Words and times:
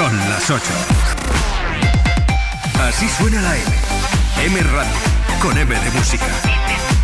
Son 0.00 0.16
las 0.30 0.50
8. 0.50 0.64
Así 2.88 3.06
suena 3.06 3.42
la 3.42 3.54
M. 3.54 3.66
M 4.46 4.62
Radio, 4.62 4.94
con 5.42 5.58
M 5.58 5.78
de 5.78 5.90
música. 5.90 6.24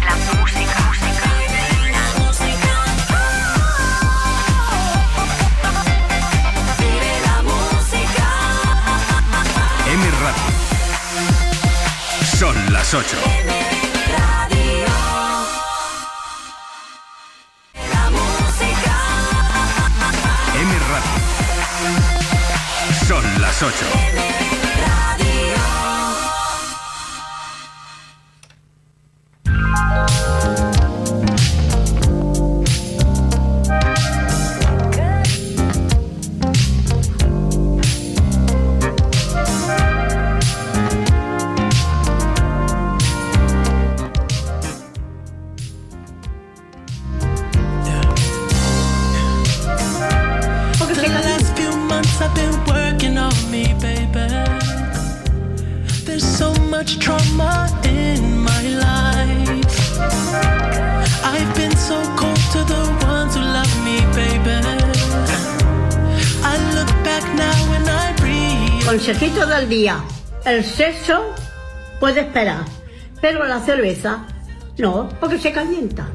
La 0.02 0.16
música. 0.40 0.92
Vive 6.78 7.20
la 7.26 7.42
música. 7.42 8.28
M 9.92 10.04
Radio. 10.22 10.44
Son 12.38 12.72
las 12.72 12.94
8. 12.94 13.55
Las 23.38 23.62
8. 23.62 24.35
Día. 69.86 70.02
El 70.44 70.64
sexo 70.64 71.32
puede 72.00 72.20
esperar, 72.22 72.64
pero 73.20 73.44
la 73.44 73.60
cerveza 73.60 74.26
no, 74.78 75.08
porque 75.20 75.38
se 75.38 75.52
calienta. 75.52 76.08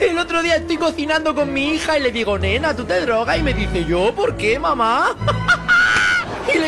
El 0.00 0.18
otro 0.18 0.42
día 0.42 0.56
estoy 0.56 0.76
cocinando 0.76 1.34
con 1.34 1.52
mi 1.52 1.74
hija 1.74 1.98
y 1.98 2.02
le 2.02 2.12
digo, 2.12 2.38
nena, 2.38 2.76
¿tú 2.76 2.84
te 2.84 3.00
drogas? 3.00 3.38
Y 3.38 3.42
me 3.42 3.54
dice, 3.54 3.84
¿yo? 3.84 4.14
¿Por 4.14 4.36
qué, 4.36 4.58
mamá? 4.58 5.16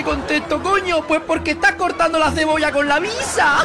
Le 0.00 0.06
contesto, 0.06 0.62
coño, 0.62 1.02
pues 1.06 1.20
porque 1.20 1.50
estás 1.50 1.72
cortando 1.72 2.18
la 2.18 2.30
cebolla 2.30 2.72
con 2.72 2.88
la 2.88 2.98
visa. 3.00 3.58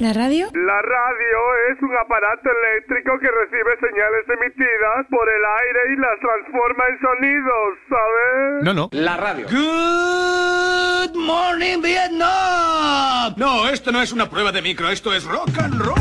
¿La 0.00 0.14
radio? 0.14 0.48
La 0.54 0.80
radio 0.80 1.38
es 1.70 1.76
un 1.82 1.94
aparato 1.94 2.48
eléctrico 2.48 3.18
que 3.20 3.28
recibe 3.30 3.76
señales 3.80 4.26
emitidas 4.30 5.04
por 5.10 5.28
el 5.28 5.44
aire 5.44 5.92
y 5.92 5.96
las 6.00 6.18
transforma 6.20 6.84
en 6.88 6.98
sonidos, 7.02 7.74
¿sabes? 7.90 8.64
No, 8.64 8.72
no. 8.72 8.88
La 8.92 9.18
radio. 9.18 9.46
Good 9.50 11.14
morning, 11.14 11.82
Vietnam. 11.82 13.34
No, 13.36 13.68
esto 13.68 13.92
no 13.92 14.00
es 14.00 14.10
una 14.10 14.30
prueba 14.30 14.52
de 14.52 14.62
micro, 14.62 14.88
esto 14.88 15.12
es 15.12 15.24
rock 15.24 15.50
and 15.58 15.78
roll. 15.82 15.98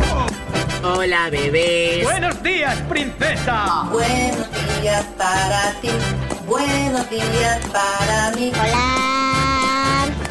Hola, 0.84 1.30
bebés. 1.30 2.04
Buenos 2.04 2.42
días, 2.44 2.78
princesa. 2.90 3.88
Buenos 3.92 4.48
días 4.82 5.06
para 5.18 5.74
ti, 5.82 5.90
buenos 6.46 7.10
días 7.10 7.60
para 7.72 8.32
mí. 8.36 8.52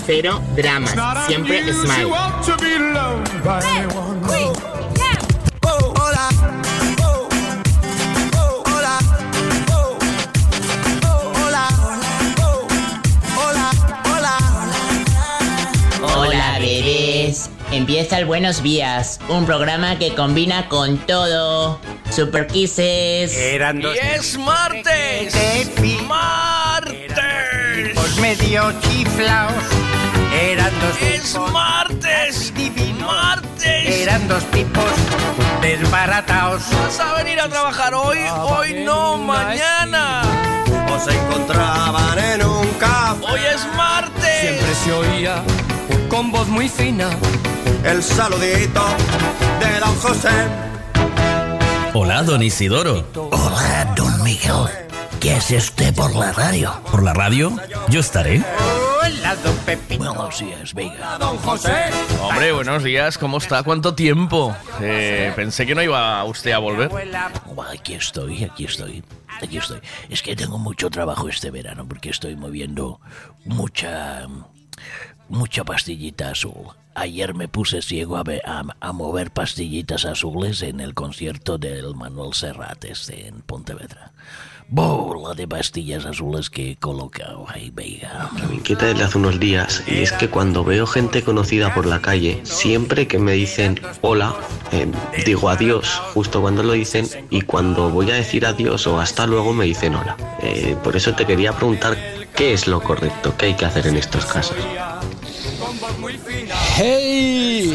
Cero 0.06 0.40
dramas. 0.54 0.94
Siempre 1.26 1.72
smile. 1.72 2.12
Hola, 16.02 16.58
bebés. 16.60 17.50
Empieza 17.72 18.19
el 18.19 18.27
Buenos 18.27 18.62
Días, 18.62 19.19
un 19.28 19.44
programa 19.44 19.99
que 19.99 20.15
combina 20.15 20.69
con 20.69 20.99
todo. 20.99 21.81
Super 22.10 22.47
Kisses. 22.47 23.37
Eran 23.37 23.81
dos 23.81 23.97
Y 23.97 23.99
es 23.99 24.38
martes. 24.38 25.34
Martes. 26.06 27.05
tipos 27.88 28.16
medio 28.21 28.72
chiflaos. 28.81 29.53
Eran 30.32 30.72
dos 30.81 31.03
Es 31.03 31.37
martes. 31.53 32.53
Martes. 33.00 34.00
Eran 34.00 34.28
dos 34.28 34.44
tipos 34.53 34.84
desbarataos. 35.60 36.62
¿Vas 36.71 37.00
a 37.00 37.15
venir 37.15 37.41
a 37.41 37.49
trabajar 37.49 37.94
hoy? 37.94 38.19
Hoy 38.43 38.84
no, 38.84 39.19
mañana. 39.19 40.22
O 40.88 41.00
se 41.00 41.10
encontraban 41.19 42.19
en 42.19 42.47
un 42.47 42.66
café. 42.75 43.25
Hoy 43.28 43.41
es 43.53 43.66
martes. 43.75 44.41
Siempre 44.41 44.75
se 44.84 44.93
oía 44.93 45.43
con 46.09 46.31
voz 46.31 46.49
muy 46.49 46.69
fina. 46.69 47.11
El 47.84 48.03
saludito 48.03 48.84
de 49.61 49.81
don 49.81 49.94
José. 49.97 50.31
Hola, 51.94 52.22
don 52.22 52.43
Isidoro. 52.43 53.06
Hola, 53.15 53.93
don 53.97 54.22
Miguel. 54.22 54.67
¿Qué 55.21 55.33
hace 55.33 55.56
usted 55.56 55.94
por 55.94 56.15
la 56.15 56.33
radio? 56.33 56.81
¿Por 56.91 57.03
la 57.03 57.15
radio? 57.15 57.56
Yo 57.89 58.00
estaré. 58.00 58.43
Hola, 59.03 59.37
don 59.37 59.56
Pepe. 59.59 59.97
Buenos 59.97 60.39
días, 60.39 60.75
Vega. 60.75 61.17
Don 61.19 61.37
José. 61.39 61.72
Hombre, 62.21 62.53
buenos 62.53 62.84
días, 62.84 63.19
¿cómo 63.19 63.38
está? 63.38 63.62
¿Cuánto 63.62 63.94
tiempo? 63.94 64.55
Eh, 64.81 65.33
pensé 65.34 65.67
que 65.67 65.75
no 65.75 65.83
iba 65.83 66.23
usted 66.25 66.53
a 66.53 66.59
volver. 66.59 66.91
Oh, 67.47 67.62
Aquí 67.62 67.94
estoy, 67.94 68.44
aquí 68.44 68.65
estoy. 68.65 69.03
Aquí 69.43 69.59
estoy. 69.59 69.81
Es 70.11 70.23
que 70.23 70.37
tengo 70.37 70.59
mucho 70.59 70.91
trabajo 70.91 71.28
este 71.28 71.50
verano 71.50 71.87
porque 71.88 72.11
estoy 72.11 72.37
moviendo 72.37 73.00
mucha. 73.44 74.27
Mucha 75.28 75.64
pastillita 75.64 76.31
azul. 76.31 76.75
Ayer 76.94 77.34
me 77.34 77.48
puse 77.48 77.82
ciego 77.82 78.16
a, 78.16 78.25
a, 78.44 78.64
a 78.81 78.92
mover 78.92 79.31
pastillitas 79.31 80.06
azules 80.06 80.62
en 80.62 80.81
el 80.81 80.94
concierto 80.94 81.59
del 81.59 81.94
Manuel 81.94 82.32
Serrat 82.32 82.84
este 82.84 83.28
en 83.28 83.42
Pontevedra. 83.42 84.12
Bola 84.69 85.34
de 85.34 85.47
pastillas 85.47 86.06
azules 86.06 86.50
que 86.50 86.72
he 86.72 86.76
colocado 86.76 87.47
ahí, 87.48 87.70
Vega. 87.70 88.31
Me 88.48 88.56
inquieta 88.56 88.87
desde 88.87 89.04
hace 89.04 89.19
unos 89.19 89.38
días 89.38 89.84
y 89.87 89.98
es 89.98 90.10
que 90.12 90.28
cuando 90.28 90.64
veo 90.64 90.88
gente 90.88 91.22
conocida 91.22 91.72
por 91.72 91.87
la 91.87 92.00
calle, 92.00 92.41
siempre 92.43 93.06
que 93.06 93.20
me 93.20 93.32
dicen 93.32 93.78
hola, 94.00 94.34
eh, 94.72 94.91
digo 95.25 95.50
adiós 95.50 96.03
justo 96.14 96.41
cuando 96.41 96.64
lo 96.64 96.72
dicen 96.72 97.06
y 97.31 97.43
cuando 97.43 97.91
voy 97.91 98.10
a 98.10 98.14
decir 98.14 98.44
adiós 98.44 98.88
o 98.88 98.98
hasta 98.98 99.26
luego 99.26 99.53
me 99.53 99.66
dicen 99.66 99.94
hola. 99.94 100.16
Eh, 100.43 100.76
por 100.82 100.97
eso 100.97 101.14
te 101.14 101.26
quería 101.26 101.53
preguntar 101.53 101.97
qué 102.34 102.53
es 102.53 102.66
lo 102.66 102.81
correcto, 102.81 103.37
qué 103.37 103.47
hay 103.47 103.54
que 103.54 103.66
hacer 103.66 103.87
en 103.87 103.97
estos 103.97 104.26
casos. 104.26 104.56
¡Hey! 106.78 107.75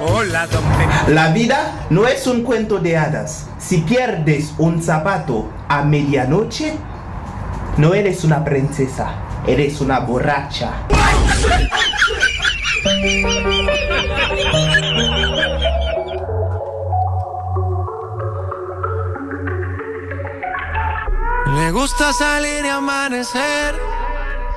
Hola, 0.00 0.46
don 0.46 0.62
Pepe. 0.62 1.12
La 1.14 1.32
vida 1.32 1.86
no 1.90 2.06
es 2.06 2.28
un 2.28 2.44
cuento 2.44 2.78
de 2.78 2.96
hadas. 2.96 3.48
Si 3.58 3.78
pierdes 3.78 4.54
un 4.56 4.80
zapato 4.80 5.50
a 5.68 5.82
medianoche, 5.82 6.74
no 7.76 7.92
eres 7.94 8.22
una 8.22 8.44
princesa, 8.44 9.14
eres 9.48 9.80
una 9.80 9.98
borracha. 9.98 10.86
Le 21.56 21.72
gusta 21.72 22.12
salir 22.12 22.64
y 22.64 22.68
amanecer, 22.68 23.74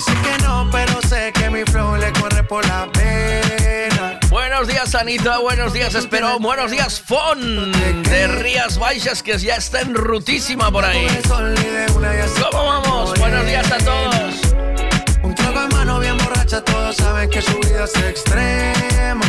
Dice 0.00 0.14
que 0.22 0.42
no, 0.44 0.66
pero 0.72 0.98
sé 1.10 1.30
que 1.30 1.50
mi 1.50 1.62
flow 1.62 1.94
le 1.96 2.10
corre 2.14 2.42
por 2.42 2.66
la 2.66 2.90
pena. 2.90 4.18
Buenos 4.30 4.66
días, 4.66 4.94
Anita. 4.94 5.36
Buenos 5.40 5.74
días, 5.74 5.94
Espero. 5.94 6.38
Buenos 6.38 6.70
días, 6.70 7.02
Fon. 7.02 7.70
De 8.04 8.26
Rías 8.26 8.78
Baixas, 8.78 9.22
que 9.22 9.36
ya 9.36 9.56
está 9.56 9.82
en 9.82 9.94
rutísima 9.94 10.72
por 10.72 10.86
ahí. 10.86 11.06
¿Cómo 11.28 12.64
vamos? 12.64 13.18
Buenos 13.18 13.44
días 13.44 13.70
a 13.70 13.76
todos. 13.76 14.40
Un 15.22 15.34
trago 15.34 15.60
en 15.64 15.68
mano 15.68 16.00
bien 16.00 16.16
borracha, 16.16 16.64
todos 16.64 16.96
saben 16.96 17.28
que 17.28 17.42
su 17.42 17.52
vida 17.58 17.84
es 17.84 17.94
extrema. 17.96 19.26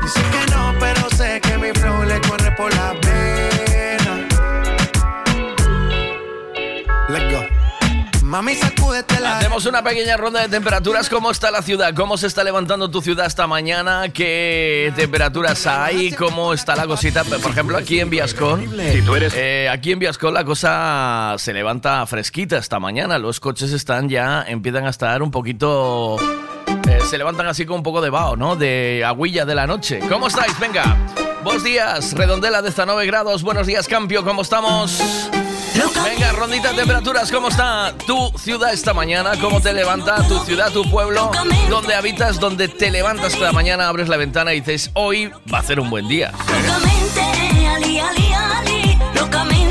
Dice 0.00 0.20
que 0.30 0.46
no, 0.54 0.76
pero 0.78 1.10
sé 1.16 1.40
que 1.40 1.58
mi 1.58 1.72
flow 1.72 2.04
le 2.04 2.20
corre 2.20 2.52
por 2.52 2.72
la 2.72 2.94
pena. 3.00 4.28
Let's 7.08 7.32
go. 7.32 7.55
Mami, 8.26 8.56
sacúdete 8.56 9.20
la. 9.20 9.38
Hacemos 9.38 9.66
una 9.66 9.82
pequeña 9.84 10.16
ronda 10.16 10.40
de 10.42 10.48
temperaturas. 10.48 11.08
¿Cómo 11.08 11.30
está 11.30 11.52
la 11.52 11.62
ciudad? 11.62 11.94
¿Cómo 11.94 12.16
se 12.16 12.26
está 12.26 12.42
levantando 12.42 12.90
tu 12.90 13.00
ciudad 13.00 13.24
esta 13.26 13.46
mañana? 13.46 14.08
¿Qué 14.12 14.92
temperaturas 14.96 15.64
hay? 15.68 16.10
¿Cómo 16.10 16.52
está 16.52 16.74
la 16.74 16.86
cosita? 16.88 17.22
Por 17.22 17.52
ejemplo, 17.52 17.76
aquí 17.78 18.00
en 18.00 18.10
Viascon. 18.10 18.68
Si 18.92 19.02
tú 19.02 19.14
eres- 19.14 19.32
eh, 19.36 19.68
aquí 19.70 19.92
en 19.92 20.00
Viascon 20.00 20.34
la 20.34 20.44
cosa 20.44 21.36
se 21.38 21.52
levanta 21.52 22.04
fresquita 22.06 22.58
esta 22.58 22.80
mañana. 22.80 23.16
Los 23.18 23.38
coches 23.38 23.70
están 23.72 24.08
ya, 24.08 24.44
empiezan 24.46 24.86
a 24.86 24.90
estar 24.90 25.22
un 25.22 25.30
poquito. 25.30 26.16
eh, 26.88 26.98
se 27.08 27.18
levantan 27.18 27.46
así 27.46 27.64
con 27.64 27.76
un 27.76 27.82
poco 27.84 28.00
de 28.00 28.10
vaho, 28.10 28.34
¿no? 28.36 28.56
De 28.56 29.04
aguilla 29.06 29.44
de 29.44 29.54
la 29.54 29.68
noche. 29.68 30.00
¿Cómo 30.08 30.26
estáis? 30.26 30.58
Venga. 30.58 30.96
Buenos 31.44 31.62
días, 31.62 32.12
redondela 32.14 32.60
de 32.60 32.70
hasta 32.70 32.84
9 32.86 33.06
grados. 33.06 33.44
Buenos 33.44 33.68
días, 33.68 33.86
Campio. 33.86 34.24
¿Cómo 34.24 34.42
estamos? 34.42 35.00
Venga, 36.04 36.32
rondita 36.32 36.70
de 36.70 36.76
temperaturas, 36.78 37.30
¿cómo 37.30 37.48
está 37.48 37.92
tu 38.06 38.30
ciudad 38.38 38.72
esta 38.72 38.94
mañana? 38.94 39.32
¿Cómo 39.40 39.60
te 39.60 39.74
levanta 39.74 40.26
tu 40.26 40.38
ciudad, 40.40 40.72
tu 40.72 40.88
pueblo? 40.90 41.30
¿Dónde 41.68 41.94
habitas? 41.94 42.40
¿Dónde 42.40 42.68
te 42.68 42.90
levantas 42.90 43.34
esta 43.34 43.52
mañana? 43.52 43.88
Abres 43.88 44.08
la 44.08 44.16
ventana 44.16 44.54
y 44.54 44.60
dices, 44.60 44.90
hoy 44.94 45.30
va 45.52 45.58
a 45.58 45.62
ser 45.62 45.78
un 45.80 45.90
buen 45.90 46.08
día. 46.08 46.32
Locamente, 49.14 49.65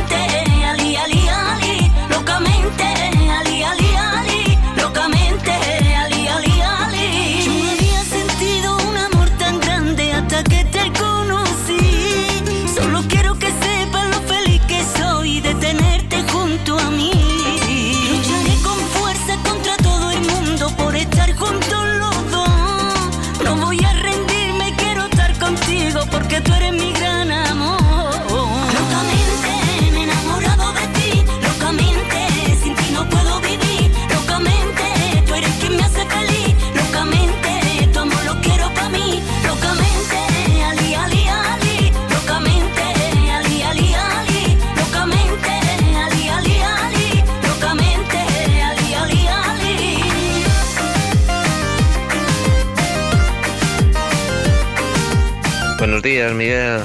Buenos 55.86 56.02
días, 56.02 56.34
Miguel. 56.34 56.82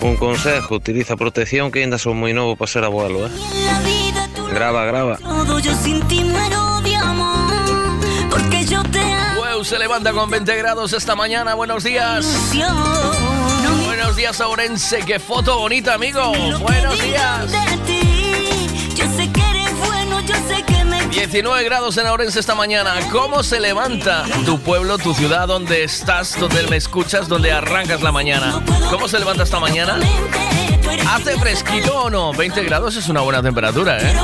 Un 0.00 0.16
consejo, 0.16 0.76
utiliza 0.76 1.14
protección 1.14 1.70
que 1.70 1.80
ainda 1.82 1.98
son 1.98 2.16
muy 2.16 2.32
nuevo 2.32 2.56
para 2.56 2.72
ser 2.72 2.82
abuelo, 2.82 3.26
¿eh? 3.26 3.30
Graba, 4.50 4.86
graba. 4.86 5.18
todo, 5.18 5.58
yo 5.58 5.74
sin 5.74 6.00
ti 6.08 6.24
muero 6.24 6.80
de 6.80 6.96
amor, 6.96 8.00
porque 8.30 8.64
yo 8.64 8.82
te 8.84 9.02
amo. 9.12 9.42
Weu 9.42 9.62
se 9.62 9.78
levanta 9.78 10.14
con 10.14 10.30
20 10.30 10.56
grados 10.56 10.94
esta 10.94 11.14
mañana. 11.14 11.52
Buenos 11.52 11.84
días. 11.84 12.24
Buenos 13.84 14.16
días, 14.16 14.40
Orense. 14.40 15.00
Qué 15.04 15.18
foto 15.18 15.58
bonita, 15.58 15.92
amigo. 15.92 16.32
Buenos 16.60 16.98
días. 17.02 17.52
19 21.10 21.64
grados 21.64 21.96
en 21.96 22.06
Orense 22.06 22.38
esta 22.40 22.54
mañana. 22.54 22.94
¿Cómo 23.10 23.42
se 23.42 23.60
levanta 23.60 24.24
tu 24.44 24.60
pueblo, 24.60 24.98
tu 24.98 25.14
ciudad, 25.14 25.48
donde 25.48 25.84
estás, 25.84 26.38
donde 26.38 26.66
me 26.68 26.76
escuchas, 26.76 27.28
donde 27.28 27.50
arrancas 27.50 28.02
la 28.02 28.12
mañana? 28.12 28.62
¿Cómo 28.90 29.08
se 29.08 29.18
levanta 29.18 29.44
esta 29.44 29.58
mañana? 29.58 29.98
¿Hace 31.08 31.38
fresquito 31.38 32.04
o 32.04 32.10
no? 32.10 32.32
20 32.32 32.62
grados 32.64 32.96
es 32.96 33.08
una 33.08 33.20
buena 33.22 33.42
temperatura, 33.42 33.98
¿eh? 33.98 34.14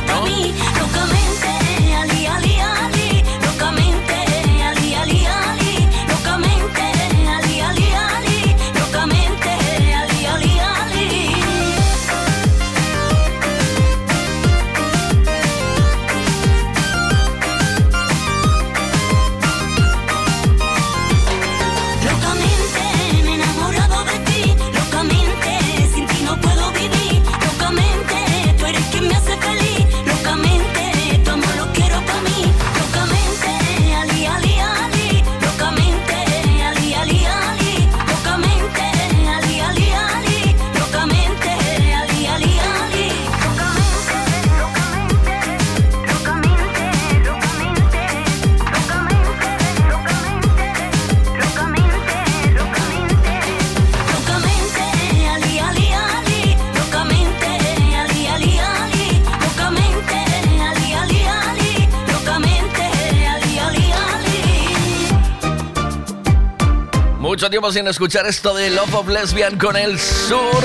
Tiempo 67.50 67.70
sin 67.72 67.86
escuchar 67.86 68.26
esto 68.26 68.54
de 68.54 68.70
Love 68.70 68.94
of 68.94 69.08
Lesbian 69.08 69.58
con 69.58 69.76
el 69.76 70.00
sur 70.00 70.64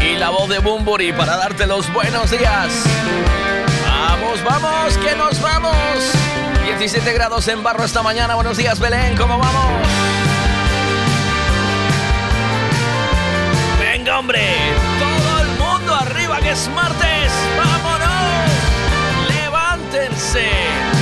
y 0.00 0.16
la 0.16 0.30
voz 0.30 0.48
de 0.48 0.60
Bumburi 0.60 1.12
para 1.12 1.36
darte 1.36 1.66
los 1.66 1.92
buenos 1.92 2.30
días. 2.30 2.72
Vamos, 3.84 4.44
vamos, 4.44 4.96
que 4.98 5.16
nos 5.16 5.40
vamos. 5.42 5.74
17 6.66 7.12
grados 7.12 7.48
en 7.48 7.64
barro 7.64 7.84
esta 7.84 8.02
mañana. 8.02 8.36
Buenos 8.36 8.56
días, 8.56 8.78
Belén, 8.78 9.16
¿cómo 9.16 9.38
vamos? 9.38 9.88
Venga, 13.80 14.18
hombre, 14.20 14.40
todo 15.00 15.40
el 15.40 15.48
mundo 15.58 15.94
arriba 15.94 16.38
que 16.40 16.50
es 16.52 16.68
martes. 16.68 17.32
¡Vámonos! 17.58 18.50
¡Levántense! 19.28 20.95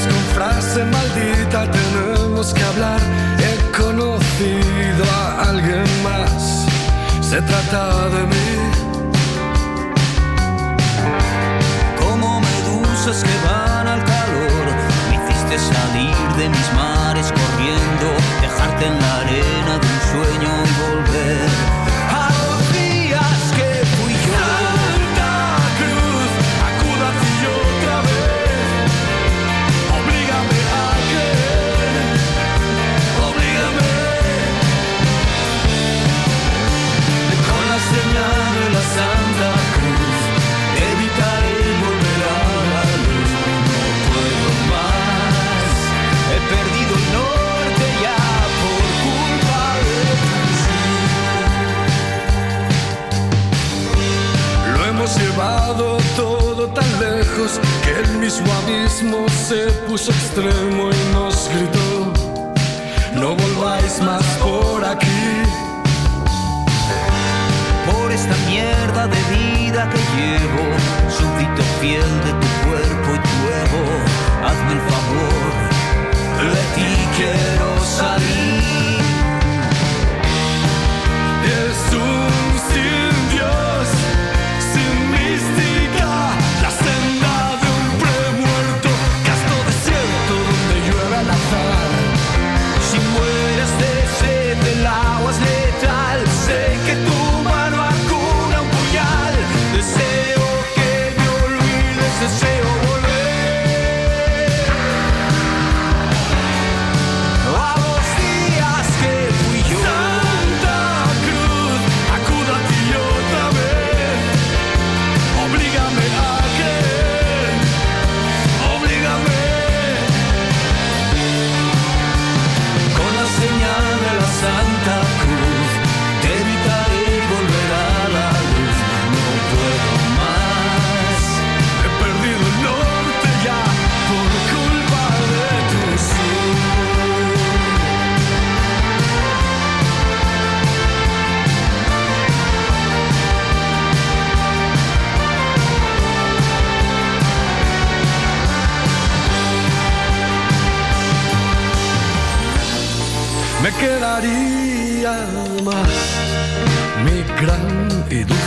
Con 0.00 0.24
frase 0.34 0.84
maldita, 0.84 1.70
tenemos 1.70 2.54
que 2.54 2.62
hablar. 2.64 2.98
He 3.38 3.72
conocido 3.72 5.04
a 5.12 5.50
alguien 5.50 5.84
más, 6.02 6.64
se 7.20 7.42
trata 7.42 8.08
de 8.08 8.26
mí. 8.26 8.72
como 11.98 12.40
medusas 12.40 13.22
que 13.22 13.36
van 13.46 13.86
al 13.86 14.02
calor. 14.04 14.64
Me 15.10 15.16
hiciste 15.16 15.58
salir 15.58 16.16
de 16.38 16.48
mis 16.48 16.72
mares 16.72 17.30
corriendo, 17.30 18.06
dejarte 18.40 18.86
en 18.86 18.98
la 18.98 19.16
arena 19.20 19.72
de 19.82 19.86
un 19.94 20.00
sueño 20.12 20.50
y 20.64 20.72
volver 20.80 21.81
lejos 57.00 57.60
que 57.84 57.90
el 58.00 58.18
mismo 58.18 58.46
abismo 58.62 59.26
se 59.28 59.70
puso 59.86 60.10
extremo 60.12 60.90
y 60.90 61.12
nos 61.12 61.48
gritó, 61.48 62.12
no 63.14 63.34
volváis 63.34 64.00
más 64.02 64.24
por 64.42 64.84
aquí. 64.84 65.42
Por 67.90 68.12
esta 68.12 68.36
mierda 68.48 69.06
de 69.06 69.20
vida 69.34 69.90
que 69.90 70.00
llevo, 70.16 70.64
súbdito 71.16 71.62
fiel 71.80 72.12
de 72.26 72.32
tu 72.40 72.48
cuerpo 72.68 73.08
y 73.16 73.20
tu 73.28 73.36
ego, 73.62 73.84
hazme 74.46 74.72
el 74.78 74.82
favor, 74.92 75.52
de 76.54 76.62
ti 76.76 76.92
quiero 77.16 77.68
salir. 77.84 79.00
Es 81.44 81.94
un 81.94 82.31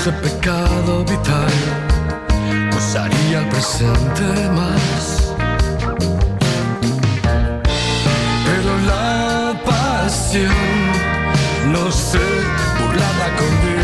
dulce 0.05 0.11
pecado 0.21 1.03
vital. 1.03 1.53
Usaría 2.77 3.39
el 3.39 3.49
presente 3.49 4.23
más. 4.53 5.33
Pero 8.45 8.77
la 8.85 9.53
pasión, 9.65 10.51
no 11.71 11.91
sé, 11.91 12.19
burlada 12.79 13.35
condicional. 13.37 13.74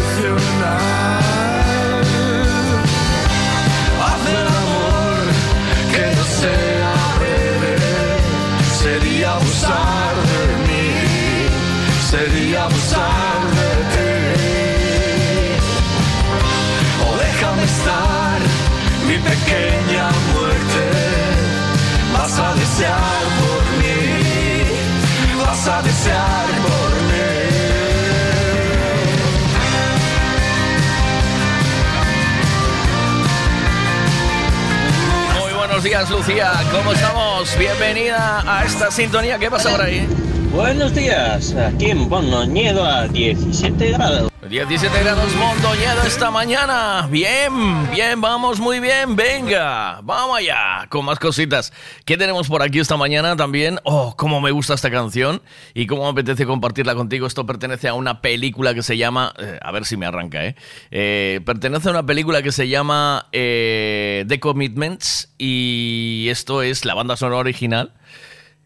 Días, 36.01 36.09
Lucía. 36.09 36.51
¿Cómo 36.71 36.93
estamos? 36.93 37.57
Bienvenida 37.57 38.43
a 38.47 38.65
esta 38.65 38.89
sintonía. 38.89 39.37
¿Qué 39.37 39.51
pasa 39.51 39.69
por 39.69 39.81
ahí? 39.81 40.07
Buenos 40.51 40.93
días, 40.95 41.53
aquí 41.55 41.91
en 41.91 42.09
Bonoñedo 42.09 42.83
a 42.83 43.07
17 43.07 43.91
grados. 43.91 44.31
17 44.49 45.03
grados 45.03 45.33
Mondoñedo 45.35 46.01
esta 46.05 46.31
mañana. 46.31 47.07
Bien, 47.09 47.89
bien, 47.91 48.19
vamos 48.19 48.59
muy 48.59 48.79
bien. 48.79 49.15
Venga, 49.15 49.99
vamos 50.03 50.39
allá 50.39 50.80
con 50.91 51.05
más 51.05 51.17
cositas. 51.17 51.73
¿Qué 52.05 52.17
tenemos 52.17 52.47
por 52.47 52.61
aquí 52.61 52.77
esta 52.77 52.97
mañana 52.97 53.35
también? 53.35 53.79
Oh, 53.83 54.15
cómo 54.15 54.41
me 54.41 54.51
gusta 54.51 54.75
esta 54.75 54.91
canción 54.91 55.41
y 55.73 55.87
cómo 55.87 56.03
me 56.03 56.09
apetece 56.09 56.45
compartirla 56.45 56.93
contigo. 56.93 57.25
Esto 57.25 57.47
pertenece 57.47 57.87
a 57.87 57.95
una 57.95 58.21
película 58.21 58.75
que 58.75 58.83
se 58.83 58.97
llama. 58.97 59.33
eh, 59.39 59.57
a 59.59 59.71
ver 59.71 59.85
si 59.85 59.97
me 59.97 60.05
arranca, 60.05 60.45
¿eh? 60.45 60.55
Eh, 60.91 61.41
pertenece 61.45 61.87
a 61.87 61.91
una 61.91 62.05
película 62.05 62.43
que 62.43 62.51
se 62.51 62.67
llama 62.67 63.27
eh, 63.31 64.25
The 64.27 64.39
Commitments 64.39 65.33
y 65.39 66.27
esto 66.29 66.61
es 66.61 66.85
la 66.85 66.93
banda 66.93 67.17
sonora 67.17 67.39
original. 67.39 67.93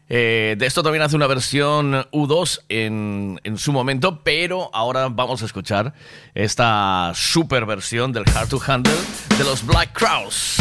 De 0.08 0.56
esto 0.60 0.84
también 0.84 1.02
hace 1.02 1.16
una 1.16 1.26
versión 1.26 2.06
U2 2.12 2.60
en, 2.68 3.40
en 3.42 3.58
su 3.58 3.72
momento, 3.72 4.20
pero 4.22 4.70
ahora 4.72 5.08
vamos 5.08 5.42
a 5.42 5.46
escuchar 5.46 5.94
esta 6.32 7.10
super 7.16 7.66
versión 7.66 8.12
del 8.12 8.22
Hard 8.32 8.48
to 8.48 8.60
Handle 8.64 8.94
de 9.36 9.42
los 9.42 9.66
Black 9.66 9.92
Crowes. 9.92 10.58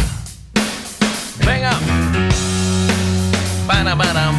Venga. 1.46 1.72
Para, 3.68 3.96
para. 3.96 4.32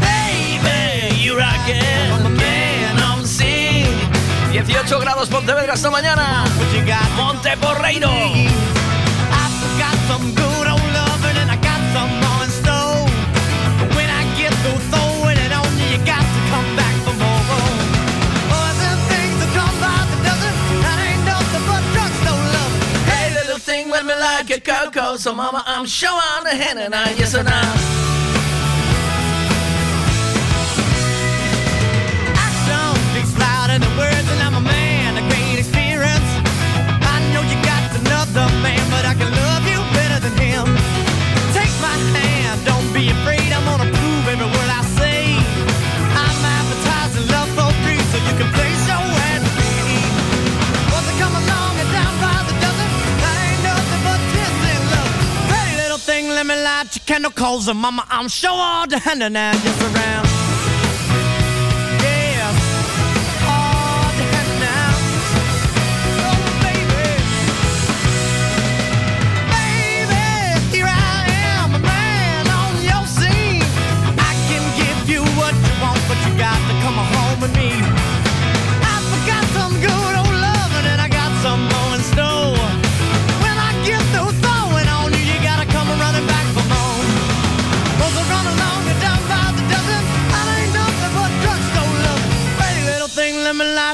Baby, 0.00 1.22
you 1.22 1.36
rock 1.36 1.68
it. 1.68 1.82
Man, 2.36 2.96
I'm 2.98 3.24
sick. 3.26 3.86
18 4.52 4.98
grados 5.00 5.28
Pontevedra 5.28 5.74
esta 5.74 5.90
mañana. 5.90 6.44
Monte 7.16 7.56
Porreiro. 7.58 8.10
got 9.78 9.96
some 10.08 10.34
good 10.34 10.66
old 10.66 10.92
loving 10.92 11.36
and 11.36 11.50
I 11.50 11.56
got 11.56 11.80
some 11.92 12.33
like 24.24 24.48
your 24.48 24.60
cocoa. 24.60 25.16
So, 25.16 25.34
mama, 25.34 25.62
I'm 25.66 25.86
showing 25.86 26.44
the 26.44 26.54
hand 26.54 26.78
and 26.78 26.94
I, 26.94 27.12
yes, 27.12 27.34
and 27.34 27.48
I. 27.48 27.64
Louder 33.38 33.78
than 33.78 33.96
words, 33.98 34.28
and 34.32 34.40
I'm 34.46 34.54
a 34.54 34.60
man 34.60 35.14
great 35.28 35.58
experience. 35.58 36.30
I 37.14 37.16
know 37.32 37.42
you 37.50 37.58
got 37.70 37.82
another 38.00 38.46
man, 38.62 38.84
but 38.90 39.04
I 39.04 39.14
can 39.14 39.30
love 39.30 39.64
you 39.72 39.80
better 39.96 40.18
than 40.24 40.34
him. 40.38 40.83
Light 56.84 56.96
your 56.96 57.04
candle, 57.06 57.30
cause 57.30 57.68
uh, 57.68 57.74
mama, 57.74 58.06
I'm 58.10 58.28
sure 58.28 58.50
all 58.50 58.86
the 58.86 58.98
hand 58.98 59.20
now 59.32 59.52
just 59.52 59.82
around. 59.82 60.43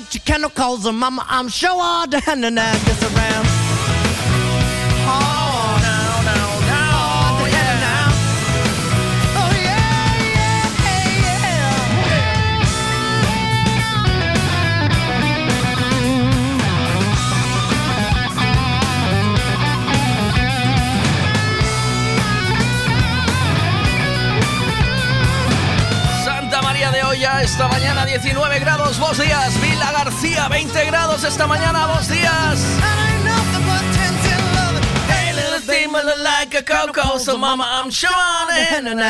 got 0.00 0.14
your 0.14 0.22
chemicals, 0.24 0.86
and 0.86 0.98
mama, 0.98 1.24
I'm 1.28 1.48
sure 1.48 1.70
all 1.70 2.06
down 2.06 2.44
and 2.44 2.58
I 2.58 2.72
around. 3.02 3.99
Esta 27.42 27.68
mañana 27.68 28.04
19 28.04 28.58
grados, 28.58 28.98
vos 28.98 29.18
días. 29.18 29.58
Vila 29.62 29.90
García 29.92 30.46
20 30.48 30.84
grados 30.84 31.24
esta 31.24 31.46
mañana, 31.46 31.86
vos 31.86 32.06
días. 32.06 32.60
Hey, 35.08 35.32
little 35.32 35.60
thing, 35.60 35.90
like 36.22 36.54
a 36.54 36.62
cocoa, 36.62 37.18
so 37.18 37.38
mama, 37.38 37.64
I'm 37.64 37.90
shining. 37.90 38.86
And 38.86 39.00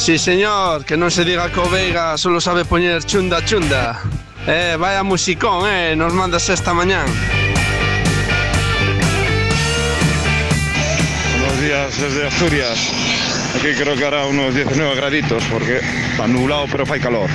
Sí, 0.00 0.16
señor, 0.16 0.86
que 0.88 0.96
non 0.96 1.12
se 1.12 1.28
diga 1.28 1.52
que 1.52 1.60
o 1.60 1.68
Veiga 1.68 2.16
solo 2.16 2.40
sabe 2.40 2.64
poñer 2.64 3.04
chunda 3.04 3.44
chunda. 3.44 4.00
Eh, 4.48 4.80
vaya 4.80 5.04
musicón, 5.04 5.68
eh, 5.68 5.92
nos 5.92 6.16
mandas 6.16 6.48
esta 6.48 6.72
mañán. 6.72 7.04
Buenos 11.36 11.60
días 11.60 12.00
desde 12.00 12.26
Asturias. 12.32 12.80
Aquí 13.60 13.76
creo 13.76 13.92
que 13.94 14.06
hará 14.08 14.24
unos 14.24 14.54
19 14.56 14.96
graditos 14.96 15.44
porque 15.52 15.84
está 15.84 16.26
nublado 16.26 16.64
pero 16.72 16.88
fai 16.88 16.98
calor. 16.98 17.28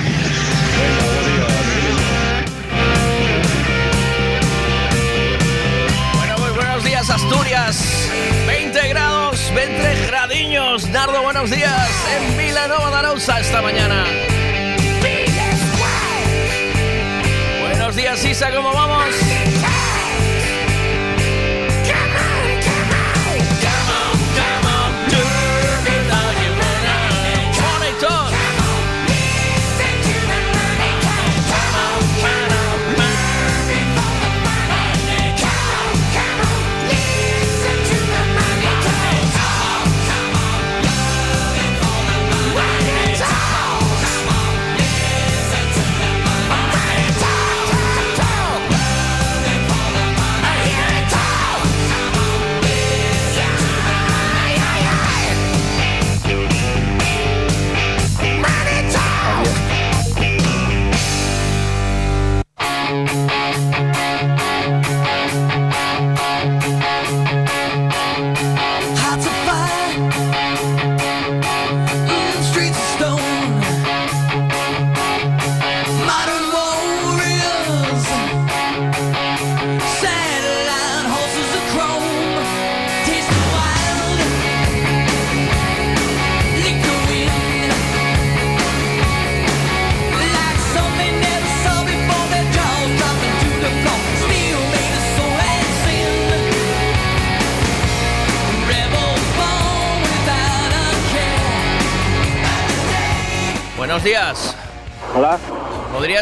Buenos 6.58 6.82
días 6.82 7.08
Asturias. 7.10 8.05
20 8.46 8.88
grados, 8.88 9.52
20 9.54 10.06
gradiños. 10.06 10.90
Dardo, 10.92 11.22
buenos 11.22 11.50
días. 11.50 11.88
En 12.16 12.36
Vilanova 12.38 12.90
de 12.90 12.96
Arauza 12.96 13.40
esta 13.40 13.62
mañana. 13.62 14.04
Buenos 17.60 17.96
días, 17.96 18.24
Isa, 18.24 18.50
¿cómo 18.52 18.72
vamos? 18.72 19.04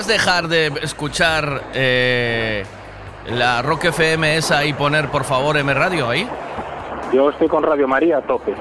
¿Podrías 0.04 0.22
dejar 0.22 0.48
de 0.48 0.66
escuchar 0.82 1.70
eh, 1.72 2.62
la 3.26 3.62
Rock 3.62 3.86
FM 3.86 4.36
esa 4.36 4.62
y 4.66 4.74
poner, 4.74 5.08
por 5.10 5.24
favor, 5.24 5.56
M 5.56 5.72
Radio 5.72 6.10
ahí? 6.10 6.28
Yo 7.10 7.30
estoy 7.30 7.48
con 7.48 7.62
Radio 7.62 7.88
María 7.88 8.18
a 8.18 8.20
tope. 8.20 8.54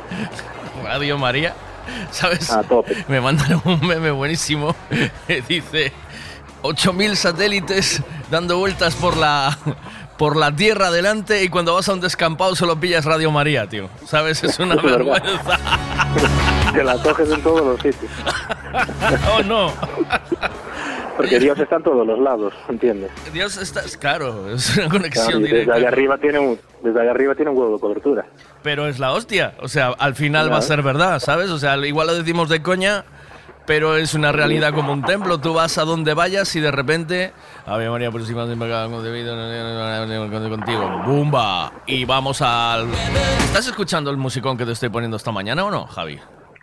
Radio 0.84 1.18
María. 1.18 1.54
¿Sabes? 2.12 2.52
A 2.52 2.62
tope. 2.62 3.04
Me 3.08 3.20
mandaron 3.20 3.60
un 3.64 3.84
meme 3.84 4.12
buenísimo. 4.12 4.76
que 5.26 5.42
Dice 5.42 5.92
8000 6.62 7.16
satélites 7.16 8.02
dando 8.30 8.58
vueltas 8.58 8.94
por 8.94 9.16
la 9.16 9.58
por 10.20 10.36
la 10.36 10.54
tierra 10.54 10.88
adelante 10.88 11.42
y 11.42 11.48
cuando 11.48 11.72
vas 11.72 11.88
a 11.88 11.94
un 11.94 12.00
descampado 12.02 12.54
solo 12.54 12.78
pillas 12.78 13.06
Radio 13.06 13.30
María, 13.30 13.66
tío. 13.66 13.88
¿Sabes? 14.04 14.44
Es 14.44 14.58
una 14.58 14.74
Es 14.76 14.82
vergüenza. 14.82 15.58
Que 16.74 16.84
la 16.84 16.94
coges 16.98 17.28
en 17.30 17.42
todos 17.42 17.62
los 17.62 17.80
sitios. 17.80 18.12
oh, 19.34 19.42
no. 19.42 19.72
Porque 21.20 21.38
Dios 21.38 21.58
está 21.58 21.76
en 21.76 21.82
todos 21.82 22.06
los 22.06 22.18
lados, 22.18 22.54
¿entiendes? 22.68 23.10
Dios 23.32 23.56
está 23.56 23.82
claro, 23.98 24.48
es 24.50 24.68
una 24.76 24.86
Claro, 24.88 24.90
conexión 24.98 25.40
y 25.40 25.42
desde 25.44 25.54
directa. 25.56 25.74
allá 25.74 25.88
arriba 25.88 26.18
tiene 26.18 26.38
un, 26.38 26.58
desde 26.82 27.00
allá 27.00 27.10
arriba 27.10 27.34
tiene 27.34 27.50
un 27.50 27.58
huevo 27.58 27.74
de 27.74 27.80
cobertura. 27.80 28.26
Pero 28.62 28.86
es 28.86 28.98
la 28.98 29.12
hostia. 29.12 29.54
O 29.60 29.68
sea, 29.68 29.88
al 29.98 30.14
final 30.14 30.46
va 30.46 30.56
a 30.56 30.58
Claro. 30.60 30.62
ser 30.62 30.82
verdad, 30.82 31.18
¿sabes? 31.20 31.50
O 31.50 31.58
sea, 31.58 31.76
igual 31.78 32.06
lo 32.06 32.14
decimos 32.14 32.48
de 32.48 32.62
coña, 32.62 33.04
pero 33.66 33.96
es 33.96 34.14
una 34.14 34.32
realidad 34.32 34.72
como 34.74 34.92
un 34.92 35.02
templo. 35.02 35.38
Tú 35.38 35.54
vas 35.54 35.78
a 35.78 35.84
donde 35.84 36.14
vayas 36.14 36.54
y 36.56 36.60
de 36.60 36.70
repente. 36.70 37.32
Ave 37.66 37.88
María 37.90 38.10
Purísima 38.10 38.46
contigo. 40.48 41.02
¡Bumba! 41.06 41.72
Y 41.86 42.04
vamos 42.04 42.42
al. 42.42 42.88
¿Estás 43.44 43.66
escuchando 43.68 44.10
el 44.10 44.16
musicón 44.16 44.56
que 44.56 44.64
te 44.64 44.72
estoy 44.72 44.88
poniendo 44.88 45.16
esta 45.16 45.32
mañana 45.32 45.64
o 45.64 45.70
no, 45.70 45.86
Javi? 45.86 46.18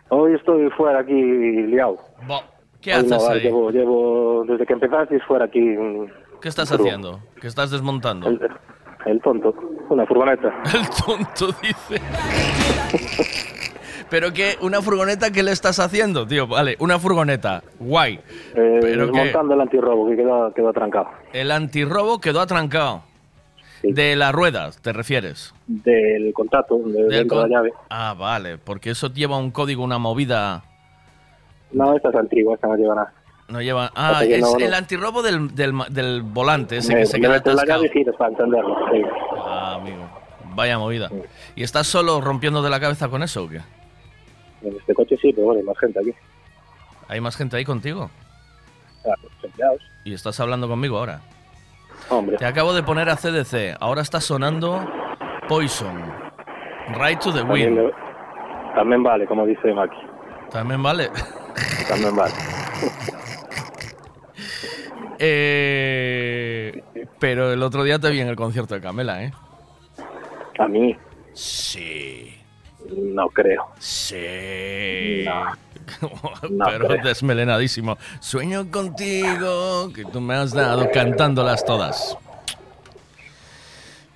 Hoy 0.10 0.34
estoy 0.36 0.70
fuera 0.72 1.00
aquí 1.02 1.13
liado. 1.13 1.98
¿Qué 2.88 2.93
haces 2.93 3.10
no, 3.10 3.28
ahí? 3.28 3.41
Llevo, 3.41 3.69
llevo, 3.69 4.45
desde 4.47 4.65
que 4.65 4.71
empezaste 4.71 5.19
fuera 5.28 5.43
aquí. 5.43 5.76
¿Qué 6.41 6.47
estás 6.47 6.71
haciendo? 6.71 7.19
¿Qué 7.41 7.47
estás 7.47 7.69
desmontando? 7.69 8.30
El, 8.30 8.39
el 9.08 9.19
tonto, 9.19 9.54
una 9.89 10.06
furgoneta. 10.06 10.47
El 10.73 10.88
tonto 11.06 11.47
dice. 11.62 12.02
Pero 14.10 14.32
que 14.32 14.56
una 14.62 14.82
furgoneta, 14.82 15.32
¿qué 15.32 15.43
le 15.43 15.52
estás 15.52 15.80
haciendo, 15.80 16.26
tío? 16.26 16.47
Vale, 16.47 16.78
una 16.80 16.97
furgoneta, 16.97 17.62
guay. 17.78 18.21
Eh, 18.56 18.80
Pero 18.80 19.12
que 19.12 19.19
desmontando 19.19 19.56
el 19.56 19.60
antirrobo 19.60 20.10
que 20.10 20.15
quedó, 20.15 20.54
quedó 20.54 20.69
atrancado. 20.69 21.10
el 21.34 21.52
antirrobo 21.52 22.21
quedó 22.21 22.39
atrancado. 22.39 23.02
De 23.84 24.15
las 24.15 24.32
ruedas, 24.32 24.82
¿te 24.82 24.93
refieres? 24.93 25.54
Del 25.67 26.32
contacto, 26.34 26.78
de, 26.78 27.02
Del 27.04 27.10
dentro 27.10 27.43
de 27.43 27.50
la 27.50 27.58
llave. 27.58 27.73
Ah, 27.89 28.15
vale, 28.17 28.58
porque 28.58 28.91
eso 28.91 29.13
lleva 29.13 29.38
un 29.38 29.52
código, 29.52 29.84
una 29.84 29.97
movida. 29.97 30.63
No, 31.71 31.95
esta 31.95 32.10
es 32.10 32.15
antigua, 32.15 32.56
esta 32.56 32.67
no 32.67 32.75
lleva 32.75 32.95
nada. 32.95 33.13
No 33.49 33.62
lleva. 33.62 33.91
Ah, 33.95 34.23
es 34.25 34.41
no, 34.41 34.53
no. 34.53 34.65
el 34.65 34.73
antirrobo 34.73 35.21
del, 35.21 35.56
del, 35.56 35.73
del 35.89 36.21
volante 36.21 36.77
ese 36.77 36.93
Me- 36.93 36.99
que 37.01 37.06
se 37.06 37.17
me 37.17 37.21
queda 37.21 37.32
la 37.32 37.38
atascado. 37.38 37.86
y 37.86 37.89
giras 37.89 38.15
para 38.17 38.32
entenderlo. 38.32 38.75
sí. 38.91 39.01
Ah, 39.45 39.75
amigo. 39.75 40.10
Vaya 40.56 40.77
movida. 40.80 41.10
¿Y 41.56 41.63
estás 41.63 41.88
solo 41.88 42.19
rompiendo 42.19 42.62
de 42.62 42.69
la 42.69 42.80
cabeza 42.80 43.08
con 43.10 43.21
eso 43.23 43.43
o 43.43 43.49
qué? 43.49 43.62
En 44.63 44.75
este 44.75 44.93
coche 44.93 45.15
sí, 45.21 45.32
pero 45.32 45.45
bueno, 45.47 45.60
hay 45.60 45.65
más 45.65 45.77
gente 45.77 45.99
aquí. 45.99 46.13
¿Hay 47.08 47.21
más 47.21 47.38
gente 47.38 47.56
ahí 47.58 47.63
contigo? 47.63 48.10
Claro, 49.03 49.21
los 49.23 49.43
empleados. 49.43 49.82
¿Y 50.03 50.13
estás 50.13 50.39
hablando 50.39 50.67
conmigo 50.67 50.97
ahora? 50.97 51.21
Hombre. 52.10 52.38
Te 52.38 52.45
acabo 52.45 52.73
de 52.73 52.84
poner 52.84 53.10
a 53.10 53.15
CDC. 53.17 53.77
Ahora 53.80 54.01
está 54.01 54.19
sonando 54.19 54.86
Poison. 55.47 56.01
Right 56.99 57.19
to 57.19 57.32
the 57.32 57.39
También, 57.39 57.73
Wind. 57.77 57.88
le- 57.88 57.93
también 58.75 59.03
vale, 59.03 59.25
como 59.25 59.45
dice 59.45 59.73
Maki. 59.73 59.97
También 60.51 60.82
vale. 60.84 61.10
También 61.88 62.15
vale. 62.15 62.34
Eh, 65.20 66.84
pero 67.20 67.52
el 67.52 67.63
otro 67.63 67.84
día 67.84 68.00
te 68.00 68.10
vi 68.10 68.20
en 68.20 68.28
el 68.28 68.36
concierto 68.36 68.76
de 68.76 68.82
Camela, 68.82 69.24
¿eh? 69.24 69.34
A 70.60 70.67
mí. 70.67 70.96
Sí. 71.34 72.34
No 72.96 73.28
creo. 73.30 73.67
Sí. 73.80 75.26
No 76.02 76.20
pero 76.65 76.88
creo. 76.88 77.04
desmelenadísimo. 77.04 77.98
Sueño 78.20 78.70
contigo, 78.70 79.91
que 79.93 80.06
tú 80.06 80.22
me 80.22 80.36
has 80.36 80.54
dado 80.54 80.89
cantándolas 80.91 81.65
todas. 81.65 82.17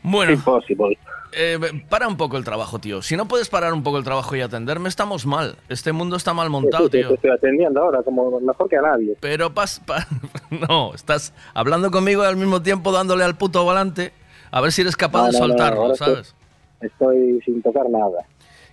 Bueno. 0.04 0.34
Impossible. 0.34 0.98
Eh, 1.34 1.58
para 1.90 2.08
un 2.08 2.18
poco 2.18 2.36
el 2.38 2.44
trabajo, 2.44 2.80
tío. 2.80 3.02
Si 3.02 3.16
no 3.16 3.28
puedes 3.28 3.48
parar 3.50 3.74
un 3.74 3.84
poco 3.84 3.98
el 3.98 4.04
trabajo 4.04 4.36
y 4.36 4.42
atenderme, 4.42 4.90
estamos 4.90 5.26
mal. 5.26 5.56
Este 5.70 5.92
mundo 5.94 6.16
está 6.18 6.34
mal 6.34 6.50
montado, 6.50 6.86
Sí, 6.86 6.92
sí, 6.92 6.98
tío. 7.00 7.08
Te 7.10 7.14
estoy 7.16 7.30
atendiendo 7.32 7.82
ahora, 7.82 8.04
como 8.04 8.40
mejor 8.42 8.68
que 8.70 8.78
a 8.78 8.82
nadie. 8.82 9.16
Pero 9.22 9.54
pas, 9.54 9.80
pa- 9.80 10.06
no, 10.70 10.94
estás 10.94 11.34
hablando 11.54 11.90
conmigo 11.90 12.24
y 12.24 12.28
al 12.28 12.36
mismo 12.36 12.62
tiempo 12.62 12.92
dándole 12.92 13.24
al 13.24 13.38
puto 13.38 13.64
volante 13.64 14.12
a 14.52 14.60
ver 14.60 14.72
si 14.74 14.82
eres 14.82 14.98
capaz 14.98 15.20
No, 15.20 15.26
de 15.28 15.32
no, 15.32 15.40
no, 15.40 15.48
soltarlo, 15.48 15.82
ahora 15.84 15.96
¿sabes? 15.96 16.36
Estoy, 16.82 16.90
estoy 17.30 17.42
sin 17.46 17.62
tocar 17.62 17.90
nada. 17.90 18.26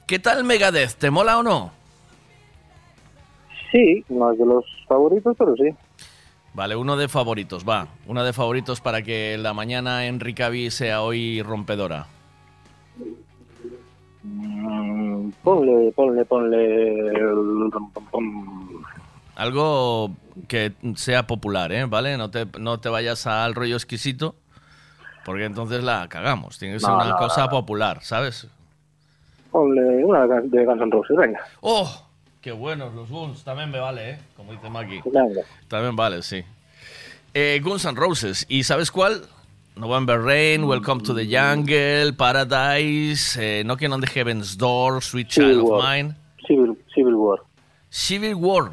¿Qué 0.06 0.18
tal 0.18 0.42
Megadeth? 0.42 0.94
¿Te 0.96 1.10
mola 1.10 1.38
o 1.38 1.42
no? 1.44 1.70
Sí, 3.70 4.04
no 4.08 4.32
es 4.32 4.38
de 4.38 4.46
los 4.46 4.64
favoritos, 4.88 5.36
pero 5.38 5.54
sí. 5.56 5.68
Vale, 6.54 6.74
uno 6.74 6.96
de 6.96 7.06
favoritos, 7.08 7.64
va. 7.68 7.86
Uno 8.06 8.24
de 8.24 8.32
favoritos 8.32 8.80
para 8.80 9.02
que 9.02 9.36
la 9.38 9.52
mañana 9.52 10.06
en 10.06 10.18
Ricavi 10.18 10.70
sea 10.70 11.02
hoy 11.02 11.42
rompedora. 11.42 12.06
Mm, 14.22 15.30
ponle, 15.42 15.92
ponle, 15.92 16.24
ponle. 16.24 17.12
Algo 19.36 20.10
que 20.48 20.72
sea 20.96 21.26
popular, 21.26 21.72
¿eh? 21.72 21.84
¿Vale? 21.86 22.16
No 22.16 22.30
te, 22.30 22.46
no 22.58 22.80
te 22.80 22.88
vayas 22.88 23.26
al 23.26 23.54
rollo 23.54 23.76
exquisito, 23.76 24.34
porque 25.24 25.44
entonces 25.44 25.82
la 25.84 26.08
cagamos. 26.08 26.58
Tiene 26.58 26.74
que 26.74 26.80
ser 26.80 26.90
No, 26.90 26.96
una 26.96 27.10
no, 27.10 27.16
cosa 27.16 27.44
no. 27.44 27.50
popular, 27.50 28.00
¿sabes? 28.02 28.48
Ponle 29.52 30.04
una 30.04 30.26
de 30.26 30.64
Guns 30.64 30.80
N' 30.82 30.90
Roses, 30.90 31.16
venga. 31.16 31.40
¡Oh! 31.60 32.04
¡Qué 32.40 32.52
buenos 32.52 32.94
los 32.94 33.08
Guns! 33.08 33.44
También 33.44 33.70
me 33.70 33.78
vale, 33.78 34.10
¿eh? 34.10 34.18
Como 34.36 34.52
dice 34.52 34.68
Maki. 34.68 35.00
Venga. 35.06 35.42
También 35.68 35.94
vale, 35.96 36.22
sí. 36.22 36.42
Eh, 37.32 37.60
Guns 37.62 37.84
N' 37.84 37.94
Roses. 37.96 38.44
¿Y 38.48 38.64
sabes 38.64 38.90
cuál? 38.90 39.22
November 39.78 40.18
Rain, 40.20 40.66
Welcome 40.66 41.00
to 41.02 41.14
the 41.14 41.24
Jungle, 41.26 42.12
Paradise, 42.16 43.36
eh, 43.40 43.62
Knocking 43.64 43.92
on 43.92 44.00
the 44.00 44.08
Heaven's 44.08 44.56
Door, 44.56 45.00
Sweet 45.02 45.28
Child 45.28 45.46
Civil 45.48 45.60
of 45.60 45.68
War. 45.70 45.82
Mine. 45.82 46.14
Civil, 46.46 46.76
Civil 46.94 47.14
War. 47.16 47.38
Civil 47.88 48.34
War. 48.34 48.72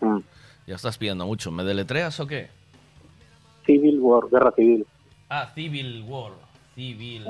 Mm. 0.00 0.18
Ya 0.66 0.74
estás 0.74 0.96
pidiendo 0.96 1.26
mucho. 1.26 1.50
¿Me 1.50 1.64
deletreas 1.64 2.18
o 2.20 2.26
qué? 2.26 2.48
Civil 3.66 3.98
War, 4.00 4.24
guerra 4.30 4.52
civil. 4.56 4.86
Ah, 5.28 5.50
Civil 5.54 6.02
War. 6.08 6.32
Civil. 6.74 7.24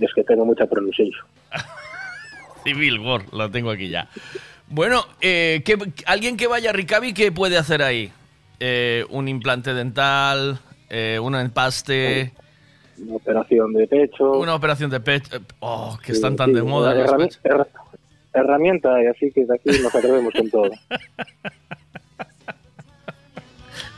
Es 0.00 0.10
que 0.14 0.24
tengo 0.24 0.44
mucha 0.44 0.66
pronunciación. 0.66 1.24
Civil 2.64 2.98
War, 3.00 3.22
lo 3.32 3.50
tengo 3.50 3.70
aquí 3.70 3.88
ya. 3.88 4.08
Bueno, 4.68 5.04
eh, 5.20 5.62
¿qué- 5.64 5.78
alguien 6.06 6.36
que 6.36 6.46
vaya 6.48 6.70
a 6.70 6.72
Ricavi, 6.72 7.12
¿qué 7.14 7.30
puede 7.32 7.56
hacer 7.56 7.82
ahí? 7.82 8.10
Eh, 8.58 9.06
un 9.10 9.28
implante 9.28 9.72
dental, 9.74 10.60
eh, 10.90 11.18
un 11.18 11.34
empaste, 11.36 12.32
Una 12.98 13.16
operación 13.16 13.72
de 13.72 13.86
pecho. 13.86 14.32
una 14.38 14.54
operación 14.54 14.90
de 14.90 15.00
pecho. 15.00 15.38
Oh, 15.60 15.96
que 16.00 16.06
Sí, 16.12 16.12
están 16.12 16.36
tan 16.36 16.50
sí, 16.50 16.56
de 16.56 16.62
moda 16.62 16.94
herrami- 16.94 17.38
herra- 17.44 17.66
herramienta, 18.34 19.02
y 19.02 19.06
así 19.06 19.30
que 19.32 19.44
de 19.46 19.54
aquí 19.54 19.70
nos 19.82 19.94
atrevemos 19.94 20.32
con 20.34 20.50
todo. 20.50 20.70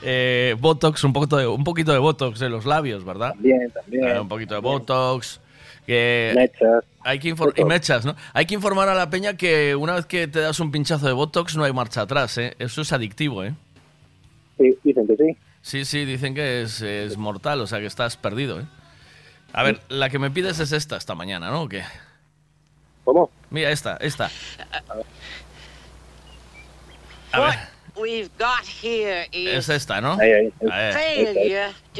Eh, 0.04 0.56
Botox, 0.58 1.04
un 1.04 1.12
poquito, 1.12 1.36
de, 1.36 1.46
un 1.46 1.62
poquito 1.62 1.92
de 1.92 1.98
Botox 1.98 2.42
en 2.42 2.50
los 2.50 2.66
labios, 2.66 3.04
¿verdad? 3.04 3.34
Bien, 3.38 3.70
también. 3.70 4.04
Eh, 4.08 4.20
un 4.20 4.28
poquito 4.28 4.54
de 4.54 4.60
Botox. 4.60 5.40
Que 5.86 6.32
Mechas. 6.34 6.84
Hay 7.04 7.18
que 7.18 7.28
y 7.56 7.64
mechas, 7.64 8.04
¿no? 8.04 8.14
Hay 8.32 8.46
que 8.46 8.54
informar 8.54 8.88
a 8.88 8.94
la 8.94 9.10
peña 9.10 9.36
que 9.36 9.74
una 9.76 9.94
vez 9.94 10.06
que 10.06 10.28
te 10.28 10.40
das 10.40 10.60
un 10.60 10.70
pinchazo 10.70 11.06
de 11.06 11.12
Botox 11.12 11.56
no 11.56 11.64
hay 11.64 11.72
marcha 11.72 12.02
atrás, 12.02 12.38
¿eh? 12.38 12.54
Eso 12.60 12.82
es 12.82 12.92
adictivo, 12.92 13.42
¿eh? 13.44 13.52
Sí, 14.58 14.76
dicen 14.84 15.06
que 15.06 15.16
sí. 15.16 15.36
Sí, 15.62 15.84
sí, 15.84 16.04
dicen 16.04 16.34
que 16.34 16.62
es, 16.62 16.80
es 16.82 17.16
mortal, 17.16 17.60
o 17.60 17.66
sea 17.66 17.78
que 17.78 17.86
estás 17.86 18.16
perdido, 18.16 18.60
¿eh? 18.60 18.66
A 19.52 19.62
ver, 19.62 19.80
la 19.88 20.10
que 20.10 20.18
me 20.18 20.30
pides 20.30 20.58
es 20.58 20.72
esta, 20.72 20.96
esta 20.96 21.14
mañana, 21.14 21.50
¿no? 21.50 21.62
¿O 21.62 21.68
qué? 21.68 21.84
¿Cómo? 23.04 23.30
Mira, 23.50 23.70
esta, 23.70 23.96
esta. 23.98 24.30
A 27.32 27.40
ver, 27.40 27.54
we've 27.96 28.30
got 28.38 28.64
here 28.82 29.28
is 29.30 29.50
es 29.50 29.68
esta, 29.68 30.00
¿no? 30.00 30.18
Ahí, 30.20 30.52
ahí. 30.70 31.54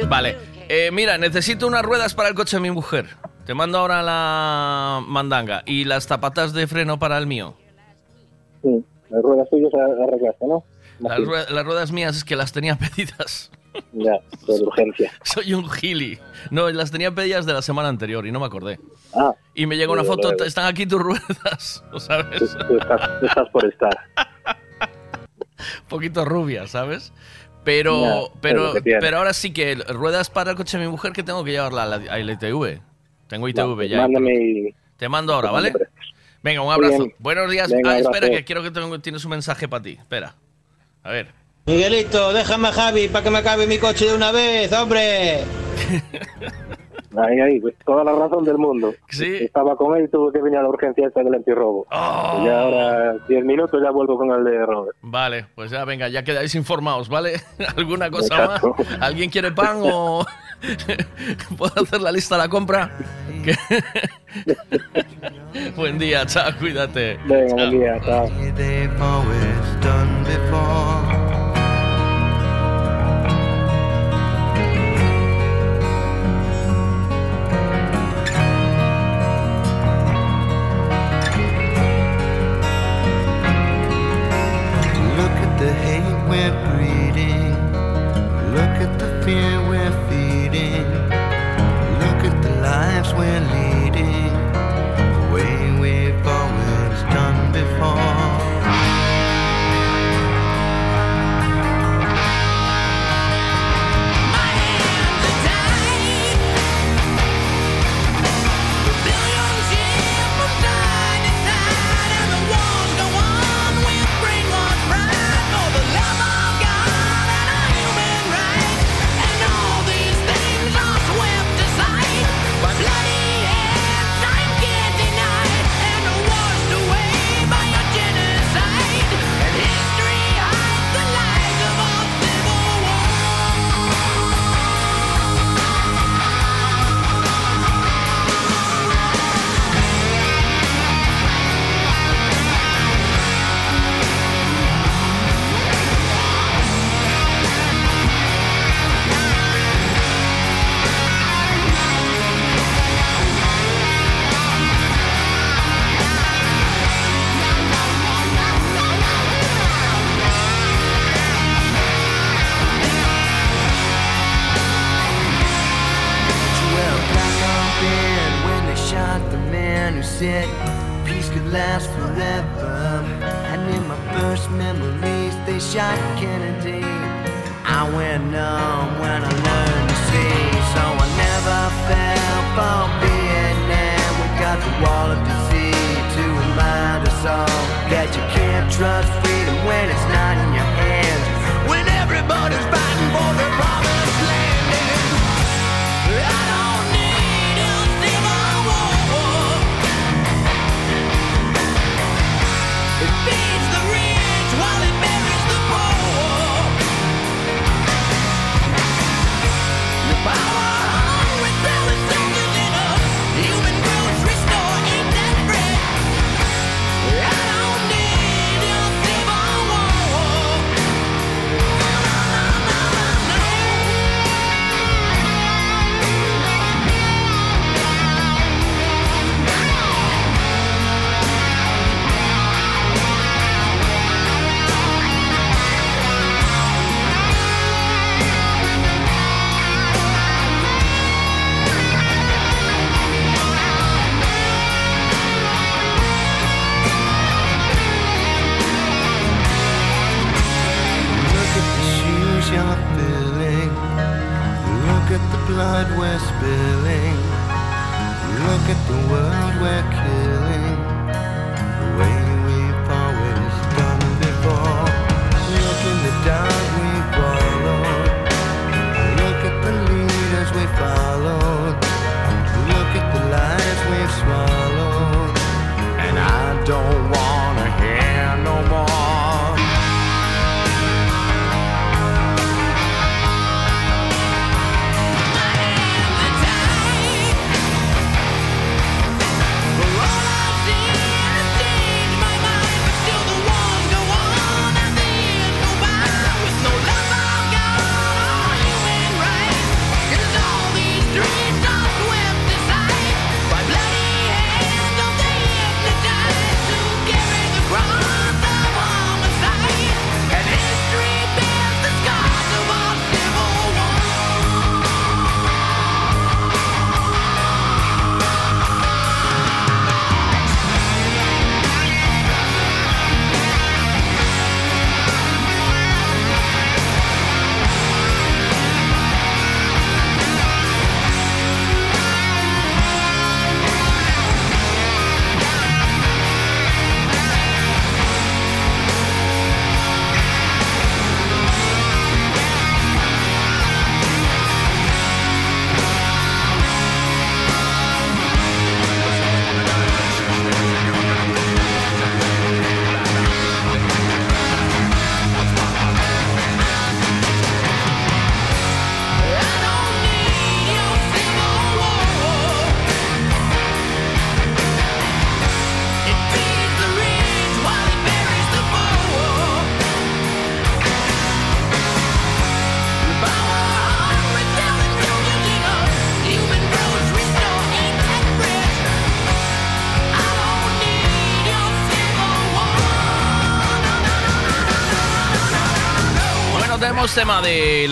Vale, 0.09 0.37
eh, 0.68 0.90
mira, 0.92 1.18
necesito 1.18 1.66
unas 1.66 1.83
ruedas 1.83 2.14
para 2.14 2.29
el 2.29 2.35
coche 2.35 2.57
de 2.57 2.62
mi 2.62 2.70
mujer. 2.70 3.16
Te 3.46 3.55
mando 3.55 3.79
ahora 3.79 4.03
la 4.03 5.03
mandanga 5.07 5.62
y 5.66 5.85
las 5.85 6.07
zapatas 6.07 6.53
de 6.53 6.66
freno 6.66 6.98
para 6.98 7.18
el 7.18 7.27
mío. 7.27 7.57
Sí, 8.62 8.85
las 9.12 9.22
ruedas 9.22 9.51
tuyas 9.51 9.70
arreglaste, 9.75 10.46
¿no? 10.46 10.64
Las, 11.01 11.20
ruedas, 11.20 11.51
las 11.51 11.64
ruedas 11.66 11.92
mías 11.92 12.16
es 12.16 12.25
que 12.25 12.35
las 12.35 12.53
tenía 12.53 12.77
pedidas. 12.96 13.51
Ya, 13.92 14.20
por 14.46 14.61
urgencia. 14.62 15.12
Soy 15.22 15.53
un 15.53 15.68
gili. 15.68 16.18
No, 16.51 16.70
las 16.70 16.90
tenía 16.90 17.14
pedidas 17.14 17.44
de 17.44 17.53
la 17.53 17.61
semana 17.61 17.88
anterior 17.88 18.27
y 18.27 18.33
no 18.33 18.40
me 18.40 18.46
acordé. 18.46 18.79
Ah. 19.14 19.35
Y 19.55 19.66
me 19.66 19.77
llegó 19.77 19.92
una 19.92 20.05
foto, 20.05 20.33
están 20.44 20.66
aquí 20.66 20.87
tus 20.87 21.01
ruedas, 21.01 21.85
¿lo 21.92 22.01
sabes? 22.01 22.38
Tú, 22.38 22.79
estás, 22.79 23.48
por 23.51 23.66
estar. 23.66 23.98
un 24.16 25.88
poquito 25.88 26.25
rubia, 26.25 26.66
¿sabes? 26.66 27.12
Pero, 27.64 28.33
pero, 28.40 28.72
pero 28.83 29.18
ahora 29.18 29.35
sí 29.35 29.53
que 29.53 29.75
ruedas 29.75 30.31
para 30.31 30.51
el 30.53 30.57
coche 30.57 30.79
de 30.79 30.85
mi 30.87 30.90
mujer 30.90 31.12
que 31.12 31.22
tengo 31.22 31.44
que 31.44 31.53
llevarla 31.53 31.83
a, 31.83 31.87
la, 31.87 32.33
ITV. 32.33 32.81
Tengo 33.29 33.48
ITV 33.48 33.77
no, 33.77 33.83
ya. 33.83 33.98
Mándame. 33.98 34.75
Te 34.96 35.09
mando 35.09 35.35
ahora, 35.35 35.51
¿vale? 35.51 35.72
Venga, 36.42 36.62
un 36.62 36.72
abrazo. 36.72 37.07
Buenos 37.18 37.50
días. 37.50 37.72
Ah, 37.85 37.98
espera, 37.98 38.28
que 38.28 38.44
quiero 38.44 38.62
que 38.62 38.70
tengo, 38.70 38.98
tienes 39.00 39.24
un 39.24 39.31
mensaje 39.31 39.68
para 39.68 39.83
ti. 39.83 39.92
Espera. 39.92 40.35
A 41.02 41.11
ver. 41.11 41.28
Miguelito, 41.66 42.33
déjame 42.33 42.68
a 42.68 42.72
Javi 42.72 43.09
para 43.09 43.22
que 43.22 43.31
me 43.31 43.38
acabe 43.38 43.66
mi 43.66 43.78
coche 43.78 44.07
de 44.07 44.14
una 44.14 44.33
vez, 44.33 44.72
hombre. 44.72 45.44
Ahí, 47.14 47.40
ahí, 47.40 47.61
pues, 47.61 47.74
toda 47.85 48.05
la 48.05 48.12
razón 48.12 48.44
del 48.44 48.57
mundo. 48.57 48.94
Sí. 49.11 49.37
Estaba 49.40 49.76
con 49.76 49.96
él 49.96 50.05
y 50.05 50.09
tuve 50.09 50.33
que 50.33 50.40
venir 50.40 50.59
a 50.59 50.62
la 50.62 50.68
urgencia 50.68 51.07
esta 51.07 51.22
del 51.22 51.35
antirrobo. 51.35 51.87
Oh. 51.90 52.42
Y 52.42 52.48
ahora, 52.48 53.18
10 53.28 53.44
minutos, 53.44 53.81
ya 53.83 53.90
vuelvo 53.90 54.16
con 54.16 54.31
el 54.31 54.42
de 54.44 54.64
Robert. 54.64 54.96
Vale, 55.02 55.46
pues 55.55 55.70
ya 55.70 55.85
venga, 55.85 56.09
ya 56.09 56.24
quedáis 56.24 56.55
informados, 56.55 57.09
¿vale? 57.09 57.35
¿Alguna 57.76 58.11
cosa 58.11 58.46
más? 58.46 58.62
¿Alguien 59.00 59.31
quiere 59.31 59.52
pan 59.52 59.81
o.? 59.83 60.24
¿Puedo 61.57 61.83
hacer 61.83 62.01
la 62.01 62.12
lista 62.12 62.37
de 62.37 62.42
la 62.42 62.48
compra? 62.48 62.90
Buen 65.77 65.98
día, 65.98 66.25
chao, 66.27 66.53
cuídate. 66.59 67.18
Venga, 67.27 67.48
chao. 67.48 67.57
buen 67.57 67.70
día, 67.70 68.01
chao. 68.05 68.31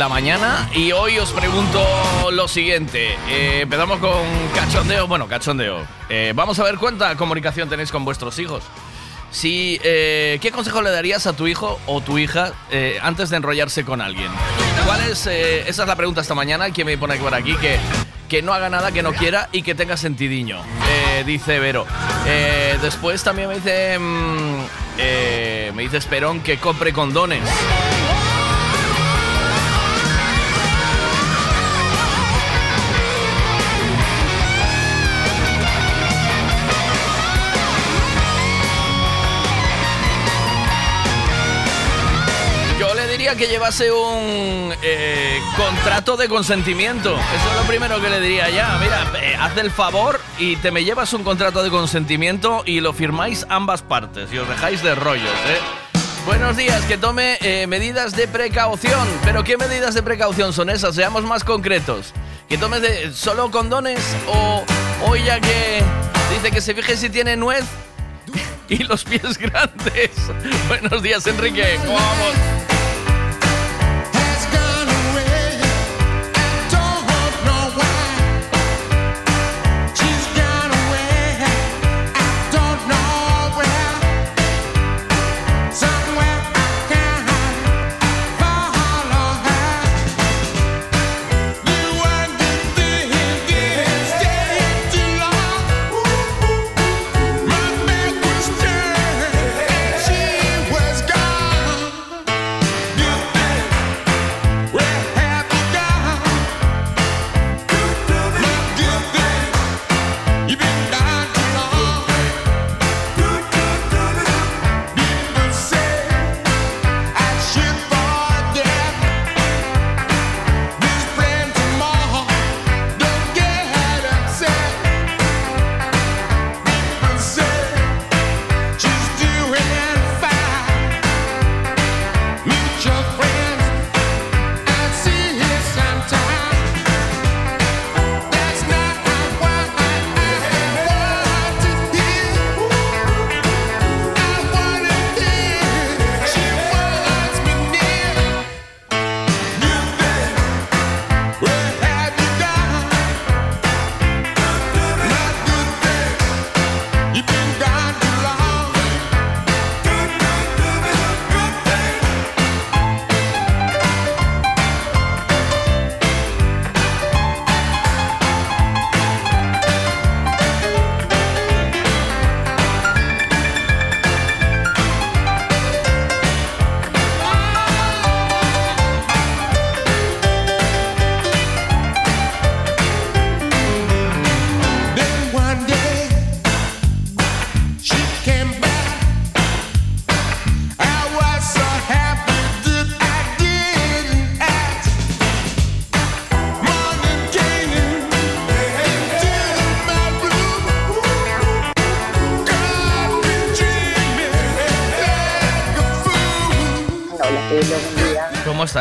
Mañana 0.09 0.71
y 0.73 0.93
hoy 0.93 1.19
os 1.19 1.33
pregunto 1.33 1.85
lo 2.31 2.47
siguiente. 2.47 3.17
Eh, 3.29 3.61
empezamos 3.63 3.99
con 3.99 4.23
cachondeo. 4.55 5.09
Bueno, 5.09 5.27
cachondeo. 5.27 5.85
Eh, 6.09 6.33
vamos 6.35 6.59
a 6.61 6.65
ver 6.65 6.77
cuánta 6.79 7.17
comunicación 7.17 7.69
tenéis 7.69 7.91
con 7.91 8.05
vuestros 8.05 8.39
hijos. 8.39 8.63
Si, 9.33 9.81
eh, 9.83 10.39
¿Qué 10.41 10.53
consejo 10.53 10.81
le 10.81 10.91
darías 10.91 11.27
a 11.27 11.33
tu 11.33 11.49
hijo 11.49 11.81
o 11.87 12.01
tu 12.01 12.19
hija 12.19 12.53
eh, 12.71 12.99
antes 13.03 13.31
de 13.31 13.39
enrollarse 13.39 13.85
con 13.85 14.01
alguien? 14.01 14.31
¿Cuál 14.87 15.01
es, 15.11 15.27
eh, 15.27 15.69
esa 15.69 15.83
es 15.83 15.89
la 15.89 15.97
pregunta 15.97 16.21
esta 16.21 16.35
mañana. 16.35 16.71
¿Quién 16.71 16.87
me 16.87 16.97
pone 16.97 17.17
por 17.17 17.35
aquí? 17.35 17.57
Que, 17.57 17.79
que 18.29 18.43
no 18.43 18.53
haga 18.55 18.69
nada 18.69 18.93
que 18.93 19.03
no 19.03 19.13
quiera 19.13 19.49
y 19.51 19.63
que 19.63 19.75
tenga 19.75 19.97
sentidiño, 19.97 20.61
eh, 20.89 21.25
dice 21.27 21.59
Vero. 21.59 21.85
Después 22.81 23.25
también 23.25 23.49
me 23.49 23.57
dice, 23.57 23.99
mm, 23.99 24.65
eh, 24.99 25.73
me 25.75 25.83
dice 25.83 25.97
Esperón 25.97 26.41
que 26.41 26.59
compre 26.59 26.93
condones. 26.93 27.43
Que 43.37 43.47
llevase 43.47 43.93
un 43.93 44.75
eh, 44.83 45.41
contrato 45.57 46.17
de 46.17 46.29
consentimiento. 46.29 47.15
Eso 47.15 47.51
es 47.51 47.57
lo 47.57 47.63
primero 47.63 48.01
que 48.01 48.11
le 48.11 48.21
diría 48.21 48.51
ya. 48.51 48.77
Mira, 48.79 49.07
eh, 49.23 49.37
haz 49.39 49.57
el 49.57 49.71
favor 49.71 50.21
y 50.39 50.57
te 50.57 50.71
me 50.71 50.85
llevas 50.85 51.13
un 51.13 51.23
contrato 51.23 51.63
de 51.63 51.71
consentimiento 51.71 52.63
y 52.67 52.81
lo 52.81 52.93
firmáis 52.93 53.47
ambas 53.49 53.83
partes 53.83 54.33
y 54.33 54.39
os 54.39 54.49
dejáis 54.49 54.83
de 54.83 54.95
rollos, 54.95 55.29
¿eh? 55.47 55.59
Buenos 56.27 56.57
días, 56.57 56.85
que 56.87 56.97
tome 56.99 57.39
eh, 57.41 57.67
medidas 57.69 58.17
de 58.17 58.27
precaución. 58.27 59.07
¿Pero 59.25 59.45
qué 59.45 59.57
medidas 59.57 59.95
de 59.95 60.03
precaución 60.03 60.53
son 60.53 60.69
esas? 60.69 60.95
Seamos 60.95 61.23
más 61.23 61.45
concretos. 61.45 62.13
¿Que 62.49 62.59
tomes 62.59 62.83
de, 62.83 63.13
solo 63.13 63.51
condones 63.51 64.01
o, 64.27 64.65
o 65.07 65.17
ya 65.17 65.41
que 65.41 65.83
dice 66.35 66.51
que 66.51 66.61
se 66.61 66.75
fije 66.75 66.97
si 66.97 67.09
tiene 67.11 67.37
nuez 67.37 67.65
y 68.69 68.83
los 68.83 69.05
pies 69.05 69.39
grandes? 69.39 70.11
Buenos 70.69 71.01
días, 71.03 71.27
Enrique. 71.29 71.79
¿Cómo 71.85 71.95
vamos? 71.95 72.70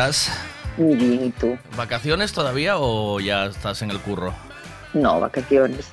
Estás? 0.08 0.32
Bien, 0.78 1.24
¿y 1.26 1.30
tú? 1.30 1.58
¿Vacaciones 1.76 2.32
todavía 2.32 2.78
o 2.78 3.20
ya 3.20 3.46
estás 3.46 3.82
en 3.82 3.90
el 3.90 4.00
curro? 4.00 4.32
No, 4.94 5.20
vacaciones. 5.20 5.92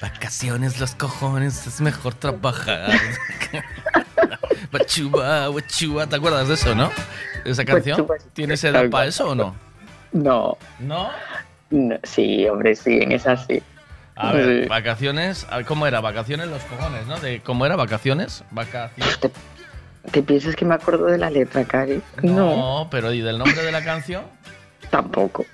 Vacaciones, 0.00 0.78
los 0.78 0.94
cojones, 0.94 1.66
es 1.66 1.80
mejor 1.80 2.14
trabajar. 2.14 2.88
Bachuba, 4.70 5.48
bachuba, 5.48 6.06
¿te 6.06 6.16
acuerdas 6.16 6.46
de 6.46 6.54
eso, 6.54 6.74
no? 6.74 6.90
¿De 7.42 7.50
esa 7.50 7.64
canción? 7.64 8.06
¿Tienes 8.34 8.62
edad 8.64 8.88
para 8.90 9.06
eso 9.06 9.30
o 9.30 9.34
no? 9.34 9.54
No. 10.12 10.58
¿No? 10.78 11.10
No, 11.70 11.96
Sí, 12.02 12.46
hombre, 12.46 12.76
sí, 12.76 12.98
en 13.00 13.12
esa 13.12 13.36
sí. 13.36 13.62
A 14.14 14.32
ver, 14.32 14.68
vacaciones, 14.68 15.46
¿cómo 15.66 15.86
era? 15.86 16.00
Vacaciones 16.00 16.48
los 16.48 16.62
cojones, 16.64 17.06
¿no? 17.06 17.18
De, 17.18 17.40
¿Cómo 17.40 17.64
era? 17.64 17.76
¿Vacaciones? 17.76 18.44
Vacaciones. 18.50 19.18
¿Te 20.10 20.22
piensas 20.22 20.56
que 20.56 20.64
me 20.64 20.74
acuerdo 20.74 21.06
de 21.06 21.18
la 21.18 21.28
letra, 21.30 21.64
Cari? 21.64 22.02
No, 22.22 22.88
pero 22.90 23.12
¿y 23.12 23.20
del 23.20 23.38
nombre 23.38 23.62
de 23.62 23.72
la 23.72 23.84
canción? 23.84 24.24
Tampoco. 24.90 25.44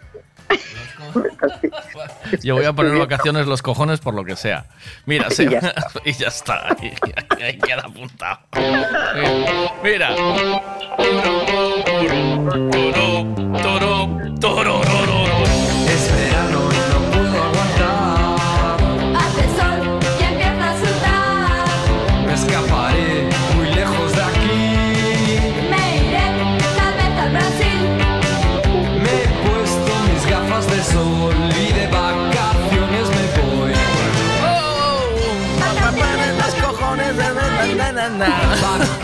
Yo 2.42 2.54
voy 2.56 2.64
a 2.64 2.72
poner 2.72 2.96
vacaciones 2.98 3.46
los 3.46 3.62
cojones 3.62 4.00
por 4.00 4.14
lo 4.14 4.24
que 4.24 4.36
sea. 4.36 4.66
Mira, 5.06 5.26
Y 5.30 5.34
se- 5.34 5.48
ya 5.48 5.58
está. 5.58 5.74
y 6.04 6.12
ya 6.12 6.28
está. 6.28 6.68
Ahí, 6.78 6.92
ahí 7.42 7.58
queda 7.58 7.82
apuntado. 7.82 8.40
Mira. 9.82 10.14
Es 14.94 15.23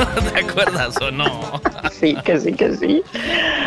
¿Te 0.32 0.40
acuerdas 0.40 0.96
o 1.00 1.10
no? 1.10 1.60
Sí, 1.90 2.14
que 2.24 2.38
sí, 2.38 2.52
que 2.52 2.74
sí. 2.76 3.02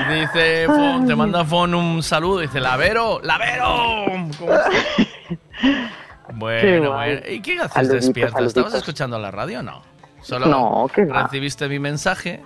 Dice, 0.10 0.66
Fon, 0.68 1.06
te 1.08 1.16
manda 1.16 1.44
Fon 1.46 1.74
un 1.76 2.02
saludo. 2.04 2.40
Dice, 2.40 2.60
Lavero, 2.60 3.20
Lavero. 3.24 4.06
¿Cómo? 4.40 4.48
Qué 5.62 6.34
Bueno, 6.34 6.94
bueno. 6.94 7.22
¿Y 7.30 7.42
qué 7.42 7.54
haces 7.60 7.72
Saluditos, 7.74 8.06
despierta? 8.06 8.44
¿Estabas 8.44 8.74
escuchando 8.74 9.20
la 9.20 9.30
radio 9.32 9.60
o 9.60 9.64
no? 9.64 9.82
Solo 10.22 10.46
No, 10.48 10.88
que 10.94 11.06
va. 11.06 11.24
recibiste 11.24 11.68
mi 11.68 11.80
mensaje 11.80 12.42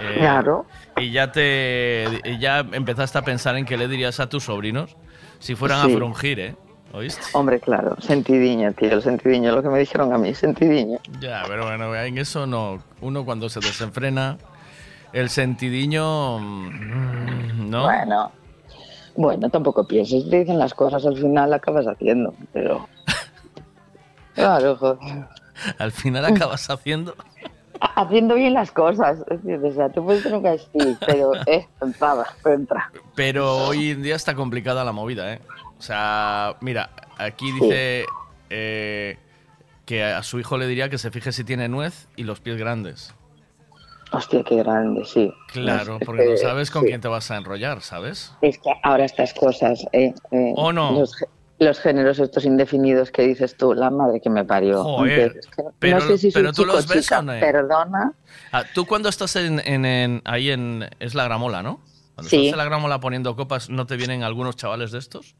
Eh, 0.00 0.16
Claro. 0.18 0.66
Y 0.96 1.10
ya 1.12 1.30
te 1.30 2.06
y 2.24 2.38
ya 2.38 2.60
empezaste 2.60 3.18
a 3.18 3.22
pensar 3.22 3.56
en 3.56 3.64
qué 3.64 3.76
le 3.76 3.86
dirías 3.86 4.18
a 4.20 4.28
tus 4.28 4.44
sobrinos 4.44 4.96
si 5.38 5.54
fueran 5.54 5.84
Sí. 5.86 5.92
a 5.92 5.96
frungir, 5.96 6.40
¿eh? 6.40 6.56
¿Oíste? 6.92 7.20
Hombre, 7.34 7.60
claro, 7.60 7.96
sentidiño, 8.00 8.72
tío, 8.72 8.92
el 8.94 9.02
sentidiño, 9.02 9.54
lo 9.54 9.62
que 9.62 9.68
me 9.68 9.78
dijeron 9.78 10.12
a 10.12 10.18
mí, 10.18 10.34
sentidiño. 10.34 10.98
Ya, 11.20 11.44
pero 11.46 11.66
bueno, 11.66 11.94
en 11.94 12.18
eso 12.18 12.46
no. 12.46 12.82
Uno 13.00 13.24
cuando 13.24 13.48
se 13.48 13.60
desenfrena, 13.60 14.38
el 15.12 15.28
sentidiño. 15.28 16.38
mm, 16.38 17.70
¿No? 17.70 17.82
Bueno, 17.82 18.32
bueno, 19.16 19.50
tampoco 19.50 19.86
pienses, 19.86 20.30
te 20.30 20.38
dicen 20.40 20.58
las 20.58 20.74
cosas, 20.74 21.04
al 21.04 21.16
final 21.16 21.52
acabas 21.52 21.86
haciendo, 21.86 22.34
pero... 22.52 22.88
Claro, 24.34 24.76
joder. 24.76 25.26
Al 25.78 25.90
final 25.90 26.24
acabas 26.24 26.70
haciendo. 26.70 27.16
Haciendo 27.80 28.34
bien 28.34 28.54
las 28.54 28.70
cosas, 28.72 29.18
es 29.30 29.42
decir, 29.42 29.64
o 29.64 29.72
sea, 29.72 29.88
tú 29.88 30.04
puedes 30.04 30.22
tener 30.22 30.42
que 30.42 30.50
decir, 30.50 30.98
pero, 31.06 31.32
eh, 31.46 31.66
entrada, 31.80 32.26
entra. 32.44 32.90
Pero 33.14 33.56
hoy 33.56 33.90
en 33.90 34.02
día 34.02 34.16
está 34.16 34.34
complicada 34.34 34.84
la 34.84 34.90
movida, 34.92 35.32
¿eh? 35.32 35.40
O 35.78 35.82
sea, 35.82 36.56
mira, 36.60 36.90
aquí 37.18 37.52
dice 37.52 38.04
eh, 38.50 39.16
que 39.86 40.04
a 40.04 40.22
su 40.22 40.38
hijo 40.40 40.58
le 40.58 40.66
diría 40.66 40.88
que 40.88 40.98
se 40.98 41.10
fije 41.10 41.32
si 41.32 41.44
tiene 41.44 41.68
nuez 41.68 42.08
y 42.16 42.24
los 42.24 42.40
pies 42.40 42.56
grandes. 42.58 43.14
Hostia, 44.10 44.42
qué 44.42 44.56
grande, 44.56 45.04
sí. 45.04 45.30
Claro, 45.52 45.98
porque 46.04 46.24
no 46.24 46.36
sabes 46.38 46.70
con 46.70 46.82
sí. 46.82 46.88
quién 46.88 47.00
te 47.00 47.08
vas 47.08 47.30
a 47.30 47.36
enrollar, 47.36 47.82
¿sabes? 47.82 48.32
Es 48.40 48.58
que 48.58 48.70
ahora 48.82 49.04
estas 49.04 49.34
cosas, 49.34 49.84
eh, 49.92 50.14
eh, 50.30 50.52
¿O 50.56 50.72
no? 50.72 50.92
Los, 50.98 51.14
gé- 51.14 51.28
los 51.58 51.78
géneros 51.78 52.18
estos 52.18 52.46
indefinidos 52.46 53.10
que 53.10 53.22
dices 53.22 53.54
tú, 53.58 53.74
la 53.74 53.90
madre 53.90 54.20
que 54.22 54.30
me 54.30 54.46
parió. 54.46 54.82
Joder, 54.82 55.20
Entonces, 55.20 55.44
es 55.46 55.54
que 55.56 55.62
pero- 55.78 55.98
no 55.98 56.06
sé 56.06 56.18
si 56.18 56.30
pero 56.30 56.52
tú 56.52 56.62
chico 56.62 56.74
los 56.74 56.88
ves 56.88 57.02
chica, 57.04 57.18
o 57.18 57.22
no? 57.22 57.32
Perdona. 57.38 58.12
Ah, 58.50 58.64
tú 58.74 58.86
cuando 58.86 59.10
estás 59.10 59.36
en, 59.36 59.60
en- 59.66 59.84
en- 59.84 60.22
ahí 60.24 60.50
en... 60.50 60.88
Es 61.00 61.14
la 61.14 61.24
gramola, 61.24 61.62
¿no? 61.62 61.80
Cuando 62.14 62.30
Sí. 62.30 62.36
estás 62.46 62.52
en 62.54 62.58
la 62.58 62.64
gramola 62.64 63.00
poniendo 63.00 63.36
copas, 63.36 63.68
¿no 63.68 63.86
te 63.86 63.96
vienen 63.96 64.22
algunos 64.22 64.56
chavales 64.56 64.90
de 64.90 64.98
estos? 65.00 65.36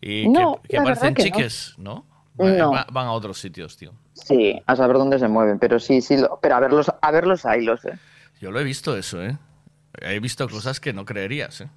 Y 0.00 0.28
No, 0.28 0.60
que, 0.62 0.68
que 0.68 0.80
parecen 0.82 1.14
que 1.14 1.22
chiques, 1.24 1.74
¿no? 1.78 2.06
Van, 2.34 2.58
No. 2.58 2.70
va- 2.70 2.86
van 2.92 3.06
a 3.06 3.12
otros 3.12 3.38
sitios, 3.40 3.76
tío. 3.76 3.92
Sí, 4.12 4.60
a 4.66 4.76
saber 4.76 4.96
dónde 4.98 5.18
se 5.18 5.28
mueven, 5.28 5.58
pero 5.58 5.78
sí, 5.80 6.00
sí, 6.00 6.16
lo- 6.18 6.38
pero 6.40 6.56
a 6.56 6.60
verlos, 6.60 6.90
a 7.00 7.10
verlos 7.10 7.44
ahí 7.46 7.62
los, 7.62 7.84
eh. 7.84 7.98
Yo 8.40 8.50
lo 8.50 8.60
he 8.60 8.64
visto 8.64 8.96
eso, 8.96 9.22
¿eh? 9.22 9.36
He 10.02 10.20
visto 10.20 10.46
cosas 10.48 10.78
que 10.80 10.92
no 10.92 11.04
creerías, 11.06 11.62
¿eh? 11.62 11.68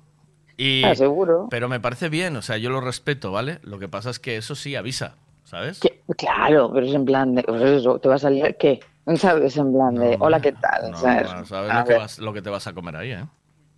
Y, 0.58 0.84
Ah, 0.84 0.94
seguro. 0.96 1.48
Pero 1.50 1.70
me 1.70 1.80
parece 1.80 2.10
bien, 2.10 2.36
o 2.36 2.42
sea, 2.42 2.58
yo 2.58 2.70
lo 2.70 2.82
respeto, 2.82 3.32
¿vale? 3.32 3.60
Lo 3.64 3.80
que 3.80 3.88
pasa 3.88 4.10
es 4.10 4.20
que 4.20 4.36
eso 4.36 4.56
sí 4.56 4.76
avisa, 4.76 5.16
¿sabes? 5.46 5.80
Claro, 6.18 6.72
pero 6.74 6.86
es 6.86 6.94
en 6.94 7.06
plan 7.06 7.34
de, 7.36 7.44
pues 7.44 7.62
eso, 7.62 8.00
te 8.00 8.10
va 8.10 8.16
a 8.16 8.20
salir, 8.20 8.58
¿qué? 8.60 8.82
¿Sabes? 9.16 9.56
En 9.56 9.72
plan 9.74 9.96
de, 9.96 10.18
hola, 10.20 10.42
¿qué 10.42 10.52
tal? 10.52 10.92
No, 10.92 10.98
¿Sabes? 10.98 11.48
sabes 11.48 11.74
lo 11.74 11.86
que, 11.86 11.94
vas- 11.96 12.20
lo 12.20 12.34
que 12.34 12.42
te 12.42 12.50
vas 12.50 12.68
a 12.68 12.74
comer 12.74 12.96
ahí, 12.98 13.12
¿eh? 13.14 13.26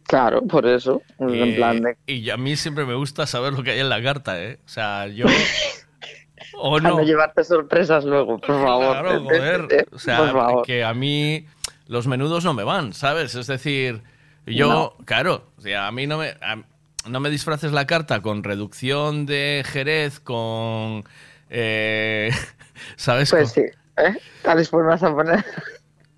Claro, 0.07 0.41
por 0.45 0.65
eso, 0.65 1.01
es 1.19 1.33
en 1.33 1.47
Y- 1.51 1.55
plan 1.55 1.81
de, 1.81 1.97
Y 2.05 2.29
a 2.29 2.37
mí 2.37 2.55
siempre 2.55 2.85
me 2.85 2.95
gusta 2.95 3.25
saber 3.25 3.53
lo 3.53 3.63
que 3.63 3.71
hay 3.71 3.79
en 3.79 3.89
la 3.89 4.01
carta, 4.03 4.41
¿eh? 4.41 4.59
O 4.65 4.69
sea, 4.69 5.07
yo... 5.07 5.25
o 6.57 6.79
no. 6.79 6.89
no 6.97 7.03
llevarte 7.03 7.43
sorpresas 7.43 8.03
luego, 8.03 8.39
por 8.39 8.61
favor. 8.63 8.91
Claro, 8.99 9.11
Eh, 9.11 9.15
eh, 9.15 9.23
joder. 9.39 9.67
eh, 9.71 9.85
O 9.91 9.99
sea, 9.99 10.33
que 10.65 10.83
a 10.83 10.93
mí 10.93 11.45
los 11.87 12.07
menudos 12.07 12.43
no 12.43 12.53
me 12.53 12.63
van, 12.63 12.93
¿sabes? 12.93 13.35
Es 13.35 13.47
decir, 13.47 14.01
yo, 14.45 14.67
No. 14.97 15.05
claro, 15.05 15.51
o 15.57 15.61
sea, 15.61 15.87
a 15.87 15.91
mí 15.91 16.07
no 16.07 16.17
me, 16.17 16.29
a- 16.41 16.63
no 17.07 17.19
me 17.19 17.29
disfraces 17.29 17.71
la 17.71 17.87
carta 17.87 18.21
con 18.21 18.43
reducción 18.43 19.25
de 19.25 19.63
Jerez, 19.65 20.19
con... 20.19 21.03
eh, 21.49 22.31
¿Sabes? 22.95 23.29
Pues 23.31 23.53
Con- 23.53 23.63
sí, 23.63 23.69
¿eh? 23.97 24.17
Tal 24.41 24.57
vez 24.57 24.69
pues 24.69 24.85
vas 24.85 25.03
a 25.03 25.13
poner... 25.13 25.43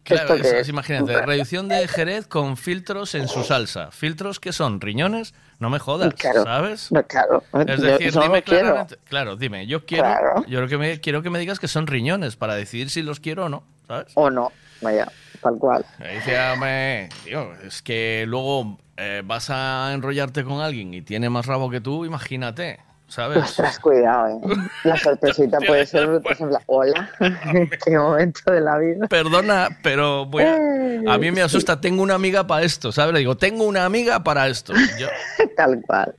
Claro, 0.04 0.36
imagínate, 0.68 1.22
reducción 1.22 1.68
de 1.70 1.88
Jerez 1.88 2.28
con 2.28 2.58
filtros 2.58 3.16
en 3.16 3.28
su 3.28 3.44
salsa. 3.44 3.90
¿Filtros 3.92 4.40
que 4.40 4.52
son? 4.52 4.82
¿Riñones? 4.82 5.34
No 5.60 5.70
me 5.70 5.80
jodas, 5.80 6.14
Claro. 6.16 6.44
¿sabes? 6.44 6.90
Claro. 7.08 7.44
Es 7.66 7.80
Yo 7.80 7.86
decir, 7.88 8.16
no 8.16 8.22
dime 8.24 8.44
quiero. 8.44 8.86
Claro, 9.06 9.36
dime, 9.38 9.66
yo 9.66 9.86
quiero. 9.86 10.04
Claro. 10.04 10.46
Yo 10.48 10.60
lo 10.62 10.68
que 10.68 10.78
me, 10.78 11.00
quiero 11.00 11.22
que 11.24 11.30
me 11.30 11.40
digas 11.40 11.60
que 11.60 11.68
son 11.70 11.88
riñones 11.88 12.36
para 12.36 12.56
decidir 12.56 12.90
si 12.90 13.02
los 13.02 13.20
quiero 13.22 13.46
o 13.46 13.50
no, 13.50 13.64
¿sabes? 13.88 14.12
O 14.16 14.30
no, 14.30 14.52
vaya, 14.82 15.10
tal 15.42 15.58
cual. 15.58 15.86
Dice, 16.14 16.38
"Hombre, 16.52 17.08
tío, 17.24 17.54
es 17.66 17.82
que 17.82 18.26
luego 18.28 18.78
eh, 18.98 19.22
vas 19.24 19.50
a 19.50 19.92
enrollarte 19.94 20.44
con 20.44 20.60
alguien 20.60 20.94
y 20.94 21.02
tiene 21.02 21.30
más 21.30 21.46
rabo 21.46 21.70
que 21.70 21.80
tú, 21.80 22.04
imagínate, 22.06 22.80
¿sabes? 23.14 23.38
Ostras, 23.44 23.80
cuidado, 23.80 24.28
¿eh? 24.28 24.56
La 24.84 24.98
sorpresita 24.98 25.58
puede 25.68 25.86
ser, 25.86 26.22
pues, 26.24 26.40
en 26.42 26.50
plan, 26.50 26.62
hola, 26.66 27.10
qué 27.86 27.98
momento 27.98 28.52
de 28.52 28.62
la 28.62 28.78
vida. 28.78 29.08
Perdona, 29.08 29.70
pero 29.84 30.26
voy 30.26 30.44
a, 30.44 31.14
a 31.14 31.18
mí 31.18 31.32
me 31.32 31.42
asusta. 31.42 31.80
Tengo 31.80 32.02
una 32.02 32.16
amiga 32.16 32.48
para 32.48 32.64
esto, 32.64 32.92
¿sabes? 32.92 33.14
Le 33.14 33.20
digo, 33.20 33.38
tengo 33.38 33.66
una 33.66 33.86
amiga 33.86 34.24
para 34.24 34.48
esto. 34.48 34.74
Yo- 35.00 35.08
Tal 35.58 35.82
cual. 35.86 36.16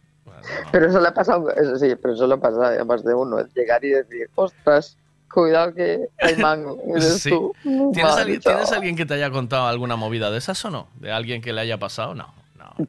Pero 0.71 0.87
eso 0.89 1.01
le 1.01 1.09
ha 1.09 1.15
pasado, 1.15 1.51
eso 1.51 1.77
sí, 1.79 1.95
pero 2.01 2.15
eso 2.15 2.27
le 2.27 2.35
ha 2.35 2.37
pasado 2.37 2.65
a 2.81 2.85
más 2.85 3.03
de 3.03 3.15
uno, 3.15 3.39
el 3.39 3.49
llegar 3.55 3.83
y 3.85 3.89
decir, 3.91 4.29
ostras, 4.35 4.97
cuidado 5.33 5.73
que 5.75 6.07
hay 6.21 6.37
mango. 6.37 6.79
Sí. 7.01 7.31
tú, 7.31 7.53
¿Tienes, 7.63 8.13
alguien, 8.13 8.41
chaval. 8.41 8.59
¿Tienes 8.59 8.73
alguien 8.73 8.95
que 8.95 9.07
te 9.07 9.15
haya 9.15 9.31
contado 9.31 9.67
alguna 9.67 9.97
movida 9.97 10.31
de 10.31 10.39
esas 10.39 10.63
o 10.67 10.71
no? 10.71 10.89
¿De 11.01 11.11
alguien 11.11 11.41
que 11.41 11.53
le 11.55 11.63
haya 11.63 11.79
pasado? 11.79 12.15
No. 12.15 12.33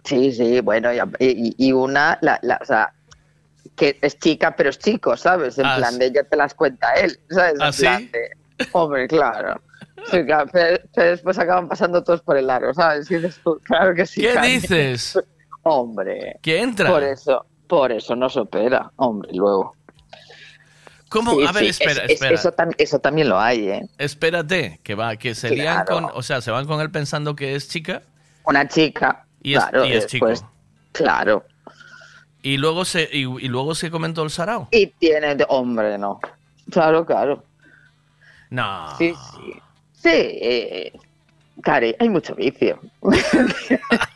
Sí, 0.03 0.31
sí, 0.33 0.59
bueno, 0.61 0.89
y, 0.93 0.97
y- 1.19 1.55
y 1.57 1.71
una, 1.71 2.17
la, 2.21 2.39
la- 2.41 2.59
o 2.61 2.65
sea, 2.65 2.91
que 3.75 3.97
es 4.01 4.17
chica, 4.19 4.55
pero 4.55 4.69
es 4.69 4.79
chico, 4.79 5.15
¿sabes? 5.17 5.57
En 5.57 5.65
Ah, 5.65 5.75
plan 5.77 5.97
de 5.99 6.05
ella 6.07 6.23
te 6.23 6.35
las 6.37 6.53
cuenta 6.53 6.93
él, 6.93 7.19
¿sabes? 7.29 7.55
¿Ah, 7.59 7.67
en 7.67 7.73
plan 7.75 8.11
de, 8.11 8.67
hombre, 8.71 9.07
claro. 9.07 9.61
Sí, 10.11 10.23
claro, 10.23 10.49
pero, 10.51 10.77
pero 10.93 11.09
después 11.11 11.37
acaban 11.39 11.67
pasando 11.67 12.03
todos 12.03 12.21
por 12.21 12.37
el 12.37 12.49
aro, 12.49 12.73
¿sabes? 12.73 13.09
Y 13.11 13.15
dices 13.15 13.39
tú, 13.43 13.59
claro 13.63 13.93
que 13.95 14.05
sí. 14.05 14.21
¿Qué 14.21 14.39
dices? 14.39 15.19
Hombre. 15.63 16.37
¿Que 16.43 16.61
entra? 16.61 16.89
Por 16.91 17.03
eso, 17.03 17.45
por 17.67 17.91
eso 17.91 18.15
no 18.15 18.29
se 18.29 18.39
opera, 18.41 18.91
hombre, 18.97 19.31
luego. 19.33 19.75
¿Cómo? 21.09 21.31
Sí, 21.39 21.45
a 21.47 21.51
ver, 21.51 21.63
sí, 21.63 21.69
espera, 21.69 21.91
es- 21.91 21.97
es- 22.05 22.11
espera. 22.11 22.33
Eso, 22.35 22.51
tam- 22.53 22.75
eso 22.77 22.99
también 22.99 23.29
lo 23.29 23.39
hay, 23.39 23.69
¿eh? 23.69 23.89
Espérate, 23.97 24.79
que 24.83 24.95
va, 24.95 25.15
que 25.15 25.33
se 25.33 25.49
Claro. 25.55 25.85
con. 25.85 26.05
O 26.13 26.21
sea, 26.21 26.41
se 26.41 26.51
van 26.51 26.65
con 26.67 26.81
él 26.81 26.91
pensando 26.91 27.35
que 27.35 27.55
es 27.55 27.67
chica 27.69 28.01
Una 28.43 28.67
chica, 28.67 29.25
y 29.41 29.53
es, 29.55 29.59
claro, 29.63 29.85
y 29.85 29.93
es 29.93 30.03
después, 30.11 30.39
chico. 30.41 30.51
claro. 30.91 31.45
Y 32.45 32.57
luego 32.57 32.85
se, 32.85 33.09
y, 33.11 33.21
y 33.21 33.47
luego 33.47 33.73
se 33.73 33.89
comentó 33.89 34.21
el 34.21 34.29
sarao. 34.29 34.67
Y 34.69 34.85
tiene, 34.85 35.35
hombre, 35.47 35.97
no. 35.97 36.19
Claro, 36.69 37.03
claro. 37.03 37.43
No. 38.51 38.95
Sí, 38.99 39.15
sí. 39.15 39.53
Sí, 39.93 40.09
eh, 40.11 40.93
Cari, 41.63 41.95
hay 41.97 42.07
mucho 42.07 42.35
vicio. 42.35 42.79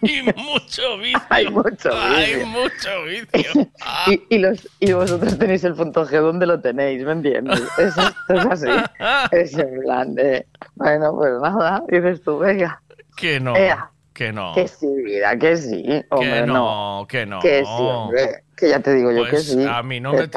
Hay 0.01 0.21
mucho 0.36 0.97
vicio. 0.99 1.21
Hay 1.30 1.49
mucho 1.49 1.89
Hay 1.91 2.36
vicio. 2.36 2.45
mucho 2.47 3.03
vicio. 3.05 3.67
Y, 4.07 4.36
y, 4.36 4.38
los, 4.38 4.67
y 4.80 4.91
vosotros 4.93 5.36
tenéis 5.39 5.63
el 5.63 5.73
punto 5.73 6.05
G 6.05 6.21
donde 6.21 6.45
lo 6.45 6.61
tenéis, 6.61 7.03
¿me 7.03 7.13
entiendes? 7.13 7.61
Es, 7.80 7.97
esto 7.97 8.34
es 8.36 8.45
así. 8.45 8.67
Es 9.32 9.57
en 9.57 9.80
plan 9.82 10.13
de, 10.13 10.45
bueno, 10.75 11.15
pues 11.15 11.32
nada, 11.41 11.84
dices 11.89 12.21
tú, 12.21 12.38
venga, 12.38 12.80
Que 13.15 13.39
no. 13.39 13.55
Ea. 13.55 13.89
Que 14.20 14.34
no. 14.34 14.53
que 14.53 14.67
sí, 14.67 14.86
vida, 15.05 15.38
que 15.38 15.55
sí, 15.55 16.03
hombre, 16.09 16.41
que 16.41 16.45
no. 16.45 16.99
no, 16.99 17.07
que 17.07 17.26
no. 17.26 17.39
Que 17.39 17.59
sí, 17.59 17.65
hombre, 17.70 18.43
que 18.57 18.67
ya 18.67 18.82
te 18.82 18.93
digo 18.93 19.13
yo 19.13 19.24
que 19.24 19.30
Pues 19.30 19.47
sí. 19.53 19.65
a 19.65 19.82
mí 19.82 20.01
no 20.01 20.11
me 20.11 20.28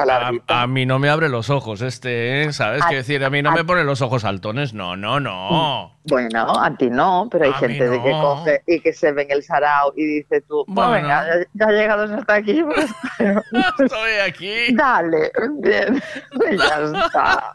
a, 0.47 0.61
a 0.61 0.67
mí 0.67 0.85
no 0.85 0.99
me 0.99 1.09
abre 1.09 1.27
los 1.27 1.49
ojos 1.49 1.81
este, 1.81 2.43
¿eh? 2.43 2.53
¿sabes? 2.53 2.81
Quiero 2.83 2.99
decir, 2.99 3.21
a 3.25 3.29
mí 3.29 3.41
no 3.41 3.49
a- 3.49 3.55
me 3.55 3.65
pone 3.65 3.83
los 3.83 4.01
ojos 4.01 4.23
altones, 4.23 4.73
no, 4.73 4.95
no, 4.95 5.19
no. 5.19 5.97
Bueno, 6.05 6.47
a 6.61 6.73
ti 6.77 6.89
no, 6.89 7.27
pero 7.29 7.43
hay 7.43 7.51
gente 7.55 7.89
de 7.89 8.01
que 8.01 8.09
no. 8.11 8.21
coge 8.21 8.61
y 8.67 8.79
que 8.79 8.93
se 8.93 9.11
ve 9.11 9.23
en 9.23 9.31
el 9.31 9.43
sarao 9.43 9.91
y 9.97 10.05
dice 10.05 10.39
tú, 10.47 10.63
bueno, 10.67 10.91
Bueno. 10.91 11.07
venga, 11.09 11.25
ya, 11.53 11.65
ya 11.65 11.71
llegados 11.73 12.09
hasta 12.11 12.35
aquí, 12.35 12.63
pues, 12.73 12.89
Estoy 13.79 14.11
aquí. 14.25 14.73
dale, 14.75 15.29
bien, 15.59 16.01
ya 16.57 16.79
está. 17.05 17.53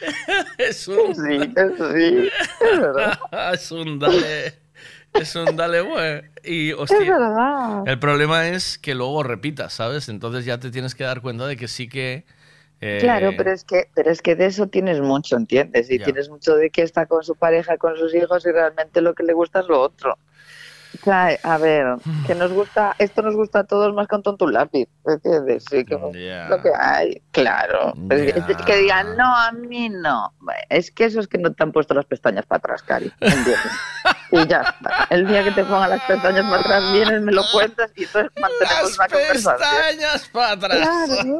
Es 0.58 0.88
un, 0.88 1.14
Sí, 1.14 1.22
sí, 1.22 2.28
es 2.60 2.80
verdad. 2.80 3.18
es 3.54 3.70
un 3.72 3.98
dale. 3.98 4.54
Es 5.12 5.34
un 5.34 5.56
dale, 5.56 5.80
güey. 5.80 6.22
Y, 6.44 6.70
Es 6.70 6.76
hostia, 6.78 6.98
verdad. 7.00 7.82
el 7.86 7.98
problema 7.98 8.48
es 8.48 8.78
que 8.78 8.94
luego 8.94 9.22
repitas, 9.22 9.72
¿sabes? 9.72 10.08
Entonces 10.08 10.44
ya 10.44 10.58
te 10.58 10.70
tienes 10.70 10.94
que 10.94 11.04
dar 11.04 11.20
cuenta 11.20 11.46
de 11.46 11.56
que 11.56 11.68
sí 11.68 11.88
que. 11.88 12.24
eh, 12.80 12.98
Claro, 13.00 13.32
pero 13.36 13.52
es 13.52 13.64
que, 13.64 13.88
pero 13.94 14.10
es 14.10 14.22
que 14.22 14.36
de 14.36 14.46
eso 14.46 14.68
tienes 14.68 15.00
mucho, 15.00 15.36
¿entiendes? 15.36 15.90
Y 15.90 15.98
Ya. 15.98 16.04
tienes 16.04 16.28
mucho 16.30 16.56
de 16.56 16.70
que 16.70 16.82
está 16.82 17.06
con 17.06 17.24
su 17.24 17.34
pareja, 17.36 17.76
con 17.76 17.96
sus 17.96 18.14
hijos 18.14 18.46
y 18.46 18.52
realmente 18.52 19.00
lo 19.00 19.14
que 19.14 19.24
le 19.24 19.32
gusta 19.32 19.60
es 19.60 19.66
lo 19.66 19.80
otro. 19.80 20.16
Sea, 21.02 21.38
a 21.42 21.58
ver, 21.58 21.86
que 22.26 22.34
nos 22.34 22.52
gusta, 22.52 22.94
esto 22.98 23.22
nos 23.22 23.34
gusta 23.34 23.60
a 23.60 23.64
todos 23.64 23.94
más 23.94 24.06
tonto 24.08 24.44
un 24.44 24.52
lápiz, 24.52 24.88
¿entiendes? 25.06 25.64
Sí, 25.70 25.84
que 25.84 25.96
Ya. 26.14 26.48
lo 26.48 26.60
que 26.62 26.70
hay, 26.78 27.22
claro. 27.32 27.94
Es 28.10 28.32
que-. 28.44 28.54
Que 28.66 28.76
digan, 28.76 29.16
no, 29.16 29.34
a 29.34 29.52
mí 29.52 29.88
no. 29.88 30.32
Es 30.68 30.90
que 30.90 31.04
eso 31.06 31.20
es 31.20 31.28
que 31.28 31.38
no 31.38 31.52
te 31.52 31.62
han 31.62 31.72
puesto 31.72 31.94
las 31.94 32.04
pestañas 32.06 32.44
para 32.46 32.58
atrás, 32.58 32.82
Cari, 32.82 33.12
¿entiendes? 33.20 33.58
y 34.32 34.46
ya 34.46 34.60
está. 34.62 35.06
El 35.10 35.26
día 35.26 35.42
que 35.44 35.52
te 35.52 35.64
pongan 35.64 35.90
las 35.90 36.02
pestañas 36.02 36.44
para 36.44 36.60
atrás, 36.60 36.92
vienes, 36.92 37.22
me 37.22 37.32
lo 37.32 37.42
cuentas 37.52 37.90
y 37.96 38.04
entonces 38.04 38.30
mantenemos 38.40 38.82
Las 38.82 38.98
una 38.98 39.08
conversación. 39.08 39.56
pestañas 39.70 40.28
para 40.28 40.52
atrás. 40.52 40.88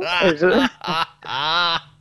Claro, 0.01 0.29
eso. 0.29 0.49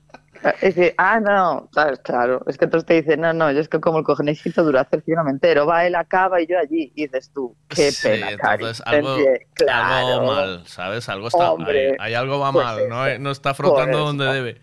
Es 0.61 0.75
que, 0.75 0.95
ah, 0.97 1.19
no, 1.19 1.69
claro. 2.03 2.43
Es 2.47 2.57
que 2.57 2.65
otros 2.65 2.85
te 2.85 2.93
dicen, 2.95 3.21
no, 3.21 3.33
no, 3.33 3.51
yo 3.51 3.59
es 3.59 3.67
que 3.67 3.79
como 3.79 3.99
el 3.99 4.03
conejito 4.05 4.63
dura 4.63 4.81
hacer 4.81 5.01
cielo 5.03 5.21
entero, 5.29 5.65
va, 5.65 5.85
él 5.85 5.95
acaba 5.95 6.41
y 6.41 6.47
yo 6.47 6.57
allí. 6.57 6.91
Y 6.95 7.03
dices 7.07 7.31
tú, 7.33 7.55
qué 7.67 7.91
Sí, 7.91 8.07
pena, 8.07 8.37
Cari. 8.37 8.63
entonces 8.63 8.83
algo, 8.85 9.17
claro. 9.53 10.07
algo 10.07 10.27
mal, 10.27 10.63
¿sabes? 10.67 11.09
Algo 11.09 11.27
está 11.27 11.51
Hombre, 11.51 11.95
ahí 11.99 12.13
algo 12.13 12.39
va 12.39 12.51
pues 12.51 12.65
mal, 12.65 12.87
no, 12.89 13.05
eso, 13.05 13.19
no 13.19 13.31
está 13.31 13.53
frotando 13.53 13.97
donde 13.99 14.25
debe. 14.25 14.61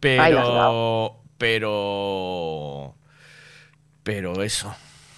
Pero, 0.00 1.20
pero, 1.38 2.94
pero 4.02 4.42
eso, 4.42 4.74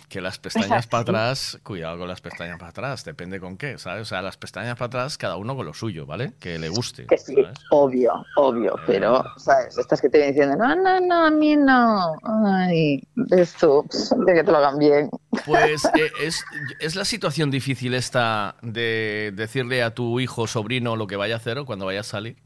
que 0.08 0.20
las 0.20 0.38
pestañas 0.38 0.86
para 0.86 1.02
atrás, 1.02 1.58
cuidado 1.62 1.98
con 1.98 2.08
las 2.08 2.20
pestañas 2.20 2.58
para 2.58 2.70
atrás, 2.70 3.04
depende 3.04 3.40
con 3.40 3.56
qué, 3.56 3.78
¿sabes? 3.78 4.02
O 4.02 4.04
sea, 4.04 4.22
las 4.22 4.36
pestañas 4.36 4.76
para 4.76 4.86
atrás, 4.86 5.18
cada 5.18 5.36
uno 5.36 5.56
con 5.56 5.66
lo 5.66 5.74
suyo, 5.74 6.06
¿vale? 6.06 6.34
Que 6.38 6.58
le 6.58 6.68
guste. 6.68 7.06
Que 7.06 7.18
sí, 7.18 7.36
obvio, 7.70 8.24
obvio, 8.36 8.76
pero, 8.86 9.24
¿sabes? 9.36 9.76
Estas 9.78 10.00
que 10.00 10.08
te 10.08 10.18
vienen 10.18 10.34
diciendo, 10.34 10.56
no, 10.56 10.76
no, 10.76 11.00
no, 11.00 11.26
a 11.26 11.30
mí 11.30 11.56
no. 11.56 12.14
Ay, 12.22 13.02
esto, 13.30 13.84
de 14.26 14.34
que 14.34 14.44
te 14.44 14.50
lo 14.52 14.58
hagan 14.58 14.78
bien. 14.78 15.10
Pues 15.44 15.84
eh, 15.96 16.10
es, 16.22 16.44
es 16.80 16.94
la 16.94 17.04
situación 17.04 17.50
difícil 17.50 17.94
esta 17.94 18.56
de 18.62 19.32
decirle 19.34 19.82
a 19.82 19.94
tu 19.94 20.20
hijo 20.20 20.42
o 20.42 20.46
sobrino 20.46 20.96
lo 20.96 21.06
que 21.06 21.16
vaya 21.16 21.34
a 21.34 21.38
hacer 21.38 21.58
o 21.58 21.66
cuando 21.66 21.86
vaya 21.86 22.00
a 22.00 22.04
salir. 22.04 22.45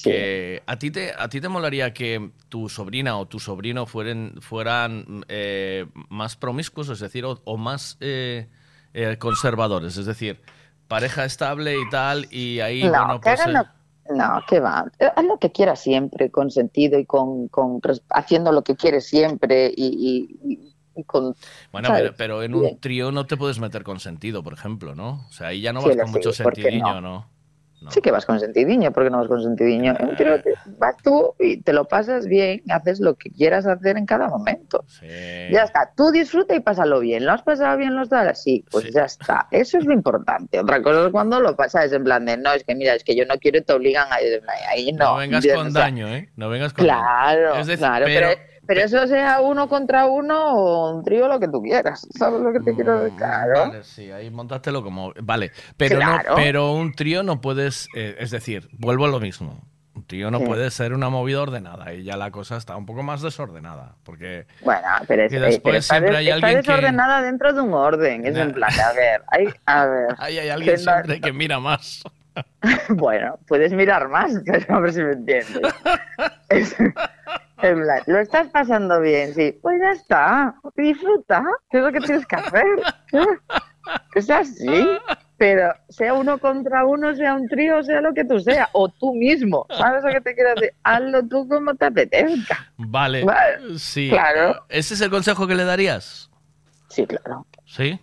Que 0.00 0.62
a 0.66 0.78
ti 0.78 0.90
te 0.90 1.12
a 1.16 1.28
ti 1.28 1.40
te 1.40 1.48
molaría 1.48 1.92
que 1.94 2.32
tu 2.48 2.68
sobrina 2.68 3.18
o 3.18 3.28
tu 3.28 3.38
sobrino 3.38 3.86
fueran 3.86 4.34
fueran 4.40 5.24
eh, 5.28 5.86
más 6.08 6.36
promiscuos, 6.36 6.88
es 6.88 6.98
decir, 7.00 7.24
o, 7.24 7.40
o 7.44 7.56
más 7.56 7.98
eh, 8.00 8.48
eh, 8.94 9.16
conservadores, 9.18 9.96
es 9.98 10.06
decir, 10.06 10.40
pareja 10.88 11.24
estable 11.24 11.78
y 11.78 11.86
tal 11.86 12.26
y 12.30 12.60
ahí 12.60 12.88
no, 12.88 12.90
bueno 12.90 13.20
que 13.20 13.30
pues 13.34 13.46
eh, 13.46 13.62
no, 14.10 14.44
que 14.46 14.60
va. 14.60 14.84
Haz 15.16 15.24
lo 15.24 15.38
que 15.38 15.52
quieras 15.52 15.80
siempre, 15.80 16.30
con 16.30 16.50
sentido 16.50 16.98
y 16.98 17.06
con, 17.06 17.48
con 17.48 17.80
haciendo 18.10 18.52
lo 18.52 18.62
que 18.62 18.76
quieres 18.76 19.06
siempre 19.06 19.72
y, 19.74 20.28
y- 20.44 20.74
y- 20.96 21.04
con. 21.04 21.34
bueno, 21.72 21.92
pero, 21.92 22.14
pero 22.16 22.42
en 22.42 22.54
un 22.54 22.78
trío 22.80 23.12
no 23.12 23.26
te 23.26 23.36
puedes 23.36 23.58
meter 23.58 23.82
con 23.84 24.00
sentido, 24.00 24.42
por 24.42 24.52
ejemplo, 24.52 24.94
¿no? 24.94 25.26
O 25.28 25.32
sea, 25.32 25.48
ahí 25.48 25.60
ya 25.60 25.72
no 25.72 25.82
Sí, 25.82 25.90
vas 25.90 25.96
con 25.96 26.10
mucho 26.10 26.32
¿por 26.40 26.58
qué 26.58 26.70
sentidiño, 26.72 27.00
no? 27.00 27.30
¿No? 27.82 27.90
Sí 27.90 28.00
que 28.00 28.10
vas 28.10 28.24
con 28.26 28.38
sentidiño, 28.40 28.92
porque 28.92 29.10
no 29.10 29.18
vas 29.18 29.28
con 29.28 29.42
sentidiño. 29.42 29.94
Trío 30.16 30.40
te- 30.42 30.54
vas 30.78 30.96
tú 31.02 31.34
y 31.38 31.60
te 31.62 31.72
lo 31.72 31.84
pasas 31.86 32.26
bien, 32.26 32.62
haces 32.70 33.00
lo 33.00 33.14
que 33.16 33.30
quieras 33.30 33.66
hacer 33.66 33.96
en 33.96 34.06
cada 34.06 34.28
momento. 34.28 34.84
Ya 35.50 35.64
está, 35.64 35.92
tú 35.96 36.10
disfruta 36.10 36.54
y 36.54 36.60
pásalo 36.60 37.00
bien. 37.00 37.24
¿Lo 37.26 37.32
has 37.32 37.42
pasado 37.42 37.76
bien 37.76 37.94
los 37.94 38.08
dos? 38.08 38.22
Sí, 38.38 38.64
pues 38.70 38.92
ya 38.92 39.04
está. 39.04 39.46
Eso 39.50 39.78
es 39.78 39.84
lo 39.84 39.92
importante. 39.92 40.60
Otra 40.60 40.82
cosa 40.82 41.06
es 41.06 41.12
cuando 41.12 41.40
lo 41.40 41.56
pasas 41.56 41.92
en 41.92 42.04
plan 42.04 42.24
de, 42.24 42.36
no, 42.36 42.52
es 42.52 42.64
que 42.64 42.74
mira, 42.74 42.94
es 42.94 43.04
que 43.04 43.14
yo 43.16 43.24
no 43.26 43.34
quiero 43.38 43.58
y 43.58 43.62
te 43.62 43.72
obligan 43.72 44.06
a 44.12 44.22
ir 44.22 44.42
ahí. 44.70 44.92
No, 44.92 45.12
No 45.12 45.16
vengas 45.16 45.42
Bien, 45.44 45.56
con 45.56 45.66
o 45.66 45.70
sea, 45.70 45.80
daño, 45.82 46.08
¿eh? 46.08 46.28
No 46.36 46.48
vengas 46.48 46.72
con 46.72 46.86
daño. 46.86 46.98
Claro, 47.00 47.54
Es 47.56 47.66
decir, 47.66 47.78
claro, 47.80 48.06
pero- 48.06 48.28
pero, 48.28 48.51
pero 48.66 48.80
eso 48.82 49.06
sea 49.06 49.40
uno 49.40 49.68
contra 49.68 50.06
uno 50.06 50.54
o 50.54 50.94
un 50.96 51.04
trío, 51.04 51.28
lo 51.28 51.38
que 51.40 51.48
tú 51.48 51.62
quieras. 51.62 52.06
¿Sabes 52.16 52.40
lo 52.40 52.52
que 52.52 52.60
te 52.60 52.74
quiero 52.74 53.00
decir? 53.00 53.16
Claro. 53.18 53.52
Vale, 53.68 53.84
sí, 53.84 54.10
ahí 54.10 54.30
montátelo 54.30 54.82
como. 54.82 55.12
Vale, 55.22 55.50
pero, 55.76 55.96
Claro. 55.96 56.30
no, 56.30 56.36
pero 56.36 56.72
un 56.72 56.92
trío 56.92 57.22
no 57.22 57.40
puedes. 57.40 57.88
eh, 57.94 58.16
es 58.18 58.30
decir, 58.30 58.68
vuelvo 58.72 59.04
a 59.06 59.08
lo 59.08 59.20
mismo. 59.20 59.60
Un 59.94 60.06
trío 60.06 60.30
no 60.30 60.38
Sí. 60.38 60.46
puede 60.46 60.70
ser 60.70 60.94
una 60.94 61.10
movida 61.10 61.42
ordenada 61.42 61.92
y 61.92 62.02
ya 62.02 62.16
la 62.16 62.30
cosa 62.30 62.56
está 62.56 62.76
un 62.76 62.86
poco 62.86 63.02
más 63.02 63.20
desordenada. 63.20 63.96
Porque. 64.04 64.46
Bueno, 64.64 64.80
pero, 65.06 65.24
es, 65.24 65.32
eh, 65.34 65.38
después 65.38 65.60
pero 65.62 65.76
está, 65.76 65.94
siempre 65.96 66.16
hay 66.16 66.28
está 66.28 66.34
alguien 66.46 66.62
que- 66.62 66.70
desordenada 66.70 67.20
dentro 67.22 67.52
de 67.52 67.60
un 67.60 67.74
orden. 67.74 68.24
Es 68.26 68.36
en 68.36 68.52
plan, 68.54 68.70
a 68.80 68.92
ver, 68.94 69.22
hay, 69.28 69.48
a 69.66 69.84
ver. 69.86 70.08
Ahí 70.18 70.38
hay 70.38 70.48
alguien 70.48 70.76
que 70.76 70.82
no- 70.84 70.92
siempre 70.92 71.20
que 71.20 71.32
mira 71.32 71.58
más. 71.60 72.02
Bueno, 72.88 73.38
puedes 73.46 73.74
mirar 73.74 74.08
más, 74.08 74.32
pero 74.46 74.64
a 74.76 74.80
ver 74.80 74.92
si 74.94 75.02
me 75.02 75.12
entiendes. 75.12 75.60
Es- 76.48 76.74
en 77.62 77.82
plan, 77.82 78.00
lo 78.06 78.18
estás 78.18 78.48
pasando 78.48 79.00
bien, 79.00 79.34
sí. 79.34 79.58
Pues 79.62 79.80
ya 79.80 79.90
está, 79.92 80.54
disfruta, 80.76 81.44
es 81.70 81.80
lo 81.82 81.92
que 81.92 82.00
tienes 82.00 82.26
que 82.26 82.36
hacer. 82.36 82.64
Es 84.14 84.30
así, 84.30 84.86
pero 85.36 85.74
sea 85.88 86.14
uno 86.14 86.38
contra 86.38 86.86
uno, 86.86 87.16
sea 87.16 87.34
un 87.34 87.48
trío, 87.48 87.82
sea 87.82 88.00
lo 88.00 88.14
que 88.14 88.24
tú 88.24 88.38
seas, 88.38 88.68
o 88.72 88.88
tú 88.88 89.12
mismo, 89.14 89.66
¿sabes 89.76 90.04
lo 90.04 90.10
que 90.12 90.20
te 90.20 90.34
quiero 90.36 90.50
decir? 90.54 90.72
Hazlo 90.84 91.26
tú 91.26 91.48
como 91.48 91.74
te 91.74 91.86
apetezca. 91.86 92.72
Vale. 92.76 93.24
Vale, 93.24 93.76
Sí. 93.76 94.08
claro. 94.08 94.64
¿Ese 94.68 94.94
es 94.94 95.00
el 95.00 95.10
consejo 95.10 95.48
que 95.48 95.56
le 95.56 95.64
darías? 95.64 96.30
Sí, 96.90 97.04
claro. 97.08 97.44
¿Sí? 97.66 97.98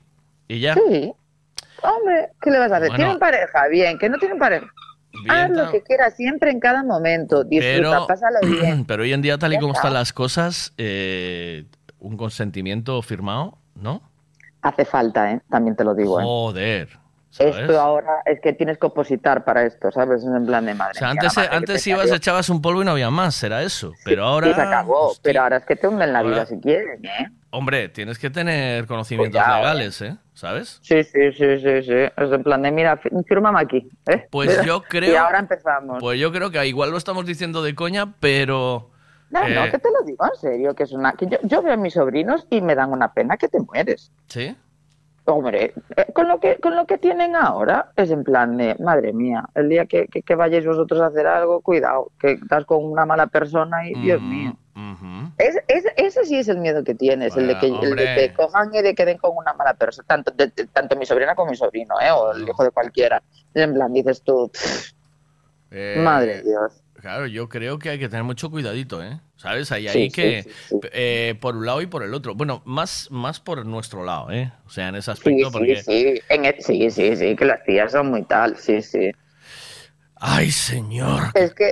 ¿Y 0.49 0.59
ya? 0.59 0.73
Sí. 0.73 1.13
Hombre, 1.81 2.29
¿qué 2.41 2.51
le 2.51 2.59
vas 2.59 2.71
a 2.73 2.75
hacer? 2.75 2.89
Bueno. 2.89 2.97
¿Tienen 3.03 3.19
pareja? 3.19 3.67
Bien, 3.69 3.97
que 3.97 4.09
no 4.09 4.17
tienen 4.17 4.37
pareja. 4.37 4.67
Haz 5.27 5.49
lo 5.49 5.71
que 5.71 5.81
quieras 5.81 6.15
siempre 6.15 6.51
en 6.51 6.59
cada 6.59 6.83
momento. 6.83 7.43
Disfruta, 7.43 7.89
Pero, 7.89 8.07
pásalo 8.07 8.39
bien. 8.41 8.85
pero 8.87 9.03
hoy 9.03 9.13
en 9.13 9.21
día, 9.21 9.37
tal 9.37 9.53
y 9.53 9.57
como 9.57 9.73
está. 9.73 9.81
están 9.81 9.93
las 9.93 10.13
cosas, 10.13 10.73
eh, 10.77 11.65
un 11.99 12.17
consentimiento 12.17 13.01
firmado, 13.01 13.57
¿no? 13.75 14.01
Hace 14.61 14.85
falta, 14.85 15.31
¿eh? 15.31 15.41
También 15.49 15.75
te 15.75 15.83
lo 15.83 15.95
digo, 15.95 16.19
¿eh? 16.19 16.87
Esto 17.37 17.79
ahora 17.79 18.21
es 18.25 18.39
que 18.41 18.53
tienes 18.53 18.77
que 18.77 18.87
opositar 18.87 19.43
para 19.45 19.63
esto, 19.65 19.91
¿sabes? 19.91 20.23
Es 20.23 20.27
en 20.27 20.45
plan 20.45 20.65
de 20.65 20.73
madre. 20.73 20.93
O 20.95 20.99
sea, 20.99 21.09
antes, 21.11 21.35
madre 21.37 21.49
que 21.49 21.55
antes 21.55 21.83
te 21.83 21.89
ibas, 21.91 22.01
parió. 22.01 22.15
echabas 22.15 22.49
un 22.49 22.61
polvo 22.61 22.81
y 22.81 22.85
no 22.85 22.91
había 22.91 23.11
más, 23.11 23.35
será 23.35 23.61
eso. 23.61 23.93
Pero 24.03 24.25
ahora, 24.25 24.53
se 24.53 24.61
acabó, 24.61 25.13
pero 25.21 25.41
ahora 25.43 25.57
es 25.57 25.65
que 25.65 25.75
te 25.75 25.87
hunden 25.87 26.11
la 26.11 26.23
vida 26.23 26.45
si 26.45 26.59
quieren, 26.59 27.05
¿eh? 27.05 27.27
hombre, 27.51 27.89
tienes 27.89 28.17
que 28.19 28.29
tener 28.29 28.85
conocimientos 28.87 29.41
Cuidado, 29.41 29.61
legales, 29.61 30.01
¿eh? 30.01 30.17
¿Sabes? 30.33 30.79
Sí, 30.81 31.03
sí, 31.03 31.31
sí, 31.33 31.59
sí, 31.59 31.81
sí. 31.83 31.93
Es 31.93 32.31
en 32.31 32.43
plan 32.43 32.61
de, 32.61 32.71
mira, 32.71 32.97
fírmame 33.27 33.59
aquí, 33.59 33.89
¿eh? 34.07 34.27
Pues 34.31 34.49
Mira. 34.49 34.63
yo 34.65 34.81
creo- 34.83 35.11
Y 35.13 35.15
ahora 35.15 35.39
empezamos. 35.39 35.97
Pues 35.99 36.19
yo 36.19 36.31
creo 36.31 36.49
que 36.51 36.65
igual 36.65 36.91
lo 36.91 36.97
estamos 36.97 37.25
diciendo 37.25 37.61
de 37.61 37.75
coña, 37.75 38.13
pero... 38.19 38.89
No, 39.29 39.45
eh, 39.45 39.53
no, 39.53 39.69
que 39.69 39.77
te 39.77 39.89
lo 39.91 40.03
digo 40.05 40.25
en 40.25 40.39
serio, 40.39 40.73
que 40.73 40.83
es 40.83 40.91
una... 40.91 41.13
Que 41.13 41.27
yo, 41.27 41.37
yo 41.43 41.61
veo 41.61 41.73
a 41.73 41.77
mis 41.77 41.93
sobrinos 41.93 42.47
y 42.49 42.61
me 42.61 42.73
dan 42.73 42.91
una 42.91 43.13
pena 43.13 43.37
que 43.37 43.47
te 43.47 43.59
mueres. 43.59 44.11
¿Sí? 44.27 44.55
Hombre, 45.29 45.73
eh, 45.95 46.05
con 46.13 46.27
lo 46.27 46.39
que 46.39 46.57
con 46.59 46.75
lo 46.75 46.85
que 46.87 46.97
tienen 46.97 47.35
ahora 47.35 47.91
es 47.95 48.09
en 48.09 48.23
plan 48.23 48.57
de, 48.57 48.75
madre 48.79 49.13
mía, 49.13 49.45
el 49.53 49.69
día 49.69 49.85
que, 49.85 50.07
que, 50.07 50.23
que 50.23 50.35
vayáis 50.35 50.65
vosotros 50.65 50.99
a 51.01 51.05
hacer 51.07 51.27
algo, 51.27 51.61
cuidado, 51.61 52.11
que 52.19 52.31
estás 52.31 52.65
con 52.65 52.83
una 52.83 53.05
mala 53.05 53.27
persona 53.27 53.87
y 53.87 53.95
Mm, 53.95 54.01
Dios 54.01 54.21
mío. 54.23 54.57
Es- 55.37 55.61
es- 55.67 55.85
ese 55.95 56.25
sí 56.25 56.37
es 56.37 56.47
el 56.49 56.57
miedo 56.57 56.83
que 56.83 56.95
tienes, 56.95 57.37
el, 57.37 57.47
de 57.47 57.57
que, 57.59 57.67
el 57.67 57.95
de 57.95 58.13
que 58.15 58.33
cojan 58.33 58.73
y 58.73 58.81
de 58.81 58.93
que 58.95 59.05
den 59.05 59.17
con 59.19 59.37
una 59.37 59.53
mala 59.53 59.73
persona, 59.75 60.05
tanto, 60.07 60.31
de- 60.31 60.47
de- 60.47 60.67
tanto 60.67 60.95
mi 60.95 61.05
sobrina 61.05 61.35
como 61.35 61.51
mi 61.51 61.55
sobrino, 61.57 61.95
¿eh? 62.01 62.11
o 62.11 62.31
el 62.33 62.47
hijo 62.47 62.63
de 62.63 62.71
cualquiera. 62.71 63.21
En 63.53 63.73
plan, 63.73 63.93
dices 63.93 64.21
tú, 64.23 64.49
"Pff, 64.51 64.91
Eh, 65.71 65.93
madre 66.03 66.41
Dios. 66.41 66.83
Claro, 67.01 67.27
yo 67.27 67.47
creo 67.47 67.79
que 67.79 67.89
hay 67.89 67.99
que 67.99 68.09
tener 68.09 68.23
mucho 68.23 68.49
cuidadito, 68.49 69.01
¿eh? 69.03 69.19
¿Sabes? 69.37 69.71
Ahí 69.71 69.87
sí, 69.87 70.09
que... 70.09 70.43
sí, 70.43 70.51
sí. 70.69 70.79
eh, 70.91 71.35
por 71.39 71.55
un 71.55 71.65
lado 71.65 71.81
y 71.81 71.87
por 71.87 72.03
el 72.03 72.13
otro. 72.13 72.35
Bueno, 72.35 72.61
más, 72.65 73.09
más 73.09 73.39
por 73.39 73.65
nuestro 73.65 74.03
lado, 74.03 74.31
¿eh? 74.31 74.51
O 74.65 74.69
sea, 74.69 74.89
en 74.89 74.95
ese 74.95 75.11
aspecto, 75.11 75.49
sí, 75.49 75.51
porque... 75.51 75.75
sí, 75.77 76.21
en 76.29 76.45
el- 76.45 76.61
sí, 76.61 76.89
sí, 76.91 77.15
sí, 77.15 77.35
que 77.35 77.45
las 77.45 77.63
tías 77.63 77.91
son 77.93 78.07
muy 78.07 78.23
tal, 78.23 78.57
sí, 78.57 78.81
sí. 78.81 79.11
¡Ay, 80.15 80.51
señor! 80.51 81.23
Es 81.33 81.53
que 81.53 81.71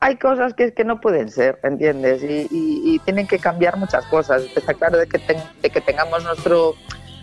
hay 0.00 0.16
cosas 0.16 0.54
que 0.54 0.64
es 0.64 0.72
que 0.72 0.84
no 0.84 1.00
pueden 1.00 1.30
ser, 1.30 1.58
¿entiendes? 1.64 2.22
Y, 2.22 2.46
y- 2.50 2.94
y 2.94 2.98
tienen 3.00 3.26
que 3.26 3.38
cambiar 3.38 3.76
muchas 3.76 4.04
cosas. 4.06 4.44
Está 4.54 4.74
claro 4.74 4.98
de 4.98 5.06
que, 5.06 5.18
ten- 5.18 5.42
de 5.62 5.70
que 5.70 5.80
tengamos 5.80 6.22
nuestro 6.22 6.74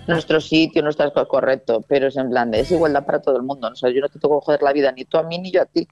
nuestro 0.05 0.41
sitio, 0.41 0.81
nuestras 0.81 1.11
cosas 1.13 1.29
correcto, 1.29 1.85
pero 1.87 2.07
es 2.07 2.17
en 2.17 2.29
plan 2.29 2.51
de 2.51 2.59
es 2.59 2.71
igualdad 2.71 3.05
para 3.05 3.21
todo 3.21 3.37
el 3.37 3.43
mundo. 3.43 3.69
O 3.71 3.75
sea, 3.75 3.89
yo 3.89 4.01
no 4.01 4.09
te 4.09 4.19
tengo 4.19 4.39
que 4.41 4.45
joder 4.45 4.61
la 4.61 4.73
vida 4.73 4.91
ni 4.91 5.05
tú 5.05 5.17
a 5.17 5.23
mí 5.23 5.39
ni 5.39 5.49
yo 5.49 5.61
a 5.61 5.65
ti. 5.65 5.87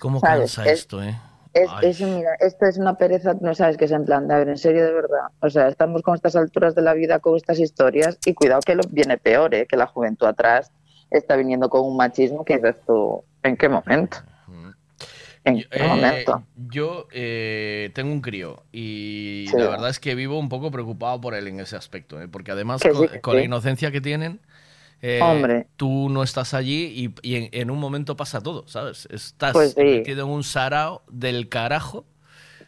¿Cómo 0.00 0.20
¿sabes? 0.20 0.54
cansa 0.56 0.64
Es- 0.64 0.80
esto, 0.80 1.02
eh? 1.02 1.16
Es, 1.52 1.68
es, 1.82 2.00
mira, 2.00 2.30
esto 2.38 2.66
es 2.66 2.78
una 2.78 2.96
pereza, 2.96 3.34
no 3.40 3.56
sabes 3.56 3.76
que 3.76 3.86
es 3.86 3.90
en 3.90 4.04
plan 4.04 4.28
de, 4.28 4.34
a 4.34 4.38
ver, 4.38 4.48
en 4.50 4.56
serio, 4.56 4.84
de 4.84 4.92
verdad. 4.92 5.30
O 5.40 5.50
sea, 5.50 5.66
estamos 5.66 6.00
con 6.02 6.14
estas 6.14 6.36
alturas 6.36 6.76
de 6.76 6.82
la 6.82 6.94
vida, 6.94 7.18
con 7.18 7.34
estas 7.36 7.58
historias, 7.58 8.18
y 8.24 8.34
cuidado 8.34 8.60
que 8.64 8.76
lo 8.76 8.84
viene 8.88 9.18
peor, 9.18 9.52
¿eh? 9.56 9.66
que 9.66 9.76
la 9.76 9.86
juventud 9.88 10.28
atrás 10.28 10.70
está 11.10 11.34
viniendo 11.34 11.68
con 11.68 11.80
un 11.84 11.96
machismo 11.96 12.44
que 12.44 12.56
dices 12.58 12.76
tú, 12.86 13.24
¿en 13.42 13.56
qué 13.56 13.68
momento? 13.68 14.18
¿En 15.42 15.56
qué 15.56 15.66
Eh, 15.72 15.88
momento? 15.88 16.42
yo 16.68 17.08
eh, 17.12 17.90
tengo 17.94 18.12
un 18.12 18.20
crío 18.20 18.62
y 18.72 19.46
Sí. 19.50 19.56
la 19.56 19.70
verdad 19.70 19.88
es 19.88 19.98
que 19.98 20.14
vivo 20.14 20.38
un 20.38 20.48
poco 20.48 20.70
preocupado 20.70 21.20
por 21.20 21.34
él 21.34 21.48
en 21.48 21.58
ese 21.60 21.76
aspecto, 21.76 22.20
¿eh? 22.20 22.28
porque 22.28 22.52
además 22.52 22.82
con, 22.82 23.08
sí, 23.08 23.18
con 23.20 23.34
la 23.34 23.40
sí. 23.40 23.46
inocencia 23.46 23.90
que 23.90 24.00
tienen, 24.00 24.40
eh, 25.02 25.48
Hombre. 25.48 25.68
tú 25.76 26.08
no 26.10 26.22
estás 26.22 26.54
allí 26.54 27.14
y, 27.22 27.28
y 27.28 27.36
en, 27.36 27.48
en 27.52 27.70
un 27.70 27.78
momento 27.78 28.16
pasa 28.16 28.40
todo, 28.42 28.66
¿sabes? 28.68 29.06
Estás 29.10 29.74
Pues 29.74 29.74
sí. 29.74 30.12
metido 30.12 30.24
en 30.26 30.32
un 30.32 30.44
sarao 30.44 31.02
del 31.10 31.48
carajo. 31.48 32.06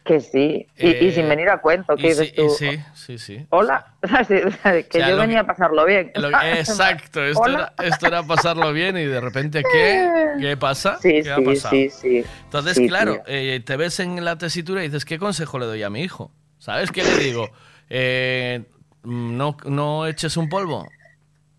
Que 0.03 0.19
sí, 0.19 0.67
y, 0.77 1.05
y 1.05 1.11
Eh, 1.11 1.13
sin 1.13 1.29
venir 1.29 1.49
a 1.49 1.61
cuento, 1.61 1.97
que 1.97 2.07
y 2.07 2.09
dices 2.09 2.33
sí, 2.33 2.33
tú, 2.35 2.59
y 2.63 2.69
sí, 2.69 2.83
sí, 2.95 3.17
sí. 3.17 3.47
hola, 3.49 3.97
Sí, 4.27 4.35
o 4.35 4.51
sea, 4.51 4.83
que 4.83 4.89
O 4.99 5.05
sea, 5.05 5.11
yo 5.11 5.17
venía 5.17 5.41
a 5.41 5.47
pasarlo 5.47 5.85
bien. 5.85 6.11
Lo- 6.15 6.29
exacto, 6.39 7.23
esto 7.23 7.51
era, 7.53 7.75
esto 7.79 8.07
era 8.07 8.25
pasarlo 8.25 8.71
bien 8.73 8.97
y 8.97 9.05
de 9.05 9.19
repente, 9.21 9.67
¿qué? 9.67 10.13
¿Qué 10.37 10.57
pasa? 10.57 11.01
Sí, 11.01 11.23
¿Qué 11.23 11.31
ha 11.31 11.43
sí, 11.43 11.43
pasado? 11.43 11.87
sí, 11.89 11.89
sí. 11.89 12.31
Entonces, 12.45 12.79
Sí, 12.79 12.81
claro, 12.81 13.23
eh, 13.27 13.61
te 13.65 13.77
ves 13.77 13.99
en 13.99 14.23
la 14.25 14.37
tesitura 14.37 14.83
y 14.83 14.87
dices, 14.89 15.05
¿qué 15.05 15.19
consejo 15.19 15.59
le 15.59 15.65
doy 15.67 15.83
a 15.83 15.89
mi 15.89 16.01
hijo? 16.03 16.31
¿Sabes 16.59 16.91
qué 16.91 17.03
le 17.05 17.17
digo? 17.17 17.53
Eh, 17.89 18.65
no, 19.03 19.57
no 19.65 20.07
eches 20.07 20.37
un 20.37 20.49
polvo. 20.49 20.93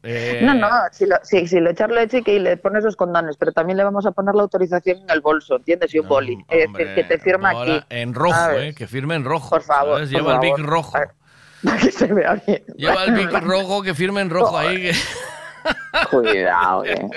Eh, 0.04 0.40
No, 0.42 0.52
no, 0.54 0.68
si 0.92 1.06
lo, 1.06 1.16
si, 1.22 1.46
si 1.46 1.58
le 1.60 1.70
echas 1.70 1.90
leche 1.90 2.22
y 2.26 2.38
le 2.38 2.56
pones 2.58 2.84
los 2.84 2.94
condones, 2.94 3.36
pero 3.38 3.52
también 3.52 3.78
le 3.78 3.84
vamos 3.84 4.04
a 4.06 4.12
poner 4.12 4.34
la 4.34 4.42
autorización 4.42 4.98
en 4.98 5.10
el 5.10 5.20
bolso, 5.22 5.56
¿entiendes? 5.56 5.94
Y 5.94 5.98
un 6.00 6.08
boli. 6.08 6.36
Es 6.50 6.70
decir, 6.72 6.94
que 6.94 7.04
te 7.04 7.18
firma 7.18 7.50
aquí. 7.50 7.80
En 7.88 8.12
rojo, 8.14 8.34
¿sabes? 8.36 8.62
eh, 8.72 8.74
que 8.74 8.86
firme 8.86 9.14
en 9.14 9.24
rojo. 9.24 9.48
Por 9.50 9.62
favor, 9.62 10.04
Lleva 10.06 10.34
el. 10.34 10.40
Vic 10.40 10.58
rojo. 10.58 10.92
Para 11.64 11.78
que 11.78 11.90
se 11.90 12.06
vea 12.12 12.34
bien. 12.46 12.62
Lleva 12.76 13.04
el 13.04 13.12
Vic 13.14 13.32
rojo, 13.42 13.82
que 13.82 13.94
firme 13.94 14.20
en 14.20 14.28
rojo 14.30 14.58
ahí. 14.58 14.82
que- 14.82 14.92
Cuidado, 16.10 16.84
eh. 16.84 17.08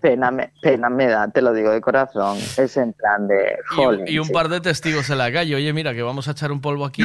Pena 0.00 0.30
me, 0.30 0.50
pena 0.60 0.90
me 0.90 1.06
da, 1.06 1.26
te 1.28 1.40
lo 1.40 1.54
digo 1.54 1.70
de 1.70 1.80
corazón. 1.80 2.36
Es 2.58 2.76
en 2.76 2.92
plan 2.92 3.26
de. 3.28 3.56
Y, 3.70 3.78
un- 3.80 3.84
jolín, 3.86 4.04
y 4.08 4.18
un 4.18 4.28
par 4.28 4.48
de 4.48 4.60
testigos 4.60 5.08
en 5.10 5.18
la 5.18 5.32
calle. 5.32 5.54
Oye, 5.54 5.72
mira, 5.72 5.94
que 5.94 6.02
vamos 6.02 6.28
a 6.28 6.32
echar 6.32 6.52
un 6.52 6.60
polvo 6.60 6.84
aquí. 6.84 7.04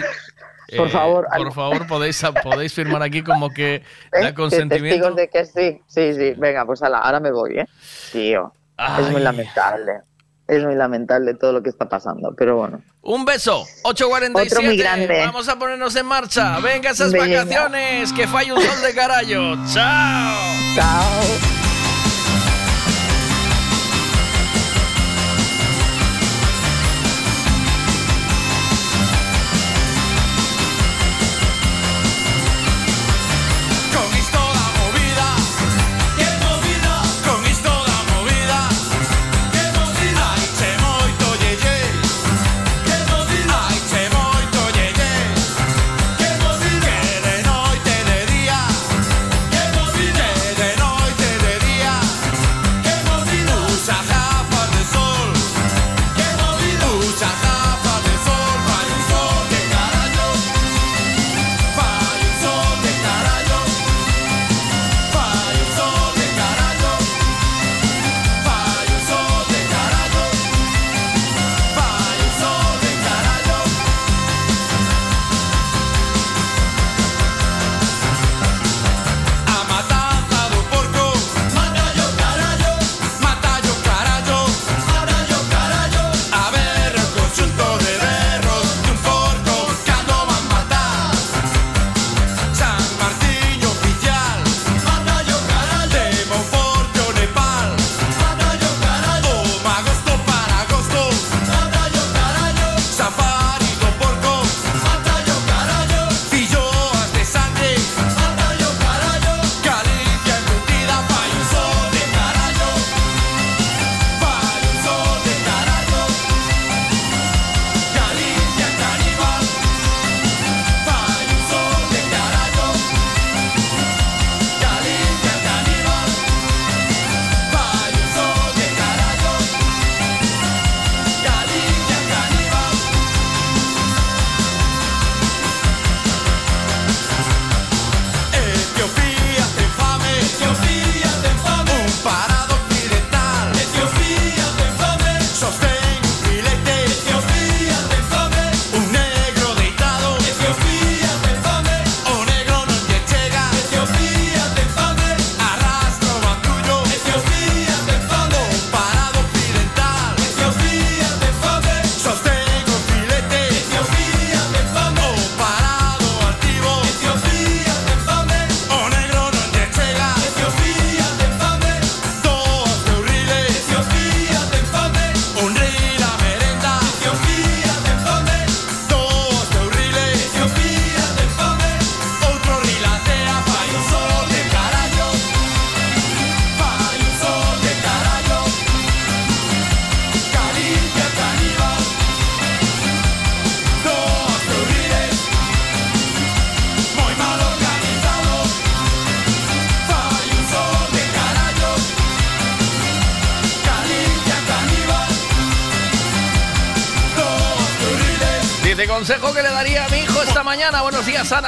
Por 0.77 0.89
favor, 0.89 1.25
Por 1.25 1.35
algo. 1.35 1.51
favor, 1.51 1.87
podéis, 1.87 2.23
podéis 2.43 2.73
firmar 2.73 3.01
aquí 3.03 3.21
como 3.23 3.49
que 3.49 3.75
¿Eh? 4.13 4.21
da 4.21 4.33
consentimiento. 4.33 5.07
Testigos 5.11 5.15
de 5.15 5.29
que 5.29 5.45
sí. 5.45 5.81
Sí, 5.87 6.13
sí. 6.13 6.33
Venga, 6.37 6.65
pues 6.65 6.81
ala, 6.81 6.99
ahora 6.99 7.19
me 7.19 7.31
voy, 7.31 7.59
¿eh? 7.59 7.65
Tío. 8.11 8.53
Es 8.77 9.07
muy 9.07 9.17
Ay. 9.17 9.23
lamentable. 9.23 9.91
Es 10.47 10.61
muy 10.63 10.75
lamentable 10.75 11.33
todo 11.35 11.53
lo 11.53 11.63
que 11.63 11.69
está 11.69 11.87
pasando, 11.87 12.33
pero 12.37 12.57
bueno. 12.57 12.81
Un 13.03 13.23
beso, 13.23 13.63
8.47. 13.83 14.47
Otro 14.47 14.61
muy 14.63 14.75
grande. 14.75 15.23
Vamos 15.25 15.47
a 15.47 15.57
ponernos 15.57 15.95
en 15.95 16.05
marcha. 16.05 16.59
Venga 16.59 16.89
esas 16.89 17.11
Venga. 17.13 17.45
vacaciones, 17.45 18.11
que 18.11 18.27
falle 18.27 18.51
un 18.51 18.61
sol 18.61 18.81
de 18.81 18.93
carallo. 18.93 19.55
Chao. 19.71 20.35
Chao. 20.75 21.70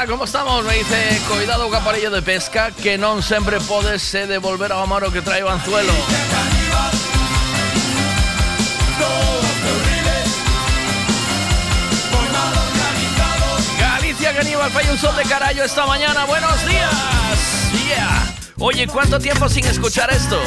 ¿Cómo 0.08 0.26
estamos? 0.26 0.64
Me 0.66 0.76
dice, 0.76 1.22
cuidado 1.30 1.70
caparello 1.70 2.12
de 2.12 2.22
pesca, 2.22 2.72
que 2.72 2.98
non 2.98 3.24
sempre 3.24 3.60
podes 3.64 4.04
se 4.04 4.28
devolver 4.28 4.72
ao 4.76 4.84
amaro 4.84 5.08
que 5.14 5.24
trae 5.24 5.44
o 5.44 5.50
anzuelo. 5.50 5.94
Galicia 13.80 14.34
Caníbal, 14.36 14.72
falla 14.72 14.92
un 14.92 15.00
sol 15.00 15.16
de 15.16 15.24
carallo 15.24 15.64
esta 15.64 15.86
mañana. 15.86 16.26
Buenos 16.26 16.58
días. 16.68 17.14
Oye, 18.60 18.88
¿cuánto 18.88 19.20
tiempo 19.20 19.48
sin 19.48 19.66
escuchar 19.66 20.12
esto? 20.12 20.40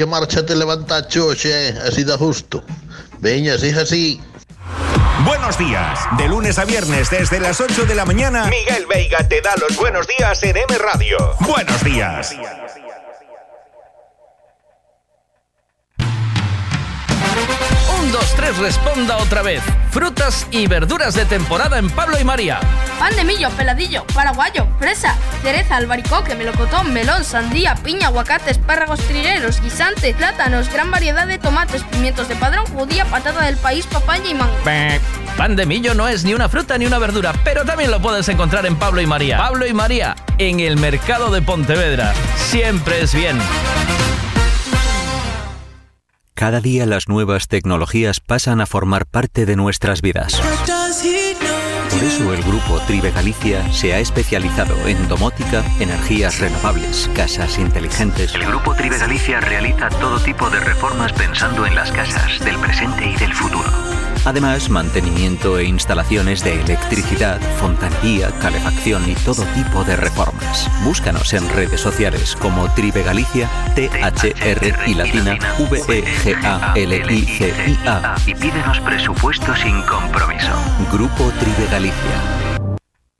Qué 0.00 0.06
marcha 0.06 0.46
te 0.46 0.56
levantas, 0.56 1.08
choche. 1.08 1.74
Así 1.86 2.04
da 2.04 2.16
justo. 2.16 2.64
Veña, 3.18 3.56
es 3.56 3.76
así. 3.76 4.18
Buenos 5.26 5.58
días. 5.58 6.00
De 6.16 6.26
lunes 6.26 6.58
a 6.58 6.64
viernes 6.64 7.10
desde 7.10 7.38
las 7.38 7.60
8 7.60 7.84
de 7.84 7.94
la 7.94 8.06
mañana, 8.06 8.46
Miguel 8.46 8.86
Veiga 8.86 9.28
te 9.28 9.42
da 9.42 9.54
los 9.56 9.76
buenos 9.76 10.06
días 10.06 10.42
en 10.42 10.56
M 10.56 10.78
Radio. 10.78 11.18
Buenos 11.40 11.84
días. 11.84 12.34
Un, 18.00 18.12
dos, 18.12 18.34
tres, 18.36 18.56
responda 18.56 19.18
otra 19.18 19.42
vez. 19.42 19.62
Frutas 19.90 20.46
y 20.50 20.66
verduras 20.66 21.14
de 21.14 21.26
temporada 21.26 21.78
en 21.78 21.90
Pablo 21.90 22.18
y 22.18 22.24
María. 22.24 22.58
Pan 22.98 23.14
de 23.16 23.24
millo, 23.24 23.50
peladillo, 23.50 24.06
paraguayo, 24.14 24.66
fresa, 24.78 25.14
cereza, 25.40 25.76
albaricoque, 25.76 26.34
melocotón, 26.34 26.92
melón, 26.92 27.24
sandía, 27.24 27.74
piña, 27.76 28.08
aguacate, 28.08 28.50
espárragos 28.50 29.00
trigueros, 29.00 29.60
guisante, 29.60 30.14
plátanos, 30.14 30.72
gran 30.72 30.90
variedad 30.90 31.26
de 31.26 31.38
tomates, 31.38 31.82
pimientos 31.84 32.28
de 32.28 32.36
padrón, 32.36 32.66
judía, 32.66 33.04
patata 33.04 33.44
del 33.44 33.56
país, 33.56 33.86
papaya 33.86 34.28
y 34.28 34.34
mango. 34.34 34.54
Pan 35.36 35.56
de 35.56 35.66
millo 35.66 35.94
no 35.94 36.08
es 36.08 36.24
ni 36.24 36.34
una 36.34 36.48
fruta 36.48 36.76
ni 36.78 36.86
una 36.86 36.98
verdura, 36.98 37.32
pero 37.44 37.64
también 37.64 37.90
lo 37.90 38.00
puedes 38.00 38.28
encontrar 38.28 38.66
en 38.66 38.76
Pablo 38.76 39.00
y 39.00 39.06
María. 39.06 39.38
Pablo 39.38 39.66
y 39.66 39.72
María, 39.72 40.16
en 40.38 40.60
el 40.60 40.76
mercado 40.76 41.30
de 41.30 41.42
Pontevedra. 41.42 42.12
Siempre 42.36 43.02
es 43.02 43.14
bien. 43.14 43.38
Cada 46.34 46.60
día 46.60 46.86
las 46.86 47.06
nuevas 47.06 47.48
tecnologías 47.48 48.20
pasan 48.20 48.62
a 48.62 48.66
formar 48.66 49.04
parte 49.04 49.44
de 49.44 49.56
nuestras 49.56 50.00
vidas. 50.00 50.40
Por 51.90 52.04
eso 52.04 52.32
el 52.32 52.42
grupo 52.42 52.78
Tribe 52.86 53.10
Galicia 53.10 53.70
se 53.72 53.92
ha 53.92 53.98
especializado 53.98 54.74
en 54.86 55.08
domótica, 55.08 55.64
energías 55.80 56.38
renovables, 56.38 57.10
casas 57.14 57.58
inteligentes. 57.58 58.34
El 58.34 58.46
Grupo 58.46 58.74
Tribe 58.74 58.96
Galicia 58.96 59.40
realiza 59.40 59.88
todo 59.88 60.20
tipo 60.20 60.48
de 60.50 60.60
reformas 60.60 61.12
pensando 61.12 61.66
en 61.66 61.74
las 61.74 61.90
casas 61.90 62.38
del 62.44 62.58
presente 62.58 63.06
y 63.06 63.16
del 63.16 63.34
futuro. 63.34 63.89
Además, 64.24 64.68
mantenimiento 64.68 65.58
e 65.58 65.64
instalaciones 65.64 66.44
de 66.44 66.60
electricidad, 66.60 67.40
fontanería, 67.58 68.30
calefacción 68.38 69.08
y 69.10 69.14
todo 69.14 69.42
tipo 69.54 69.82
de 69.84 69.96
reformas. 69.96 70.68
Búscanos 70.84 71.32
en 71.32 71.48
redes 71.48 71.80
sociales 71.80 72.36
como 72.36 72.70
Tribe 72.74 73.02
Galicia, 73.02 73.48
T-H-R 73.74 74.74
y 74.86 74.94
latina, 74.94 75.38
E 75.58 75.62
V-E-G-A-L-I-C-I-A. 75.62 76.80
Y 78.26 78.34
pídenos 78.34 78.80
presupuesto 78.80 79.56
sin 79.56 79.80
compromiso. 79.82 80.52
Grupo 80.92 81.32
Tribe 81.38 81.66
Galicia. 81.70 82.50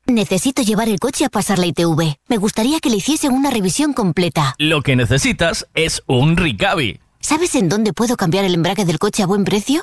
Necesito 0.07 0.63
llevar 0.63 0.89
el 0.89 0.99
coche 0.99 1.25
a 1.25 1.29
pasar 1.29 1.59
la 1.59 1.67
ITV. 1.67 2.17
Me 2.29 2.37
gustaría 2.37 2.81
que 2.81 2.91
le 2.91 2.97
hiciesen 2.97 3.33
una 3.33 3.51
revisión 3.51 3.93
completa. 3.93 4.55
Lo 4.59 4.83
que 4.83 4.97
necesitas 4.97 5.69
es 5.75 6.03
un 6.07 6.37
Ricavi. 6.37 7.01
¿Sabes 7.23 7.55
en 7.55 7.69
dónde 7.69 7.93
puedo 7.93 8.17
cambiar 8.17 8.47
el 8.47 8.55
embrague 8.55 8.87
del 8.87 8.99
coche 8.99 9.23
a 9.23 9.27
buen 9.27 9.45
precio? 9.45 9.83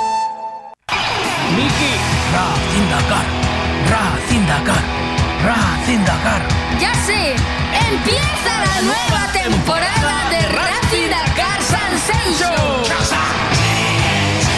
Dakar, 3.01 3.25
Racing 3.89 4.45
Dakar, 4.45 4.83
Racing 5.43 6.05
Dakar. 6.05 6.41
¡Ya 6.79 6.93
sé! 7.05 7.35
¡Empieza 7.89 8.51
la 8.65 8.81
nueva 8.81 9.31
temporada 9.33 10.29
de 10.29 10.41
Racing 10.47 11.09
Dakar 11.09 11.61
Sensation! 11.61 12.53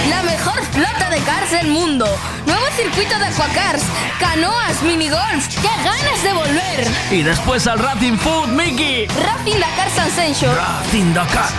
La 0.10 0.24
mejor 0.24 0.62
flota 0.72 1.10
de 1.10 1.20
cars 1.20 1.52
del 1.52 1.68
mundo. 1.68 2.06
Nuevo 2.46 2.66
circuito 2.76 3.18
de 3.18 3.26
aquacars, 3.26 3.84
canoas, 4.20 4.82
minigolf. 4.84 5.48
¡Qué 5.62 5.70
ganas 5.84 6.24
de 6.24 6.34
volver! 6.34 6.88
Y 7.12 7.24
después 7.24 7.66
al 7.68 7.80
Racing 7.80 8.18
Food, 8.18 8.48
Miki. 8.50 9.08
Racing 9.08 9.60
Dakar 9.60 9.90
Sensation. 9.90 10.56
Racing 10.56 11.14
Dakar. 11.14 11.50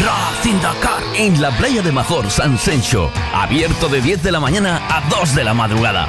Racing 0.00 0.60
Dakar 0.62 1.02
en 1.14 1.40
la 1.42 1.50
playa 1.50 1.82
de 1.82 1.92
Major, 1.92 2.30
San 2.30 2.58
Sencho. 2.58 3.10
Abierto 3.34 3.88
de 3.88 4.00
10 4.00 4.22
de 4.22 4.32
la 4.32 4.40
mañana 4.40 4.80
a 4.88 5.02
2 5.10 5.34
de 5.34 5.44
la 5.44 5.52
madrugada. 5.52 6.08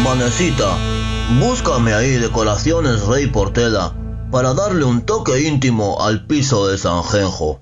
Manecita, 0.00 0.76
búscame 1.40 1.94
ahí 1.94 2.16
decoraciones 2.16 3.06
Rey 3.06 3.26
Portela 3.28 3.94
para 4.32 4.54
darle 4.54 4.84
un 4.84 5.02
toque 5.02 5.42
íntimo 5.46 6.02
al 6.02 6.26
piso 6.26 6.66
de 6.66 6.78
Sanjenjo. 6.78 7.61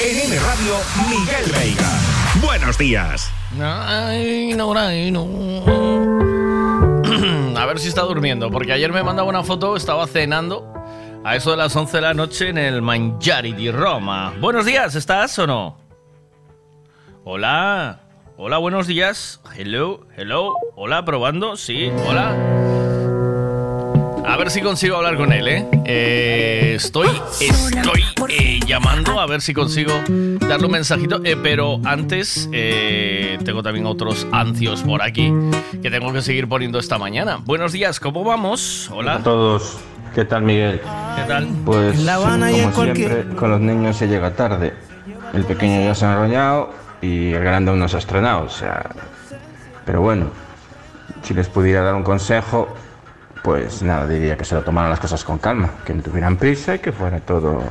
En 0.00 0.18
M 0.18 0.38
Radio, 0.38 0.74
Miguel 1.08 1.50
Veiga. 1.52 1.88
Buenos 2.44 2.76
días. 2.78 3.30
Ay, 3.60 4.54
no, 4.54 4.72
ay, 4.76 5.10
no. 5.10 5.26
A 7.56 7.66
ver 7.66 7.78
si 7.78 7.88
está 7.88 8.02
durmiendo, 8.02 8.50
porque 8.50 8.72
ayer 8.72 8.92
me 8.92 9.02
mandaba 9.02 9.28
una 9.28 9.42
foto, 9.42 9.76
estaba 9.76 10.06
cenando 10.06 10.72
a 11.24 11.36
eso 11.36 11.52
de 11.52 11.56
las 11.56 11.74
11 11.76 11.98
de 11.98 12.00
la 12.00 12.14
noche 12.14 12.48
en 12.48 12.58
el 12.58 12.82
Mangiari 12.82 13.52
di 13.52 13.70
Roma. 13.70 14.34
Buenos 14.40 14.66
días, 14.66 14.94
¿estás 14.96 15.38
o 15.38 15.46
no? 15.46 15.78
Hola. 17.24 18.00
Hola, 18.36 18.58
buenos 18.58 18.88
días. 18.88 19.40
Hello, 19.56 20.00
hello. 20.16 20.54
Hola, 20.74 21.04
probando. 21.04 21.56
Sí, 21.56 21.92
hola. 22.08 22.34
A 24.32 24.36
ver 24.38 24.50
si 24.50 24.62
consigo 24.62 24.96
hablar 24.96 25.16
con 25.18 25.30
él, 25.30 25.46
¿eh? 25.46 25.68
Eh, 25.84 26.72
estoy 26.76 27.06
estoy 27.38 28.02
eh, 28.30 28.60
llamando 28.66 29.20
a 29.20 29.26
ver 29.26 29.42
si 29.42 29.52
consigo 29.52 29.92
darle 30.48 30.64
un 30.66 30.72
mensajito. 30.72 31.20
eh, 31.22 31.36
pero 31.40 31.78
antes, 31.84 32.48
eh, 32.50 33.38
tengo 33.44 33.62
también 33.62 33.84
otros 33.84 34.26
ansios 34.32 34.82
por 34.84 35.02
aquí 35.02 35.30
que 35.82 35.90
tengo 35.90 36.14
que 36.14 36.22
seguir 36.22 36.48
poniendo 36.48 36.78
esta 36.78 36.96
mañana. 36.96 37.40
Buenos 37.44 37.72
días, 37.72 38.00
¿cómo 38.00 38.24
vamos? 38.24 38.88
Hola. 38.90 39.16
a 39.16 39.22
todos. 39.22 39.76
¿Qué 40.14 40.24
tal, 40.24 40.42
Miguel? 40.42 40.80
¿Qué 41.16 41.22
tal? 41.28 41.48
Pues, 41.66 41.98
La 42.02 42.14
Habana 42.14 42.50
y 42.50 42.54
como 42.54 42.64
en 42.68 42.72
cualquier- 42.72 43.10
siempre, 43.12 43.36
con 43.36 43.50
los 43.50 43.60
niños 43.60 43.96
se 43.98 44.08
llega 44.08 44.30
tarde. 44.34 44.72
El 45.34 45.44
pequeño 45.44 45.82
ya 45.84 45.94
se 45.94 46.06
ha 46.06 46.12
enrollado 46.14 46.70
y 47.02 47.32
el 47.34 47.44
grande 47.44 47.70
aún 47.70 47.80
no 47.80 47.88
se 47.88 47.96
ha 47.96 47.98
estrenado. 47.98 48.44
O 48.44 48.50
sea, 48.50 48.90
pero 49.84 50.00
bueno, 50.00 50.30
si 51.22 51.34
les 51.34 51.48
pudiera 51.48 51.82
dar 51.82 51.94
un 51.94 52.02
consejo, 52.02 52.74
pues 53.42 53.82
nada, 53.82 54.06
diría 54.06 54.36
que 54.36 54.44
se 54.44 54.54
lo 54.54 54.62
tomaran 54.62 54.90
las 54.90 55.00
cosas 55.00 55.24
con 55.24 55.38
calma, 55.38 55.70
que 55.84 55.92
no 55.94 56.02
tuvieran 56.02 56.36
prisa 56.36 56.76
y 56.76 56.78
que 56.78 56.92
fuera 56.92 57.20
todo, 57.20 57.62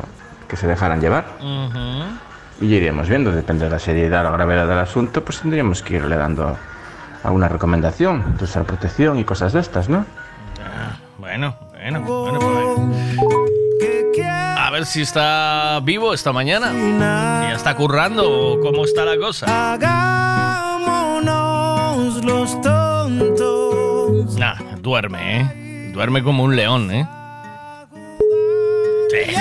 que 0.48 0.58
se 0.58 0.68
dejaran 0.68 1.00
llevar. 1.00 1.26
Y 2.60 2.68
ya 2.68 2.76
iríamos 2.76 3.08
viendo, 3.10 3.32
depende 3.32 3.66
de 3.66 3.72
la 3.72 3.80
seriedad, 3.80 4.24
la 4.24 4.32
gravedad 4.32 4.68
del 4.68 4.80
asunto, 4.80 5.24
pues 5.24 5.40
tendríamos 5.40 5.82
que 5.82 5.96
irle 5.96 6.16
dando 6.18 6.58
alguna 7.24 7.48
recomendación, 7.48 8.38
de 8.38 8.44
usar 8.44 8.66
protección 8.66 9.18
y 9.18 9.24
cosas 9.24 9.54
de 9.54 9.62
estas, 9.62 9.88
¿no? 9.90 10.06
Bueno, 11.18 11.56
bueno, 11.72 12.02
bueno, 12.02 12.40
pues, 12.40 12.66
A 14.58 14.70
ver 14.72 14.86
si 14.86 15.02
está 15.02 15.80
vivo 15.84 16.14
esta 16.14 16.32
mañana. 16.32 16.72
Si 16.72 17.00
ya 17.00 17.56
está 17.56 17.76
currando 17.76 18.30
o 18.30 18.60
cómo 18.60 18.86
está 18.86 19.06
la 19.06 19.18
cosa. 19.18 19.74
Hagámonos 19.74 21.06
los 22.24 22.62
tontos. 22.62 24.38
Nah, 24.38 24.56
duerme, 24.82 25.42
¿eh? 25.42 25.61
Duerme 25.92 26.24
como 26.24 26.44
un 26.44 26.56
león, 26.56 26.92
¿eh? 26.92 27.08
Sí. 29.10 29.36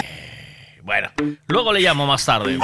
Bueno, 0.82 1.08
luego 1.46 1.72
le 1.72 1.80
llamo 1.80 2.06
más 2.06 2.24
tarde. 2.24 2.58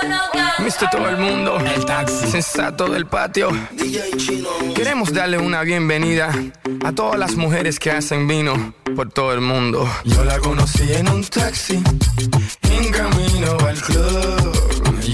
conozcan. 0.00 0.64
Mister 0.64 0.88
todo 0.90 1.08
el 1.08 1.16
mundo, 1.18 1.58
el 1.58 1.84
taxi 1.84 2.26
sensato 2.26 2.88
del 2.88 3.06
patio. 3.06 3.50
Queremos 4.74 5.12
darle 5.12 5.38
una 5.38 5.62
bienvenida 5.62 6.32
a 6.84 6.92
todas 6.92 7.18
las 7.18 7.36
mujeres 7.36 7.78
que 7.78 7.90
hacen 7.90 8.26
vino 8.26 8.74
por 8.94 9.10
todo 9.10 9.32
el 9.32 9.40
mundo. 9.40 9.88
Yo 10.04 10.24
la 10.24 10.38
conocí 10.38 10.92
en 10.92 11.08
un 11.08 11.24
taxi, 11.24 11.82
en 12.62 12.90
camino 12.90 13.56
al 13.66 13.80
club 13.80 14.65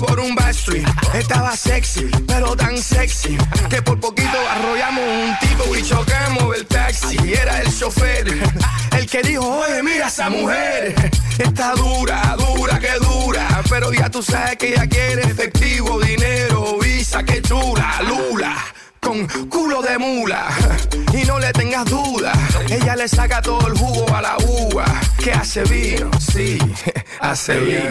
Por 0.00 0.20
un 0.20 0.34
backstreet. 0.34 0.86
Estaba 1.14 1.56
sexy, 1.56 2.08
pero 2.26 2.56
tan 2.56 2.78
sexy 2.78 3.36
que 3.68 3.82
por 3.82 3.98
poquito 4.00 4.38
arrollamos 4.50 5.04
un 5.04 5.48
tipo 5.48 5.76
y 5.76 5.82
chocamos 5.82 6.56
el 6.56 6.66
taxi. 6.66 7.16
Era 7.32 7.60
el 7.60 7.78
chofer, 7.78 8.26
el 8.96 9.06
que 9.06 9.22
dijo, 9.22 9.46
oye, 9.46 9.82
mira 9.82 10.08
esa 10.08 10.30
mujer. 10.30 10.94
Está 11.38 11.74
dura, 11.74 12.36
dura, 12.38 12.78
que 12.78 12.92
dura. 13.00 13.62
Pero 13.68 13.92
ya 13.92 14.08
tú 14.10 14.22
sabes 14.22 14.56
que 14.56 14.68
ella 14.68 14.86
quiere 14.86 15.22
efectivo, 15.22 16.00
dinero, 16.00 16.78
visa, 16.80 17.22
que 17.24 17.42
chula, 17.42 18.00
lula. 18.02 18.56
Con 19.02 19.26
culo 19.48 19.82
de 19.82 19.98
mula 19.98 20.46
y 21.12 21.24
no 21.26 21.38
le 21.40 21.52
tengas 21.52 21.84
duda, 21.86 22.32
ella 22.70 22.94
le 22.94 23.08
saca 23.08 23.42
todo 23.42 23.66
el 23.66 23.76
jugo 23.76 24.06
a 24.14 24.22
la 24.22 24.36
uva. 24.38 24.84
Que 25.18 25.32
hace 25.32 25.64
vino, 25.64 26.08
sí, 26.20 26.56
hace 27.20 27.58
vino. 27.58 27.90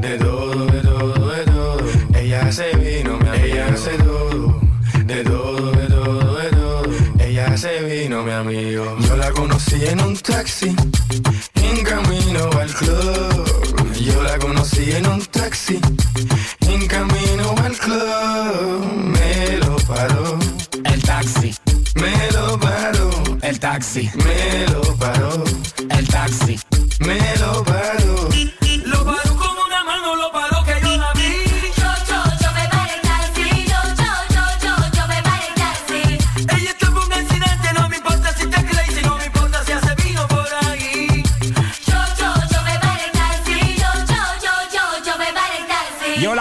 De 0.00 0.18
todo, 0.18 0.66
de 0.66 0.80
todo, 0.80 1.30
de 1.30 1.44
todo. 1.44 1.78
Ella 2.14 2.46
hace 2.46 2.76
vino, 2.76 3.18
mi 3.18 3.28
amigo. 3.28 3.44
Ella 3.44 3.68
hace 3.72 3.90
todo, 3.98 4.60
de 5.04 5.24
todo, 5.24 5.70
de 5.70 5.86
todo, 5.86 6.36
de 6.36 6.48
todo. 6.50 6.82
Ella 7.20 7.46
hace 7.46 7.80
vino, 7.84 8.22
mi 8.24 8.32
amigo. 8.32 8.96
Yo 8.98 9.16
la 9.16 9.30
conocí 9.30 9.86
en 9.86 10.00
un 10.00 10.16
taxi, 10.16 10.74
en 11.54 11.84
camino 11.84 12.50
al 12.58 12.74
club. 12.74 13.94
Yo 13.94 14.22
la 14.22 14.38
conocí 14.38 14.90
en 14.92 15.06
un 15.06 15.24
taxi, 15.26 15.80
en 16.66 16.86
camino 16.86 17.54
al 17.64 17.76
club. 17.76 18.92
Me 18.94 19.58
lo 19.58 19.67
paró. 19.88 20.38
El 20.84 21.02
taxi. 21.02 21.54
Me 21.94 22.30
lo 22.32 22.58
paró. 22.60 23.10
El 23.42 23.58
taxi. 23.58 24.10
Me 24.24 24.66
lo 24.68 24.82
paró. 24.96 25.44
El 25.90 26.08
taxi. 26.08 26.60
Me 27.00 27.18
lo 27.38 27.64
paró. 27.64 27.78
Lo 28.28 28.34
paró 28.34 28.57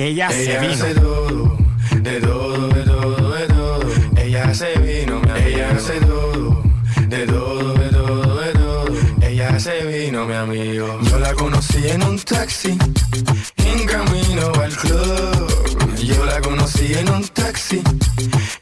Que 0.00 0.06
ella, 0.06 0.30
se 0.30 0.44
Ella 0.44 0.60
vino. 0.60 0.72
hace 0.72 0.94
todo, 0.94 1.56
de 2.00 2.20
todo, 2.22 2.68
de 2.68 2.82
todo, 2.84 3.32
de 3.34 3.46
todo. 3.48 3.80
Ella 4.16 4.44
hace 4.48 4.78
vino, 4.78 5.20
mi 5.20 5.28
amigo. 5.28 5.46
Ella 5.46 5.70
hace 5.76 6.00
todo, 6.00 6.62
de 7.06 7.26
todo, 7.26 7.74
de 7.74 7.88
todo, 7.90 8.40
de 8.40 8.52
todo. 8.52 8.86
Ella 9.20 9.48
hace 9.50 9.84
vino, 9.84 10.24
mi 10.24 10.32
amigo. 10.32 10.98
Yo 11.02 11.18
la 11.18 11.34
conocí 11.34 11.86
en 11.86 12.02
un 12.02 12.18
taxi, 12.18 12.78
en 13.58 13.86
camino 13.86 14.50
al 14.62 14.74
club. 14.74 15.96
Yo 15.98 16.24
la 16.24 16.40
conocí 16.40 16.94
en 16.94 17.06
un 17.10 17.28
taxi, 17.28 17.82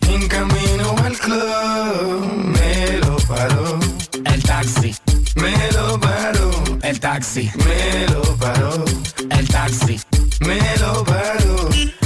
en 0.09 0.26
camino 0.26 0.97
al 1.05 1.16
club. 1.16 2.32
Me 2.47 2.99
lo 2.99 3.16
paró. 3.28 3.78
El 4.24 4.43
taxi. 4.43 4.93
Me 5.36 5.55
lo 5.70 6.01
paró. 6.01 6.51
El 6.82 6.99
taxi. 6.99 7.49
Me 7.64 8.09
lo 8.12 8.22
paró. 8.39 8.84
El 9.30 9.49
taxi. 9.49 10.01
Me 10.49 10.59
paró. 11.05 11.97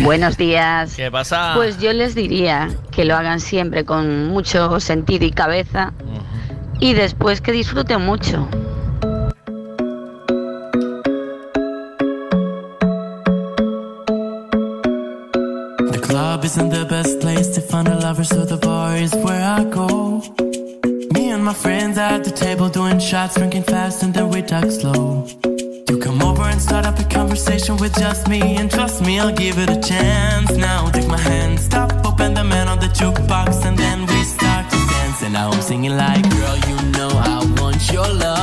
Buenos 0.04 0.36
días. 0.36 0.94
¿Qué 0.96 1.10
pasa? 1.10 1.52
Pues 1.54 1.78
yo 1.78 1.92
les 1.92 2.14
diría 2.14 2.68
que 2.90 3.04
lo 3.04 3.16
hagan 3.16 3.40
siempre 3.40 3.84
con 3.84 4.28
mucho 4.28 4.80
sentido 4.80 5.26
y 5.26 5.30
cabeza 5.30 5.92
y 6.78 6.94
después 6.94 7.40
que 7.40 7.52
disfruten 7.52 8.02
mucho. 8.02 8.48
The 15.90 16.00
club 16.00 16.44
isn't 16.44 16.70
the 16.70 16.84
best 16.88 17.20
place 17.20 17.48
to 17.54 17.60
find 17.60 17.88
a 17.88 17.96
lover, 17.96 18.24
so 18.24 18.46
the 18.46 18.56
bar 18.56 18.96
is 18.96 19.14
where 19.16 19.42
I 19.42 19.64
go. 19.64 20.22
Me 21.12 21.32
and 21.32 21.44
my 21.44 21.54
friends 21.54 21.98
at 21.98 22.24
the 22.24 22.30
table 22.30 22.70
doing 22.70 22.98
shots, 22.98 23.34
drinking 23.34 23.64
fast, 23.64 24.02
and 24.02 24.14
then 24.14 24.30
we 24.30 24.42
talk 24.42 24.70
slow. 24.70 25.26
Come 26.10 26.22
over 26.22 26.42
and 26.42 26.60
start 26.60 26.86
up 26.86 26.98
a 26.98 27.04
conversation 27.04 27.76
with 27.76 27.94
just 27.94 28.26
me, 28.26 28.56
and 28.56 28.68
trust 28.68 29.00
me, 29.00 29.20
I'll 29.20 29.30
give 29.30 29.58
it 29.58 29.70
a 29.70 29.80
chance. 29.80 30.50
Now 30.56 30.90
take 30.90 31.06
my 31.06 31.16
hand, 31.16 31.60
stop, 31.60 31.92
open 32.04 32.34
the 32.34 32.42
man 32.42 32.66
on 32.66 32.80
the 32.80 32.88
jukebox, 32.88 33.64
and 33.64 33.78
then 33.78 34.06
we 34.06 34.24
start 34.24 34.68
to 34.70 34.76
dance. 34.76 35.22
And 35.22 35.34
now 35.34 35.52
I'm 35.52 35.62
singing 35.62 35.96
like, 35.96 36.28
girl, 36.28 36.56
you 36.68 36.76
know 36.90 37.10
I 37.10 37.44
want 37.60 37.92
your 37.92 38.08
love. 38.08 38.39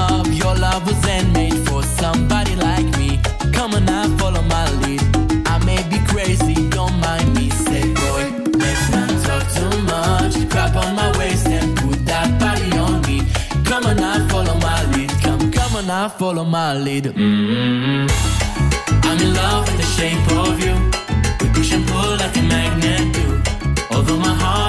Now, 15.97 16.09
follow 16.09 16.43
my 16.43 16.75
lead. 16.75 17.05
mm 17.05 18.07
I'm 19.07 19.19
in 19.25 19.33
love 19.33 19.63
with 19.67 19.77
the 19.83 19.89
shape 19.97 20.27
of 20.43 20.53
you. 20.63 20.75
We 21.39 21.47
push 21.55 21.71
and 21.73 21.87
pull 21.87 22.11
like 22.21 22.37
a 22.37 22.43
magnet 22.53 23.05
do. 23.15 23.25
Although 23.95 24.19
my 24.19 24.35
heart 24.43 24.66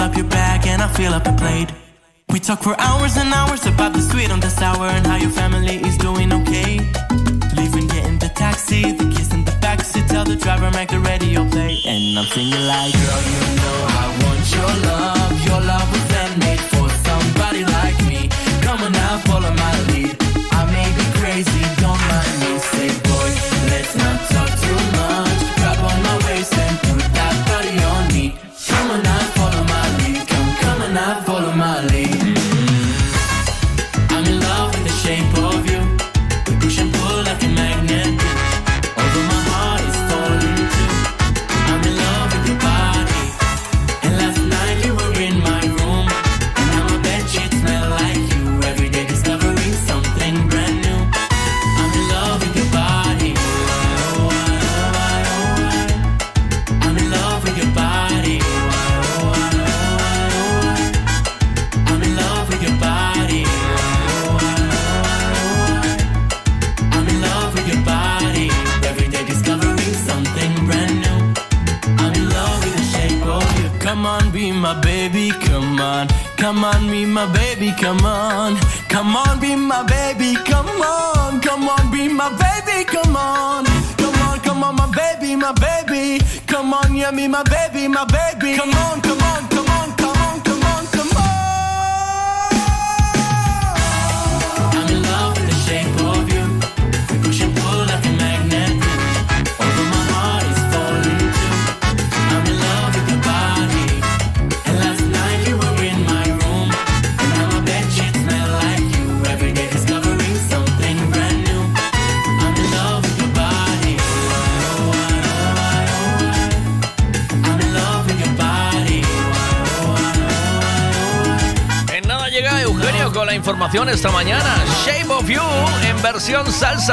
feel 0.00 0.08
up 0.08 0.16
your 0.16 0.26
bag 0.28 0.66
and 0.66 0.80
I 0.80 0.88
fill 0.88 1.12
up 1.12 1.26
your 1.26 1.36
plate. 1.36 1.70
We 2.30 2.40
talk 2.40 2.62
for 2.62 2.74
hours 2.80 3.16
and 3.18 3.32
hours 3.34 3.66
about 3.66 3.92
the 3.92 4.00
sweet 4.00 4.30
and 4.30 4.42
the 4.42 4.48
sour 4.48 4.86
and 4.86 5.06
how 5.06 5.16
your 5.16 5.30
family 5.30 5.76
is 5.76 5.98
doing 5.98 6.32
okay. 6.32 6.78
Leaving, 7.56 7.86
getting 7.88 8.18
the 8.18 8.30
taxi, 8.34 8.92
the 8.92 9.04
kiss 9.14 9.32
in 9.34 9.44
the 9.44 9.52
backseat, 9.60 10.08
tell 10.08 10.24
the 10.24 10.36
driver 10.36 10.70
make 10.70 10.88
the 10.88 11.00
radio 11.00 11.46
play. 11.50 11.78
And 11.84 12.18
I'm 12.18 12.24
singing 12.26 12.66
like, 12.66 12.94
girl, 12.94 13.22
you 13.32 13.42
know 13.60 13.78
I 14.02 14.06
want 14.22 14.42
your 14.56 14.72
love, 14.88 15.46
your 15.46 15.60
love. 15.60 15.99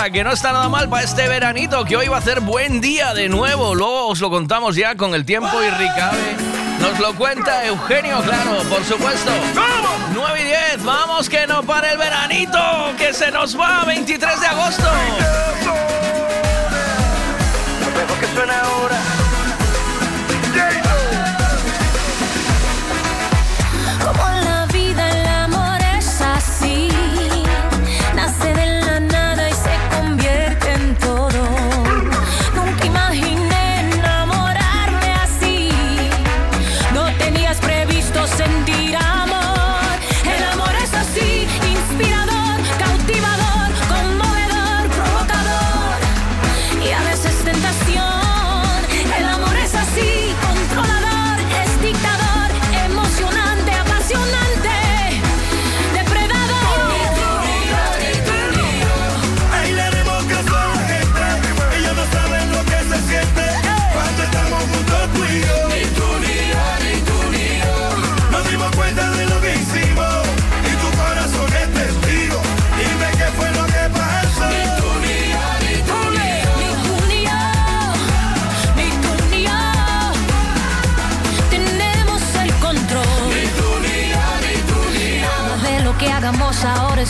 que 0.04 0.24
no 0.24 0.32
está 0.32 0.54
nada 0.54 0.70
mal 0.70 0.88
para 0.88 1.04
este 1.04 1.28
veranito, 1.28 1.84
que 1.84 1.98
hoy 1.98 2.08
va 2.08 2.20
a 2.20 2.22
ser 2.22 2.40
buen 2.40 2.80
día 2.80 3.16
de 3.16 3.30
nuevo. 3.30 3.74
Luego 3.74 4.08
os 4.08 4.22
lo 4.22 4.30
contamos 4.30 4.76
ya 4.76 4.96
con 4.96 5.16
el 5.16 5.26
tiempo 5.26 5.50
y 5.62 5.70
Ricabe. 5.72 6.36
Nos 6.80 7.00
lo 7.00 7.16
cuenta 7.16 7.66
Eugenio, 7.66 8.22
claro, 8.22 8.62
por 8.70 8.84
supuesto. 8.86 9.32
¡Vamos! 9.56 9.92
9 10.14 10.42
y 10.42 10.44
10, 10.46 10.84
vamos 10.84 11.28
que 11.28 11.48
no 11.48 11.64
para 11.64 11.92
el 11.92 11.98
veranito, 11.98 12.60
que 12.98 13.12
se 13.12 13.32
nos 13.32 13.60
va 13.60 13.86
23 13.86 14.40
de 14.40 14.48
agosto. 14.48 14.88
Lo 18.08 18.20
que 18.20 18.28
suena 18.36 18.62
ahora. 18.62 19.17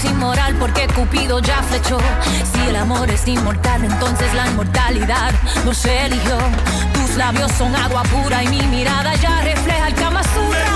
inmoral 0.09 0.55
porque 0.59 0.87
Cupido 0.87 1.39
ya 1.39 1.61
flechó. 1.63 1.97
Si 2.51 2.69
el 2.69 2.75
amor 2.75 3.09
es 3.09 3.27
inmortal, 3.27 3.83
entonces 3.83 4.33
la 4.33 4.47
inmortalidad 4.47 5.31
nos 5.65 5.85
eligió. 5.85 6.37
Tus 6.93 7.15
labios 7.15 7.51
son 7.53 7.75
agua 7.75 8.03
pura 8.03 8.43
y 8.43 8.47
mi 8.47 8.61
mirada 8.63 9.15
ya 9.15 9.41
refleja 9.41 9.87
el 9.87 9.93
Kama 9.95 10.23
Sutra. 10.23 10.66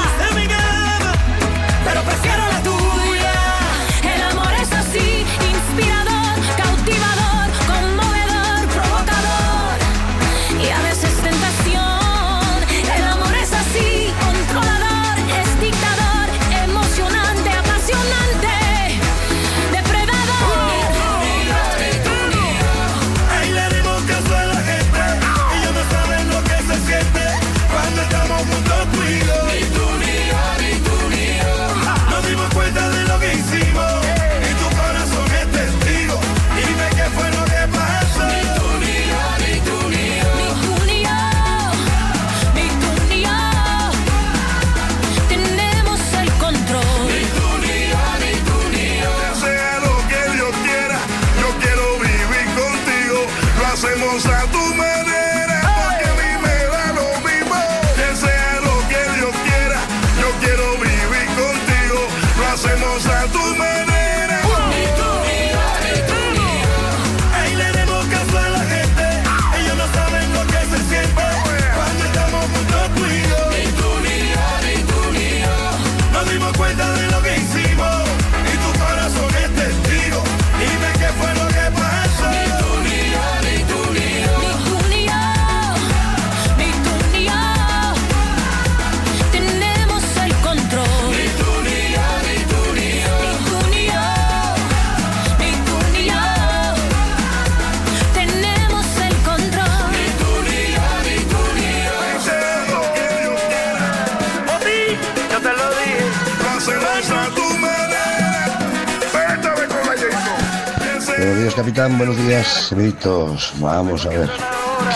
Capitán. 111.61 111.95
Buenos 111.97 112.17
días, 112.17 112.47
señoritos. 112.69 113.53
Vamos 113.59 114.05
a 114.07 114.09
ver. 114.09 114.29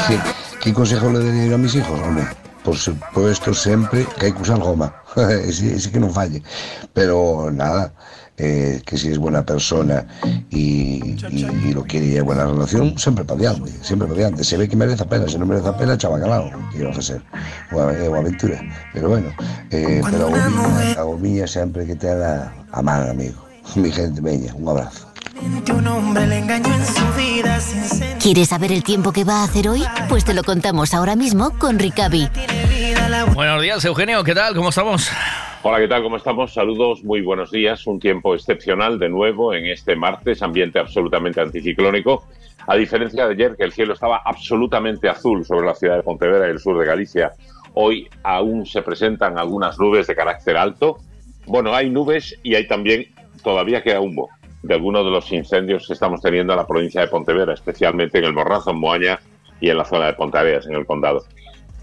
¿Qué, 0.08 0.18
qué 0.62 0.74
consejo 0.74 1.12
le 1.12 1.24
daría 1.24 1.46
yo 1.46 1.56
a 1.56 1.58
mis 1.60 1.76
hijos, 1.76 2.00
hombre? 2.00 2.26
Por 2.64 2.76
supuesto, 2.76 3.54
siempre 3.54 4.08
que 4.20 4.26
hay 4.28 4.32
que 4.34 4.42
usar 4.42 4.58
goma. 4.60 4.96
sí 5.52 5.92
que 5.92 6.00
no 6.00 6.10
falle. 6.10 6.42
Pero 6.92 7.52
nada, 7.54 7.94
eh, 8.38 8.82
que 8.84 8.98
si 8.98 9.10
es 9.10 9.20
buena 9.20 9.46
persona 9.46 10.08
y, 10.50 11.16
y, 11.30 11.46
y 11.66 11.72
lo 11.74 11.84
quiere 11.84 12.08
y 12.08 12.16
hay 12.16 12.22
buena 12.22 12.46
relación, 12.46 12.98
siempre 12.98 13.24
para 13.24 13.40
adelante, 13.42 13.72
siempre 13.84 14.08
para 14.08 14.22
adelante. 14.22 14.44
Se 14.44 14.58
ve 14.58 14.68
que 14.68 14.76
merece 14.76 14.98
la 15.04 15.06
pena, 15.10 15.28
si 15.28 15.38
no 15.38 15.46
merece 15.46 15.68
la 15.68 15.78
pena, 15.78 15.96
chavacalao, 16.00 16.50
a 16.98 17.02
ser, 17.02 17.22
o, 17.74 17.80
a- 17.80 17.86
o 18.10 18.16
aventura. 18.16 18.60
Pero 18.92 19.10
bueno, 19.10 19.28
eh, 19.70 20.02
pero 20.10 20.26
hago 20.26 20.36
mía, 20.50 20.96
hago 20.98 21.18
mía 21.20 21.46
siempre 21.48 21.86
que 21.86 21.96
te 21.96 22.10
haga 22.10 22.52
a 22.72 22.82
mano, 22.82 23.12
amigo. 23.12 23.46
Mi 23.76 23.92
gente 23.92 24.20
bella, 24.20 24.52
un 24.56 24.68
abrazo. 24.68 25.05
¿Quieres 28.26 28.48
saber 28.48 28.72
el 28.72 28.84
tiempo 28.84 29.12
que 29.12 29.24
va 29.24 29.42
a 29.42 29.44
hacer 29.44 29.68
hoy? 29.68 29.84
Pues 30.10 30.26
te 30.26 30.34
lo 30.34 30.42
contamos 30.42 30.96
ahora 30.96 31.16
mismo 31.16 31.52
con 31.60 31.78
Ricavi. 31.78 32.28
Buenos 33.36 33.62
días, 33.62 33.86
Eugenio, 33.86 34.24
¿qué 34.24 34.34
tal? 34.34 34.56
¿Cómo 34.56 34.70
estamos? 34.70 35.12
Hola, 35.62 35.78
¿qué 35.78 35.88
tal? 35.88 36.02
¿Cómo 36.02 36.18
estamos? 36.18 36.52
Saludos, 36.52 37.04
muy 37.04 37.22
buenos 37.22 37.52
días. 37.52 37.86
Un 37.86 38.00
tiempo 38.00 38.34
excepcional 38.34 38.98
de 38.98 39.10
nuevo 39.10 39.54
en 39.54 39.68
este 39.68 39.96
martes, 39.96 40.42
ambiente 40.42 40.80
absolutamente 40.80 41.40
anticiclónico. 41.40 42.26
A 42.66 42.76
diferencia 42.76 43.28
de 43.28 43.34
ayer, 43.34 43.56
que 43.56 43.64
el 43.64 43.72
cielo 43.72 43.94
estaba 43.94 44.24
absolutamente 44.26 45.08
azul 45.08 45.46
sobre 45.46 45.68
la 45.68 45.76
ciudad 45.76 45.98
de 45.98 46.02
Pontevedra 46.02 46.48
y 46.48 46.50
el 46.50 46.60
sur 46.60 46.80
de 46.80 46.86
Galicia, 46.88 47.32
hoy 47.76 48.10
aún 48.24 48.66
se 48.66 48.82
presentan 48.82 49.38
algunas 49.38 49.78
nubes 49.78 50.08
de 50.08 50.16
carácter 50.16 50.58
alto. 50.58 50.98
Bueno, 51.46 51.76
hay 51.76 51.92
nubes 51.92 52.36
y 52.42 52.56
hay 52.56 52.68
también, 52.68 53.06
todavía 53.44 53.84
queda 53.84 54.00
humo 54.00 54.30
de 54.66 54.74
algunos 54.74 55.06
de 55.06 55.12
los 55.12 55.32
incendios 55.32 55.86
que 55.86 55.94
estamos 55.94 56.22
teniendo 56.22 56.54
en 56.54 56.58
la 56.58 56.66
provincia 56.66 57.02
de 57.02 57.08
Pontevedra, 57.08 57.54
especialmente 57.54 58.18
en 58.18 58.26
el 58.26 58.34
Morrazo, 58.34 58.72
en 58.72 58.80
Moaña 58.80 59.20
y 59.62 59.70
en 59.70 59.78
la 59.78 59.86
zona 59.86 60.08
de 60.08 60.14
Pontareas, 60.14 60.66
en 60.66 60.74
el 60.74 60.86
condado. 60.88 61.24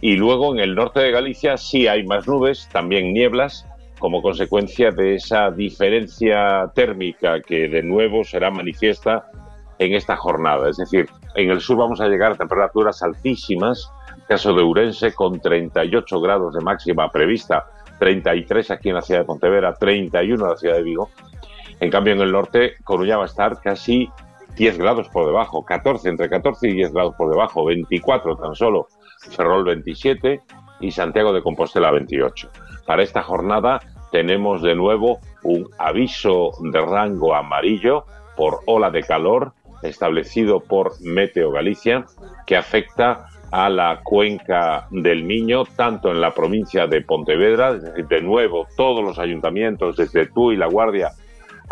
Y 0.01 0.17
luego 0.17 0.53
en 0.53 0.59
el 0.59 0.75
norte 0.75 0.99
de 0.99 1.13
Galicia 1.13 1.57
sí 1.57 1.87
hay 1.87 2.05
más 2.05 2.27
nubes, 2.27 2.69
también 2.73 3.13
nieblas, 3.15 3.67
como 4.01 4.21
consecuencia 4.21 4.91
de 4.91 5.15
esa 5.15 5.53
diferencia 5.53 6.73
térmica 6.75 7.41
que 7.41 7.69
de 7.69 7.85
nuevo 7.85 8.25
será 8.25 8.51
manifiesta 8.51 9.31
en 9.79 9.95
esta 9.95 10.17
jornada. 10.17 10.69
Es 10.69 10.77
decir, 10.77 11.09
en 11.37 11.51
el 11.51 11.61
sur 11.61 11.77
vamos 11.77 12.01
a 12.01 12.09
llegar 12.09 12.33
a 12.33 12.37
temperaturas 12.37 13.01
altísimas, 13.05 13.93
caso 14.27 14.53
de 14.55 14.63
Urense 14.65 15.15
con 15.15 15.39
38 15.39 16.21
grados 16.21 16.55
de 16.55 16.61
máxima 16.63 17.09
prevista, 17.13 17.67
33 18.01 18.73
aquí 18.73 18.89
en 18.89 18.97
la 18.97 19.03
ciudad 19.03 19.21
de 19.21 19.27
Pontevedra, 19.27 19.75
31 19.75 20.45
en 20.45 20.51
la 20.51 20.57
ciudad 20.57 20.75
de 20.75 20.83
Vigo. 20.83 21.11
En 21.83 21.91
cambio, 21.91 22.13
en 22.13 22.21
el 22.21 22.31
norte, 22.31 22.75
Coruña 22.85 23.17
va 23.17 23.25
a 23.25 23.27
estar 23.27 23.61
casi 23.61 24.09
10 24.55 24.79
grados 24.79 25.09
por 25.09 25.27
debajo, 25.27 25.65
14, 25.65 26.11
entre 26.11 26.31
14 26.31 26.69
y 26.69 26.75
10 26.75 26.93
grados 26.93 27.17
por 27.17 27.29
debajo, 27.29 27.65
24 27.65 28.37
tan 28.37 28.55
solo, 28.55 28.87
Ferrol 29.19 29.65
27 29.65 30.41
y 30.79 30.93
Santiago 30.93 31.33
de 31.33 31.43
Compostela 31.43 31.91
28. 31.91 32.49
Para 32.87 33.03
esta 33.03 33.25
jornada 33.25 33.81
tenemos 34.13 34.63
de 34.63 34.77
nuevo 34.77 35.19
un 35.43 35.69
aviso 35.77 36.53
de 36.61 36.81
rango 36.81 37.35
amarillo 37.35 38.05
por 38.37 38.61
ola 38.67 38.93
de 38.93 39.03
calor 39.03 39.53
establecido 39.83 40.61
por 40.61 41.01
Meteo 41.01 41.51
Galicia 41.51 42.07
que 42.47 42.57
afecta 42.57 43.27
a 43.51 43.69
la 43.69 44.03
cuenca 44.05 44.87
del 44.93 45.25
Miño, 45.25 45.65
tanto 45.65 46.13
en 46.13 46.21
la 46.21 46.33
provincia 46.33 46.87
de 46.87 47.01
Pontevedra, 47.01 47.75
de 47.75 48.23
nuevo 48.23 48.69
todos 48.77 49.03
los 49.03 49.19
ayuntamientos, 49.19 49.97
desde 49.97 50.27
Tú 50.27 50.53
y 50.53 50.57
La 50.57 50.69
Guardia, 50.69 51.11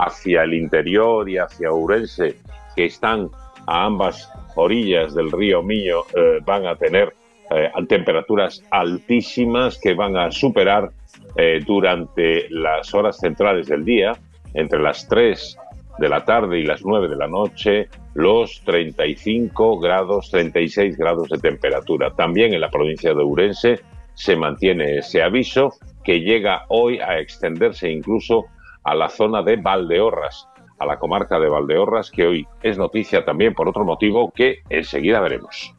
hacia 0.01 0.45
el 0.45 0.55
interior 0.55 1.29
y 1.29 1.39
hacia 1.39 1.71
Ourense, 1.71 2.37
que 2.75 2.87
están 2.87 3.29
a 3.67 3.85
ambas 3.85 4.31
orillas 4.55 5.15
del 5.15 5.31
río 5.31 5.63
Miño, 5.63 6.01
eh, 6.15 6.41
van 6.45 6.67
a 6.67 6.77
tener 6.77 7.13
eh, 7.51 7.71
temperaturas 7.89 8.63
altísimas 8.71 9.79
que 9.79 9.95
van 9.95 10.17
a 10.17 10.31
superar 10.31 10.91
eh, 11.37 11.61
durante 11.67 12.49
las 12.51 12.95
horas 12.95 13.19
centrales 13.19 13.67
del 13.67 13.85
día, 13.85 14.13
entre 14.55 14.81
las 14.81 15.07
3 15.09 15.59
de 15.99 16.09
la 16.09 16.25
tarde 16.25 16.59
y 16.59 16.65
las 16.65 16.85
9 16.85 17.09
de 17.09 17.17
la 17.17 17.29
noche, 17.29 17.89
los 18.15 18.63
35 18.65 19.79
grados, 19.79 20.31
36 20.31 20.97
grados 20.97 21.29
de 21.29 21.39
temperatura. 21.39 22.11
También 22.15 22.55
en 22.55 22.61
la 22.61 22.71
provincia 22.71 23.13
de 23.13 23.23
Ourense 23.23 23.81
se 24.15 24.37
mantiene 24.37 24.99
ese 24.99 25.23
aviso 25.23 25.75
que 26.03 26.21
llega 26.21 26.65
hoy 26.69 26.99
a 26.99 27.19
extenderse 27.19 27.91
incluso 27.91 28.47
a 28.85 28.95
la 28.95 29.09
zona 29.09 29.43
de 29.43 29.57
Valdeorras, 29.57 30.49
a 30.79 30.87
la 30.87 30.99
comarca 30.99 31.39
de 31.39 31.49
Valdeorras, 31.49 32.11
que 32.11 32.27
hoy 32.27 32.49
es 32.63 32.79
noticia 32.79 33.25
también 33.25 33.55
por 33.55 33.69
otro 33.69 33.85
motivo 33.85 34.33
que 34.35 34.63
enseguida 34.69 35.21
veremos. 35.21 35.75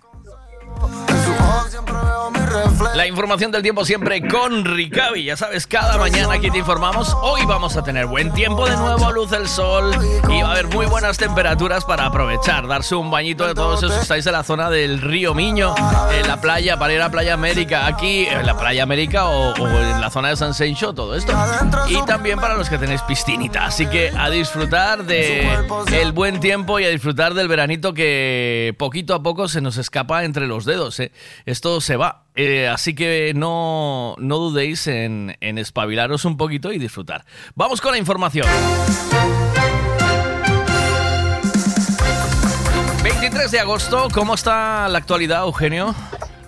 La 2.96 3.08
información 3.08 3.52
del 3.52 3.62
tiempo 3.62 3.86
siempre 3.86 4.28
con 4.28 4.66
Ricavi. 4.66 5.24
Ya 5.24 5.38
sabes, 5.38 5.68
cada 5.68 5.98
mañana 5.98 6.34
aquí 6.34 6.50
te 6.52 6.58
informamos. 6.58 7.16
Hoy 7.22 7.42
vamos 7.46 7.78
a 7.78 7.84
tener 7.84 8.06
buen 8.06 8.32
tiempo 8.34 8.68
de 8.68 8.76
nuevo, 8.76 9.12
luz 9.12 9.30
del 9.30 9.48
sol 9.48 9.92
y 10.30 10.42
va 10.42 10.50
a 10.50 10.52
haber 10.52 10.68
muy 10.68 10.86
buenas 10.86 11.18
temperaturas 11.18 11.86
para 11.86 12.06
aprovechar, 12.06 12.68
darse 12.68 12.96
un 12.96 13.10
bañito 13.12 13.48
de 13.48 13.54
todos 13.54 13.84
esos 13.84 14.02
estáis 14.02 14.26
en 14.26 14.34
la 14.34 14.44
zona 14.44 14.70
del 14.70 15.02
río 15.02 15.34
Miño, 15.34 15.74
en 16.12 16.28
la 16.28 16.42
playa, 16.42 16.78
para 16.78 16.94
ir 16.94 17.02
a 17.02 17.10
Playa 17.10 17.34
América, 17.34 17.88
aquí 17.88 18.26
en 18.26 18.46
la 18.46 18.58
Playa 18.58 18.84
América 18.84 19.26
o, 19.26 19.54
o 19.54 19.68
en 19.68 20.02
la 20.02 20.10
zona 20.10 20.30
de 20.30 20.36
San 20.36 20.54
Sencho, 20.54 20.94
todo 20.94 21.16
esto. 21.16 21.34
Y 21.88 22.04
también 22.06 22.40
para 22.40 22.56
los 22.56 22.70
que 22.70 22.78
tenéis 22.78 23.02
piscinita. 23.04 23.66
Así 23.66 23.86
que 23.88 24.12
a 24.18 24.30
disfrutar 24.30 25.06
de 25.06 25.48
el 25.94 26.12
buen 26.12 26.40
tiempo 26.40 26.80
y 26.80 26.86
a 26.86 26.90
disfrutar 26.90 27.34
del 27.34 27.48
veranito 27.48 27.94
que 27.94 28.76
poquito 28.78 29.14
a 29.14 29.24
poco 29.24 29.48
se 29.48 29.62
nos 29.62 29.78
escapa 29.78 30.24
entre 30.24 30.48
los 30.48 30.66
dedos. 30.66 31.00
¿eh? 31.00 31.12
Esto 31.46 31.82
se 31.82 31.96
va. 31.96 32.21
Eh, 32.36 32.68
así 32.68 32.96
que 32.96 33.34
no, 33.36 34.16
no 34.18 34.38
dudéis 34.38 34.88
en, 34.88 35.36
en 35.42 35.58
espabilaros 35.58 36.26
un 36.26 36.38
poquito 36.38 36.72
y 36.72 36.78
disfrutar. 36.78 37.26
Vamos 37.56 37.82
con 37.82 37.92
la 37.92 37.98
información. 37.98 38.48
23 43.04 43.52
de 43.52 43.60
agosto, 43.60 44.08
¿cómo 44.14 44.36
está 44.36 44.88
la 44.88 45.00
actualidad, 45.00 45.44
Eugenio? 45.44 45.96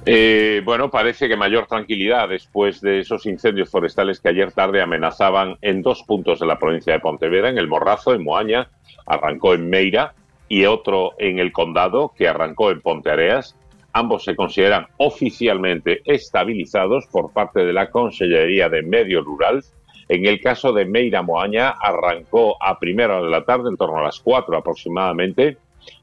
Eh, 0.06 0.62
bueno, 0.66 0.92
parece 0.92 1.28
que 1.28 1.38
mayor 1.38 1.66
tranquilidad 1.68 2.28
después 2.28 2.82
de 2.82 3.00
esos 3.00 3.26
incendios 3.26 3.70
forestales 3.70 4.20
que 4.20 4.30
ayer 4.30 4.52
tarde 4.52 4.82
amenazaban 4.82 5.58
en 5.62 5.82
dos 5.82 6.04
puntos 6.04 6.40
de 6.40 6.46
la 6.46 6.60
provincia 6.60 6.94
de 6.94 7.00
Pontevedra, 7.00 7.50
en 7.50 7.58
el 7.58 7.68
Morrazo, 7.68 8.14
en 8.14 8.24
Moaña, 8.24 8.70
arrancó 9.06 9.54
en 9.54 9.70
Meira, 9.70 10.14
y 10.50 10.66
otro 10.66 11.14
en 11.18 11.40
el 11.40 11.52
Condado, 11.52 12.14
que 12.16 12.28
arrancó 12.28 12.70
en 12.70 12.82
Ponteareas. 12.82 13.56
Ambos 13.94 14.24
se 14.24 14.36
consideran 14.36 14.88
oficialmente 14.98 16.02
estabilizados 16.06 17.06
por 17.08 17.32
parte 17.32 17.64
de 17.64 17.74
la 17.74 17.92
Consellería 17.92 18.68
de 18.68 18.82
Medio 18.82 19.22
Rural. 19.22 19.64
En 20.10 20.26
el 20.26 20.42
caso 20.42 20.74
de 20.74 20.86
Meira 20.86 21.22
Moaña, 21.22 21.70
arrancó 21.70 22.62
a 22.62 22.80
primera 22.80 23.18
hora 23.18 23.26
de 23.26 23.32
la 23.32 23.46
tarde, 23.46 23.70
en 23.70 23.78
torno 23.78 24.00
a 24.00 24.04
las 24.04 24.20
4 24.20 24.58
aproximadamente, 24.58 25.58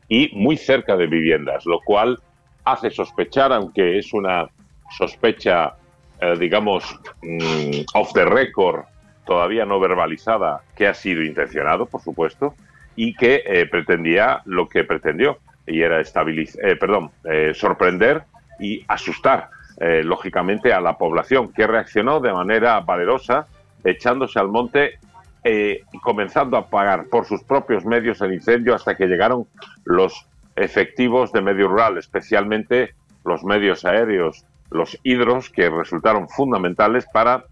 y 0.08 0.30
muy 0.34 0.56
cerca 0.56 0.96
de 0.96 1.08
viviendas, 1.08 1.66
lo 1.66 1.80
cual 1.80 2.20
hace 2.64 2.90
sospechar, 2.90 3.52
aunque 3.52 3.98
es 3.98 4.12
una 4.12 4.48
sospecha, 4.96 5.74
eh, 6.20 6.36
digamos, 6.38 6.84
mm, 7.22 7.82
off 7.94 8.12
the 8.12 8.24
record, 8.24 8.84
todavía 9.26 9.64
no 9.64 9.80
verbalizada, 9.80 10.62
que 10.76 10.86
ha 10.86 10.94
sido 10.94 11.22
intencionado, 11.22 11.86
por 11.86 12.02
supuesto, 12.02 12.54
y 12.94 13.14
que 13.14 13.42
eh, 13.46 13.66
pretendía 13.66 14.42
lo 14.44 14.68
que 14.68 14.84
pretendió, 14.84 15.38
y 15.70 15.82
era 15.82 16.00
estabilizar, 16.00 16.78
perdón, 16.78 17.10
eh, 17.24 17.52
sorprender 17.54 18.24
y 18.58 18.84
asustar, 18.88 19.48
eh, 19.78 20.02
lógicamente, 20.04 20.72
a 20.72 20.80
la 20.80 20.98
población, 20.98 21.52
que 21.52 21.66
reaccionó 21.66 22.20
de 22.20 22.32
manera 22.32 22.80
valerosa, 22.80 23.46
echándose 23.84 24.38
al 24.38 24.48
monte 24.48 24.98
eh, 25.42 25.84
y 25.92 25.98
comenzando 26.00 26.58
a 26.58 26.68
pagar 26.68 27.06
por 27.06 27.24
sus 27.24 27.42
propios 27.42 27.86
medios 27.86 28.20
el 28.20 28.34
incendio 28.34 28.74
hasta 28.74 28.94
que 28.94 29.06
llegaron 29.06 29.46
los 29.84 30.26
efectivos 30.54 31.32
de 31.32 31.40
medio 31.40 31.68
rural, 31.68 31.96
especialmente 31.96 32.94
los 33.24 33.42
medios 33.42 33.86
aéreos, 33.86 34.44
los 34.70 34.98
hidros, 35.02 35.48
que 35.48 35.70
resultaron 35.70 36.28
fundamentales 36.28 37.06
para 37.10 37.44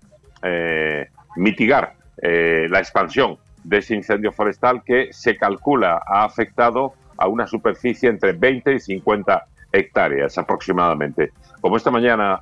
eh, 0.42 1.08
mitigar 1.36 1.94
eh, 2.20 2.66
la 2.68 2.78
expansión 2.78 3.38
de 3.64 3.78
ese 3.78 3.94
incendio 3.94 4.32
forestal 4.32 4.82
que 4.84 5.08
se 5.12 5.36
calcula 5.36 6.02
ha 6.06 6.24
afectado 6.24 6.92
a 7.18 7.28
una 7.28 7.46
superficie 7.46 8.08
entre 8.08 8.32
20 8.32 8.74
y 8.74 8.80
50 8.80 9.46
hectáreas 9.72 10.38
aproximadamente. 10.38 11.32
Como 11.60 11.76
esta 11.76 11.90
mañana 11.90 12.40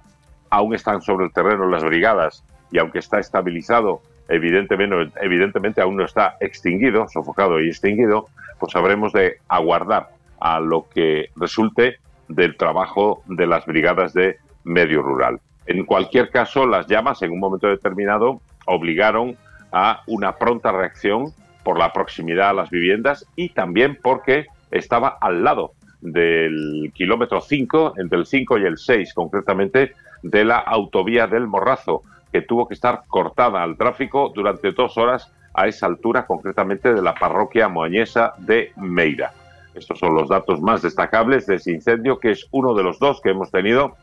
aún 0.51 0.75
están 0.75 1.03
sobre 1.03 1.27
el 1.27 1.33
terreno 1.33 1.69
las 1.69 1.83
brigadas 1.83 2.45
y 2.71 2.79
aunque 2.79 3.01
está 3.01 3.19
estabilizado, 3.19 4.03
evidentemente, 4.29 5.81
aún 5.81 5.97
no 5.97 6.05
está 6.05 6.37
extinguido, 6.41 7.09
sofocado 7.09 7.61
y 7.61 7.69
extinguido, 7.69 8.29
pues 8.59 8.75
habremos 8.77 9.13
de 9.13 9.39
aguardar 9.49 10.11
a 10.41 10.61
lo 10.61 10.89
que 10.89 11.31
resulte 11.37 11.97
del 12.29 12.57
trabajo 12.57 13.23
de 13.27 13.47
las 13.47 13.67
brigadas 13.67 14.13
de 14.13 14.39
medio 14.65 15.03
rural. 15.03 15.41
En 15.67 15.85
cualquier 15.85 16.31
caso, 16.31 16.67
las 16.67 16.87
llamas 16.87 17.23
en 17.23 17.33
un 17.33 17.41
momento 17.41 17.69
determinado 17.69 18.41
obligaron 18.67 19.37
a 19.73 20.03
una 20.07 20.37
pronta 20.37 20.73
reacción 20.73 21.33
por 21.63 21.79
la 21.79 21.93
proximidad 21.93 22.51
a 22.51 22.55
las 22.55 22.71
viviendas 22.71 23.27
y 23.37 23.49
también 23.51 23.99
porque 24.01 24.47
estaba 24.71 25.19
al 25.21 25.45
lado 25.45 25.73
del 26.01 26.93
kilómetro 26.95 27.41
5, 27.41 27.95
entre 27.99 28.19
el 28.19 28.27
5 28.27 28.59
y 28.59 28.65
el 28.65 28.79
6 28.79 29.15
concretamente, 29.15 29.93
de 30.23 30.45
la 30.45 30.59
autovía 30.59 31.27
del 31.27 31.47
Morrazo, 31.47 32.03
que 32.33 32.43
tuvo 32.43 32.69
que 32.69 32.75
estar 32.75 33.03
cortada 33.09 33.63
al 33.63 33.77
tráfico 33.77 34.33
durante 34.35 34.73
dos 34.73 34.97
horas 34.99 35.33
a 35.55 35.67
esa 35.67 35.87
altura, 35.87 36.27
concretamente 36.27 36.93
de 36.93 37.03
la 37.03 37.15
parroquia 37.15 37.69
moañesa 37.69 38.35
de 38.39 38.73
Meira. 38.77 39.33
Estos 39.75 39.99
son 39.99 40.15
los 40.15 40.29
datos 40.29 40.61
más 40.61 40.83
destacables 40.83 41.47
de 41.47 41.57
ese 41.57 41.73
incendio, 41.73 42.19
que 42.19 42.31
es 42.31 42.47
uno 42.51 42.75
de 42.75 42.83
los 42.83 42.99
dos 42.99 43.21
que 43.21 43.31
hemos 43.31 43.51
tenido 43.51 43.97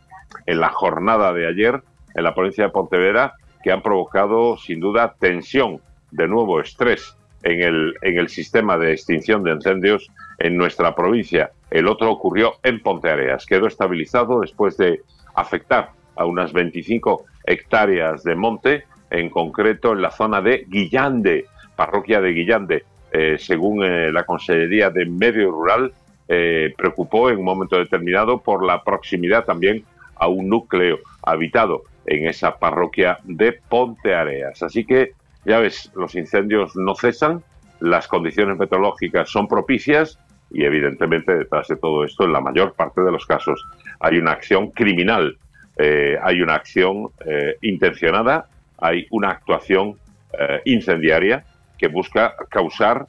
en 0.45 0.60
la 0.60 0.69
jornada 0.69 1.34
de 1.34 1.48
ayer 1.48 1.81
en 2.15 2.23
la 2.23 2.34
provincia 2.35 2.65
de 2.65 2.69
Pontevedra, 2.69 3.34
que 3.64 3.72
han 3.72 3.81
provocado 3.81 4.57
sin 4.57 4.80
duda 4.80 5.15
tensión, 5.19 5.80
de 6.11 6.27
nuevo 6.27 6.60
estrés 6.60 7.15
en 7.44 7.61
el, 7.61 7.95
en 8.02 8.19
el 8.19 8.30
sistema 8.30 8.77
de 8.77 8.94
extinción 8.94 9.44
de 9.44 9.52
incendios 9.52 10.11
en 10.44 10.57
nuestra 10.57 10.94
provincia. 10.94 11.52
El 11.72 11.88
otro 11.88 12.11
ocurrió 12.11 12.56
en 12.64 12.82
Ponteareas. 12.82 13.45
Quedó 13.45 13.65
estabilizado 13.65 14.41
después 14.41 14.76
de 14.76 15.02
afectar 15.36 15.91
a 16.18 16.26
unas 16.26 16.52
25 16.52 17.24
hectáreas 17.45 18.24
de 18.24 18.36
monte, 18.36 18.84
en 19.10 19.30
concreto 19.30 19.94
en 19.94 20.02
la 20.02 20.11
zona 20.11 20.41
de 20.41 20.65
Guillande, 20.68 21.45
parroquia 21.78 22.20
de 22.20 22.34
Guillande. 22.34 22.84
Eh, 23.14 23.38
según 23.40 23.86
eh, 23.86 24.11
la 24.11 24.26
Consejería 24.26 24.90
de 24.90 25.06
Medio 25.06 25.49
Rural, 25.49 25.94
eh, 26.28 26.74
preocupó 26.76 27.30
en 27.30 27.38
un 27.38 27.45
momento 27.45 27.78
determinado 27.78 28.41
por 28.41 28.65
la 28.65 28.84
proximidad 28.84 29.45
también 29.45 29.86
a 30.15 30.28
un 30.28 30.49
núcleo 30.49 30.99
habitado 31.22 31.84
en 32.06 32.28
esa 32.28 32.57
parroquia 32.57 33.20
de 33.24 33.53
Ponteareas. 33.70 34.61
Así 34.61 34.84
que, 34.84 35.14
ya 35.45 35.60
ves, 35.60 35.90
los 35.95 36.15
incendios 36.15 36.76
no 36.76 36.95
cesan, 36.95 37.44
las 37.80 38.10
condiciones 38.10 38.57
meteorológicas 38.57 39.30
son 39.30 39.48
propicias 39.48 40.20
y 40.53 40.63
evidentemente 40.63 41.35
detrás 41.35 41.67
de 41.67 41.75
todo 41.75 42.05
esto, 42.05 42.23
en 42.23 42.34
la 42.34 42.41
mayor 42.41 42.73
parte 42.73 43.01
de 43.01 43.11
los 43.11 43.25
casos, 43.25 43.65
hay 43.99 44.17
una 44.17 44.31
acción 44.31 44.69
criminal, 44.71 45.38
eh, 45.77 46.17
hay 46.21 46.41
una 46.41 46.55
acción 46.55 47.09
eh, 47.25 47.57
intencionada, 47.61 48.47
hay 48.77 49.07
una 49.09 49.31
actuación 49.31 49.97
eh, 50.38 50.61
incendiaria 50.65 51.43
que 51.77 51.88
busca 51.88 52.35
causar 52.49 53.07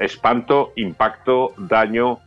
espanto, 0.00 0.72
impacto, 0.74 1.54
daño 1.56 2.18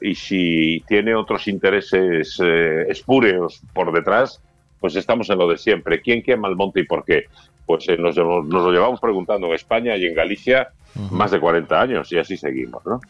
y 0.00 0.16
si 0.16 0.82
tiene 0.88 1.14
otros 1.14 1.46
intereses 1.46 2.40
espúreos 2.88 3.62
por 3.72 3.92
detrás, 3.92 4.42
pues 4.80 4.96
estamos 4.96 5.30
en 5.30 5.38
lo 5.38 5.48
de 5.48 5.58
siempre. 5.58 6.00
¿Quién 6.02 6.24
quema 6.24 6.48
el 6.48 6.56
monte 6.56 6.80
y 6.80 6.84
por 6.84 7.04
qué? 7.04 7.26
Pues 7.66 7.86
nos, 7.98 8.16
nos, 8.16 8.46
lo 8.48 8.72
llevamos 8.72 9.00
preguntando 9.00 9.46
en 9.46 9.54
España 9.54 9.96
y 9.96 10.06
en 10.06 10.14
Galicia 10.14 10.72
más 11.10 11.30
de 11.30 11.40
40 11.40 11.80
años 11.80 12.12
y 12.12 12.18
así 12.18 12.36
seguimos. 12.36 12.84
¿no? 12.84 13.00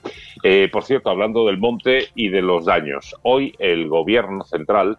Eh, 0.42 0.68
por 0.72 0.84
cierto, 0.84 1.10
hablando 1.10 1.46
del 1.46 1.58
monte 1.58 2.08
y 2.14 2.28
de 2.28 2.42
los 2.42 2.64
daños, 2.64 3.16
hoy 3.22 3.54
el 3.58 3.88
gobierno 3.88 4.44
central 4.44 4.98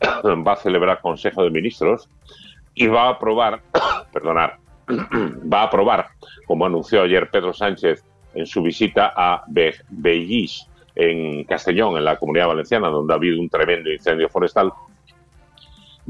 va 0.02 0.52
a 0.52 0.56
celebrar 0.56 1.00
Consejo 1.00 1.44
de 1.44 1.50
Ministros 1.50 2.08
y 2.74 2.86
va 2.88 3.04
a 3.04 3.10
aprobar, 3.10 3.60
perdonar, 4.12 4.58
va 4.88 5.60
a 5.60 5.64
aprobar, 5.64 6.08
como 6.46 6.66
anunció 6.66 7.02
ayer 7.02 7.30
Pedro 7.30 7.52
Sánchez 7.52 8.04
en 8.34 8.46
su 8.46 8.62
visita 8.62 9.12
a 9.16 9.44
Be 9.46 9.74
Bellís, 9.88 10.66
en 10.96 11.44
Castellón, 11.44 11.96
en 11.96 12.04
la 12.04 12.16
Comunidad 12.16 12.48
Valenciana, 12.48 12.88
donde 12.88 13.12
ha 13.12 13.16
habido 13.16 13.40
un 13.40 13.48
tremendo 13.48 13.92
incendio 13.92 14.28
forestal, 14.28 14.72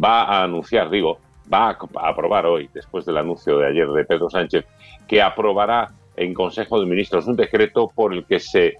va 0.02 0.24
a 0.24 0.42
anunciar, 0.42 0.90
digo, 0.90 1.18
va 1.52 1.70
a 1.70 2.08
aprobar 2.08 2.46
hoy, 2.46 2.68
después 2.72 3.04
del 3.04 3.18
anuncio 3.18 3.58
de 3.58 3.68
ayer 3.68 3.88
de 3.88 4.04
Pedro 4.04 4.30
Sánchez, 4.30 4.64
que 5.06 5.22
aprobará 5.22 5.90
en 6.16 6.34
Consejo 6.34 6.80
de 6.80 6.86
Ministros 6.86 7.26
un 7.26 7.36
decreto 7.36 7.90
por 7.94 8.14
el 8.14 8.24
que 8.24 8.40
se 8.40 8.74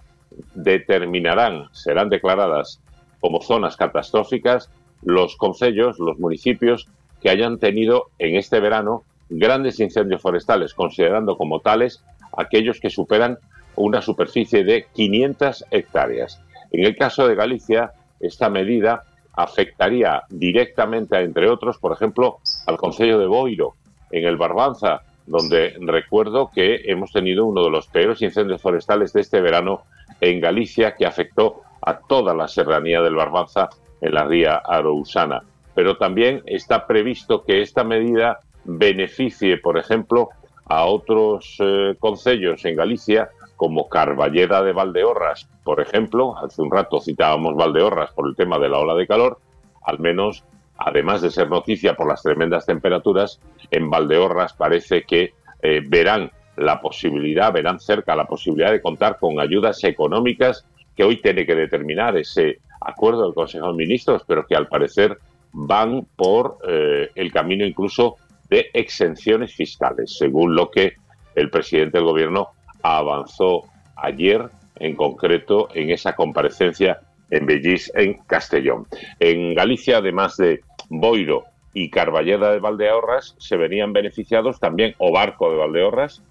determinarán, 0.55 1.69
serán 1.73 2.09
declaradas 2.09 2.81
como 3.20 3.41
zonas 3.41 3.77
catastróficas 3.77 4.70
los 5.03 5.36
concellos, 5.36 5.99
los 5.99 6.19
municipios 6.19 6.89
que 7.20 7.31
hayan 7.31 7.59
tenido 7.59 8.11
en 8.19 8.36
este 8.36 8.61
verano 8.61 9.05
grandes 9.28 9.81
incendios 9.81 10.23
forestales, 10.23 10.74
considerando 10.74 11.36
como 11.36 11.61
tales 11.61 12.05
aquellos 12.36 12.81
que 12.81 12.91
superan 12.91 13.39
una 13.77 14.01
superficie 14.03 14.65
de 14.65 14.86
500 14.93 15.65
hectáreas. 15.70 16.41
En 16.70 16.85
el 16.85 16.97
caso 16.97 17.27
de 17.27 17.35
Galicia, 17.35 17.93
esta 18.20 18.49
medida 18.49 19.05
afectaría 19.32 20.23
directamente, 20.28 21.16
a, 21.16 21.23
entre 21.23 21.49
otros, 21.49 21.78
por 21.78 21.93
ejemplo, 21.93 22.39
al 22.66 22.77
Concello 22.77 23.19
de 23.19 23.27
Boiro, 23.27 23.74
en 24.11 24.24
el 24.24 24.36
Barbanza, 24.36 25.03
donde 25.27 25.77
recuerdo 25.81 26.51
que 26.55 26.82
hemos 26.85 27.12
tenido 27.12 27.47
uno 27.47 27.65
de 27.65 27.70
los 27.70 27.86
peores 27.86 28.20
incendios 28.23 28.61
forestales 28.61 29.12
de 29.12 29.23
este 29.23 29.41
verano 29.41 29.82
en 30.20 30.41
Galicia, 30.41 30.95
que 30.95 31.07
afectó 31.07 31.62
a 31.82 31.99
toda 31.99 32.35
la 32.35 32.49
serranía 32.49 33.01
del 33.03 33.15
Barbanza 33.15 33.69
en 34.01 34.15
la 34.15 34.24
ría 34.24 34.57
Arousana. 34.57 35.43
Pero 35.74 35.97
también 35.97 36.43
está 36.47 36.86
previsto 36.86 37.43
que 37.45 37.62
esta 37.62 37.85
medida 37.85 38.41
beneficie, 38.65 39.59
por 39.59 39.78
ejemplo, 39.78 40.28
a 40.66 40.85
otros 40.85 41.57
eh, 41.59 41.95
concellos 41.99 42.65
en 42.65 42.77
Galicia, 42.77 43.31
como 43.57 43.89
Carballeda 43.89 44.62
de 44.62 44.73
Valdeorras, 44.73 45.49
por 45.62 45.81
ejemplo, 45.81 46.36
hace 46.39 46.61
un 46.61 46.70
rato 46.70 47.01
citábamos 47.01 47.57
Valdeorras 47.57 48.12
por 48.12 48.28
el 48.28 48.36
tema 48.36 48.59
de 48.59 48.69
la 48.69 48.78
ola 48.78 48.95
de 48.95 49.07
calor, 49.07 49.39
al 49.82 49.99
menos 49.99 50.45
además 50.76 51.22
de 51.22 51.30
ser 51.30 51.48
noticia 51.48 51.94
por 51.94 52.09
las 52.09 52.22
tremendas 52.22 52.66
temperaturas, 52.66 53.40
en 53.70 53.90
Valdeorras 53.90 54.52
parece 54.52 55.05
que 55.05 55.32
eh, 55.62 55.82
verán 55.86 56.30
la 56.56 56.80
posibilidad, 56.80 57.52
verán 57.52 57.80
cerca 57.80 58.14
la 58.16 58.26
posibilidad 58.26 58.70
de 58.70 58.80
contar 58.80 59.18
con 59.18 59.40
ayudas 59.40 59.82
económicas 59.84 60.66
que 60.96 61.05
hoy 61.05 61.20
tiene 61.20 61.46
que 61.46 61.55
determinar 61.55 62.16
ese 62.16 62.60
acuerdo 62.80 63.24
del 63.24 63.34
Consejo 63.34 63.68
de 63.68 63.74
Ministros, 63.74 64.22
pero 64.26 64.46
que 64.46 64.55
al 64.55 64.68
parecer 64.68 65.18
van 65.52 66.06
por 66.16 66.59
eh, 66.68 67.10
el 67.14 67.32
camino 67.32 67.64
incluso 67.64 68.16
de 68.48 68.70
exenciones 68.72 69.55
fiscales, 69.55 70.16
según 70.16 70.55
lo 70.55 70.70
que 70.70 70.94
el 71.34 71.51
presidente 71.51 71.98
del 71.98 72.06
Gobierno 72.06 72.48
avanzó 72.82 73.62
ayer, 73.96 74.48
en 74.76 74.96
concreto 74.96 75.68
en 75.74 75.90
esa 75.90 76.14
comparecencia 76.14 77.01
en 77.35 77.47
Bellís, 77.47 77.90
en 77.94 78.15
Castellón. 78.27 78.86
En 79.19 79.55
Galicia, 79.55 79.98
además 79.98 80.36
de 80.36 80.61
Boiro 80.89 81.44
y 81.73 81.90
Carballeda 81.90 82.52
de 82.52 82.61
Valdeorras, 82.61 83.35
se 83.39 83.56
venían 83.56 83.93
beneficiados 83.93 84.61
también 84.61 84.94
Obarco 84.98 85.51
de 85.51 85.56
Valdeorras, 85.56 86.23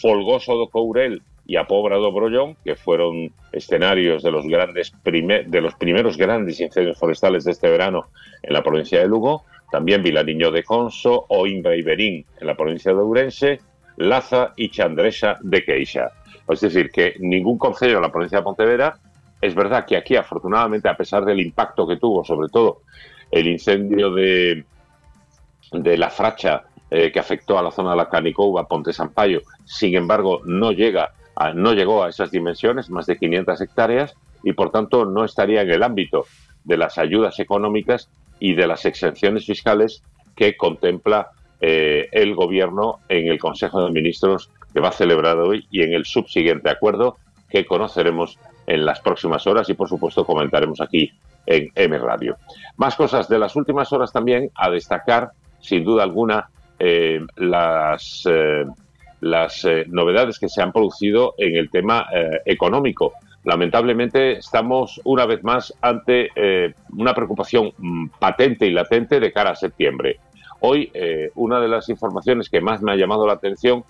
Folgoso 0.00 0.60
de 0.60 0.68
Courel 0.70 1.22
y 1.44 1.56
Apobra 1.56 1.98
de 1.98 2.10
Brollón, 2.10 2.56
que 2.64 2.76
fueron 2.76 3.32
escenarios 3.52 4.22
de 4.22 4.30
los, 4.30 4.46
grandes 4.46 4.92
de 5.04 5.60
los 5.60 5.74
primeros 5.74 6.16
grandes 6.16 6.60
incendios 6.60 6.98
forestales 6.98 7.44
de 7.44 7.50
este 7.50 7.68
verano 7.68 8.06
en 8.42 8.52
la 8.52 8.62
provincia 8.62 9.00
de 9.00 9.08
Lugo, 9.08 9.44
también 9.72 10.02
Vilaniño 10.02 10.52
de 10.52 10.62
Conso, 10.62 11.26
Oimbra 11.28 11.74
y 11.74 11.82
Berín 11.82 12.24
en 12.40 12.46
la 12.46 12.54
provincia 12.54 12.92
de 12.92 12.98
Ourense, 12.98 13.58
Laza 13.96 14.52
y 14.56 14.70
Chandresa 14.70 15.36
de 15.42 15.64
Queixa. 15.64 16.12
Es 16.48 16.60
decir, 16.60 16.90
que 16.90 17.14
ningún 17.18 17.58
concello 17.58 17.96
en 17.96 18.02
la 18.02 18.12
provincia 18.12 18.38
de 18.38 18.44
Pontevedra 18.44 18.98
es 19.44 19.54
verdad 19.54 19.84
que 19.84 19.96
aquí, 19.96 20.16
afortunadamente, 20.16 20.88
a 20.88 20.96
pesar 20.96 21.24
del 21.24 21.40
impacto 21.40 21.86
que 21.86 21.96
tuvo, 21.96 22.24
sobre 22.24 22.48
todo 22.48 22.82
el 23.30 23.46
incendio 23.46 24.10
de, 24.10 24.64
la 25.72 26.08
Fracha 26.08 26.62
eh, 26.90 27.10
que 27.12 27.18
afectó 27.18 27.58
a 27.58 27.62
la 27.62 27.70
zona 27.70 27.90
de 27.90 27.96
la 27.96 28.08
Canicouba, 28.08 28.66
Ponte 28.66 28.92
Sampaio, 28.92 29.42
sin 29.64 29.96
embargo, 29.96 30.40
no, 30.44 30.72
llega 30.72 31.12
no 31.54 31.72
llegó 31.72 32.04
a 32.04 32.08
esas 32.08 32.30
dimensiones, 32.30 32.90
más 32.90 33.06
de 33.06 33.18
500 33.18 33.60
hectáreas, 33.60 34.14
y 34.44 34.52
por 34.52 34.70
tanto 34.70 35.04
no 35.04 35.24
estaría 35.24 35.62
en 35.62 35.70
el 35.70 35.82
ámbito 35.82 36.26
de 36.64 36.76
las 36.76 36.96
ayudas 36.96 37.38
económicas 37.40 38.08
y 38.38 38.54
de 38.54 38.66
las 38.66 38.84
exenciones 38.84 39.46
fiscales 39.46 40.02
que 40.36 40.56
contempla 40.56 41.30
eh, 41.60 42.08
el 42.12 42.34
Gobierno 42.34 43.00
en 43.08 43.28
el 43.28 43.38
Consejo 43.38 43.84
de 43.84 43.90
Ministros 43.90 44.50
que 44.72 44.80
va 44.80 44.88
a 44.88 44.92
celebrar 44.92 45.38
hoy 45.38 45.66
y 45.70 45.82
en 45.82 45.92
el 45.92 46.04
subsiguiente 46.04 46.70
acuerdo 46.70 47.16
que 47.48 47.64
conoceremos 47.64 48.38
en 48.66 48.84
las 48.84 49.00
próximas 49.00 49.46
horas 49.46 49.68
y 49.68 49.74
por 49.74 49.88
supuesto 49.88 50.24
comentaremos 50.24 50.80
aquí 50.80 51.12
en 51.46 51.70
M 51.74 51.98
Radio. 51.98 52.36
Más 52.76 52.94
cosas 52.96 53.28
de 53.28 53.38
las 53.38 53.56
últimas 53.56 53.92
horas 53.92 54.12
también 54.12 54.50
a 54.54 54.70
destacar, 54.70 55.30
sin 55.60 55.84
duda 55.84 56.02
alguna, 56.02 56.48
eh, 56.78 57.20
las, 57.36 58.24
eh, 58.28 58.64
las 59.20 59.64
eh, 59.64 59.84
novedades 59.88 60.38
que 60.38 60.48
se 60.48 60.62
han 60.62 60.72
producido 60.72 61.34
en 61.38 61.56
el 61.56 61.70
tema 61.70 62.06
económico. 62.44 63.12
Lamentablemente 63.44 64.38
estamos 64.38 65.00
una 65.04 65.26
vez 65.26 65.44
más 65.44 65.74
ante 65.82 66.30
una 66.96 67.14
preocupación 67.14 67.72
mm, 67.76 68.08
patente 68.18 68.66
y 68.66 68.70
latente 68.70 69.20
de 69.20 69.32
cara 69.32 69.50
a 69.50 69.56
septiembre. 69.56 70.18
Hoy 70.60 70.90
una 71.34 71.60
de 71.60 71.68
las 71.68 71.90
informaciones 71.90 72.48
que 72.48 72.62
más 72.62 72.80
me 72.80 72.92
ha 72.92 72.96
llamado 72.96 73.26
la 73.26 73.34
atención 73.34 73.84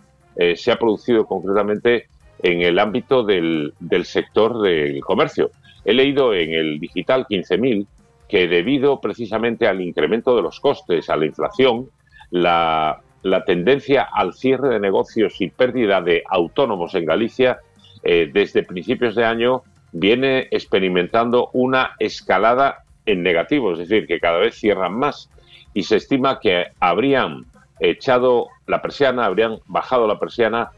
se 0.56 0.72
ha 0.72 0.76
producido 0.76 1.24
concretamente 1.24 2.08
en 2.44 2.60
el 2.60 2.78
ámbito 2.78 3.24
del, 3.24 3.72
sector 4.04 4.60
del 4.60 5.00
comercio. 5.00 5.50
He 5.86 5.94
leído 5.94 6.34
en 6.34 6.52
el 6.52 6.78
digital 6.78 7.26
15.000 7.26 7.86
que 8.28 8.46
debido 8.48 9.00
precisamente 9.00 9.66
al 9.66 9.80
incremento 9.80 10.36
de 10.36 10.42
los 10.42 10.60
costes, 10.60 11.08
a 11.08 11.16
la 11.16 11.24
inflación, 11.24 11.88
la, 12.30 13.00
tendencia 13.46 14.06
al 14.12 14.34
cierre 14.34 14.68
de 14.68 14.78
negocios 14.78 15.40
y 15.40 15.48
pérdida 15.48 16.02
de 16.02 16.22
autónomos 16.28 16.94
en 16.94 17.06
Galicia 17.06 17.60
eh, 18.02 18.28
desde 18.30 18.62
principios 18.62 19.14
de 19.14 19.24
año 19.24 19.62
viene 19.92 20.48
experimentando 20.50 21.48
una 21.54 21.92
escalada 21.98 22.84
en 23.06 23.22
negativo, 23.22 23.72
es 23.72 23.78
decir, 23.78 24.06
que 24.06 24.20
cada 24.20 24.38
vez 24.38 24.56
cierran 24.56 24.98
más 24.98 25.30
y 25.72 25.84
se 25.84 25.96
estima 25.96 26.40
que 26.40 26.66
habrían 26.78 27.46
echado 27.80 28.48
la 28.66 28.82
persiana, 28.82 29.24
habrían 29.24 29.60
bajado 29.66 30.06
la 30.06 30.18
persiana 30.18 30.70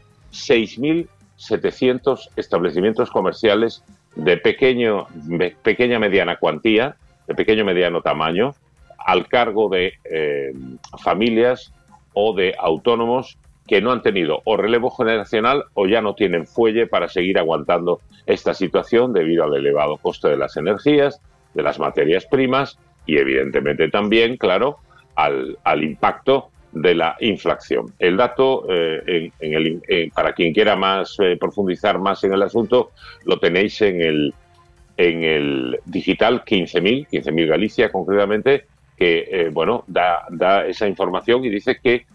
6.700 1.37 2.29
establecimientos 2.35 3.11
comerciales 3.11 3.83
de 4.15 4.37
pequeño, 4.37 5.07
pequeña 5.61 5.99
mediana 5.99 6.37
cuantía, 6.37 6.95
de 7.27 7.35
pequeño 7.35 7.65
mediano 7.65 8.01
tamaño, 8.01 8.55
al 8.97 9.27
cargo 9.27 9.69
de 9.69 9.93
eh, 10.03 10.53
familias 11.01 11.71
o 12.13 12.33
de 12.33 12.55
autónomos 12.57 13.37
que 13.67 13.81
no 13.81 13.91
han 13.91 14.01
tenido 14.01 14.41
o 14.45 14.57
relevo 14.57 14.89
generacional 14.89 15.65
o 15.73 15.87
ya 15.87 16.01
no 16.01 16.15
tienen 16.15 16.47
fuelle 16.47 16.87
para 16.87 17.09
seguir 17.09 17.37
aguantando 17.37 18.01
esta 18.25 18.53
situación 18.53 19.13
debido 19.13 19.43
al 19.43 19.55
elevado 19.55 19.97
coste 19.97 20.29
de 20.29 20.37
las 20.37 20.57
energías, 20.57 21.21
de 21.53 21.63
las 21.63 21.79
materias 21.79 22.25
primas 22.25 22.79
y 23.05 23.17
evidentemente 23.17 23.89
también, 23.89 24.37
claro, 24.37 24.79
al 25.15 25.83
impacto 25.83 26.49
de 26.81 26.95
la 26.95 27.15
inflación. 27.19 27.93
El 27.99 28.17
dato, 28.17 28.65
eh, 28.69 29.01
en- 29.07 29.33
en 29.39 29.81
el- 29.87 30.11
para 30.13 30.33
quien 30.33 30.53
quiera 30.53 30.75
más 30.75 31.15
eh, 31.19 31.37
profundizar 31.39 31.99
más 31.99 32.23
en 32.23 32.33
el 32.33 32.41
asunto, 32.43 32.91
lo 33.25 33.37
tenéis 33.39 33.81
en 33.81 34.01
el, 34.01 34.33
en 34.97 35.23
el 35.23 35.79
digital 35.85 36.43
15.000, 36.43 37.07
15.000 37.09 37.47
Galicia 37.47 37.91
concretamente, 37.91 38.65
que 38.97 39.27
eh, 39.31 39.49
bueno 39.51 39.83
da, 39.87 40.25
da 40.29 40.65
esa 40.65 40.87
información 40.87 41.45
y 41.45 41.49
dice 41.49 41.77
que 41.83 42.05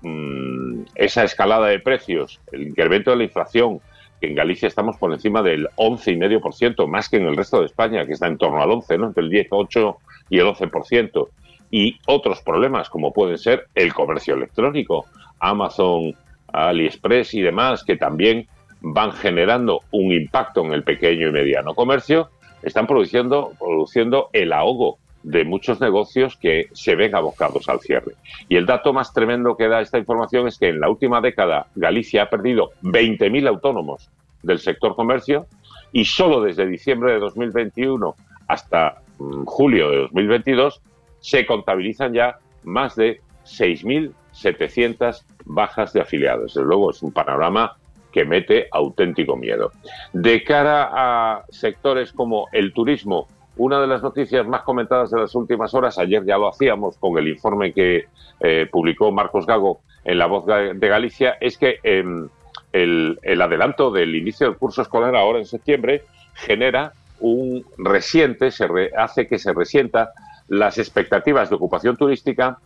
mm, 0.00 0.82
esa 0.94 1.24
escalada 1.24 1.68
de 1.68 1.78
precios, 1.80 2.40
el 2.52 2.62
incremento 2.68 3.10
de 3.10 3.16
la 3.18 3.24
inflación, 3.24 3.80
que 4.20 4.28
en 4.28 4.34
Galicia 4.34 4.68
estamos 4.68 4.96
por 4.96 5.12
encima 5.12 5.42
del 5.42 5.68
11,5%, 5.76 6.86
más 6.86 7.08
que 7.08 7.16
en 7.16 7.26
el 7.26 7.36
resto 7.36 7.60
de 7.60 7.66
España, 7.66 8.06
que 8.06 8.12
está 8.12 8.28
en 8.28 8.38
torno 8.38 8.62
al 8.62 8.70
11, 8.70 8.96
¿no? 8.98 9.08
entre 9.08 9.22
el 9.24 9.30
10, 9.30 9.48
8 9.50 9.98
y 10.30 10.38
el 10.38 10.46
11%, 10.46 11.28
y 11.72 11.98
otros 12.06 12.42
problemas 12.42 12.88
como 12.90 13.12
pueden 13.12 13.38
ser 13.38 13.66
el 13.74 13.92
comercio 13.94 14.34
electrónico, 14.34 15.06
Amazon, 15.40 16.14
AliExpress 16.52 17.34
y 17.34 17.40
demás, 17.40 17.82
que 17.82 17.96
también 17.96 18.46
van 18.82 19.12
generando 19.12 19.80
un 19.90 20.12
impacto 20.12 20.64
en 20.64 20.74
el 20.74 20.84
pequeño 20.84 21.28
y 21.28 21.32
mediano 21.32 21.74
comercio, 21.74 22.28
están 22.62 22.86
produciendo, 22.86 23.52
produciendo 23.58 24.28
el 24.34 24.52
ahogo 24.52 24.98
de 25.22 25.44
muchos 25.44 25.80
negocios 25.80 26.36
que 26.36 26.68
se 26.72 26.94
ven 26.94 27.14
abocados 27.14 27.68
al 27.68 27.80
cierre. 27.80 28.12
Y 28.48 28.56
el 28.56 28.66
dato 28.66 28.92
más 28.92 29.14
tremendo 29.14 29.56
que 29.56 29.68
da 29.68 29.80
esta 29.80 29.98
información 29.98 30.48
es 30.48 30.58
que 30.58 30.68
en 30.68 30.80
la 30.80 30.90
última 30.90 31.22
década 31.22 31.68
Galicia 31.74 32.24
ha 32.24 32.30
perdido 32.30 32.72
20.000 32.82 33.48
autónomos 33.48 34.10
del 34.42 34.58
sector 34.58 34.94
comercio 34.94 35.46
y 35.90 36.04
solo 36.04 36.42
desde 36.42 36.66
diciembre 36.66 37.12
de 37.12 37.20
2021 37.20 38.14
hasta 38.48 39.00
mm, 39.18 39.44
julio 39.44 39.90
de 39.90 39.96
2022 39.98 40.82
se 41.22 41.46
contabilizan 41.46 42.12
ya 42.12 42.36
más 42.64 42.94
de 42.96 43.22
6.700 43.46 45.22
bajas 45.46 45.94
de 45.94 46.02
afiliados. 46.02 46.54
Desde 46.54 46.66
luego 46.66 46.90
es 46.90 47.02
un 47.02 47.12
panorama 47.12 47.76
que 48.12 48.24
mete 48.26 48.68
auténtico 48.70 49.36
miedo. 49.36 49.72
De 50.12 50.44
cara 50.44 50.90
a 50.92 51.44
sectores 51.48 52.12
como 52.12 52.48
el 52.52 52.74
turismo, 52.74 53.26
una 53.56 53.80
de 53.80 53.86
las 53.86 54.02
noticias 54.02 54.46
más 54.46 54.62
comentadas 54.62 55.10
de 55.10 55.20
las 55.20 55.34
últimas 55.34 55.72
horas, 55.74 55.98
ayer 55.98 56.24
ya 56.24 56.36
lo 56.36 56.48
hacíamos 56.48 56.98
con 56.98 57.16
el 57.18 57.28
informe 57.28 57.72
que 57.72 58.06
eh, 58.40 58.68
publicó 58.70 59.10
Marcos 59.12 59.46
Gago 59.46 59.80
en 60.04 60.18
La 60.18 60.26
Voz 60.26 60.44
de 60.46 60.88
Galicia, 60.88 61.36
es 61.40 61.56
que 61.56 61.78
em, 61.82 62.28
el, 62.72 63.18
el 63.22 63.40
adelanto 63.40 63.90
del 63.90 64.14
inicio 64.16 64.48
del 64.48 64.56
curso 64.56 64.82
escolar 64.82 65.14
ahora 65.14 65.38
en 65.38 65.46
septiembre 65.46 66.02
genera 66.34 66.92
un 67.20 67.64
resiente, 67.78 68.50
se 68.50 68.66
hace 68.96 69.28
que 69.28 69.38
se 69.38 69.52
resienta 69.52 70.12
las 70.52 70.76
expectativas 70.76 71.48
de 71.48 71.56
ocupación 71.56 71.96
turística 71.96 72.58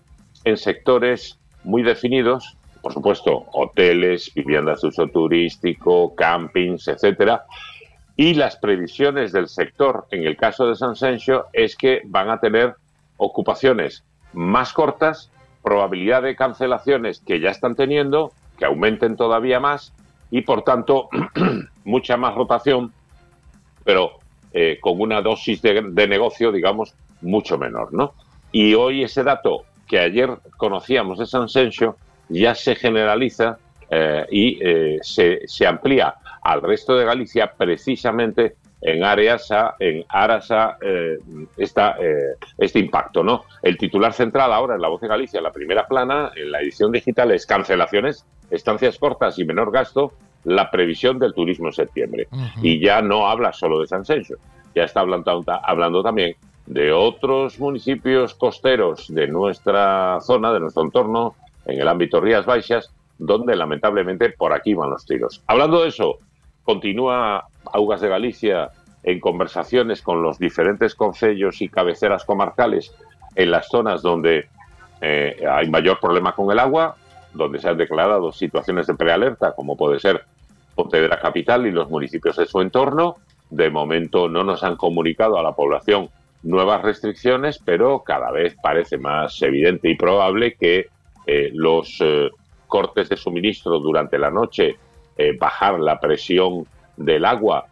en 0.42 0.56
sectores 0.56 1.38
muy 1.62 1.84
definidos, 1.84 2.56
por 2.82 2.92
supuesto, 2.92 3.46
hoteles, 3.52 4.34
viviendas 4.34 4.80
de 4.80 4.88
uso 4.88 5.06
turístico, 5.06 6.12
campings, 6.16 6.88
etcétera, 6.88 7.44
y 8.16 8.34
las 8.34 8.56
previsiones 8.56 9.30
del 9.30 9.46
sector, 9.46 10.08
en 10.10 10.26
el 10.26 10.36
caso 10.36 10.66
de 10.66 10.74
San 10.74 10.96
Sencio, 10.96 11.46
es 11.52 11.76
que 11.76 12.00
van 12.06 12.28
a 12.28 12.40
tener 12.40 12.74
ocupaciones 13.18 14.02
más 14.32 14.72
cortas, 14.72 15.30
probabilidad 15.62 16.22
de 16.22 16.34
cancelaciones 16.34 17.20
que 17.20 17.38
ya 17.38 17.50
están 17.50 17.76
teniendo, 17.76 18.32
que 18.58 18.64
aumenten 18.64 19.14
todavía 19.14 19.60
más, 19.60 19.92
y 20.32 20.40
por 20.40 20.62
tanto, 20.62 21.08
mucha 21.84 22.16
más 22.16 22.34
rotación, 22.34 22.92
pero 23.84 24.18
eh, 24.52 24.78
con 24.80 25.00
una 25.00 25.22
dosis 25.22 25.62
de 25.62 26.08
negocio, 26.08 26.50
digamos, 26.50 26.96
mucho 27.20 27.58
menor, 27.58 27.92
¿no? 27.92 28.14
Y 28.52 28.74
hoy 28.74 29.02
ese 29.02 29.22
dato 29.22 29.64
que 29.86 29.98
ayer 29.98 30.30
conocíamos 30.56 31.18
de 31.18 31.26
San 31.26 31.48
ya 32.28 32.54
se 32.54 32.74
generaliza 32.74 33.58
eh, 33.88 34.26
y 34.30 34.58
eh, 34.60 34.98
se, 35.02 35.46
se 35.46 35.66
amplía 35.66 36.14
al 36.42 36.62
resto 36.62 36.96
de 36.96 37.04
Galicia 37.04 37.52
precisamente 37.56 38.56
en 38.80 39.04
áreas 39.04 39.50
a, 39.50 39.74
en 39.78 40.04
aras 40.08 40.50
a 40.50 40.76
eh, 40.80 41.18
esta, 41.56 41.96
este 42.58 42.78
impacto, 42.78 43.22
¿no? 43.22 43.44
El 43.62 43.78
titular 43.78 44.12
central 44.12 44.52
ahora 44.52 44.74
en 44.74 44.82
La 44.82 44.88
Voz 44.88 45.00
de 45.00 45.08
Galicia, 45.08 45.40
la 45.40 45.52
primera 45.52 45.86
plana, 45.88 46.30
en 46.36 46.50
la 46.50 46.60
edición 46.60 46.92
digital, 46.92 47.32
es 47.32 47.46
cancelaciones, 47.46 48.26
estancias 48.50 48.98
cortas 48.98 49.38
y 49.38 49.44
menor 49.44 49.72
gasto, 49.72 50.12
la 50.44 50.70
previsión 50.70 51.18
del 51.18 51.34
turismo 51.34 51.68
en 51.68 51.72
septiembre. 51.72 52.28
Y 52.62 52.78
ya 52.78 53.02
no 53.02 53.26
habla 53.28 53.52
solo 53.52 53.80
de 53.80 53.86
San 53.86 54.04
ya 54.04 54.84
está 54.84 55.00
hablando, 55.00 55.42
hablando 55.64 56.02
también 56.02 56.36
de 56.66 56.92
otros 56.92 57.58
municipios 57.60 58.34
costeros 58.34 59.06
de 59.08 59.28
nuestra 59.28 60.18
zona, 60.20 60.52
de 60.52 60.60
nuestro 60.60 60.82
entorno, 60.82 61.34
en 61.64 61.80
el 61.80 61.88
ámbito 61.88 62.20
Rías 62.20 62.44
Baixas, 62.44 62.92
donde 63.18 63.56
lamentablemente 63.56 64.30
por 64.30 64.52
aquí 64.52 64.74
van 64.74 64.90
los 64.90 65.06
tiros. 65.06 65.42
Hablando 65.46 65.82
de 65.82 65.88
eso, 65.88 66.18
continúa 66.64 67.46
Augas 67.72 68.00
de 68.00 68.08
Galicia 68.08 68.70
en 69.02 69.20
conversaciones 69.20 70.02
con 70.02 70.22
los 70.22 70.38
diferentes 70.38 70.94
concellos 70.94 71.62
y 71.62 71.68
cabeceras 71.68 72.24
comarcales 72.24 72.92
en 73.36 73.50
las 73.50 73.68
zonas 73.68 74.02
donde 74.02 74.48
eh, 75.00 75.44
hay 75.48 75.70
mayor 75.70 76.00
problema 76.00 76.34
con 76.34 76.50
el 76.50 76.58
agua, 76.58 76.96
donde 77.32 77.60
se 77.60 77.68
han 77.68 77.76
declarado 77.76 78.32
situaciones 78.32 78.86
de 78.86 78.94
prealerta, 78.94 79.52
como 79.52 79.76
puede 79.76 80.00
ser 80.00 80.24
Pontevedra 80.74 81.20
Capital 81.20 81.66
y 81.66 81.70
los 81.70 81.88
municipios 81.88 82.36
de 82.36 82.46
su 82.46 82.60
entorno. 82.60 83.16
De 83.50 83.70
momento 83.70 84.28
no 84.28 84.42
nos 84.42 84.64
han 84.64 84.76
comunicado 84.76 85.38
a 85.38 85.42
la 85.42 85.52
población 85.52 86.10
nuevas 86.42 86.82
restricciones, 86.82 87.58
pero 87.58 88.02
cada 88.04 88.30
vez 88.30 88.56
parece 88.62 88.98
más 88.98 89.40
evidente 89.42 89.90
y 89.90 89.96
probable 89.96 90.54
que 90.54 90.86
eh, 91.26 91.50
los 91.52 91.96
eh, 92.00 92.28
cortes 92.66 93.08
de 93.08 93.16
suministro 93.16 93.78
durante 93.80 94.18
la 94.18 94.30
noche, 94.30 94.76
eh, 95.16 95.36
bajar 95.38 95.80
la 95.80 95.98
presión 96.00 96.66
del 96.96 97.24
agua, 97.24 97.66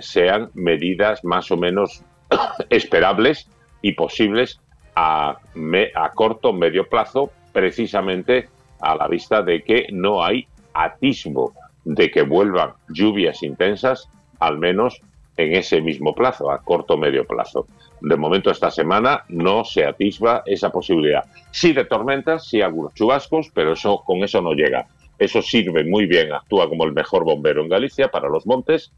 sean 0.00 0.48
medidas 0.54 1.22
más 1.22 1.50
o 1.50 1.56
menos 1.58 2.02
esperables 2.70 3.46
y 3.82 3.92
posibles 3.92 4.58
a, 4.96 5.36
me- 5.54 5.90
a 5.94 6.10
corto 6.12 6.54
medio 6.54 6.88
plazo, 6.88 7.30
precisamente 7.52 8.48
a 8.80 8.94
la 8.94 9.06
vista 9.06 9.42
de 9.42 9.62
que 9.62 9.86
no 9.92 10.24
hay 10.24 10.46
atisbo 10.72 11.52
de 11.84 12.10
que 12.10 12.22
vuelvan 12.22 12.72
lluvias 12.88 13.42
intensas, 13.42 14.08
al 14.38 14.56
menos 14.58 15.00
en 15.36 15.54
ese 15.54 15.80
mismo 15.82 16.14
plazo, 16.14 16.50
a 16.50 16.62
corto 16.62 16.96
medio 16.96 17.26
plazo. 17.26 17.66
De 18.00 18.16
momento, 18.16 18.50
esta 18.50 18.70
semana 18.70 19.24
no 19.28 19.64
se 19.64 19.84
atisba 19.84 20.42
esa 20.46 20.70
posibilidad. 20.70 21.24
Sí 21.50 21.72
de 21.72 21.84
tormentas, 21.84 22.46
sí 22.46 22.62
algunos 22.62 22.94
chubascos, 22.94 23.50
pero 23.54 23.72
eso 23.72 24.02
con 24.04 24.24
eso 24.24 24.40
no 24.40 24.52
llega. 24.52 24.86
Eso 25.18 25.42
sirve 25.42 25.84
muy 25.84 26.06
bien, 26.06 26.32
actúa 26.32 26.68
como 26.68 26.84
el 26.84 26.92
mejor 26.92 27.24
bombero 27.24 27.62
en 27.62 27.68
Galicia 27.68 28.08
para 28.08 28.28
los 28.28 28.46
montes, 28.46 28.92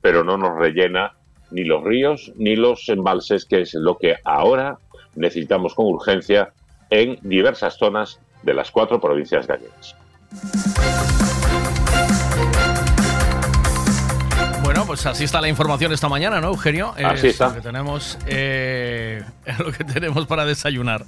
pero 0.00 0.24
no 0.24 0.38
nos 0.38 0.56
rellena 0.56 1.12
ni 1.50 1.64
los 1.64 1.84
ríos 1.84 2.32
ni 2.36 2.56
los 2.56 2.88
embalses, 2.88 3.44
que 3.44 3.60
es 3.60 3.74
lo 3.74 3.98
que 3.98 4.16
ahora 4.24 4.78
necesitamos 5.14 5.74
con 5.74 5.86
urgencia 5.86 6.52
en 6.90 7.18
diversas 7.22 7.76
zonas 7.76 8.20
de 8.42 8.54
las 8.54 8.70
cuatro 8.70 9.00
provincias 9.00 9.46
gallegas. 9.46 9.96
Pues 14.96 15.04
así 15.04 15.24
está 15.24 15.42
la 15.42 15.48
información 15.48 15.92
esta 15.92 16.08
mañana, 16.08 16.40
¿no, 16.40 16.48
Eugenio? 16.48 16.94
Así 16.96 17.26
Es 17.26 17.32
está. 17.34 17.48
Lo 17.48 17.54
que 17.56 17.60
tenemos, 17.60 18.18
eh, 18.26 19.22
es 19.44 19.58
lo 19.58 19.70
que 19.70 19.84
tenemos 19.84 20.26
para 20.26 20.46
desayunar. 20.46 21.04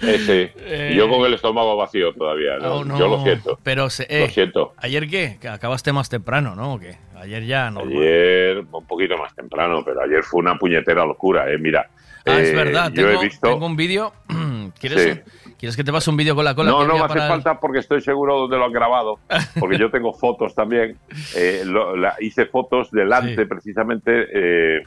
Ese. 0.00 0.54
Eh, 0.56 0.94
yo 0.96 1.10
con 1.10 1.26
el 1.26 1.34
estómago 1.34 1.76
vacío 1.76 2.14
todavía, 2.14 2.56
¿no? 2.56 2.76
Oh, 2.76 2.84
no. 2.86 2.98
Yo 2.98 3.08
lo 3.08 3.22
siento. 3.22 3.58
Pero 3.62 3.90
se- 3.90 4.06
Lo 4.08 4.24
eh, 4.24 4.30
siento. 4.30 4.72
¿Ayer 4.78 5.06
qué? 5.10 5.36
Que 5.38 5.48
acabaste 5.48 5.92
más 5.92 6.08
temprano, 6.08 6.54
¿no? 6.56 6.72
¿O 6.74 6.78
qué? 6.78 6.96
Ayer 7.16 7.44
ya 7.44 7.70
no. 7.70 7.80
Ayer, 7.80 8.64
un 8.72 8.86
poquito 8.86 9.18
más 9.18 9.34
temprano, 9.34 9.82
pero 9.84 10.00
ayer 10.02 10.22
fue 10.22 10.40
una 10.40 10.56
puñetera 10.58 11.04
locura, 11.04 11.52
¿eh? 11.52 11.58
Mira. 11.58 11.90
Ah, 12.26 12.38
es 12.40 12.50
eh, 12.50 12.54
verdad. 12.54 12.90
Yo 12.92 13.06
Tengo, 13.06 13.20
he 13.20 13.24
visto. 13.24 13.48
tengo 13.48 13.66
un 13.66 13.76
vídeo 13.76 14.12
¿Quieres, 14.80 15.02
Sí. 15.02 15.52
¿Quieres 15.58 15.76
que 15.76 15.84
te 15.84 15.92
pase 15.92 16.10
un 16.10 16.16
vídeo 16.16 16.34
con 16.34 16.44
la 16.44 16.54
cola? 16.54 16.70
No, 16.70 16.84
no 16.86 16.94
me 16.94 17.00
hace 17.04 17.14
para 17.14 17.28
falta 17.28 17.60
porque 17.60 17.78
estoy 17.78 18.00
seguro 18.00 18.36
dónde 18.38 18.56
lo 18.58 18.64
han 18.64 18.72
grabado, 18.72 19.18
porque 19.60 19.78
yo 19.78 19.90
tengo 19.90 20.12
fotos 20.12 20.54
también. 20.54 20.96
Eh, 21.36 21.62
lo- 21.64 21.94
la- 21.96 22.16
hice 22.20 22.46
fotos 22.46 22.90
delante 22.90 23.46
precisamente 23.46 24.26
eh, 24.32 24.82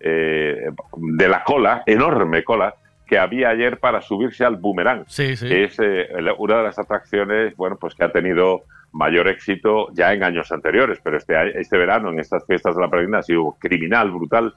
de 0.00 1.28
la 1.28 1.42
cola, 1.44 1.82
enorme 1.86 2.42
cola, 2.44 2.74
que 3.06 3.18
había 3.18 3.50
ayer 3.50 3.78
para 3.78 4.00
subirse 4.00 4.44
al 4.44 4.56
boomerang, 4.56 5.04
Sí, 5.06 5.36
sí. 5.36 5.46
que 5.48 5.64
es 5.64 5.78
eh, 5.80 6.08
una 6.38 6.56
de 6.58 6.62
las 6.62 6.78
atracciones, 6.78 7.54
bueno, 7.56 7.76
pues 7.80 7.94
que 7.94 8.04
ha 8.04 8.12
tenido 8.12 8.62
mayor 8.92 9.28
éxito 9.28 9.88
ya 9.92 10.12
en 10.12 10.22
años 10.24 10.50
anteriores, 10.52 10.98
pero 11.02 11.16
este, 11.16 11.34
este 11.60 11.78
verano 11.78 12.10
en 12.10 12.18
estas 12.20 12.44
fiestas 12.46 12.74
de 12.76 12.82
la 12.82 12.88
peregrina 12.90 13.18
ha 13.18 13.22
sido 13.22 13.56
criminal, 13.58 14.10
brutal, 14.10 14.54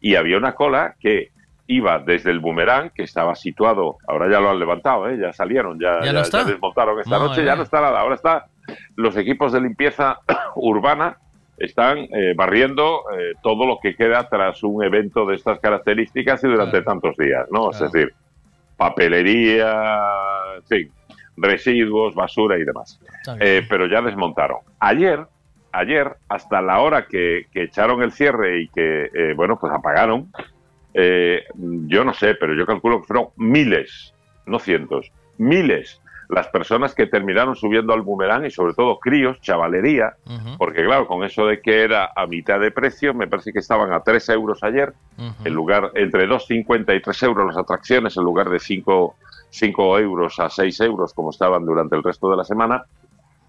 y 0.00 0.14
había 0.14 0.36
una 0.38 0.54
cola 0.54 0.94
que 1.00 1.30
iba 1.68 1.98
desde 2.00 2.30
el 2.30 2.40
boomerang, 2.40 2.90
que 2.90 3.04
estaba 3.04 3.34
situado, 3.34 3.98
ahora 4.08 4.28
ya 4.30 4.40
lo 4.40 4.50
han 4.50 4.58
levantado, 4.58 5.08
¿eh? 5.08 5.18
ya 5.20 5.32
salieron, 5.32 5.78
ya, 5.78 6.00
¿Ya 6.02 6.12
no 6.12 6.22
desmontaron 6.22 6.98
esta 6.98 7.10
Madre 7.10 7.28
noche, 7.28 7.40
ya 7.44 7.52
mía. 7.52 7.56
no 7.56 7.62
está 7.62 7.80
nada, 7.80 8.00
ahora 8.00 8.14
está 8.16 8.46
los 8.96 9.16
equipos 9.16 9.52
de 9.52 9.60
limpieza 9.60 10.18
urbana 10.56 11.18
están 11.58 11.98
eh, 11.98 12.34
barriendo 12.36 13.02
eh, 13.16 13.34
todo 13.42 13.66
lo 13.66 13.78
que 13.80 13.94
queda 13.94 14.28
tras 14.28 14.62
un 14.62 14.82
evento 14.82 15.26
de 15.26 15.36
estas 15.36 15.58
características 15.60 16.42
y 16.44 16.48
durante 16.48 16.82
tantos 16.82 17.16
días, 17.16 17.46
¿no? 17.50 17.70
Es 17.70 17.80
decir, 17.80 18.14
papelería, 18.76 19.90
en 20.56 20.64
fin, 20.64 20.92
residuos, 21.36 22.14
basura 22.14 22.58
y 22.58 22.64
demás. 22.64 23.00
Eh, 23.40 23.66
pero 23.68 23.86
ya 23.86 24.00
desmontaron. 24.00 24.58
Ayer, 24.78 25.26
ayer, 25.72 26.16
hasta 26.28 26.62
la 26.62 26.80
hora 26.80 27.06
que, 27.06 27.46
que 27.52 27.64
echaron 27.64 28.02
el 28.02 28.12
cierre 28.12 28.62
y 28.62 28.68
que, 28.68 29.10
eh, 29.12 29.34
bueno, 29.34 29.58
pues 29.60 29.72
apagaron, 29.72 30.32
eh, 30.94 31.44
yo 31.54 32.04
no 32.04 32.14
sé, 32.14 32.34
pero 32.34 32.54
yo 32.54 32.66
calculo 32.66 33.00
que 33.00 33.06
fueron 33.06 33.28
miles, 33.36 34.14
no 34.46 34.58
cientos, 34.58 35.12
miles 35.36 36.00
las 36.28 36.48
personas 36.48 36.94
que 36.94 37.06
terminaron 37.06 37.56
subiendo 37.56 37.94
al 37.94 38.02
boomerang 38.02 38.44
y 38.44 38.50
sobre 38.50 38.74
todo 38.74 38.98
críos, 38.98 39.40
chavalería, 39.40 40.14
porque 40.58 40.84
claro, 40.84 41.06
con 41.06 41.24
eso 41.24 41.46
de 41.46 41.60
que 41.60 41.82
era 41.82 42.10
a 42.14 42.26
mitad 42.26 42.60
de 42.60 42.70
precio, 42.70 43.14
me 43.14 43.26
parece 43.26 43.52
que 43.52 43.60
estaban 43.60 43.92
a 43.92 44.00
3 44.00 44.28
euros 44.30 44.62
ayer, 44.62 44.92
en 45.44 45.54
lugar, 45.54 45.90
entre 45.94 46.28
2,50 46.28 46.96
y 46.96 47.00
3 47.00 47.22
euros 47.22 47.46
las 47.46 47.56
atracciones, 47.56 48.16
en 48.18 48.24
lugar 48.24 48.50
de 48.50 48.58
5, 48.58 49.16
5 49.48 49.98
euros 49.98 50.38
a 50.38 50.50
6 50.50 50.80
euros 50.80 51.14
como 51.14 51.30
estaban 51.30 51.64
durante 51.64 51.96
el 51.96 52.02
resto 52.02 52.30
de 52.30 52.36
la 52.36 52.44
semana, 52.44 52.84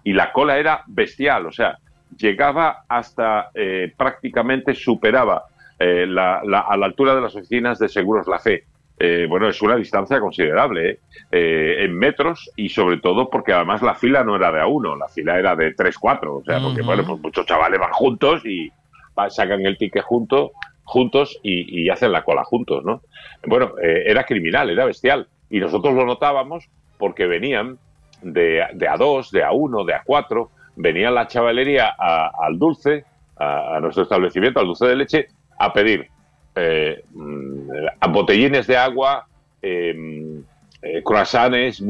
y 0.02 0.14
la 0.14 0.32
cola 0.32 0.56
era 0.56 0.82
bestial, 0.86 1.46
o 1.46 1.52
sea, 1.52 1.78
llegaba 2.16 2.84
hasta 2.88 3.50
eh, 3.54 3.92
prácticamente 3.94 4.74
superaba 4.74 5.44
eh, 5.80 6.06
la- 6.06 6.42
la- 6.44 6.60
a 6.60 6.76
la 6.76 6.86
altura 6.86 7.14
de 7.16 7.20
las 7.22 7.34
oficinas 7.34 7.78
de 7.80 7.88
Seguros 7.88 8.28
La 8.28 8.38
Fe. 8.38 8.64
Eh, 9.02 9.26
bueno, 9.28 9.48
es 9.48 9.60
una 9.62 9.76
distancia 9.76 10.20
considerable, 10.20 10.90
¿eh? 10.90 10.98
Eh, 11.32 11.84
en 11.84 11.96
metros 11.98 12.50
y 12.54 12.68
sobre 12.68 12.98
todo 12.98 13.30
porque 13.30 13.52
además 13.54 13.80
la 13.82 13.94
fila 13.94 14.22
no 14.22 14.36
era 14.36 14.52
de 14.52 14.60
a 14.60 14.66
uno, 14.66 14.94
la 14.94 15.08
fila 15.08 15.38
era 15.38 15.56
de 15.56 15.72
tres, 15.74 15.96
cuatro, 15.98 16.36
o 16.36 16.44
sea, 16.44 16.58
porque 16.62 16.82
bueno, 16.82 17.02
pues 17.06 17.18
muchos 17.20 17.46
chavales 17.46 17.80
van 17.80 17.92
juntos 17.92 18.44
y 18.44 18.70
sacan 19.30 19.64
el 19.66 19.76
ticket 19.78 20.02
junto, 20.02 20.52
juntos 20.84 21.38
y, 21.42 21.82
y 21.84 21.88
hacen 21.88 22.12
la 22.12 22.22
cola 22.24 22.44
juntos, 22.44 22.84
¿no? 22.84 23.00
Bueno, 23.46 23.72
era 23.80 24.24
criminal, 24.24 24.68
era 24.70 24.84
bestial 24.84 25.28
y 25.48 25.60
nosotros 25.60 25.94
lo 25.94 26.04
notábamos 26.04 26.68
porque 26.98 27.26
venían 27.26 27.78
de, 28.22 28.62
de 28.74 28.88
a 28.88 28.96
dos, 28.98 29.30
de 29.30 29.42
a 29.44 29.52
uno, 29.52 29.84
de 29.84 29.94
a 29.94 30.02
cuatro, 30.04 30.50
venía 30.76 31.10
la 31.10 31.26
chavalería 31.26 31.94
a- 31.98 32.32
al 32.42 32.58
dulce, 32.58 33.04
a, 33.36 33.76
a 33.76 33.80
nuestro 33.80 34.02
establecimiento, 34.02 34.60
al 34.60 34.66
dulce 34.66 34.86
de 34.86 34.96
leche, 34.96 35.26
a 35.60 35.72
pedir 35.72 36.08
eh, 36.56 37.04
mm, 37.12 37.68
botellines 38.12 38.66
de 38.66 38.76
agua, 38.76 39.26
eh, 39.62 39.94
eh, 40.82 41.02
croissants, 41.04 41.82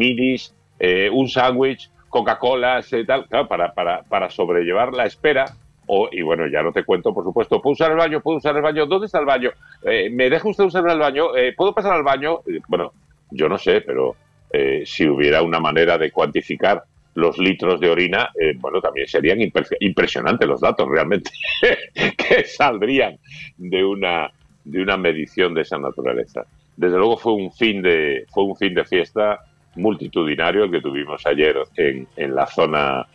eh, 0.79 1.09
un 1.11 1.29
sándwich, 1.29 1.89
Coca-Colas 2.09 2.93
y 2.93 3.07
tal, 3.07 3.27
claro, 3.29 3.47
para, 3.47 3.73
para, 3.73 4.03
para 4.03 4.29
sobrellevar 4.29 4.93
la 4.93 5.07
espera. 5.07 5.45
O, 5.93 6.09
y 6.11 6.23
bueno, 6.23 6.47
ya 6.49 6.63
no 6.63 6.73
te 6.73 6.85
cuento, 6.85 7.13
por 7.15 7.25
supuesto, 7.25 7.61
¿puedo 7.61 7.73
usar 7.73 7.91
el 7.93 7.97
baño? 7.97 8.21
¿Puedo 8.21 8.39
usar 8.39 8.57
el 8.57 8.63
baño? 8.63 8.87
¿Dónde 8.87 9.07
está 9.07 9.19
el 9.21 9.27
baño? 9.27 9.51
Eh, 9.83 10.09
¿Me 10.11 10.31
deja 10.31 10.49
usted 10.49 10.65
usar 10.65 10.89
el 10.89 10.99
baño? 10.99 11.37
Eh, 11.37 11.53
¿Puedo 11.57 11.73
pasar 11.75 11.93
al 11.95 12.03
baño? 12.03 12.41
Eh, 12.47 12.61
Bueno, 12.69 12.93
yo 13.31 13.49
no 13.49 13.59
sé, 13.59 13.81
pero 13.81 14.17
eh, 14.53 14.83
si 14.85 15.09
hubiera 15.09 15.43
una 15.43 15.59
manera 15.61 15.97
de 15.99 16.11
cuantificar 16.13 16.83
los 17.15 17.39
litros 17.39 17.81
de 17.81 17.91
orina, 17.91 18.31
eh, 18.41 18.55
bueno, 18.59 18.81
también 18.81 19.07
serían 19.07 19.39
impre- 19.39 19.77
impresionantes 19.81 20.47
los 20.49 20.61
datos 20.61 20.89
realmente 20.89 21.31
que 22.17 22.45
saldrían 22.45 23.19
de 23.57 23.85
una 23.85 24.31
de 24.65 24.83
una 24.83 24.97
medición 24.97 25.55
de 25.55 25.63
esa 25.63 25.79
naturaleza. 25.79 26.45
Desde 26.77 26.97
luego 26.99 27.17
fue 27.17 27.33
un 27.33 27.51
fin 27.53 27.83
de 27.83 28.25
fue 28.31 28.45
un 28.45 28.57
fin 28.57 28.75
de 28.75 28.85
fiesta 28.85 29.41
multitudinario 29.77 30.65
el 30.65 30.71
que 30.71 30.81
tuvimos 30.81 31.27
ayer 31.27 31.57
en, 31.77 32.07
en 32.17 32.35
la 32.35 32.47
zona 32.47 33.07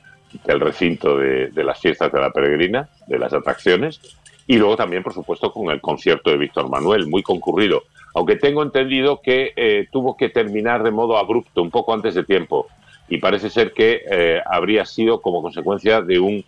del 0.46 0.60
recinto 0.60 1.18
de, 1.18 1.48
de 1.48 1.64
las 1.64 1.80
fiestas 1.80 2.12
de 2.12 2.20
la 2.20 2.32
peregrina, 2.32 2.90
de 3.08 3.20
las 3.20 3.34
atracciones, 3.34 4.02
y 4.48 4.58
luego 4.58 4.76
también, 4.76 5.02
por 5.04 5.14
supuesto, 5.14 5.52
con 5.52 5.70
el 5.72 5.80
concierto 5.82 6.30
de 6.30 6.38
Víctor 6.38 6.70
Manuel, 6.70 7.08
muy 7.08 7.24
concurrido, 7.24 7.84
aunque 8.14 8.36
tengo 8.36 8.62
entendido 8.64 9.22
que 9.22 9.54
eh, 9.56 9.88
tuvo 9.92 10.18
que 10.18 10.30
terminar 10.30 10.84
de 10.84 10.92
modo 10.92 11.18
abrupto, 11.18 11.62
un 11.62 11.72
poco 11.72 11.94
antes 11.94 12.16
de 12.16 12.24
tiempo, 12.24 12.68
y 13.07 13.18
parece 13.18 13.49
ser 13.49 13.73
que 13.73 14.02
eh, 14.10 14.41
habría 14.45 14.86
sido 14.86 15.22
como 15.22 15.41
consecuencia 15.41 16.02
de 16.02 16.19
un 16.19 16.44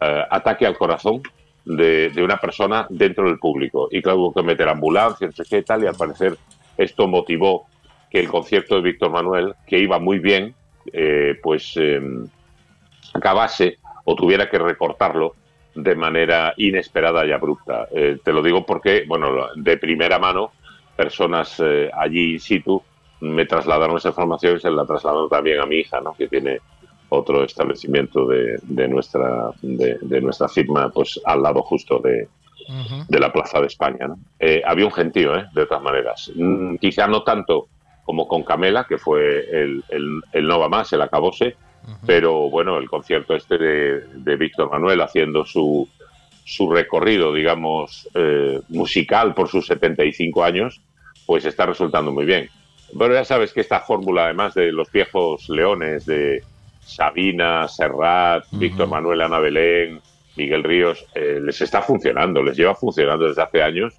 eh, 0.00 0.24
ataque 0.30 0.66
al 0.66 0.78
corazón 0.78 1.22
de, 1.64 2.10
de 2.10 2.22
una 2.22 2.38
persona 2.38 2.86
dentro 2.88 3.24
del 3.24 3.38
público. 3.38 3.88
Y 3.90 4.00
claro, 4.00 4.18
hubo 4.20 4.34
que 4.34 4.42
meter 4.42 4.68
ambulancia, 4.68 5.26
no 5.26 5.32
sé 5.32 5.44
qué 5.48 5.62
tal, 5.62 5.84
y 5.84 5.86
al 5.86 5.94
parecer 5.94 6.36
esto 6.76 7.06
motivó 7.06 7.66
que 8.10 8.20
el 8.20 8.28
concierto 8.28 8.76
de 8.76 8.82
Víctor 8.82 9.10
Manuel, 9.10 9.54
que 9.66 9.78
iba 9.78 9.98
muy 9.98 10.18
bien, 10.18 10.54
eh, 10.92 11.38
pues 11.42 11.74
eh, 11.76 12.00
acabase 13.12 13.78
o 14.04 14.14
tuviera 14.14 14.48
que 14.48 14.58
recortarlo 14.58 15.34
de 15.74 15.94
manera 15.94 16.54
inesperada 16.56 17.26
y 17.26 17.32
abrupta. 17.32 17.86
Te 17.88 18.32
lo 18.32 18.42
digo 18.42 18.64
porque, 18.64 19.04
bueno, 19.06 19.48
de 19.54 19.76
primera 19.76 20.18
mano, 20.18 20.52
personas 20.96 21.62
allí 21.92 22.32
in 22.32 22.40
situ 22.40 22.82
me 23.20 23.46
trasladaron 23.46 23.96
esa 23.96 24.08
información 24.08 24.56
y 24.56 24.60
se 24.60 24.70
la 24.70 24.86
trasladaron 24.86 25.28
también 25.28 25.60
a 25.60 25.66
mi 25.66 25.76
hija, 25.76 26.00
¿no? 26.00 26.14
que 26.14 26.28
tiene 26.28 26.58
otro 27.10 27.42
establecimiento 27.44 28.26
de, 28.26 28.58
de 28.62 28.88
nuestra 28.88 29.50
de, 29.62 29.98
de 30.00 30.20
nuestra 30.20 30.48
firma 30.48 30.90
pues 30.90 31.20
al 31.24 31.42
lado 31.42 31.62
justo 31.62 31.98
de, 32.00 32.28
de 33.08 33.20
la 33.20 33.32
Plaza 33.32 33.60
de 33.60 33.66
España. 33.66 34.08
¿no? 34.08 34.18
Eh, 34.38 34.62
había 34.64 34.84
un 34.84 34.92
gentío, 34.92 35.36
¿eh? 35.36 35.46
de 35.52 35.66
todas 35.66 35.82
maneras. 35.82 36.30
Mm, 36.34 36.76
quizá 36.76 37.06
no 37.06 37.22
tanto 37.22 37.68
como 38.04 38.26
con 38.26 38.42
Camela, 38.42 38.84
que 38.88 38.98
fue 38.98 39.40
el, 39.50 39.84
el, 39.90 40.22
el 40.32 40.46
No 40.46 40.58
Va 40.58 40.68
Más, 40.68 40.92
el 40.92 41.02
acabose, 41.02 41.56
pero 42.06 42.50
bueno, 42.50 42.78
el 42.78 42.88
concierto 42.88 43.34
este 43.34 43.56
de, 43.56 44.00
de 44.00 44.36
Víctor 44.36 44.70
Manuel 44.70 45.00
haciendo 45.00 45.44
su, 45.44 45.88
su 46.44 46.70
recorrido, 46.70 47.32
digamos, 47.34 48.08
eh, 48.14 48.60
musical 48.68 49.34
por 49.34 49.48
sus 49.48 49.66
75 49.66 50.42
años, 50.44 50.80
pues 51.26 51.44
está 51.44 51.66
resultando 51.66 52.10
muy 52.10 52.24
bien. 52.24 52.48
Pero 52.96 53.14
ya 53.14 53.24
sabes 53.24 53.52
que 53.52 53.60
esta 53.60 53.80
fórmula, 53.80 54.24
además 54.24 54.54
de 54.54 54.72
los 54.72 54.90
viejos 54.90 55.48
leones 55.48 56.06
de 56.06 56.42
Sabina, 56.80 57.68
Serrat, 57.68 58.44
Víctor 58.52 58.88
Manuel, 58.88 59.20
Ana 59.20 59.38
Belén, 59.40 60.00
Miguel 60.36 60.64
Ríos, 60.64 61.04
eh, 61.14 61.38
les 61.42 61.60
está 61.60 61.82
funcionando, 61.82 62.42
les 62.42 62.56
lleva 62.56 62.74
funcionando 62.74 63.28
desde 63.28 63.42
hace 63.42 63.62
años. 63.62 63.94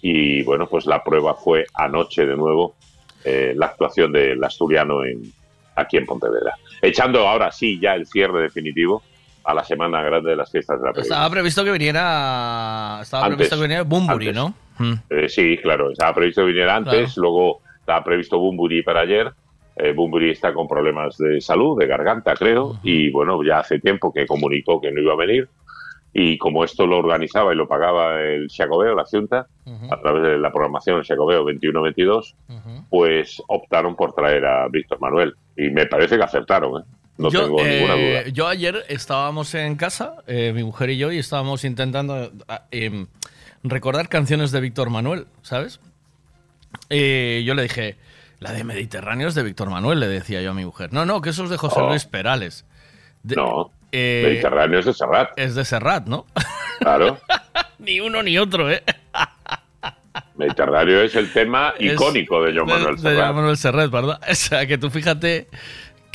Y 0.00 0.42
bueno, 0.44 0.68
pues 0.68 0.86
la 0.86 1.02
prueba 1.02 1.34
fue 1.34 1.64
anoche 1.74 2.24
de 2.24 2.36
nuevo 2.36 2.76
eh, 3.24 3.52
la 3.56 3.66
actuación 3.66 4.12
del 4.12 4.42
asturiano 4.44 5.04
en, 5.04 5.32
aquí 5.74 5.96
en 5.96 6.06
Pontevedra. 6.06 6.54
Echando 6.80 7.26
ahora 7.26 7.50
sí 7.50 7.80
ya 7.80 7.94
el 7.94 8.06
cierre 8.06 8.42
definitivo 8.42 9.02
a 9.42 9.54
la 9.54 9.64
semana 9.64 10.02
grande 10.02 10.30
de 10.30 10.36
las 10.36 10.50
fiestas 10.50 10.78
de 10.78 10.86
la 10.86 10.92
Peregrina. 10.92 11.16
Estaba 11.16 11.30
previsto 11.30 11.64
que 11.64 11.72
viniera. 11.72 13.00
Estaba 13.02 13.24
Antes, 13.24 13.36
previsto 13.36 13.56
que 13.56 13.62
viniera 13.62 13.82
Bumburi, 13.82 14.28
antes. 14.28 14.42
¿no? 14.78 15.02
Eh, 15.10 15.28
sí, 15.28 15.58
claro, 15.60 15.90
estaba 15.90 16.14
previsto 16.14 16.42
que 16.42 16.48
viniera 16.48 16.76
antes, 16.76 17.16
luego 17.16 17.62
estaba 17.88 18.04
previsto 18.04 18.38
Bumburi 18.38 18.82
para 18.82 19.00
ayer. 19.00 19.32
Eh, 19.74 19.92
Bumburi 19.92 20.30
está 20.30 20.52
con 20.52 20.68
problemas 20.68 21.16
de 21.16 21.40
salud, 21.40 21.78
de 21.78 21.86
garganta, 21.86 22.34
creo, 22.34 22.78
y 22.82 23.10
bueno, 23.10 23.42
ya 23.42 23.60
hace 23.60 23.78
tiempo 23.78 24.12
que 24.12 24.26
comunicó 24.26 24.78
que 24.78 24.90
no 24.90 25.00
iba 25.00 25.14
a 25.14 25.16
venir. 25.16 25.48
Y 26.12 26.36
como 26.36 26.64
esto 26.64 26.86
lo 26.86 26.98
organizaba 26.98 27.52
y 27.52 27.56
lo 27.56 27.66
pagaba 27.66 28.20
el 28.20 28.50
Xacobeo, 28.50 28.94
la 28.94 29.04
Junta, 29.04 29.46
a 29.90 30.00
través 30.00 30.22
de 30.22 30.38
la 30.38 30.50
programación 30.50 30.96
del 30.96 31.06
Xacobeo 31.06 31.46
21-22, 31.46 32.34
pues 32.90 33.42
optaron 33.46 33.96
por 33.96 34.12
traer 34.12 34.44
a 34.44 34.68
Víctor 34.68 35.00
Manuel. 35.00 35.34
Y 35.56 35.70
me 35.70 35.86
parece 35.86 36.16
que 36.16 36.24
acertaron, 36.24 36.82
¿eh? 36.82 36.84
No 37.16 37.30
yo, 37.30 37.44
tengo 37.44 37.64
ninguna 37.64 37.96
eh, 37.96 38.22
duda. 38.22 38.32
yo 38.32 38.46
ayer 38.46 38.84
estábamos 38.88 39.52
en 39.54 39.74
casa, 39.74 40.14
eh, 40.28 40.52
mi 40.54 40.62
mujer 40.62 40.90
y 40.90 40.98
yo, 40.98 41.10
y 41.10 41.18
estábamos 41.18 41.64
intentando 41.64 42.30
ah, 42.46 42.66
em, 42.70 43.06
recordar 43.64 44.08
canciones 44.08 44.52
de 44.52 44.60
Víctor 44.60 44.90
Manuel, 44.90 45.26
¿sabes? 45.42 45.80
Yo 46.90 47.54
le 47.54 47.62
dije, 47.62 47.96
la 48.40 48.52
de 48.52 48.64
Mediterráneos 48.64 49.34
de 49.34 49.42
Víctor 49.42 49.70
Manuel, 49.70 50.00
le 50.00 50.08
decía 50.08 50.40
yo 50.42 50.50
a 50.52 50.54
mi 50.54 50.64
mujer. 50.64 50.92
No, 50.92 51.04
no, 51.06 51.20
que 51.20 51.30
eso 51.30 51.44
es 51.44 51.50
de 51.50 51.56
José 51.56 51.80
Oh. 51.80 51.88
Luis 51.88 52.04
Perales. 52.04 52.64
De- 53.22 53.36
no, 53.36 53.70
eh, 53.92 54.22
Mediterráneo 54.24 54.78
es 54.78 54.86
de 54.86 54.94
Serrat. 54.94 55.30
Es 55.36 55.54
de 55.54 55.64
Serrat, 55.64 56.06
¿no? 56.06 56.26
Claro. 56.78 57.18
ni 57.78 58.00
uno 58.00 58.22
ni 58.22 58.38
otro, 58.38 58.70
¿eh? 58.70 58.82
Mediterráneo 60.36 61.02
es 61.02 61.14
el 61.16 61.32
tema 61.32 61.74
Es 61.78 61.92
icónico 61.94 62.42
de 62.42 62.52
Joan 62.54 62.66
de- 62.66 62.72
Manuel 62.74 62.96
de 62.96 63.02
Serrat. 63.02 63.18
Joan 63.18 63.34
Manuel 63.34 63.56
Serrat, 63.56 63.90
¿verdad? 63.90 64.20
O 64.30 64.34
sea, 64.34 64.66
que 64.66 64.78
tú 64.78 64.90
fíjate 64.90 65.48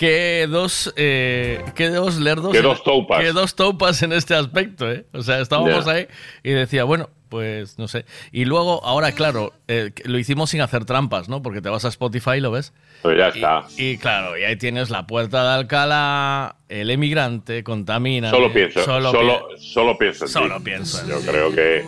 que 0.04 0.48
dos, 0.50 0.94
eh, 0.98 1.64
que 1.76 1.90
dos 1.90 2.18
lerdos. 2.18 2.52
Que 2.52 2.62
dos 2.62 2.84
toupas. 2.84 3.22
Que 3.22 3.32
dos 3.32 3.56
toupas 3.56 4.04
en 4.04 4.12
este 4.12 4.36
aspecto, 4.36 4.92
¿eh? 4.92 5.06
O 5.14 5.22
sea, 5.22 5.40
estábamos 5.40 5.88
ahí 5.88 6.08
y 6.44 6.52
decía, 6.52 6.84
bueno, 6.84 7.10
pues 7.30 7.80
no 7.80 7.88
sé. 7.88 8.04
Y 8.34 8.44
luego, 8.46 8.84
ahora, 8.86 9.14
claro, 9.14 9.54
eh, 9.70 9.92
lo 10.04 10.20
hicimos 10.20 10.50
sin 10.50 10.60
hacer 10.62 10.84
trampas, 10.86 11.30
¿no? 11.30 11.42
Porque 11.42 11.62
te 11.62 11.70
vas 11.70 11.86
a 11.86 11.88
Spotify 11.88 12.32
y 12.38 12.40
lo 12.42 12.52
ves. 12.52 12.74
Pues 13.02 13.18
ya 13.18 13.30
está. 13.30 13.64
Y 13.78 13.98
claro, 13.98 14.38
y 14.38 14.44
ahí 14.44 14.58
tienes 14.58 14.90
la 14.90 15.08
puerta 15.08 15.42
de 15.44 15.50
Alcalá, 15.62 16.58
el 16.68 16.90
emigrante, 16.92 17.64
contamina. 17.64 18.30
Solo 18.30 18.52
pienso, 18.52 18.84
Solo, 18.84 19.10
solo, 19.12 19.48
pi- 19.50 19.58
solo, 19.64 19.98
pienso 19.98 20.26
en 20.26 20.32
Solo 20.32 20.58
ti. 20.58 20.64
pienso 20.66 21.02
en 21.02 21.08
Yo 21.08 21.20
creo 21.22 21.52
que 21.56 21.86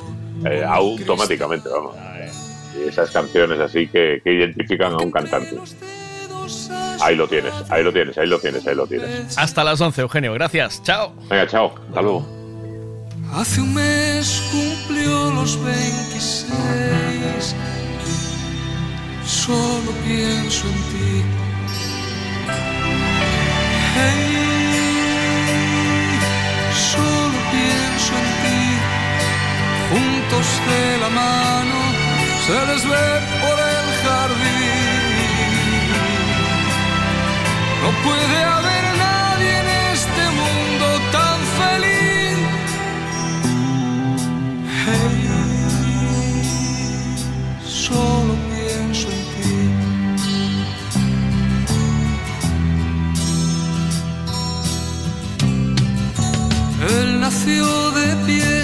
eh, 0.49 0.63
automáticamente, 0.65 1.67
vamos. 1.69 1.95
Y 2.77 2.87
esas 2.87 3.11
canciones 3.11 3.59
así 3.59 3.87
que, 3.87 4.21
que 4.23 4.33
identifican 4.33 4.93
a 4.93 4.97
un 4.97 5.11
cantante. 5.11 5.55
Ahí 7.01 7.15
lo 7.15 7.27
tienes, 7.27 7.53
ahí 7.69 7.83
lo 7.83 7.91
tienes, 7.91 8.17
ahí 8.17 8.27
lo 8.27 8.39
tienes, 8.39 8.65
ahí 8.67 8.75
lo 8.75 8.87
tienes. 8.87 9.37
Hasta 9.37 9.63
las 9.63 9.79
11, 9.81 10.01
Eugenio. 10.01 10.33
Gracias. 10.33 10.81
Chao. 10.83 11.13
Venga, 11.29 11.47
chao. 11.47 11.73
Hasta 11.89 12.01
luego. 12.01 12.25
Hace 13.33 13.61
un 13.61 13.73
mes 13.73 14.41
cumplió 14.51 15.31
los 15.31 15.63
26. 15.63 16.45
Solo 19.25 19.91
pienso 20.05 20.67
en 20.67 20.73
ti. 20.73 21.23
Hey, 23.95 24.35
solo 26.73 27.37
pienso 27.51 28.13
en 28.21 28.27
ti. 28.41 28.61
Juntos 29.91 30.47
de 30.67 30.97
la 30.99 31.09
mano 31.09 31.79
se 32.45 32.57
les 32.67 32.83
ve 32.83 33.05
por 33.41 33.57
el 33.59 33.87
jardín. 34.03 34.94
No 37.85 37.91
puede 38.01 38.37
haber 38.43 38.83
nadie 38.97 39.51
en 39.59 39.69
este 39.93 40.23
mundo 40.41 40.85
tan 41.11 41.39
feliz. 41.59 42.37
Hey, 44.85 45.17
solo 47.63 48.33
pienso 48.49 49.05
en 49.15 49.21
ti. 49.33 49.55
Él 56.89 57.09
nació 57.19 57.65
de 57.91 58.07
pie, 58.25 58.55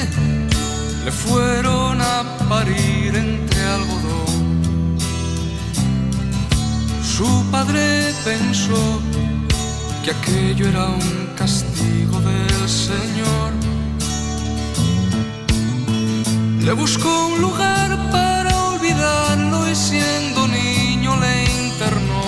le 1.06 1.12
fueron 1.12 2.02
a 2.02 2.24
parir 2.50 3.16
entre 3.16 3.62
algodón. 3.78 4.98
Su 7.04 7.30
padre 7.52 8.16
pensó 8.26 9.00
que 10.04 10.12
aquello 10.12 10.68
era 10.68 10.86
un 10.88 11.28
castigo 11.36 12.20
del 12.22 12.70
Señor. 12.70 13.52
Le 16.60 16.72
buscó 16.74 17.28
un 17.28 17.42
lugar 17.42 17.90
para 18.12 18.52
olvidarlo 18.70 19.70
y 19.70 19.76
siendo 19.76 20.48
niño 20.48 21.16
le 21.18 21.44
internó. 21.66 22.24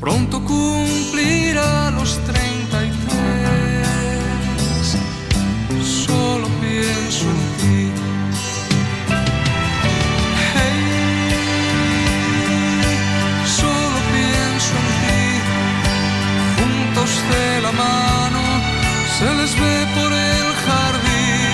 Pronto 0.00 0.42
cumplirá 0.44 1.90
los 1.90 2.18
33. 2.24 2.47
Se 19.18 19.24
les 19.24 19.52
ve 19.60 19.76
por 19.96 20.12
el 20.12 20.48
jardín. 20.64 21.50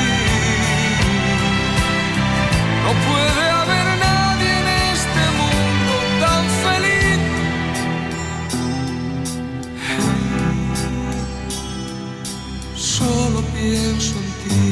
No 2.84 2.92
puede 3.08 3.44
haber 3.60 3.86
nadie 4.06 4.50
en 4.62 4.68
este 4.92 5.22
mundo 5.40 5.92
tan 6.22 6.44
feliz. 6.64 7.20
Solo 12.76 13.38
pienso 13.56 14.14
en 14.22 14.28
ti. 14.42 14.64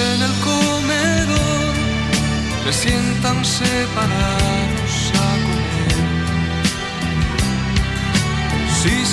En 0.00 0.18
el 0.28 0.34
comedor 0.48 1.74
le 2.66 2.72
sientan 2.72 3.38
separados 3.44 4.55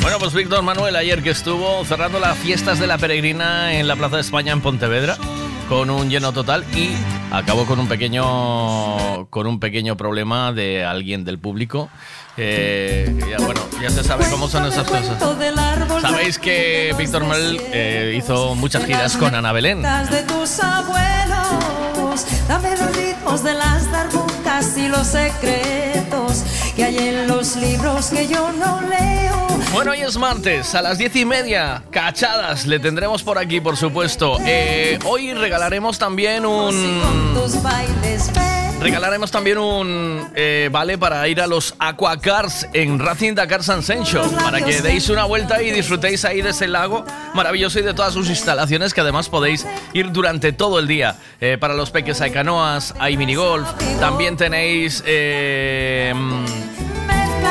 Bueno, 0.00 0.18
pues 0.18 0.32
Víctor 0.34 0.62
Manuel 0.62 0.96
ayer 0.96 1.22
que 1.22 1.30
estuvo 1.30 1.84
cerrando 1.84 2.18
las 2.18 2.38
fiestas 2.38 2.78
de 2.78 2.86
la 2.86 2.98
peregrina 2.98 3.74
en 3.74 3.88
la 3.88 3.96
Plaza 3.96 4.16
de 4.16 4.22
España 4.22 4.52
en 4.52 4.60
Pontevedra 4.60 5.16
con 5.68 5.90
un 5.90 6.08
lleno 6.08 6.32
total 6.32 6.64
y 6.74 6.90
acabó 7.30 7.66
con 7.66 7.78
un 7.78 7.88
pequeño 7.88 9.26
con 9.26 9.46
un 9.46 9.60
pequeño 9.60 9.96
problema 9.96 10.52
de 10.52 10.84
alguien 10.84 11.24
del 11.24 11.38
público. 11.38 11.90
Eh, 12.36 13.12
ya, 13.28 13.44
bueno, 13.44 13.60
ya 13.82 13.90
se 13.90 14.04
sabe 14.04 14.24
cómo 14.30 14.48
son 14.48 14.64
esas 14.66 14.88
cosas. 14.88 15.18
Sabéis 16.00 16.38
que 16.38 16.94
Víctor 16.96 17.22
Manuel 17.22 17.60
eh, 17.72 18.14
hizo 18.16 18.54
muchas 18.54 18.84
giras 18.84 19.16
con 19.16 19.34
Ana 19.34 19.52
Belén. 19.52 19.82
de 19.82 20.22
tus 20.22 20.60
abuelos, 20.60 22.24
dame 22.48 22.70
los 22.76 22.96
ritmos 22.96 23.42
de 23.42 23.54
las 23.54 23.88
y 24.76 24.88
los 24.88 25.06
secretos 25.06 26.42
que 26.78 26.84
hay 26.84 26.96
en 26.96 27.26
los 27.26 27.56
libros 27.56 28.06
que 28.06 28.28
yo 28.28 28.52
no 28.52 28.80
leo. 28.82 29.48
Bueno, 29.72 29.90
hoy 29.90 30.00
es 30.00 30.16
martes, 30.16 30.76
a 30.76 30.80
las 30.80 30.96
diez 30.96 31.14
y 31.16 31.24
media, 31.24 31.82
cachadas, 31.90 32.66
le 32.66 32.78
tendremos 32.78 33.24
por 33.24 33.36
aquí, 33.36 33.60
por 33.60 33.76
supuesto. 33.76 34.38
Eh, 34.46 34.96
hoy 35.04 35.34
regalaremos 35.34 35.98
también 35.98 36.46
un... 36.46 37.34
Regalaremos 38.80 39.32
también 39.32 39.58
un 39.58 40.30
eh, 40.36 40.68
vale 40.70 40.98
para 40.98 41.26
ir 41.26 41.40
a 41.40 41.48
los 41.48 41.74
Aquacars 41.80 42.68
en 42.72 43.00
Racing 43.00 43.34
Dakar 43.34 43.64
San 43.64 43.82
Sencho, 43.82 44.22
para 44.40 44.64
que 44.64 44.80
deis 44.80 45.08
una 45.08 45.24
vuelta 45.24 45.60
y 45.60 45.72
disfrutéis 45.72 46.24
ahí 46.24 46.42
de 46.42 46.50
ese 46.50 46.68
lago 46.68 47.04
maravilloso 47.34 47.80
y 47.80 47.82
de 47.82 47.92
todas 47.92 48.14
sus 48.14 48.28
instalaciones 48.28 48.94
que 48.94 49.00
además 49.00 49.28
podéis 49.28 49.66
ir 49.94 50.12
durante 50.12 50.52
todo 50.52 50.78
el 50.78 50.86
día. 50.86 51.16
Eh, 51.40 51.58
para 51.58 51.74
los 51.74 51.90
peques 51.90 52.20
hay 52.20 52.30
canoas, 52.30 52.94
hay 53.00 53.16
minigolf, 53.16 53.68
también 53.98 54.36
tenéis... 54.36 55.02
eh, 55.04 56.14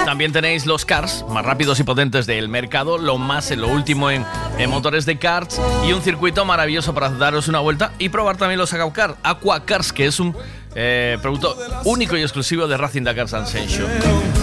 también 0.05 0.31
tenéis 0.31 0.65
los 0.65 0.85
cars 0.85 1.25
más 1.29 1.45
rápidos 1.45 1.79
y 1.79 1.83
potentes 1.83 2.25
del 2.25 2.49
mercado, 2.49 2.97
lo 2.97 3.17
más 3.17 3.51
en 3.51 3.61
lo 3.61 3.67
último 3.67 4.09
en, 4.09 4.25
en 4.57 4.69
motores 4.69 5.05
de 5.05 5.17
karts 5.17 5.59
y 5.87 5.93
un 5.93 6.01
circuito 6.01 6.45
maravilloso 6.45 6.93
para 6.93 7.09
daros 7.09 7.47
una 7.47 7.59
vuelta 7.59 7.91
y 7.99 8.09
probar 8.09 8.37
también 8.37 8.59
los 8.59 8.73
Aquacars, 8.73 9.15
Aquacars 9.23 9.93
que 9.93 10.05
es 10.05 10.19
un 10.19 10.35
eh, 10.75 11.17
producto 11.21 11.57
único 11.85 12.15
y 12.15 12.21
exclusivo 12.21 12.67
de 12.67 12.77
Racing 12.77 13.03
Dakar 13.03 13.27
Sencho. 13.27 13.87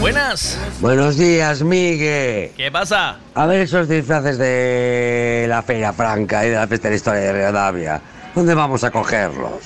Buenas, 0.01 0.59
Buenos 0.81 1.17
días, 1.17 1.63
Miguel. 1.63 2.51
¿qué 2.57 2.71
pasa? 2.73 3.19
A 3.35 3.47
ver 3.47 3.61
esos 3.61 3.89
disfraces 3.89 4.37
de 4.39 5.47
la 5.49 5.63
Feria 5.63 5.93
Franca 5.93 6.45
y 6.45 6.51
de 6.51 6.57
la 6.57 6.67
Fiesta 6.67 6.89
de 6.89 6.93
la 6.93 6.97
Historia 6.97 7.21
de 7.21 7.33
Rivadavia. 7.33 8.01
¿Dónde 8.35 8.55
vamos 8.55 8.83
a 8.83 8.91
cogerlos? 8.91 9.61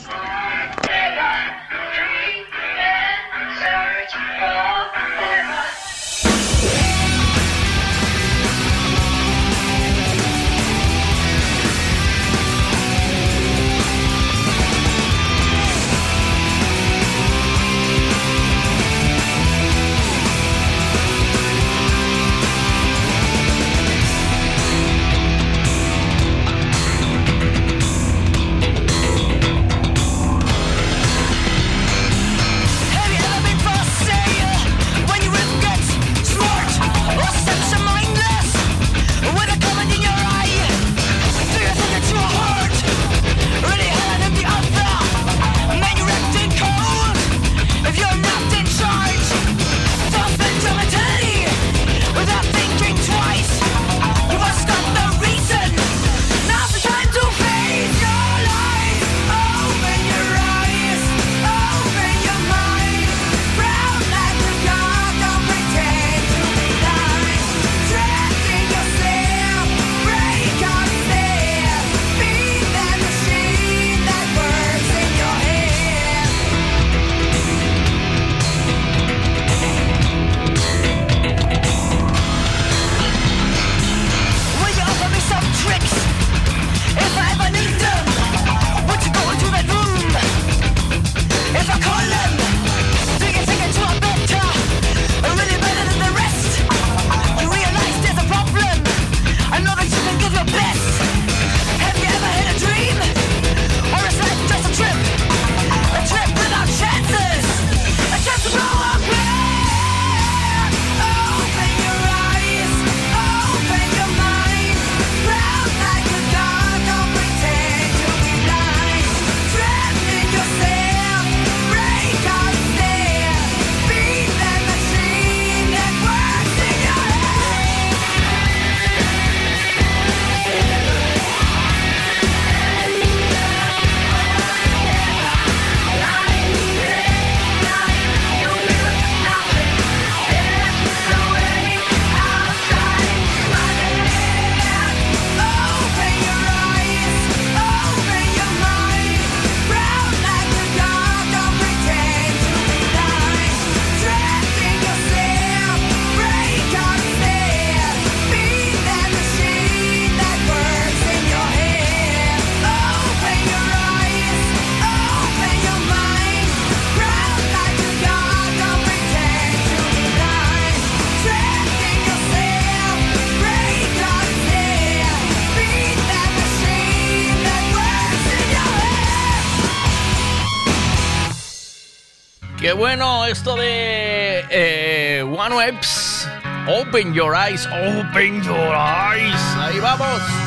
Esto 183.29 183.57
de 183.57 184.45
eh, 184.49 185.23
One 185.23 185.55
Webs. 185.55 186.27
Open 186.67 187.13
your 187.13 187.35
eyes, 187.35 187.67
open 187.67 188.43
your 188.43 188.75
eyes. 188.75 189.35
Ahí 189.57 189.79
vamos. 189.81 190.38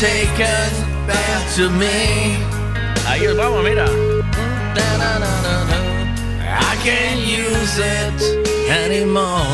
Mama 0.00 0.12
taken 0.12 1.06
back 1.06 1.54
to 1.56 1.68
me. 1.68 2.38
Ahí 3.06 3.26
vamos, 3.36 3.62
mira. 3.62 3.86
I 6.42 6.76
can't 6.82 7.20
use 7.20 7.78
it 7.78 8.20
anymore. 8.70 9.44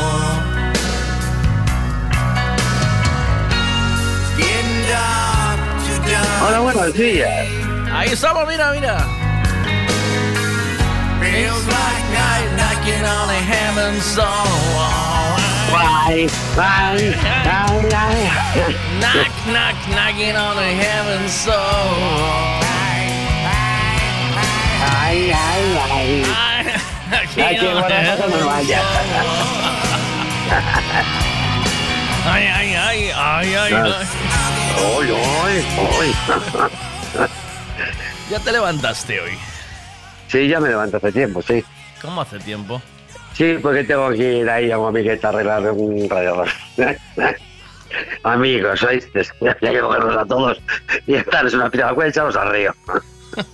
Getting 4.37 4.87
dark, 4.87 5.59
too 5.85 5.99
dark. 6.09 6.41
Hola, 6.41 6.59
buenos 6.61 6.93
días. 6.93 7.47
Ahí 7.91 8.09
estamos, 8.09 8.47
mira, 8.47 8.71
mira. 8.71 9.05
Feels 11.19 11.67
like 11.67 12.05
night 12.13 12.49
knocking 12.55 13.03
on 13.03 13.29
a 13.29 13.41
heaven's 13.41 14.15
door. 14.15 15.06
Bye, 15.71 16.27
bye, 16.55 17.11
bye, 17.43 17.89
bye. 17.91 18.31
Knock, 18.99 19.31
knock, 19.51 19.75
knocking 19.91 20.35
on 20.35 20.57
a 20.57 20.71
heaven's 20.73 21.45
door. 21.45 21.53
Ay, 24.79 25.31
ay, 25.31 25.63
ay. 25.91 26.23
Ay, 27.37 27.55
qué 27.59 27.73
buena 27.73 28.15
cosa 28.15 28.27
nos 28.27 28.43
vaya. 28.45 28.81
Ay, 32.27 32.43
ay, 32.43 32.75
ay, 32.75 33.11
ay, 33.15 33.55
ay, 33.55 33.73
ay. 33.73 34.05
Hoy, 34.83 35.07
hoy, 35.11 35.63
hoy. 35.79 36.09
Ya 38.29 38.39
te 38.39 38.51
levantaste 38.51 39.21
hoy. 39.21 39.37
Sí, 40.27 40.47
ya 40.49 40.59
me 40.59 40.67
levanto 40.67 40.97
hace 40.97 41.13
tiempo, 41.13 41.41
sí. 41.41 41.63
¿Cómo 42.01 42.19
hace 42.19 42.39
tiempo? 42.39 42.81
Sí, 43.37 43.59
porque 43.61 43.83
tengo 43.83 44.09
que 44.09 44.39
ir 44.39 44.49
ahí 44.49 44.71
a 44.71 44.79
un 44.79 44.87
amiguete 44.87 45.23
a 45.27 45.29
arreglar 45.29 45.69
un 45.69 46.09
radiador. 46.09 46.47
Amigos, 48.23 48.81
¿oíste? 48.81 49.21
Ya 49.41 49.55
hay 49.61 49.75
que 49.75 49.79
cogerlos 49.79 50.17
a 50.17 50.25
todos 50.25 50.57
y 51.05 51.13
estar 51.13 51.45
en 51.45 51.55
una 51.55 51.69
pila 51.69 51.93
de 51.93 52.07
echarlos 52.07 52.35
al 52.35 52.51
río. 52.51 52.73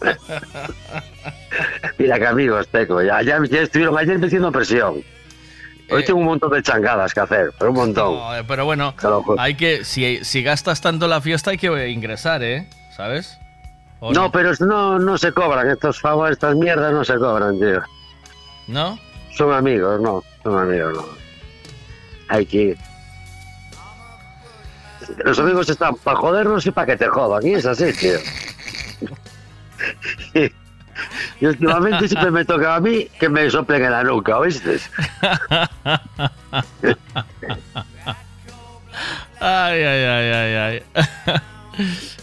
Mira 1.98 2.18
que 2.18 2.26
amigos 2.26 2.68
tengo, 2.70 3.02
ya, 3.02 3.22
ya, 3.22 3.40
ya 3.50 3.62
estuvieron 3.62 3.98
ayer 3.98 4.18
metiendo 4.18 4.54
presión. 4.54 5.04
Hoy 5.92 6.06
tengo 6.06 6.20
un 6.20 6.28
montón 6.28 6.52
de 6.52 6.64
changadas 6.64 7.14
que 7.14 7.20
hacer, 7.20 7.52
pero 7.60 7.72
un 7.72 7.78
montón. 7.78 8.16
No, 8.16 8.36
eh, 8.38 8.44
pero 8.48 8.64
bueno, 8.64 8.96
hay 9.38 9.56
que, 9.56 9.84
si, 9.84 10.24
si 10.24 10.44
gastas 10.44 10.80
tanto 10.80 11.10
la 11.10 11.20
fiesta 11.20 11.52
hay 11.52 11.58
que 11.58 11.90
ingresar, 11.90 12.42
¿eh? 12.42 12.70
¿Sabes? 12.96 13.38
¿O 14.00 14.14
No, 14.14 14.32
pero 14.32 14.54
no, 14.62 14.98
no 14.98 15.18
se 15.18 15.34
cobran, 15.34 15.70
estos 15.70 16.00
favores, 16.00 16.38
estas 16.38 16.56
mierdas 16.56 16.94
no 16.94 17.04
se 17.04 17.16
cobran, 17.18 17.60
tío. 17.60 17.82
¿No? 18.68 18.98
Son 19.36 19.54
amigos, 19.54 20.02
no, 20.02 20.24
son 20.44 20.60
amigos, 20.60 20.96
no. 20.96 21.06
Hay 22.30 22.46
que 22.46 22.58
ir. 22.58 22.78
Los 25.26 25.38
amigos 25.40 25.70
están 25.70 25.96
para 25.96 26.18
jodernos 26.18 26.66
y 26.66 26.72
para 26.72 26.88
que 26.88 26.98
te 26.98 27.08
jodan, 27.08 27.46
y 27.46 27.54
es 27.54 27.66
así, 27.66 27.92
tío. 27.94 28.20
Y 31.42 31.48
últimamente 31.48 32.08
siempre 32.08 32.32
me 32.32 32.46
toca 32.46 32.76
a 32.76 32.80
mí 32.80 33.10
que 33.20 33.28
me 33.28 33.50
soplen 33.50 33.84
en 33.84 33.92
la 33.92 34.04
nuca, 34.04 34.38
¿oíste? 34.38 34.80
Ay, 39.40 39.84
ay, 39.84 40.06
ay, 40.06 40.32
ay, 40.32 40.84
ay. 40.96 41.04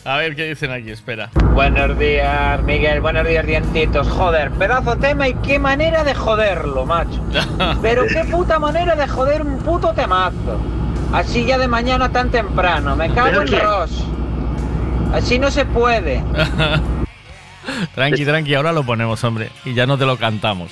A 0.04 0.16
ver 0.16 0.36
qué 0.36 0.48
dicen 0.48 0.70
aquí, 0.70 0.90
espera. 0.90 1.30
Buenos 1.54 1.98
días, 1.98 2.62
Miguel. 2.62 3.00
Buenos 3.00 3.26
días, 3.26 3.46
dientitos. 3.46 4.08
Joder, 4.08 4.50
pedazo 4.52 4.96
tema 4.96 5.28
y 5.28 5.34
qué 5.34 5.58
manera 5.58 6.04
de 6.04 6.14
joderlo, 6.14 6.86
macho. 6.86 7.22
Pero 7.82 8.06
qué 8.06 8.24
puta 8.30 8.58
manera 8.58 8.94
de 8.94 9.06
joder 9.08 9.42
un 9.42 9.58
puto 9.58 9.92
temazo. 9.92 10.60
Así 11.12 11.44
ya 11.44 11.58
de 11.58 11.68
mañana 11.68 12.10
tan 12.10 12.30
temprano. 12.30 12.94
Me 12.96 13.12
cago 13.12 13.28
¿Pero 13.28 13.42
en 13.42 13.48
quién? 13.48 13.60
Ross. 13.62 14.04
Así 15.12 15.38
no 15.38 15.50
se 15.50 15.64
puede. 15.64 16.22
Tranqui, 17.94 18.24
tranqui, 18.24 18.54
ahora 18.54 18.72
lo 18.72 18.84
ponemos, 18.84 19.22
hombre. 19.24 19.50
Y 19.64 19.74
ya 19.74 19.86
no 19.86 19.98
te 19.98 20.06
lo 20.06 20.16
cantamos. 20.16 20.70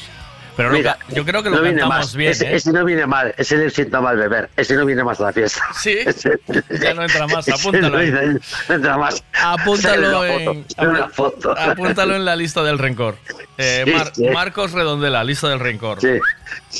Pero 0.58 0.70
Mira, 0.72 0.98
yo 1.10 1.24
creo 1.24 1.40
que 1.44 1.50
lo 1.50 1.58
no 1.58 1.62
cantamos 1.62 1.88
más. 1.98 2.16
bien, 2.16 2.32
ese, 2.32 2.46
¿eh? 2.48 2.56
ese 2.56 2.72
no 2.72 2.84
viene 2.84 3.06
mal, 3.06 3.32
ese 3.38 3.56
le 3.58 3.70
sienta 3.70 4.00
mal 4.00 4.16
beber, 4.16 4.50
ese 4.56 4.74
no 4.74 4.84
viene 4.84 5.04
más 5.04 5.20
a 5.20 5.26
la 5.26 5.32
fiesta. 5.32 5.62
Sí, 5.72 5.98
ya 6.80 6.94
no 6.94 7.02
entra 7.04 7.28
más, 7.28 7.46
Ese 7.48 7.60
apúntalo. 7.60 7.90
no 7.96 8.74
entra 8.74 8.98
más. 8.98 9.22
Apúntalo 9.40 10.24
en, 10.26 10.64
foto, 10.66 11.10
foto. 11.12 11.56
apúntalo 11.56 12.16
en 12.16 12.24
la 12.24 12.34
lista 12.34 12.64
del 12.64 12.76
rencor. 12.80 13.14
Eh, 13.56 13.82
Sí, 13.86 13.92
Mar- 13.92 14.12
sí. 14.14 14.28
Marcos 14.30 14.72
Redondela, 14.72 15.22
lista 15.22 15.48
del 15.48 15.60
rencor. 15.60 16.00
Sí. 16.00 16.18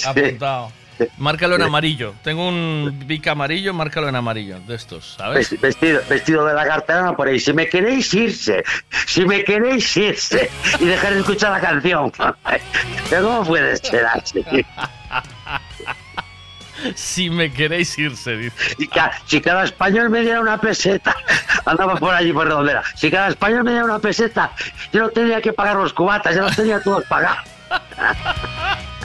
Apuntado. 0.05 0.73
Márcalo 1.19 1.57
en 1.57 1.63
amarillo. 1.63 2.15
Tengo 2.23 2.49
un 2.49 3.03
bic 3.07 3.27
amarillo, 3.29 3.73
márcalo 3.75 4.09
en 4.09 4.17
amarillo. 4.17 4.61
De 4.61 4.75
estos, 4.75 5.15
¿sabes? 5.17 5.51
Vesti- 5.53 5.61
Vestido, 5.61 6.01
vestido 6.09 6.45
de 6.47 6.55
la 6.55 6.67
cartera 6.67 7.13
por 7.15 7.29
ahí. 7.29 7.39
Si 7.41 7.53
me 7.53 7.69
queréis 7.69 8.13
irse, 8.15 8.65
si 9.07 9.25
me 9.25 9.45
queréis 9.45 9.97
irse 9.97 10.51
y 10.81 10.85
dejar 10.87 11.15
de 11.15 11.21
escuchar 11.21 11.53
la 11.53 11.61
canción. 11.61 12.11
¿Cómo 13.11 13.45
puede 13.45 13.77
ser 13.77 14.07
así? 14.07 14.45
Si 16.95 17.29
me 17.29 17.53
queréis 17.53 17.99
irse, 17.99 18.37
dice. 18.37 18.57
Si, 18.79 18.87
ca- 18.87 19.11
si 19.27 19.41
cada 19.41 19.65
español 19.65 20.11
me 20.11 20.21
diera 20.21 20.41
una 20.41 20.61
peseta, 20.61 21.17
andaba 21.65 21.97
por 21.97 22.15
allí 22.15 22.33
por 22.33 22.49
donde 22.49 22.71
era. 22.71 22.85
Si 22.95 23.11
cada 23.11 23.29
español 23.31 23.65
me 23.65 23.73
diera 23.73 23.85
una 23.85 23.99
peseta, 23.99 24.53
yo 24.93 25.01
no 25.03 25.09
tenía 25.09 25.41
que 25.43 25.53
pagar 25.53 25.75
los 25.75 25.93
cubatas, 25.93 26.37
ya 26.37 26.43
los 26.43 26.55
tenía 26.55 26.81
todos 26.81 27.03
pagados. 27.07 27.43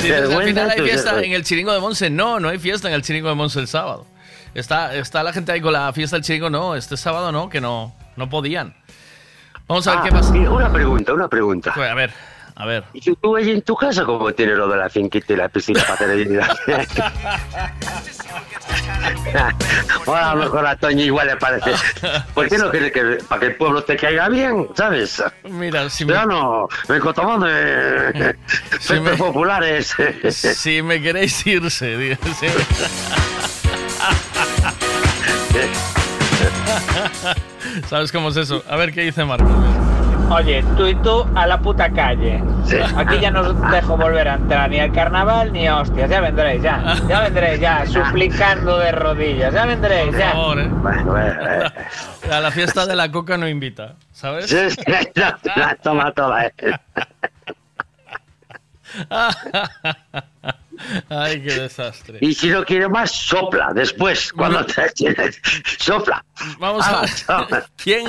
Sí, 0.00 0.12
al 0.12 0.42
final 0.44 0.70
hay 0.70 0.80
fiesta 0.80 1.20
en 1.22 1.32
el 1.32 1.42
Chiringo 1.44 1.72
de 1.72 1.80
Monse. 1.80 2.08
No, 2.10 2.38
no 2.38 2.48
hay 2.48 2.58
fiesta 2.58 2.88
en 2.88 2.94
el 2.94 3.02
Chiringo 3.02 3.28
de 3.28 3.34
Monse 3.34 3.58
el 3.60 3.66
sábado. 3.68 4.06
Está, 4.54 4.94
está 4.94 5.22
la 5.22 5.32
gente 5.32 5.52
ahí 5.52 5.60
con 5.60 5.72
la 5.72 5.92
fiesta 5.92 6.16
del 6.16 6.24
Chiringo. 6.24 6.50
No, 6.50 6.74
este 6.76 6.96
sábado 6.96 7.32
no, 7.32 7.48
que 7.48 7.60
no, 7.60 7.94
no 8.16 8.28
podían. 8.28 8.74
Vamos 9.66 9.86
a 9.86 9.90
ver 9.92 10.00
Ah, 10.00 10.04
qué 10.04 10.10
pasa. 10.12 10.32
Una 10.32 10.72
pregunta, 10.72 11.12
una 11.12 11.28
pregunta. 11.28 11.72
Pues, 11.74 11.90
a 11.90 11.94
ver, 11.94 12.12
a 12.58 12.66
ver. 12.66 12.84
¿Y 12.92 13.00
tú, 13.00 13.14
tú 13.16 13.36
allí 13.36 13.52
en 13.52 13.62
tu 13.62 13.76
casa 13.76 14.04
cómo 14.04 14.32
tienes 14.32 14.58
lo 14.58 14.68
de 14.68 14.76
la 14.76 14.90
finquita 14.90 15.32
y 15.32 15.36
la 15.36 15.48
piscina 15.48 15.80
para 15.84 15.96
tener 15.96 16.28
vida? 16.28 16.56
Bueno, 20.04 20.26
a 20.26 20.34
lo 20.34 20.42
mejor 20.44 20.66
a 20.66 20.76
Toño 20.76 21.02
igual 21.02 21.28
le 21.28 21.36
parece. 21.36 21.72
¿Por 22.34 22.48
qué 22.48 22.58
no 22.58 22.70
quieres 22.70 22.92
que 22.92 23.18
para 23.28 23.40
que 23.40 23.46
el 23.48 23.56
pueblo 23.56 23.82
te 23.82 23.96
caiga 23.96 24.28
bien, 24.28 24.68
sabes? 24.74 25.22
Mira, 25.44 25.88
si 25.88 26.04
Yo 26.04 26.26
no, 26.26 26.68
me 26.88 26.98
cotomón 26.98 27.40
de 27.40 28.36
fiestas 28.80 29.16
populares. 29.16 29.94
Si 30.30 30.82
me 30.82 31.00
queréis 31.00 31.46
irse, 31.46 31.96
dice. 31.96 32.48
¿Sabes 37.88 38.12
cómo 38.12 38.30
es 38.30 38.36
eso? 38.36 38.62
A 38.68 38.76
ver 38.76 38.92
qué 38.92 39.02
dice 39.02 39.24
Marcos. 39.24 39.50
Oye, 40.30 40.62
tú 40.76 40.86
y 40.86 40.94
tú 40.96 41.26
a 41.34 41.46
la 41.46 41.58
puta 41.58 41.90
calle. 41.90 42.42
Aquí 42.96 43.18
ya 43.20 43.30
no 43.30 43.40
os 43.40 43.70
dejo 43.70 43.96
volver 43.96 44.28
a 44.28 44.34
entrar 44.34 44.68
ni 44.68 44.78
al 44.78 44.92
carnaval 44.92 45.52
ni 45.52 45.66
a 45.66 45.78
hostias. 45.78 46.10
Ya 46.10 46.20
vendréis, 46.20 46.62
ya. 46.62 46.96
Ya 47.08 47.20
vendréis, 47.22 47.60
ya. 47.60 47.86
Suplicando 47.86 48.78
de 48.78 48.92
rodillas. 48.92 49.54
Ya 49.54 49.64
vendréis, 49.64 50.10
Por 50.10 50.18
ya. 50.18 50.30
favor, 50.32 50.60
¿eh? 50.60 50.68
Bueno, 50.70 51.18
eh, 51.18 51.64
A 52.32 52.40
la 52.40 52.50
fiesta 52.50 52.84
de 52.86 52.94
la 52.94 53.10
coca 53.10 53.38
no 53.38 53.48
invita, 53.48 53.94
¿sabes? 54.12 54.50
Sí, 54.50 54.70
sí, 54.70 54.82
la, 55.14 55.38
la 55.56 55.74
toma 55.76 56.12
toda. 56.12 56.46
eh. 56.46 56.52
Ay, 61.08 61.42
qué 61.42 61.54
desastre. 61.54 62.18
Y 62.20 62.34
si 62.34 62.48
no 62.50 62.64
quiere 62.64 62.88
más, 62.88 63.10
sopla 63.10 63.72
después, 63.74 64.32
cuando 64.32 64.64
te 64.64 64.82
sopla. 65.78 66.24
Vamos 66.58 66.86
a 66.86 67.02
Ah, 67.28 67.46
ver. 67.50 67.64
¿Quién, 67.76 68.06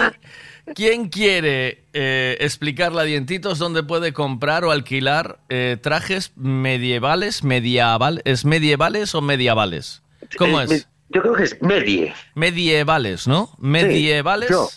quién 0.76 1.10
quiere 1.10 1.84
eh, 1.94 2.38
explicarle 2.40 3.02
a 3.02 3.04
Dientitos 3.04 3.60
dónde 3.60 3.84
puede 3.84 4.14
comprar 4.14 4.64
o 4.66 4.72
alquilar 4.72 5.40
eh, 5.50 5.78
trajes 5.82 6.32
medievales, 6.36 7.44
medieval, 7.44 8.22
¿es 8.26 8.46
medievales 8.46 9.14
o 9.16 9.22
medievales? 9.22 10.02
¿Cómo 10.38 10.60
Eh, 10.62 10.64
es? 10.66 10.70
me- 10.70 10.80
Yo 11.12 11.22
creo 11.22 11.34
que 11.34 11.44
es 11.44 11.62
medie. 11.62 12.14
Medievales, 12.36 13.28
¿no? 13.28 13.50
Medievales. 13.58 14.50
yo. 14.50 14.70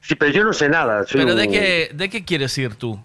Sí, 0.00 0.14
pero 0.14 0.32
yo 0.32 0.44
no 0.44 0.52
sé 0.52 0.68
nada. 0.68 1.04
¿Pero 1.12 1.34
de 1.34 1.48
qué, 1.48 1.90
de 1.92 2.08
qué 2.08 2.24
quieres 2.24 2.56
ir 2.58 2.74
tú? 2.76 3.02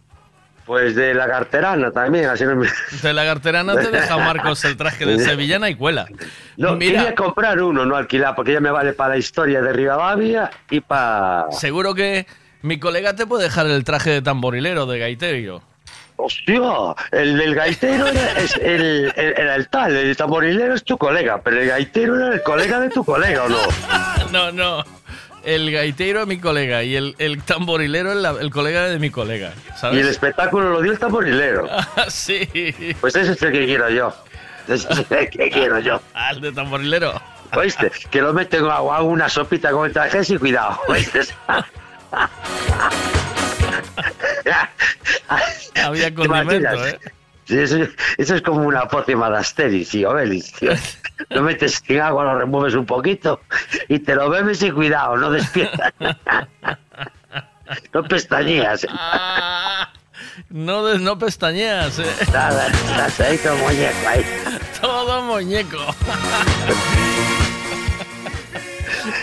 Pues 0.65 0.95
de 0.95 1.14
la 1.14 1.27
carterana 1.27 1.91
también, 1.91 2.26
así 2.26 2.45
me... 2.45 2.68
De 3.02 3.14
la 3.14 3.26
carterana 3.26 3.76
te 3.76 3.91
deja 3.91 4.18
Marcos 4.18 4.64
el 4.64 4.77
traje 4.77 5.06
de 5.06 5.19
sevillana 5.19 5.69
y 5.69 5.76
cuela. 5.76 6.07
No, 6.56 6.76
Mira. 6.76 6.99
quería 7.02 7.15
comprar 7.15 7.61
uno, 7.61 7.85
no 7.85 7.95
alquilar, 7.98 8.34
porque 8.35 8.53
ya 8.53 8.61
me 8.61 8.72
vale 8.72 8.94
para 8.94 9.11
la 9.11 9.18
historia 9.18 9.61
de 9.61 9.73
Rivadavia 9.73 10.49
y 10.69 10.80
para... 10.80 11.48
Seguro 11.52 11.94
que 11.94 12.26
mi 12.61 12.80
colega 12.80 13.14
te 13.14 13.26
puede 13.27 13.44
dejar 13.44 13.65
el 13.68 13.84
traje 13.84 14.10
de 14.11 14.22
tamborilero 14.22 14.85
de 14.85 14.99
gaiterio. 14.99 15.61
¡Hostia! 16.15 16.61
El 17.11 17.38
del 17.38 17.56
gaitero 17.56 18.07
era, 18.07 18.31
es 18.40 18.56
el, 18.57 19.11
el- 19.18 19.34
era 19.35 19.56
el 19.56 19.68
tal, 19.68 19.94
el 19.95 20.15
tamborilero 20.15 20.76
es 20.76 20.84
tu 20.84 20.98
colega, 20.98 21.41
pero 21.44 21.60
el 21.60 21.68
gaitero 21.68 22.15
era 22.15 22.35
el 22.35 22.44
colega 22.44 22.80
de 22.80 22.90
tu 22.90 23.03
colega, 23.03 23.44
¿o 23.44 23.49
no? 23.49 23.57
No, 24.31 24.52
no. 24.52 24.84
El 25.43 25.71
gaitero 25.71 26.21
es 26.21 26.27
mi 26.27 26.37
colega 26.39 26.83
y 26.83 26.95
el, 26.95 27.15
el 27.19 27.41
tamborilero 27.43 28.11
es 28.11 28.17
la- 28.17 28.31
el 28.39 28.49
colega 28.49 28.85
de 28.87 28.97
mi 28.99 29.09
colega. 29.09 29.51
¿Sabes? 29.77 29.97
Y 29.97 30.01
el 30.01 30.07
espectáculo 30.07 30.69
lo 30.69 30.81
dio 30.81 30.91
el 30.93 30.99
tamborilero. 30.99 31.67
sí. 32.07 32.47
Pues 33.01 33.15
ese 33.15 33.33
es 33.33 33.41
el 33.41 33.51
que 33.51 33.65
quiero 33.65 33.89
yo. 33.89 34.15
Ese 34.67 34.87
es 34.93 35.05
el 35.11 35.29
que 35.29 35.49
quiero 35.49 35.79
yo. 35.79 36.01
Al 36.13 36.39
de 36.39 36.51
tamborilero. 36.53 37.21
¿Oíste? 37.55 37.91
Que 38.09 38.21
lo 38.21 38.33
meten 38.33 38.63
en 38.65 38.71
agua, 38.71 38.97
hago 38.97 39.09
una 39.09 39.27
sopita 39.29 39.71
con 39.71 39.85
el 39.85 39.93
traje 39.93 40.21
y 40.27 40.37
cuidado. 40.37 40.79
¿Oíste? 40.87 41.21
Había 45.83 46.05
¿Te 46.09 46.13
condimento? 46.13 46.85
¿eh? 46.87 46.99
Eso, 47.49 47.77
eso 48.17 48.35
es 48.35 48.41
como 48.41 48.61
una 48.63 48.87
pócima 48.87 49.29
de 49.29 49.37
Asterix 49.37 49.93
y 49.95 50.05
Obelix, 50.05 50.53
tío. 50.53 50.71
Lo 51.29 51.41
metes 51.43 51.81
en 51.87 52.01
agua, 52.01 52.23
lo 52.23 52.39
remueves 52.39 52.73
un 52.75 52.85
poquito 52.85 53.41
y 53.89 53.99
te 53.99 54.15
lo 54.15 54.29
bebes 54.29 54.61
y 54.63 54.71
cuidado, 54.71 55.17
no 55.17 55.29
despiertas. 55.31 55.93
No 57.93 58.03
pestañeas. 58.03 58.85
No, 60.49 60.85
des- 60.85 61.01
no 61.01 61.17
pestañeas, 61.17 61.97
¿eh? 61.99 62.05
Nada, 62.31 62.67
estás 62.67 63.19
ahí 63.21 63.37
como 63.39 63.57
muñeco 63.57 64.07
ahí. 64.07 64.25
Todo 64.81 65.21
muñeco. 65.23 65.77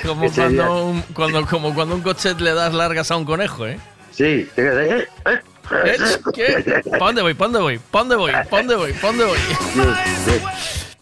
Como 0.06 0.30
cuando, 0.32 0.84
un, 0.86 1.02
cuando, 1.14 1.46
como 1.46 1.74
cuando 1.74 1.94
un 1.94 2.02
coche 2.02 2.34
le 2.38 2.52
das 2.54 2.74
largas 2.74 3.10
a 3.10 3.16
un 3.16 3.24
conejo, 3.24 3.66
¿eh? 3.66 3.78
Sí, 4.10 4.48
eh, 4.56 5.06
eh. 5.26 5.40
¿Eh? 5.70 5.96
¿Qué? 6.34 6.82
¿Pa' 6.90 6.98
dónde 6.98 7.22
voy? 7.22 7.34
¿Pa' 7.34 7.44
dónde 7.44 7.58
voy? 7.60 7.78
¿Pa' 7.78 7.98
dónde 8.00 8.16
voy? 8.16 8.32
¿Pa' 8.32 8.56
dónde 8.58 8.74
voy? 8.76 8.92
¿Pa' 8.92 9.06
dónde 9.08 9.24
voy? 9.24 9.38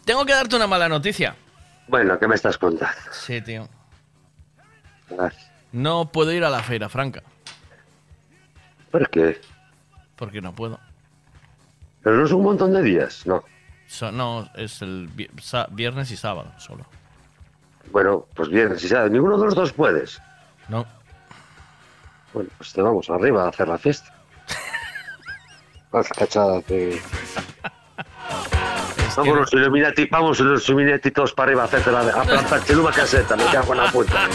Tengo 0.05 0.25
que 0.25 0.33
darte 0.33 0.57
una 0.57 0.67
mala 0.67 0.89
noticia. 0.89 1.35
Bueno, 1.87 2.19
¿qué 2.19 2.29
me 2.29 2.35
estás 2.35 2.59
contando? 2.59 2.95
Sí, 3.13 3.41
tío. 3.41 3.69
No 5.73 6.11
puedo 6.13 6.33
ir 6.33 6.45
a 6.45 6.51
la 6.51 6.63
feira 6.63 6.89
franca. 6.89 7.23
¿Por 8.91 9.09
qué? 9.11 9.41
Porque 10.17 10.41
no 10.41 10.55
puedo. 10.55 10.79
Pero 12.03 12.17
no 12.17 12.25
es 12.25 12.33
un 12.33 12.43
montón 12.43 12.73
de 12.73 12.83
días, 12.83 13.27
no. 13.27 13.43
So- 13.87 14.13
no, 14.13 14.49
es 14.55 14.83
el 14.83 15.09
viernes 15.71 16.11
y 16.11 16.17
sábado 16.17 16.53
solo. 16.59 16.85
Bueno, 17.91 18.27
pues 18.35 18.51
bien, 18.51 18.79
si 18.79 18.89
sabes, 18.89 19.11
ninguno 19.11 19.39
de 19.39 19.47
los 19.47 19.55
dos 19.55 19.73
puedes. 19.73 20.21
No. 20.69 20.87
Bueno, 22.35 22.51
pues 22.59 22.73
te 22.73 22.83
vamos 22.83 23.09
arriba 23.09 23.45
a 23.45 23.49
hacer 23.49 23.69
la 23.69 23.79
fiesta. 23.79 24.13
Las 25.93 26.09
cachadas 26.09 26.67
de... 26.67 27.01
Vamos 29.17 29.37
los 29.37 29.53
Illuminati, 29.53 30.07
vamos 30.07 30.39
los 30.39 30.69
Illuminati 30.69 31.11
todos 31.11 31.33
para 31.33 31.49
arriba 31.49 31.63
a 31.63 31.65
hacerte 31.65 31.91
la 31.91 32.01
a 32.01 32.23
plantar 32.23 32.65
chiluma 32.67 32.93
caseta, 32.93 33.35
me 33.35 33.45
cago 33.47 33.73
en 33.73 33.81
la 33.81 33.91
puta. 33.91 34.29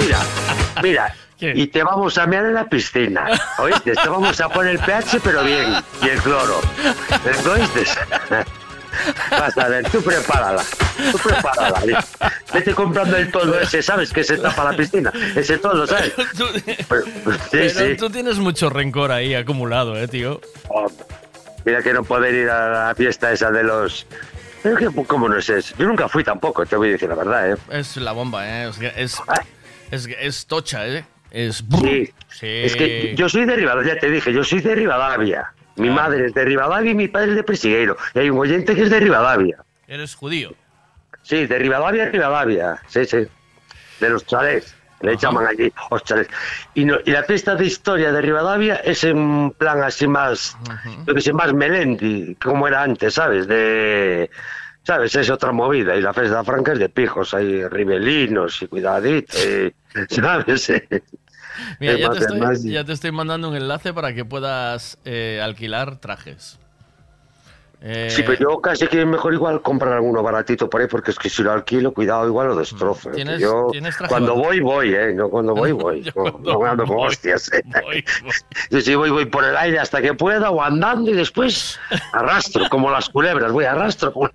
Mira, 0.00 0.20
mira, 0.82 1.14
y 1.40 1.66
te 1.66 1.82
vamos 1.82 2.16
a 2.18 2.26
mear 2.26 2.44
en 2.44 2.54
la 2.54 2.64
piscina, 2.64 3.26
¿oíste? 3.58 3.92
Te 3.92 4.08
vamos 4.08 4.40
a 4.40 4.48
poner 4.48 4.72
el 4.72 4.78
pH 4.78 5.20
pero 5.24 5.42
bien, 5.42 5.74
y 6.02 6.08
el 6.08 6.20
cloro. 6.22 6.60
¿Me 7.24 7.50
¿Oíste? 7.50 7.84
Vas 9.30 9.56
a 9.58 9.68
ver, 9.68 9.88
tú 9.90 10.02
prepárala, 10.02 10.62
tú 11.12 11.18
prepárala. 11.18 12.04
Vete 12.54 12.74
comprando 12.74 13.16
el 13.16 13.30
toldo 13.30 13.58
ese, 13.60 13.82
¿sabes? 13.82 14.12
Que 14.12 14.24
se 14.24 14.36
tapa 14.38 14.64
la 14.70 14.76
piscina. 14.76 15.12
Ese 15.36 15.58
toldo, 15.58 15.86
¿sabes? 15.86 16.12
Pero- 16.88 17.04
sí, 17.04 17.10
Pero 17.50 17.70
sí. 17.70 17.96
tú 17.96 18.10
tienes 18.10 18.38
mucho 18.38 18.68
rencor 18.70 19.12
ahí 19.12 19.34
acumulado, 19.34 19.96
eh, 19.96 20.08
tío. 20.08 20.40
Oh, 20.68 20.90
mira 21.64 21.82
que 21.82 21.92
no 21.92 22.02
poder 22.04 22.34
ir 22.34 22.50
a 22.50 22.88
la 22.88 22.94
fiesta 22.94 23.32
esa 23.32 23.50
de 23.50 23.62
los... 23.62 24.06
Pero 24.62 24.76
que, 24.76 25.04
¿Cómo 25.06 25.28
no 25.28 25.38
es 25.38 25.48
eso? 25.48 25.74
Yo 25.78 25.86
nunca 25.86 26.08
fui 26.08 26.22
tampoco, 26.22 26.66
te 26.66 26.76
voy 26.76 26.88
a 26.88 26.92
decir 26.92 27.08
la 27.08 27.14
verdad, 27.14 27.52
¿eh? 27.52 27.56
Es 27.70 27.96
la 27.96 28.12
bomba, 28.12 28.46
eh. 28.46 28.68
Es, 28.68 28.78
es, 28.96 29.22
es, 29.90 30.08
es 30.20 30.46
tocha, 30.46 30.86
eh. 30.86 31.04
Es. 31.30 31.64
Sí. 31.80 32.12
Sí. 32.28 32.46
Es 32.64 32.76
que 32.76 33.14
yo 33.16 33.28
soy 33.28 33.44
de 33.46 33.54
Rivadavia, 33.56 33.94
ya 33.94 34.00
te 34.00 34.10
dije, 34.10 34.32
yo 34.32 34.42
soy 34.44 34.60
de 34.60 34.74
Rivadavia. 34.74 35.52
Mi 35.80 35.90
madre 35.90 36.26
es 36.26 36.34
de 36.34 36.44
Rivadavia 36.44 36.90
y 36.92 36.94
mi 36.94 37.08
padre 37.08 37.30
es 37.30 37.36
de 37.36 37.42
Presigueiro. 37.42 37.96
Y 38.14 38.18
hay 38.20 38.30
un 38.30 38.38
oyente 38.38 38.74
que 38.74 38.82
es 38.82 38.90
de 38.90 39.00
Rivadavia. 39.00 39.58
Eres 39.88 40.14
judío. 40.14 40.52
Sí, 41.22 41.46
de 41.46 41.58
Rivadavia 41.58 42.06
Rivadavia. 42.06 42.80
Sí, 42.88 43.04
sí. 43.04 43.26
De 44.00 44.08
los 44.10 44.24
chalés. 44.26 44.74
Le 45.02 45.16
llaman 45.16 45.46
allí 45.46 45.72
los 45.90 46.04
chalés. 46.04 46.28
Y, 46.74 46.84
no- 46.84 46.98
y 47.04 47.10
la 47.10 47.22
fiesta 47.24 47.54
de 47.54 47.64
historia 47.64 48.12
de 48.12 48.20
Rivadavia 48.20 48.76
es 48.76 49.02
en 49.04 49.50
plan 49.52 49.82
así 49.82 50.06
más, 50.06 50.56
yo 51.06 51.14
que 51.14 51.20
sé, 51.22 51.32
más 51.32 51.54
melendi, 51.54 52.34
como 52.36 52.68
era 52.68 52.82
antes, 52.82 53.14
¿sabes? 53.14 53.46
De, 53.48 54.28
¿sabes? 54.82 55.14
Es 55.14 55.30
otra 55.30 55.52
movida. 55.52 55.96
Y 55.96 56.02
la 56.02 56.12
fiesta 56.12 56.44
franca 56.44 56.72
es 56.74 56.78
de 56.80 56.90
pijos, 56.90 57.32
hay 57.32 57.66
ribelinos 57.68 58.60
y 58.60 58.66
cuidadito, 58.66 59.36
y- 59.38 59.74
¿sabes? 60.14 60.70
Mira, 61.78 61.92
Es 61.94 61.98
ya 62.00 62.10
te, 62.10 62.16
es 62.18 62.22
estoy, 62.24 62.40
más- 62.40 62.62
ya 62.64 62.84
te 62.84 62.92
estoy 62.92 63.12
mandando 63.12 63.48
un 63.48 63.56
enlace 63.56 63.92
para 63.92 64.12
que 64.14 64.24
puedas 64.24 64.98
eh, 65.04 65.40
alquilar 65.42 65.96
trajes. 65.96 66.58
Eh, 67.82 68.08
Sí, 68.10 68.22
pero 68.26 68.38
yo 68.38 68.60
casi 68.60 68.86
que 68.88 69.06
mejor 69.06 69.32
igual 69.32 69.62
comprar 69.62 69.94
alguno 69.94 70.22
baratito 70.22 70.68
por 70.68 70.82
ahí, 70.82 70.86
porque 70.86 71.12
es 71.12 71.18
que 71.18 71.30
si 71.30 71.42
lo 71.42 71.50
alquilo, 71.50 71.94
cuidado, 71.94 72.26
igual 72.26 72.48
lo 72.48 72.56
destrozo. 72.56 73.08
¿eh? 73.10 73.14
¿Tienes- 73.14 73.40
yo, 73.40 73.68
tienes 73.72 73.96
traje 73.96 74.10
cuando 74.10 74.34
voy, 74.34 74.60
voy, 74.60 74.92
¿eh? 74.94 75.14
No 75.14 75.30
cuando 75.30 75.54
voy, 75.54 75.72
voy. 75.72 76.02
no, 76.14 76.38
no 76.42 76.60
me 76.60 76.68
ando 76.68 76.84
con 76.84 76.98
hostias. 77.06 77.50
¿eh? 77.54 77.62
Yo 78.70 78.80
sí 78.82 78.94
voy, 78.94 79.08
voy 79.08 79.24
por 79.24 79.44
el 79.44 79.56
aire 79.56 79.78
hasta 79.78 80.02
que 80.02 80.12
pueda, 80.12 80.50
o 80.50 80.62
andando 80.62 81.10
y 81.10 81.14
después 81.14 81.80
arrastro, 82.12 82.68
como 82.68 82.90
las 82.90 83.08
culebras, 83.08 83.50
voy 83.50 83.64
arrastro. 83.64 84.12
como- 84.12 84.28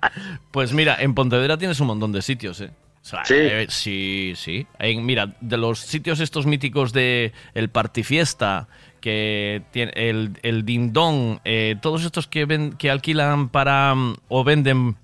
Pues 0.50 0.74
mira, 0.74 0.96
en 1.00 1.14
Pontevedra 1.14 1.56
tienes 1.56 1.80
un 1.80 1.86
montón 1.86 2.12
de 2.12 2.20
sitios, 2.20 2.60
¿eh? 2.60 2.72
O 3.02 3.04
sea, 3.04 3.24
Sí. 3.24 3.34
eh, 3.36 3.66
sí, 3.68 4.32
sí. 4.36 4.66
Hay- 4.78 4.96
mira, 4.96 5.34
de 5.40 5.56
los 5.56 5.80
sitios 5.80 6.20
estos 6.20 6.46
míticos 6.46 6.92
de 6.92 7.32
el 7.54 7.68
Partifiesta, 7.68 8.68
que 9.00 9.62
tiene 9.72 9.92
el, 9.96 10.38
el 10.44 10.64
Dindón, 10.64 11.40
eh, 11.44 11.74
todos 11.82 12.04
estos 12.04 12.28
que 12.28 12.44
ven, 12.44 12.72
que 12.74 12.90
alquilan 12.90 13.48
para 13.48 13.94
mm, 13.96 14.16
o 14.28 14.44
venden 14.44 14.94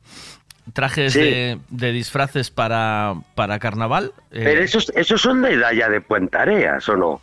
trajes 0.72 1.14
Sí. 1.14 1.20
de, 1.20 1.58
de 1.70 1.92
disfraces 1.92 2.50
para, 2.50 3.14
para 3.34 3.58
carnaval. 3.58 4.12
eh, 4.30 4.42
Pero 4.44 4.62
esos, 4.62 4.90
esos 4.94 5.20
son 5.20 5.42
de 5.42 5.54
edad 5.54 5.72
ya 5.72 5.88
de 5.88 6.00
Puentareas, 6.00 6.88
¿o 6.88 6.96
no? 6.96 7.20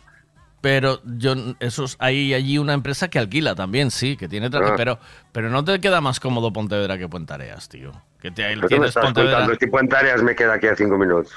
Pero 0.66 1.00
yo, 1.04 1.36
esos, 1.60 1.94
hay 2.00 2.34
allí 2.34 2.58
una 2.58 2.72
empresa 2.72 3.06
que 3.06 3.20
alquila 3.20 3.54
también, 3.54 3.92
sí, 3.92 4.16
que 4.16 4.26
tiene 4.26 4.48
Ah. 4.52 4.74
pero, 4.76 4.98
pero 5.30 5.48
no 5.48 5.64
te 5.64 5.78
queda 5.78 6.00
más 6.00 6.18
cómodo 6.18 6.52
Pontevedra 6.52 6.98
que 6.98 7.06
Puentareas, 7.08 7.68
tío. 7.68 7.92
Que 8.20 8.32
te, 8.32 8.42
¿Pero 8.42 8.62
me 8.62 8.66
tienes 8.66 8.92
Pontevedra. 8.94 9.46
Si 9.60 9.66
Puentareas 9.68 10.24
me 10.24 10.34
queda 10.34 10.54
aquí 10.54 10.66
a 10.66 10.74
cinco 10.74 10.98
minutos. 10.98 11.32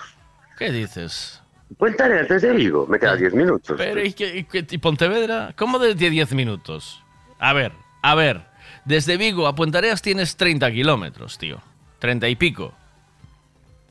¿Qué 0.57 0.72
dices? 0.72 1.43
Puentareas 1.77 2.27
desde 2.27 2.53
Vigo, 2.53 2.88
me 2.88 2.97
queda 2.97 3.15
diez 3.18 3.31
minutos. 3.35 3.76
Pero 3.77 4.03
¿y, 4.03 4.14
qué- 4.14 4.35
y 4.39 4.43
qué- 4.45 4.65
y 4.68 4.77
Pontevedra? 4.80 5.53
¿Cómo 5.56 5.77
desde 5.77 6.10
10 6.10 6.34
minutos? 6.34 7.03
A 7.38 7.53
ver, 7.53 7.72
a 8.01 8.15
ver. 8.15 8.47
Desde 8.85 9.15
Vigo 9.18 9.45
a 9.45 9.53
Puentareas 9.53 10.01
tienes 10.01 10.38
30 10.38 10.72
kilómetros, 10.72 11.38
tío. 11.38 11.61
30 11.99 12.27
y 12.30 12.35
pico. 12.35 12.73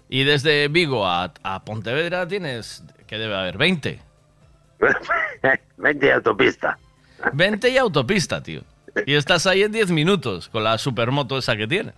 Y 0.08 0.24
desde 0.24 0.66
Vigo 0.66 1.06
a, 1.06 1.32
a 1.44 1.64
Pontevedra 1.64 2.26
tienes, 2.26 2.82
que 3.06 3.18
debe 3.18 3.36
haber? 3.36 3.56
20. 3.56 4.00
20 5.76 6.06
de 6.06 6.12
autopista. 6.12 6.78
20 7.32 7.68
y 7.70 7.76
autopista, 7.78 8.42
tío. 8.42 8.62
Y 9.06 9.14
estás 9.14 9.46
ahí 9.46 9.62
en 9.62 9.72
10 9.72 9.90
minutos 9.90 10.48
con 10.48 10.64
la 10.64 10.78
supermoto 10.78 11.38
esa 11.38 11.56
que 11.56 11.66
tiene. 11.66 11.92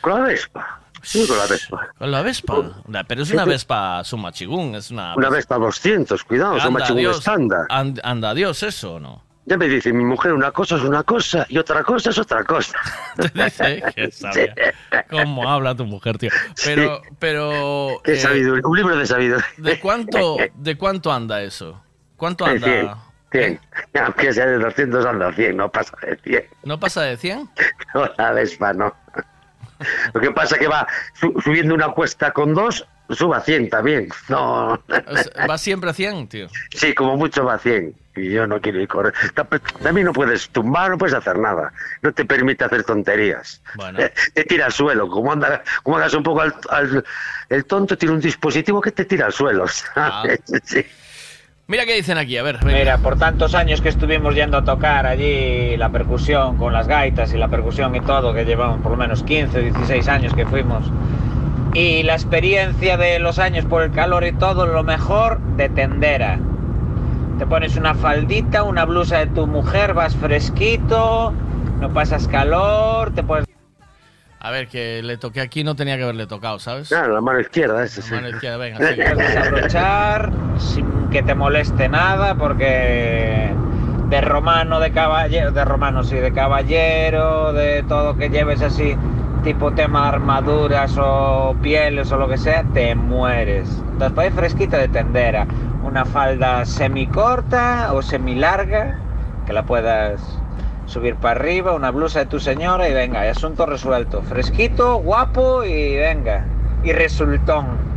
Con 0.00 0.14
la 0.14 0.20
Vespa. 0.28 0.80
Sí, 1.02 1.26
con 1.26 1.36
la 1.36 1.46
Vespa. 1.46 1.88
Con 1.98 2.10
la 2.10 2.22
Vespa. 2.22 2.54
Pero 3.08 3.22
es 3.22 3.28
Sí, 3.28 3.34
una 3.34 3.44
sí. 3.44 3.50
Vespa 3.50 4.04
Sumachigún, 4.04 4.74
es 4.76 4.90
una... 4.90 5.14
Una 5.16 5.30
Vespa 5.30 5.56
200, 5.58 6.22
cuidado, 6.24 6.56
es 6.56 6.62
un 6.62 6.68
Anda, 6.68 6.78
machigún 6.80 7.00
Dios. 7.00 7.18
estándar. 7.18 7.66
And- 7.70 8.00
anda 8.04 8.34
Dios 8.34 8.62
eso 8.62 8.94
o 8.94 9.00
no? 9.00 9.24
Ya 9.44 9.56
me 9.56 9.66
dice 9.66 9.92
mi 9.92 10.04
mujer, 10.04 10.32
una 10.32 10.52
cosa 10.52 10.76
es 10.76 10.82
una 10.82 11.02
cosa 11.02 11.44
y 11.48 11.58
otra 11.58 11.82
cosa 11.82 12.10
es 12.10 12.18
otra 12.18 12.44
cosa. 12.44 12.78
Te 13.16 13.28
dice 13.44 13.82
que 13.94 14.10
sabia. 14.12 14.54
¿Cómo 15.10 15.48
habla 15.50 15.74
tu 15.74 15.84
mujer, 15.84 16.16
tío? 16.18 16.30
Pero, 16.64 17.02
pero... 17.18 18.00
Qué 18.04 18.12
eh, 18.12 18.16
sabiduría, 18.20 18.62
un 18.64 18.76
libro 18.76 18.96
de 18.96 19.04
sabiduría. 19.06 19.44
¿De 19.56 19.80
cuánto, 19.80 20.36
¿De 20.54 20.78
cuánto 20.78 21.12
anda 21.12 21.42
eso? 21.42 21.82
¿Cuánto 22.22 22.44
De 22.44 22.60
100, 22.60 22.72
anda? 22.88 22.98
100. 23.32 23.60
Aunque 24.04 24.32
sea 24.32 24.46
de 24.46 24.58
200 24.58 25.04
anda 25.06 25.32
100, 25.32 25.56
no 25.56 25.68
pasa 25.72 25.96
de 26.02 26.16
100. 26.22 26.44
¿No 26.62 26.78
pasa 26.78 27.02
de 27.02 27.16
100? 27.16 27.50
No, 27.94 28.08
la 28.16 28.30
Vespa 28.30 28.72
no. 28.72 28.94
Lo 30.14 30.20
que 30.20 30.30
pasa 30.30 30.56
que 30.56 30.68
va 30.68 30.86
su- 31.14 31.34
subiendo 31.42 31.74
una 31.74 31.88
cuesta 31.88 32.30
con 32.30 32.54
dos, 32.54 32.86
suba 33.10 33.40
100 33.40 33.70
también. 33.70 34.08
No. 34.28 34.80
¿Va 35.50 35.58
siempre 35.58 35.90
a 35.90 35.92
100, 35.92 36.28
tío? 36.28 36.46
Sí, 36.70 36.94
como 36.94 37.16
mucho 37.16 37.44
va 37.44 37.58
100. 37.58 37.92
Y 38.14 38.30
yo 38.30 38.46
no 38.46 38.60
quiero 38.60 38.80
ir 38.80 38.86
correr. 38.86 39.12
También 39.82 40.06
no 40.06 40.12
puedes 40.12 40.48
tumbar, 40.50 40.90
no 40.90 40.98
puedes 40.98 41.14
hacer 41.16 41.36
nada. 41.40 41.72
No 42.02 42.12
te 42.12 42.24
permite 42.24 42.62
hacer 42.64 42.84
tonterías. 42.84 43.60
Bueno. 43.74 43.98
Eh, 43.98 44.12
Te 44.34 44.44
tira 44.44 44.66
al 44.66 44.72
suelo. 44.72 45.08
Como, 45.08 45.32
anda, 45.32 45.64
como 45.82 45.96
hagas 45.96 46.14
un 46.14 46.22
poco 46.22 46.42
al, 46.42 46.54
al- 46.70 47.04
el 47.48 47.64
tonto, 47.64 47.98
tiene 47.98 48.14
un 48.14 48.20
dispositivo 48.20 48.80
que 48.80 48.92
te 48.92 49.06
tira 49.06 49.26
al 49.26 49.32
suelo. 49.32 49.66
¿sabes? 49.66 50.40
Sí. 50.62 50.86
Mira 51.72 51.86
qué 51.86 51.94
dicen 51.94 52.18
aquí, 52.18 52.36
a 52.36 52.42
ver. 52.42 52.58
venga. 52.58 52.78
Mira, 52.78 52.98
por 52.98 53.16
tantos 53.16 53.54
años 53.54 53.80
que 53.80 53.88
estuvimos 53.88 54.34
yendo 54.34 54.58
a 54.58 54.62
tocar 54.62 55.06
allí 55.06 55.74
la 55.78 55.88
percusión 55.88 56.58
con 56.58 56.74
las 56.74 56.86
gaitas 56.86 57.32
y 57.32 57.38
la 57.38 57.48
percusión 57.48 57.96
y 57.96 58.00
todo, 58.02 58.34
que 58.34 58.44
llevamos 58.44 58.82
por 58.82 58.90
lo 58.90 58.98
menos 58.98 59.22
15, 59.22 59.58
16 59.58 60.06
años 60.06 60.34
que 60.34 60.44
fuimos. 60.44 60.84
Y 61.72 62.02
la 62.02 62.12
experiencia 62.12 62.98
de 62.98 63.18
los 63.20 63.38
años 63.38 63.64
por 63.64 63.82
el 63.84 63.90
calor 63.90 64.22
y 64.26 64.32
todo, 64.32 64.66
lo 64.66 64.82
mejor 64.82 65.40
de 65.56 65.70
tendera. 65.70 66.38
Te 67.38 67.46
pones 67.46 67.74
una 67.78 67.94
faldita, 67.94 68.64
una 68.64 68.84
blusa 68.84 69.20
de 69.20 69.28
tu 69.28 69.46
mujer, 69.46 69.94
vas 69.94 70.14
fresquito, 70.14 71.32
no 71.80 71.90
pasas 71.94 72.28
calor, 72.28 73.14
te 73.14 73.22
pones... 73.22 73.46
A 74.40 74.50
ver, 74.50 74.68
que 74.68 75.02
le 75.02 75.16
toqué 75.16 75.40
aquí 75.40 75.64
no 75.64 75.74
tenía 75.74 75.96
que 75.96 76.02
haberle 76.02 76.26
tocado, 76.26 76.58
¿sabes? 76.58 76.88
Claro, 76.88 77.14
la 77.14 77.22
mano 77.22 77.40
izquierda, 77.40 77.82
esa 77.82 78.02
sí. 78.02 78.12
Mano 78.12 78.28
izquierda, 78.28 78.58
venga, 78.58 78.76
puedes 78.76 79.16
desabrochar 79.16 80.30
sin 80.58 80.91
que 81.12 81.22
te 81.22 81.34
moleste 81.34 81.90
nada 81.90 82.34
porque 82.36 83.50
de 84.08 84.20
romano 84.22 84.80
de 84.80 84.92
caballero 84.92 85.52
de 85.52 85.64
romano 85.64 86.04
sí 86.04 86.16
de 86.16 86.32
caballero 86.32 87.52
de 87.52 87.82
todo 87.82 88.16
que 88.16 88.30
lleves 88.30 88.62
así 88.62 88.96
tipo 89.44 89.72
tema 89.72 90.08
armaduras 90.08 90.96
o 90.98 91.54
pieles 91.60 92.10
o 92.12 92.16
lo 92.16 92.28
que 92.28 92.38
sea 92.38 92.64
te 92.72 92.94
mueres. 92.94 93.68
Para 93.98 94.26
ir 94.26 94.32
fresquita 94.32 94.78
de 94.78 94.88
tendera. 94.88 95.46
Una 95.84 96.04
falda 96.04 96.64
semicorta 96.64 97.92
o 97.92 98.00
semilarga 98.00 98.98
que 99.46 99.52
la 99.52 99.64
puedas 99.64 100.20
subir 100.86 101.16
para 101.16 101.40
arriba 101.40 101.74
una 101.74 101.90
blusa 101.90 102.20
de 102.20 102.26
tu 102.26 102.40
señora 102.40 102.88
y 102.88 102.94
venga 102.94 103.28
asunto 103.28 103.66
resuelto. 103.66 104.22
Fresquito 104.22 104.96
guapo 104.96 105.64
y 105.64 105.96
venga. 105.96 106.46
Y 106.84 106.92
resultón 106.92 107.91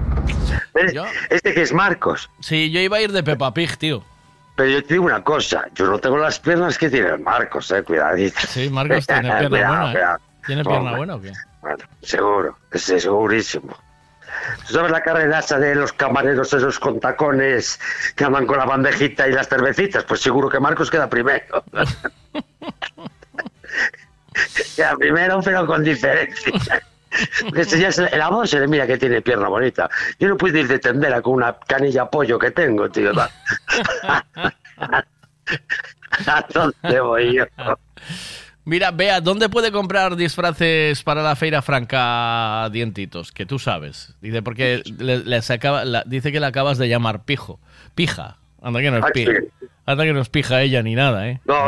Este 1.30 1.54
que 1.54 1.62
es 1.62 1.74
Marcos. 1.74 2.30
Sí, 2.40 2.72
yo 2.72 2.80
iba 2.80 2.98
a 2.98 3.02
ir 3.02 3.12
de 3.12 3.24
Peppa 3.24 3.54
Pig, 3.54 3.78
tío. 3.78 4.04
Pero 4.56 4.70
yo 4.70 4.84
te 4.84 4.94
digo 4.94 5.06
una 5.06 5.24
cosa, 5.24 5.66
yo 5.74 5.86
no 5.86 6.00
tengo 6.00 6.18
las 6.18 6.40
piernas 6.40 6.78
que 6.78 6.90
tiene 6.90 7.18
Marcos, 7.18 7.72
eh, 7.72 7.84
cuidadito. 7.84 8.40
Sí, 8.48 8.70
Marcos 8.70 9.06
tiene 9.06 9.22
pierna 9.40 9.50
Cuidado, 9.50 9.92
buena, 9.92 10.16
¿eh? 10.16 10.18
¿Tiene 10.46 10.64
pierna 10.64 10.96
buena 10.96 11.16
o 11.16 11.22
qué? 11.22 11.32
Bueno, 11.62 11.84
seguro, 12.02 12.58
ese 12.72 13.00
segurísimo. 13.00 13.76
¿Tú 14.68 14.74
sabes 14.74 14.92
la 14.92 15.02
carrera 15.02 15.40
esa 15.40 15.60
de 15.60 15.76
los 15.76 15.92
camareros 15.94 16.54
esos 16.54 16.80
con 16.80 17.00
tacones 17.00 17.80
que 18.16 18.24
andan 18.24 18.46
con 18.46 18.58
la 18.58 18.66
bandejita 18.66 19.28
y 19.28 19.32
las 19.32 19.48
cervecitas? 19.48 20.04
Pues 20.04 20.22
seguro 20.22 20.50
que 20.50 20.60
Marcos 20.60 20.92
queda 20.92 21.10
primero. 21.10 21.64
queda 24.76 24.96
primero, 24.96 25.42
pero 25.44 25.66
con 25.66 25.84
diferencia. 25.84 26.82
Ese 27.56 27.80
ya 27.80 27.88
es 27.90 27.98
el, 28.00 28.22
amor 28.22 28.48
se 28.48 28.60
le 28.60 28.68
mira 28.68 28.86
que 28.88 28.98
tiene 28.98 29.22
pierna 29.22 29.48
bonita. 29.48 29.90
Yo 30.20 30.28
no 30.28 30.38
puedo 30.38 30.58
ir 30.58 30.68
de 30.68 30.80
tendera 30.80 31.22
con 31.22 31.34
una 31.34 31.56
canilla 31.68 32.10
pollo 32.10 32.38
que 32.40 32.52
tengo, 32.52 32.90
tío. 32.90 33.12
¿A 36.28 36.46
dónde 36.54 37.00
voy 37.02 37.36
yo? 37.38 37.46
Mira, 38.64 38.92
vea, 38.92 39.22
¿dónde 39.22 39.48
puede 39.50 39.72
comprar 39.72 40.16
disfraces 40.16 41.04
para 41.04 41.22
la 41.22 41.36
Feira 41.36 41.62
Franca 41.62 42.68
Dientitos? 42.72 43.32
Que 43.32 43.46
tú 43.46 43.60
sabes. 43.60 44.16
Dice, 44.22 44.42
porque 44.42 44.82
le, 44.98 45.20
les 45.20 45.52
acaba- 45.52 45.86
la- 45.86 46.04
dice 46.06 46.32
que 46.32 46.40
le 46.40 46.48
acabas 46.48 46.78
de 46.80 46.88
llamar 46.90 47.26
pijo. 47.26 47.60
Pija. 47.94 48.38
Anda 48.62 48.82
que 48.82 48.90
no 48.92 48.98
es 48.98 49.04
Ah, 49.04 49.10
pija. 49.14 49.32
Anda 49.86 50.04
que 50.04 50.14
no 50.14 50.22
es 50.22 50.30
pija 50.30 50.62
ella 50.62 50.82
ni 50.82 50.96
nada, 50.96 51.28
¿eh? 51.30 51.40
No. 51.46 51.68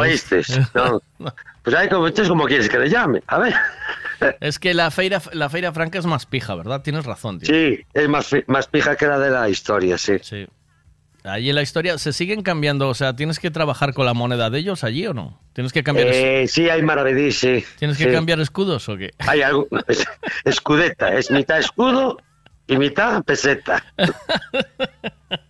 No. 0.73 1.01
Pues 1.63 1.75
ahí 1.75 1.89
como, 1.89 2.07
entonces, 2.07 2.29
¿cómo 2.29 2.45
quieres 2.45 2.69
que 2.69 2.79
le 2.79 2.89
llame? 2.89 3.21
A 3.27 3.39
ver. 3.39 3.53
Es 4.39 4.57
que 4.57 4.73
la 4.73 4.89
Feira, 4.89 5.21
la 5.33 5.49
Feira 5.49 5.73
Franca 5.73 5.99
es 5.99 6.05
más 6.05 6.25
pija, 6.25 6.55
¿verdad? 6.55 6.81
Tienes 6.81 7.05
razón, 7.05 7.39
tío. 7.39 7.53
Sí, 7.53 7.83
es 7.93 8.07
más, 8.07 8.33
más 8.47 8.67
pija 8.67 8.95
que 8.95 9.05
la 9.05 9.19
de 9.19 9.29
la 9.31 9.49
historia, 9.49 9.97
sí. 9.97 10.13
Sí. 10.21 10.47
Allí 11.25 11.49
en 11.49 11.55
la 11.55 11.61
historia 11.61 11.97
se 11.97 12.13
siguen 12.13 12.41
cambiando, 12.41 12.87
o 12.87 12.93
sea, 12.93 13.17
¿tienes 13.17 13.37
que 13.39 13.51
trabajar 13.51 13.93
con 13.93 14.05
la 14.05 14.13
moneda 14.13 14.49
de 14.49 14.59
ellos 14.59 14.85
allí 14.85 15.05
o 15.07 15.13
no? 15.13 15.41
¿Tienes 15.51 15.73
que 15.73 15.83
cambiar, 15.83 16.07
es- 16.07 16.15
Eh, 16.15 16.45
sí, 16.47 16.69
hay 16.69 16.81
maravedí, 16.83 17.33
sí. 17.33 17.65
¿tienes 17.77 17.97
que 17.97 18.05
sí. 18.05 18.11
cambiar 18.11 18.39
escudos 18.39 18.87
o 18.87 18.95
qué? 18.95 19.11
Hay 19.17 19.41
algo, 19.41 19.67
es- 19.89 20.07
escudeta, 20.45 21.13
es 21.17 21.29
mitad 21.31 21.59
escudo 21.59 22.17
y 22.65 22.77
mitad 22.77 23.21
peseta. 23.25 23.83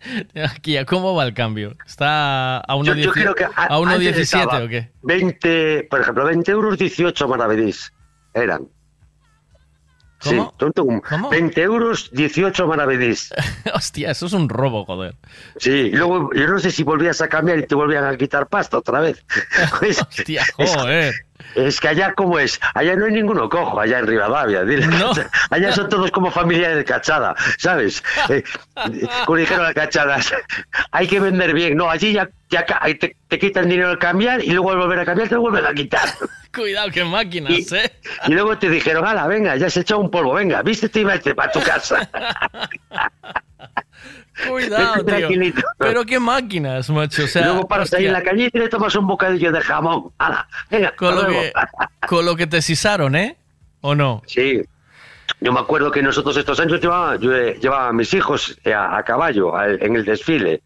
Aquí, 0.56 0.76
¿a 0.76 0.84
¿cómo 0.84 1.14
va 1.14 1.24
el 1.24 1.34
cambio? 1.34 1.72
¿Está 1.86 2.58
a 2.58 2.76
Yo, 2.82 2.94
yo 2.94 3.10
1.17 3.10 3.12
creo 3.12 3.34
que 3.34 3.44
a, 3.44 3.48
a 3.56 3.76
antes 3.76 4.16
1.17 4.16 4.18
estaba 4.18 4.64
o 4.64 4.68
qué? 4.68 4.90
20, 5.02 5.86
por 5.90 6.00
ejemplo, 6.00 6.24
20 6.24 6.50
euros 6.52 6.78
18 6.78 7.28
maravedís 7.28 7.92
eran. 8.34 8.68
¿Cómo? 10.20 10.46
Sí, 10.46 10.50
tonto, 10.58 10.82
un- 10.82 11.00
20 11.30 11.62
euros 11.62 12.10
18 12.12 12.66
maravedís. 12.66 13.32
Hostia, 13.74 14.10
eso 14.10 14.26
es 14.26 14.32
un 14.32 14.48
robo, 14.48 14.84
joder. 14.84 15.14
Sí, 15.58 15.70
y 15.70 15.90
luego 15.92 16.30
yo 16.34 16.48
no 16.48 16.58
sé 16.58 16.72
si 16.72 16.82
volvías 16.82 17.20
a 17.20 17.28
cambiar 17.28 17.58
y 17.60 17.66
te 17.66 17.76
volvían 17.76 18.04
a 18.04 18.16
quitar 18.16 18.48
pasta 18.48 18.78
otra 18.78 19.00
vez. 19.00 19.24
Pues, 19.78 20.00
Hostia, 20.02 20.44
joder. 20.56 21.14
Es 21.54 21.80
que 21.80 21.88
allá 21.88 22.12
como 22.14 22.38
es, 22.38 22.60
allá 22.74 22.94
no 22.96 23.06
hay 23.06 23.12
ninguno 23.12 23.48
cojo, 23.48 23.80
allá 23.80 23.98
en 23.98 24.06
Rivadavia, 24.06 24.64
dile. 24.64 24.86
allá 25.50 25.72
son 25.72 25.88
todos 25.88 26.10
como 26.10 26.30
familia 26.30 26.74
de 26.74 26.84
cachada, 26.84 27.34
¿sabes? 27.58 28.02
Eh, 28.28 28.44
como 29.24 29.38
dijeron 29.38 29.64
las 29.64 29.74
cachadas, 29.74 30.32
hay 30.92 31.08
que 31.08 31.18
vender 31.18 31.52
bien, 31.52 31.76
no, 31.76 31.90
allí 31.90 32.12
ya, 32.12 32.28
te, 32.98 33.16
te 33.26 33.38
quitan 33.38 33.68
dinero 33.68 33.90
al 33.90 33.98
cambiar 33.98 34.42
y 34.42 34.50
luego 34.50 34.70
al 34.70 34.78
volver 34.78 35.00
a 35.00 35.04
cambiar 35.04 35.28
te 35.28 35.34
lo 35.34 35.40
vuelven 35.40 35.66
a 35.66 35.74
quitar. 35.74 36.08
Cuidado, 36.54 36.90
qué 36.90 37.04
máquinas, 37.04 37.72
¿eh? 37.72 37.92
Y 38.26 38.32
luego 38.32 38.56
te 38.56 38.70
dijeron, 38.70 39.06
ala, 39.06 39.26
venga, 39.26 39.56
ya 39.56 39.68
se 39.68 39.80
echado 39.80 40.00
un 40.00 40.10
polvo, 40.10 40.34
venga, 40.34 40.62
vístete 40.62 41.00
y 41.00 41.04
vete 41.04 41.34
para 41.34 41.50
tu 41.50 41.60
casa. 41.60 42.08
Cuidado, 44.46 45.04
tío. 45.04 45.28
Pero 45.78 46.04
qué 46.04 46.18
máquinas, 46.20 46.90
macho. 46.90 47.24
O 47.24 47.26
sea, 47.26 47.46
luego 47.46 47.66
paras 47.68 47.92
ahí 47.94 48.06
en 48.06 48.12
la 48.12 48.22
cañita 48.22 48.58
y 48.58 48.60
le 48.62 48.68
tomas 48.68 48.94
un 48.94 49.06
bocadillo 49.06 49.50
de 49.50 49.60
jamón. 49.60 50.12
Ala, 50.18 50.46
venga, 50.70 50.94
con, 50.96 51.14
lo 51.14 51.26
que, 51.26 51.52
con 52.08 52.24
lo 52.26 52.36
que 52.36 52.46
te 52.46 52.62
sisaron, 52.62 53.16
¿eh? 53.16 53.36
¿O 53.80 53.94
no? 53.94 54.22
Sí. 54.26 54.62
Yo 55.40 55.52
me 55.52 55.60
acuerdo 55.60 55.90
que 55.90 56.02
nosotros 56.02 56.36
estos 56.36 56.58
años 56.58 56.80
llevaba, 56.80 57.16
yo, 57.16 57.34
eh, 57.34 57.58
llevaba 57.60 57.88
a 57.88 57.92
mis 57.92 58.12
hijos 58.14 58.58
eh, 58.64 58.72
a, 58.74 58.96
a 58.96 59.02
caballo 59.04 59.56
al- 59.56 59.80
en 59.82 59.94
el 59.96 60.04
desfile 60.04 60.62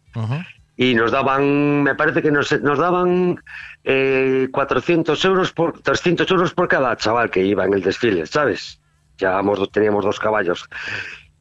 y 0.77 0.95
nos 0.95 1.11
daban, 1.11 1.83
me 1.83 1.93
parece 1.95 2.21
que 2.23 2.31
nos, 2.31 2.51
nos 2.61 2.79
daban 2.79 3.39
eh, 3.83 4.47
400 4.51 5.23
euros 5.25 5.51
por, 5.51 5.79
300 5.81 6.29
euros 6.31 6.53
por 6.53 6.67
cada 6.67 6.95
chaval 6.97 7.29
que 7.29 7.41
iba 7.43 7.65
en 7.65 7.73
el 7.73 7.81
desfile, 7.83 8.25
¿sabes? 8.25 8.79
Dos- 9.19 9.71
teníamos 9.71 10.05
dos 10.05 10.19
caballos. 10.19 10.67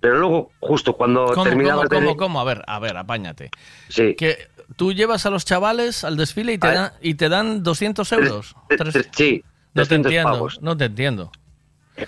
Pero 0.03 0.19
luego, 0.19 0.51
justo 0.59 0.95
cuando 0.95 1.27
¿Cómo, 1.29 1.45
terminaba 1.45 1.85
cómo, 1.87 1.99
el 2.01 2.05
cómo, 2.07 2.17
cómo? 2.17 2.41
A 2.41 2.45
ver, 2.45 2.63
a 2.67 2.79
ver, 2.81 2.97
apáñate. 2.97 3.51
Sí. 3.89 4.15
Que 4.17 4.49
tú 4.77 4.93
llevas 4.93 5.25
a 5.27 5.31
los 5.31 5.45
chavales 5.45 6.03
al 6.03 6.17
desfile 6.17 6.55
y 6.55 6.59
te, 6.59 6.67
dan, 6.67 6.91
y 7.01 7.15
te 7.15 7.29
dan 7.29 7.63
200 7.63 8.11
euros. 8.13 8.57
Tres- 8.69 9.09
Sí, 9.13 9.45
no 9.75 9.83
te 9.85 9.89
300 9.89 9.93
entiendo, 9.93 10.31
pavos. 10.33 10.59
no 10.61 10.77
te 10.77 10.87
entiendo. 10.87 11.31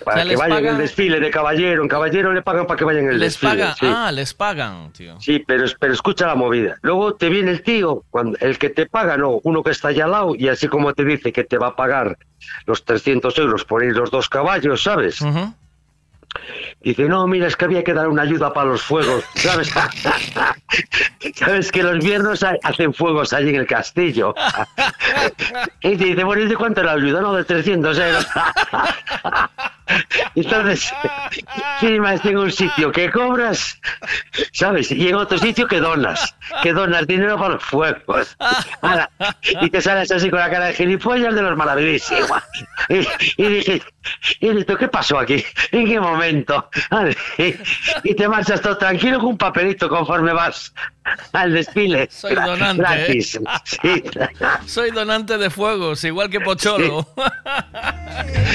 Para 0.03 0.17
O 0.23 0.25
sea, 0.25 0.29
que 0.29 0.35
vayan 0.35 0.65
en 0.65 0.71
el 0.71 0.77
desfile 0.79 1.19
de 1.21 1.29
caballero, 1.29 1.83
en 1.83 1.87
caballero 1.87 2.33
le 2.33 2.41
pagan 2.41 2.65
para 2.67 2.77
que 2.77 2.83
vayan 2.83 3.03
en 3.05 3.11
el 3.11 3.19
Les 3.19 3.33
desfile. 3.39 3.51
pagan, 3.61 3.75
sí. 3.79 3.85
ah, 3.87 4.11
les 4.11 4.33
pagan, 4.33 4.91
tío. 4.91 5.17
Sí, 5.21 5.43
pero, 5.47 5.63
pero 5.79 5.93
escucha 5.93 6.25
la 6.27 6.35
movida. 6.35 6.75
Luego 6.81 7.13
te 7.15 7.29
viene 7.29 7.51
el 7.51 7.61
tío, 7.63 8.03
cuando, 8.09 8.37
el 8.41 8.57
que 8.57 8.71
te 8.71 8.87
paga, 8.87 9.15
no, 9.15 9.39
uno 9.43 9.63
que 9.63 9.69
está 9.71 9.89
allá 9.89 10.05
al 10.05 10.11
lado, 10.11 10.35
y 10.35 10.49
así 10.49 10.67
como 10.67 10.93
te 10.93 11.05
dice 11.05 11.31
que 11.31 11.43
te 11.45 11.57
va 11.59 11.67
a 11.67 11.75
pagar 11.75 12.17
los 12.65 12.83
300 12.83 13.37
euros 13.37 13.63
por 13.63 13.83
ir 13.85 13.95
los 13.95 14.11
dos 14.11 14.27
caballos, 14.27 14.83
¿sabes? 14.83 15.19
Dice, 16.81 17.03
no, 17.09 17.25
mira, 17.27 17.47
es 17.47 17.55
que 17.55 17.65
había 17.65 17.83
que 17.83 17.93
dar 17.93 18.07
una 18.07 18.21
ayuda 18.23 18.53
para 18.53 18.69
los 18.69 18.81
fuegos, 18.83 19.23
¿sabes? 19.35 19.71
Sabes 21.35 21.71
que 21.71 21.81
los 21.83 22.03
viernes 22.03 22.43
ha- 22.43 22.57
hacen 22.63 22.93
fuegos 22.93 23.33
allí 23.33 23.49
en 23.49 23.55
el 23.55 23.67
castillo. 23.67 24.35
y 25.81 25.95
dice, 25.95 26.23
bueno, 26.23 26.43
¿y 26.43 26.47
de 26.47 26.55
cuánto 26.55 26.81
era 26.81 26.95
la 26.95 27.01
ayuda? 27.01 27.21
No, 27.21 27.33
de 27.33 27.43
300 27.43 27.97
euros. 27.97 28.27
Entonces, 30.35 30.91
sí, 31.79 31.87
en 31.87 32.37
un 32.37 32.51
sitio 32.51 32.91
que 32.91 33.11
cobras, 33.11 33.79
¿sabes? 34.51 34.91
Y 34.91 35.07
en 35.07 35.15
otro 35.15 35.37
sitio 35.37 35.67
que 35.67 35.79
donas, 35.79 36.35
que 36.63 36.73
donas 36.73 37.07
dinero 37.07 37.37
para 37.37 37.55
los 37.55 37.63
fuegos. 37.63 38.35
Y 39.61 39.69
te 39.69 39.81
sales 39.81 40.11
así 40.11 40.29
con 40.29 40.39
la 40.39 40.49
cara 40.49 40.65
de 40.65 40.73
gilipollas 40.73 41.35
de 41.35 41.41
los 41.41 41.55
maravillosos. 41.55 42.19
Y, 42.89 43.07
y 43.37 43.47
dije, 43.47 43.81
y 44.39 44.49
dije, 44.49 44.77
¿qué 44.77 44.87
pasó 44.87 45.19
aquí? 45.19 45.43
¿En 45.71 45.85
qué 45.85 45.99
momento? 45.99 46.69
Y 48.03 48.15
te 48.15 48.27
marchas 48.27 48.61
todo 48.61 48.77
tranquilo 48.77 49.19
con 49.19 49.29
un 49.29 49.37
papelito 49.37 49.89
conforme 49.89 50.33
vas 50.33 50.73
al 51.33 51.53
desfile. 51.53 52.07
Soy 52.11 52.35
donante, 52.35 52.81
Gratis. 52.81 53.35
¿eh? 53.35 53.41
Sí. 53.63 54.03
Soy 54.65 54.91
donante 54.91 55.37
de 55.37 55.49
fuegos, 55.49 56.03
igual 56.03 56.29
que 56.29 56.39
Pocholo. 56.39 57.07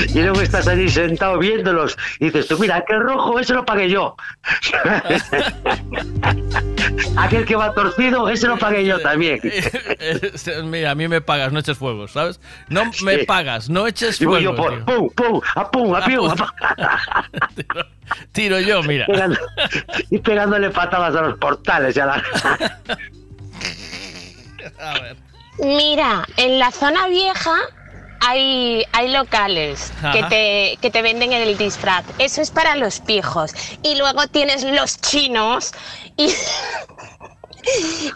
Y 0.09 0.21
luego 0.21 0.41
estás 0.41 0.69
allí 0.69 0.89
sentado 0.89 1.39
viéndolos 1.39 1.97
y 2.19 2.27
dices 2.27 2.49
tú, 2.49 2.59
mira, 2.59 2.77
aquel 2.77 3.01
rojo, 3.01 3.39
ese 3.39 3.55
lo 3.55 3.65
pagué 3.65 3.89
yo. 3.91 4.17
aquel 7.17 7.45
que 7.45 7.57
va 7.57 7.73
torcido, 7.75 8.29
ese 8.29 8.47
lo 8.49 8.59
pagué 8.59 8.85
yo 8.85 9.01
también. 9.01 9.41
Mira, 10.65 10.93
a 10.93 10.95
mí 10.95 11.09
me 11.09 11.21
pagas, 11.21 11.53
no 11.53 11.59
eches 11.61 11.77
fuegos, 11.79 12.13
¿sabes? 12.13 12.41
No 12.69 12.91
me 13.05 13.19
pagas, 13.25 13.69
no 13.69 13.87
eches 13.87 14.19
fuegos. 14.19 14.43
yo 14.43 14.55
por 14.55 14.75
tío. 14.75 14.85
pum, 14.85 15.11
pum, 15.11 15.41
a 15.55 15.71
pum, 15.71 15.95
a 15.95 16.05
piu, 16.05 16.27
a 16.27 16.37
pum. 16.37 16.47
Tiro 18.32 18.59
yo, 18.61 18.82
mira. 18.82 19.07
Pegando- 19.07 19.39
y 20.11 20.19
pegándole 20.19 20.70
patadas 20.70 21.15
a 21.16 21.20
los 21.23 21.39
portales 21.39 21.97
y 21.97 22.01
a 22.01 22.07
la... 22.07 22.23
Mira, 25.59 26.27
en 26.37 26.59
la 26.59 26.70
zona 26.70 27.07
vieja 27.09 27.55
hay, 28.20 28.85
hay 28.93 29.09
locales 29.12 29.93
que 30.12 30.23
te, 30.24 30.78
que 30.81 30.91
te 30.91 31.03
venden 31.03 31.32
el 31.32 31.57
disfraz. 31.59 32.05
Eso 32.19 32.41
es 32.41 32.51
para 32.51 32.77
los 32.77 33.01
pijos. 33.01 33.53
Y 33.82 33.97
luego 33.97 34.27
tienes 34.28 34.62
los 34.65 34.99
chinos 35.01 35.73
y, 36.16 36.31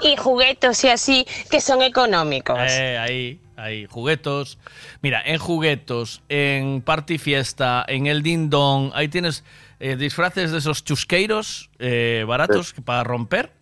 y 0.09 0.17
juguetos 0.17 0.83
y 0.85 0.89
así 0.89 1.27
que 1.51 1.61
son 1.61 1.83
económicos. 1.83 2.59
Eh, 2.61 2.97
ahí, 2.99 3.41
ahí, 3.57 3.87
juguetos. 3.91 4.59
Mira, 5.03 5.23
en 5.25 5.39
juguetos, 5.39 6.23
en 6.29 6.81
party 6.83 7.19
fiesta, 7.19 7.85
en 7.87 8.07
el 8.07 8.23
dindón, 8.23 8.91
ahí 8.95 9.09
tienes 9.09 9.45
eh, 9.85 9.97
disfraces 9.97 10.51
de 10.51 10.59
esos 10.59 10.83
chusqueiros 10.85 11.71
eh, 11.79 12.25
baratos 12.27 12.73
para 12.85 13.05
romper. 13.05 13.53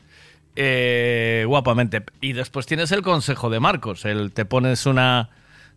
eh, 0.55 1.45
guapamente. 1.49 2.05
Y 2.21 2.33
después 2.35 2.67
tienes 2.67 2.93
el 2.93 3.03
consejo 3.03 3.51
de 3.51 3.59
Marcos. 3.59 4.05
El 4.05 4.33
te 4.33 4.45
pones 4.45 4.87
una 4.87 5.31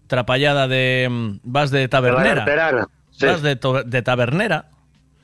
trapallada 0.07 0.67
de. 0.67 1.07
mm, 1.09 1.39
Vas 1.43 1.71
de 1.71 1.87
tabernera. 1.87 2.87
Sí. 3.11 3.25
Vas 3.25 3.41
de 3.41 4.01
tabernera. 4.03 4.69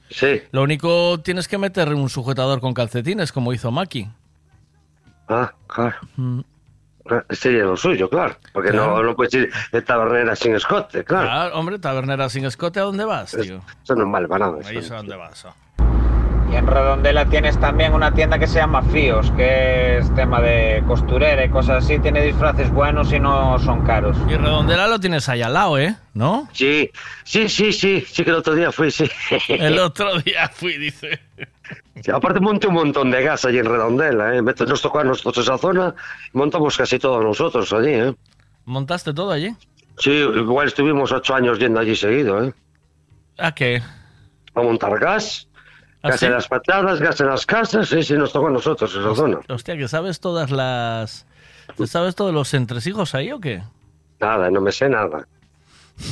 Sí. 0.10 0.41
Lo 0.52 0.64
único 0.64 1.19
tienes 1.22 1.48
que 1.48 1.57
meter 1.57 1.93
un 1.93 2.10
sujetador 2.10 2.60
con 2.60 2.73
calcetines, 2.73 3.31
como 3.31 3.53
hizo 3.53 3.72
Maki. 3.72 4.10
Ah, 5.30 5.53
claro. 5.68 5.98
Mm. 6.18 6.39
Sería 7.29 7.63
lo 7.63 7.75
suyo, 7.77 8.09
claro. 8.09 8.35
Porque 8.53 8.69
Claro. 8.71 8.97
no, 8.97 9.03
no 9.03 9.15
puedes 9.15 9.33
ir 9.33 9.51
de 9.71 9.81
tabernera 9.81 10.35
sin 10.35 10.55
escote, 10.55 11.03
claro. 11.03 11.25
Claro, 11.27 11.59
hombre, 11.59 11.79
tabernera 11.79 12.29
sin 12.29 12.45
escote, 12.45 12.79
¿a 12.79 12.83
dónde 12.83 13.05
vas, 13.05 13.31
tío? 13.31 13.61
Eso 13.83 13.95
no 13.95 14.03
es 14.03 14.07
mal 14.09 14.27
para 14.27 14.47
nada. 14.51 14.59
Ahí 14.67 14.77
es 14.77 14.91
a 14.91 14.97
dónde 14.97 15.15
vas. 15.15 15.45
oh. 15.45 15.53
Y 16.51 16.55
en 16.55 16.67
Redondela 16.67 17.25
tienes 17.27 17.57
también 17.59 17.93
una 17.93 18.13
tienda 18.13 18.37
que 18.37 18.45
se 18.45 18.59
llama 18.59 18.81
Fíos, 18.81 19.31
que 19.31 19.99
es 19.99 20.13
tema 20.15 20.41
de 20.41 20.83
costurera 20.85 21.45
y 21.45 21.49
cosas 21.49 21.85
así. 21.85 21.97
Tiene 21.99 22.21
disfraces 22.23 22.69
buenos 22.71 23.13
y 23.13 23.19
no 23.19 23.57
son 23.59 23.85
caros. 23.85 24.17
Y 24.27 24.35
Redondela 24.35 24.87
lo 24.87 24.99
tienes 24.99 25.29
ahí 25.29 25.41
al 25.41 25.53
lado, 25.53 25.77
¿eh? 25.77 25.95
¿No? 26.13 26.49
Sí, 26.51 26.91
sí, 27.23 27.47
sí, 27.47 27.71
sí, 27.71 28.01
sí 28.05 28.23
que 28.25 28.31
el 28.31 28.35
otro 28.35 28.53
día 28.53 28.71
fui, 28.71 28.91
sí. 28.91 29.09
El 29.47 29.79
otro 29.79 30.19
día 30.19 30.49
fui, 30.49 30.77
dice. 30.77 31.21
Sí, 32.03 32.11
aparte 32.11 32.41
monté 32.41 32.67
un 32.67 32.73
montón 32.73 33.11
de 33.11 33.23
gas 33.23 33.45
allí 33.45 33.59
en 33.59 33.65
Redondela, 33.65 34.35
¿eh? 34.35 34.41
Nos 34.41 34.81
tocó 34.81 34.99
a 34.99 35.03
nosotros 35.05 35.45
esa 35.45 35.57
zona 35.57 35.95
y 36.33 36.37
montamos 36.37 36.75
casi 36.77 36.99
todos 36.99 37.23
nosotros 37.23 37.71
allí, 37.71 37.93
¿eh? 37.93 38.13
¿Montaste 38.65 39.13
todo 39.13 39.31
allí? 39.31 39.55
Sí, 39.97 40.11
igual 40.11 40.67
estuvimos 40.67 41.11
ocho 41.13 41.33
años 41.33 41.59
yendo 41.59 41.79
allí 41.79 41.95
seguido, 41.95 42.43
¿eh? 42.43 42.53
¿A 43.37 43.53
qué? 43.53 43.81
A 44.53 44.61
montar 44.61 44.99
gas, 44.99 45.47
¿Ah, 46.03 46.09
gas 46.09 46.19
sí? 46.19 46.27
las 46.27 46.47
patadas, 46.47 46.99
gas 46.99 47.19
en 47.21 47.27
las 47.27 47.45
casas, 47.45 47.87
sí, 47.89 48.01
sí, 48.03 48.13
nos 48.13 48.33
tocó 48.33 48.47
a 48.47 48.51
nosotros 48.51 48.93
esa 48.95 49.13
zona. 49.15 49.39
Hostia, 49.49 49.77
que 49.77 49.87
sabes 49.87 50.19
todas 50.19 50.49
las... 50.51 51.25
¿Te 51.77 51.87
sabes 51.87 52.15
todos 52.15 52.33
los 52.33 52.53
entresijos 52.53 53.13
ahí 53.15 53.31
o 53.31 53.39
qué? 53.39 53.61
Nada, 54.19 54.49
no 54.51 54.61
me 54.61 54.71
sé 54.71 54.89
nada. 54.89 55.27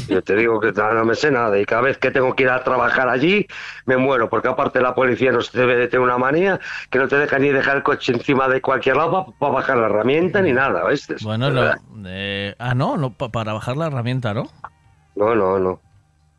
Yo 0.07 0.21
te 0.21 0.35
digo 0.35 0.59
que 0.59 0.71
no 0.71 1.03
me 1.05 1.15
sé 1.15 1.31
nada 1.31 1.57
y 1.59 1.65
cada 1.65 1.81
vez 1.81 1.97
que 1.97 2.11
tengo 2.11 2.35
que 2.35 2.43
ir 2.43 2.49
a 2.49 2.63
trabajar 2.63 3.09
allí 3.09 3.47
me 3.85 3.97
muero 3.97 4.29
porque 4.29 4.47
aparte 4.47 4.79
la 4.81 4.93
policía 4.93 5.31
nos 5.31 5.51
debe 5.51 5.75
de 5.75 5.87
tener 5.87 6.01
una 6.03 6.17
manía 6.19 6.59
que 6.91 6.99
no 6.99 7.07
te 7.07 7.17
deja 7.17 7.39
ni 7.39 7.49
dejar 7.49 7.77
el 7.77 7.83
coche 7.83 8.13
encima 8.13 8.47
de 8.47 8.61
cualquier 8.61 8.97
lado 8.97 9.33
para 9.39 9.53
bajar 9.53 9.77
la 9.77 9.87
herramienta 9.87 10.41
ni 10.41 10.53
nada, 10.53 10.87
¿viste? 10.87 11.15
Bueno, 11.23 11.49
no, 11.49 11.71
eh, 12.05 12.55
ah, 12.59 12.75
no, 12.75 12.97
no 12.97 13.11
pa- 13.11 13.29
para 13.29 13.53
bajar 13.53 13.77
la 13.77 13.87
herramienta, 13.87 14.33
¿no? 14.33 14.49
No, 15.15 15.33
no, 15.33 15.57
no. 15.57 15.81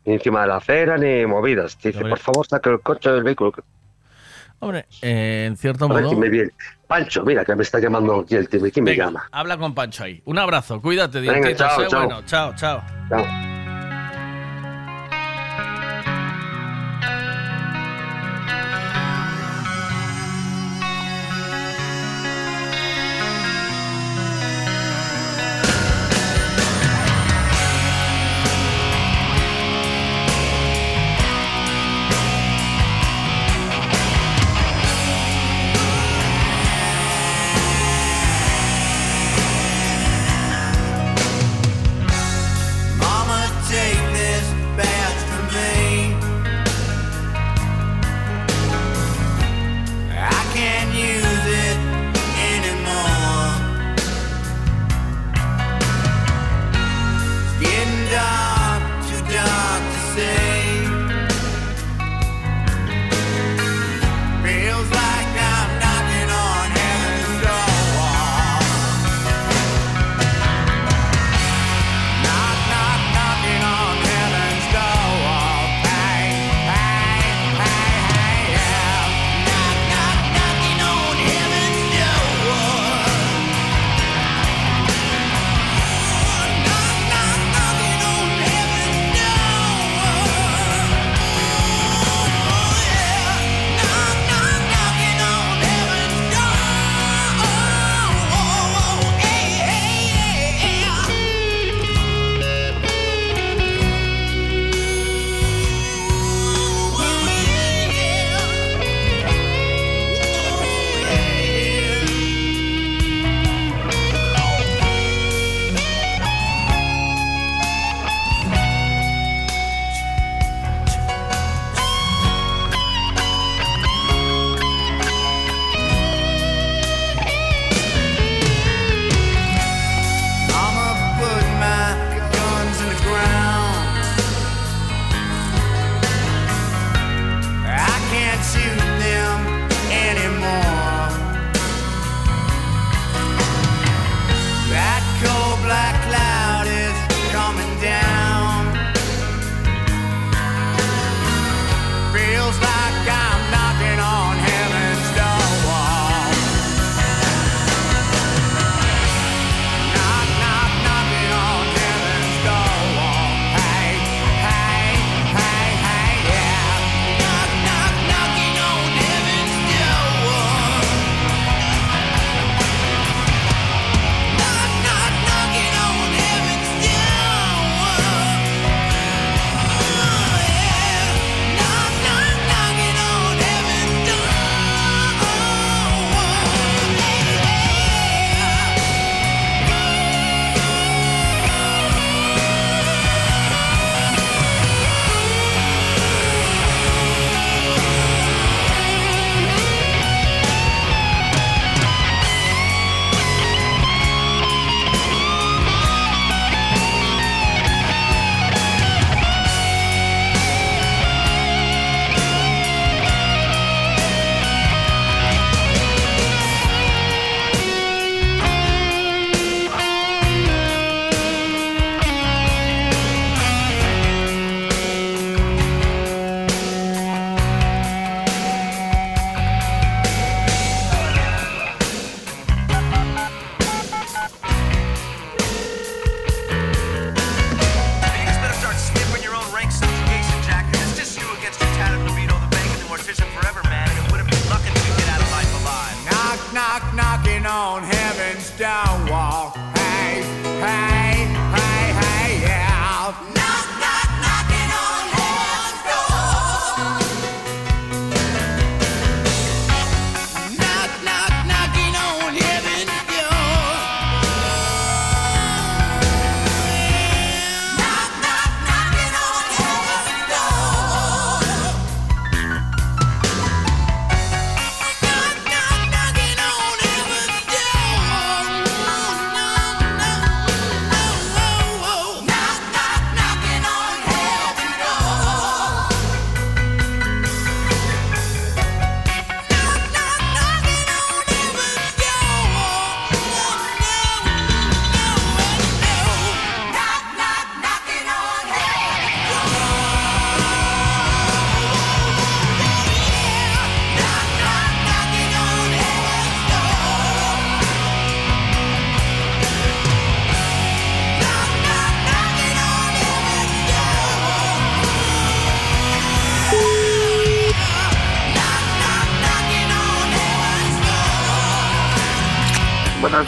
Ni 0.05 0.13
encima 0.13 0.41
de 0.41 0.47
la 0.47 0.57
acera 0.57 0.97
ni 0.97 1.25
movidas. 1.25 1.77
Te 1.77 1.89
dice, 1.89 1.99
Hombre. 1.99 2.11
por 2.11 2.19
favor, 2.19 2.47
saca 2.47 2.69
el 2.69 2.79
coche 2.81 3.11
del 3.11 3.23
vehículo. 3.23 3.53
Hombre, 4.59 4.85
eh, 5.01 5.45
en 5.47 5.57
cierto 5.57 5.89
modo... 5.89 6.11
Pancho, 6.87 7.23
mira 7.23 7.43
que 7.45 7.55
me 7.55 7.63
está 7.63 7.79
llamando 7.79 8.19
aquí 8.19 8.35
el 8.35 8.47
tío. 8.49 8.61
¿Quién 8.71 8.83
me 8.83 8.95
llama? 8.95 9.27
habla 9.31 9.57
con 9.57 9.73
Pancho 9.73 10.03
ahí. 10.03 10.21
Un 10.25 10.37
abrazo, 10.37 10.81
cuídate, 10.81 11.19
Venga, 11.21 11.55
chao. 11.55 11.77
Bueno, 11.89 12.21
chao, 12.25 12.53
chao. 12.55 12.83
Chao. 13.09 13.60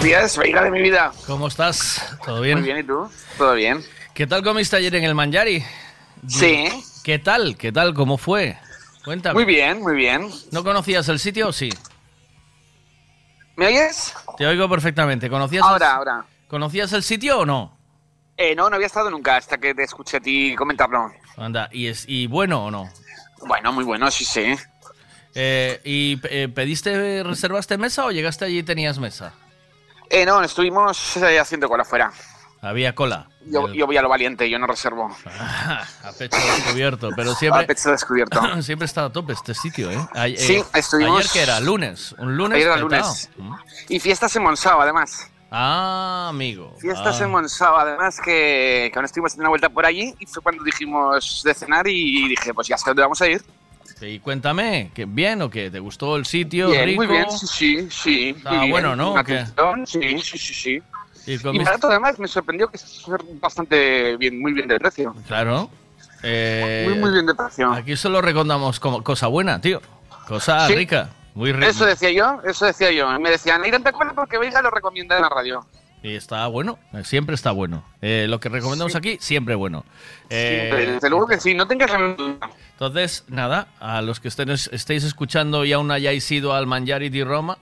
Días, 0.04 0.38
Veiga 0.38 0.64
de 0.64 0.72
mi 0.72 0.82
vida. 0.82 1.14
¿Cómo 1.26 1.48
estás? 1.48 2.18
¿Todo 2.26 2.42
bien? 2.42 2.60
Muy 2.60 2.66
bien, 2.68 2.80
¿y 2.80 2.84
tú? 2.84 3.10
¿Todo 3.38 3.54
bien? 3.54 3.84
¿Qué 4.14 4.28
tal 4.28 4.44
comiste 4.44 4.76
ayer 4.76 4.94
en 4.96 5.06
el 5.06 5.16
Manjari? 5.16 5.64
Sí. 6.28 6.68
¿Qué 7.04 7.20
tal? 7.20 7.56
¿Qué 7.58 7.72
tal? 7.72 7.94
¿Cómo 7.94 8.18
fue? 8.18 8.58
Cuéntame. 9.06 9.34
Muy 9.34 9.46
bien, 9.46 9.82
muy 9.82 9.96
bien. 9.96 10.30
¿No 10.52 10.64
conocías 10.64 11.08
el 11.08 11.20
sitio 11.20 11.48
o 11.48 11.54
sí? 11.54 11.70
¿Me 13.56 13.68
oyes? 13.68 14.14
Te 14.38 14.46
oigo 14.46 14.70
perfectamente. 14.70 15.30
¿Conocías 15.30 15.64
Ahora, 15.64 15.88
el... 15.88 15.92
ahora. 15.94 16.26
¿Conocías 16.50 16.92
el 16.92 17.04
sitio 17.04 17.40
o 17.40 17.46
no? 17.46 17.78
Eh, 18.36 18.56
no, 18.56 18.70
no 18.70 18.76
había 18.76 18.88
estado 18.88 19.10
nunca 19.10 19.38
hasta 19.38 19.58
que 19.58 19.74
te 19.74 19.84
escuché 19.84 20.18
a 20.18 20.20
ti 20.20 20.54
comentarlo. 20.56 21.12
Anda, 21.38 21.70
¿y, 21.72 21.88
es, 21.88 22.04
y 22.10 22.28
bueno 22.28 22.66
o 22.66 22.72
no? 22.72 22.90
Bueno, 23.48 23.72
muy 23.72 23.86
bueno, 23.86 24.12
sí, 24.12 24.26
sí. 24.26 24.54
Eh, 25.34 25.80
¿Y 25.86 26.20
eh, 26.26 26.50
pediste, 26.50 27.24
reservaste 27.24 27.78
mesa 27.78 28.06
o 28.06 28.12
llegaste 28.12 28.46
allí 28.46 28.60
y 28.60 28.64
tenías 28.64 29.00
mesa? 29.00 29.34
Eh, 30.14 30.26
no, 30.28 30.44
estuvimos 30.44 31.18
eh, 31.18 31.40
haciendo 31.40 31.68
cola 31.68 31.82
afuera. 31.82 32.12
Había 32.62 32.94
cola. 32.94 33.28
Yo, 33.46 33.68
yo 33.74 33.86
voy 33.88 33.98
a 33.98 34.02
lo 34.04 34.08
valiente, 34.08 34.48
yo 34.50 34.58
no 34.60 34.68
reservo. 34.68 35.10
A 35.26 36.12
pecho 36.18 36.38
descubierto, 36.38 37.10
pero 37.16 37.34
siempre. 37.34 37.64
A 37.64 37.68
pecho 37.68 37.90
descubierto. 37.92 38.40
siempre 38.62 38.86
está 38.86 39.06
a 39.06 39.12
tope 39.12 39.34
este 39.34 39.54
sitio, 39.54 39.90
¿eh? 39.92 39.98
Ay- 40.14 40.38
Sí, 40.38 40.58
eh, 40.58 40.66
estuvimos- 40.76 41.20
Ayer 41.20 41.32
que 41.32 41.42
era 41.42 41.60
lunes, 41.60 42.14
un 42.20 42.38
lunes. 42.38 42.56
Ayer 42.58 42.68
era 42.68 42.78
lunes. 42.78 43.30
Y 43.90 44.00
fiestas 44.00 44.34
en 44.36 44.44
Monsao, 44.44 44.80
además. 44.80 45.30
Ah, 45.52 46.28
amigo. 46.30 46.74
Fiestas 46.80 47.20
Ah. 47.20 47.24
en 47.26 47.32
Monsao, 47.32 47.76
además, 47.76 48.20
que, 48.24 48.90
que 48.94 48.98
aún 49.00 49.06
estuvimos 49.06 49.32
haciendo 49.32 49.44
una 49.44 49.50
vuelta 49.50 49.70
por 49.70 49.86
allí 49.86 50.16
y 50.20 50.26
fue 50.28 50.42
cuando 50.42 50.64
dijimos 50.64 51.42
de 51.44 51.54
cenar 51.54 51.88
y 51.88 52.30
dije, 52.30 52.54
pues 52.54 52.68
ya 52.68 52.78
sé 52.78 52.86
dónde 52.92 53.02
vamos 53.02 53.22
a 53.22 53.28
ir. 53.28 53.44
Y 54.02 54.20
cuéntame, 54.20 54.92
¿qué, 54.94 55.06
¿bien 55.06 55.42
o 55.42 55.50
qué? 55.50 55.72
¿Te 55.72 55.80
gustó 55.80 56.16
el 56.18 56.26
sitio? 56.26 56.70
Bien, 56.70 56.86
rico? 56.86 57.04
muy 57.04 57.08
bien, 57.08 57.32
sí, 57.32 57.48
sí, 57.48 57.88
sí. 57.90 58.30
Estaba 58.36 58.56
muy 58.58 58.68
bien. 58.68 58.72
bueno, 58.72 58.96
¿no? 58.96 59.16
Sí, 59.86 60.00
sí, 60.22 60.38
sí, 60.38 60.54
sí. 60.54 60.82
Y 61.26 61.34
Y 61.36 61.60
barato, 61.64 61.88
además, 61.90 62.20
me 62.20 62.28
sorprendió 62.28 62.68
que 62.68 62.76
es 62.78 63.06
bastante 63.40 64.18
bien, 64.18 64.42
muy 64.42 64.52
bien 64.52 64.68
de 64.68 64.78
precio. 64.78 65.16
Claro. 65.28 65.70
Eh, 66.22 66.86
Muy, 66.90 67.00
muy 67.00 67.12
bien 67.12 67.26
de 67.26 67.34
precio. 67.36 67.72
Aquí 67.72 67.96
solo 67.96 68.22
recomendamos 68.22 68.80
como 68.80 69.02
cosa 69.04 69.28
buena, 69.28 69.62
tío. 69.62 69.82
Cosa 70.28 70.68
Sí. 70.68 70.76
rica. 70.76 71.10
Muy 71.36 71.52
rica. 71.52 71.68
Eso 71.68 71.86
decía 71.86 72.12
yo, 72.12 72.40
eso 72.46 72.66
decía 72.66 72.92
yo. 72.92 73.14
Y 73.16 73.20
me 73.20 73.30
decían, 73.30 73.64
ir 73.66 73.74
acuerdo 73.90 74.14
porque 74.16 74.38
Veiga 74.38 74.62
lo 74.62 74.70
recomienda 74.70 75.16
en 75.16 75.22
la 75.24 75.30
radio. 75.30 75.66
Y 76.04 76.16
está 76.16 76.46
bueno, 76.48 76.78
siempre 77.04 77.34
está 77.34 77.52
bueno. 77.52 77.84
Eh, 78.02 78.26
lo 78.30 78.40
que 78.42 78.50
recomendamos 78.50 78.94
aquí, 78.96 79.18
siempre 79.22 79.56
bueno. 79.56 79.86
Eh, 80.30 80.70
desde 80.96 81.10
luego 81.10 81.28
que 81.28 81.40
sí, 81.40 81.54
no 81.56 81.66
tengas. 81.66 81.90
Entonces, 82.74 83.24
nada, 83.30 83.70
a 83.80 84.02
los 84.02 84.20
que 84.20 84.28
estén, 84.28 84.50
estéis 84.50 85.06
escuchando 85.06 85.64
y 85.64 85.72
aún 85.72 85.90
hayáis 85.92 86.30
ido 86.30 86.54
al 86.54 86.68
Mangiari 86.68 87.10
di 87.10 87.24
Roma, 87.24 87.58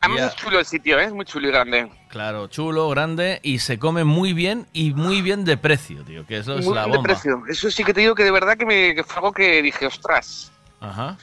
Además 0.00 0.20
Ya. 0.20 0.26
es 0.26 0.36
chulo 0.36 0.58
el 0.58 0.66
sitio, 0.66 0.98
¿eh? 1.00 1.04
es 1.04 1.12
muy 1.14 1.24
chulo 1.24 1.48
y 1.48 1.50
grande. 1.50 1.88
claro, 2.08 2.46
chulo, 2.48 2.90
grande 2.90 3.40
y 3.42 3.58
se 3.60 3.78
come 3.78 4.04
muy 4.04 4.34
bien 4.34 4.66
y 4.74 4.92
muy 4.92 5.22
bien 5.22 5.46
de 5.46 5.56
precio, 5.56 6.04
tío, 6.04 6.26
que 6.26 6.36
eso 6.38 6.58
es 6.58 6.66
muy 6.66 6.74
la 6.74 6.82
bien 6.84 6.92
de 6.92 6.96
bomba. 6.98 7.08
precio. 7.14 7.42
Eso 7.48 7.70
sí 7.70 7.84
que 7.84 7.94
te 7.94 8.02
digo 8.02 8.14
que 8.14 8.22
de 8.22 8.30
verdad 8.30 8.56
que, 8.58 8.66
me, 8.66 8.94
que 8.94 9.02
fue 9.02 9.16
algo 9.16 9.32
que 9.32 9.62
dije, 9.62 9.86
ostras, 9.86 10.52
Ajá. 10.80 11.16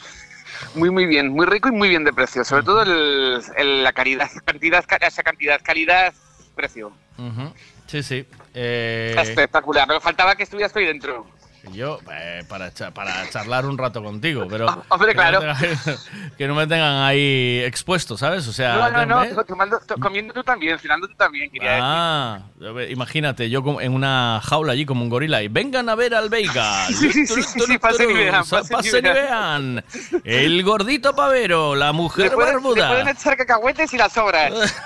muy 0.73 0.89
muy 0.89 1.05
bien, 1.05 1.29
muy 1.29 1.45
rico 1.45 1.69
y 1.69 1.73
muy 1.73 1.89
bien 1.89 2.03
de 2.03 2.11
precio. 2.11 2.43
Sobre 2.43 2.63
todo 2.63 2.81
el, 2.81 3.41
el- 3.55 3.83
la 3.83 3.93
calidad, 3.93 4.29
cantidad, 4.45 4.83
ca- 4.87 4.97
esa 4.97 5.21
cantidad, 5.21 5.61
calidad, 5.63 6.11
precio. 6.51 6.91
Ujú. 7.17 7.53
Sí, 7.87 8.03
sí. 8.03 8.25
Eh, 8.53 9.15
Espectacular. 9.19 9.87
Me 9.87 9.99
faltaba 9.99 10.35
que 10.35 10.43
estuvieras 10.43 10.75
ahí 10.75 10.85
dentro. 10.85 11.25
yo, 11.73 11.99
eh, 12.11 12.43
para, 12.49 12.71
para 12.93 13.29
charlar 13.29 13.65
un 13.67 13.77
rato 13.77 14.01
contigo, 14.01 14.47
pero. 14.49 14.65
Hombre, 14.89 15.09
que 15.09 15.15
no 15.17 15.21
claro. 15.21 15.39
tenga- 15.41 15.97
que 16.37 16.47
no 16.47 16.55
me 16.55 16.65
tengan 16.67 17.03
ahí 17.03 17.61
expuesto, 17.65 18.17
¿sabes? 18.17 18.47
O 18.47 18.53
sea, 18.53 18.89
no, 18.89 19.05
no, 19.05 19.25
no, 19.33 19.43
tomando- 19.45 19.79
to- 19.85 19.97
comiendo 19.97 20.33
tú 20.33 20.43
también, 20.43 20.79
cenando 20.79 21.07
tú 21.07 21.13
también, 21.15 21.51
quería 21.51 21.69
decir. 21.71 21.83
Ah, 21.85 22.39
ver, 22.55 22.89
imagínate, 22.89 23.49
yo 23.49 23.61
en 23.81 23.93
una 23.93 24.41
jaula 24.43 24.73
allí 24.73 24.85
como 24.87 25.03
un 25.03 25.09
gorila 25.09 25.43
y 25.43 25.49
vengan 25.49 25.87
a 25.89 25.95
ver 25.95 26.15
al 26.15 26.29
Veiga. 26.29 26.87
Sí, 26.87 27.11
sí, 27.11 27.25
sí, 27.27 27.43
sí, 27.43 27.77
pasen 27.77 28.09
y 28.09 28.13
vean, 28.13 28.43
pasen 28.49 29.05
y 29.05 29.09
vean. 29.09 29.83
El 30.23 30.63
gordito 30.63 31.13
pavero, 31.15 31.75
la 31.75 31.87
Le 31.87 31.93
mujer 31.93 32.29
le 32.31 32.35
barbuda. 32.37 32.87
pueden 32.87 33.07
echar 33.09 33.37
cacahuetes 33.37 33.93
y 33.93 33.97
las 33.97 34.13
sobras. 34.13 34.51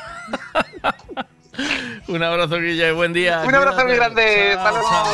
Un 2.07 2.23
abrazo, 2.23 2.59
Guille, 2.59 2.91
buen 2.91 3.13
día. 3.13 3.43
Un 3.45 3.55
abrazo 3.55 3.85
muy 3.85 3.95
grande. 3.95 4.51
Chao, 4.55 4.73
chao. 4.73 5.05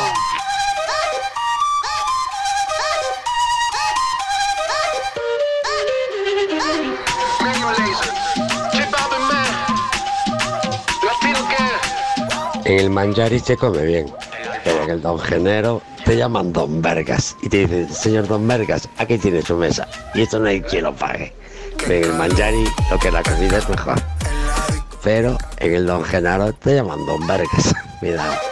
En 12.64 12.78
el 12.78 12.90
Manjari 12.90 13.38
se 13.38 13.56
come 13.56 13.84
bien, 13.84 14.06
pero 14.64 14.84
en 14.84 14.90
el 14.90 15.02
Don 15.02 15.18
Genero 15.18 15.82
te 16.04 16.16
llaman 16.16 16.52
Don 16.52 16.80
Vergas 16.80 17.36
y 17.42 17.48
te 17.48 17.66
dicen, 17.66 17.92
señor 17.92 18.28
Don 18.28 18.46
Vergas, 18.46 18.88
aquí 18.98 19.18
tiene 19.18 19.42
su 19.42 19.56
mesa 19.56 19.86
y 20.14 20.22
esto 20.22 20.38
no 20.38 20.46
hay 20.48 20.62
quien 20.62 20.84
lo 20.84 20.94
pague. 20.94 21.34
En 21.84 22.04
el 22.04 22.12
Manjari 22.14 22.64
lo 22.90 22.98
que 22.98 23.10
la 23.10 23.22
comida 23.22 23.58
es 23.58 23.68
mejor, 23.68 24.00
pero 25.02 25.36
en 25.58 25.74
el 25.74 25.86
Don 25.86 26.04
Genaro 26.04 26.52
te 26.52 26.74
llaman 26.74 27.04
Don 27.06 27.26
Vergas. 27.26 27.74
Cuidado. 28.00 28.32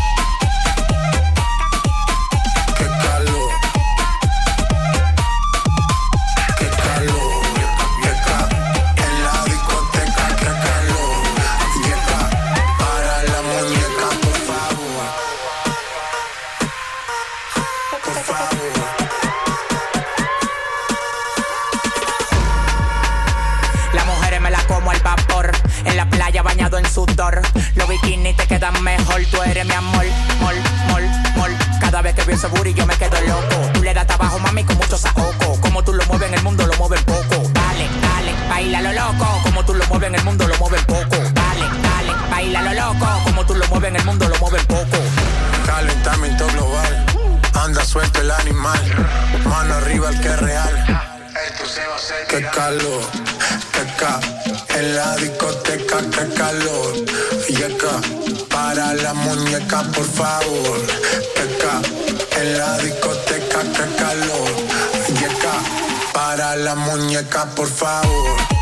Bikinis 27.91 28.35
te 28.35 28.47
quedan 28.47 28.81
mejor. 28.83 29.21
Tú 29.29 29.41
eres 29.43 29.65
mi 29.65 29.73
amor. 29.73 30.05
Mol, 30.39 30.55
mol, 30.87 31.03
mol. 31.35 31.51
Cada 31.79 32.01
vez 32.01 32.15
que 32.15 32.23
veo 32.23 32.35
ese 32.35 32.47
booty 32.47 32.73
yo 32.73 32.85
me 32.85 32.95
quedo 32.95 33.19
loco. 33.21 33.57
Tú 33.73 33.83
le 33.83 33.93
das 33.93 34.07
trabajo, 34.07 34.39
mami, 34.39 34.63
con 34.63 34.77
mucho 34.77 34.97
saoco. 34.97 35.59
Como 35.61 35.83
tú 35.83 35.93
lo 35.93 36.05
mueves 36.05 36.29
en 36.29 36.35
el 36.35 36.43
mundo, 36.43 36.65
lo 36.65 36.73
mueven 36.75 37.03
poco. 37.03 37.35
Dale, 37.53 37.85
dale, 38.01 38.33
baila 38.49 38.81
lo 38.81 38.93
loco. 38.93 39.25
Como 39.43 39.65
tú 39.65 39.73
lo 39.73 39.85
mueves 39.87 40.07
en 40.07 40.15
el 40.15 40.23
mundo, 40.23 40.47
lo 40.47 40.57
mueven 40.57 40.85
poco. 40.85 41.17
Dale, 41.33 41.65
dale, 41.83 42.13
baila 42.29 42.61
lo 42.61 42.73
loco. 42.73 43.07
Como 43.25 43.45
tú 43.45 43.55
lo 43.55 43.67
mueves 43.67 43.89
en 43.89 43.95
el 43.97 44.05
mundo, 44.05 44.27
lo 44.29 44.37
mueven 44.37 44.65
poco. 44.65 44.97
Calentamiento 45.65 46.47
global, 46.47 47.05
anda 47.53 47.83
suelto 47.85 48.21
el 48.21 48.31
animal, 48.31 48.81
mano 49.45 49.73
arriba 49.75 50.09
el 50.09 50.19
que 50.21 50.27
es 50.27 50.39
real. 50.39 51.07
Qué 52.29 52.41
calor, 52.53 53.03
qué 53.73 53.83
ca, 53.99 54.19
en 54.81 54.95
la 54.95 55.15
discoteca, 55.15 55.97
qué 56.09 56.33
calor. 56.33 56.93
Y 57.49 57.55
acá, 57.63 57.95
para 58.49 58.93
la 58.95 59.13
muñeca, 59.13 59.83
por 59.95 60.05
favor. 60.05 60.79
Qué 61.35 61.45
ca, 61.61 61.81
en 62.39 62.57
la 62.57 62.77
discoteca, 62.79 63.59
qué 63.75 63.95
calor. 64.01 64.51
Y 65.19 65.23
acá, 65.23 65.55
para 66.13 66.55
la 66.55 66.75
muñeca, 66.75 67.45
por 67.55 67.67
favor. 67.67 68.60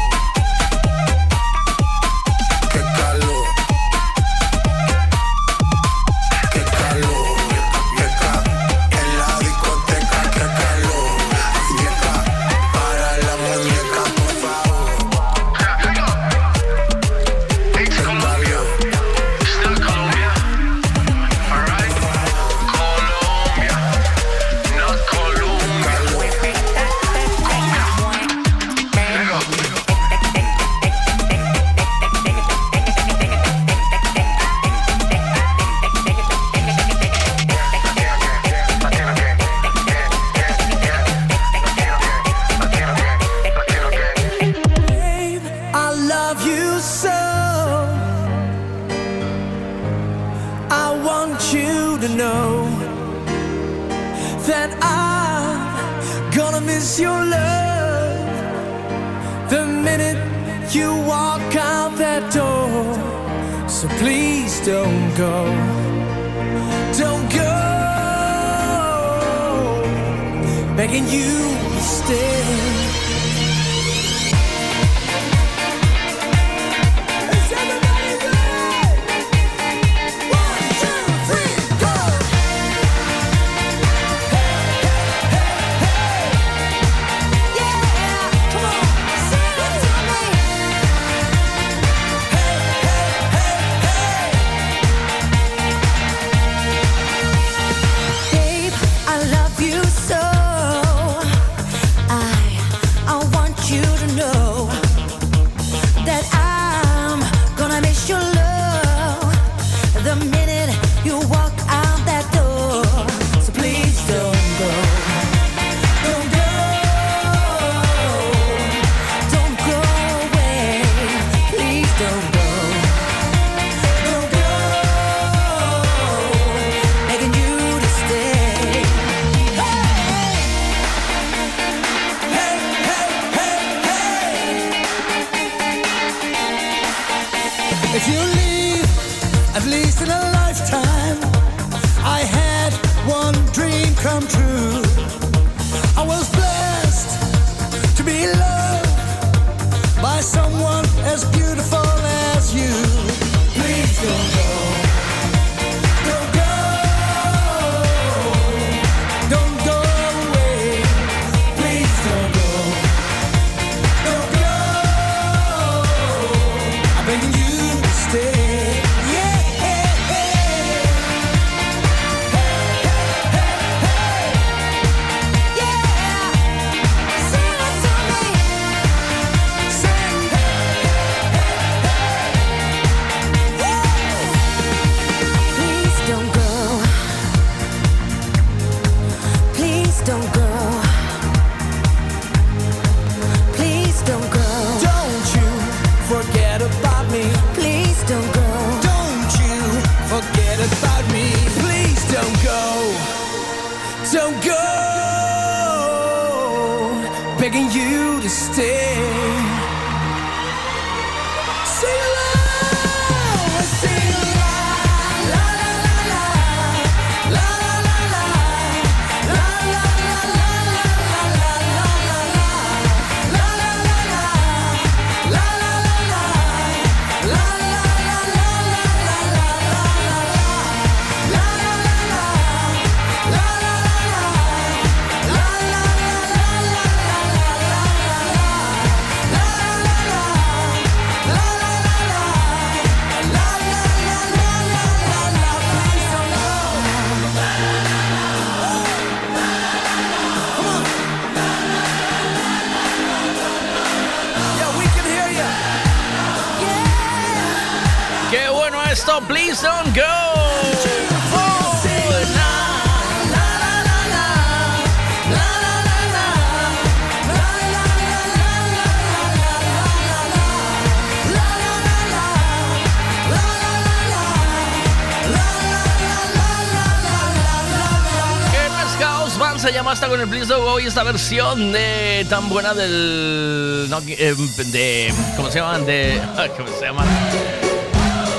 esta 280.99 281.11
versión 281.13 281.71
de 281.71 282.27
tan 282.29 282.49
buena 282.49 282.73
del. 282.73 283.89
Em, 284.17 284.71
de, 284.71 285.13
¿Cómo 285.37 285.49
se 285.49 285.59
llaman? 285.59 285.85
De. 285.85 286.21
¿Cómo 286.57 286.67
se 286.77 286.85
llaman? 286.87 287.07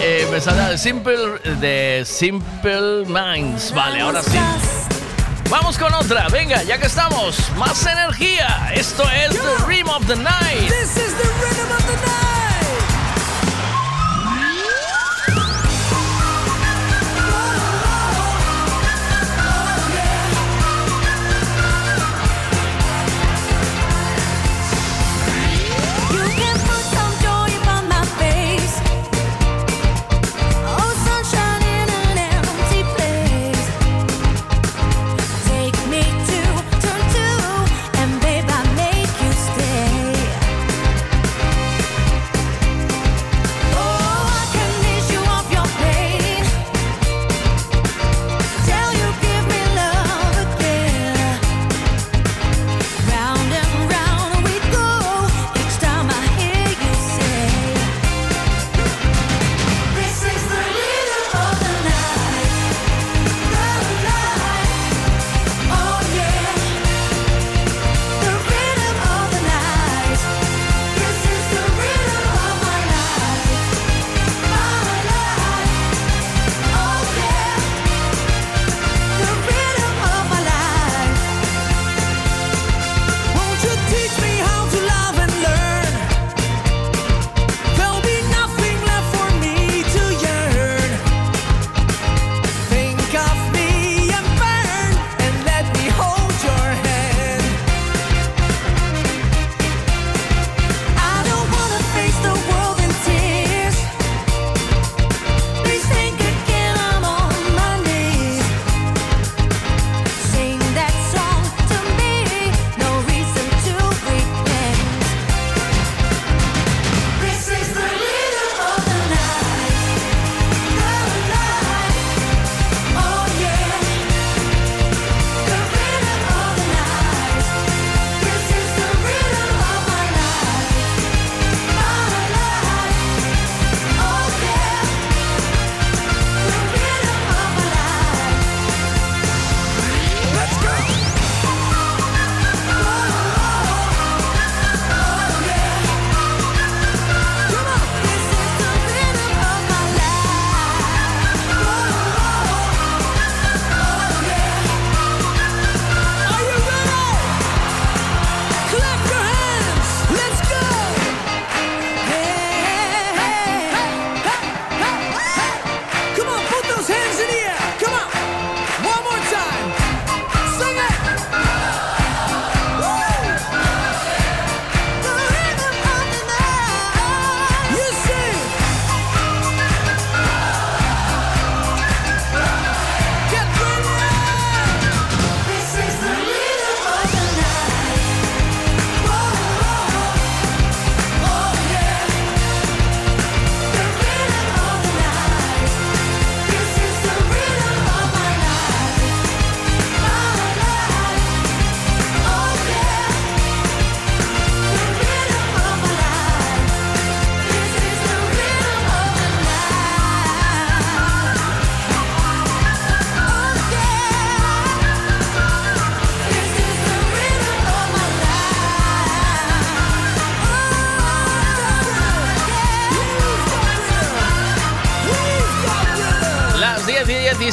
Eh, 0.03 0.29
me 0.31 0.77
Simple. 0.77 1.39
De 1.59 2.03
Simple 2.05 3.07
Minds. 3.07 3.73
Vale, 3.73 4.03
ahora 4.03 4.23
sí. 4.23 4.39
Vamos 5.49 5.79
con 5.79 5.95
otra. 5.95 6.29
Venga, 6.29 6.63
ya 6.63 6.77
que 6.77 6.87
estamos. 6.87 7.39
Más 7.57 7.87
energía. 7.87 8.71
Esto 8.75 9.05
es 9.05 9.31
The 9.31 9.39
the 9.39 9.65
Rhythm 9.67 9.89
of 9.89 10.07
the 10.07 10.17
Night. 10.17 10.71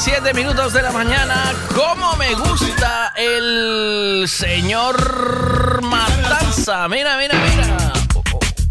7 0.09 0.33
minutos 0.33 0.71
de 0.71 0.81
la 0.81 0.91
mañana. 0.91 1.53
¿Cómo 1.75 2.15
me 2.15 2.33
gusta 2.33 3.11
el 3.17 4.23
señor 4.25 5.83
Matanza? 5.83 6.87
Mira, 6.87 7.17
mira, 7.17 7.33
mira. 7.35 7.93
Oh, 8.15 8.23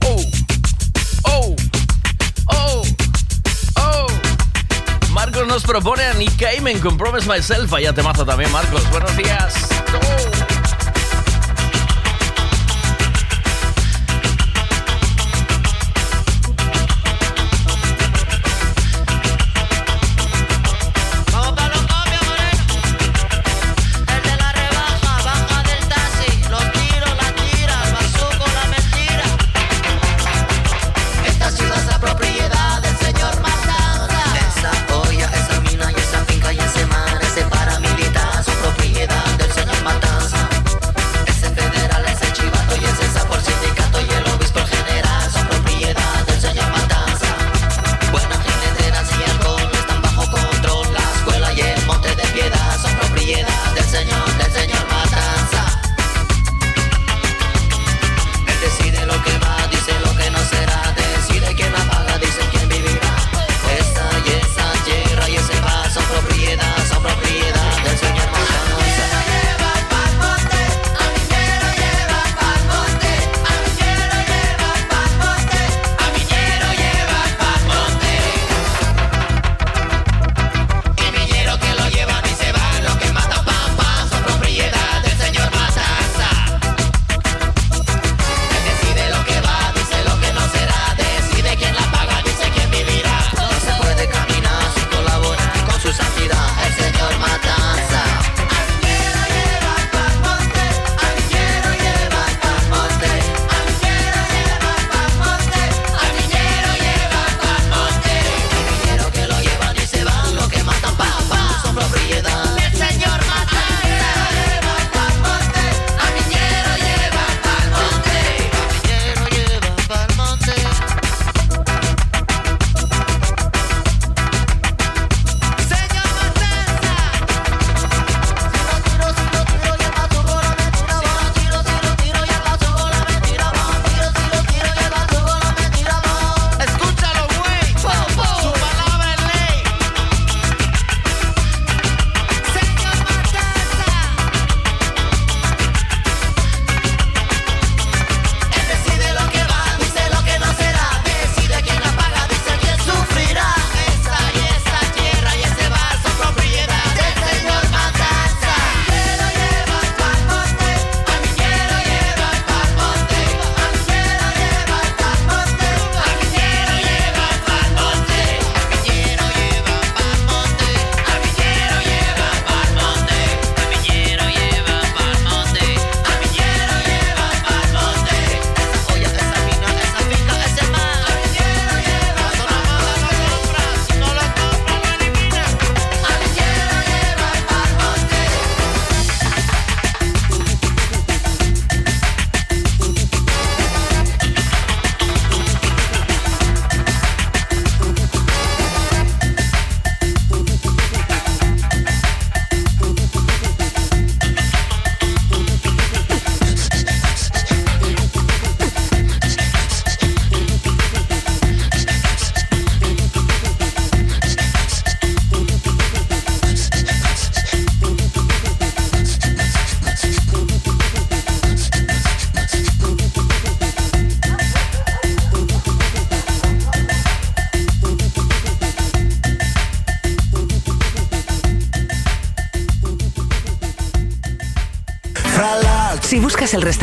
oh, 0.07 0.25
oh, 1.25 1.57
oh, 2.47 2.83
oh. 3.77 4.07
Marcos 5.11 5.47
nos 5.47 5.63
propone 5.65 6.05
a 6.05 6.15
Nick 6.15 6.39
Cayman 6.39 6.79
con 6.79 6.97
Promise 6.97 7.29
Myself. 7.29 7.71
Allá 7.75 7.93
te 7.93 8.03
mato 8.03 8.25
también, 8.25 8.51
Marcos. 8.51 8.89
Buenos 8.89 9.15
días. 9.15 9.53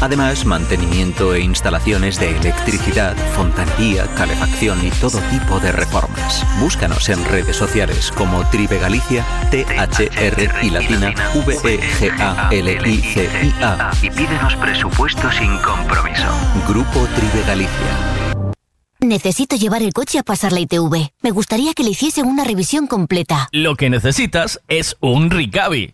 Además, 0.00 0.44
mantenimiento 0.44 1.34
e 1.34 1.40
instalaciones 1.40 2.18
de 2.18 2.36
electricidad, 2.36 3.16
fontanería, 3.34 4.06
calefacción 4.14 4.84
y 4.86 4.90
todo 4.90 5.18
tipo 5.30 5.60
de 5.60 5.72
reformas. 5.72 6.44
Búscanos 6.60 7.08
en 7.08 7.24
redes 7.24 7.56
sociales 7.56 8.10
como 8.12 8.44
Tribe 8.50 8.78
Galicia, 8.78 9.24
T-H-R 9.50 10.50
y 10.62 10.70
latina 10.70 11.10
E 11.10 11.14
V-E-G-A-L-I-C-I-A. 11.38 12.54
Y 14.02 14.10
pídenos 14.10 14.56
presupuesto 14.56 15.30
sin 15.32 15.56
compromiso. 15.58 16.26
Grupo 16.68 17.06
Tribe 17.14 17.44
Galicia. 17.46 18.14
Necesito 19.00 19.56
llevar 19.56 19.82
el 19.82 19.92
coche 19.92 20.18
a 20.18 20.22
pasar 20.22 20.52
la 20.52 20.60
ITV. 20.60 21.10
Me 21.22 21.30
gustaría 21.30 21.74
que 21.74 21.82
le 21.82 21.90
hiciesen 21.90 22.26
una 22.26 22.42
revisión 22.42 22.86
completa. 22.86 23.48
Lo 23.52 23.76
que 23.76 23.90
necesitas 23.90 24.60
es 24.68 24.96
un 25.00 25.30
Ricavi. 25.30 25.93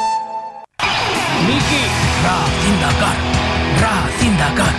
Miki, 1.47 1.83
Racing 2.23 2.79
Dakar, 2.81 3.17
Racing 3.81 4.37
Dakar, 4.37 4.73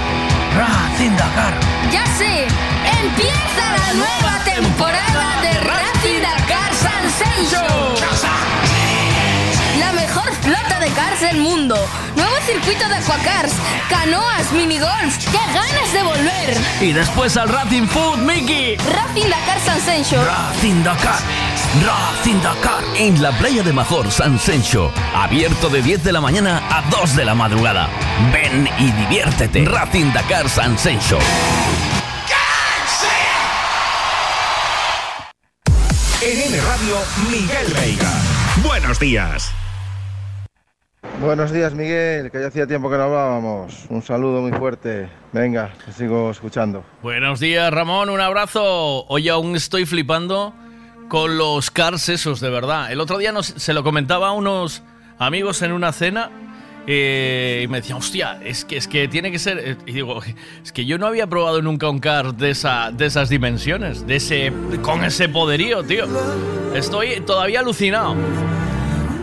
Racing 0.56 1.16
Dakar. 1.16 1.54
¡Ya 1.90 2.06
sé! 2.16 2.46
¡Empieza 3.02 3.64
la 3.78 3.92
nueva 3.94 4.44
temporada 4.44 5.40
de 5.42 5.52
Racing 5.60 6.20
Dakar 6.22 6.72
Sensation! 6.72 7.66
La 9.80 9.92
mejor 9.92 10.32
flota 10.40 10.78
de 10.78 10.88
cars 10.90 11.20
del 11.20 11.38
mundo. 11.38 11.74
Nuevo 12.14 12.36
circuito 12.46 12.88
de 12.88 12.96
aquacars, 12.96 13.54
canoas, 13.88 14.52
minigolf. 14.52 15.16
¡Qué 15.30 15.40
ganas 15.52 15.92
de 15.92 16.02
volver! 16.02 16.60
Y 16.80 16.92
después 16.92 17.36
al 17.36 17.48
Racing 17.48 17.86
Food, 17.88 18.18
Miki. 18.18 18.76
Racing 18.76 19.28
Dakar 19.28 19.60
Sensation. 19.60 20.24
Racing 20.24 20.84
Dakar, 20.84 21.18
Racing 21.80 22.38
Dakar. 22.42 22.84
En 22.98 23.22
la 23.22 23.32
playa 23.32 23.62
de 23.62 23.72
Major, 23.72 24.10
San 24.10 24.38
Sencho. 24.38 24.90
Abierto 25.14 25.70
de 25.70 25.80
10 25.80 26.04
de 26.04 26.12
la 26.12 26.20
mañana 26.20 26.60
a 26.68 26.82
2 26.90 27.16
de 27.16 27.24
la 27.24 27.34
madrugada. 27.34 27.88
Ven 28.30 28.68
y 28.78 28.92
diviértete. 28.92 29.64
Racing 29.64 30.12
Dakar 30.12 30.50
San 30.50 30.76
Sencho. 30.76 31.18
En 36.20 36.40
N 36.40 36.60
Radio, 36.60 36.96
Miguel 37.30 37.72
Veiga. 37.72 38.12
Buenos 38.62 39.00
días. 39.00 39.50
Buenos 41.20 41.52
días, 41.52 41.72
Miguel, 41.72 42.30
que 42.30 42.38
ya 42.38 42.48
hacía 42.48 42.66
tiempo 42.66 42.90
que 42.90 42.98
no 42.98 43.04
hablábamos. 43.04 43.86
Un 43.88 44.02
saludo 44.02 44.42
muy 44.42 44.52
fuerte. 44.52 45.08
Venga, 45.32 45.72
te 45.86 45.92
sigo 45.92 46.30
escuchando. 46.30 46.84
Buenos 47.02 47.40
días, 47.40 47.72
Ramón. 47.72 48.10
Un 48.10 48.20
abrazo. 48.20 49.06
Hoy 49.06 49.30
aún 49.30 49.56
estoy 49.56 49.86
flipando 49.86 50.54
con 51.12 51.36
los 51.36 51.70
cars 51.70 52.08
esos, 52.08 52.40
de 52.40 52.48
verdad. 52.48 52.90
El 52.90 52.98
otro 52.98 53.18
día 53.18 53.32
nos- 53.32 53.48
se 53.54 53.74
lo 53.74 53.84
comentaba 53.84 54.28
a 54.28 54.32
unos 54.32 54.82
amigos 55.18 55.60
en 55.60 55.72
una 55.72 55.92
cena 55.92 56.30
eh, 56.86 57.60
y 57.62 57.68
me 57.68 57.82
decían, 57.82 57.98
hostia, 57.98 58.38
es 58.42 58.64
que, 58.64 58.78
es 58.78 58.88
que 58.88 59.08
tiene 59.08 59.30
que 59.30 59.38
ser... 59.38 59.58
eh", 59.58 59.76
Y 59.84 59.92
digo, 59.92 60.22
es 60.64 60.72
que 60.72 60.86
yo 60.86 60.96
no 60.96 61.06
había 61.06 61.26
probado 61.26 61.60
nunca 61.60 61.90
un 61.90 61.98
car 61.98 62.32
de, 62.34 62.48
esa, 62.52 62.90
de 62.92 63.04
esas 63.04 63.28
dimensiones, 63.28 64.06
de 64.06 64.16
ese, 64.16 64.54
con 64.80 65.04
ese 65.04 65.28
poderío, 65.28 65.82
tío. 65.82 66.06
Estoy 66.74 67.20
todavía 67.26 67.60
alucinado. 67.60 68.14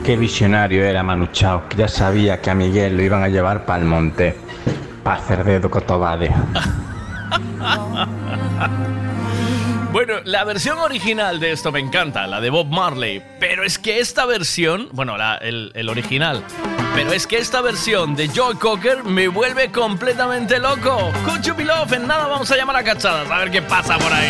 Qué 0.05 0.15
visionario 0.15 0.85
era 0.85 1.01
Manu 1.01 1.29
Chao, 1.31 1.67
que 1.67 1.75
ya 1.77 1.87
sabía 1.87 2.39
que 2.39 2.51
a 2.51 2.53
Miguel 2.53 2.97
lo 2.97 3.01
iban 3.01 3.23
a 3.23 3.29
llevar 3.29 3.65
para 3.65 3.79
el 3.79 3.85
monte, 3.85 4.37
para 5.03 5.17
hacer 5.17 5.43
dedo 5.43 5.71
cotobade. 5.71 6.29
Bueno, 9.91 10.15
la 10.23 10.43
versión 10.43 10.77
original 10.77 11.39
de 11.39 11.51
esto 11.51 11.71
me 11.71 11.79
encanta, 11.79 12.27
la 12.27 12.39
de 12.39 12.51
Bob 12.51 12.67
Marley. 12.67 13.23
Pero 13.39 13.63
es 13.63 13.79
que 13.79 13.99
esta 13.99 14.25
versión, 14.25 14.87
bueno, 14.91 15.17
la- 15.17 15.37
el, 15.37 15.71
el 15.73 15.89
original, 15.89 16.43
pero 16.93 17.11
es 17.11 17.25
que 17.25 17.37
esta 17.39 17.61
versión 17.61 18.15
de 18.15 18.27
Joe 18.29 18.55
Cocker 18.55 19.03
me 19.03 19.27
vuelve 19.27 19.71
completamente 19.71 20.59
loco. 20.59 21.11
Cucho 21.25 21.55
Pilov, 21.55 21.91
en 21.93 22.05
nada 22.07 22.27
vamos 22.27 22.51
a 22.51 22.55
llamar 22.55 22.75
a 22.75 22.83
cachadas, 22.83 23.29
a 23.31 23.37
ver 23.39 23.49
qué 23.49 23.63
pasa 23.63 23.97
por 23.97 24.13
ahí. 24.13 24.29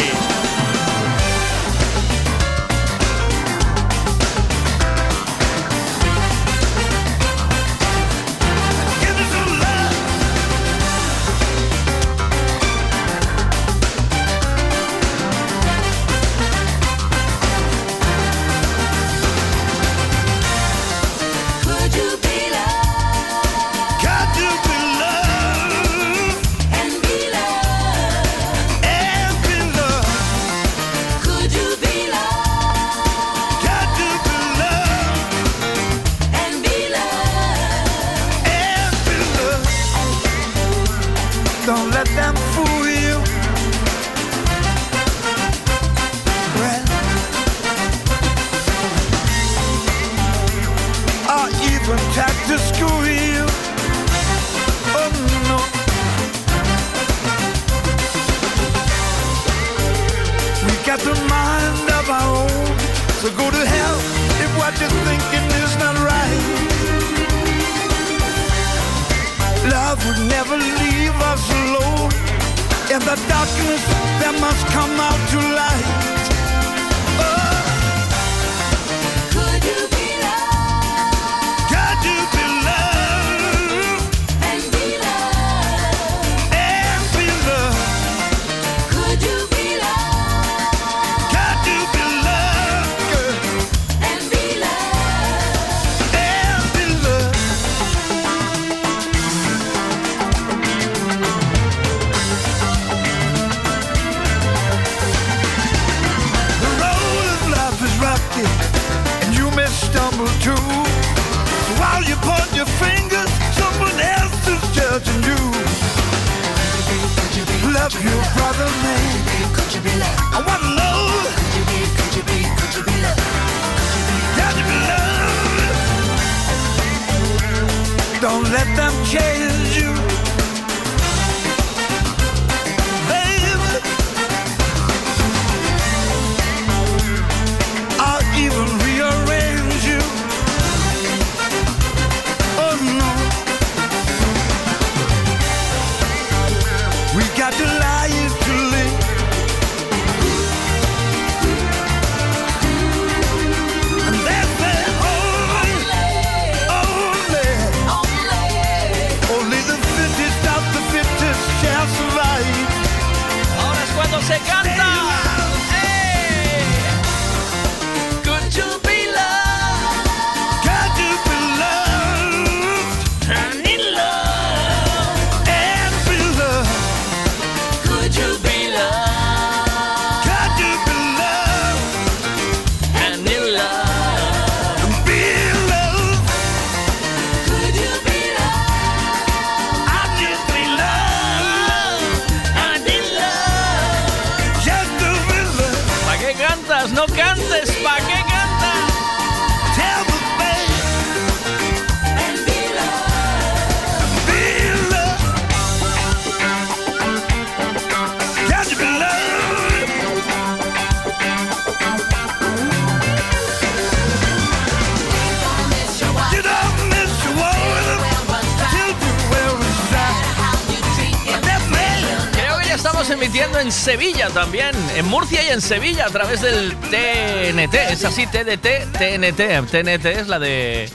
Sevilla 225.69 226.07
a 226.07 226.09
través 226.09 226.41
del 226.41 226.75
TNT. 226.75 227.75
Es 227.91 228.03
así, 228.03 228.25
TDT, 228.25 228.91
TNT. 228.91 229.69
TNT 229.69 230.05
es 230.07 230.27
la 230.27 230.39
de 230.39 230.89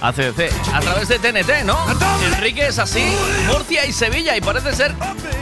ACDC. 0.00 0.50
A 0.74 0.80
través 0.80 1.06
de 1.06 1.20
TNT, 1.20 1.62
¿no? 1.64 1.78
Enrique 2.34 2.66
es 2.66 2.80
así, 2.80 3.04
Murcia 3.46 3.84
y 3.84 3.92
Sevilla. 3.92 4.36
Y 4.36 4.40
parece 4.40 4.74
ser 4.74 4.92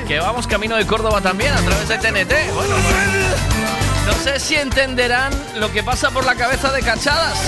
que 0.06 0.18
vamos 0.18 0.46
camino 0.46 0.76
de 0.76 0.86
Córdoba 0.86 1.22
también 1.22 1.54
a 1.54 1.62
través 1.62 1.88
de 1.88 1.96
TNT. 1.96 2.52
Bueno, 2.54 2.74
pues, 2.74 4.06
no 4.06 4.22
sé 4.22 4.38
si 4.38 4.56
entenderán 4.56 5.32
lo 5.56 5.72
que 5.72 5.82
pasa 5.82 6.10
por 6.10 6.26
la 6.26 6.34
cabeza 6.34 6.70
de 6.70 6.82
Cachadas. 6.82 7.38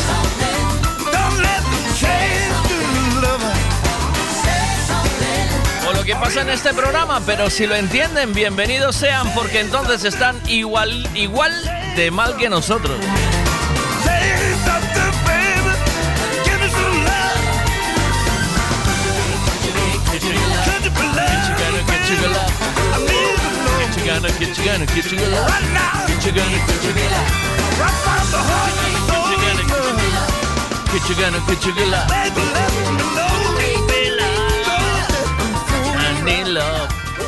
Que 6.06 6.14
pasa 6.14 6.42
en 6.42 6.50
este 6.50 6.72
programa, 6.72 7.20
pero 7.26 7.50
si 7.50 7.66
lo 7.66 7.74
entienden, 7.74 8.32
bienvenidos 8.32 8.94
sean, 8.94 9.28
porque 9.34 9.58
entonces 9.58 10.04
están 10.04 10.40
igual, 10.48 11.04
igual 11.16 11.52
de 11.96 12.12
mal 12.12 12.36
que 12.36 12.48
nosotros. 12.48 12.96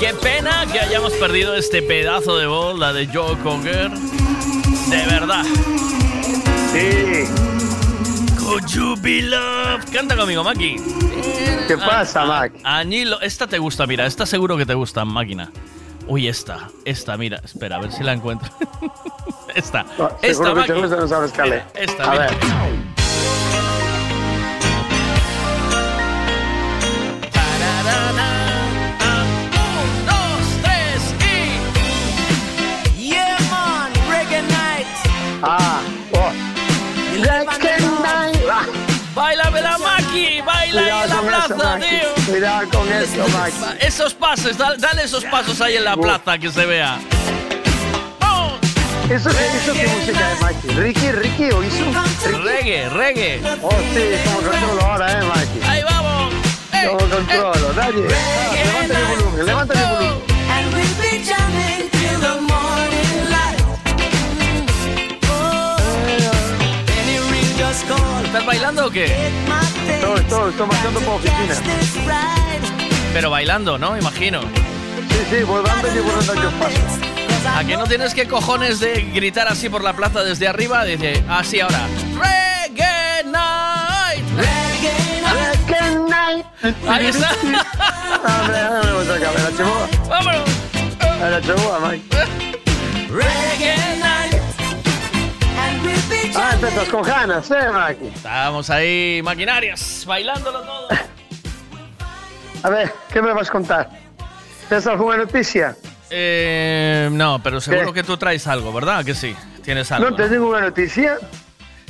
Qué 0.01 0.15
pena 0.15 0.65
que 0.71 0.79
hayamos 0.79 1.13
perdido 1.15 1.55
este 1.55 1.83
pedazo 1.83 2.37
de 2.39 2.47
voz, 2.47 2.79
la 2.79 2.93
de 2.93 3.07
Joe 3.09 3.37
Cocker. 3.39 3.91
De 3.91 5.07
verdad. 5.07 5.45
Sí. 6.73 7.25
Could 8.39 8.67
you 8.69 8.95
be 9.01 9.23
loved? 9.23 9.93
Canta 9.93 10.17
conmigo, 10.17 10.45
Maki. 10.45 10.77
¿Qué 11.67 11.77
pasa, 11.77 12.25
Mac? 12.25 12.53
Anilo, 12.63 13.21
esta 13.21 13.47
te 13.47 13.59
gusta, 13.59 13.87
mira, 13.87 14.07
esta 14.07 14.25
seguro 14.25 14.57
que 14.57 14.65
te 14.65 14.75
gusta, 14.75 15.05
máquina. 15.05 15.51
Uy, 16.07 16.29
esta, 16.29 16.71
esta, 16.85 17.17
mira, 17.19 17.41
espera, 17.45 17.77
a 17.77 17.81
ver 17.81 17.93
si 17.93 18.03
la 18.05 18.13
encuentro. 18.15 18.49
esta, 19.55 19.85
esta, 20.23 20.45
Seguro 20.45 20.55
que 20.55 20.63
te 20.63 20.73
Maki. 20.75 20.81
gusta, 20.83 20.97
no 20.97 21.09
sabes 21.09 21.33
cuál 21.33 21.53
es. 21.55 21.63
Esta, 21.75 22.05
A 22.05 22.11
mira. 22.13 22.27
ver. 22.29 22.37
Mac. 41.71 41.81
tío! 41.81 42.25
Cuidado 42.27 42.69
con 42.71 42.93
eso, 42.93 43.29
Mac. 43.29 43.53
Esos 43.81 44.15
pasos, 44.15 44.57
dale, 44.57 45.03
esos 45.05 45.25
pasos 45.25 45.61
ahí 45.61 45.77
en 45.77 45.85
la 45.85 45.97
plaza 45.97 46.39
que 46.39 46.51
se 46.51 46.67
vea. 46.67 46.99
¿Eso, 49.11 49.31
eso 49.31 49.73
qué 49.73 49.87
música 49.87 50.33
es, 50.33 50.41
Mac? 50.43 50.55
¿Ricky, 50.77 51.13
Ricky 51.13 51.45
o 51.45 51.65
hizo? 51.65 51.85
Reggae, 52.43 52.91
reggae. 52.91 53.41
Oh, 53.63 53.71
sí, 53.95 54.03
como 54.25 54.51
controlo 54.51 54.83
ahora, 54.83 55.13
eh, 55.13 55.25
Mac. 55.25 55.49
Ahí 55.67 55.83
vamos. 55.83 56.35
Como 56.87 56.99
controlo, 56.99 57.73
dale. 57.73 58.07
Ah, 58.15 58.55
levanta 58.55 58.99
el 58.99 59.07
volumen, 59.07 59.47
levanta 59.47 59.75
el 59.75 59.97
volumen. 59.97 60.28
¿Estás 68.29 68.45
bailando 68.45 68.87
o 68.87 68.91
qué? 68.91 69.07
Estoy, 69.07 70.21
estoy, 70.21 70.51
estoy 70.51 70.67
marchando 70.67 71.01
por 71.01 71.15
oficina. 71.15 71.55
Pero 73.15 73.31
bailando, 73.31 73.79
¿no? 73.79 73.97
Imagino. 73.97 74.43
Sí, 74.43 75.19
sí, 75.31 75.43
voy 75.45 75.65
dando 75.65 75.89
y 75.89 75.99
voy 76.01 76.11
dando 76.27 76.35
yo 76.35 76.51
paso. 76.59 76.77
¿A 77.57 77.65
que 77.65 77.79
no 77.79 77.85
tienes 77.85 78.13
que 78.13 78.29
cojones 78.29 78.81
de 78.81 79.01
gritar 79.15 79.49
así 79.49 79.71
por 79.71 79.83
la 79.83 79.95
plaza 79.95 80.25
desde 80.25 80.47
arriba? 80.47 80.85
Dice, 80.85 81.25
así 81.27 81.61
ahora. 81.61 81.81
Reggae 82.21 83.25
Night. 83.25 84.23
Reggae 84.37 85.99
Night. 86.07 86.47
Ahí 86.87 87.07
está. 87.07 87.35
Vámonos. 90.07 90.51
A 91.01 91.31
la 91.31 91.41
chihuahua, 91.41 91.81
Mike. 91.89 92.17
Reggae 93.09 93.97
Night. 94.01 94.18
Ah, 96.37 96.53
empiezas 96.55 96.89
con 96.89 97.03
ganas, 97.03 97.51
eh, 97.51 97.69
Mike. 97.73 98.13
Estábamos 98.15 98.71
ahí, 98.71 99.21
maquinarias, 99.23 100.05
bailándolo 100.07 100.61
todo. 100.61 100.89
A 102.63 102.71
ver, 102.71 102.93
¿qué 103.13 103.23
me 103.23 103.33
vas 103.33 103.49
a 103.49 103.53
contar? 103.53 103.91
¿Tienes 104.69 104.87
alguna 104.87 105.19
noticia? 105.19 105.77
Eh, 106.11 107.09
no, 107.13 107.41
pero 107.43 107.61
seguro 107.61 107.93
¿Qué? 107.93 108.01
que 108.01 108.07
tú 108.07 108.17
traes 108.17 108.47
algo, 108.47 108.73
¿verdad? 108.73 109.05
Que 109.05 109.15
sí, 109.15 109.35
tienes 109.63 109.91
algo. 109.93 110.11
¿No 110.11 110.17
tienes 110.17 110.33
ninguna 110.33 110.61
noticia? 110.61 111.19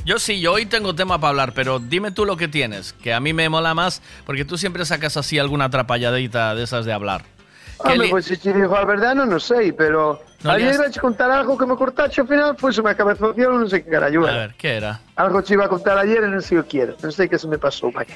Yo 0.05 0.17
sí, 0.19 0.39
yo 0.39 0.53
hoy 0.53 0.65
tengo 0.65 0.95
tema 0.95 1.19
para 1.19 1.29
hablar, 1.29 1.53
pero 1.53 1.79
dime 1.79 2.11
tú 2.11 2.25
lo 2.25 2.37
que 2.37 2.47
tienes, 2.47 2.93
que 2.93 3.13
a 3.13 3.19
mí 3.19 3.33
me 3.33 3.49
mola 3.49 3.73
más, 3.73 4.01
porque 4.25 4.45
tú 4.45 4.57
siempre 4.57 4.85
sacas 4.85 5.17
así 5.17 5.37
alguna 5.37 5.65
atrapalladita 5.65 6.55
de 6.55 6.63
esas 6.63 6.85
de 6.85 6.93
hablar. 6.93 7.23
¿Qué 7.81 7.87
Hombre, 7.93 8.05
li- 8.07 8.11
pues 8.11 8.25
si 8.25 8.37
te 8.37 8.53
digo 8.53 8.73
la 8.75 8.85
verdad, 8.85 9.15
no, 9.15 9.25
no 9.25 9.39
sé, 9.39 9.73
pero... 9.77 10.21
No 10.43 10.51
ayer 10.51 10.67
lias- 10.67 10.75
iba 10.75 10.85
a 10.87 11.01
contar 11.01 11.31
algo 11.31 11.57
que 11.57 11.65
me 11.65 11.75
cortaste 11.75 12.21
al 12.21 12.27
final, 12.27 12.55
pues 12.55 12.75
se 12.75 12.81
me 12.81 12.95
cabezació, 12.95 13.51
no 13.51 13.67
sé 13.67 13.83
qué 13.83 13.89
carajo 13.91 14.25
A 14.25 14.31
era. 14.31 14.37
ver, 14.39 14.53
¿qué 14.57 14.75
era? 14.77 14.99
Algo 15.15 15.41
te 15.43 15.53
iba 15.53 15.65
a 15.65 15.69
contar 15.69 15.97
ayer 15.97 16.23
y 16.23 16.31
no 16.31 16.41
sé 16.41 16.55
qué 16.57 16.63
quiero. 16.63 16.95
No 17.01 17.11
sé 17.11 17.27
qué 17.29 17.37
se 17.39 17.47
me 17.47 17.57
pasó, 17.57 17.87
Mike. 17.91 18.13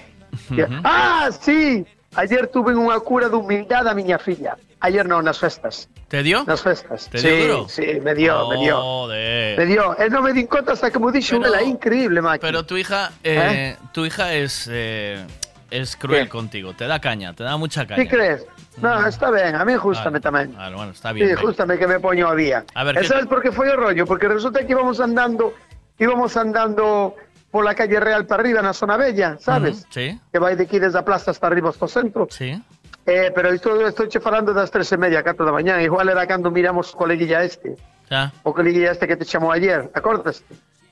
Ya. 0.52 0.66
Ujú. 0.66 0.76
Ah, 0.84 1.30
sí! 1.32 1.86
Ayer 2.16 2.46
tuve 2.48 2.76
unha 2.78 2.94
cura 3.02 3.26
de 3.28 3.34
humildade 3.36 3.90
a 3.90 3.94
miña 3.98 4.20
filla. 4.22 4.54
Ayer 4.86 5.02
non, 5.08 5.26
nas 5.26 5.40
festas. 5.42 5.90
¿Te 6.08 6.22
dio? 6.22 6.46
Nas 6.46 6.62
festas. 6.62 7.10
¿Te 7.10 7.18
sí, 7.18 7.26
dio 7.26 7.42
duro? 7.42 7.58
sí, 7.70 7.98
me 8.06 8.14
dio, 8.14 8.48
me 8.54 8.58
dio. 8.62 8.78
Joder. 8.78 9.58
Me 9.58 9.66
dio. 9.66 9.98
E 9.98 10.06
non 10.14 10.22
me 10.22 10.30
din 10.30 10.46
conta 10.46 10.78
hasta 10.78 10.92
que 10.94 11.00
me 11.02 11.10
dixo 11.10 11.42
ela, 11.42 11.64
increíble, 11.66 12.22
Mike. 12.22 12.38
Pero 12.46 12.62
tu 12.70 12.78
hija, 12.78 13.10
eh, 13.26 13.76
tu 13.92 14.06
hija 14.06 14.30
es, 14.38 14.70
eh, 14.70 15.26
es 15.74 15.96
cruel 15.98 16.30
contigo, 16.30 16.74
te 16.78 16.86
da 16.86 17.02
caña, 17.02 17.34
te 17.34 17.42
da 17.44 17.58
mucha 17.58 17.88
caña. 17.90 17.98
¿Qué 18.04 18.08
crees? 18.08 18.46
No, 18.82 19.06
está 19.08 19.30
ben, 19.30 19.56
a 19.56 19.64
mí 19.66 19.76
gústame 19.78 20.20
tamén. 20.20 20.54
Vale, 20.56 20.76
bueno, 20.76 20.92
está 20.92 21.10
Sí, 21.10 21.16
bien. 21.16 21.30
venga. 21.30 21.42
justame 21.42 21.78
que 21.78 21.88
me 21.88 22.00
poño 22.00 22.28
a 22.30 22.36
día. 22.36 22.66
A 22.74 22.84
ver, 22.84 22.98
E 22.98 23.02
¿qué- 23.02 23.08
sabes 23.08 23.26
por 23.28 23.42
qué 23.42 23.52
foi 23.52 23.70
o 23.70 23.76
rollo? 23.78 24.06
Porque 24.06 24.28
resulta 24.28 24.66
que 24.66 24.72
íbamos 24.74 25.00
andando, 25.00 25.54
íbamos 26.00 26.36
andando 26.38 27.16
por 27.52 27.64
la 27.64 27.76
calle 27.76 28.00
Real 28.00 28.26
para 28.26 28.42
arriba, 28.42 28.62
na 28.66 28.74
zona 28.74 28.98
bella, 28.98 29.38
sabes? 29.40 29.86
Ujú, 29.86 29.94
Sí, 29.94 30.20
Que 30.34 30.40
vai 30.40 30.56
de 30.58 30.64
aquí 30.66 30.80
desde 30.80 30.98
a 30.98 31.06
plaza 31.06 31.30
hasta 31.32 31.46
arriba 31.48 31.70
hasta 31.70 31.86
o 31.86 31.88
centro. 31.88 32.28
sí. 32.30 32.58
Eh, 33.06 33.32
pero 33.36 33.54
isto 33.54 33.76
estou 33.86 34.08
che 34.08 34.24
falando 34.24 34.56
das 34.56 34.72
tres 34.72 34.88
e 34.92 34.98
media, 34.98 35.20
catro 35.22 35.44
da 35.46 35.52
mañá. 35.52 35.76
Igual 35.84 36.08
era 36.08 36.24
cando 36.26 36.48
miramos 36.50 36.96
o 36.96 36.98
coleguilla 36.98 37.44
este. 37.44 37.76
Ya. 38.10 38.32
O 38.48 38.56
coleguilla 38.56 38.96
este 38.96 39.06
que 39.12 39.18
te 39.20 39.26
chamou 39.28 39.52
ayer, 39.52 39.92
acordas? 39.94 40.40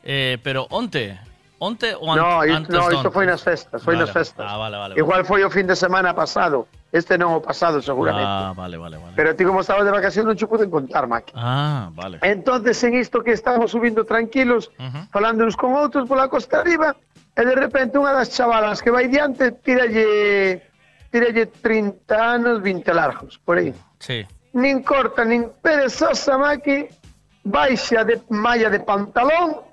Eh, 0.03 0.35
pero 0.43 0.67
onte, 0.69 1.15
onte 1.61 1.93
o 1.93 2.09
an- 2.09 2.17
No, 2.17 2.41
antes 2.41 2.73
no, 2.73 2.89
de 2.89 2.95
isto 2.97 3.07
onte? 3.07 3.13
foi 3.13 3.25
nas 3.29 3.41
festas, 3.45 3.77
foi 3.85 3.93
Vale, 3.93 4.05
nas 4.09 4.11
festas. 4.11 4.41
Ah, 4.49 4.57
vale, 4.57 4.77
vale. 4.81 4.93
Igual 4.97 5.21
foi 5.23 5.45
o 5.45 5.49
fin 5.53 5.69
de 5.69 5.77
semana 5.77 6.11
pasado. 6.17 6.65
Este 6.91 7.15
non 7.21 7.37
o 7.37 7.39
pasado, 7.39 7.79
seguramente. 7.79 8.27
Ah, 8.27 8.51
vale, 8.57 8.75
vale, 8.81 8.97
vale. 8.99 9.13
Pero 9.15 9.31
ti 9.37 9.45
como 9.45 9.61
estabas 9.63 9.85
de 9.85 9.93
vacación 9.93 10.25
non 10.27 10.35
che 10.35 10.49
pude 10.49 10.65
contar, 10.67 11.05
Maki. 11.07 11.31
Ah, 11.37 11.87
vale. 11.95 12.17
Entonces, 12.25 12.75
en 12.83 12.97
isto 12.99 13.21
que 13.23 13.31
estamos 13.31 13.71
subindo 13.71 14.03
tranquilos, 14.03 14.73
falando 15.13 15.45
uns 15.45 15.55
con 15.55 15.71
outros 15.77 16.09
pola 16.09 16.27
costa 16.27 16.59
arriba, 16.65 16.97
e 17.37 17.41
de 17.47 17.55
repente 17.55 17.95
unha 17.95 18.11
das 18.11 18.33
chavalas 18.35 18.81
que 18.83 18.91
vai 18.91 19.07
diante 19.07 19.55
tíralle, 19.63 20.65
tíralle 21.13 21.47
30 21.47 22.11
anos, 22.11 22.59
20 22.59 22.91
largos, 22.91 23.39
por 23.39 23.55
aí. 23.61 23.71
Sí. 24.03 24.25
Nin 24.51 24.83
corta, 24.83 25.23
nin 25.23 25.47
perezosa, 25.63 26.35
Maki, 26.35 26.91
baixa 27.47 28.03
de 28.03 28.19
malla 28.35 28.67
de 28.67 28.83
pantalón, 28.83 29.63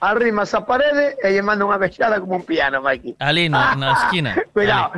arrimas 0.00 0.54
a 0.54 0.64
parede 0.66 1.16
e 1.22 1.30
lle 1.32 1.42
manda 1.42 1.64
unha 1.66 1.78
vexada 1.78 2.20
como 2.20 2.36
un 2.36 2.44
piano, 2.44 2.80
Maki. 2.82 3.16
Ali, 3.18 3.48
na, 3.48 3.74
na 3.74 3.92
esquina. 3.98 4.34
Cuidado. 4.52 4.92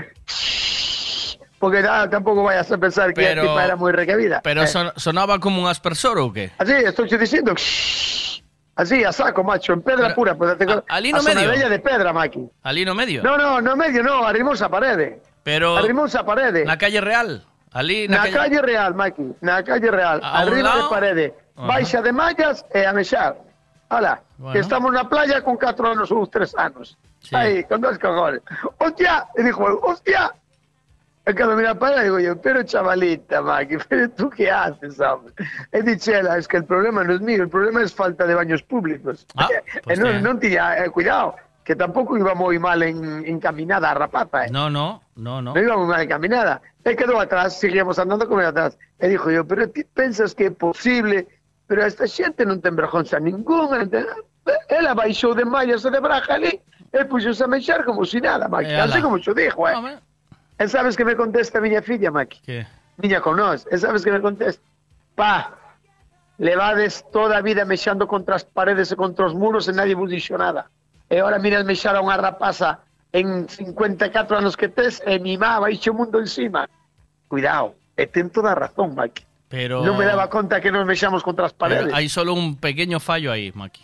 Porque 1.58 1.82
tampouco 1.82 2.42
vayas 2.42 2.72
a 2.72 2.78
pensar 2.78 3.12
que 3.12 3.20
Pero- 3.20 3.42
a 3.42 3.44
tipa 3.44 3.64
era 3.64 3.76
moi 3.76 3.92
recabida. 3.92 4.40
Pero 4.40 4.64
Eh. 4.64 4.66
son- 4.66 4.92
sonaba 4.96 5.36
como 5.38 5.60
un 5.60 5.68
aspersor 5.68 6.16
ou 6.18 6.32
qué? 6.32 6.48
Así, 6.56 6.72
estoy 6.72 7.04
diciendo. 7.20 7.52
Así, 8.80 9.04
a 9.04 9.12
saco, 9.12 9.44
macho, 9.44 9.74
en 9.76 9.82
pedra 9.84 10.14
pura. 10.16 10.32
Pues, 10.34 10.56
te, 10.56 10.64
ali 10.88 11.12
no 11.12 11.18
a 11.18 11.20
zona 11.20 11.34
medio. 11.36 11.50
bella 11.52 11.68
de 11.68 11.78
pedra, 11.84 12.12
Maki. 12.16 12.48
Ali 12.64 12.84
no 12.88 12.94
medio. 12.96 13.20
No, 13.22 13.36
no, 13.36 13.60
no 13.60 13.76
medio, 13.76 14.02
no, 14.02 14.24
arrimos 14.24 14.62
a 14.62 14.70
parede. 14.70 15.20
Pero 15.44 15.76
Arrimos 15.76 16.14
a 16.16 16.24
parede. 16.24 16.64
na 16.64 16.78
calle 16.78 17.00
Real. 17.00 17.44
Ali 17.72 18.08
na, 18.08 18.24
Na 18.24 18.30
calle 18.32 18.60
real, 18.62 18.94
Maki, 18.96 19.36
na 19.42 19.62
calle 19.62 19.90
real, 19.92 20.18
arriba 20.24 20.56
de 20.56 20.62
lado- 20.80 20.88
parede, 20.90 21.34
Ajá. 21.56 21.66
baixa 21.68 22.02
de 22.02 22.10
mallas 22.12 22.64
e 22.74 22.82
a 22.84 22.92
mexar. 22.92 23.36
Hala, 23.90 24.22
Bueno. 24.38 24.52
que 24.54 24.60
estamos 24.60 24.92
na 24.92 25.08
playa 25.08 25.42
con 25.42 25.56
4 25.58 25.84
anos 25.90 26.10
ou 26.14 26.24
3 26.26 26.54
anos. 26.56 26.96
Aí, 27.34 27.64
con 27.64 27.80
dos 27.82 27.98
cojones. 27.98 28.40
¡Hostia! 28.78 29.26
E 29.36 29.42
dijo, 29.42 29.66
¡hostia! 29.82 30.30
E 31.26 31.34
cando 31.34 31.54
mira 31.54 31.74
para 31.74 32.00
digo 32.02 32.18
yo, 32.18 32.40
pero 32.40 32.62
chavalita, 32.62 33.42
Maki, 33.42 33.76
pero 33.88 34.08
tú 34.10 34.30
qué 34.30 34.50
haces, 34.50 34.98
hombre? 35.00 35.34
E 35.70 35.82
dichela, 35.82 36.38
es 36.38 36.48
que 36.48 36.56
el 36.56 36.64
problema 36.64 37.04
no 37.04 37.12
es 37.14 37.20
mío, 37.20 37.42
el 37.42 37.50
problema 37.50 37.82
es 37.82 37.92
falta 37.92 38.24
de 38.26 38.34
baños 38.34 38.62
públicos. 38.62 39.26
Ah, 39.36 39.48
e 39.90 39.96
non, 39.98 40.16
que- 40.16 40.22
non 40.22 40.34
tiña, 40.40 40.78
eh, 40.80 40.88
cuidado, 40.88 41.34
que 41.66 41.74
tampouco 41.76 42.16
iba 42.16 42.32
moi 42.34 42.56
mal 42.62 42.80
en, 42.86 43.26
encaminada 43.28 43.90
a 43.90 43.94
rapata, 43.94 44.46
eh. 44.46 44.50
No, 44.50 44.70
no, 44.70 45.02
no, 45.18 45.42
no. 45.42 45.52
No 45.52 45.60
iba 45.60 45.76
muy 45.76 45.86
mal 45.90 46.00
encaminada. 46.00 46.62
Él 46.86 46.96
quedó 46.96 47.20
atrás, 47.20 47.58
seguíamos 47.60 47.98
andando 47.98 48.24
como 48.26 48.40
atrás. 48.40 48.78
E 48.98 49.06
dijo 49.12 49.28
yo, 49.30 49.44
pero 49.44 49.68
ti 49.68 49.84
pensas 49.84 50.32
que 50.32 50.46
é 50.48 50.50
posible, 50.50 51.28
pero 51.70 51.86
esta 51.86 52.10
xente 52.10 52.42
non 52.42 52.58
ten 52.58 52.74
vergonza 52.74 53.22
ninguna. 53.22 53.86
non 53.86 53.90
ten- 53.94 54.10
Ela 54.66 54.98
baixou 54.98 55.38
de 55.38 55.46
mallas 55.46 55.86
e 55.86 55.90
de 55.94 56.00
braja 56.02 56.34
ali, 56.34 56.58
e 56.90 57.00
puxose 57.06 57.44
a 57.44 57.46
mexer 57.46 57.86
como 57.86 58.02
si 58.02 58.18
nada, 58.18 58.50
Maki. 58.50 58.66
E 58.66 58.74
ala. 58.74 58.90
Así 58.90 58.98
como 58.98 59.22
xo 59.22 59.30
dijo, 59.30 59.62
eh. 59.70 59.78
E 60.58 60.66
sabes 60.66 60.98
que 60.98 61.06
me 61.06 61.14
contesta 61.14 61.58
a 61.58 61.62
miña 61.62 61.78
filla, 61.86 62.10
Maki? 62.10 62.42
Que? 62.42 62.66
Niña 62.98 63.22
con 63.22 63.38
nós. 63.38 63.62
E 63.70 63.78
sabes 63.78 64.02
que 64.02 64.10
me 64.10 64.18
contesta? 64.18 64.58
Pa, 65.14 65.54
levades 66.42 67.04
toda 67.12 67.38
a 67.38 67.42
vida 67.46 67.62
mexando 67.64 68.06
contra 68.10 68.34
as 68.34 68.42
paredes 68.42 68.90
e 68.90 68.96
contra 68.98 69.26
os 69.30 69.34
muros 69.34 69.68
e 69.68 69.72
nadie 69.72 69.94
vos 69.94 70.10
dixo 70.10 70.34
nada. 70.34 70.66
E 71.06 71.22
ahora 71.22 71.38
miras 71.38 71.62
mexar 71.62 71.94
a 71.94 72.02
unha 72.02 72.18
rapaza 72.18 72.82
en 73.14 73.46
54 73.46 74.10
anos 74.42 74.56
que 74.58 74.66
tes 74.66 74.98
e 75.06 75.18
mi 75.22 75.38
má 75.38 75.60
vai 75.62 75.78
o 75.78 75.92
mundo 75.94 76.18
encima. 76.18 76.66
Cuidado, 77.30 77.78
e 77.94 78.06
ten 78.10 78.26
toda 78.34 78.50
a 78.52 78.58
razón, 78.58 78.98
Maki. 78.98 79.22
Pero 79.50 79.82
Non 79.82 79.98
me 79.98 80.06
daba 80.06 80.30
conta 80.30 80.62
que 80.62 80.70
nos 80.70 80.86
mexamos 80.86 81.26
contra 81.26 81.50
as 81.50 81.52
pero 81.52 81.74
paredes, 81.74 81.90
hay 81.92 82.06
solo 82.08 82.32
un 82.38 82.54
pequeño 82.54 83.02
fallo 83.02 83.34
ahí, 83.34 83.50
Maki. 83.50 83.82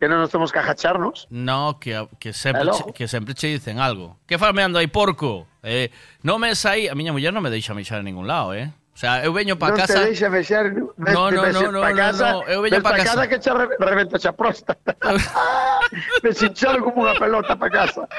que 0.00 0.08
non 0.08 0.20
nos 0.20 0.28
temos 0.32 0.52
que 0.52 0.60
agacharnos. 0.60 1.28
No, 1.28 1.76
que, 1.80 1.92
que, 2.20 2.32
che, 2.32 2.52
que 2.96 3.04
sempre 3.08 3.36
che 3.36 3.48
dicen 3.52 3.80
algo. 3.80 4.16
Que 4.24 4.40
faz 4.40 4.52
meando 4.56 4.80
aí, 4.80 4.88
porco? 4.88 5.44
Eh, 5.62 5.92
non 6.24 6.40
me 6.40 6.56
saí... 6.56 6.88
A 6.88 6.96
miña 6.96 7.12
muller 7.12 7.32
non 7.36 7.44
me 7.44 7.52
deixa 7.52 7.76
mexar 7.76 8.00
en 8.00 8.08
ningún 8.08 8.24
lado, 8.24 8.56
eh? 8.56 8.72
sea, 9.00 9.24
eu 9.24 9.32
veño 9.32 9.56
para 9.56 9.74
casa... 9.76 9.94
Non 9.94 10.02
te 10.04 10.08
deixa 10.12 10.28
vexer, 10.28 10.76
ve, 10.76 11.12
no, 11.16 11.32
no, 11.32 11.40
no, 11.48 11.72
no, 11.72 11.80
pa 11.80 11.92
casa, 11.96 12.36
no, 12.36 12.44
no, 12.44 12.52
eu 12.52 12.60
veño 12.60 12.84
para 12.84 13.00
casa... 13.00 13.24
casa 13.24 13.32
que 13.32 13.38
che 13.40 13.48
re, 13.48 13.66
reventa 13.80 14.20
xa 14.20 14.36
próstata. 14.36 14.92
me 16.22 16.30
sinchalo 16.36 16.84
como 16.84 17.08
unha 17.08 17.16
pelota 17.16 17.56
para 17.56 17.72
casa. 17.72 18.04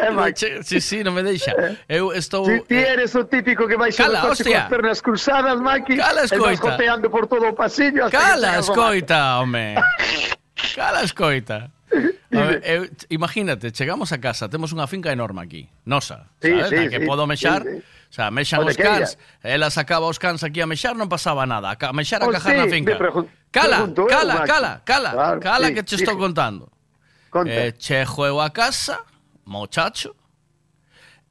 é 0.00 0.32
che, 0.32 0.64
sí, 0.64 0.80
sí, 0.80 1.04
non 1.04 1.12
me 1.12 1.20
deixa. 1.20 1.52
Eh. 1.60 2.00
Eu 2.00 2.16
estou... 2.16 2.48
Si 2.48 2.64
ti 2.64 2.80
eh, 2.80 2.96
eres 2.96 3.12
o 3.12 3.28
típico 3.28 3.68
que 3.68 3.76
vai 3.76 3.92
xa 3.92 4.08
Cala, 4.08 4.24
coche 4.24 4.48
hostia. 4.48 4.48
con 4.48 4.64
as 4.64 4.72
pernas 4.72 4.98
cruzadas, 5.04 5.60
Maki, 5.60 6.00
Cala, 6.00 6.24
escoita. 6.24 6.40
e 6.40 6.48
vai 6.48 6.56
coteando 6.56 7.06
por 7.12 7.28
todo 7.28 7.44
o 7.44 7.52
pasillo... 7.52 8.08
Cala, 8.16 8.64
escoita, 8.64 9.44
home. 9.44 9.76
Cala, 10.72 11.04
escoita. 11.04 11.68
Ver, 12.30 12.60
eu, 12.66 12.80
imagínate, 13.10 13.70
chegamos 13.70 14.10
a 14.10 14.18
casa, 14.18 14.48
temos 14.50 14.74
unha 14.74 14.86
finca 14.90 15.12
enorme 15.14 15.42
aquí, 15.42 15.62
nosa, 15.86 16.26
Sí, 16.42 16.50
sabes? 16.50 16.68
sí, 16.70 16.76
Na 16.76 16.90
que 16.90 16.98
sí, 17.00 17.06
podo 17.06 17.24
mexar, 17.30 17.62
sí, 17.62 17.78
sí. 17.78 17.82
o 17.82 18.14
sea, 18.14 18.26
mexan 18.34 18.60
os 18.66 18.74
cans, 18.76 19.14
ela 19.42 19.70
sacaba 19.70 20.06
os 20.10 20.18
cans 20.18 20.42
aquí 20.42 20.58
a 20.58 20.66
mexar, 20.66 20.98
non 20.98 21.06
pasaba 21.06 21.46
nada, 21.46 21.74
a 21.78 21.92
mexar 21.94 22.22
a 22.22 22.26
Oh, 22.26 22.34
cajar 22.34 22.54
sí, 22.54 22.58
na 22.58 22.66
finca. 22.66 22.94
Cala, 23.54 23.86
pregunto 23.86 24.02
cala, 24.10 24.34
cala, 24.42 24.72
cala, 24.82 25.10
Claro, 25.14 25.38
cala 25.38 25.66
sí, 25.70 25.74
que 25.78 25.82
che 25.86 25.94
sí. 25.94 26.02
estou 26.02 26.18
contando. 26.18 26.74
Conta. 27.30 27.50
Eh, 27.50 27.74
che 27.78 28.02
juego 28.06 28.42
a 28.42 28.50
casa, 28.50 28.98
mochacho, 29.46 30.14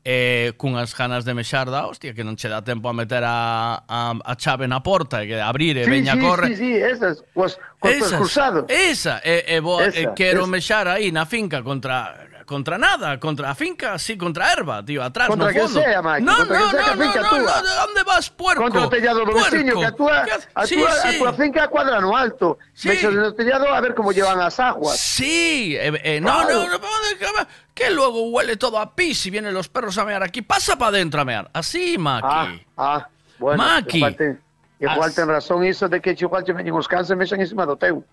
eh, 0.05 0.51
cunhas 0.57 0.91
ganas 0.93 1.23
de 1.23 1.33
mexar 1.33 1.71
da 1.71 1.87
hostia 1.87 2.11
que 2.11 2.27
non 2.27 2.35
che 2.35 2.51
dá 2.51 2.59
tempo 2.59 2.91
a 2.91 2.93
meter 2.93 3.23
a, 3.23 3.87
a, 3.87 4.11
a 4.19 4.33
chave 4.35 4.67
na 4.67 4.83
porta 4.83 5.23
e 5.23 5.31
que 5.31 5.39
abrir 5.39 5.79
e 5.79 5.87
sí, 5.87 5.89
veña 5.89 6.13
sí, 6.13 6.19
corre. 6.19 6.47
Sí, 6.51 6.55
sí, 6.59 6.71
esas, 6.75 7.23
cos, 7.31 7.55
cos 7.79 7.91
esas, 7.91 8.19
cruzados. 8.19 8.65
Esa, 8.67 9.23
e, 9.23 9.47
e, 9.47 9.59
bo, 9.63 9.79
esa, 9.79 9.95
e 9.95 10.11
quero 10.11 10.43
esa. 10.43 10.51
mexar 10.51 10.85
aí 10.91 11.07
na 11.11 11.23
finca 11.23 11.63
contra 11.63 12.32
contra 12.53 12.77
nada, 12.77 13.19
contra 13.19 13.55
finca, 13.55 13.97
sí, 13.97 14.15
contra 14.17 14.47
a 14.47 14.53
erva, 14.53 14.85
tío, 14.85 15.01
atrás, 15.03 15.27
Contra 15.27 15.47
no 15.47 15.53
que 15.53 15.59
fondo. 15.59 15.81
sea, 15.81 16.01
Maki, 16.01 16.23
no, 16.23 16.37
contra 16.37 16.59
no, 16.59 16.65
que 16.65 16.71
sea 16.71 16.95
no, 16.95 17.11
que 17.13 17.19
no, 17.19 17.31
no, 17.31 17.37
no, 17.39 17.61
¿de 17.63 17.75
dónde 17.75 18.03
vas, 18.05 18.29
puerco? 18.29 18.61
Contra 18.63 18.85
o 18.85 18.89
tellado 18.89 19.25
do 19.25 19.33
veciño, 19.33 19.79
que 19.79 19.85
a 19.85 19.91
túa, 19.91 20.23
Puerco. 20.23 20.45
a 20.53 20.67
Sí, 20.67 20.75
sí. 20.75 21.07
a 21.07 21.17
túa 21.17 21.33
finca 21.33 21.67
cuadra 21.67 21.99
no 21.99 22.15
alto. 22.15 22.59
Sí. 22.73 22.89
Mexas 22.89 23.13
no 23.13 23.33
tellado 23.33 23.67
a 23.73 23.81
ver 23.81 23.95
como 23.95 24.11
llevan 24.13 24.39
as 24.39 24.59
aguas. 24.59 24.99
Sí, 24.99 25.75
eh, 25.75 25.91
eh, 26.03 26.21
no, 26.21 26.29
Claro. 26.29 26.63
no, 26.65 26.69
no, 26.69 26.79
que- 27.19 27.47
que 27.73 27.89
luego 27.91 28.29
huele 28.29 28.55
todo 28.55 28.77
a 28.79 28.95
pis 28.95 29.25
y 29.25 29.29
vienen 29.31 29.53
los 29.53 29.67
perros 29.67 29.97
a 29.97 30.05
mear 30.05 30.21
aquí. 30.21 30.41
Pasa 30.43 30.77
para 30.77 30.89
adentro 30.89 31.21
a 31.21 31.25
mear. 31.25 31.49
Así, 31.53 31.97
Maki. 31.97 32.63
Ah, 32.77 33.07
bueno, 33.39 33.57
Maki. 33.63 33.97
igual 33.97 34.15
ten, 34.15 34.41
igual 34.79 35.09
As- 35.09 35.15
ten 35.15 35.27
razón 35.27 35.65
iso 35.65 35.89
de 35.89 35.99
que 35.99 36.11
igual 36.17 36.43
che 36.45 36.53
veñen 36.53 36.73
os 36.77 36.87
cans 36.87 37.09
e 37.09 37.15
mexan 37.15 37.41
encima 37.41 37.65
do 37.65 37.75
teu. 37.75 38.05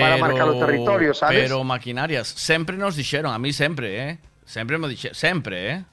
pero, 0.00 0.18
para 0.18 0.28
marcar 0.28 0.48
o 0.48 0.58
territorio, 0.58 1.14
sabes? 1.14 1.42
Pero 1.42 1.64
maquinarias, 1.64 2.28
sempre 2.28 2.76
nos 2.76 2.96
dixeron, 2.96 3.32
a 3.32 3.38
mí 3.38 3.52
sempre, 3.52 3.88
eh? 3.96 4.18
Sempre 4.44 4.78
me 4.78 4.88
dixeron, 4.88 5.14
sempre, 5.14 5.56
eh? 5.70 5.84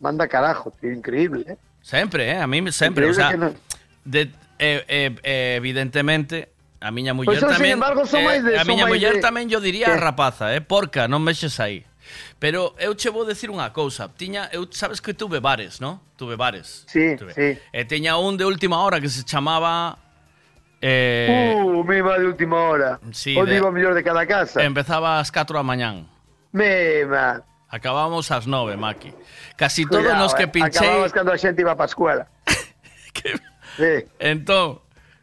Manda 0.00 0.28
carajo, 0.28 0.72
tío, 0.80 0.92
increíble, 0.92 1.44
eh? 1.46 1.56
Sempre, 1.82 2.30
eh? 2.30 2.38
A 2.38 2.46
mí 2.46 2.60
sempre, 2.72 3.06
increíble 3.06 3.24
o 3.24 3.28
sea, 3.28 3.36
no... 3.36 3.54
de, 4.04 4.22
eh, 4.58 4.84
eh, 4.88 5.14
eh, 5.22 5.54
evidentemente, 5.56 6.50
a 6.80 6.90
miña 6.90 7.14
muller 7.14 7.40
pois, 7.40 7.56
tamén... 7.56 7.80
Embargo, 7.80 8.04
eh, 8.04 8.42
de, 8.42 8.58
a 8.58 8.64
miña 8.64 8.86
muller 8.86 9.18
de... 9.18 9.22
tamén 9.24 9.48
yo 9.48 9.60
diría 9.60 9.94
a 9.94 9.98
rapaza, 9.98 10.52
eh? 10.54 10.60
Porca, 10.60 11.08
non 11.08 11.24
mexes 11.24 11.58
aí. 11.58 11.84
Pero 12.38 12.76
eu 12.78 12.94
che 12.94 13.10
vou 13.10 13.26
decir 13.26 13.50
unha 13.50 13.72
cousa. 13.74 14.06
Tiña, 14.12 14.46
eu 14.52 14.68
sabes 14.70 15.00
que 15.00 15.16
tuve 15.16 15.40
bares, 15.40 15.80
no? 15.82 16.04
Tuve 16.14 16.36
bares. 16.36 16.84
Sí, 16.86 17.16
tuve. 17.18 17.34
sí. 17.34 17.58
E 17.72 17.80
tiña 17.88 18.20
un 18.20 18.36
de 18.36 18.44
última 18.46 18.78
hora 18.84 19.00
que 19.00 19.08
se 19.08 19.24
chamaba 19.24 19.98
Eh, 20.80 21.54
uh, 21.56 21.84
mima 21.84 22.18
de 22.18 22.26
última 22.26 22.56
hora. 22.56 23.00
Sí, 23.12 23.36
Onde 23.36 23.56
iba 23.56 23.68
o 23.68 23.72
mellor 23.72 23.94
de 23.94 24.04
cada 24.04 24.26
casa. 24.26 24.62
Empezaba 24.62 25.18
ás 25.20 25.32
4 25.32 25.56
da 25.56 25.62
mañán. 25.62 26.08
Mima. 26.52 27.42
Acabamos 27.68 28.30
ás 28.30 28.46
9, 28.46 28.76
Maki. 28.76 29.12
Casi 29.56 29.84
Cuidado, 29.84 30.04
todos 30.04 30.18
nos 30.18 30.34
que 30.34 30.44
eh. 30.44 30.48
pinchei... 30.48 30.86
Acabamos 30.86 31.12
cando 31.12 31.32
a 31.32 31.38
xente 31.38 31.62
iba 31.62 31.74
para 31.74 31.84
a 31.84 31.92
escuela. 31.92 32.28
que... 33.12 33.34
sí. 33.76 34.06
Entón, 34.18 34.80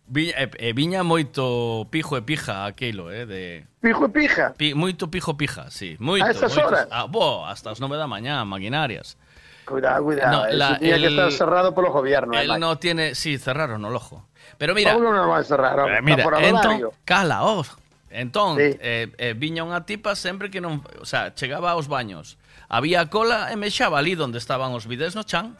viña, 0.08 0.34
eh, 0.38 0.52
eh, 0.58 0.74
viña 0.74 1.04
moito 1.04 1.88
pijo 1.90 2.18
e 2.18 2.22
pija 2.22 2.66
aquilo, 2.66 3.12
eh, 3.12 3.26
de 3.26 3.66
Pijo 3.80 4.06
e 4.06 4.10
pija. 4.10 4.54
Pi, 4.58 4.74
moito 4.74 5.12
pijo 5.12 5.36
pija, 5.36 5.70
sí, 5.70 5.98
moito. 6.00 6.26
A 6.26 6.32
estas 6.32 6.56
moito, 6.56 6.68
horas. 6.68 6.88
Ah, 6.92 7.06
bo, 7.06 7.46
hasta 7.46 7.72
as 7.72 7.80
9 7.80 7.98
da 7.98 8.08
mañá, 8.08 8.44
maquinarias. 8.46 9.18
Cuidado, 9.66 10.04
cuidado. 10.04 10.32
No, 10.32 10.46
eh. 10.46 10.54
la, 10.54 10.76
el, 10.82 11.02
que 11.02 11.08
estar 11.08 11.32
cerrado 11.32 11.74
polo 11.74 11.92
gobierno. 11.92 12.38
Él 12.38 12.52
eh, 12.52 12.60
no 12.60 12.78
tiene, 12.78 13.16
sí, 13.16 13.38
cerraron 13.38 13.84
o 13.86 13.90
lojo. 13.90 14.28
Pero 14.58 14.74
mira. 14.74 14.94
¿Cómo 14.94 15.12
no 15.12 15.28
vas 15.30 15.46
a 15.46 15.56
cerrar? 15.56 15.80
Eh, 15.90 16.02
mira, 16.02 16.24
entón, 16.42 16.92
cala, 17.06 17.44
oh. 17.44 17.66
Entón, 18.14 18.58
sí. 18.58 18.78
eh, 18.80 19.10
eh, 19.18 19.34
viña 19.34 19.66
unha 19.66 19.90
tipa 19.90 20.14
sempre 20.14 20.54
que 20.54 20.62
non... 20.62 20.86
O 21.02 21.08
sea, 21.10 21.34
chegaba 21.34 21.74
aos 21.74 21.90
baños. 21.90 22.38
Había 22.70 23.10
cola 23.10 23.50
e 23.50 23.58
mexaba 23.58 23.98
ali 23.98 24.14
onde 24.14 24.38
estaban 24.38 24.70
os 24.78 24.86
bidés 24.86 25.18
no 25.18 25.26
chan. 25.26 25.58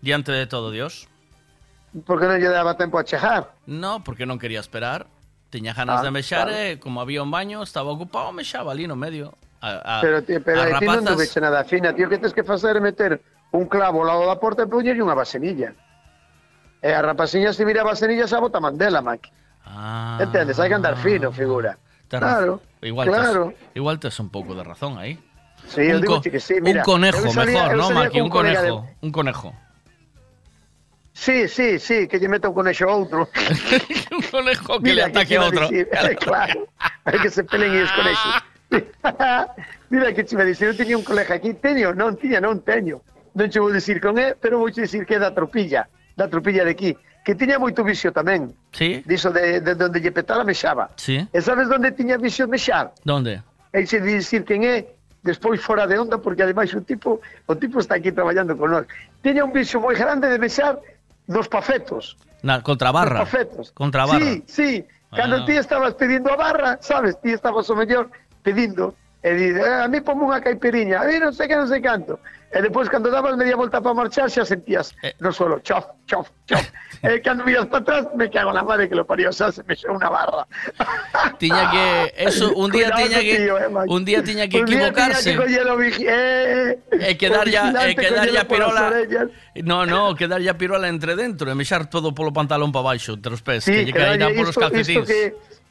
Diante 0.00 0.32
de 0.32 0.48
todo 0.48 0.72
Dios. 0.72 1.04
Por 2.08 2.16
que 2.16 2.28
non 2.28 2.40
lle 2.40 2.48
daba 2.48 2.80
tempo 2.80 2.96
a 2.96 3.04
chejar? 3.04 3.52
No, 3.68 4.00
porque 4.00 4.24
non 4.24 4.40
quería 4.40 4.60
esperar. 4.60 5.04
Tiña 5.52 5.76
ganas 5.76 6.00
ah, 6.00 6.04
de 6.04 6.10
mexar 6.10 6.48
claro. 6.48 6.76
e, 6.76 6.80
como 6.80 7.04
había 7.04 7.20
un 7.20 7.30
baño, 7.30 7.60
estaba 7.60 7.92
ocupado, 7.92 8.32
mexaba 8.32 8.72
ali 8.72 8.88
no 8.88 8.96
medio. 8.96 9.36
A, 9.60 10.00
a, 10.00 10.00
pero 10.00 10.24
tío, 10.24 10.40
pero 10.40 10.64
a 10.64 10.80
ti 10.80 10.84
rapazas... 10.84 11.04
non 11.04 11.12
tuveche 11.12 11.38
nada 11.44 11.60
fina, 11.64 11.92
tío. 11.92 12.08
Que 12.08 12.16
tens 12.16 12.32
que 12.32 12.44
facer 12.44 12.80
meter 12.80 13.20
un 13.52 13.68
clavo 13.68 14.00
ao 14.00 14.08
lado 14.08 14.24
da 14.24 14.36
porta 14.40 14.64
e 14.64 14.68
poñerlle 14.68 15.04
unha 15.04 15.16
vasenilla. 15.16 15.76
E 16.82 16.92
a 16.92 17.00
rapaciña 17.02 17.52
se 17.52 17.64
mira 17.64 17.82
a 17.82 17.88
vasenilla 17.88 18.26
xa 18.28 18.38
bota 18.40 18.60
mandela, 18.60 19.00
Maki. 19.02 19.30
Ah, 19.64 20.18
Entendes? 20.20 20.58
Hai 20.60 20.68
que 20.68 20.76
andar 20.78 20.96
fino, 20.96 21.32
figura. 21.32 21.78
Claro, 22.08 22.62
igual 22.82 23.08
claro. 23.08 23.42
Tes, 23.50 23.74
igual 23.74 23.98
tes 23.98 24.14
un 24.20 24.28
pouco 24.30 24.54
de 24.54 24.62
razón 24.62 24.98
aí. 24.98 25.18
Sí, 25.66 25.82
un, 25.90 26.00
digo 26.00 26.20
que 26.22 26.38
sí, 26.38 26.60
mira. 26.62 26.82
un 26.82 26.84
conejo, 26.84 27.26
salía- 27.32 27.66
mejor, 27.74 27.76
¿no, 27.76 27.90
Maki? 27.90 28.18
con 28.18 28.22
Un 28.22 28.30
conejo, 28.30 28.88
un 29.02 29.10
conejo. 29.10 29.48
Sí, 31.12 31.48
sí, 31.48 31.78
sí, 31.80 32.06
que 32.06 32.20
lle 32.20 32.28
meta 32.28 32.48
un 32.48 32.54
conexo 32.54 32.84
a 32.86 32.92
outro. 32.94 33.26
un 34.12 34.22
conejo 34.30 34.78
que 34.78 34.92
le 34.94 35.02
Mira, 35.02 35.06
ataque 35.08 35.34
che 35.34 35.36
a 35.40 35.44
otro. 35.48 35.64
claro, 36.20 36.68
hai 37.08 37.18
que 37.18 37.30
se 37.32 37.42
pelen 37.42 37.72
e 37.74 37.82
os 37.82 37.92
conexos. 37.96 38.34
Mira 39.90 40.12
que 40.12 40.22
che 40.28 40.36
me 40.36 40.44
dicir, 40.44 40.68
eu 40.68 40.76
teña 40.76 40.94
un 40.94 41.02
colega 41.02 41.34
aquí, 41.40 41.54
teño, 41.56 41.96
non 41.96 42.14
tiña, 42.20 42.38
non 42.38 42.60
teño. 42.60 43.00
Non 43.34 43.48
che 43.48 43.58
vou 43.58 43.72
dicir 43.72 43.98
con 43.98 44.20
é, 44.20 44.36
pero 44.36 44.60
vou 44.60 44.68
che 44.70 44.84
dicir 44.84 45.08
que 45.08 45.16
da 45.18 45.32
tropilla, 45.32 45.88
da 46.16 46.28
tropilla 46.28 46.64
de 46.64 46.72
aquí, 46.72 46.96
que 47.24 47.34
tiña 47.36 47.60
moito 47.60 47.84
vicio 47.84 48.10
tamén. 48.10 48.56
Sí? 48.72 49.04
Diso 49.04 49.28
de, 49.30 49.60
de 49.60 49.74
donde 49.76 50.00
lle 50.00 50.10
petara 50.10 50.42
mexaba. 50.42 50.90
Sí. 50.96 51.20
E 51.28 51.38
sabes 51.44 51.68
onde 51.68 51.92
tiña 51.92 52.16
vicio 52.16 52.48
de 52.48 52.56
mexar? 52.56 52.96
¿Dónde? 53.04 53.44
E 53.76 53.84
xe 53.84 54.00
dicir 54.00 54.42
quen 54.48 54.64
é, 54.64 54.88
despois 55.20 55.60
fora 55.60 55.84
de 55.84 56.00
onda, 56.00 56.16
porque 56.16 56.40
ademais 56.42 56.72
o 56.72 56.80
tipo, 56.80 57.20
o 57.20 57.52
tipo 57.54 57.78
está 57.78 58.00
aquí 58.00 58.10
traballando 58.10 58.56
con 58.56 58.72
nós. 58.72 58.88
Tiña 59.20 59.44
un 59.44 59.52
vicio 59.52 59.76
moi 59.78 59.92
grande 59.92 60.32
de 60.32 60.40
mexar 60.40 60.80
nos 61.28 61.46
pafetos. 61.52 62.16
Na, 62.40 62.62
contra 62.64 62.88
barra. 62.94 63.20
Nos 63.20 63.28
pafetos. 63.28 63.64
Contra 63.76 64.06
barra. 64.08 64.24
Sí, 64.24 64.42
sí. 64.48 64.70
Cando 65.12 65.42
Ah. 65.42 65.44
ti 65.44 65.52
estabas 65.58 65.94
pedindo 65.94 66.32
a 66.32 66.36
barra, 66.36 66.78
sabes, 66.80 67.20
ti 67.20 67.30
estabas 67.36 67.68
o 67.70 67.74
mellor 67.76 68.08
pedindo, 68.42 68.94
e 69.22 69.34
dices, 69.34 69.58
"Eh, 69.66 69.82
a 69.82 69.88
mí 69.90 69.98
ponme 70.00 70.22
unha 70.30 70.38
caipiriña, 70.40 71.02
a 71.02 71.04
mí 71.10 71.18
non 71.18 71.34
sei 71.34 71.50
que, 71.50 71.56
non 71.58 71.66
sei 71.66 71.82
canto. 71.82 72.20
E 72.56 72.62
depois, 72.64 72.88
cando 72.88 73.12
dabas 73.12 73.36
media 73.36 73.52
volta 73.52 73.84
para 73.84 73.92
marchar, 73.92 74.32
xa 74.32 74.48
sentías 74.48 74.96
Eh. 75.04 75.12
no 75.20 75.28
suelo, 75.28 75.60
chof, 75.60 75.84
chof, 76.08 76.32
chof. 76.48 76.64
e 77.04 77.20
cando 77.20 77.44
miras 77.44 77.68
para 77.68 77.84
atrás, 77.84 78.02
me 78.16 78.32
cago 78.32 78.48
na 78.56 78.64
madre 78.64 78.88
que 78.88 78.96
lo 78.96 79.04
parió, 79.04 79.28
xa 79.28 79.52
se 79.52 79.60
me 79.68 79.76
xou 79.76 79.92
unha 79.92 80.08
barra. 80.08 80.48
Tiña 81.36 81.68
que 81.68 81.84
eso 82.16 82.48
un 82.56 82.72
día 82.72 82.88
Cuidado 82.88 83.02
tiña 83.04 83.20
que 83.20 83.34
tío, 83.36 83.54
eh, 83.60 83.68
un 83.92 84.02
día 84.08 84.20
tiña 84.24 84.44
que 84.48 84.56
Un 84.56 84.66
día 84.72 84.88
equivocarse. 84.88 85.36
tiña 85.36 85.44
que 85.44 85.76
vigi- 85.76 86.08
eh, 86.08 86.80
E 86.96 87.12
quedar 87.20 87.44
ya, 87.52 87.68
e 87.84 87.92
quedar 87.92 88.24
ya 88.32 88.48
collelo 88.48 88.72
polas 88.72 88.72
pirola. 88.72 89.28
No, 89.60 89.84
no, 89.84 90.16
quedar 90.16 90.40
ya 90.40 90.56
pirola 90.56 90.88
entre 90.88 91.12
dentro 91.12 91.52
e 91.52 91.54
mexar 91.54 91.92
todo 91.92 92.16
polo 92.16 92.32
pantalón 92.32 92.72
para 92.72 92.96
baixo, 92.96 93.20
entre 93.20 93.36
os 93.36 93.44
pés, 93.44 93.68
que 93.68 93.84
lle 93.84 93.92
que 93.92 94.00
caían 94.00 94.16
dalle 94.24 94.32
polos 94.32 94.56
isto, 94.56 94.64
isto 94.64 94.72
calcetins. 94.72 95.04
que 95.04 95.20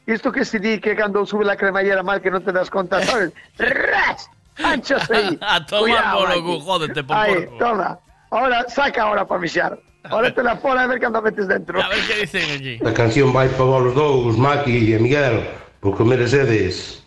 isto 0.06 0.28
que 0.30 0.44
se 0.46 0.62
di 0.62 0.78
que 0.78 0.94
cando 0.94 1.26
sube 1.26 1.42
la 1.42 1.58
cremallera 1.58 2.06
mal 2.06 2.22
que 2.22 2.30
non 2.30 2.46
te 2.46 2.54
das 2.54 2.70
conta, 2.70 3.02
sabes? 3.02 3.34
¡Ras! 3.58 4.30
anchos 4.62 5.10
ahí. 5.10 5.38
a 5.40 5.64
tomar 5.64 6.14
por 6.14 6.36
loco, 6.36 6.60
jódete, 6.60 7.04
por 7.04 7.16
Ahí, 7.16 7.34
porco. 7.34 7.58
toma. 7.58 7.98
Ahora, 8.30 8.68
saca 8.68 9.02
ahora 9.02 9.26
para 9.26 9.40
mixar. 9.40 9.78
Ahora 10.10 10.32
te 10.34 10.42
la 10.42 10.56
fora 10.56 10.82
a 10.82 10.86
ver 10.86 11.00
cando 11.00 11.20
metes 11.22 11.48
dentro. 11.48 11.82
A 11.82 11.88
ver 11.88 11.98
que 12.06 12.20
dicen 12.20 12.44
aquí. 12.56 12.78
A 12.86 12.92
canción 12.94 13.32
vai 13.32 13.48
para 13.48 13.64
vos 13.64 13.94
dous, 13.94 14.38
Maki 14.38 14.94
e 14.94 14.98
Miguel, 14.98 15.46
porque 15.80 16.04
merecedes. 16.04 17.02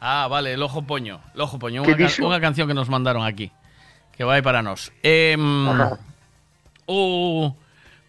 Ah, 0.00 0.26
vale, 0.28 0.54
el 0.54 0.62
ojo 0.62 0.82
poño. 0.82 1.20
El 1.34 1.40
ojo 1.40 1.58
poño, 1.58 1.82
unha, 1.86 1.94
can 1.94 2.10
unha 2.26 2.40
canción 2.42 2.66
que 2.66 2.74
nos 2.74 2.90
mandaron 2.90 3.22
aquí. 3.22 3.54
Que 4.18 4.26
vai 4.26 4.42
para 4.42 4.58
nós. 4.58 4.90
Eh, 5.06 5.38
uh, 5.38 5.94
o, 6.90 7.54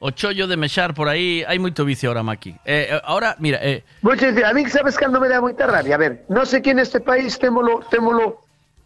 o 0.02 0.10
chollo 0.12 0.50
de 0.50 0.58
mexar 0.58 0.98
por 0.98 1.08
aí, 1.08 1.46
hai 1.46 1.62
moito 1.62 1.86
vicio 1.86 2.10
ahora, 2.10 2.26
Maki. 2.26 2.58
Eh, 2.66 2.98
eh 2.98 3.02
ahora, 3.06 3.38
mira... 3.38 3.62
Eh, 3.62 3.86
Vou 4.02 4.18
te 4.18 4.34
dicir, 4.34 4.42
a 4.42 4.54
mí 4.58 4.66
sabes 4.66 4.98
cando 4.98 5.22
me 5.22 5.30
dá 5.30 5.38
moita 5.38 5.70
rabia. 5.70 5.94
A 5.94 6.02
ver, 6.02 6.26
non 6.34 6.50
sei 6.50 6.60
sé 6.60 6.66
que 6.66 6.74
neste 6.74 6.98
país 7.00 7.38
témolo, 7.38 7.86
témolo 7.88 8.43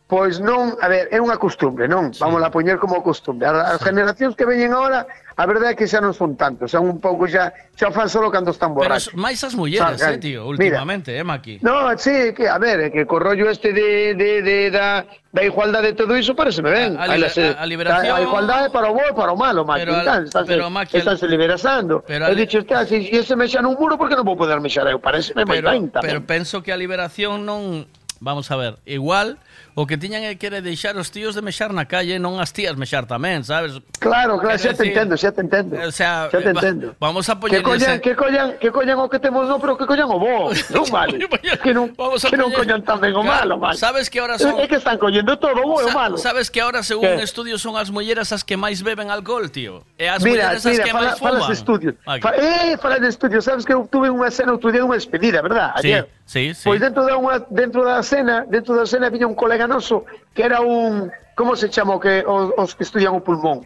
Pois 0.08 0.40
non, 0.40 0.80
a 0.80 0.88
ver, 0.88 1.12
é 1.12 1.20
unha 1.20 1.36
costumbre, 1.36 1.84
non? 1.84 2.16
Sí. 2.16 2.24
Vamos 2.24 2.40
a 2.40 2.48
poñer 2.48 2.80
como 2.80 3.04
costumbre. 3.04 3.44
As, 3.44 3.76
as 3.76 3.80
sí. 3.84 3.92
generacións 3.92 4.40
que 4.40 4.48
veñen 4.48 4.72
agora, 4.72 5.04
a 5.36 5.44
verdade 5.44 5.76
é 5.76 5.76
que 5.76 5.84
xa 5.84 6.00
non 6.00 6.16
son 6.16 6.40
tantos, 6.40 6.72
son 6.72 6.88
un 6.88 7.04
pouco 7.04 7.28
xa, 7.28 7.52
xa 7.76 7.92
fan 7.92 8.08
solo 8.08 8.32
cando 8.32 8.56
están 8.56 8.72
borrachos. 8.72 9.12
Pero 9.12 9.20
máis 9.20 9.44
as 9.44 9.52
mulleres, 9.52 10.00
eh, 10.00 10.16
tío, 10.16 10.48
últimamente, 10.48 11.12
Mira, 11.12 11.28
eh, 11.28 11.28
Maki? 11.28 11.56
No, 11.60 11.92
sí, 12.00 12.32
que, 12.32 12.48
a 12.48 12.56
ver, 12.56 12.88
que 12.88 13.04
co 13.04 13.20
rollo 13.20 13.52
este 13.52 13.76
de, 13.76 14.16
de, 14.16 14.40
de, 14.48 14.72
da, 14.72 15.04
da 15.36 15.44
igualdade 15.44 15.92
de 15.92 16.00
todo 16.00 16.16
iso 16.16 16.32
pareceme 16.32 16.72
ben. 16.72 16.96
A, 16.96 17.04
a, 17.04 17.12
a, 17.12 17.28
a, 17.28 17.48
a 17.60 17.66
liberación... 17.68 18.16
A, 18.16 18.24
a 18.24 18.24
igualdade 18.24 18.72
para 18.72 18.88
o 18.88 18.96
bo 18.96 19.04
e 19.04 19.12
para 19.12 19.36
o 19.36 19.38
malo, 19.38 19.68
Maki. 19.68 19.92
Pero, 19.92 20.08
tal, 20.08 20.24
estás, 20.24 20.48
pero, 20.48 20.72
Maki, 20.72 21.04
estáse 21.04 21.28
liberasando. 21.28 22.00
Pero, 22.08 22.32
He 22.32 22.36
dicho, 22.40 22.64
está, 22.64 22.88
se 22.88 23.04
si, 23.04 23.12
ese 23.12 23.36
mexa 23.36 23.60
nun 23.60 23.76
muro, 23.76 24.00
porque 24.00 24.16
non 24.16 24.24
vou 24.24 24.40
poder 24.40 24.64
mexar 24.64 24.88
eu? 24.88 25.04
Pareceme 25.04 25.44
máis 25.44 25.60
ben 25.60 25.92
tamén. 25.92 26.08
Pero 26.08 26.24
penso 26.24 26.64
que 26.64 26.72
a 26.72 26.80
liberación 26.80 27.44
non... 27.44 27.92
Vamos 28.24 28.50
a 28.50 28.56
ver, 28.56 28.80
igual 28.88 29.38
o 29.78 29.86
que 29.86 29.94
tiñan 29.94 30.26
é 30.26 30.34
que 30.42 30.50
deixar 30.50 30.98
os 30.98 31.14
tíos 31.14 31.38
de 31.38 31.46
mexar 31.46 31.70
na 31.70 31.86
calle, 31.86 32.18
non 32.18 32.42
as 32.42 32.50
tías 32.50 32.74
mexar 32.74 33.06
tamén, 33.06 33.46
sabes? 33.46 33.78
Claro, 34.02 34.42
claro, 34.42 34.58
xa 34.58 34.74
te 34.74 34.90
entendo, 34.90 35.14
xa 35.14 35.30
te 35.30 35.46
entendo. 35.46 35.78
O 35.78 35.94
sea, 35.94 36.34
xa 36.34 36.42
te 36.42 36.50
va- 36.50 36.66
entendo. 36.66 36.98
vamos 36.98 37.30
a 37.30 37.38
Que 37.38 37.62
poñerlle 37.62 37.62
collan, 37.62 37.94
ese- 37.94 38.02
que 38.02 38.14
collan, 38.18 38.48
que 38.58 38.70
collan 38.74 38.98
o 38.98 39.06
que 39.06 39.22
temos 39.22 39.46
no, 39.46 39.62
pero 39.62 39.78
que 39.78 39.86
collan 39.86 40.10
o 40.10 40.18
bo. 40.18 40.50
Non 40.74 40.90
vale. 40.90 41.22
que 41.62 41.72
non, 41.78 41.94
Vamos 41.94 42.26
a 42.26 42.34
que 42.34 42.38
non 42.42 42.50
poñer- 42.50 42.58
collan 42.58 42.82
tamén 42.82 43.14
o 43.14 43.22
Claro, 43.22 43.54
malo, 43.54 43.54
vale. 43.62 43.78
sabes 43.78 44.10
que 44.10 44.18
ahora 44.18 44.42
son- 44.42 44.58
É 44.58 44.66
que 44.66 44.82
están 44.82 44.98
collendo 44.98 45.38
todo 45.38 45.62
o 45.62 45.70
bo 45.70 45.78
e 45.78 45.86
o 45.86 45.94
malo. 45.94 46.18
Sabes 46.18 46.50
que 46.50 46.58
ahora, 46.58 46.82
según 46.82 47.14
Que? 47.14 47.22
estudios, 47.22 47.62
son 47.62 47.78
as 47.78 47.94
mulleres 47.94 48.34
as 48.34 48.42
que 48.42 48.58
máis 48.58 48.82
beben 48.82 49.14
alcohol, 49.14 49.46
tío. 49.54 49.86
E 49.94 50.10
as 50.10 50.26
Mira, 50.26 50.58
mulleres 50.58 50.66
as 50.66 50.74
mira, 50.74 50.84
que 50.90 50.92
fala, 50.92 51.14
máis 51.14 51.22
falas 51.22 51.42
fuman. 51.46 51.54
de 51.54 51.54
estudios. 51.54 51.94
Fa, 52.02 52.30
eh, 52.34 52.74
fala 52.82 52.98
de 52.98 53.10
estudios. 53.14 53.46
Sabes 53.46 53.62
que 53.62 53.78
eu 53.78 53.86
tuve 53.86 54.10
unha 54.10 54.34
cena 54.34 54.58
outro 54.58 54.74
día 54.74 54.82
unha 54.82 54.98
despedida, 54.98 55.38
verdad? 55.46 55.78
Ayer. 55.78 56.10
sí, 56.10 56.17
sí. 56.54 56.68
Pois 56.68 56.84
dentro 56.84 57.08
da 57.08 57.16
unha 57.16 57.40
dentro 57.48 57.88
da 57.88 58.04
cena, 58.04 58.44
dentro 58.46 58.76
da 58.76 58.84
cena 58.84 59.08
viña 59.08 59.26
un 59.26 59.34
colega 59.40 59.64
noso 59.66 60.04
que 60.36 60.44
era 60.44 60.60
un 60.60 61.08
como 61.40 61.56
se 61.56 61.72
chama 61.72 61.96
o 61.96 62.00
que 62.04 62.22
os, 62.28 62.52
os 62.60 62.76
que 62.76 62.84
estudian 62.84 63.16
o 63.16 63.24
pulmón? 63.24 63.64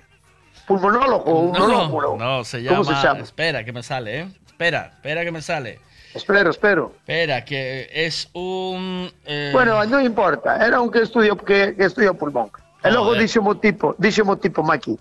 Pulmonólogo, 0.70 1.32
un 1.32 1.52
No, 1.52 2.16
no, 2.16 2.44
se 2.44 2.62
llama, 2.62 2.78
¿Cómo 2.78 2.84
se 2.88 3.02
chama? 3.02 3.20
Espera, 3.26 3.66
que 3.66 3.74
me 3.74 3.82
sale, 3.84 4.20
¿eh? 4.22 4.28
Espera, 4.46 4.92
espera 4.94 5.24
que 5.26 5.32
me 5.32 5.42
sale. 5.42 5.80
Espero, 6.14 6.52
espero. 6.52 6.94
Espera, 7.00 7.44
que 7.44 7.90
es 7.92 8.30
un... 8.34 9.10
eh, 9.26 9.50
Bueno, 9.54 9.80
non 9.88 10.04
importa, 10.06 10.60
era 10.60 10.80
un 10.80 10.92
que 10.92 11.02
estudio 11.02 11.36
que, 11.40 11.74
que 11.76 12.14
pulmón. 12.14 12.52
E 12.84 12.90
logo 12.90 13.14
dixo 13.14 13.42
mo 13.42 13.56
tipo, 13.58 13.96
dixo 13.98 14.26
mo 14.26 14.38
tipo 14.38 14.64
Maki, 14.64 14.98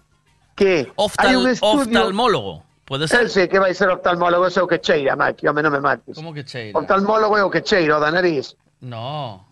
que 0.55 0.84
hai 1.18 1.34
un 1.36 1.48
oftal- 1.48 1.48
estudio... 1.48 1.80
oftalmólogo, 1.82 2.62
puede 2.91 3.07
ser. 3.07 3.27
Ese 3.31 3.47
que 3.49 3.59
vai 3.62 3.70
ser 3.73 3.89
oftalmólogo, 3.89 4.51
ese 4.51 4.59
é 4.59 4.62
o 4.62 4.67
que 4.67 4.83
cheira, 4.83 5.15
Maki, 5.15 5.47
home, 5.47 5.62
non 5.62 5.70
me 5.70 5.78
mates. 5.78 6.19
¿Cómo 6.19 6.35
que 6.35 6.43
cheira? 6.43 6.75
Oftalmólogo 6.75 7.39
é 7.39 7.43
o 7.47 7.51
que 7.51 7.62
cheira, 7.62 7.97
o 7.97 8.01
da 8.02 8.10
nariz. 8.10 8.59
No. 8.83 9.47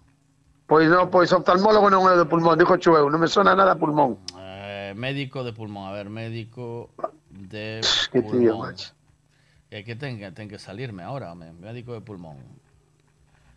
Pois 0.67 0.91
non, 0.91 1.07
pois 1.09 1.31
oftalmólogo 1.33 1.87
non 1.89 2.03
é 2.11 2.13
o 2.13 2.19
de 2.19 2.27
pulmón, 2.27 2.59
dixo 2.59 2.75
chu 2.83 2.99
eu, 2.99 3.07
non 3.07 3.23
me 3.23 3.31
sona 3.31 3.55
nada 3.55 3.79
pulmón. 3.79 4.19
Eh, 4.37 4.91
médico 4.99 5.47
de 5.47 5.55
pulmón, 5.55 5.87
a 5.87 5.95
ver, 5.95 6.11
médico 6.11 6.91
de 7.31 7.79
Que 8.11 8.21
tío, 8.21 8.59
pulmón. 8.59 8.75
macho. 8.75 8.91
Eh, 9.71 9.85
que 9.87 9.95
ten, 9.95 10.19
que 10.19 10.29
ten 10.35 10.51
que 10.51 10.59
salirme 10.59 11.07
ahora, 11.07 11.31
home, 11.31 11.55
médico 11.55 11.95
de 11.95 12.03
pulmón. 12.03 12.37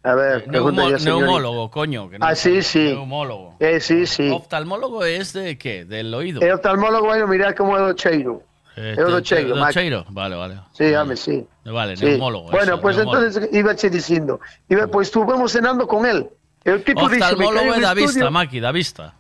A 0.03 0.13
ver, 0.15 0.43
Eh, 0.43 0.49
neumo- 0.49 0.89
ya, 0.89 0.97
neumólogo, 1.03 1.69
coño. 1.69 2.09
Que 2.09 2.17
no 2.17 2.25
Ah, 2.25 2.33
sí, 2.33 2.61
sí. 2.63 2.93
Neumólogo. 2.93 3.55
Eh, 3.59 3.79
sí, 3.79 4.05
sí. 4.07 4.29
Oftalmólogo 4.31 5.03
es 5.05 5.31
de 5.33 5.57
qué? 5.57 5.85
Del 5.85 6.13
oído. 6.13 6.41
E 6.41 6.51
oftalmólogo 6.51 7.07
vai 7.07 7.21
mirar 7.27 7.53
como 7.55 7.77
é 7.77 7.81
o 7.83 7.93
cheiro. 7.93 8.41
Eh, 8.77 8.95
é 8.97 9.03
o 9.03 9.09
do 9.11 9.21
te- 9.21 9.27
cheiro, 9.35 9.55
do 9.55 9.59
Maki. 9.59 9.73
cheiro, 9.73 10.05
Vale, 10.09 10.35
vale. 10.35 10.55
Sí, 10.71 10.93
home, 10.95 11.15
sí. 11.17 11.45
Vale, 11.65 11.97
Sí. 11.97 12.05
neumólogo. 12.05 12.51
Bueno, 12.51 12.73
eso, 12.75 12.81
pues 12.81 12.95
neumólogo. 12.97 13.27
entonces 13.27 13.49
iba 13.53 13.75
che 13.75 13.89
dicindo, 13.89 14.39
iba, 14.69 14.87
pues 14.87 15.07
estuvemos 15.09 15.51
cenando 15.51 15.85
con 15.87 16.05
él. 16.05 16.29
E 16.63 16.71
o 16.71 16.79
tipo 16.79 17.01
Oftalmólogo 17.03 17.73
é 17.73 17.81
da 17.81 17.93
vista, 17.93 18.29
Maki, 18.31 18.59
da 18.61 18.71
vista. 18.71 19.13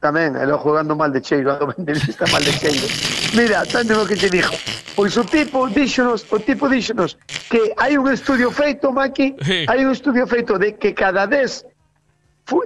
Tamén, 0.00 0.36
elo 0.36 0.60
jugando 0.60 0.94
mal 0.94 1.10
de 1.10 1.20
cheiro, 1.24 1.56
de 1.76 1.92
vista 1.92 2.24
mal 2.30 2.44
de 2.44 2.52
cheiro. 2.52 2.86
Mira, 3.34 3.64
tanto 3.66 3.96
o 4.00 4.06
que 4.06 4.14
te 4.16 4.28
dixo. 4.30 4.52
Pois 4.94 5.16
o 5.16 5.24
tipo 5.24 5.68
díxonos, 5.68 6.24
o 6.32 6.38
tipo 6.40 6.68
díxonos 6.68 7.16
que 7.52 7.72
hai 7.80 7.96
un 8.00 8.08
estudio 8.12 8.48
feito, 8.52 8.92
Maki, 8.92 9.36
hai 9.68 9.84
un 9.84 9.92
estudio 9.92 10.24
feito 10.28 10.56
de 10.60 10.76
que 10.76 10.92
cada 10.96 11.26
10 11.26 11.64
fu- 11.64 11.68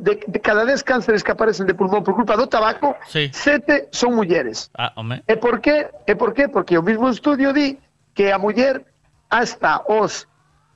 de, 0.00 0.20
de 0.26 0.40
cada 0.40 0.64
10 0.64 0.82
cánceres 0.84 1.24
que 1.24 1.32
aparecen 1.32 1.66
de 1.66 1.74
pulmón 1.74 2.04
por 2.04 2.14
culpa 2.14 2.36
do 2.36 2.46
tabaco, 2.46 2.96
Sí. 3.08 3.30
sete 3.32 3.88
son 3.92 4.14
mulleres. 4.14 4.70
Ah, 4.76 4.92
home. 4.96 5.22
E 5.26 5.36
por 5.36 5.60
qué? 5.60 5.88
E 6.06 6.14
por 6.16 6.34
qué? 6.34 6.48
Porque 6.48 6.76
o 6.76 6.82
mismo 6.82 7.08
estudio 7.08 7.52
di 7.52 7.78
que 8.12 8.32
a 8.32 8.38
muller 8.38 8.84
hasta 9.30 9.80
os 9.88 10.28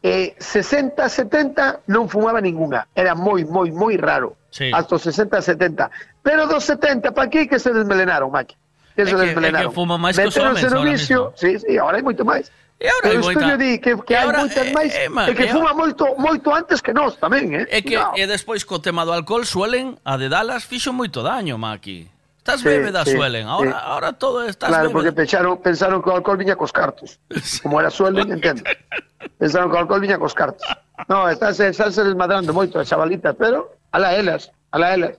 eh, 0.02 0.36
60, 0.38 1.08
70 1.08 1.80
non 1.88 2.08
fumaba 2.08 2.40
ninguna. 2.40 2.88
Era 2.94 3.14
moi, 3.16 3.44
moi, 3.44 3.72
moi 3.72 3.96
raro. 3.96 4.36
Sí. 4.52 4.68
Hasta 4.72 4.96
os 4.96 5.02
60, 5.02 5.40
70. 5.40 5.90
Pero 6.22 6.46
dos 6.46 6.64
70 6.64 7.12
pa 7.12 7.24
aquí 7.28 7.48
que 7.48 7.58
se 7.58 7.72
desmelenaron, 7.72 8.30
Maki. 8.32 8.56
Que 8.96 9.02
É 9.02 9.06
se 9.06 9.16
que- 9.16 9.20
desmelenaron. 9.32 9.68
é 9.68 9.68
que 9.68 9.74
fuma 9.74 9.96
máis 9.98 10.16
que 10.16 10.28
os 10.28 10.36
no 10.36 10.44
ahora 10.48 10.84
vicio. 10.92 11.32
Sí, 11.36 11.58
sí, 11.58 11.76
ahora 11.76 11.96
hai 11.98 12.04
moito 12.04 12.24
máis. 12.24 12.52
E 12.80 12.88
agora 12.88 13.02
Pero 13.02 13.20
moita... 13.22 13.40
estou 13.40 13.56
di 13.58 13.78
que, 13.78 13.92
que 14.02 14.14
hai 14.14 14.26
moitas 14.26 14.68
máis 14.74 14.92
eh, 14.94 15.06
eh 15.06 15.08
man, 15.08 15.30
e 15.30 15.34
que 15.34 15.46
fuma 15.48 15.72
moito 15.72 16.04
moito 16.18 16.50
antes 16.50 16.82
que 16.82 16.92
nós 16.92 17.16
tamén, 17.16 17.54
eh? 17.54 17.64
E 17.70 17.80
que 17.86 17.94
no. 17.94 18.12
e 18.18 18.26
despois 18.26 18.66
co 18.66 18.82
tema 18.82 19.06
do 19.06 19.14
alcohol 19.14 19.46
suelen 19.46 19.94
a 20.02 20.18
de 20.18 20.26
Dallas 20.28 20.66
fixo 20.66 20.90
moito 20.90 21.22
daño, 21.22 21.54
Maki. 21.56 22.10
Estás 22.44 22.60
sí, 22.60 22.68
bébedas 22.68 23.08
sí, 23.08 23.16
suelen, 23.16 23.48
ahora, 23.48 23.72
sí. 23.72 23.76
ahora 23.80 24.12
todo 24.12 24.44
estás 24.44 24.68
Claro, 24.68 24.92
bébeda. 24.92 24.92
porque 24.92 25.12
pensaron, 25.16 25.56
pensaron 25.62 26.02
que 26.02 26.10
o 26.10 26.14
alcohol 26.18 26.36
viña 26.36 26.56
cos 26.56 26.72
cartos. 26.76 27.16
Como 27.62 27.80
era 27.80 27.88
suelen, 27.88 28.30
entendo. 28.30 28.62
Pensaron 29.40 29.70
que 29.72 29.76
o 29.76 29.80
alcohol 29.80 30.04
viña 30.04 30.18
cos 30.18 30.34
cartos. 30.34 30.68
No, 31.08 31.24
estás, 31.24 31.58
estás 31.60 31.96
desmadrando 31.96 32.52
moito 32.52 32.76
as 32.76 32.88
chavalitas, 32.88 33.32
pero 33.40 33.72
ala 33.96 34.12
elas, 34.12 34.52
ala 34.76 34.92
elas. 34.92 35.16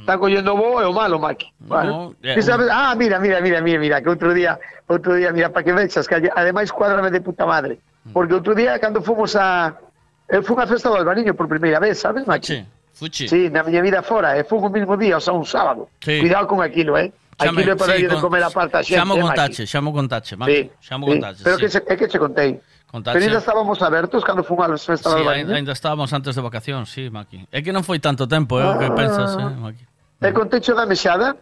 Está 0.00 0.18
collendo 0.18 0.56
bo 0.56 0.80
e 0.80 0.86
o 0.86 0.92
malo, 0.92 1.18
Maki. 1.18 1.52
Vale? 1.60 1.90
No, 1.90 2.14
yeah, 2.22 2.42
sabes? 2.42 2.68
Ah, 2.70 2.94
mira, 2.94 3.18
mira, 3.18 3.40
mira, 3.40 3.60
mira, 3.60 3.78
mira, 3.78 3.96
que 4.02 4.08
outro 4.08 4.32
día, 4.32 4.58
outro 4.88 5.14
día, 5.14 5.32
mira, 5.32 5.50
para 5.50 5.64
que 5.64 5.72
vexas, 5.72 6.08
que 6.08 6.14
ademais 6.34 6.72
cuadrame 6.72 7.10
de 7.10 7.20
puta 7.20 7.44
madre. 7.44 7.78
Mm. 8.04 8.12
Porque 8.12 8.34
outro 8.34 8.54
día, 8.54 8.78
cando 8.78 9.02
fomos 9.02 9.36
a... 9.36 9.74
Eh, 9.76 9.88
Eu 10.28 10.42
fui 10.42 10.56
a 10.60 10.66
festa 10.66 10.90
do 10.90 10.96
Albariño 10.96 11.32
por 11.34 11.48
primeira 11.48 11.80
vez, 11.80 11.98
sabes, 11.98 12.26
Maki? 12.26 12.64
Fuchi. 12.92 13.28
Sí, 13.28 13.48
na 13.48 13.62
miña 13.62 13.80
vida 13.80 14.02
fora, 14.02 14.36
eh, 14.36 14.40
e 14.40 14.44
fui 14.44 14.58
o 14.58 14.68
mismo 14.68 14.96
día, 14.96 15.16
o 15.16 15.20
sea, 15.20 15.32
un 15.32 15.46
sábado. 15.46 15.88
Sí. 16.04 16.20
Cuidado 16.20 16.46
con 16.46 16.60
aquilo, 16.60 16.98
eh? 16.98 17.12
Xame, 17.40 17.62
aquilo 17.62 17.72
é 17.72 17.76
para 17.76 17.96
sí, 17.96 18.02
ir 18.02 18.10
con... 18.10 18.20
comer 18.20 18.42
a 18.42 18.50
parte 18.50 18.76
a 18.76 18.82
xente, 18.82 18.98
Xamo 18.98 19.14
contache, 19.16 19.62
eh, 19.64 19.68
con 19.72 19.92
contache, 19.92 20.36
Maki. 20.36 20.52
Sí, 20.52 20.70
xamo 20.82 21.06
sí. 21.06 21.12
contache, 21.12 21.40
Pero 21.44 21.56
sí. 21.56 21.62
que, 21.62 21.68
se, 21.70 21.78
é 21.78 21.96
que 21.96 22.08
che 22.08 22.18
contei. 22.18 22.60
Contaxe. 22.90 23.14
Pero 23.16 23.24
ainda 23.24 23.38
estábamos 23.38 23.80
abertos 23.80 24.20
cando 24.24 24.44
fun 24.44 24.60
a 24.60 24.68
festa 24.76 25.08
sí, 25.08 25.16
do 25.16 25.16
Albariño? 25.16 25.54
ainda 25.54 25.72
estábamos 25.72 26.12
antes 26.12 26.36
de 26.36 26.42
vacacións, 26.42 26.92
sí, 26.92 27.08
Maki. 27.08 27.48
É 27.48 27.62
que 27.64 27.72
non 27.72 27.80
foi 27.80 27.96
tanto 27.96 28.28
tempo, 28.28 28.60
eh, 28.60 28.68
o 28.68 28.76
que 28.76 28.90
ah. 28.90 28.98
pensas, 28.98 29.32
eh, 29.32 29.48
Maki. 29.48 29.87
É 30.20 30.32
con 30.32 30.48
techo 30.48 30.74
da 30.74 30.86
mexada? 30.86 31.36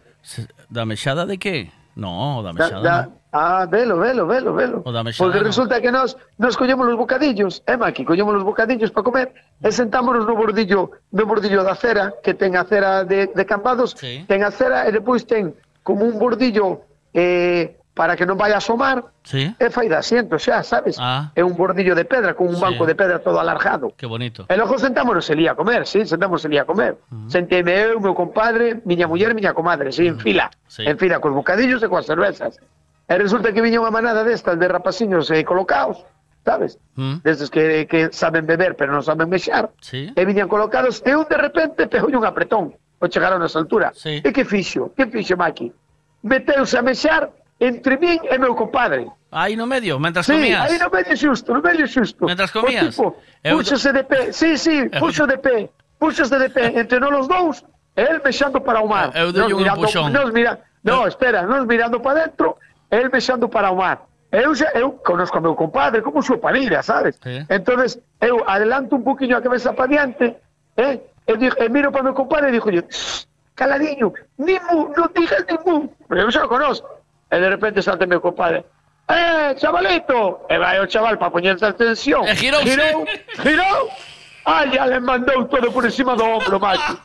Da 0.69 0.85
mexada 0.85 1.25
de 1.25 1.37
que? 1.37 1.71
No, 1.95 2.43
da 2.43 2.53
mexada. 2.53 2.81
Da, 2.81 3.01
da, 3.01 3.17
Ah, 3.31 3.65
velo, 3.65 3.99
velo, 3.99 4.25
velo, 4.25 4.53
velo. 4.53 4.81
O 4.85 4.91
da 4.91 5.03
mexada, 5.03 5.29
Porque 5.29 5.45
resulta 5.45 5.81
que 5.81 5.91
nós 5.91 6.15
nos 6.39 6.55
collemos 6.55 6.87
os 6.87 6.95
bocadillos, 6.95 7.61
eh, 7.67 7.77
Maki, 7.77 8.05
collemos 8.05 8.33
os 8.35 8.43
bocadillos 8.43 8.89
para 8.89 9.03
comer 9.03 9.33
e 9.61 9.71
sentámonos 9.71 10.25
no 10.25 10.35
bordillo, 10.35 10.91
no 11.11 11.25
bordillo 11.25 11.63
da 11.63 11.75
cera, 11.75 12.13
que 12.23 12.33
ten 12.33 12.55
a 12.57 12.65
cera 12.65 13.03
de, 13.03 13.27
de 13.27 13.45
Cambados, 13.45 13.93
sí. 13.93 14.25
ten 14.27 14.41
a 14.41 14.49
cera 14.49 14.87
e 14.87 14.91
depois 14.91 15.21
ten 15.27 15.53
como 15.83 16.05
un 16.05 16.17
bordillo 16.17 16.81
eh, 17.13 17.76
para 17.97 18.13
que 18.13 18.29
non 18.29 18.37
vai 18.37 18.53
a 18.53 18.61
asomar, 18.61 19.01
Sí, 19.25 19.49
e 19.57 19.67
fai 19.73 19.89
de 19.89 19.97
asiento 19.97 20.37
xa, 20.37 20.61
sabes? 20.61 20.95
Ah. 21.01 21.33
É 21.33 21.41
un 21.41 21.57
bordillo 21.57 21.97
de 21.97 22.05
pedra, 22.05 22.37
con 22.37 22.45
un 22.47 22.55
Sí. 22.55 22.61
banco 22.61 22.85
de 22.85 22.93
pedra 22.93 23.17
todo 23.19 23.41
alargado. 23.41 23.97
qué 23.97 24.05
bonito. 24.05 24.45
E 24.45 24.53
logo 24.55 24.77
sentámonos 24.77 25.25
elí 25.33 25.49
a 25.49 25.57
comer, 25.57 25.89
sí, 25.89 26.05
sentámonos 26.05 26.45
elí 26.45 26.61
a 26.61 26.69
comer. 26.69 27.01
Sentéme 27.27 27.73
eu, 27.73 27.97
meu 27.99 28.13
compadre, 28.13 28.79
miña 28.85 29.09
muller, 29.09 29.33
miña 29.33 29.57
comadre, 29.57 29.89
sí, 29.91 30.05
en 30.05 30.21
fila. 30.21 30.53
Sí. 30.69 30.85
En 30.85 30.95
fila, 31.01 31.17
cos 31.17 31.33
bocadillos 31.33 31.81
e 31.81 31.89
coas 31.89 32.05
cervezas. 32.05 32.61
E 33.09 33.13
resulta 33.17 33.49
que 33.51 33.59
viña 33.65 33.81
unha 33.81 33.89
manada 33.91 34.21
destas 34.21 34.55
de 34.61 34.67
rapaciños 34.69 35.25
eh, 35.33 35.41
colocados, 35.43 36.05
sabes? 36.45 36.77
Mm, 36.95 37.19
Destes 37.25 37.49
que, 37.49 37.87
que 37.89 38.13
saben 38.15 38.45
beber, 38.45 38.75
pero 38.79 38.93
non 38.93 39.01
saben 39.03 39.27
mexar. 39.27 39.73
Sí. 39.81 40.11
E 40.15 40.21
viñan 40.23 40.47
colocados, 40.47 41.01
e 41.03 41.11
un 41.17 41.25
de 41.27 41.35
repente 41.39 41.89
pegou 41.89 42.13
un 42.13 42.23
apretón. 42.23 42.75
O 42.99 43.07
chegaron 43.11 43.43
a 43.43 43.47
esa 43.51 43.59
altura. 43.59 43.91
Sí. 43.95 44.23
E 44.23 44.29
que 44.31 44.43
fixo? 44.47 44.91
Que 44.95 45.07
fixo, 45.11 45.35
Maki? 45.35 45.67
Meteuse 46.23 46.77
a 46.77 46.81
mexar 46.81 47.29
entre 47.59 47.97
min 47.97 48.19
e 48.29 48.37
meu 48.37 48.53
compadre. 48.55 49.07
Aí 49.31 49.55
no 49.55 49.65
medio, 49.67 49.99
mentras 49.99 50.25
Sí, 50.25 50.33
comías. 50.33 50.69
aí 50.71 50.77
no 50.79 50.89
medio 50.89 51.15
xusto, 51.17 51.53
no 51.53 51.61
medio 51.61 51.87
xusto. 51.87 52.25
Mentras 52.25 52.51
comías? 52.51 52.85
O 52.85 52.89
tipo, 52.89 53.17
Eu- 53.43 53.57
púxose 53.57 53.91
de 53.91 54.03
pé, 54.03 54.31
sí, 54.33 54.57
sí, 54.57 54.89
puxo 54.99 55.25
de 55.27 55.37
pé, 55.37 55.69
púxose 55.99 56.37
de 56.37 56.49
pé, 56.49 56.79
entre 56.79 56.99
nós 56.99 57.13
os 57.21 57.27
dous, 57.27 57.65
el 57.95 58.21
mexando 58.23 58.61
para 58.61 58.79
o 58.81 58.87
mar. 58.87 59.11
Eu 59.15 59.33
Nós 59.33 59.51
un 59.51 59.57
mirando- 59.59 59.81
empuxón. 59.81 60.11
Nós 60.13 60.31
mira, 60.31 60.59
no, 60.83 61.07
espera, 61.07 61.41
nós 61.43 61.65
mirando 61.65 61.99
para 61.99 62.25
dentro, 62.25 62.57
el 62.91 63.09
mexando 63.09 63.49
para 63.49 63.71
o 63.71 63.75
mar. 63.75 64.05
Eu, 64.31 64.53
xa, 64.53 64.69
eu 64.75 64.91
conozco 65.03 65.37
a 65.37 65.41
meu 65.41 65.55
compadre 65.55 66.01
como 66.01 66.21
súa 66.21 66.37
panira, 66.37 66.83
sabes? 66.83 67.15
Sí. 67.23 67.45
Entonces, 67.49 67.97
eu 68.21 68.43
adelanto 68.47 68.95
un 68.95 69.03
poquinho 69.03 69.37
a 69.37 69.41
cabeza 69.41 69.71
para 69.73 69.87
diante, 69.87 70.35
eh, 70.75 70.99
e, 71.25 71.37
digo, 71.37 71.55
e 71.57 71.69
miro 71.69 71.91
para 71.91 72.03
meu 72.03 72.13
compadre 72.13 72.49
e 72.49 72.51
digo, 72.51 72.69
yo, 72.69 72.83
caladiño, 73.55 74.13
ni 74.37 74.59
mu, 74.69 74.91
non 74.95 75.09
digas 75.15 75.43
ni 75.49 75.55
mu. 75.65 75.89
Pero 76.07 76.21
eu 76.21 76.31
xa 76.31 76.45
o 76.45 76.49
conozco. 76.51 76.87
E 77.31 77.35
de 77.39 77.47
repente 77.49 77.81
salta 77.83 78.05
meu 78.07 78.21
compadre, 78.21 78.63
¡Eh, 79.09 79.55
chavalito! 79.55 80.43
E 80.49 80.57
vai 80.59 80.79
o 80.79 80.87
chaval 80.87 81.15
para 81.17 81.31
poñerse 81.31 81.63
atención. 81.65 82.27
E 82.27 82.35
girouse. 82.35 82.67
Girou, 82.67 83.05
girou. 83.39 83.89
Ai, 84.47 84.71
ya 84.71 84.85
le 84.87 84.99
mandou 84.99 85.43
todo 85.47 85.71
por 85.71 85.83
encima 85.83 86.15
do 86.15 86.23
ombro, 86.23 86.59
Maki. 86.59 86.95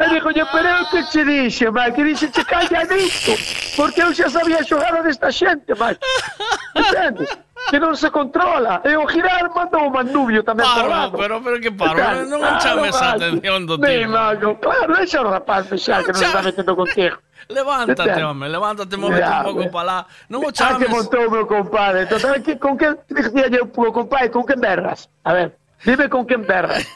E 0.00 0.04
dixo, 0.12 0.44
pero 0.52 0.68
eu 0.68 0.84
que 0.92 1.00
che 1.08 1.24
dixe, 1.24 1.70
Maki? 1.70 2.00
Dixe, 2.04 2.28
che 2.32 2.44
calladito. 2.44 3.32
Porque 3.76 4.00
eu 4.04 4.12
xa 4.12 4.28
sabía 4.28 4.60
xogar 4.64 5.00
desta 5.04 5.32
xente, 5.32 5.72
Maki. 5.76 6.00
Entendes? 6.76 7.28
Que 7.68 7.76
non 7.80 7.92
se 7.96 8.08
controla. 8.10 8.80
E 8.84 8.96
o 8.96 9.04
girar 9.08 9.48
mandou 9.52 9.88
o 9.88 9.92
mandubio 9.92 10.40
tamén 10.44 10.64
lado. 10.64 11.16
pero, 11.16 11.40
pero 11.44 11.60
que 11.60 11.72
Claro, 11.72 12.24
non 12.24 12.40
chames 12.60 12.96
a 12.96 13.16
Maki. 13.16 13.20
atención 13.20 13.64
do 13.68 13.76
Mi, 13.76 14.00
tío. 14.00 14.08
Mago, 14.08 14.56
claro, 14.60 14.96
deixa 14.96 15.20
o 15.20 15.28
rapaz 15.28 15.68
fexar 15.68 16.04
que 16.04 16.12
non 16.12 16.20
se 16.20 16.24
está 16.24 16.40
metendo 16.40 16.72
contigo. 16.76 17.16
Levántate, 17.50 18.02
Entende? 18.02 18.24
home, 18.24 18.48
levántate, 18.48 18.96
móvete 18.96 19.20
Ya, 19.26 19.40
un 19.42 19.46
hombre. 19.50 19.68
para 19.70 19.84
lá. 19.84 19.98
Non 20.30 20.40
o 20.44 20.48
Ah, 20.48 20.52
que 20.52 20.58
chames. 20.86 20.86
o 20.88 21.30
meu 21.30 21.46
compadre. 21.46 22.06
Total, 22.06 22.38
con 22.62 22.78
dicía 23.10 23.46
eu, 23.50 23.66
meu 23.66 23.92
compadre, 23.92 24.30
con 24.30 24.46
que 24.46 24.54
berras? 24.54 25.10
A 25.26 25.32
ver, 25.34 25.58
dime 25.84 26.08
con 26.08 26.22
que 26.26 26.36
berras. 26.38 26.86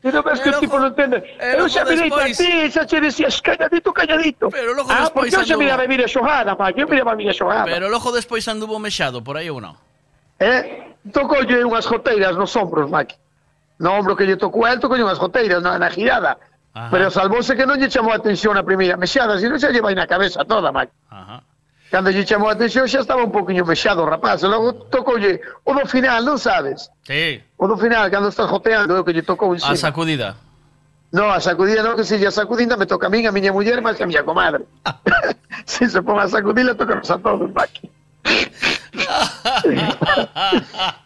Ti 0.00 0.08
non 0.14 0.22
ves 0.24 0.40
que 0.40 0.48
o 0.48 0.60
tipo 0.62 0.78
non 0.78 0.94
entende? 0.94 1.18
e 1.20 1.58
Eu 1.58 1.66
logo 1.66 1.68
xa 1.68 1.84
mirei 1.84 2.08
para 2.08 2.30
despois- 2.30 2.38
ti, 2.38 2.70
xa 2.72 2.82
che 2.86 2.98
decías 3.02 3.36
calladito, 3.42 3.92
calladito. 3.92 4.46
Pero 4.48 4.72
logo 4.72 4.88
ah, 4.88 5.04
despois 5.04 5.28
porque 5.28 5.36
xa 5.36 5.42
anduvo- 5.44 5.60
miraba 5.60 5.82
a 5.84 5.90
miña 5.90 6.08
xogada, 6.08 6.56
pa, 6.56 6.72
que 6.72 6.80
eu 6.82 6.88
miraba 6.88 7.12
a 7.12 7.18
miña 7.18 7.34
xogada. 7.34 7.66
Pero 7.68 7.88
logo 7.92 8.08
despois 8.14 8.46
anduvo 8.48 8.78
mexado 8.78 9.20
por 9.20 9.36
aí 9.36 9.50
ou 9.50 9.60
non? 9.60 9.74
Eh? 10.40 10.96
Tocoulle 11.12 11.60
unhas 11.66 11.84
goteiras 11.84 12.36
nos 12.38 12.54
ombros, 12.56 12.86
Maki. 12.88 13.16
No 13.82 13.94
ombro 13.98 14.14
que 14.16 14.24
lle 14.26 14.36
tocou 14.38 14.64
a 14.66 14.72
él, 14.74 14.78
tocoulle 14.80 15.02
unhas 15.04 15.18
goteiras 15.18 15.62
na, 15.62 15.78
na 15.78 15.90
girada. 15.90 16.38
Ajá. 16.74 16.90
Pero 16.90 17.10
salvouse 17.10 17.56
que 17.56 17.66
non 17.66 17.76
lle 17.80 17.88
chamou 17.88 18.12
a 18.12 18.20
atención 18.20 18.54
a 18.56 18.62
primeira 18.62 18.96
mexada, 18.96 19.38
sino 19.40 19.58
xa 19.58 19.72
lle 19.72 19.80
vai 19.82 19.94
na 19.96 20.06
cabeza 20.06 20.44
toda, 20.44 20.70
Maki. 20.70 20.92
Ajá. 21.10 21.42
Cando 21.90 22.12
lle 22.12 22.22
chamou 22.28 22.48
a 22.48 22.52
atención 22.52 22.84
xa 22.86 23.00
estaba 23.00 23.24
un 23.24 23.32
poquinho 23.32 23.64
mexado 23.64 24.04
o 24.04 24.06
rapaz, 24.06 24.44
e 24.44 24.48
logo 24.48 24.88
tocoulle 24.92 25.40
o 25.64 25.72
do 25.72 25.84
final, 25.88 26.20
non 26.22 26.36
sabes? 26.36 26.92
Sí, 27.08 27.40
O 27.56 27.64
do 27.66 27.80
final, 27.80 28.06
cando 28.12 28.28
estás 28.28 28.46
joteando, 28.46 28.94
é 28.94 29.00
o 29.00 29.04
que 29.04 29.16
lle 29.16 29.24
tocou 29.24 29.56
en 29.56 29.60
a 29.64 29.74
sacudida. 29.74 30.36
No, 31.08 31.32
a 31.32 31.40
sacudida 31.40 31.80
non, 31.80 31.96
que 31.96 32.04
se 32.04 32.20
lle 32.20 32.28
sacudida 32.28 32.76
me 32.76 32.84
toca 32.84 33.08
a 33.08 33.10
min, 33.10 33.24
a 33.24 33.32
miña 33.32 33.50
muller, 33.50 33.80
máis 33.80 33.96
que 33.96 34.04
a 34.04 34.08
miña 34.08 34.22
comadre. 34.22 34.68
se 35.64 35.88
se 35.88 36.04
pon 36.04 36.20
a 36.20 36.28
sacudida, 36.28 36.76
toca 36.76 37.00
a 37.00 37.16
todos, 37.18 37.48
Maki. 37.50 37.88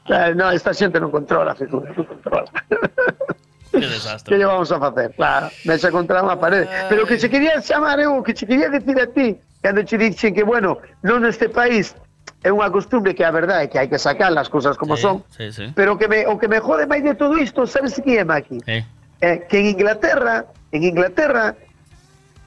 Eh, 0.09 0.35
no, 0.35 0.51
esta 0.51 0.75
xente 0.75 0.99
non 0.99 1.11
controla, 1.15 1.55
figura, 1.55 1.89
non 1.95 2.05
controla. 2.05 2.51
Que 3.73 3.89
desastre. 3.97 4.29
Que 4.29 4.37
lle 4.39 4.45
vamos 4.47 4.71
a 4.71 4.79
facer? 4.79 5.17
Claro, 5.17 5.49
mexa 5.65 5.89
contra 5.91 6.21
unha 6.21 6.37
parede. 6.37 6.69
Pero 6.93 7.09
que 7.09 7.17
se 7.19 7.27
quería 7.33 7.57
chamar 7.65 7.97
eu, 7.99 8.21
o 8.21 8.23
que 8.23 8.37
se 8.37 8.45
quería 8.45 8.69
decir 8.69 8.95
a 9.01 9.09
ti, 9.09 9.41
cando 9.65 9.81
che 9.83 9.97
dixen 9.97 10.37
que, 10.37 10.45
bueno, 10.45 10.79
non 11.03 11.25
neste 11.25 11.49
país 11.49 11.97
é 12.45 12.51
unha 12.53 12.69
costumbre 12.71 13.15
que 13.17 13.25
a 13.25 13.31
verdade 13.33 13.65
é 13.65 13.69
que 13.73 13.79
hai 13.81 13.89
que 13.89 13.97
sacar 13.99 14.31
as 14.37 14.51
cousas 14.53 14.77
como 14.77 14.95
son, 15.01 15.25
Sí, 15.33 15.49
sí. 15.55 15.73
pero 15.75 15.97
que 15.97 16.07
me, 16.11 16.27
o 16.29 16.37
que 16.37 16.47
me 16.51 16.59
jode 16.61 16.85
máis 16.91 17.01
de 17.03 17.15
todo 17.17 17.39
isto, 17.39 17.65
sabes 17.67 17.95
que 17.99 18.19
é, 18.19 18.25
Maki? 18.27 18.59
Eh. 18.67 18.83
Eh, 19.23 19.47
que 19.49 19.63
en 19.63 19.67
Inglaterra, 19.79 20.51
en 20.75 20.83
Inglaterra, 20.83 21.55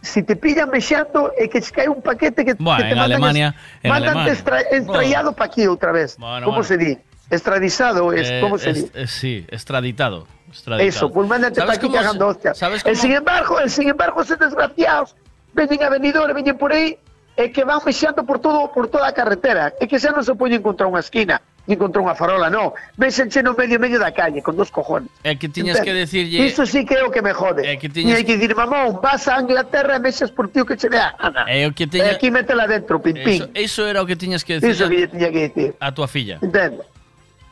si 0.03 0.21
te 0.21 0.35
pillan 0.35 0.69
mexando 0.69 1.31
é 1.39 1.47
que 1.47 1.63
cae 1.63 1.87
un 1.89 2.03
paquete 2.03 2.43
que, 2.45 2.53
Bueno, 2.59 2.77
que 2.77 2.83
te 2.83 2.93
en 2.93 2.99
mandan 2.99 3.17
Alemania, 3.23 3.47
en 3.81 3.89
mandan 3.89 4.09
Alemania. 4.21 4.33
extra, 4.35 4.57
extrayado 4.69 5.31
para 5.33 5.47
aquí 5.49 5.63
outra 5.65 5.95
vez. 5.95 6.19
Bueno, 6.19 6.45
¿Cómo 6.45 6.59
bueno. 6.61 6.67
se 6.67 6.77
di? 6.77 6.93
Extradizado, 7.29 8.13
es, 8.13 8.29
Eh, 8.29 8.39
¿cómo 8.41 8.57
se 8.57 8.69
es- 8.71 8.93
di? 8.93 8.99
eh, 9.01 9.07
sí, 9.07 9.45
extraditado. 9.49 10.27
extraditado. 10.49 10.87
Eso, 10.89 11.11
pues 11.11 11.27
mándate 11.27 11.55
para 11.55 11.73
¿Sabes 11.73 11.77
aquí 11.83 11.91
cagando 11.93 12.27
hostia. 12.27 12.53
¿Sabes 12.53 12.81
Eh, 12.85 12.95
sin 12.95 13.11
embargo, 13.11 13.59
eh, 13.59 13.67
sin 13.69 13.89
embargo, 13.89 14.21
esos 14.21 14.39
desgraciados 14.39 15.15
veñen 15.53 15.83
a 15.83 15.89
venidores, 15.89 16.33
veñen 16.35 16.57
por 16.57 16.71
e 16.73 17.51
que 17.51 17.65
van 17.65 17.79
mexendo 17.85 18.23
por 18.25 18.39
todo 18.39 18.71
por 18.71 18.87
toda 18.87 19.09
a 19.09 19.13
carretera. 19.13 19.73
É 19.81 19.87
que 19.87 19.99
xa 19.99 20.15
non 20.15 20.23
se 20.23 20.31
poñen 20.39 20.63
contra 20.63 20.87
unha 20.87 21.03
esquina, 21.03 21.41
ni 21.67 21.75
contra 21.75 21.99
unha 21.99 22.15
farola, 22.15 22.47
no. 22.47 22.71
Mexenche 22.95 23.43
no 23.43 23.51
medio 23.51 23.75
medio 23.75 23.99
da 23.99 24.15
calle, 24.15 24.39
con 24.39 24.55
dos 24.55 24.71
cojones. 24.71 25.11
É 25.27 25.35
que 25.35 25.51
tiñas 25.51 25.83
que 25.83 25.91
decirlle- 25.91 26.39
Iso 26.47 26.63
sí 26.63 26.87
que 26.87 26.95
é 26.95 27.03
o 27.03 27.11
que 27.11 27.19
me 27.19 27.35
jode. 27.35 27.67
que 27.75 27.87
E 27.87 27.91
tiñas- 27.91 28.15
hai 28.15 28.23
que 28.23 28.39
dicir, 28.39 28.55
mamón, 28.55 29.03
vas 29.03 29.27
a 29.27 29.41
Inglaterra 29.43 29.97
e 29.97 29.99
mexes 29.99 30.31
por 30.31 30.47
ti 30.47 30.63
o 30.63 30.65
que 30.65 30.79
che 30.79 30.87
dé 30.87 30.95
a 31.03 31.11
gana. 31.19 31.43
É 31.51 31.67
o 31.67 31.75
que 31.75 31.83
E 31.91 32.07
aquí 32.15 32.31
métela 32.31 32.63
dentro, 32.71 33.03
pim, 33.03 33.11
pim. 33.19 33.43
Eso, 33.43 33.49
eso 33.51 33.81
era 33.83 33.99
o 33.99 34.07
que 34.07 34.15
tiñas 34.15 34.47
que 34.47 34.63
decir 34.63 34.71
Iso 34.71 34.87
que 34.87 34.95
lle 35.03 35.07
tiña 35.11 35.27
que 35.27 35.41
dicir. 35.51 35.69
a 35.83 35.91
tua 35.91 36.07
filla. 36.07 36.39
Entende? 36.39 36.87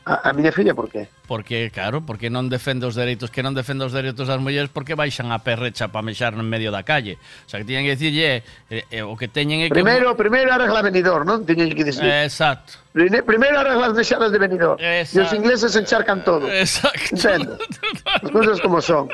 A, 0.06 0.30
a 0.30 0.34
miña 0.34 0.52
filla 0.52 0.76
por 0.76 0.92
qué? 0.92 1.08
Porque, 1.28 1.72
claro, 1.72 2.04
porque 2.04 2.28
non 2.28 2.52
defende 2.52 2.84
os 2.84 2.92
dereitos 2.92 3.32
que 3.32 3.40
non 3.40 3.56
defende 3.56 3.88
os 3.88 3.96
dereitos 3.96 4.28
das 4.28 4.36
mulleres 4.36 4.68
porque 4.68 5.00
baixan 5.00 5.32
a 5.32 5.40
perrecha 5.40 5.88
para 5.88 6.04
mexar 6.04 6.36
no 6.36 6.44
medio 6.44 6.76
da 6.76 6.84
calle. 6.84 7.16
O 7.16 7.48
sea, 7.48 7.64
que 7.64 7.68
tiñen 7.68 7.88
que 7.88 7.96
dicirlle 7.96 8.44
eh, 8.68 8.84
eh, 8.92 9.00
o 9.00 9.16
que 9.16 9.32
teñen 9.32 9.64
é 9.64 9.72
que... 9.72 9.80
Primeiro, 9.80 10.12
primeiro 10.20 10.52
arregla 10.52 10.84
venidor, 10.84 11.24
non? 11.24 11.48
Tiñen 11.48 11.72
que 11.72 11.88
dicir. 11.88 12.04
Exacto. 12.04 12.84
Primeiro 12.92 13.64
arregla 13.64 13.90
as 13.90 13.96
mexadas 13.96 14.28
de 14.36 14.40
venidor. 14.44 14.76
Exacto. 14.76 15.16
E 15.16 15.20
os 15.24 15.32
ingleses 15.32 15.72
encharcan 15.80 16.20
todo. 16.28 16.52
Exacto. 16.52 17.16
Entendo. 17.16 17.56
As 18.04 18.28
cousas 18.28 18.60
como 18.60 18.84
son. 18.84 19.08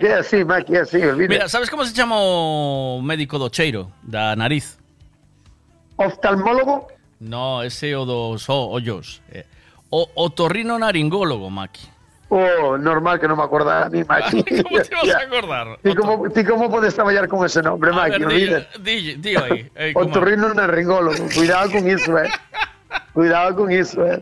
Que 0.00 0.08
é 0.08 0.24
así, 0.24 0.40
ma, 0.48 0.64
que 0.64 0.80
é 0.80 0.80
así. 0.80 0.96
Olvide. 1.04 1.28
Mira, 1.28 1.48
sabes 1.52 1.68
como 1.68 1.84
se 1.84 1.92
chama 1.92 2.16
o 2.16 3.04
médico 3.04 3.36
do 3.36 3.52
cheiro, 3.52 3.92
da 4.00 4.32
nariz? 4.32 4.80
Oftalmólogo? 6.00 6.88
No, 7.20 7.62
ese 7.62 7.92
é 7.92 7.98
o 7.98 8.04
dos 8.04 8.48
ollos. 8.48 9.22
Eh, 9.30 9.44
o 9.90 10.08
otorrino 10.14 10.78
naringólogo, 10.78 11.50
Maki. 11.50 11.92
Oh, 12.30 12.74
normal 12.80 13.20
que 13.20 13.28
non 13.28 13.36
me 13.38 13.44
acordara 13.46 13.86
a 13.86 13.90
mí, 13.92 14.02
Maki. 14.02 14.42
¿Cómo 14.42 14.80
te 14.82 14.90
vas 14.96 15.14
a 15.14 15.22
acordar? 15.22 15.66
Ti 15.84 15.94
como, 15.94 16.12
ti 16.32 16.42
como 16.42 16.66
podes 16.72 16.94
traballar 16.96 17.28
con 17.28 17.44
ese 17.46 17.62
nombre, 17.62 17.90
A 17.90 17.94
Maki? 17.94 18.24
ver, 18.24 18.66
di, 18.82 19.14
di, 19.22 19.32
di 19.32 19.32
eh, 19.76 19.92
Otorrino 19.98 20.50
naringólogo. 20.50 21.28
Cuidado 21.30 21.70
con 21.70 21.84
iso, 21.88 22.18
eh. 22.18 22.28
Cuidado 23.12 23.54
con 23.54 23.70
iso, 23.70 24.02
eh. 24.06 24.18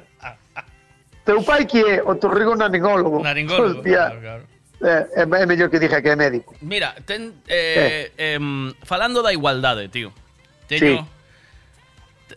Teu 1.25 1.39
pai 1.47 1.65
que 1.71 1.79
é 1.79 2.03
otorrino 2.03 2.53
naringólogo. 2.59 3.23
Naringólogo, 3.25 3.79
Hostia. 3.79 4.11
claro, 4.11 4.21
claro. 4.21 4.43
Eh, 4.83 5.07
é, 5.15 5.23
é 5.23 5.47
mellor 5.47 5.71
que 5.71 5.79
diga 5.79 6.03
que 6.03 6.11
é 6.11 6.17
médico. 6.19 6.59
Mira, 6.61 6.99
ten, 7.07 7.31
eh, 7.47 8.11
em, 8.19 8.75
falando 8.83 9.23
da 9.23 9.31
igualdade, 9.33 9.87
tío. 9.89 10.11
Teño 10.67 11.07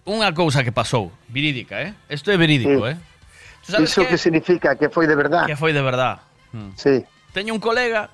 unha 0.05 0.29
cousa 0.37 0.61
que 0.61 0.69
pasou, 0.69 1.09
verídica, 1.27 1.81
eh? 1.81 1.97
Isto 2.13 2.29
é 2.29 2.37
verídico, 2.37 2.85
Sí. 2.85 2.93
eh? 2.93 2.97
Sabes 3.65 3.89
Iso 3.89 4.05
que 4.07 4.17
significa 4.17 4.75
que 4.77 4.89
foi 4.89 5.07
de 5.09 5.15
verdad. 5.17 5.45
que 5.49 5.55
foi 5.57 5.73
de 5.73 5.81
verdad. 5.81 6.21
Mm. 6.53 6.69
Sí. 6.77 7.01
Teño 7.33 7.53
un 7.53 7.59
colega 7.59 8.09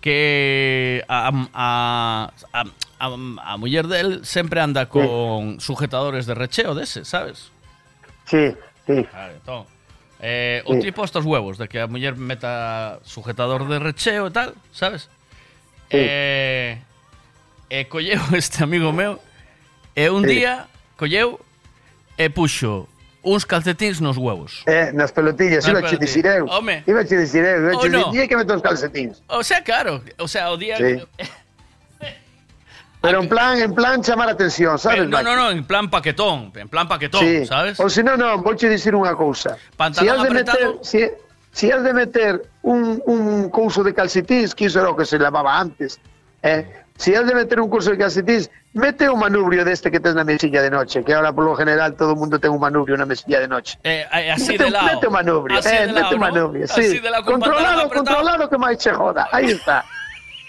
que 0.00 1.04
a, 1.08 1.28
a, 1.52 2.32
a, 2.52 2.64
a, 2.98 3.06
a 3.52 3.56
muller 3.56 3.86
del 3.86 4.24
sempre 4.24 4.60
anda 4.60 4.88
con 4.88 5.60
sujetadores 5.60 6.24
de 6.26 6.34
recheo 6.34 6.74
dese, 6.74 7.04
sabes? 7.04 7.50
Sí, 8.24 8.54
sí. 8.86 9.06
Vale, 9.12 9.34
entón, 9.34 9.66
eh, 10.20 10.62
o 10.64 10.74
Sí. 10.74 10.80
tipo 10.80 11.04
estos 11.04 11.24
huevos 11.24 11.58
de 11.58 11.68
que 11.68 11.80
a 11.80 11.86
muller 11.86 12.16
meta 12.16 12.98
sujetador 13.04 13.68
de 13.68 13.78
recheo 13.78 14.28
e 14.28 14.30
tal, 14.32 14.54
sabes? 14.72 15.10
Sí. 15.92 16.00
Eh, 16.00 16.80
e 17.68 17.84
colleu 17.90 18.22
este 18.34 18.62
amigo 18.64 18.92
meu 18.96 19.20
e 19.94 20.08
un 20.08 20.24
Sí. 20.24 20.40
día 20.40 20.66
colleu 20.96 21.38
e 22.16 22.30
puxo 22.30 22.88
uns 23.26 23.44
calcetins 23.44 23.98
nos 24.00 24.16
huevos. 24.16 24.62
Eh, 24.70 24.92
nas 24.94 25.10
pelotillas, 25.10 25.66
iba 25.66 25.82
pelotillas. 25.82 26.00
dicir 26.00 26.24
eu. 26.26 26.46
Home. 26.46 26.84
Iba 26.86 27.02
che 27.04 27.16
dicir 27.18 27.42
eu, 27.44 27.58
iba 27.66 27.76
Oh, 27.76 27.80
che 27.82 27.88
no. 27.90 28.10
dicir 28.14 28.28
que 28.30 28.36
meto 28.38 28.54
os 28.54 28.62
calcetins. 28.62 29.18
O 29.26 29.42
sea, 29.42 29.62
claro, 29.66 30.00
o 30.18 30.28
sea, 30.28 30.50
o 30.50 30.56
día 30.56 30.76
Sí. 30.78 31.02
Pero 33.02 33.20
en 33.22 33.28
plan, 33.28 33.58
en 33.60 33.74
plan 33.74 34.02
chamar 34.02 34.28
a 34.28 34.32
atención, 34.32 34.78
sabes? 34.78 35.00
Eh, 35.02 35.06
no, 35.06 35.22
no, 35.22 35.36
no, 35.36 35.50
en 35.50 35.64
plan 35.64 35.90
paquetón, 35.90 36.50
en 36.56 36.68
plan 36.68 36.88
paquetón, 36.88 37.20
Sí. 37.20 37.46
¿sabes? 37.46 37.78
O 37.78 37.88
si 37.90 38.02
no, 38.02 38.16
no, 38.16 38.38
vou 38.42 38.56
che 38.56 38.66
dicir 38.68 38.94
unha 38.98 39.14
cousa. 39.14 39.54
Pantalón 39.76 40.02
si 40.02 40.08
has 40.10 40.18
de 40.22 40.26
apretado. 40.26 40.58
meter, 40.58 40.82
si, 40.82 41.00
si 41.52 41.70
has 41.70 41.84
de 41.86 41.92
meter 41.92 42.42
un, 42.62 42.98
un 43.06 43.46
couso 43.50 43.84
de 43.84 43.94
calcetins, 43.94 44.54
que 44.56 44.66
iso 44.66 44.80
era 44.80 44.90
o 44.90 44.96
que 44.96 45.04
se 45.06 45.18
lavaba 45.22 45.54
antes, 45.60 46.00
eh? 46.42 46.66
Si 46.98 47.14
has 47.14 47.28
de 47.28 47.34
meter 47.36 47.60
un 47.60 47.68
curso 47.68 47.90
de 47.92 47.98
calcetins, 48.00 48.50
mete 48.76 49.08
un 49.08 49.18
manubrio 49.18 49.64
deste 49.64 49.90
que 49.90 49.98
tes 50.00 50.14
na 50.14 50.22
mesilla 50.22 50.60
de 50.62 50.70
noche, 50.70 51.02
que 51.02 51.14
ahora 51.16 51.32
polo 51.32 51.56
general 51.56 51.96
todo 51.96 52.12
o 52.12 52.16
mundo 52.16 52.38
ten 52.38 52.52
un 52.52 52.60
manubrio 52.60 52.94
na 52.96 53.08
mesilla 53.08 53.40
de 53.40 53.48
noche. 53.48 53.78
Eh, 53.82 54.04
eh, 54.12 54.30
así 54.30 54.52
mete, 54.52 54.64
de 54.64 54.70
lado. 54.70 54.86
Mete 54.92 55.06
un 55.08 55.12
manubrio, 55.16 55.58
Así 55.58 55.68
eh, 55.74 55.80
de 55.80 55.86
mete 55.96 56.00
lado, 56.00 56.14
un 56.14 56.20
¿no? 56.20 56.26
manubrio, 56.28 56.64
sí. 56.68 56.80
Así 56.80 56.98
de 57.00 57.10
lado, 57.10 57.24
con 57.24 57.40
pantalón 57.40 57.56
controlado, 57.64 57.90
controlado 57.90 58.42
que 58.52 58.58
máis 58.60 58.76
che 58.78 58.92
joda. 58.92 59.28
Aí 59.32 59.50
está. 59.50 59.84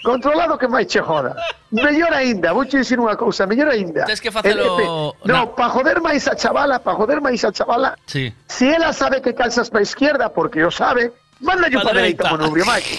Controlado 0.04 0.56
que 0.56 0.68
máis 0.68 0.86
che 0.86 1.00
joda. 1.00 1.34
Mellor 1.72 2.14
aínda, 2.14 2.52
vou 2.52 2.64
che 2.68 2.78
dicir 2.78 3.00
unha 3.00 3.16
cousa, 3.16 3.48
mellor 3.48 3.68
aínda. 3.72 4.04
Tes 4.06 4.20
que 4.20 4.30
facelo- 4.30 5.16
No, 5.24 5.34
No. 5.48 5.56
para 5.56 5.68
joder 5.74 5.98
máis 6.00 6.28
a 6.28 6.36
chavala, 6.36 6.78
para 6.78 6.96
joder 6.96 7.18
máis 7.20 7.42
a 7.44 7.50
chavala, 7.50 7.96
Sí. 8.06 8.32
si 8.46 8.68
ela 8.70 8.92
sabe 8.92 9.20
que 9.20 9.34
calzas 9.34 9.68
para 9.72 9.82
izquierda, 9.82 10.28
porque 10.30 10.62
o 10.64 10.70
sabe, 10.70 11.12
mándalle 11.40 11.76
Pa 11.80 11.90
para 11.90 11.96
dereita, 12.04 12.24
dereita. 12.24 12.36
manubrio, 12.38 12.64
Mike. 12.64 12.92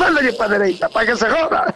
Mándalle 0.00 0.32
para 0.32 0.48
dereita, 0.58 0.88
para 0.88 1.06
que 1.06 1.14
se 1.16 1.26
joda. 1.28 1.74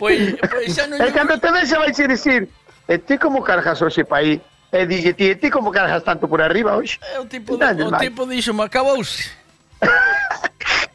Pois, 0.00 0.32
pois 0.48 0.72
xa 0.72 0.88
non 0.88 0.96
E 0.96 1.12
cando 1.12 1.36
te 1.36 1.50
vexa 1.52 1.76
vai 1.76 1.92
che 1.92 2.08
dicir, 2.08 2.48
e 2.88 2.96
ti 2.98 3.20
como 3.20 3.44
cargas 3.44 3.84
hoxe 3.84 4.02
pa 4.08 4.24
aí? 4.24 4.40
E 4.72 4.86
dille 4.88 5.12
ti, 5.12 5.36
ti 5.36 5.50
como 5.52 5.68
cargas 5.70 6.00
tanto 6.02 6.24
por 6.26 6.40
arriba 6.40 6.72
hoxe? 6.72 6.96
O 7.20 7.26
tipo, 7.28 7.54
Entende, 7.54 7.84
o 7.84 7.92
tipo 8.00 8.24
me 8.24 8.40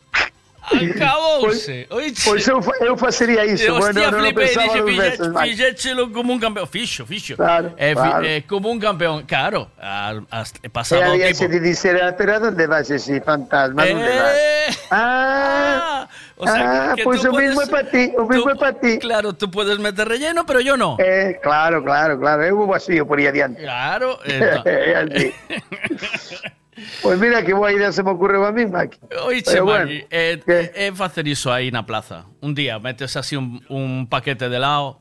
acabouse. 0.72 1.88
Pois 2.26 2.48
eu, 2.48 2.60
eu 2.82 2.98
facería 2.98 3.46
iso, 3.46 3.64
E, 3.66 3.70
bueno, 3.72 3.86
hostia, 4.02 4.10
o 4.10 4.12
dixo, 4.58 4.78
dos 4.78 4.86
"Fille- 4.90 5.02
veces, 5.02 5.28
Mike. 5.30 5.50
fixéchelo 5.50 6.12
como 6.12 6.34
un 6.34 6.40
campeón. 6.40 6.68
Fixo, 6.68 7.06
fixo. 7.06 7.36
Claro, 7.36 7.74
Eh, 7.78 7.90
fi- 7.90 7.94
claro. 7.96 8.26
eh, 8.26 8.44
como 8.48 8.70
un 8.72 8.80
campeón. 8.80 9.24
Claro, 9.24 9.70
a, 9.80 10.12
a, 10.32 10.44
E 10.64 10.70
pasaba 10.70 11.08
o 11.10 11.12
había 11.12 11.28
tipo. 11.28 11.38
se 11.40 11.50
te 11.50 11.60
a 12.02 12.40
donde 12.40 12.68
vas 12.68 12.90
ese 12.90 13.22
fantasma? 13.22 13.86
Donde 13.86 14.04
vas? 14.04 14.34
Eh, 14.36 14.76
Ah, 14.92 16.08
o 16.38 16.48
sea, 16.48 16.92
ah, 16.92 16.96
que 16.96 17.04
tú 17.04 17.10
o 17.10 17.14
mismo 17.14 17.62
é 17.62 17.68
puedes- 17.68 17.70
para 17.70 17.90
ti, 17.90 18.12
o 18.18 18.26
mismo 18.26 18.50
é 18.52 18.56
para 18.56 18.74
ti. 18.74 18.98
Claro, 19.00 19.34
tú 19.34 19.50
puedes 19.52 19.78
meter 19.80 20.08
relleno, 20.08 20.46
pero 20.46 20.60
yo 20.62 20.76
no. 20.78 20.98
Eh, 21.00 21.40
claro, 21.42 21.84
claro, 21.84 22.20
claro, 22.20 22.44
eu 22.44 22.56
vou 22.58 22.74
así, 22.74 22.98
eu 22.98 23.06
por 23.06 23.20
aí 23.20 23.28
adiante. 23.28 23.62
Claro. 23.62 24.18
É 24.66 24.96
así. 24.96 25.34
Pois 27.02 27.20
mira 27.20 27.44
que 27.44 27.54
boa 27.54 27.72
idea 27.72 27.92
se 27.92 28.04
me 28.04 28.12
ocurre 28.12 28.46
a 28.46 28.52
mí, 28.52 28.66
Maki. 28.66 29.00
Oiche, 29.24 29.62
bueno, 29.62 29.90
eh, 29.90 30.38
Maki, 30.38 30.52
é, 30.52 30.88
é, 30.88 30.88
é 30.88 30.92
facer 30.92 31.28
iso 31.28 31.52
aí 31.52 31.72
na 31.72 31.86
plaza. 31.86 32.26
Un 32.42 32.54
día 32.54 32.80
metes 32.80 33.16
así 33.16 33.36
un, 33.36 33.64
un 33.70 34.08
paquete 34.08 34.50
de 34.50 34.60
lao. 34.60 35.00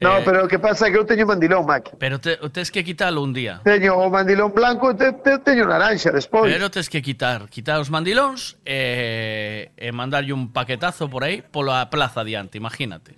No, 0.00 0.18
eh, 0.18 0.22
pero 0.24 0.44
o 0.44 0.48
que 0.48 0.58
pasa 0.58 0.88
é 0.88 0.90
que 0.90 0.98
eu 0.98 1.06
teño 1.06 1.24
mandilón, 1.24 1.64
Maki. 1.64 1.94
Pero 1.98 2.18
te, 2.18 2.36
tens 2.50 2.70
que 2.74 2.82
quitalo 2.82 3.22
un 3.22 3.32
día. 3.32 3.62
Teño 3.62 3.94
o 3.94 4.10
mandilón 4.10 4.50
blanco 4.52 4.90
e 4.90 4.94
te, 4.98 5.12
te, 5.14 5.38
teño 5.38 5.70
naranxa 5.70 6.10
despois. 6.10 6.50
Pero 6.50 6.66
tens 6.66 6.90
que 6.90 7.00
quitar, 7.00 7.46
quitar 7.48 7.78
os 7.78 7.94
mandilóns 7.94 8.58
eh, 8.66 9.70
eh, 9.78 9.86
e, 9.86 9.88
e 9.88 9.94
mandarlle 9.94 10.34
un 10.34 10.50
paquetazo 10.50 11.06
por 11.06 11.22
aí 11.22 11.46
pola 11.46 11.86
plaza 11.94 12.26
diante, 12.26 12.58
imagínate. 12.58 13.14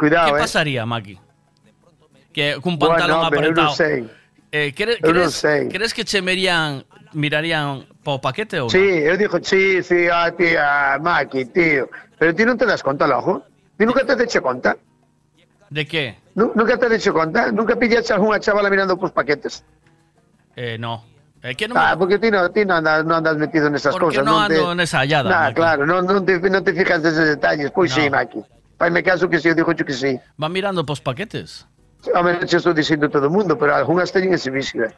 Cuidado, 0.00 0.32
que 0.32 0.40
eh. 0.40 0.42
pasaría, 0.42 0.82
Maki? 0.88 1.20
Que 2.32 2.56
cun 2.64 2.80
pantalón 2.80 3.20
bueno, 3.20 3.28
no, 3.28 3.28
apretado. 3.28 3.76
Pero 3.76 4.00
non 4.00 4.08
sei. 4.08 4.25
Eh, 4.56 4.72
quere, 4.72 4.96
Eu 5.04 5.12
non 5.12 5.28
crees, 5.28 5.34
sei. 5.36 5.68
crees 5.68 5.92
que 5.92 6.00
che 6.08 6.22
mirían, 6.24 6.80
mirarían 7.12 7.84
po 8.00 8.16
paquete 8.24 8.56
ou 8.64 8.72
Sí, 8.72 8.80
eu 8.80 9.12
dixo, 9.20 9.36
sí, 9.44 9.84
sí, 9.84 10.08
ah, 10.08 10.32
tía, 10.32 10.96
Maki, 10.96 11.44
tío. 11.52 11.92
Pero 12.16 12.32
ti 12.32 12.42
non 12.48 12.56
te 12.56 12.64
das 12.64 12.80
conta, 12.80 13.04
lojo? 13.04 13.44
Ti 13.76 13.84
nunca 13.84 14.00
te 14.08 14.16
deche 14.16 14.40
conta? 14.40 14.72
non? 14.72 14.80
De 15.68 15.84
que? 15.84 16.16
Nu- 16.32 16.52
Nunca 16.56 16.78
te 16.80 16.88
deche 16.88 17.12
conta? 17.12 17.52
Nunca 17.52 17.76
pillaste 17.76 18.16
a 18.16 18.20
unha 18.22 18.40
chavala 18.40 18.72
mirando 18.72 18.96
pos 18.96 19.12
paquetes? 19.12 19.60
Eh, 20.56 20.80
no. 20.80 21.04
Eh, 21.44 21.52
que 21.52 21.68
non 21.68 21.76
Ah, 21.76 21.92
porque 22.00 22.16
ti 22.16 22.32
non, 22.32 22.48
ti 22.48 22.64
non, 22.64 22.80
andas, 22.80 23.04
non 23.04 23.20
andas 23.20 23.36
metido 23.36 23.68
nesas 23.68 23.92
Porque 23.92 24.16
cousas. 24.16 24.24
non 24.24 24.48
te... 24.48 24.56
ando 24.56 24.72
nesa 24.72 25.04
hallada, 25.04 25.28
Nah, 25.28 25.52
Maki. 25.52 25.58
claro, 25.60 25.82
non, 25.84 26.00
non, 26.08 26.24
te, 26.24 26.40
non 26.48 26.64
te 26.64 26.72
fijas 26.72 27.04
neses 27.04 27.28
detalles. 27.36 27.68
Pois 27.76 27.92
sí, 27.92 28.08
Maki. 28.08 28.40
Faime 28.80 29.04
caso 29.04 29.28
que 29.28 29.36
sí, 29.36 29.52
eu 29.52 29.56
dixo 29.58 29.84
que 29.84 29.92
sí. 29.92 30.16
Va 30.40 30.48
mirando 30.48 30.80
pos 30.88 31.04
paquetes. 31.04 31.68
Che 32.02 32.56
estou 32.56 32.72
dicindo 32.72 33.08
todo 33.10 33.26
o 33.26 33.30
mundo, 33.30 33.58
pero 33.58 33.74
algunhas 33.74 34.12
teñen 34.12 34.34
ese 34.34 34.50
vicio. 34.50 34.84
eh. 34.84 34.94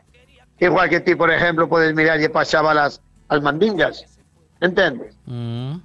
Igual 0.61 0.89
que 0.91 1.01
ti, 1.01 1.15
por 1.15 1.31
exemplo, 1.31 1.69
podes 1.69 1.95
mirarlle 1.95 2.29
pa 2.29 2.45
chavalas 2.45 3.01
as 3.29 3.41
mandingas. 3.41 4.05
Entendes? 4.61 5.15
Mm. 5.27 5.79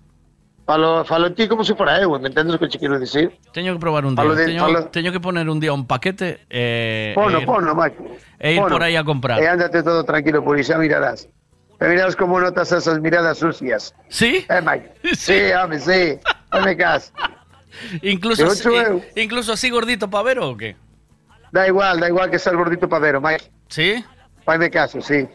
Falo, 0.65 1.03
falo 1.05 1.31
ti 1.33 1.47
como 1.47 1.63
se 1.63 1.75
fora 1.75 1.99
eu, 2.01 2.09
me 2.19 2.27
entendes 2.29 2.55
o 2.55 2.59
que 2.59 2.67
che 2.67 2.79
quero 2.79 2.97
dicir? 2.97 3.31
Teño 3.51 3.73
que 3.73 3.79
probar 3.79 4.05
un 4.05 4.15
día. 4.15 4.23
Falo 4.23 4.35
de- 4.35 4.45
teño, 4.45 4.61
falo- 4.63 4.87
teño 4.89 5.11
que 5.11 5.19
poner 5.19 5.47
un 5.49 5.59
día 5.59 5.73
un 5.73 5.85
paquete 5.85 6.39
eh, 6.49 7.11
Pono, 7.15 7.37
e 7.37 7.41
ir- 7.41 7.45
pono, 7.45 7.75
Maki. 7.75 8.03
e 8.39 8.53
ir 8.53 8.59
Pono. 8.59 8.71
por 8.75 8.83
aí 8.83 8.95
a 8.95 9.03
comprar. 9.03 9.39
E 9.43 9.47
ándate 9.47 9.83
todo 9.83 10.03
tranquilo, 10.03 10.39
xa 10.63 10.77
mirarás. 10.79 11.27
E 11.79 11.85
mirarás 11.87 12.15
como 12.15 12.39
notas 12.39 12.71
esas 12.71 12.99
miradas 12.99 13.37
sucias. 13.39 13.93
¿Sí? 14.09 14.45
Eh, 14.49 14.61
Mike. 14.63 14.87
Sí, 15.15 15.51
home, 15.51 15.79
sí. 15.79 16.17
Hazme 16.49 16.75
caso. 16.77 17.11
Incluso, 18.01 18.45
así, 18.47 18.69
incluso 19.15 19.53
así 19.53 19.69
gordito 19.69 20.07
para 20.09 20.23
ver 20.23 20.39
o 20.39 20.55
qué? 20.55 20.75
Da 21.53 21.67
igual, 21.69 21.99
da 22.01 22.09
igual 22.09 22.31
que 22.33 22.39
ser 22.41 22.57
gordito 22.57 22.89
pavero, 22.89 23.21
Mike. 23.21 23.45
¿Sí? 23.69 24.03
Fáime 24.43 24.71
caso, 24.73 24.99
sí. 25.05 25.29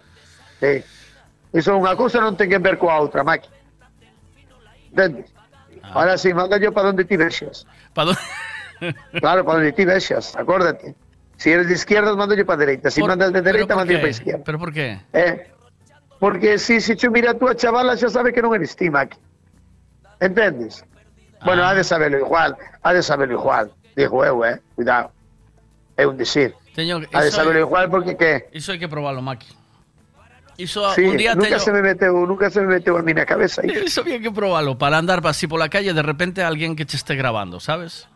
Sí. 0.58 0.82
Iso 1.54 1.78
unha 1.78 1.94
cousa 1.94 2.18
non 2.18 2.34
ten 2.34 2.50
que 2.50 2.58
ver 2.58 2.74
coa 2.74 2.98
outra, 2.98 3.22
Mike. 3.22 3.46
Entendes? 4.90 5.30
Ah. 5.82 6.02
Ahora 6.02 6.18
sí, 6.18 6.34
manda 6.34 6.58
yo 6.58 6.74
para 6.74 6.90
donde 6.90 7.04
ti 7.06 7.14
vexas. 7.16 7.64
¿Para 7.94 8.12
Claro, 9.22 9.46
para 9.46 9.62
donde 9.62 9.72
ti 9.72 9.84
vexas, 9.86 10.34
acuérdate. 10.34 10.94
Si 11.38 11.54
eres 11.54 11.68
de 11.70 11.74
izquierdas, 11.78 12.16
mando 12.18 12.34
yo 12.34 12.44
para 12.44 12.58
dereita. 12.66 12.90
Si 12.90 13.00
Por- 13.00 13.10
mandas 13.14 13.30
de 13.32 13.38
¿pero 13.40 13.44
dereita, 13.54 13.74
por 13.74 13.86
mando 13.86 13.92
yo 13.94 13.98
para 14.02 14.10
izquierda. 14.10 14.42
¿Pero 14.44 14.58
por 14.58 14.72
qué? 14.74 14.98
Eh, 15.14 15.46
porque 16.18 16.58
si, 16.58 16.80
si 16.82 16.96
yo 16.98 17.10
mira 17.14 17.32
tú 17.38 17.46
a 17.46 17.54
chavala, 17.54 17.94
xa 17.94 18.10
sabe 18.10 18.34
que 18.34 18.42
non 18.42 18.50
eres 18.58 18.74
ti, 18.74 18.90
Mike. 18.90 19.14
Entendes? 20.18 20.82
Bueno, 21.46 21.62
Ah. 21.62 21.70
ha 21.70 21.74
de 21.78 21.84
saberlo 21.86 22.18
igual, 22.18 22.58
ha 22.82 22.90
de 22.92 23.02
saberlo 23.06 23.38
igual. 23.38 23.70
Dijo 23.94 24.18
eh, 24.44 24.58
cuidado. 24.74 25.14
É 25.98 26.06
un 26.06 26.14
decir. 26.14 26.54
Teño, 26.78 27.02
Ha 27.10 27.26
de 27.26 27.30
saberlo 27.34 27.58
igual 27.58 27.90
porque 27.90 28.14
que 28.14 28.46
iso 28.54 28.70
hai 28.70 28.78
que 28.78 28.86
probarlo, 28.86 29.18
Maki. 29.18 29.50
Iso 30.58 30.86
Sí, 30.94 31.02
un 31.02 31.18
día 31.18 31.34
nunca 31.34 31.58
se 31.58 31.74
me 31.74 31.82
meteu, 31.82 32.14
nunca 32.26 32.50
se 32.50 32.62
me 32.62 32.78
meteu 32.78 32.94
a 32.94 33.02
mí 33.02 33.10
na 33.14 33.26
cabeza. 33.26 33.66
hijo. 33.66 33.82
Iso 33.82 34.06
había 34.06 34.22
que 34.22 34.30
probarlo 34.30 34.78
para 34.78 34.98
andar 34.98 35.18
así 35.26 35.50
por 35.50 35.58
la 35.58 35.68
calle 35.68 35.90
de 35.92 36.02
repente 36.02 36.42
alguien 36.42 36.78
que 36.78 36.86
te 36.86 36.94
esté 36.94 37.18
grabando, 37.18 37.58
¿sabes? 37.58 38.06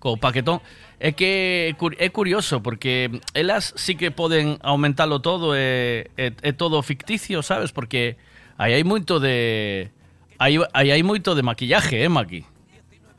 Co 0.00 0.16
paquetón. 0.16 0.60
É 1.00 1.12
que 1.16 1.72
é 1.96 2.08
curioso 2.12 2.60
porque 2.60 3.08
elas 3.32 3.72
sí 3.76 3.96
que 3.96 4.12
poden 4.12 4.60
aumentalo 4.60 5.24
todo 5.24 5.56
e, 5.56 6.12
e, 6.20 6.36
e 6.44 6.52
todo 6.52 6.76
ficticio, 6.84 7.40
sabes? 7.40 7.72
Porque 7.72 8.20
aí 8.60 8.76
hai 8.76 8.84
moito 8.84 9.16
de 9.16 9.88
aí, 10.36 10.60
aí 10.76 10.92
hai 10.92 11.00
moito 11.00 11.32
de 11.32 11.40
maquillaje, 11.40 11.96
eh, 11.96 12.08
Maki? 12.08 12.44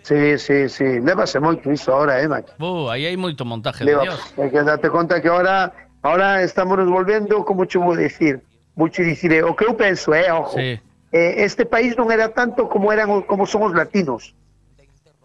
Sí, 0.03 0.38
sí, 0.38 0.69
sí. 0.69 0.99
Lévase 0.99 1.39
moito 1.39 1.71
iso 1.71 1.93
ahora, 1.93 2.21
eh, 2.21 2.27
Mike. 2.27 2.57
Oh, 2.59 2.89
aí 2.89 3.05
hai 3.05 3.17
moito 3.17 3.45
montaje 3.45 3.85
de 3.85 3.93
Leva, 3.93 4.03
Dios. 4.03 4.19
hai 4.38 4.49
que 4.49 4.61
darte 4.65 4.89
conta 4.89 5.21
que 5.21 5.30
ahora 5.30 5.73
ahora 6.01 6.41
estamos 6.41 6.77
nos 6.77 6.89
volvendo, 6.89 7.45
como 7.45 7.65
che 7.69 7.77
vou 7.77 7.93
decir, 7.95 8.41
vou 8.73 8.89
che 8.89 9.05
dicir, 9.05 9.31
eh, 9.31 9.43
o 9.45 9.53
que 9.53 9.65
eu 9.65 9.77
penso, 9.77 10.13
eh, 10.13 10.31
ojo. 10.33 10.57
Sí. 10.57 10.81
Eh, 11.11 11.43
este 11.45 11.65
país 11.69 11.93
non 11.93 12.09
era 12.09 12.33
tanto 12.33 12.65
como 12.65 12.89
eran 12.89 13.21
como 13.30 13.45
son 13.45 13.67
os 13.69 13.73
latinos. 13.77 14.33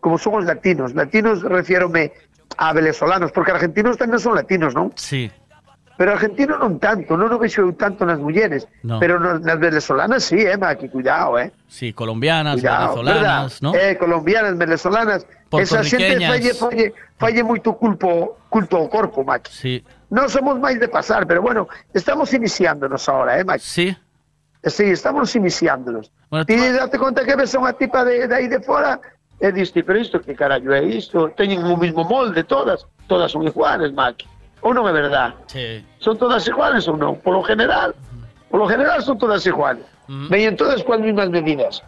Como 0.00 0.18
son 0.20 0.36
os 0.36 0.44
latinos. 0.44 0.92
Latinos 0.92 1.40
refiérome 1.40 2.12
a 2.58 2.72
venezolanos, 2.76 3.32
porque 3.32 3.56
argentinos 3.56 3.96
tamén 3.96 4.20
son 4.20 4.36
latinos, 4.36 4.76
non? 4.76 4.92
Sí. 4.98 5.32
Pero 5.97 6.12
argentinos 6.12 6.60
non 6.60 6.76
tanto, 6.76 7.16
non 7.16 7.33
o 7.33 7.41
vexo 7.41 7.65
eu 7.65 7.73
tanto 7.73 8.05
nas 8.05 8.20
mulleres, 8.20 8.68
No. 8.84 9.00
pero 9.00 9.16
no, 9.16 9.41
nas 9.41 9.57
venezolanas 9.57 10.28
sí, 10.28 10.36
eh, 10.44 10.57
Maki, 10.60 10.92
cuidado, 10.92 11.41
eh. 11.41 11.49
Sí, 11.73 11.97
colombianas, 11.97 12.60
Cuidado, 12.60 13.00
venezolanas, 13.00 13.16
verdad? 13.16 13.65
¿no? 13.65 13.70
Eh, 13.73 13.97
colombianas, 13.97 14.52
venezolanas, 14.60 15.20
esa 15.57 15.81
xente 15.81 16.20
falle, 16.20 16.52
falle, 16.52 16.86
falle 17.16 17.41
moito 17.41 17.73
culpo, 17.81 18.36
culto 18.52 18.76
ao 18.76 18.92
corpo, 18.92 19.25
Maki. 19.25 19.49
Sí. 19.49 19.75
Non 20.12 20.28
somos 20.28 20.60
máis 20.60 20.76
de 20.76 20.86
pasar, 20.92 21.25
pero 21.25 21.41
bueno, 21.41 21.65
estamos 21.97 22.28
iniciándonos 22.36 23.08
ahora, 23.08 23.41
eh, 23.41 23.44
Maki. 23.49 23.65
Sí. 23.65 23.89
Sí, 24.66 24.84
estamos 24.91 25.33
iniciándonos. 25.33 26.10
Bueno, 26.28 26.44
Ti 26.44 26.57
date 26.76 26.99
conta 26.99 27.25
que 27.25 27.36
ves 27.41 27.55
a 27.55 27.62
unha 27.62 27.73
tipa 27.73 28.05
de, 28.05 28.26
de 28.28 28.34
aí 28.36 28.50
de 28.52 28.60
fora 28.60 28.99
e 29.41 29.49
diste, 29.49 29.81
pero 29.81 29.97
isto 29.97 30.20
que 30.20 30.36
carallo 30.36 30.76
é 30.76 30.83
isto? 30.84 31.31
Teñen 31.33 31.65
o 31.65 31.76
mismo 31.81 32.05
molde 32.05 32.44
todas, 32.44 32.84
todas 33.08 33.31
son 33.33 33.49
iguales, 33.49 33.97
Maki. 33.97 34.26
Ou 34.66 34.74
non 34.74 34.82
é 34.82 34.90
verdad? 34.90 35.38
Sí. 35.46 35.86
Son 36.02 36.18
todas 36.18 36.42
iguales 36.50 36.90
ou 36.90 36.98
non? 36.98 37.22
Por 37.22 37.38
lo 37.38 37.42
general, 37.46 37.94
por 38.50 38.58
lo 38.58 38.66
general 38.66 38.98
son 38.98 39.14
todas 39.14 39.46
iguales. 39.46 39.86
Veñen 40.10 40.58
todas 40.58 40.82
coas 40.82 40.98
mismas 40.98 41.30
medidas. 41.30 41.86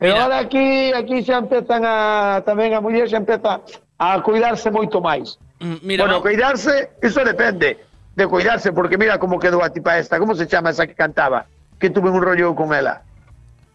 Pero 0.00 0.16
ahora 0.16 0.40
aquí 0.40 0.88
aquí 0.96 1.20
xa 1.20 1.44
empezan 1.44 1.84
a 1.84 2.40
tamén 2.40 2.72
a 2.72 2.80
muller 2.80 3.04
xa 3.12 3.20
empeza 3.20 3.60
a 4.00 4.24
cuidarse 4.24 4.72
moito 4.72 5.04
máis. 5.04 5.36
Mm, 5.60 5.84
Mira, 5.84 6.08
bueno, 6.08 6.24
cuidarse, 6.24 6.96
iso 7.04 7.20
depende 7.20 7.84
de 8.16 8.24
cuidarse, 8.24 8.72
porque 8.72 8.96
mira 8.96 9.20
como 9.20 9.36
quedou 9.36 9.60
a 9.60 9.68
tipa 9.68 10.00
esta, 10.00 10.16
como 10.16 10.32
se 10.32 10.48
chama 10.48 10.72
esa 10.72 10.88
que 10.88 10.96
cantaba, 10.96 11.44
que 11.76 11.92
tuve 11.92 12.08
un 12.08 12.24
rollo 12.24 12.56
con 12.56 12.72
ela. 12.72 13.04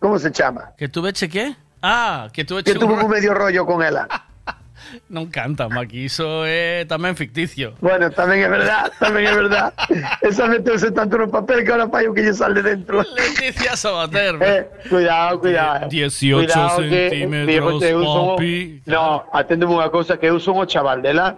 Como 0.01 0.17
se 0.17 0.33
chama? 0.33 0.73
Que 0.73 0.89
tuve 0.89 1.13
che 1.13 1.29
qué? 1.29 1.53
Ah, 1.85 2.33
que 2.33 2.41
tuve 2.45 2.63
Que 2.65 2.73
tuve 2.73 2.97
un 2.97 3.05
un 3.05 3.11
medio 3.13 3.33
rollo 3.37 3.61
con 3.69 3.85
ela. 3.85 4.09
Non 5.09 5.27
canta, 5.29 5.69
Maki, 5.69 6.05
iso 6.09 6.45
é 6.45 6.85
tamén 6.85 7.13
ficticio. 7.17 7.73
Bueno, 7.81 8.09
tamén 8.13 8.41
é 8.45 8.49
verdad, 8.49 8.89
tamén 9.01 9.25
é 9.25 9.33
verdad. 9.33 9.73
Esa 10.21 10.45
meteuse 10.49 10.89
tanto 10.93 11.17
no 11.17 11.27
papel 11.29 11.61
que 11.65 11.71
ahora 11.73 11.89
fai 11.89 12.05
o 12.09 12.13
que 12.13 12.21
lle 12.25 12.33
sale 12.33 12.61
dentro. 12.61 13.01
Leticia 13.03 13.73
Sabater. 13.77 14.37
Eh, 14.41 14.61
cuidado, 14.89 15.39
cuidado. 15.41 15.89
18 15.89 16.45
Cuidado 16.45 16.77
que, 16.85 17.09
centímetros, 17.09 17.83
o- 17.93 18.35
papi. 18.37 18.81
No, 18.85 19.25
aténdeme 19.33 19.73
unha 19.77 19.89
cousa 19.93 20.17
que 20.17 20.29
eu 20.29 20.37
son 20.41 20.57
o 20.61 20.65
chaval 20.65 21.01
dela. 21.01 21.37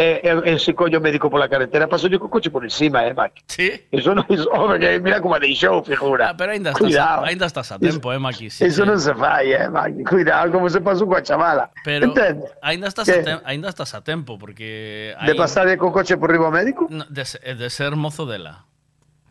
Eh, 0.00 0.20
eh, 0.22 0.54
ese 0.54 0.74
collo 0.78 1.00
médico 1.00 1.26
pola 1.28 1.48
carretera 1.50 1.88
pasou 1.90 2.06
yo 2.08 2.20
co 2.22 2.30
coche 2.30 2.50
por 2.54 2.62
encima, 2.62 3.02
eh, 3.02 3.10
Maki. 3.12 3.42
Sí. 3.50 3.82
Eso 3.90 4.14
non 4.14 4.22
é 4.30 4.38
hombre, 4.54 5.00
mira 5.02 5.18
como 5.18 5.34
a 5.34 5.42
deixou, 5.42 5.82
figura. 5.82 6.30
Ah, 6.30 6.36
pero 6.38 6.54
ainda 6.54 6.70
estás, 6.70 6.86
Cuidado. 6.86 7.24
a, 7.26 7.28
ainda 7.34 7.46
estás 7.50 7.72
a 7.74 7.82
tempo, 7.82 8.12
eh, 8.14 8.18
Maki. 8.22 8.46
Sí, 8.46 8.62
Eso 8.62 8.86
sí. 8.86 8.88
non 8.88 9.02
se 9.02 9.10
fai, 9.18 9.50
eh, 9.58 9.66
Maki. 9.66 10.06
Cuidado 10.06 10.54
como 10.54 10.70
se 10.70 10.78
pasou 10.78 11.10
coa 11.10 11.18
chavala. 11.18 11.74
Pero 11.82 12.14
Entende? 12.14 12.46
ainda 12.62 12.86
estás, 12.86 13.10
a 13.10 13.18
tem- 13.18 13.42
ainda 13.42 13.66
estás 13.74 13.90
a 13.98 13.98
tempo, 14.06 14.38
porque... 14.38 15.18
De 15.26 15.34
pasar 15.34 15.66
co 15.74 15.90
coche 15.90 16.14
por 16.14 16.30
riba 16.30 16.46
médico? 16.54 16.86
No, 16.86 17.02
de, 17.10 17.26
de 17.58 17.66
ser 17.66 17.98
mozo 17.98 18.22
dela. 18.22 18.70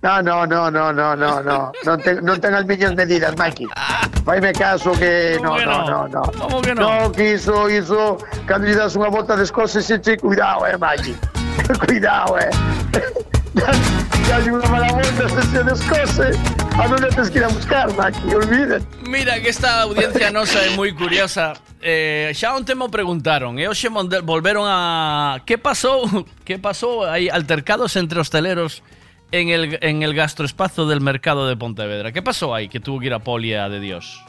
No, 0.04 0.22
no, 0.22 0.46
no, 0.46 0.70
no, 0.70 0.94
no, 0.94 1.16
no, 1.16 1.42
no. 1.42 1.72
Non 1.82 1.98
ten, 2.06 2.22
non 2.22 2.38
ten 2.38 2.54
as 2.54 2.70
miñas 2.70 2.94
medidas, 2.94 3.34
Maki. 3.34 3.66
Faime 4.22 4.54
caso 4.54 4.94
que 4.94 5.42
no, 5.42 5.50
¿Cómo 5.50 5.58
que 5.58 5.66
no, 5.66 5.78
no, 5.82 6.08
no? 6.08 6.08
no. 6.08 6.22
¿Cómo 6.38 6.62
que 6.62 6.76
no? 6.76 6.82
No, 6.82 7.12
que 7.12 7.34
iso, 7.34 7.66
iso, 7.66 8.22
cando 8.46 8.70
lle 8.70 8.78
das 8.78 8.94
unha 8.94 9.10
volta 9.10 9.34
de 9.34 9.50
escoce, 9.50 9.82
xe, 9.82 9.98
cuidado, 10.22 10.70
eh, 10.70 10.78
Maki. 10.78 11.18
cuidado, 11.90 12.38
eh. 12.38 12.54
Dalle 14.30 14.54
unha 14.54 14.70
mala 14.70 14.86
volta, 14.94 15.24
se 15.34 15.42
se 15.50 15.62
descoce, 15.66 16.28
a 16.78 16.86
non 16.86 17.02
tens 17.02 17.34
que 17.34 17.42
ir 17.42 17.46
a 17.48 17.50
buscar, 17.50 17.90
Maki, 17.98 18.38
olviden. 18.38 18.86
Mira 19.10 19.42
que 19.42 19.50
esta 19.50 19.82
audiencia 19.82 20.30
nosa 20.30 20.62
é 20.62 20.78
moi 20.78 20.94
curiosa. 20.94 21.58
Eh, 21.82 22.30
xa 22.38 22.54
onte 22.54 22.78
mo 22.78 22.94
preguntaron, 22.94 23.58
e 23.58 23.66
hoxe 23.66 23.90
volveron 23.90 24.70
a 24.70 25.42
que 25.42 25.58
pasou? 25.58 26.06
Que 26.46 26.62
pasou? 26.62 27.02
Hai 27.02 27.34
altercados 27.34 27.98
entre 27.98 28.22
hosteleros 28.22 28.86
en 29.32 29.50
el 29.50 29.78
en 29.82 30.04
el 30.04 30.14
gastroespacio 30.14 30.86
del 30.88 31.02
mercado 31.02 31.48
de 31.48 31.56
Pontevedra. 31.58 32.12
Que 32.12 32.22
pasou 32.22 32.54
aí 32.56 32.68
que 32.70 32.80
tuvo 32.80 33.00
que 33.00 33.08
ir 33.08 33.14
a 33.14 33.20
Polia 33.20 33.68
de 33.70 33.80
Dios? 33.80 34.24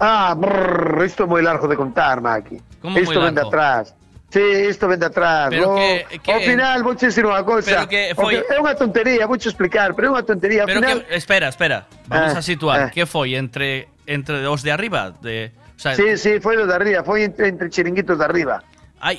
Ah, 0.00 0.34
brrr, 0.34 1.04
isto 1.06 1.24
é 1.24 1.26
moi 1.30 1.42
largo 1.42 1.68
de 1.70 1.76
contar, 1.78 2.18
Maki. 2.20 2.58
Como 2.82 2.98
moi 2.98 3.04
isto 3.06 3.20
ven 3.22 3.34
de 3.36 3.42
largo? 3.46 3.48
atrás. 3.54 3.94
Sí, 4.32 4.40
isto 4.66 4.88
ven 4.88 4.98
de 4.98 5.06
atrás. 5.06 5.46
Pero 5.52 5.68
No, 5.68 5.76
que- 5.76 6.18
que- 6.24 6.32
ao 6.32 6.40
final, 6.40 6.82
vou 6.82 6.96
che 6.96 7.06
dicir 7.12 7.22
unha 7.28 7.44
cousa. 7.44 7.84
Pero 7.84 7.86
que 7.86 8.16
foi- 8.16 8.40
É 8.42 8.58
unha 8.58 8.74
tontería, 8.74 9.28
vou 9.28 9.36
che 9.38 9.46
explicar, 9.52 9.92
pero 9.94 10.08
é 10.08 10.10
unha 10.18 10.24
tontería. 10.26 10.64
Ao 10.64 10.68
Pero 10.72 10.80
final, 10.80 11.04
que, 11.06 11.14
espera, 11.14 11.46
espera. 11.52 11.86
Vamos 12.08 12.34
Ah, 12.34 12.40
a 12.40 12.42
situar. 12.42 12.78
ah. 12.80 12.90
Que 12.90 13.04
foi 13.06 13.36
entre 13.38 13.92
entre 14.08 14.42
os 14.48 14.64
de 14.66 14.72
arriba 14.74 15.12
de, 15.22 15.52
o 15.76 15.78
sea, 15.78 15.94
Sí, 15.94 16.16
sí, 16.18 16.40
foi 16.42 16.56
los 16.58 16.66
de 16.66 16.74
arriba, 16.74 17.04
foi 17.06 17.22
entre, 17.28 17.46
entre 17.46 17.68
chiringuitos 17.70 18.18
de 18.18 18.24
arriba. 18.24 18.64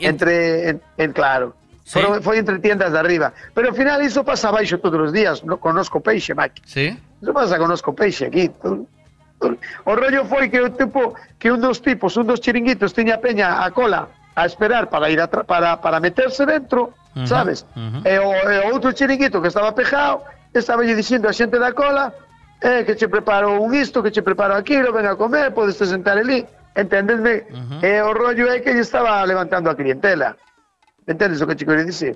Entre, 0.02 0.70
en, 0.70 0.82
en- 0.98 1.14
claro. 1.14 1.56
Sí. 1.84 2.00
Foron- 2.00 2.22
foi 2.24 2.40
entre 2.40 2.60
tiendas 2.60 2.92
de 2.94 3.00
arriba. 3.00 3.34
Pero 3.54 3.70
ao 3.70 3.76
final 3.76 4.00
iso 4.02 4.24
pasa 4.24 4.48
abaixo 4.50 4.80
todos 4.80 5.00
os 5.08 5.12
días, 5.12 5.44
no, 5.44 5.58
conozco 5.60 6.00
peixe, 6.00 6.34
Maki. 6.34 6.62
Sí. 6.66 6.96
Iso 7.22 7.34
pasa 7.34 7.60
conozco 7.60 7.92
peixe 7.94 8.26
aquí. 8.32 8.48
O 9.84 9.92
rollo 9.96 10.24
foi 10.24 10.48
que 10.48 10.62
o 10.64 10.72
tipo 10.72 11.14
que 11.38 11.52
un 11.52 11.60
dos 11.60 11.82
tipos, 11.84 12.16
un 12.16 12.24
dos 12.28 12.40
chiringuitos 12.40 12.96
tiña 12.96 13.20
peña 13.20 13.60
a 13.66 13.72
cola 13.76 14.08
a 14.36 14.46
esperar 14.48 14.88
para 14.88 15.10
ir 15.12 15.20
a 15.20 15.28
para 15.28 15.82
para 15.84 16.00
meterse 16.00 16.46
dentro, 16.48 16.96
Ujú, 17.16 17.28
sabes? 17.28 17.68
ujú. 17.76 18.00
E 18.08 18.16
o, 18.24 18.32
e 18.32 18.56
o 18.64 18.72
outro 18.72 18.96
chiringuito 18.96 19.42
que 19.44 19.52
estaba 19.52 19.76
pejado, 19.76 20.24
estaba 20.56 20.82
lle 20.88 20.96
dicindo 20.96 21.28
a 21.28 21.34
xente 21.36 21.60
da 21.60 21.76
cola, 21.76 22.16
eh, 22.64 22.88
que 22.88 22.96
che 22.96 23.12
preparo 23.12 23.60
un 23.60 23.76
isto, 23.76 24.00
que 24.02 24.10
che 24.16 24.24
preparo 24.24 24.56
aquilo, 24.56 24.96
ven 24.96 25.06
a 25.12 25.20
comer, 25.20 25.52
podes 25.52 25.76
te 25.78 25.86
sentar 25.86 26.16
ali, 26.18 26.48
entendesme? 26.74 27.44
E 27.84 28.00
o 28.00 28.16
rollo 28.16 28.48
é 28.48 28.64
que 28.64 28.72
lle 28.72 28.80
estaba 28.88 29.20
levantando 29.28 29.68
a 29.70 29.76
clientela. 29.76 30.40
Entendes 31.08 31.42
o 31.42 31.48
que 31.48 31.56
che 31.56 31.66
quero 31.66 31.84
dicir? 31.84 32.16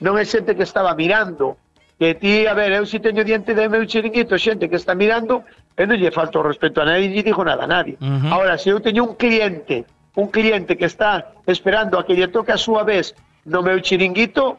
Non 0.00 0.16
é 0.16 0.24
xente 0.24 0.56
que 0.56 0.64
estaba 0.64 0.94
mirando, 0.96 1.56
que 2.00 2.16
ti, 2.16 2.48
a 2.48 2.54
ver, 2.56 2.72
eu 2.72 2.84
si 2.88 3.00
teño 3.00 3.24
diante 3.24 3.52
de 3.52 3.68
meu 3.68 3.84
chiringuito, 3.84 4.36
xente 4.40 4.68
que 4.68 4.76
está 4.76 4.96
mirando, 4.96 5.44
e 5.76 5.84
non 5.84 5.96
lle 5.96 6.12
falta 6.12 6.40
o 6.40 6.44
respeto 6.44 6.80
a 6.80 6.88
nadie, 6.88 7.12
lle 7.12 7.22
digo 7.24 7.44
nada 7.44 7.64
a 7.64 7.70
nadie. 7.70 8.00
Ujú. 8.00 8.26
Ahora, 8.32 8.56
se 8.56 8.72
eu 8.72 8.80
teño 8.80 9.04
un 9.04 9.14
cliente 9.16 9.84
un 10.14 10.28
cliente 10.28 10.76
que 10.76 10.84
está 10.84 11.32
esperando 11.46 11.98
a 11.98 12.04
que 12.04 12.14
lle 12.14 12.28
toque 12.28 12.52
a 12.52 12.58
súa 12.58 12.82
vez 12.82 13.14
no 13.44 13.62
meu 13.62 13.78
chiringuito 13.80 14.58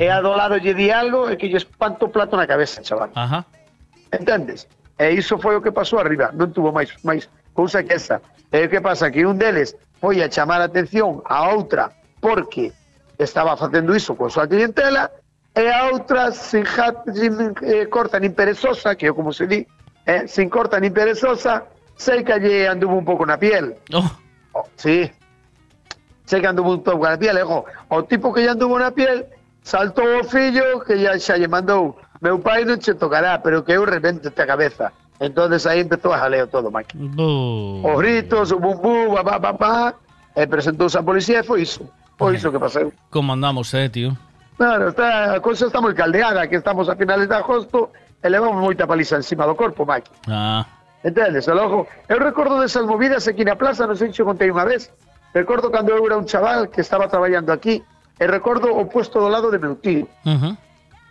e 0.00 0.08
a 0.08 0.20
do 0.20 0.34
lado 0.34 0.56
lle 0.56 0.74
di 0.74 0.90
algo 0.90 1.28
e 1.28 1.36
que 1.36 1.48
lle 1.48 1.60
espanto 1.60 2.06
o 2.06 2.12
plato 2.12 2.36
na 2.36 2.46
cabeza, 2.46 2.82
chaval. 2.82 3.10
Ajá. 3.14 3.44
Entendes? 4.10 4.66
E 4.98 5.12
iso 5.12 5.38
foi 5.38 5.56
o 5.56 5.62
que 5.62 5.70
pasou 5.70 6.00
arriba, 6.00 6.32
non 6.32 6.50
tuvo 6.50 6.72
máis 6.72 6.90
máis 7.04 7.28
cousa 7.52 7.84
que 7.84 7.94
esa. 7.94 8.24
E 8.50 8.64
o 8.64 8.68
que 8.70 8.80
pasa 8.80 9.12
que 9.12 9.22
un 9.28 9.36
deles 9.36 9.76
foi 10.00 10.24
a 10.24 10.32
chamar 10.32 10.64
a 10.64 10.68
atención 10.72 11.20
a 11.28 11.52
outra 11.52 11.92
porque 12.18 12.72
estaba 13.18 13.56
facendo 13.56 13.94
iso 13.94 14.14
con 14.14 14.30
súa 14.30 14.46
clientela 14.46 15.10
e 15.56 15.72
a 15.72 15.88
outra 15.88 16.32
sin, 16.32 16.64
ja, 16.64 16.92
sin 17.12 17.56
eh, 17.64 17.88
corta 17.88 18.20
nin 18.20 18.36
perezosa, 18.36 18.94
que 18.94 19.08
é 19.08 19.12
como 19.12 19.32
se 19.32 19.46
di, 19.46 19.66
eh, 20.04 20.28
sin 20.28 20.52
corta 20.52 20.76
nin 20.76 20.92
perezosa, 20.92 21.64
sei 21.96 22.20
que 22.22 22.36
lle 22.36 22.68
anduvo 22.68 22.96
un 23.00 23.04
pouco 23.08 23.24
na 23.24 23.40
piel. 23.40 23.76
Oh. 23.96 24.04
sí. 24.76 25.08
Sei 26.28 26.40
que 26.40 26.48
anduvo 26.48 26.76
un 26.76 26.84
pouco 26.84 27.08
na 27.08 27.16
piel, 27.16 27.38
e, 27.38 27.42
ojo, 27.42 27.64
o 27.88 28.04
tipo 28.04 28.32
que 28.36 28.44
lle 28.44 28.52
anduvo 28.52 28.76
na 28.76 28.92
piel 28.92 29.24
saltou 29.64 30.20
o 30.20 30.24
fillo 30.24 30.84
que 30.84 31.00
ya 31.00 31.16
xa 31.16 31.40
lle 31.40 31.48
mandou 31.48 31.96
meu 32.20 32.38
pai 32.40 32.64
non 32.64 32.80
che 32.80 32.94
tocará, 32.94 33.40
pero 33.40 33.64
que 33.64 33.72
eu 33.72 33.84
revente 33.84 34.28
a 34.28 34.46
cabeza. 34.46 34.92
Entonces 35.20 35.66
aí 35.66 35.80
empezou 35.80 36.12
a 36.12 36.18
jaleo 36.18 36.46
todo, 36.48 36.70
Mike. 36.70 36.96
Os 37.84 37.96
gritos, 37.98 38.52
o 38.52 38.60
bum 38.60 38.76
bum, 38.76 39.14
ba, 39.14 39.22
ba, 39.22 39.38
ba, 39.38 39.52
ba, 39.52 39.94
e 40.36 40.46
presentouse 40.46 40.96
a 40.98 41.02
policía 41.02 41.40
e 41.40 41.42
foi 41.42 41.62
iso. 41.62 41.88
Foi 42.16 42.34
iso 42.36 42.50
que 42.50 42.58
pasou. 42.58 42.92
¿Cómo 43.12 43.32
andamos, 43.32 43.72
eh, 43.74 43.88
tío? 43.88 44.16
Claro, 44.56 44.88
está, 44.88 45.36
a 45.36 45.40
cousa 45.40 45.68
está 45.68 45.84
moi 45.84 45.92
caldeada, 45.92 46.48
que 46.48 46.56
estamos 46.56 46.88
a 46.88 46.96
finales 46.96 47.28
de 47.28 47.36
agosto 47.36 47.92
e 48.24 48.26
levamos 48.32 48.56
moita 48.56 48.88
paliza 48.88 49.20
encima 49.20 49.44
do 49.44 49.52
corpo, 49.52 49.84
Mike. 49.84 50.08
Ah, 50.32 50.64
Entendes? 51.04 51.46
Logo, 51.46 51.86
eu 52.08 52.18
recordo 52.18 52.58
desas 52.58 52.82
movidas 52.82 53.28
aquí 53.28 53.44
na 53.44 53.54
plaza, 53.54 53.86
non 53.86 53.94
sei 53.94 54.10
se 54.10 54.24
o 54.24 54.26
contei 54.26 54.48
unha 54.50 54.64
vez. 54.64 54.90
Recordo 55.36 55.68
cando 55.68 55.92
eu 55.92 56.02
era 56.08 56.16
un 56.16 56.24
chaval 56.24 56.72
que 56.72 56.80
estaba 56.80 57.06
traballando 57.06 57.52
aquí 57.52 57.84
e 58.18 58.24
recordo 58.26 58.72
o 58.72 58.88
puesto 58.88 59.20
do 59.20 59.28
lado 59.28 59.52
de 59.52 59.60
meu 59.60 59.76
tío. 59.76 60.08
ujú. 60.24 60.56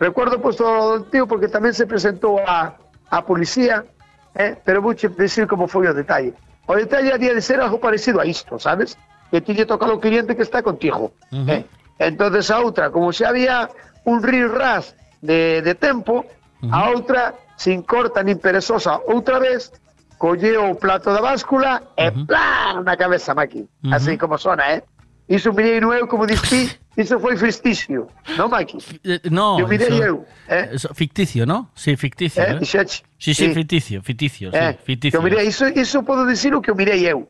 Recuerdo 0.01 0.41
puesto 0.41 0.65
do 0.67 1.07
tío 1.07 1.23
porque 1.29 1.47
tamén 1.47 1.71
se 1.71 1.87
presentou 1.87 2.41
a, 2.43 2.75
a 3.07 3.19
policía, 3.23 3.87
eh? 4.35 4.57
pero 4.65 4.81
vou 4.83 4.91
che 4.97 5.07
decir 5.07 5.47
como 5.47 5.69
foi 5.69 5.87
o 5.87 5.95
detalle. 5.95 6.35
O 6.67 6.75
detalle 6.75 7.13
había 7.13 7.31
de 7.31 7.39
ser 7.39 7.61
algo 7.61 7.79
parecido 7.79 8.19
a 8.19 8.25
isto, 8.27 8.59
sabes? 8.59 8.97
Que 9.35 9.41
ti 9.43 9.51
lle 9.51 9.65
toca 9.67 9.83
ao 9.83 9.99
cliente 9.99 10.31
que 10.31 10.43
está 10.47 10.63
contigo. 10.63 11.11
eh? 11.51 11.65
Entonces 11.99 12.47
a 12.51 12.63
outra, 12.63 12.87
como 12.89 13.11
xa 13.11 13.27
había 13.35 13.67
un 14.07 14.23
ras 14.23 14.95
de, 15.19 15.59
de 15.61 15.75
tempo, 15.75 16.23
a 16.71 16.87
outra, 16.95 17.35
sin 17.59 17.83
corta 17.83 18.23
nin 18.23 18.39
perezosa, 18.39 18.95
outra 19.11 19.35
vez, 19.43 19.75
colleu 20.15 20.71
o 20.71 20.75
plato 20.79 21.11
da 21.11 21.19
báscula 21.19 21.83
e 21.99 22.15
plan 22.15 22.87
na 22.87 22.95
cabeza, 22.95 23.35
Maki. 23.35 23.67
Así 23.91 24.15
como 24.15 24.39
sona, 24.39 24.71
eh? 24.71 24.83
Iso 25.27 25.51
mirei 25.57 25.83
no 25.83 25.91
eu, 25.91 26.07
como 26.07 26.23
dixi, 26.23 26.71
iso 26.95 27.19
foi 27.19 27.35
festicio, 27.35 28.07
non, 28.39 28.47
Maki? 28.47 28.79
Eh, 29.03 29.19
no, 29.27 29.59
Eu 29.59 29.67
mirei 29.67 29.91
eso- 29.91 30.03
eu, 30.03 30.15
eh? 30.47 30.79
eso- 30.79 30.93
ficticio, 30.95 31.43
¿no? 31.43 31.75
Sí, 31.75 31.99
ficticio. 31.99 32.39
Eh, 32.39 32.55
¿eh? 32.55 32.63
Sí, 32.63 32.79
sí, 33.19 33.33
Sí. 33.35 33.51
ficticio, 33.51 33.99
ficticio, 33.99 34.47
sí, 34.55 34.57
Eh, 34.63 34.79
ficticio. 34.79 35.19
que 35.19 35.23
mirei, 35.27 35.51
iso, 35.51 35.67
iso 35.67 36.03
podo 36.07 36.23
dicir 36.23 36.55
o 36.55 36.61
que 36.63 36.71
eu 36.71 36.75
mirei 36.79 37.03
eu. 37.03 37.27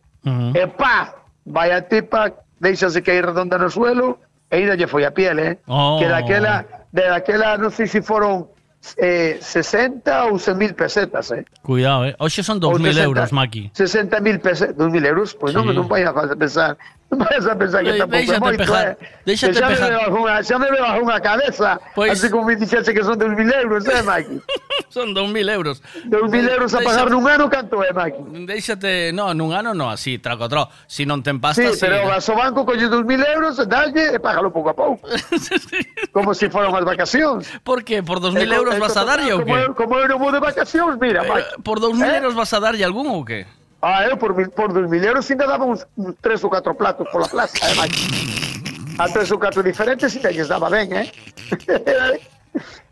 E 0.53 0.65
pá, 0.69 1.24
vai 1.45 1.71
a 1.71 1.81
tipa, 1.81 2.33
deixase 2.59 3.01
cair 3.01 3.25
redonda 3.25 3.57
no 3.57 3.69
suelo, 3.69 4.19
e 4.51 4.55
ainda 4.57 4.75
lle 4.75 4.87
foi 4.87 5.05
a 5.05 5.11
piel, 5.11 5.39
eh? 5.39 5.57
Oh. 5.67 5.97
Que 5.99 6.07
daquela, 6.09 6.65
de 6.91 7.05
daquela, 7.09 7.57
non 7.57 7.69
sei 7.71 7.87
se 7.87 8.01
foron 8.01 8.49
eh, 8.97 9.37
60 9.41 10.29
ou 10.29 10.37
100 10.37 10.57
mil 10.57 10.73
pesetas, 10.77 11.31
eh? 11.31 11.45
Cuidado, 11.61 12.05
eh. 12.05 12.15
Hoxe 12.19 12.41
son 12.45 12.59
2.000 12.61 12.93
60. 12.93 13.03
euros, 13.03 13.29
Maki. 13.33 13.71
60 13.73 14.21
mil 14.21 14.37
pesetas, 14.39 14.77
2 14.77 14.91
mil 14.93 15.05
euros, 15.05 15.33
pois 15.33 15.53
non, 15.53 15.65
Sí. 15.65 15.73
non 15.73 15.85
vai 15.89 16.05
a 16.05 16.13
pensar, 16.37 16.77
vai 17.11 17.37
a 17.37 17.55
pensar 17.55 17.83
que 17.83 17.89
Eh, 17.91 17.99
é 18.01 18.05
déixate 18.07 18.39
moito, 18.41 18.57
pejar, 18.65 18.85
eh? 18.87 18.97
déixate 19.25 19.53
que 19.53 19.61
pejar. 19.61 19.89
me 19.91 19.97
bajo 19.97 20.17
unha, 20.25 20.35
xa 20.43 20.55
me 20.59 20.67
bajo 20.73 20.99
unha 21.05 21.19
cabeza, 21.21 21.69
Pois- 21.95 22.11
así 22.11 22.27
como 22.33 22.49
me 22.49 22.55
dixese 22.57 22.91
que 22.93 23.03
son 23.05 23.15
2 23.17 23.29
mil 23.37 23.47
euros, 23.53 23.85
eh, 23.87 24.01
Maki? 24.03 24.41
Son 24.89 25.13
2.000 25.15 25.49
euros. 25.49 25.81
2.000 26.07 26.49
euros 26.55 26.71
a 26.75 26.79
pagar 26.79 27.07
nun 27.11 27.23
ano, 27.27 27.47
canto 27.49 27.83
é, 27.83 27.91
Maki? 27.91 28.47
Déixate, 28.47 29.11
no, 29.15 29.31
nun 29.35 29.51
ano 29.55 29.73
no, 29.75 29.87
así, 29.91 30.19
traco 30.19 30.47
tro. 30.47 30.67
Si 30.87 31.03
non 31.07 31.19
ten 31.23 31.39
pasta, 31.39 31.63
Sí, 31.63 31.75
sí. 31.75 31.83
pero 31.83 32.07
vas 32.07 32.23
ao 32.27 32.35
banco, 32.35 32.63
colles 32.67 32.87
2.000 32.91 33.23
euros, 33.35 33.59
dalle 33.67 34.15
e 34.15 34.19
págalo 34.19 34.51
pouco 34.51 34.71
a 34.71 34.75
pouco. 34.75 35.03
como 36.15 36.33
se 36.33 36.49
foran 36.49 36.71
as 36.75 36.83
vacacións. 36.83 37.47
Por 37.63 37.83
qué? 37.83 38.03
Por 38.03 38.19
2.000 38.19 38.39
Eh, 38.51 38.55
euros 38.55 38.75
eh, 38.75 38.79
vas 38.79 38.95
a 38.97 39.03
darlle 39.03 39.31
ou 39.35 39.39
como 39.43 39.55
qué? 39.55 39.61
eu- 39.63 39.75
Como 39.75 39.93
eu 39.99 40.07
non 40.07 40.19
vou 40.19 40.31
de 40.31 40.39
vacacións, 40.43 40.95
mira, 40.99 41.23
Eh, 41.23 41.29
Maki. 41.29 41.61
Por 41.63 41.79
2.000 41.79 42.03
Eh? 42.11 42.17
euros 42.23 42.33
vas 42.35 42.51
a 42.55 42.59
darlle 42.59 42.83
algún 42.83 43.07
ou 43.11 43.23
qué? 43.23 43.47
Ah, 43.87 44.01
eu 44.09 44.17
por, 44.17 44.33
mil- 44.33 44.49
por 44.49 44.73
2.000 44.73 45.03
euros 45.05 45.29
ainda 45.29 45.45
daba 45.45 45.63
uns, 45.65 45.85
uns 45.95 46.15
tres 46.19 46.43
ou 46.43 46.49
catro 46.49 46.73
platos 46.73 47.07
pola 47.11 47.27
plaza, 47.29 47.53
eh, 47.61 47.73
Maki. 47.75 48.95
A 48.97 49.07
tres 49.09 49.29
ou 49.29 49.37
catro 49.37 49.61
diferentes 49.61 50.15
ainda 50.15 50.31
lles 50.31 50.47
daba 50.47 50.69
ben, 50.71 50.89
eh? 50.91 51.11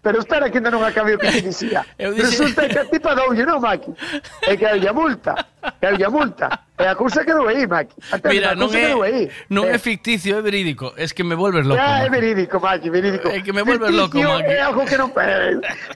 Pero 0.04 0.20
espera 0.20 0.52
que 0.52 0.58
ainda 0.60 0.68
non 0.70 0.84
acabe 0.84 1.16
o 1.16 1.18
que 1.18 1.32
te 1.32 1.40
dicía. 1.40 1.88
Dixe- 1.96 2.44
Resulta 2.44 2.68
que 2.68 2.80
a 2.80 2.86
tipa 2.92 3.16
doulle, 3.16 3.48
non, 3.48 3.64
Maki? 3.64 3.96
É 4.44 4.60
que 4.60 4.68
hai 4.68 4.84
a 4.84 4.92
multa, 4.92 5.32
que 5.80 5.88
hai 5.88 6.04
a 6.04 6.12
multa. 6.12 6.52
E 6.76 6.84
a 6.84 6.92
cousa 7.00 7.24
quedou 7.24 7.48
aí, 7.48 7.64
Maki. 7.64 7.96
Atende, 8.12 8.36
Mira, 8.36 8.52
non 8.52 8.68
quedou 8.68 9.08
aí. 9.08 9.32
é, 9.32 9.48
non 9.48 9.64
é 9.72 9.80
ficticio, 9.80 10.36
é 10.36 10.44
verídico. 10.44 10.92
Es 11.00 11.16
que 11.16 11.24
me 11.24 11.40
vuelves 11.40 11.64
loco. 11.64 11.80
Ya, 11.80 12.04
Maki. 12.04 12.04
é 12.04 12.10
verídico, 12.12 12.56
Maki, 12.60 12.88
verídico. 12.92 13.28
É 13.32 13.40
que 13.40 13.54
me 13.56 13.64
vuelves 13.64 13.96
loco, 13.96 14.20
Maki. 14.20 14.44
É 14.52 14.60
algo 14.60 14.84
que 14.84 15.00
non 15.00 15.08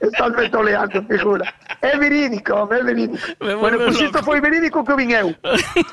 Estás 0.00 0.32
me 0.32 0.48
toleando, 0.48 1.04
figura. 1.04 1.44
É 1.84 1.92
verídico, 2.00 2.64
é 2.72 2.80
verídico. 2.80 3.20
Me 3.44 3.60
bueno, 3.60 3.76
pues 3.76 4.00
isto 4.00 4.24
foi 4.24 4.40
verídico 4.40 4.80
que 4.88 4.96
vin 4.96 5.12
eu. 5.12 5.36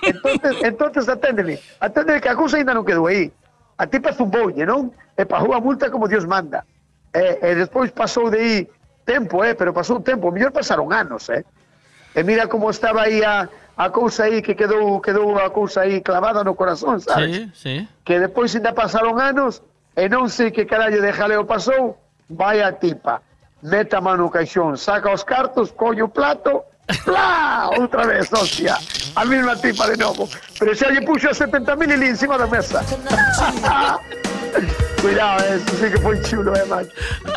entonces, 0.07 0.55
entonces 0.63 1.03
aténdeme. 1.09 1.59
Aténdeme 1.83 2.21
que 2.23 2.29
a 2.31 2.35
cousa 2.39 2.57
ainda 2.63 2.71
non 2.71 2.87
quedou 2.87 3.11
aí. 3.11 3.27
A 3.75 3.83
tipa 3.91 4.15
zumboulle, 4.15 4.63
non? 4.63 4.95
E 5.19 5.27
pagou 5.27 5.51
a 5.51 5.59
multa 5.59 5.91
como 5.91 6.07
Dios 6.07 6.23
manda. 6.23 6.63
E, 7.15 7.39
e 7.39 7.55
despois 7.55 7.91
pasou 7.95 8.27
de 8.29 8.37
aí 8.37 8.69
tempo, 9.07 9.39
eh, 9.43 9.55
pero 9.55 9.71
pasou 9.71 10.03
tempo. 10.03 10.31
Mellor 10.31 10.51
pasaron 10.51 10.91
anos, 10.91 11.31
eh. 11.31 11.47
E 12.15 12.23
mira 12.23 12.47
como 12.47 12.69
estaba 12.69 13.07
aí 13.07 13.23
a, 13.23 13.47
a 13.77 13.89
cousa 13.89 14.25
aí 14.25 14.41
que 14.41 14.55
quedou 14.55 14.99
quedou 14.99 15.39
a 15.39 15.49
cousa 15.49 15.81
aí 15.87 16.01
clavada 16.01 16.43
no 16.43 16.55
corazón, 16.55 16.99
sabes? 16.99 17.35
Sí, 17.35 17.51
sí. 17.55 17.75
que 18.03 18.19
despois 18.19 18.55
ainda 18.55 18.75
pasaron 18.75 19.19
anos 19.19 19.63
e 19.95 20.11
non 20.11 20.27
sei 20.27 20.51
que 20.51 20.67
carallo 20.67 20.99
de 20.99 21.11
jaleo 21.11 21.47
pasou, 21.47 21.95
vai 22.27 22.59
a 22.59 22.75
tipa, 22.75 23.23
meta 23.63 23.99
a 23.99 24.01
mano 24.03 24.27
no 24.27 24.29
caixón, 24.31 24.75
saca 24.75 25.11
os 25.11 25.23
cartos, 25.23 25.71
colle 25.71 26.03
o 26.03 26.11
plato, 26.11 26.67
¡plá! 27.05 27.69
Outra 27.77 28.05
vez, 28.05 28.31
hostia, 28.33 28.77
a 29.15 29.25
mesma 29.25 29.55
tipa 29.55 29.87
de 29.89 29.97
novo, 29.97 30.29
pero 30.59 30.73
xa 30.75 30.89
lle 30.91 31.01
puxo 31.01 31.29
70.000 31.29 31.91
e 31.91 31.97
li 31.97 32.07
encima 32.13 32.37
da 32.37 32.47
mesa. 32.47 32.83
Cuidado, 35.01 35.43
eh, 35.45 35.55
eso 35.57 35.75
sí 35.77 35.91
que 35.91 35.99
foi 35.99 36.19
chulo, 36.21 36.55
eh, 36.55 36.65
man. 36.65 36.87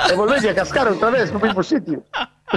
E 0.08 0.14
volvelle 0.14 0.50
a 0.50 0.54
cascar 0.54 0.88
outra 0.88 1.10
vez 1.10 1.30
no 1.32 1.38
mesmo 1.40 1.62
sitio. 1.62 2.02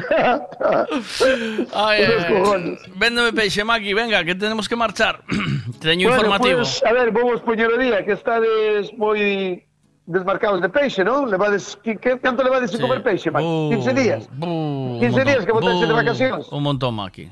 Ay, 1.74 2.08
cojones. 2.30 2.80
Véndeme 2.96 3.34
peixe, 3.34 3.64
Maki, 3.64 3.94
venga, 3.94 4.24
que 4.24 4.36
tenemos 4.36 4.70
que 4.70 4.76
marchar. 4.76 5.20
Teño 5.82 6.08
Bueno, 6.08 6.24
informativo. 6.24 6.60
pues, 6.60 6.84
a 6.86 6.94
ver, 6.94 7.12
vamos 7.12 7.42
poñer 7.42 7.68
o 7.74 7.78
día, 7.78 8.06
que 8.06 8.14
estades 8.14 8.94
moi 8.96 9.64
desmarcados 10.12 10.60
de 10.62 10.68
peixe, 10.70 11.02
non? 11.08 11.32
Levades, 11.32 11.80
que, 11.82 11.96
que, 11.96 12.20
canto 12.20 12.44
levades 12.44 12.70
sin 12.70 12.80
Sí. 12.80 12.84
comer 12.84 13.02
peixe, 13.02 13.32
man? 13.32 13.42
Bu, 13.42 13.72
15 13.72 13.94
días? 13.96 14.22
bu, 14.36 15.00
15 15.00 15.20
un 15.20 15.26
días 15.26 15.44
que 15.48 15.54
montón, 15.56 15.72
botaste 15.72 15.88
de 15.88 15.94
bu, 15.96 16.00
vacacións. 16.04 16.44
Un 16.52 16.64
montón, 16.64 16.92
Maki. 16.96 17.26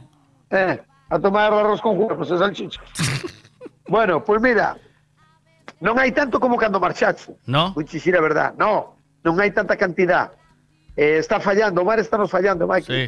Eh, 0.50 0.80
a 1.10 1.16
tomar 1.20 1.52
arroz 1.54 1.82
con 1.84 2.00
huevos 2.00 2.32
e 2.32 2.38
salchicha. 2.40 2.80
bueno, 3.88 4.24
pues 4.24 4.42
mira, 4.42 4.78
non 5.84 6.00
hai 6.00 6.12
tanto 6.12 6.40
como 6.40 6.58
cando 6.58 6.80
marchaste. 6.80 7.36
No? 7.46 7.72
Vou 7.76 7.84
dicir 7.84 8.16
a 8.18 8.22
verdad, 8.24 8.56
no, 8.58 8.96
non 9.24 9.36
hai 9.40 9.52
tanta 9.52 9.76
cantidad. 9.78 10.32
Eh, 11.00 11.20
está 11.20 11.40
fallando, 11.40 11.82
o 11.82 11.86
mar 11.86 12.00
está 12.00 12.18
nos 12.18 12.32
fallando, 12.32 12.66
Mike. 12.68 12.88
Sí, 12.88 13.04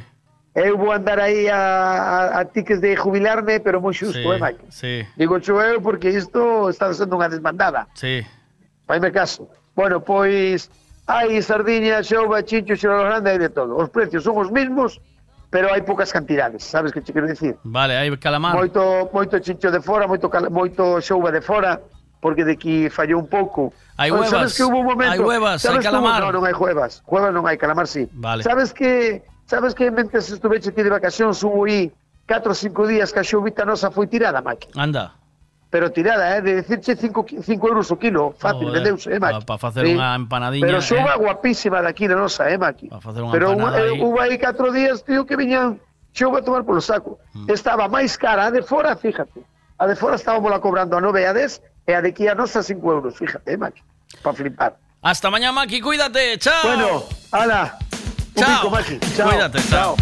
Eu 0.51 0.75
vou 0.75 0.91
andar 0.91 1.16
aí 1.16 1.48
a, 1.48 2.35
a, 2.35 2.40
a 2.40 2.45
tiques 2.45 2.83
de 2.83 2.91
jubilarme, 3.00 3.64
pero 3.64 3.80
moi 3.80 3.95
xusto, 3.95 4.19
sí, 4.19 4.27
eh, 4.27 4.35
Mike? 4.35 4.64
sí, 4.67 4.93
Digo 5.16 5.40
xo 5.40 5.56
eu 5.64 5.80
porque 5.80 6.11
isto 6.11 6.67
está 6.67 6.91
sendo 6.91 7.16
unha 7.16 7.32
desbandada. 7.32 7.88
sí. 7.95 8.19
Faime 8.83 9.08
caso. 9.16 9.48
Bueno, 9.75 10.01
pois 10.03 10.69
hai 11.08 11.41
sardiña, 11.41 12.03
xouba, 12.03 12.43
chincho, 12.43 12.75
xero 12.75 13.03
grande, 13.03 13.32
hai 13.32 13.40
de 13.40 13.50
todo. 13.50 13.75
Os 13.77 13.90
precios 13.90 14.24
son 14.24 14.38
os 14.38 14.51
mismos, 14.51 15.00
pero 15.50 15.72
hai 15.72 15.82
poucas 15.83 16.11
cantidades, 16.11 16.64
sabes 16.64 16.91
que 16.91 17.01
te 17.01 17.11
quero 17.11 17.27
dicir? 17.27 17.56
Vale, 17.64 17.95
hai 17.98 18.11
calamar. 18.19 18.56
Moito 18.56 19.09
moito 19.11 19.40
chincho 19.40 19.72
de 19.72 19.82
fora, 19.82 20.08
moito 20.08 20.30
cal- 20.30 20.51
moito 20.51 21.00
xouba 21.01 21.32
de 21.32 21.41
fora, 21.41 21.80
porque 22.22 22.43
de 22.45 22.53
aquí 22.56 22.88
fallou 22.90 23.19
un 23.19 23.27
pouco. 23.27 23.74
Hai 23.98 24.11
huevas, 24.11 24.30
Sabes 24.30 24.53
que 24.58 24.64
hubo 24.64 24.80
un 24.80 24.88
momento, 24.93 25.11
hai 25.11 25.19
huevas, 25.19 25.59
hai 25.66 25.72
que 25.80 25.80
hubo- 25.80 25.83
calamar. 25.83 26.22
No, 26.24 26.32
non 26.40 26.43
hai 26.48 26.53
huevas. 26.56 27.03
Huevas 27.08 27.32
non 27.33 27.43
hai, 27.48 27.58
calamar 27.58 27.88
sí. 27.88 28.08
Vale. 28.14 28.43
Sabes 28.43 28.72
que 28.75 29.24
sabes 29.48 29.75
que 29.75 29.91
mentes 29.91 30.32
estuveche 30.32 30.72
ti 30.72 30.83
de 30.83 30.91
vacacións 30.91 31.43
hubo 31.43 31.66
aí 31.67 31.91
4 32.27 32.51
ou 32.51 32.56
5 32.56 32.88
días 32.88 33.11
que 33.11 33.19
a 33.19 33.25
xoubita 33.27 33.66
nosa 33.67 33.91
foi 33.91 34.08
tirada, 34.08 34.40
Maki. 34.40 34.72
Anda. 34.80 35.11
Pero 35.72 35.88
tirada, 35.90 36.35
eh, 36.35 36.41
de 36.43 36.56
decirche 36.61 36.98
5 37.00 37.25
euros 37.67 37.88
o 37.90 37.95
kilo, 37.98 38.35
fácil, 38.38 38.67
Joder, 38.67 38.83
vendeuse, 38.83 39.08
eh, 39.16 39.19
Maki. 39.24 39.48
pa- 39.48 39.56
pa 39.56 39.58
facer 39.58 39.88
unha 39.88 40.19
empanadiña, 40.19 40.67
Pero 40.67 40.83
xouba 40.83 41.16
eh. 41.16 41.19
guapísima 41.24 41.80
daqui 41.80 42.11
na 42.11 42.19
nosa, 42.19 42.51
eh, 42.51 42.59
Maki. 42.59 42.91
facer 43.00 43.24
unha 43.24 43.32
Pero 43.32 43.56
eh, 43.56 43.95
aí. 43.95 44.03
hubo 44.03 44.19
aí 44.19 44.35
4 44.35 44.67
días, 44.75 45.00
tío, 45.08 45.24
que 45.24 45.40
viñan 45.40 45.80
xouba 46.11 46.40
a 46.40 46.43
tomar 46.43 46.67
polo 46.67 46.83
saco. 46.83 47.24
Mm. 47.32 47.48
Estaba 47.56 47.88
máis 47.88 48.19
cara 48.19 48.48
a 48.48 48.51
de 48.51 48.59
fora, 48.67 49.00
fíjate. 49.00 49.40
A 49.80 49.88
de 49.88 49.95
fora 49.95 50.19
estábamos 50.19 50.51
la 50.51 50.59
cobrando 50.59 51.00
a 51.00 51.01
9 51.01 51.24
a 51.24 51.32
10 51.32 51.64
e 51.88 51.95
a 51.95 52.03
de 52.03 52.11
aquí 52.11 52.27
a 52.27 52.35
nos 52.35 52.51
a 52.59 52.61
5 52.61 52.83
euros, 52.91 53.16
fíjate, 53.16 53.56
Maki, 53.56 53.80
para 54.19 54.35
flipar. 54.35 54.72
Hasta 55.01 55.32
mañana, 55.32 55.56
Maki. 55.64 55.80
Cuídate. 55.80 56.35
Chao. 56.38 56.67
Bueno, 56.67 57.03
hala. 57.32 57.80
Un 58.35 58.43
Chao. 58.43 58.59
pico, 58.59 58.69
Maki. 58.75 58.95
Chao. 59.16 59.30
Cuídate. 59.32 59.59
chao. 59.72 59.95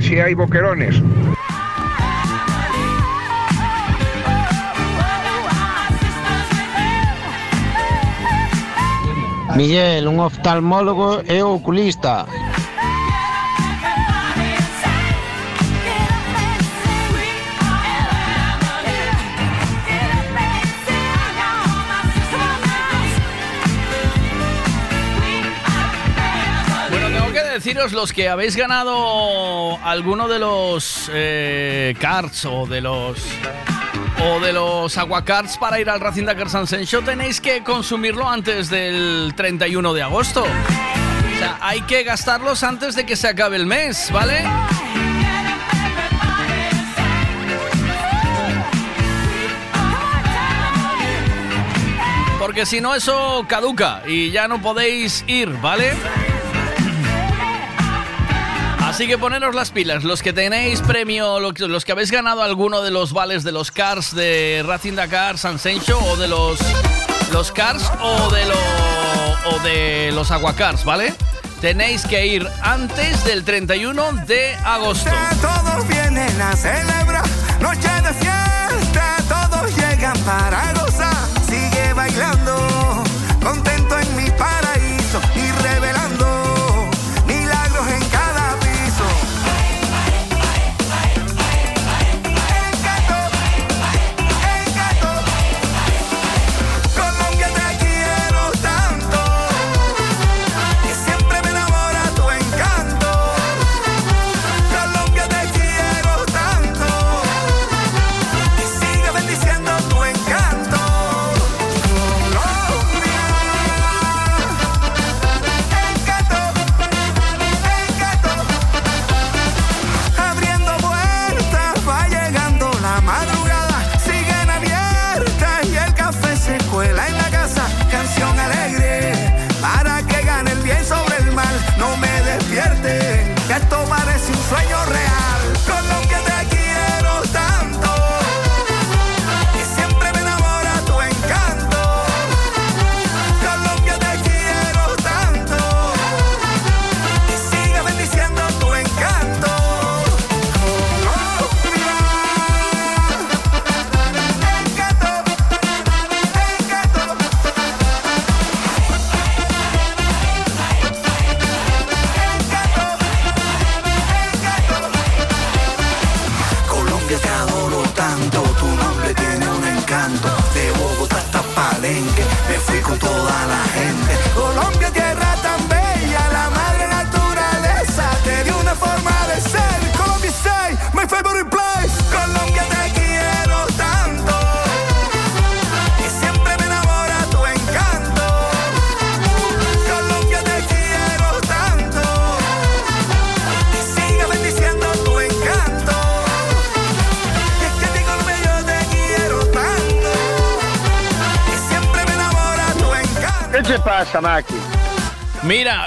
ver 0.00 0.08
si 0.08 0.18
hay 0.20 0.34
boquerones. 0.34 1.00
Miguel, 9.56 10.08
un 10.08 10.20
oftalmólogo 10.20 11.20
e 11.26 11.42
oculista 11.42 12.24
deciros 27.62 27.92
los 27.92 28.14
que 28.14 28.26
habéis 28.26 28.56
ganado 28.56 29.78
alguno 29.84 30.28
de 30.28 30.38
los 30.38 31.10
eh, 31.12 31.94
cards 32.00 32.46
o 32.46 32.66
de 32.66 32.80
los 32.80 33.18
o 34.24 34.40
de 34.40 34.54
los 34.54 34.96
aguacards 34.96 35.58
para 35.58 35.78
ir 35.78 35.90
al 35.90 36.00
Racing 36.00 36.24
Dakar 36.24 36.48
Sansencho 36.48 37.02
tenéis 37.02 37.38
que 37.38 37.62
consumirlo 37.62 38.26
antes 38.26 38.70
del 38.70 39.34
31 39.36 39.92
de 39.92 40.00
agosto. 40.00 40.42
O 40.44 41.38
sea, 41.38 41.58
hay 41.60 41.82
que 41.82 42.02
gastarlos 42.02 42.62
antes 42.62 42.96
de 42.96 43.04
que 43.04 43.14
se 43.14 43.28
acabe 43.28 43.56
el 43.56 43.66
mes, 43.66 44.10
¿vale? 44.10 44.42
Porque 52.38 52.64
si 52.64 52.80
no, 52.80 52.94
eso 52.94 53.44
caduca 53.46 54.00
y 54.06 54.30
ya 54.30 54.48
no 54.48 54.62
podéis 54.62 55.24
ir, 55.26 55.50
¿vale? 55.60 55.92
Así 59.00 59.08
que 59.08 59.16
poneros 59.16 59.54
las 59.54 59.70
pilas, 59.70 60.04
los 60.04 60.22
que 60.22 60.34
tenéis 60.34 60.82
premio, 60.82 61.40
los 61.40 61.84
que 61.86 61.92
habéis 61.92 62.10
ganado 62.10 62.42
alguno 62.42 62.82
de 62.82 62.90
los 62.90 63.14
vales 63.14 63.44
de 63.44 63.50
los 63.50 63.70
cars 63.70 64.14
de 64.14 64.62
Racing 64.66 64.92
Dakar, 64.92 65.38
San 65.38 65.58
Sencho 65.58 65.98
o 65.98 66.18
de 66.18 66.28
los 66.28 66.60
los 67.32 67.50
cars 67.50 67.90
o 68.02 68.30
de 68.30 68.44
lo, 68.44 68.58
o 69.46 69.58
de 69.60 70.12
los 70.12 70.30
aguacars, 70.30 70.84
¿vale? 70.84 71.14
Tenéis 71.62 72.04
que 72.04 72.26
ir 72.26 72.46
antes 72.60 73.24
del 73.24 73.42
31 73.42 74.26
de 74.26 74.54
agosto. 74.66 75.10
Todos 75.40 75.88
vienen 75.88 76.38
a 76.42 76.54
celebrar 76.54 77.24
noche 77.58 77.88
de 78.02 78.12
fiesta, 78.12 79.16
todos 79.26 79.74
llegan 79.78 80.18
para 80.24 80.74
gozar, 80.74 81.16
sigue 81.48 81.94
bailando, 81.94 83.02
contento 83.42 83.98
en 83.98 84.09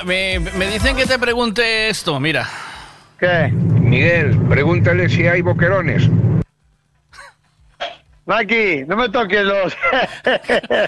me, 0.06 0.40
me 0.40 0.68
dicen 0.68 0.96
que 0.96 1.06
te 1.06 1.20
pregunte 1.20 1.90
esto, 1.90 2.20
mira. 2.20 2.50
¿Qué? 3.20 3.50
Miguel, 3.54 4.38
pregúntale 4.50 5.10
si 5.10 5.28
hay 5.28 5.42
boquerones. 5.42 6.10
Maki, 8.26 8.86
no 8.88 8.96
me 8.96 9.10
toques 9.10 9.44
los. 9.44 9.76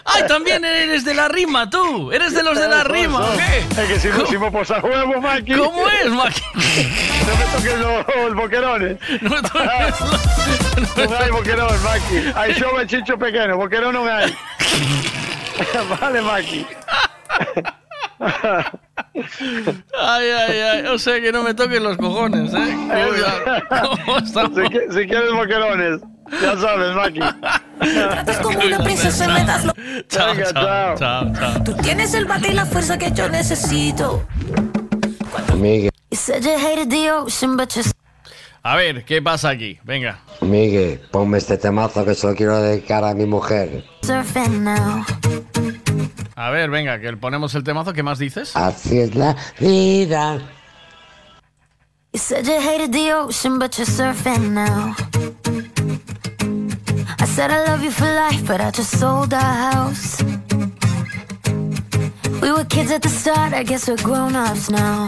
¡Ay, 0.06 0.24
también 0.28 0.64
eres 0.64 1.04
de 1.04 1.14
la 1.14 1.28
rima, 1.28 1.70
tú! 1.70 2.12
¿Eres 2.12 2.34
de 2.34 2.42
los 2.44 2.58
de 2.58 2.68
la 2.68 2.84
rima 2.86 3.26
qué? 3.36 3.82
Es 3.82 3.88
que 3.88 4.00
si 4.00 4.08
no 4.08 4.24
hicimos 4.24 4.52
posa 4.52 4.80
huevo, 4.80 5.20
Maki. 5.20 5.54
¿Cómo 5.54 5.88
es, 5.90 6.10
Maki? 6.10 6.42
No 6.56 7.36
me 7.36 7.46
toques 7.54 7.80
los 7.80 8.36
boquerones. 8.36 8.98
No 9.22 9.30
me 9.30 9.42
toques 9.42 10.00
los... 10.00 11.10
No 11.10 11.18
hay 11.18 11.30
boquerón, 11.32 11.84
Maki. 11.84 12.32
Hay 12.36 12.54
show 12.54 12.78
de 12.78 12.88
chicho 12.88 13.18
pequeño, 13.18 13.58
boquerón 13.58 13.94
no 13.94 14.06
hay. 14.06 14.34
vale, 16.00 16.22
Maki. 16.22 16.66
Ay, 18.20 20.30
ay, 20.30 20.60
ay. 20.60 20.86
O 20.88 20.98
sea 20.98 21.20
que 21.22 21.32
no 21.32 21.44
me 21.44 21.54
toquen 21.54 21.84
los 21.84 21.98
cojones, 21.98 22.54
¿eh? 22.54 22.78
Si, 24.26 24.34
qui- 24.34 24.94
si 24.94 25.08
quieres 25.08 25.32
boquerones, 25.34 26.02
ya 26.42 26.58
sabes, 26.58 26.96
Maki. 26.96 27.20
Tratas 27.80 28.38
como 28.40 28.60
una 28.60 28.80
princesa, 28.80 29.28
me 29.28 29.44
das 29.46 29.66
lo. 29.66 29.74
Chao, 30.08 30.34
Venga, 30.34 30.54
chao, 30.54 30.96
chao, 30.98 31.34
chao. 31.34 31.64
Tú 31.64 31.74
tienes 31.78 32.14
el 32.14 32.26
bate 32.26 32.50
y 32.50 32.54
la 32.54 32.66
fuerza 32.66 32.98
que 32.98 33.12
yo 33.12 33.30
necesito. 33.30 34.26
Miguel, 35.58 35.92
A 38.64 38.76
ver, 38.76 39.06
¿qué 39.06 39.22
pasa 39.22 39.50
aquí? 39.50 39.80
Venga. 39.84 40.20
Miguel, 40.42 41.02
ponme 41.12 41.38
este 41.38 41.58
temazo 41.58 42.04
que 42.06 42.16
se 42.16 42.28
lo 42.28 42.36
quiero 42.36 42.60
dedicar 42.62 43.04
a 43.04 43.14
mi 43.14 43.26
mujer. 43.26 43.84
surfing 44.04 44.64
now. 44.64 45.04
A 46.36 46.50
ver, 46.50 46.70
venga, 46.70 47.00
que 47.00 47.16
ponemos 47.18 47.56
el 47.56 47.64
temazo. 47.64 47.94
¿Qué 47.94 48.04
más 48.04 48.20
dices? 48.20 48.56
Así 48.56 49.00
es 49.00 49.16
la 49.16 49.36
vida. 49.60 50.40
You 52.14 52.20
said 52.20 52.46
you 52.46 52.60
hated 52.60 52.94
the 52.94 53.12
ocean, 53.12 53.60
but 53.60 53.78
you're 53.78 53.86
surfing 53.86 54.54
now. 54.54 54.96
I 57.20 57.26
said 57.26 57.52
I 57.52 57.66
love 57.66 57.84
you 57.84 57.92
for 57.92 58.06
life, 58.06 58.48
but 58.48 58.62
I 58.62 58.72
just 58.72 58.98
sold 58.98 59.34
our 59.34 59.72
house. 59.72 60.24
We 62.42 62.52
were 62.52 62.64
kids 62.66 62.92
at 62.92 63.02
the 63.02 63.10
start, 63.10 63.54
I 63.54 63.64
guess 63.64 63.90
we're 63.90 63.98
grown 63.98 64.36
ups 64.36 64.70
now. 64.70 65.08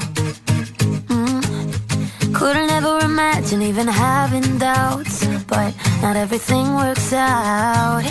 Mm. 1.07 2.33
Couldn't 2.33 2.71
ever 2.71 2.99
imagine 3.05 3.61
even 3.61 3.87
having 3.87 4.57
doubts, 4.57 5.25
but 5.47 5.73
not 6.01 6.17
everything 6.17 6.75
works 6.75 7.13
out. 7.13 8.03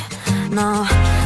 No, 0.50 0.86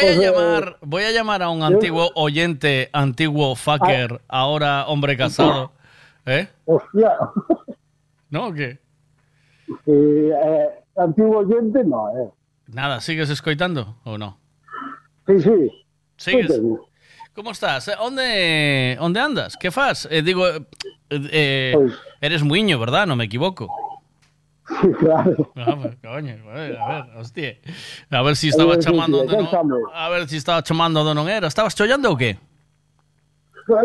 voy 0.00 0.08
a 0.08 0.14
llamar, 0.14 0.76
voy 0.80 1.02
a 1.04 1.10
llamar 1.10 1.42
a 1.42 1.50
un 1.50 1.62
antiguo 1.62 2.10
oyente, 2.14 2.88
antiguo 2.92 3.54
fucker, 3.54 4.20
ahora 4.28 4.86
hombre 4.86 5.16
casado. 5.16 5.72
¿Eh? 6.26 6.48
Hostia. 6.64 7.16
¿No 8.30 8.48
o 8.48 8.52
qué? 8.52 8.78
Eh, 9.86 10.30
antiguo 10.96 11.38
oyente, 11.38 11.84
no, 11.84 12.08
eh. 12.10 12.30
Nada, 12.68 13.00
¿sigues 13.00 13.30
escoitando 13.30 13.96
o 14.04 14.16
no? 14.18 14.38
Sí, 15.26 15.40
sí. 15.40 15.84
Sigues. 16.16 16.60
¿Cómo 17.34 17.52
estás? 17.52 17.88
Eh, 17.88 17.94
¿Dónde, 17.98 18.96
dónde 19.00 19.20
andas? 19.20 19.56
¿Qué 19.56 19.70
fas? 19.70 20.06
Eh, 20.10 20.22
digo, 20.22 20.46
eh, 20.46 20.60
eh, 21.10 21.74
eres 22.20 22.42
muiño, 22.42 22.78
¿verdad? 22.78 23.06
No 23.06 23.16
me 23.16 23.24
equivoco. 23.24 23.68
Sí, 24.80 24.92
claro. 24.98 25.50
Ah, 25.56 25.76
pues, 25.80 25.96
coño, 26.02 26.34
a 26.48 26.54
ver, 26.54 26.76
a 26.76 26.86
ver, 26.88 27.16
hostia. 27.18 27.58
A 28.10 28.22
ver 28.22 28.36
si 28.36 28.48
estaba 28.48 28.78
chamando 28.78 29.18
donde 29.18 29.36
no, 29.36 29.76
a 29.92 30.08
ver 30.08 30.28
si 30.28 30.36
estaba 30.36 30.62
chamando 30.62 31.02
donde 31.02 31.14
non 31.14 31.28
era. 31.28 31.48
Estabas 31.48 31.74
chollando 31.74 32.10
ou 32.10 32.16
qué? 32.16 32.38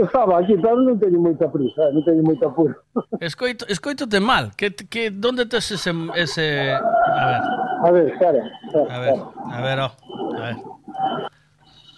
Estaba 0.02 0.40
aquí, 0.40 0.56
pero 0.58 0.82
non 0.82 0.98
teño 0.98 1.22
moita 1.22 1.46
prisa, 1.50 1.90
non 1.94 2.02
teño 2.06 2.22
moita 2.26 2.50
apuro. 2.50 2.74
Escoito, 3.22 3.66
escoitote 3.70 4.18
mal. 4.20 4.54
Que, 4.58 4.74
que, 4.74 5.10
donde 5.12 5.46
tes 5.46 5.70
ese, 5.72 5.94
ese... 6.16 6.74
A 6.74 7.26
ver, 7.26 7.42
A 7.86 7.92
ver, 7.92 8.06
espera. 8.10 8.42
espera, 8.66 8.96
a 8.96 9.00
ver, 9.00 9.16
a 9.52 9.62
ver, 9.62 9.80
oh, 9.80 9.92
a 10.38 10.42
ver. 10.42 10.56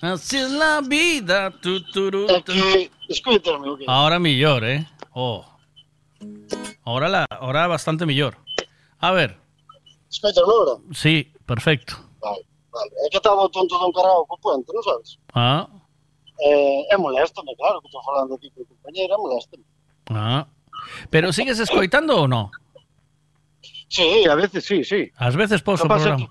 Así 0.01 0.37
es 0.37 0.51
la 0.51 0.81
vida. 0.81 1.51
Tu, 1.61 1.79
turu, 1.91 2.27
tu. 2.43 2.53
Escúchame, 3.07 3.69
ok. 3.69 3.81
Ahora 3.87 4.19
millor, 4.19 4.63
eh? 4.63 4.85
Oh. 5.13 5.45
Ahora, 6.83 7.07
la, 7.09 7.25
ahora 7.29 7.67
bastante 7.67 8.05
millor. 8.05 8.37
A 8.99 9.11
ver, 9.11 9.37
Escúchame 10.09 10.47
ahora. 10.51 10.81
sí, 10.93 11.31
perfecto. 11.45 11.97
Vale, 12.21 12.41
vale. 12.71 12.91
É 13.05 13.09
que 13.11 13.17
estaba 13.17 13.47
tonto 13.49 13.77
dun 13.77 13.91
carrao 13.93 14.25
co 14.25 14.37
puente, 14.41 14.71
non 14.73 14.83
sabes? 14.83 15.17
Ah, 15.33 15.67
Eh, 16.39 16.85
é 16.93 16.97
moléstame, 17.01 17.49
claro, 17.57 17.81
que 17.81 17.87
estou 17.89 18.01
falando 18.05 18.35
aquí 18.37 18.49
con 18.53 18.61
compañera, 18.69 19.15
é 19.15 19.17
moléstame. 19.17 19.63
ah. 20.13 20.45
Pero 21.09 21.33
sigues 21.33 21.57
escoitando 21.59 22.13
ou 22.13 22.27
no? 22.29 22.51
Sí, 23.89 24.25
a 24.29 24.35
veces 24.35 24.61
sí, 24.65 24.83
sí. 24.85 25.09
Ás 25.17 25.33
veces 25.35 25.61
pouso 25.65 25.85
o 25.85 25.87
programa. 25.89 26.29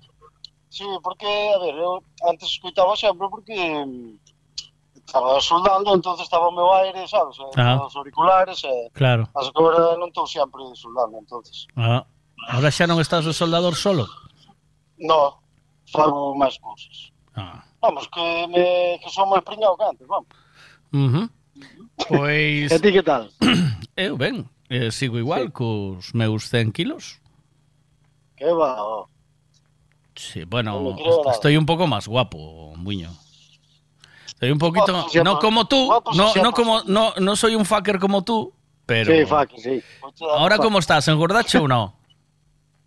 Sí, 0.70 0.84
porque, 1.02 1.26
a 1.26 1.58
ver, 1.58 1.74
eu 1.74 1.98
antes 2.28 2.48
escoitaba 2.54 2.94
sempre 2.96 3.26
porque 3.28 3.56
mm, 3.56 4.14
estaba 5.02 5.40
soldando, 5.40 5.94
entonces 5.94 6.24
estaba 6.24 6.48
o 6.48 6.54
meu 6.54 6.70
aire, 6.72 7.02
sabes? 7.08 7.36
Eh, 7.42 7.50
Ah. 7.58 7.82
Os 7.82 7.96
auriculares, 7.96 8.62
e... 8.62 8.90
Claro. 8.94 9.26
Mas 9.34 9.48
agora 9.50 9.96
non 9.98 10.08
estou 10.14 10.26
sempre 10.30 10.62
soldando, 10.78 11.18
entonces. 11.18 11.66
Ah. 11.74 12.06
Ahora 12.46 12.70
xa 12.70 12.86
non 12.86 13.02
estás 13.02 13.26
o 13.26 13.34
soldador 13.34 13.74
solo? 13.74 14.06
No, 15.02 15.42
fago 15.90 16.38
máis 16.38 16.54
cousas. 16.62 17.10
Ah. 17.34 17.66
Vamos, 17.82 18.06
que, 18.08 18.24
me, 18.48 18.98
que 19.02 19.10
son 19.10 19.28
máis 19.28 19.42
priñado 19.42 19.74
que 19.74 19.84
antes, 19.84 20.06
vamos. 20.06 20.30
Uh 20.94 21.08
-huh. 21.10 21.26
Pois... 22.06 22.70
e 22.74 22.78
ti 22.78 22.90
que 22.94 23.02
tal? 23.02 23.30
Eu 23.98 24.14
ben, 24.16 24.46
eh, 24.70 24.94
sigo 24.94 25.18
igual 25.18 25.50
sí. 25.50 25.52
cos 25.52 26.14
meus 26.14 26.46
100 26.48 26.70
kilos. 26.70 27.18
Que 28.38 28.46
va, 28.52 28.78
oh. 28.78 29.08
Sí, 30.14 30.44
bueno, 30.44 30.80
no 30.80 31.30
estoy 31.30 31.52
nada. 31.52 31.60
un 31.60 31.66
poco 31.66 31.86
más 31.86 32.08
guapo, 32.08 32.72
Muño. 32.76 33.10
Estoy 34.24 34.50
un 34.50 34.58
poquito, 34.58 34.92
guapo, 34.92 35.08
no 35.08 35.12
llama, 35.12 35.38
como 35.40 35.64
tú, 35.66 35.88
no, 36.14 36.34
no 36.34 36.52
como, 36.52 36.82
no, 36.84 37.12
no 37.18 37.36
soy 37.36 37.54
un 37.54 37.64
fucker 37.64 37.98
como 37.98 38.22
tú, 38.22 38.52
pero. 38.86 39.12
Sí, 39.12 39.26
fucker, 39.26 39.60
sí. 39.60 39.82
Ahora 40.36 40.58
cómo 40.58 40.78
estás, 40.78 41.08
engordacho 41.08 41.64
o 41.64 41.68
no? 41.68 41.95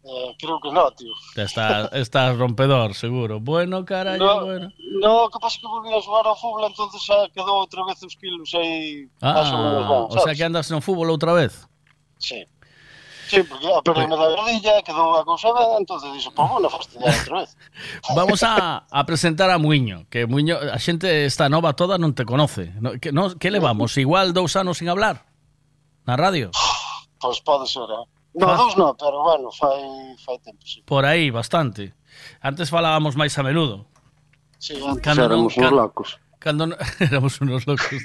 eh, 0.10 0.36
creo 0.40 0.60
que 0.60 0.72
no, 0.72 0.90
tío. 0.92 1.14
Estás 1.36 1.94
está 1.94 2.34
rompedor, 2.34 2.96
seguro. 2.96 3.40
Bueno, 3.40 3.86
carallo, 3.86 4.26
no, 4.26 4.46
bueno. 4.46 4.70
No, 5.02 5.30
que 5.30 5.40
pasa 5.40 5.60
que 5.62 5.68
volví 5.68 5.94
a 5.94 6.02
xogar 6.02 6.26
ao 6.26 6.36
fútbol, 6.36 6.66
entonces 6.66 7.02
xa 7.02 7.30
quedou 7.30 7.62
outra 7.62 7.86
vez 7.86 8.02
os 8.02 8.16
kilos 8.18 8.50
aí. 8.56 9.06
Ah, 9.22 9.46
menos, 9.46 10.16
o 10.16 10.20
sea 10.20 10.34
que 10.34 10.44
andas 10.44 10.72
no 10.72 10.82
fútbol 10.82 11.14
outra 11.14 11.34
vez. 11.34 11.68
Sí. 12.18 12.42
Sí, 13.30 13.44
porque 13.44 13.68
ah, 13.70 13.78
a 13.86 14.08
me 14.08 14.18
da 14.18 14.28
rodilla 14.34 14.82
quedou 14.82 15.14
a 15.14 15.24
cousa 15.24 15.54
ben, 15.54 15.78
entonces 15.78 16.10
dixo, 16.18 16.34
pois 16.34 16.50
bueno, 16.50 16.66
fastidiar 16.66 17.14
outra 17.14 17.46
vez. 17.46 17.54
Vamos 18.18 18.42
a, 18.42 18.90
a 18.90 19.06
presentar 19.06 19.54
a 19.54 19.62
Muño, 19.62 20.10
que 20.10 20.26
Muño, 20.26 20.58
a 20.58 20.82
xente 20.82 21.30
esta 21.30 21.46
nova 21.46 21.78
toda 21.78 22.02
non 22.02 22.18
te 22.18 22.26
conoce. 22.26 22.74
No, 22.82 22.98
que, 22.98 23.14
no, 23.14 23.38
que 23.38 23.54
levamos? 23.54 23.94
Igual 24.02 24.34
dous 24.34 24.58
anos 24.58 24.82
sin 24.82 24.90
hablar? 24.90 25.30
Na 26.10 26.18
radio? 26.18 26.50
Pois 27.22 27.38
pues 27.38 27.46
pode 27.46 27.70
ser, 27.70 27.86
eh? 27.86 28.19
No, 28.40 28.58
dos 28.58 28.78
no, 28.78 28.96
pero 28.96 29.22
bueno, 29.24 29.52
fai, 29.52 30.16
fai 30.24 30.40
tempo, 30.40 30.66
sí. 30.66 30.82
Por 30.86 31.06
aí, 31.06 31.30
bastante. 31.30 31.94
Antes 32.42 32.70
falábamos 32.70 33.16
máis 33.16 33.38
a 33.38 33.44
menudo. 33.44 33.86
Sí, 34.58 34.80
antes 34.80 35.04
cando 35.04 35.26
éramos 35.26 35.58
unos 35.58 35.72
locos. 35.72 36.20
Cando 36.40 36.64
non... 36.68 36.78
éramos 37.00 37.42
unos 37.44 37.68
locos, 37.68 38.00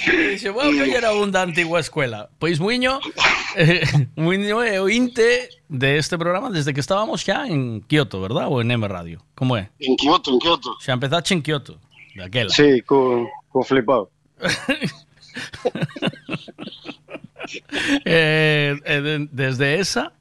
E 0.00 0.32
dixo, 0.32 0.52
bueno, 0.52 0.84
que 0.84 0.96
era 0.96 1.12
un 1.12 1.28
da 1.28 1.44
antigua 1.44 1.80
escuela. 1.80 2.28
Pois 2.40 2.58
Muiño, 2.58 3.00
eh, 3.56 3.84
Muiño 4.16 4.64
é 4.64 4.80
o 4.80 4.88
inte 4.88 5.48
de 5.68 5.98
este 6.00 6.16
programa 6.16 6.48
desde 6.48 6.72
que 6.72 6.80
estábamos 6.80 7.20
xa 7.20 7.44
en 7.48 7.84
Kioto, 7.84 8.20
verdad? 8.20 8.48
Ou 8.48 8.64
en 8.64 8.72
M 8.72 8.88
Radio, 8.88 9.20
como 9.36 9.56
é? 9.56 9.68
En 9.80 9.96
Kioto, 9.96 10.32
en 10.32 10.38
Kioto. 10.40 10.76
Xa 10.80 10.96
empezaste 10.96 11.36
en 11.36 11.44
Kioto, 11.44 11.76
daquela. 12.16 12.48
Sí, 12.48 12.80
co, 12.82 13.28
co 13.52 13.60
flipado. 13.60 14.08
eh, 18.04 18.76
eh, 18.84 19.28
desde 19.30 19.80
esa, 19.80 20.12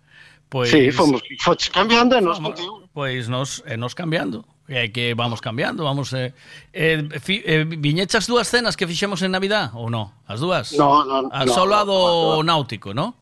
pois... 0.50 0.70
Sí, 0.70 0.92
fomos, 0.92 1.22
fomos 1.40 1.70
cambiando 1.70 2.18
e 2.18 2.22
nos 2.22 2.40
contigo. 2.40 2.90
Pois 2.94 3.30
nos, 3.30 3.64
eh, 3.66 3.78
nos 3.78 3.94
cambiando. 3.94 4.46
É 4.70 4.88
que 4.88 5.16
vamos 5.16 5.42
cambiando, 5.42 5.84
vamos... 5.84 6.14
Eh, 6.14 6.34
eh, 6.74 7.10
fi, 7.20 7.42
eh, 7.46 7.66
viñechas 7.66 8.28
dúas 8.28 8.50
cenas 8.50 8.78
que 8.78 8.86
fixemos 8.86 9.22
en 9.26 9.34
Navidad, 9.34 9.74
ou 9.74 9.90
non? 9.90 10.14
As 10.30 10.40
dúas? 10.40 10.78
No, 10.78 11.02
no, 11.02 11.26
no, 11.26 11.30
ah, 11.34 11.42
a, 11.42 11.46
no, 11.46 11.54
solo 11.54 11.74
a 11.74 11.82
do 11.82 11.98
no, 11.98 12.46
no, 12.46 12.46
náutico, 12.46 12.94
non? 12.94 13.18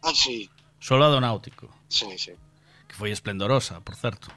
Ah, 0.00 0.16
sí. 0.16 0.48
Solo 0.80 1.04
a 1.04 1.12
do 1.12 1.20
náutico. 1.20 1.68
Sí, 1.92 2.08
sí. 2.16 2.32
Que 2.88 2.96
foi 2.96 3.12
esplendorosa, 3.12 3.84
por 3.84 3.92
certo. 3.92 4.32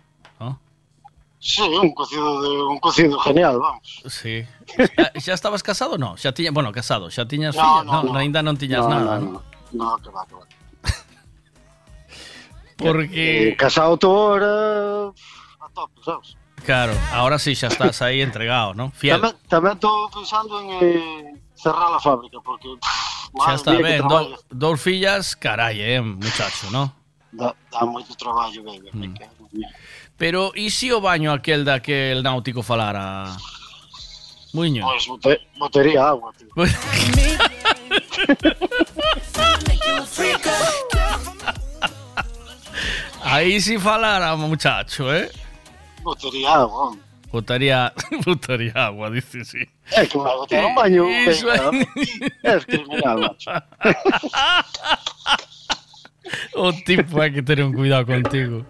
¿No? 1.40 1.42
Sí, 1.42 1.62
un 1.64 1.94
cocido, 1.96 2.42
de, 2.44 2.50
un 2.68 2.80
cocido 2.80 3.20
genial, 3.20 3.60
vamos. 3.60 4.04
Sí. 4.12 4.44
Xa, 4.76 5.12
xa 5.20 5.34
estabas 5.34 5.64
casado 5.64 5.96
non? 5.98 6.20
Xa 6.20 6.36
tiña, 6.36 6.52
bueno, 6.52 6.70
casado, 6.76 7.08
xa 7.10 7.24
tiñas 7.26 7.56
No, 7.56 7.84
no, 7.84 8.04
no. 8.04 8.20
ainda 8.20 8.44
non 8.44 8.60
tiñas 8.60 8.84
No, 8.84 8.92
nada, 8.92 9.18
no, 9.24 9.40
non? 9.40 9.44
No, 9.72 9.96
que 10.04 10.10
va, 10.12 10.28
que 10.28 10.36
va. 10.36 10.44
Porque 12.78 13.50
Eh, 13.50 13.56
casado 13.56 13.98
tú 13.98 14.08
ahora 14.12 15.10
a 15.60 15.68
tope, 15.74 16.02
sabes? 16.04 16.36
claro, 16.66 16.94
ahora 17.16 17.40
sí 17.40 17.56
xa 17.56 17.68
estás 17.72 18.02
aí 18.04 18.20
entregado, 18.22 18.74
¿no? 18.76 18.92
Fiel. 18.92 19.16
Tamén, 19.20 19.36
tamén 19.48 19.74
estou 19.80 20.12
pensando 20.12 20.60
en 20.60 20.68
eh, 20.76 21.40
cerrar 21.56 21.92
a 21.92 22.00
fábrica, 22.04 22.40
porque 22.44 22.68
pff, 22.80 23.32
Xa 23.48 23.54
está 23.56 23.72
ben, 23.80 24.04
do, 24.08 24.36
dous 24.52 24.80
fillas, 24.82 25.36
carai, 25.40 25.80
eh, 25.80 26.02
muchacho, 26.04 26.68
¿no? 26.72 26.92
Dá, 27.32 27.54
dá 27.72 27.86
moito 27.86 28.12
traballo. 28.18 28.60
Mm. 28.92 29.14
que-. 29.16 29.30
Pero 30.20 30.52
e 30.54 30.68
si 30.70 30.92
o 30.92 31.00
baño 31.00 31.32
aquel 31.32 31.64
daquel 31.64 32.20
náutico 32.22 32.60
falara? 32.62 33.32
Muiño. 34.52 34.84
Pois 34.84 35.08
bote, 35.08 35.40
botería 35.58 36.10
agua, 36.12 36.34
tío. 36.38 36.52
Aí 43.22 43.60
si 43.62 43.78
falara, 43.78 44.36
muchacho, 44.36 45.14
eh? 45.14 45.30
Botería 46.04 46.54
agua, 46.54 46.88
hombre. 46.88 47.04
Botaría, 47.32 47.94
botaría 48.26 48.72
agua, 48.76 49.10
dice 49.12 49.46
sí. 49.46 49.60
É 49.92 50.06
que 50.08 50.18
botar 50.18 50.66
un 50.66 50.74
baño, 50.74 51.06
é- 51.08 51.30
é 52.44 52.60
criminal, 52.62 53.20
macho. 53.22 53.52
O 56.56 56.72
tipo 56.74 57.22
hai 57.22 57.32
que 57.32 57.42
ter 57.42 57.62
un 57.62 57.74
cuidado 57.74 58.06
contigo. 58.06 58.66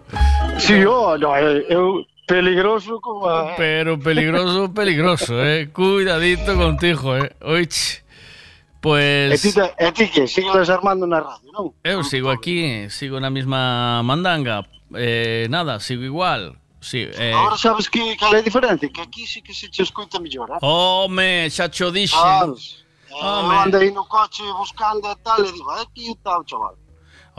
Oh, 0.88 1.16
no, 1.16 1.36
eu, 1.36 1.62
eu 1.68 2.04
peligroso 2.26 3.00
como 3.00 3.26
a... 3.26 3.54
Pero 3.56 3.98
peligroso, 3.98 4.68
peligroso, 4.72 5.34
eh. 5.42 5.68
Cuidadito 5.72 6.56
contigo, 6.56 7.16
eh. 7.16 7.32
Oich. 7.40 8.00
E 8.00 8.80
Pues 8.80 9.42
ti, 9.42 9.52
e 9.78 9.92
ti 9.92 10.08
que 10.08 10.26
sigues 10.26 10.54
desarmando 10.54 11.06
na 11.06 11.20
radio, 11.20 11.52
non? 11.52 11.76
eu 11.84 12.00
sigo 12.02 12.32
aquí, 12.32 12.88
sigo 12.88 13.20
na 13.20 13.28
mesma 13.28 14.00
mandanga. 14.02 14.64
Eh, 14.96 15.48
nada, 15.50 15.78
sigo 15.80 16.02
igual. 16.02 16.56
Sí, 16.80 17.04
eh, 17.12 17.34
Agora 17.36 17.58
sabes 17.58 17.90
que 17.90 18.16
cal 18.16 18.32
é 18.34 18.38
a 18.38 18.42
diferencia? 18.42 18.88
Que 18.88 19.02
aquí 19.02 19.26
sí 19.26 19.42
que 19.42 19.52
se 19.52 19.68
che 19.68 19.82
escoita 19.82 20.18
mellor, 20.18 20.48
eh? 20.56 20.58
Home, 20.64 21.50
xa 21.50 21.68
cho 21.68 21.92
dixe. 21.92 22.16
Sabes? 22.16 22.80
Eh, 23.10 23.20
Home. 23.20 23.52
Eu 23.52 23.60
andei 23.60 23.90
no 23.90 24.06
coche 24.06 24.42
buscando 24.56 25.12
e 25.12 25.16
tal, 25.16 25.44
e 25.44 25.52
digo, 25.52 25.68
aquí 25.76 26.12
está 26.16 26.40
o 26.40 26.44
chaval. 26.48 26.74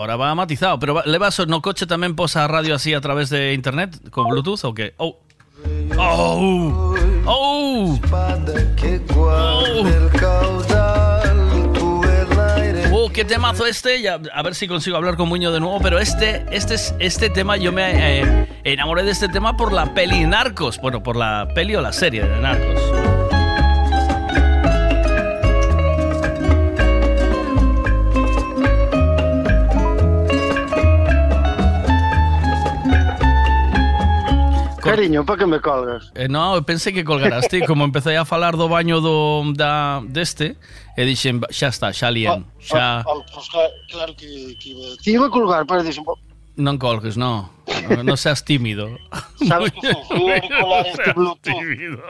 Ahora 0.01 0.17
va 0.17 0.33
matizado, 0.33 0.79
pero 0.79 0.95
va- 0.95 1.03
levas 1.05 1.37
no 1.45 1.61
coche 1.61 1.85
tamén 1.85 2.17
posa 2.17 2.49
radio 2.49 2.73
así 2.73 2.97
a 2.97 3.01
través 3.05 3.29
de 3.29 3.53
internet 3.53 4.09
con 4.09 4.25
Bluetooth 4.33 4.65
ou 4.65 4.73
que? 4.73 4.97
Oh. 4.97 5.21
Oh. 5.93 6.97
Oh. 7.29 7.99
Oh. 8.01 8.01
qué 13.13 13.25
temazo 13.25 13.65
este, 13.65 14.07
a 14.09 14.17
ver 14.41 14.55
si 14.55 14.67
consigo 14.67 14.95
hablar 14.97 15.15
con 15.17 15.27
Muño 15.29 15.51
de 15.51 15.59
nuevo, 15.59 15.79
pero 15.81 15.99
este, 15.99 16.45
este, 16.51 16.75
es- 16.75 16.95
este 16.99 17.29
tema, 17.29 17.57
yo 17.57 17.71
me 17.71 18.21
eh, 18.21 18.47
enamoré 18.63 19.03
de 19.03 19.11
este 19.11 19.27
tema 19.27 19.55
por 19.57 19.73
la 19.73 19.93
peli 19.93 20.25
Narcos, 20.25 20.79
bueno, 20.81 21.03
por 21.03 21.15
la 21.15 21.47
peli 21.53 21.75
o 21.75 21.81
la 21.81 21.93
serie 21.93 22.23
de 22.23 22.39
Narcos. 22.41 23.20
Cariño, 34.91 35.25
para 35.25 35.39
que 35.39 35.45
me 35.45 35.59
colgas? 35.59 36.11
Eh, 36.15 36.27
no, 36.27 36.59
pensei 36.67 36.91
que 36.91 37.03
colgarás 37.07 37.47
ti, 37.47 37.63
como 37.63 37.85
empecé 37.85 38.17
a 38.17 38.25
falar 38.25 38.59
do 38.59 38.67
baño 38.67 38.99
do 38.99 39.47
da 39.55 40.03
deste, 40.03 40.59
e 40.99 41.01
dixen, 41.07 41.39
xa 41.47 41.71
está, 41.71 41.95
xa 41.95 42.11
lían, 42.11 42.43
ah, 42.43 42.51
ah, 42.51 42.59
xa... 42.59 42.83
Oh, 43.07 43.19
oh, 43.19 43.25
pues, 43.31 43.47
claro 43.87 44.11
que, 44.19 44.59
que 44.59 44.75
iba 44.75 44.83
a. 44.83 45.09
Iba 45.09 45.25
a 45.27 45.31
colgar, 45.31 45.63
pero 45.63 45.79
dixen, 45.79 46.03
Non 46.59 46.75
colgues, 46.75 47.15
no. 47.15 47.49
No 48.03 48.19
seas 48.19 48.43
tímido. 48.43 48.99
Sabes 49.47 49.71
que 49.79 49.87
sufrir 49.87 50.43
colar 50.59 50.85
este 50.85 51.13
Bluetooth. 51.15 52.03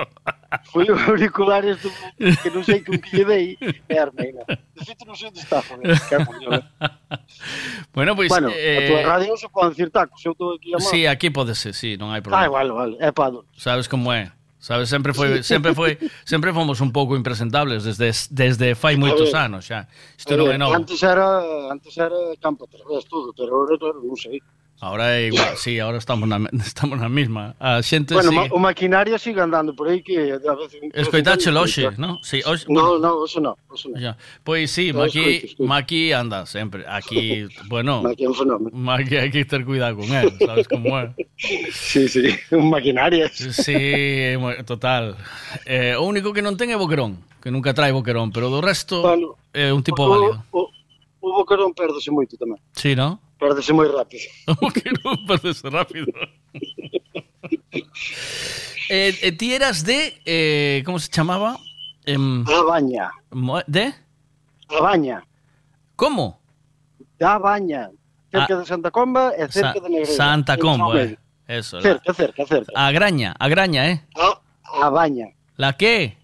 Foi 0.68 0.84
o 0.92 1.00
auriculares 1.00 1.80
do 1.80 1.90
que 2.20 2.50
non 2.52 2.64
sei 2.68 2.84
con 2.84 3.00
que 3.00 3.24
lle 3.24 3.26
dei, 3.26 3.46
é 3.88 3.98
Armega. 4.04 4.44
De 4.76 4.84
feito 4.84 5.08
non 5.08 5.16
sei 5.16 5.32
onde 5.32 5.40
está, 5.40 5.64
joder, 5.64 5.96
que 5.96 6.16
eh. 6.20 6.64
Bueno, 7.96 8.16
pois... 8.20 8.28
Pues, 8.28 8.36
bueno, 8.36 8.52
eh... 8.52 8.76
a 8.76 8.82
tua 8.92 9.02
radio 9.08 9.32
se 9.40 9.48
pode 9.48 9.72
decir 9.72 9.90
tacos, 9.96 10.20
eu 10.28 10.36
estou 10.36 10.60
aquí 10.60 10.76
a 10.76 10.80
Sí, 10.84 11.08
aquí 11.08 11.32
pode 11.32 11.56
ser, 11.56 11.72
sí, 11.72 11.96
non 11.96 12.12
hai 12.12 12.20
problema. 12.20 12.44
Ah, 12.44 12.52
vale, 12.52 12.72
vale, 12.76 12.96
é 13.00 13.16
pa 13.16 13.32
Sabes 13.56 13.88
como 13.88 14.12
é? 14.12 14.28
Sabes, 14.62 14.90
sempre 14.90 15.12
foi, 15.16 15.42
sempre 15.42 15.74
foi, 15.74 15.98
sempre 16.24 16.54
fomos 16.54 16.84
un 16.86 16.92
pouco 16.94 17.18
impresentables 17.18 17.82
desde 17.82 18.14
desde 18.30 18.76
fai 18.76 18.94
moitos 18.94 19.34
anos 19.34 19.66
xa. 19.66 19.90
Isto 20.14 20.38
non 20.38 20.52
eh, 20.52 20.56
é 20.56 20.58
novo. 20.62 20.78
Antes 20.78 21.02
era, 21.02 21.26
antes 21.72 21.98
era 21.98 22.14
campo 22.38 22.70
outra 22.70 22.86
vez 22.86 23.08
todo, 23.10 23.34
pero 23.34 23.56
agora 23.58 23.96
non 23.98 24.14
sei. 24.14 24.38
Ahora 24.82 25.16
é 25.16 25.28
igual, 25.28 25.56
sí, 25.58 25.80
ahora 25.80 26.00
estamos 26.00 26.28
na, 26.28 26.42
estamos 26.66 27.00
na 27.00 27.08
mesma. 27.08 27.56
A 27.60 27.84
xente 27.84 28.16
bueno, 28.16 28.32
sigue... 28.32 28.50
o 28.50 28.58
maquinario 28.58 29.20
sigue 29.20 29.40
andando 29.40 29.76
por 29.76 29.88
aí 29.88 30.02
que 30.02 30.18
a 30.34 30.56
veces 30.56 30.82
Escoitache 30.92 31.52
loxe, 31.54 31.94
non? 32.02 32.18
Sí, 32.26 32.42
hoxe, 32.42 32.66
bueno. 32.66 32.98
No, 32.98 33.22
no, 33.22 33.26
eso 33.30 33.38
no, 33.38 33.54
eso 33.70 33.94
no. 33.94 34.02
Ya. 34.02 34.18
Pois 34.42 34.74
sí, 34.74 34.90
no, 34.90 35.06
maqui, 35.06 35.22
escoito, 35.22 35.46
escoito. 35.54 35.70
maqui 35.70 36.14
anda 36.18 36.50
sempre. 36.50 36.82
Aquí, 36.90 37.46
bueno, 37.70 38.02
maqui 38.02 38.26
é 38.26 38.28
un 38.28 38.34
fenómeno. 38.34 38.74
Maqui 38.74 39.22
hai 39.22 39.30
que 39.30 39.46
ter 39.46 39.62
cuidado 39.70 40.02
con 40.02 40.10
él, 40.10 40.34
sabes 40.42 40.66
como 40.66 40.98
é? 40.98 41.14
sí, 41.70 42.10
sí, 42.10 42.34
un 42.50 42.74
maquinario. 42.74 43.30
sí, 43.30 44.34
total. 44.66 45.14
Eh, 45.70 45.94
o 45.94 46.10
único 46.10 46.34
que 46.34 46.42
non 46.42 46.58
ten 46.58 46.74
é 46.74 46.78
Boquerón, 46.82 47.22
que 47.38 47.54
nunca 47.54 47.78
trae 47.78 47.94
Boquerón, 47.94 48.34
pero 48.34 48.50
do 48.50 48.66
resto 48.66 49.06
bueno, 49.06 49.38
é 49.54 49.70
eh, 49.70 49.78
un 49.78 49.86
tipo 49.86 50.02
o, 50.02 50.10
válido. 50.10 50.42
O, 50.50 50.66
o 50.66 50.81
boquerón 51.30 51.78
perdese 51.78 52.10
moito 52.10 52.34
tamén. 52.42 52.58
Sí, 52.74 52.98
¿no? 52.98 53.22
Perdese 53.38 53.70
moi 53.78 53.86
rápido. 53.86 54.26
O 54.50 54.58
boquerón 54.58 55.22
perdese 55.30 55.70
rápido. 55.70 56.10
eh, 58.90 59.14
eh, 59.22 59.32
ti 59.32 59.54
eras 59.54 59.84
de, 59.86 60.22
eh, 60.26 60.84
como 60.86 61.00
se 61.00 61.10
chamaba? 61.10 61.58
Em, 62.06 62.44
A 62.48 62.64
baña. 62.64 63.12
mo- 63.32 63.62
de? 63.68 63.94
A 64.70 64.82
baña. 64.82 65.24
Como? 65.96 66.42
Da 67.20 67.38
baña. 67.38 67.90
Cerca 68.32 68.54
Ah. 68.56 68.58
de 68.58 68.66
Santa 68.66 68.90
Comba 68.92 69.34
e 69.38 69.46
cerca 69.52 69.74
Sa- 69.74 69.80
de 69.84 69.90
Negreira. 69.90 70.16
Santa 70.16 70.56
Sao 70.58 70.98
eh. 70.98 71.18
Eso. 71.48 71.78
la- 71.78 71.84
Cerca, 71.84 72.14
cerca, 72.14 72.46
cerca. 72.48 72.72
A 72.76 72.92
graña, 72.92 73.36
a 73.38 73.48
graña, 73.50 73.92
eh. 73.92 74.02
A, 74.16 74.40
a 74.86 74.90
baña. 74.90 75.28
¿La 75.58 75.74
qué? 75.78 76.18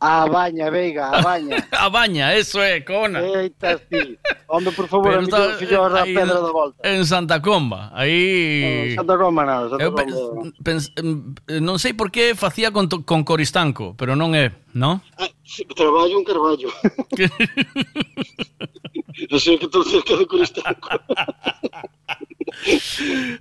A 0.00 0.26
Baña, 0.26 0.70
Veiga, 0.70 1.10
a 1.10 1.22
Baña. 1.22 1.68
a 1.72 1.88
Baña, 1.90 2.32
eso 2.34 2.62
é, 2.62 2.82
cona. 2.82 3.18
Eita, 3.18 3.80
sí. 3.90 4.16
Onde, 4.46 4.70
por 4.70 4.86
favor, 4.86 5.10
Pero 5.10 5.22
está, 5.22 5.44
a 5.44 5.52
fillo 5.58 5.84
a 5.84 6.04
pedra 6.04 6.38
da 6.38 6.52
volta. 6.52 6.88
En 6.88 7.04
Santa 7.04 7.42
Comba, 7.42 7.90
aí... 7.92 8.90
En 8.90 8.94
Santa 8.94 9.18
Comba, 9.18 9.44
non, 9.44 9.70
Santa 9.70 9.82
eh, 9.82 9.86
Eu 9.86 9.92
Comba. 9.92 10.04
Pens, 10.62 10.92
pens, 10.94 11.34
eh, 11.50 11.58
non 11.58 11.82
sei 11.82 11.98
por 11.98 12.14
que 12.14 12.38
facía 12.38 12.70
con, 12.70 12.86
con 12.86 13.26
Coristanco, 13.26 13.98
pero 13.98 14.14
non 14.14 14.38
é, 14.38 14.54
non? 14.70 15.02
Ah, 15.18 15.26
traballo 15.74 16.14
un 16.14 16.22
carballo. 16.22 16.70
non 19.34 19.38
sei 19.42 19.58
que 19.58 19.66
estou 19.66 19.82
cerca 19.82 20.14
de 20.14 20.30
Coristanco. 20.30 20.94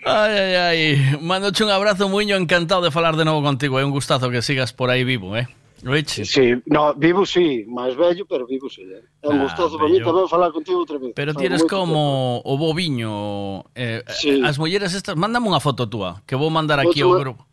Ai, 0.10 0.34
ai, 0.34 0.54
ai. 0.58 0.82
Mandoche 1.22 1.62
un 1.62 1.70
abrazo, 1.70 2.10
Muño, 2.10 2.34
encantado 2.34 2.82
de 2.82 2.90
falar 2.90 3.14
de 3.14 3.30
novo 3.30 3.46
contigo. 3.46 3.78
É 3.78 3.86
un 3.86 3.94
gustazo 3.94 4.34
que 4.34 4.42
sigas 4.42 4.74
por 4.74 4.90
aí 4.90 5.06
vivo, 5.06 5.38
eh? 5.38 5.46
Oiche. 5.86 6.26
Sí, 6.26 6.56
no, 6.66 6.94
vivo 6.96 7.26
sí, 7.26 7.66
máis 7.70 7.94
vello, 7.94 8.26
pero 8.26 8.48
vivo 8.48 8.66
sí. 8.70 8.82
Eh. 8.82 9.04
É 9.22 9.28
un 9.30 9.38
ah, 9.38 9.44
gustoso 9.46 9.78
para 9.78 9.94
mí 9.94 10.02
tamén 10.02 10.26
falar 10.26 10.50
contigo 10.50 10.82
outra 10.82 10.98
vez. 10.98 11.14
Pero 11.14 11.38
ti 11.38 11.46
eres 11.46 11.62
como 11.70 12.42
o 12.42 12.54
bobiño. 12.58 13.62
Eh, 13.78 14.02
sí. 14.10 14.42
Eh, 14.42 14.48
as 14.48 14.58
mulleres 14.58 14.98
estas, 14.98 15.14
mándame 15.14 15.46
unha 15.46 15.62
foto 15.62 15.86
túa, 15.86 16.26
que 16.26 16.34
vou 16.34 16.50
mandar 16.50 16.82
aquí 16.82 17.06
ao 17.06 17.14
grupo. 17.14 17.46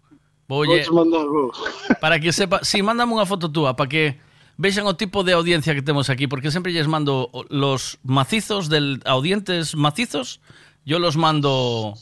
Voulle 0.49 0.89
mandar. 0.89 1.29
Para 2.05 2.17
que 2.17 2.33
sepa, 2.33 2.65
si 2.65 2.81
sí, 2.81 2.87
mándame 2.87 3.13
unha 3.13 3.29
foto 3.29 3.53
túa 3.53 3.77
para 3.77 3.93
que 3.93 4.17
vexan 4.57 4.89
o 4.89 4.97
tipo 4.97 5.21
de 5.21 5.37
audiencia 5.37 5.77
que 5.77 5.85
temos 5.85 6.09
aquí, 6.09 6.25
porque 6.25 6.49
sempre 6.49 6.73
lles 6.73 6.89
mando 6.89 7.29
los 7.51 8.01
macizos 8.05 8.69
del 8.73 9.03
audientes 9.05 9.75
macizos, 9.75 10.41
yo 10.85 10.99
los 10.99 11.17
mando 11.17 11.95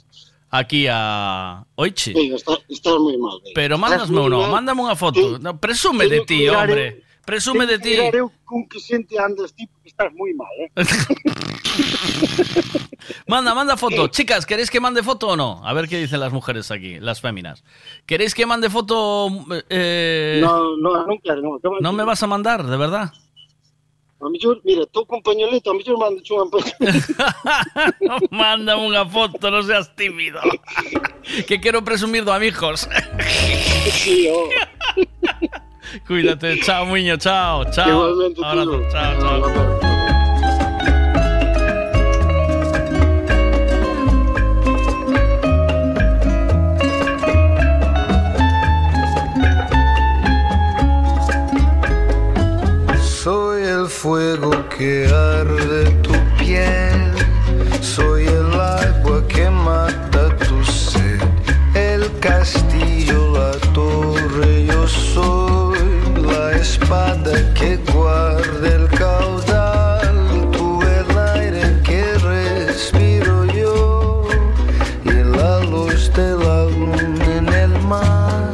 Aquí 0.53 0.85
a 0.87 1.65
Venga, 2.13 2.37
está, 2.37 2.61
moi 3.01 3.17
mal. 3.17 3.41
Venga. 3.41 3.57
Pero 3.57 3.81
mándasme 3.81 4.21
uno, 4.21 4.45
mal. 4.45 4.61
mándame 4.61 4.85
unha 4.85 4.93
foto. 5.01 5.41
No, 5.41 5.57
presume 5.57 6.05
de 6.13 6.21
que 6.21 6.29
ti, 6.29 6.45
hombre. 6.53 7.09
Presume 7.25 7.65
de 7.65 7.81
que 7.81 7.85
ti. 7.89 7.97
mirar 7.97 8.21
eu 8.21 8.29
con 8.45 8.69
que 8.69 8.77
xente 8.77 9.17
andas 9.17 9.57
ti, 9.57 9.65
porque 9.65 9.89
estás 9.89 10.13
moi 10.13 10.37
mal, 10.37 10.53
eh? 10.61 10.69
Manda, 13.27 13.55
manda 13.55 13.77
foto. 13.77 14.09
Chicas, 14.09 14.47
¿queréis 14.47 14.71
que 14.71 14.81
mande 14.81 15.03
foto 15.03 15.29
o 15.29 15.37
no? 15.37 15.61
A 15.65 15.73
ver 15.73 15.89
qué 15.89 15.99
dicen 15.99 16.21
las 16.21 16.33
mujeres 16.33 16.71
aquí, 16.71 17.01
las 17.01 17.21
féminas. 17.21 17.65
¿Queréis 18.07 18.35
que 18.35 18.47
mande 18.47 18.71
foto? 18.71 19.29
eh, 19.71 20.41
No, 20.43 20.77
no, 20.77 21.07
non. 21.07 21.17
acaba- 21.17 21.79
¿No 21.81 21.93
me 21.93 22.05
vas 22.05 22.23
a 22.23 22.27
mandar, 22.27 22.65
de 22.67 22.77
verdad? 22.77 23.13
A 24.23 24.31
mellor, 24.31 24.61
mira, 24.65 24.85
estou 24.85 25.05
con 25.05 25.21
pañoleta, 25.21 25.71
a 25.71 25.75
mellor 25.75 25.99
mando 25.99 26.23
unha 26.23 26.47
pañoleta. 26.47 27.27
Mándame 28.31 28.87
unha 28.87 29.03
foto, 29.03 29.51
no 29.51 29.67
seas 29.67 29.91
tímido. 29.99 30.39
que 31.51 31.59
quiero 31.59 31.83
presumir 31.83 32.23
do 32.23 32.31
amigos. 32.31 32.87
sí, 33.91 34.31
oh. 34.31 34.47
Cuídate, 36.07 36.63
chao, 36.63 36.87
Muño, 36.87 37.19
chao, 37.19 37.67
chao. 37.75 37.91
Igualmente, 37.91 38.41
Abrazo, 38.47 38.79
tío. 38.79 38.91
chao, 38.95 39.13
chao. 39.19 40.02
Fuego 54.03 54.51
que 54.77 55.07
arde 55.07 55.85
tu 56.03 56.13
piel, 56.37 57.13
soy 57.81 58.27
el 58.27 58.53
agua 58.61 59.25
que 59.29 59.49
mata 59.49 60.37
tu 60.39 60.65
sed, 60.65 61.21
el 61.73 62.11
castillo, 62.19 63.33
la 63.39 63.53
torre, 63.73 64.67
yo 64.67 64.89
soy 64.89 65.79
la 66.17 66.51
espada 66.51 67.33
que 67.55 67.77
guarda 67.93 68.69
el 68.75 68.89
caudal, 68.89 70.49
tú 70.51 70.83
el 70.83 71.19
aire 71.37 71.81
que 71.85 72.03
respiro 72.19 73.45
yo 73.45 74.27
y 75.05 75.13
la 75.39 75.61
luz 75.61 76.13
de 76.13 76.31
la 76.45 76.65
luna 76.65 77.37
en 77.39 77.49
el 77.55 77.79
mar, 77.83 78.53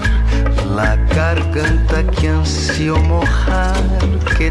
la 0.77 0.97
garganta 1.17 2.05
que 2.05 2.29
ansio 2.29 2.99
mojar, 2.99 3.83
que 4.37 4.51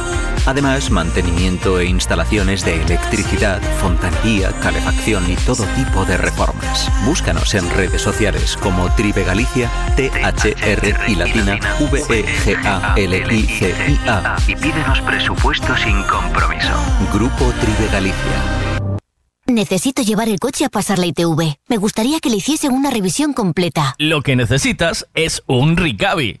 Además, 0.45 0.89
mantenimiento 0.89 1.79
e 1.79 1.85
instalaciones 1.85 2.65
de 2.65 2.81
electricidad, 2.81 3.61
fontanería, 3.79 4.51
calefacción 4.59 5.29
y 5.31 5.35
todo 5.35 5.63
tipo 5.75 6.03
de 6.05 6.17
reformas. 6.17 6.89
Búscanos 7.05 7.53
en 7.53 7.69
redes 7.69 8.01
sociales 8.01 8.57
como 8.57 8.93
Tribe 8.95 9.23
Galicia, 9.23 9.69
T-H-R 9.95 10.95
y 11.07 11.15
latina, 11.15 11.59
V-E-G-A-L-I-C-I-A. 11.79 13.01
Y 14.47 14.55
pídenos 14.55 14.99
presupuesto 15.01 15.77
sin 15.77 16.01
compromiso. 16.03 16.73
Grupo 17.13 17.53
Tribe 17.61 17.87
Galicia. 17.91 18.71
Necesito 19.47 20.01
llevar 20.01 20.29
el 20.29 20.39
coche 20.39 20.65
a 20.65 20.69
pasar 20.69 20.97
la 20.97 21.07
ITV. 21.07 21.55
Me 21.67 21.77
gustaría 21.77 22.19
que 22.19 22.29
le 22.29 22.37
hiciesen 22.37 22.71
una 22.71 22.89
revisión 22.89 23.33
completa. 23.33 23.95
Lo 23.97 24.21
que 24.21 24.35
necesitas 24.35 25.07
es 25.13 25.43
un 25.45 25.77
Ricavi. 25.77 26.40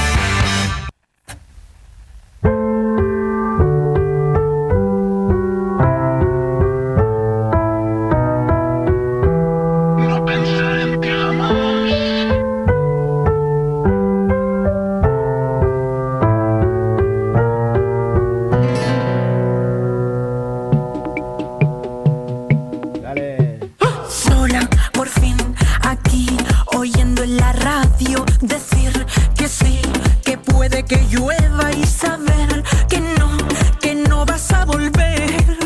Que 30.83 30.97
llueva 31.09 31.71
y 31.71 31.85
saber 31.85 32.63
que 32.89 32.99
no, 32.99 33.37
que 33.79 33.93
no 33.95 34.25
vas 34.25 34.51
a 34.51 34.65
volver. 34.65 35.57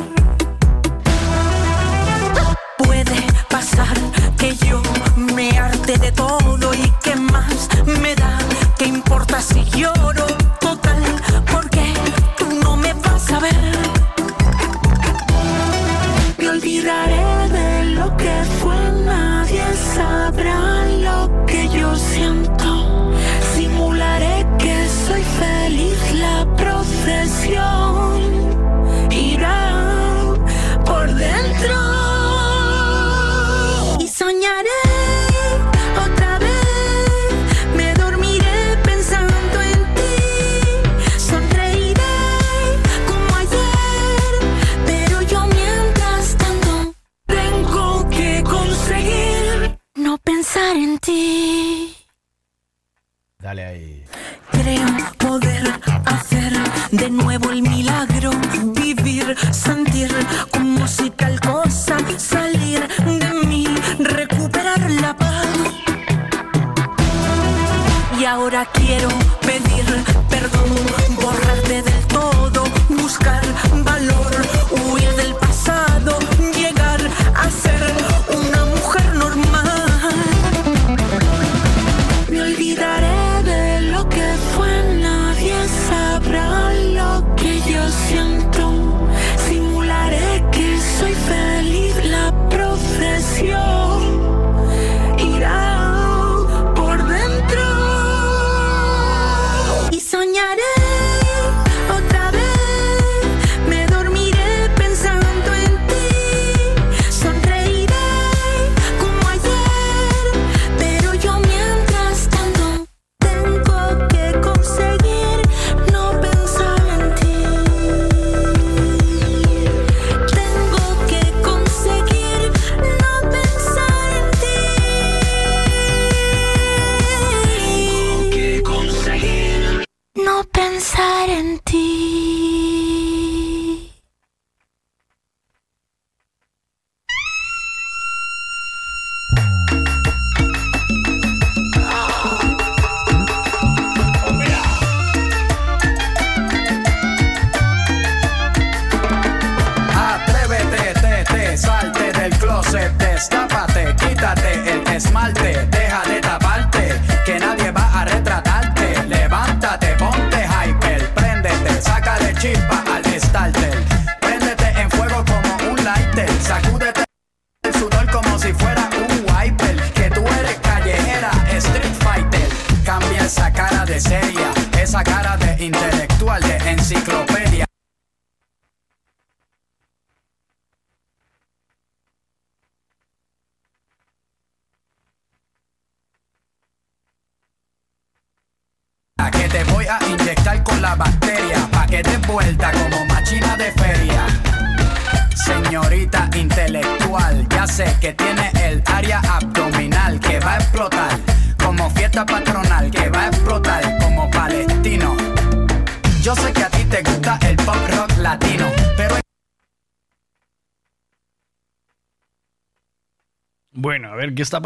Puede 2.78 3.22
pasar 3.50 3.98
que 4.38 4.56
yo 4.56 4.82
me 5.34 5.58
harte 5.58 5.98
de 5.98 6.12
todo 6.12 6.74
y 6.74 6.92
que 7.04 7.16
más 7.16 7.70
me 8.02 8.16
da, 8.16 8.38
que 8.78 8.86
importa 8.86 9.42
si 9.42 9.64
lloro 9.66 10.25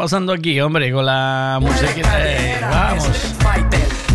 pasando 0.00 0.32
aquí, 0.32 0.58
hombre, 0.62 0.90
con 0.90 1.04
la 1.04 1.58
musiquita. 1.60 2.08
Vamos. 2.70 3.10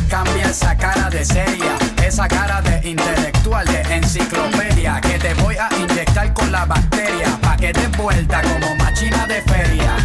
Cambia 0.10 0.50
esa 0.50 0.76
cara 0.76 1.12
de 1.12 1.24
seria, 1.24 1.78
esa 2.04 2.28
cara 2.28 2.60
de 2.64 2.90
intelectual, 2.90 3.68
de 3.68 3.82
enciclopedia, 3.96 5.00
que 5.00 5.20
te 5.20 5.36
voy 5.36 5.56
a 5.58 5.70
inyectar 5.78 6.34
con 6.34 6.52
la 6.52 6.66
bacteria, 6.66 7.28
pa' 7.40 7.56
que 7.58 7.72
te 7.72 7.86
vuelta 7.90 8.42
como 8.42 8.76
machina 8.78 9.28
de 9.28 9.44
feria. 9.44 9.96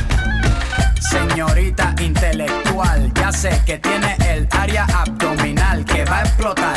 Señorita 1.01 1.95
intelectual, 1.99 3.11
ya 3.15 3.33
sé 3.33 3.63
que 3.65 3.79
tiene 3.79 4.17
el 4.29 4.47
área 4.51 4.85
abdominal 4.85 5.83
que 5.87 6.05
va 6.05 6.19
a 6.19 6.23
explotar, 6.25 6.77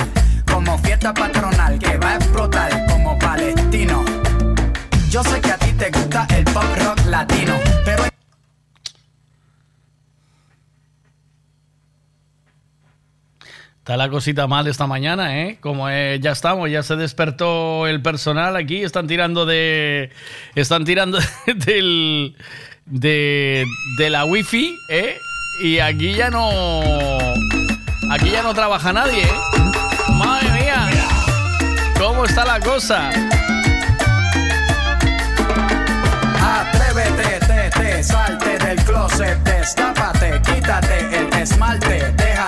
como 0.49 0.77
fiesta 0.77 1.13
patronal 1.13 1.77
que 1.77 1.97
va 1.97 2.11
a 2.11 2.15
explotar 2.15 2.85
como 2.85 3.19
palestino. 3.19 4.05
Yo 5.09 5.21
sé 5.23 5.41
que 5.41 5.51
a 5.51 5.57
ti 5.57 5.73
te 5.73 5.89
gusta 5.91 6.25
el 6.29 6.45
pop 6.45 6.63
rock 6.77 7.05
latino, 7.07 7.53
pero 7.83 8.12
Está 13.83 13.97
la 13.97 14.07
cosita 14.07 14.47
mal 14.47 14.65
esta 14.67 14.87
mañana, 14.87 15.41
¿eh? 15.41 15.57
Como 15.59 15.89
eh, 15.89 16.17
ya 16.21 16.31
estamos, 16.31 16.71
ya 16.71 16.83
se 16.83 16.95
despertó 16.95 17.85
el 17.85 18.01
personal 18.01 18.55
aquí, 18.55 18.81
están 18.81 19.07
tirando 19.07 19.45
de. 19.45 20.09
Están 20.55 20.85
tirando 20.85 21.19
del. 21.53 22.37
De, 22.85 23.65
de 23.97 24.09
la 24.09 24.23
wifi, 24.23 24.73
¿eh? 24.89 25.17
Y 25.61 25.79
aquí 25.79 26.13
ya 26.13 26.29
no. 26.29 26.49
Aquí 28.09 28.29
ya 28.31 28.41
no 28.41 28.53
trabaja 28.53 28.93
nadie, 28.93 29.23
¿eh? 29.23 29.31
Madre 30.13 30.49
mía. 30.51 30.89
¿Cómo 31.99 32.23
está 32.23 32.45
la 32.45 32.61
cosa? 32.61 33.09
Atrévete, 36.39 37.45
te, 37.45 37.69
te, 37.81 38.01
salte 38.01 38.59
del 38.59 38.77
closet, 38.85 39.37
destápate, 39.43 40.41
quítate 40.45 41.17
el 41.17 41.33
esmalte, 41.33 42.13
deja 42.15 42.47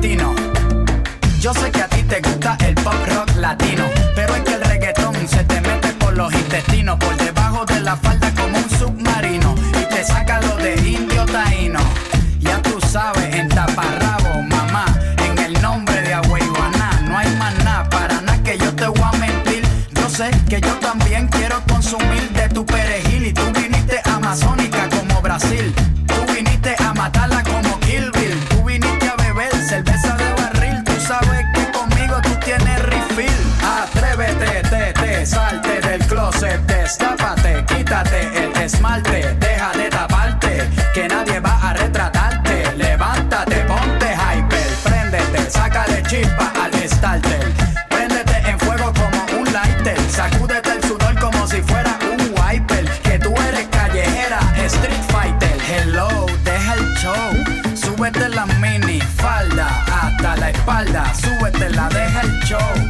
palestino. 0.00 0.34
Yo 1.40 1.52
sé 1.54 1.70
que 1.70 1.82
a 1.82 1.88
ti 1.88 2.02
te 2.02 2.20
gusta 2.20 2.56
el 2.66 2.74
pop 2.74 2.94
rock 3.06 3.36
latino, 3.36 3.84
pero 4.14 4.34
es 4.34 4.42
que 4.42 4.54
el 4.54 4.62
reggaetón 4.62 5.14
se 5.28 5.44
te 5.44 5.60
mete 5.60 5.88
por 5.94 6.16
los 6.16 6.32
intestinos, 6.32 6.98
por 6.98 7.16
debajo 7.16 7.64
de 7.66 7.80
la 7.80 7.96
falda 7.96 8.32
como 8.34 8.58
un 8.58 8.70
el 37.92 38.56
esmalte, 38.62 39.34
deja 39.40 39.72
de 39.72 39.90
taparte, 39.90 40.68
que 40.94 41.08
nadie 41.08 41.40
va 41.40 41.58
a 41.60 41.72
retratarte. 41.74 42.72
Levántate, 42.76 43.56
ponte 43.64 44.14
hyper, 44.14 44.68
préndete, 44.84 45.50
sácale 45.50 46.00
chispa 46.04 46.52
al 46.62 46.72
starter. 46.88 47.52
Préndete 47.88 48.48
en 48.48 48.60
fuego 48.60 48.92
como 48.94 49.40
un 49.40 49.52
lighter, 49.52 49.98
sacúdete 50.08 50.70
el 50.70 50.82
sudor 50.84 51.18
como 51.18 51.44
si 51.48 51.62
fuera 51.62 51.98
un 52.12 52.32
wiper. 52.38 52.88
Que 53.02 53.18
tú 53.18 53.34
eres 53.48 53.66
callejera, 53.72 54.38
street 54.66 55.02
fighter. 55.08 55.58
Hello, 55.68 56.26
deja 56.44 56.74
el 56.74 56.94
show. 56.94 57.74
Súbete 57.74 58.28
la 58.28 58.46
mini 58.46 59.00
falda 59.00 59.66
hasta 59.92 60.36
la 60.36 60.50
espalda. 60.50 61.12
Súbete 61.12 61.70
la 61.70 61.88
deja 61.88 62.20
el 62.20 62.40
show 62.44 62.89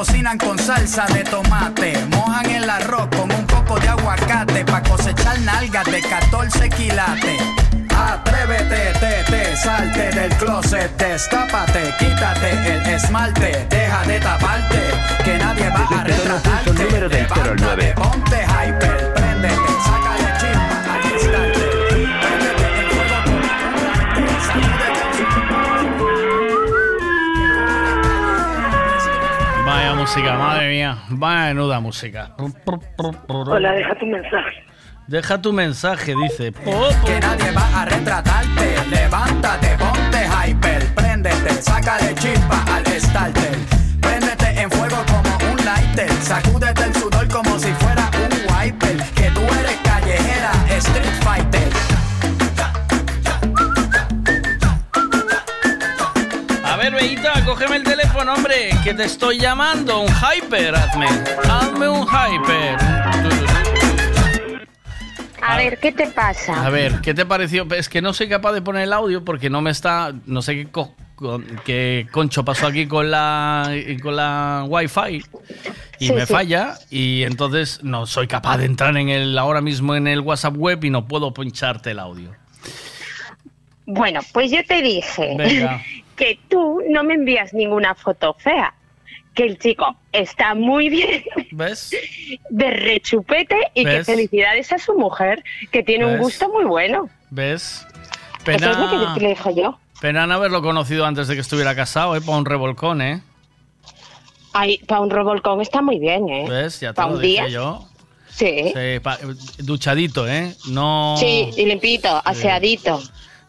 Cocinan 0.00 0.38
con 0.38 0.58
salsa 0.58 1.04
de 1.12 1.22
tomate, 1.24 1.92
mojan 2.06 2.50
el 2.50 2.70
arroz 2.70 3.06
con 3.14 3.30
un 3.30 3.46
poco 3.46 3.78
de 3.78 3.86
aguacate 3.86 4.64
pa' 4.64 4.82
cosechar 4.82 5.38
nalgas 5.40 5.84
de 5.84 6.00
14 6.00 6.70
quilates. 6.70 7.42
Atrévete, 7.94 8.94
te, 8.98 9.24
te, 9.30 9.56
salte 9.58 10.10
del 10.18 10.30
closet, 10.38 10.96
destápate, 10.96 11.94
quítate 11.98 12.50
el 12.50 12.94
esmalte, 12.94 13.66
deja 13.68 14.02
de 14.04 14.20
taparte, 14.20 14.80
que 15.22 15.36
nadie 15.36 15.68
va 15.68 16.00
a 16.00 16.04
retratarte. 16.04 16.72
número 16.72 17.08
del 17.10 17.26
09. 17.58 17.92
Ponte 17.94 18.46
música, 30.10 30.34
madre 30.34 30.68
mía. 30.68 30.98
Menuda 31.08 31.80
música. 31.80 32.30
Hola, 33.28 33.72
deja 33.72 33.94
tu 33.94 34.06
mensaje. 34.06 34.64
Deja 35.06 35.40
tu 35.40 35.52
mensaje, 35.52 36.14
dice. 36.22 36.52
Que 37.06 37.20
nadie 37.20 37.52
va 37.52 37.82
a 37.82 37.84
retratarte. 37.84 38.76
Levántate, 38.90 39.76
ponte 39.78 40.26
hyper, 40.26 40.94
préndete, 40.94 41.50
sácale 41.62 42.14
chispa 42.16 42.64
al 42.74 42.84
starter. 42.86 43.56
Préndete 44.00 44.60
en 44.60 44.70
fuego 44.70 44.96
como 45.06 45.52
un 45.52 45.64
lighter, 45.64 46.10
sacúdete 46.22 46.79
cógeme 57.60 57.76
el 57.76 57.82
teléfono, 57.84 58.32
hombre, 58.34 58.70
que 58.82 58.94
te 58.94 59.04
estoy 59.04 59.38
llamando. 59.38 60.00
Un 60.00 60.08
hyper, 60.08 60.74
hazme. 60.74 61.06
Hazme 61.46 61.88
un 61.88 62.06
hyper. 62.06 62.76
A 65.42 65.56
ver, 65.58 65.78
¿qué 65.78 65.92
te 65.92 66.06
pasa? 66.06 66.64
A 66.64 66.70
ver, 66.70 67.00
¿qué 67.02 67.12
te 67.12 67.26
pareció? 67.26 67.66
Es 67.74 67.88
que 67.90 68.00
no 68.00 68.14
soy 68.14 68.28
capaz 68.30 68.52
de 68.52 68.62
poner 68.62 68.84
el 68.84 68.92
audio 68.94 69.24
porque 69.24 69.50
no 69.50 69.60
me 69.60 69.70
está. 69.70 70.14
No 70.24 70.40
sé 70.40 70.54
qué, 70.54 70.66
co- 70.70 70.94
con- 71.16 71.44
qué 71.64 72.06
concho 72.10 72.44
pasó 72.46 72.66
aquí 72.66 72.86
con 72.86 73.10
la, 73.10 73.70
con 74.02 74.16
la 74.16 74.64
Wi-Fi 74.66 75.22
y 75.98 76.06
Sí, 76.06 76.12
me 76.14 76.24
sí. 76.26 76.32
falla. 76.32 76.78
Y 76.88 77.24
entonces 77.24 77.80
no 77.82 78.06
soy 78.06 78.26
capaz 78.26 78.56
de 78.58 78.64
entrar 78.66 78.96
en 78.96 79.10
el 79.10 79.36
ahora 79.36 79.60
mismo 79.60 79.94
en 79.96 80.06
el 80.06 80.20
WhatsApp 80.20 80.56
web 80.56 80.82
y 80.84 80.88
no 80.90 81.06
puedo 81.06 81.34
pincharte 81.34 81.90
el 81.90 81.98
audio. 81.98 82.32
Bueno, 83.84 84.20
pues 84.32 84.50
yo 84.50 84.64
te 84.66 84.80
dije 84.80 85.34
Venga. 85.36 85.82
que 86.20 86.38
tú 86.48 86.80
no 86.88 87.02
me 87.02 87.14
envías 87.14 87.52
ninguna 87.54 87.94
foto 87.94 88.36
fea. 88.38 88.74
Que 89.34 89.44
el 89.44 89.58
chico 89.58 89.96
está 90.12 90.54
muy 90.54 90.88
bien 90.90 91.24
¿Ves? 91.52 91.92
de 92.50 92.70
rechupete 92.70 93.56
y 93.74 93.84
que 93.84 94.04
felicidades 94.04 94.72
a 94.72 94.78
su 94.78 94.94
mujer, 94.98 95.42
que 95.70 95.82
tiene 95.82 96.04
un 96.04 96.18
gusto 96.18 96.48
muy 96.50 96.64
bueno. 96.64 97.08
¿Ves? 97.30 97.86
Eso 98.46 98.70
es 98.70 98.76
lo 98.78 98.90
que 98.90 98.96
Pena, 98.96 99.16
le 99.18 99.28
dije 99.28 99.54
yo. 99.54 99.78
pena 100.00 100.26
no 100.26 100.34
haberlo 100.34 100.62
conocido 100.62 101.06
antes 101.06 101.28
de 101.28 101.34
que 101.36 101.40
estuviera 101.42 101.74
casado, 101.76 102.16
¿eh? 102.16 102.20
Para 102.20 102.38
un 102.38 102.44
revolcón, 102.44 103.00
¿eh? 103.02 103.22
Ay, 104.52 104.78
para 104.86 105.00
un 105.00 105.10
revolcón 105.10 105.60
está 105.60 105.80
muy 105.80 105.98
bien, 106.00 106.28
¿eh? 106.28 106.46
¿Ves? 106.48 106.80
Ya 106.80 106.88
te 106.92 106.94
¿Pa 106.96 107.06
lo 107.06 107.14
un 107.14 107.20
dije 107.22 107.46
día? 107.46 107.48
yo. 107.48 107.86
Sí. 108.30 108.72
Sí, 108.74 109.62
duchadito, 109.62 110.26
¿eh? 110.26 110.54
No. 110.68 111.16
Sí, 111.18 111.50
y 111.56 111.66
limpito, 111.66 112.20
aseadito. 112.24 113.00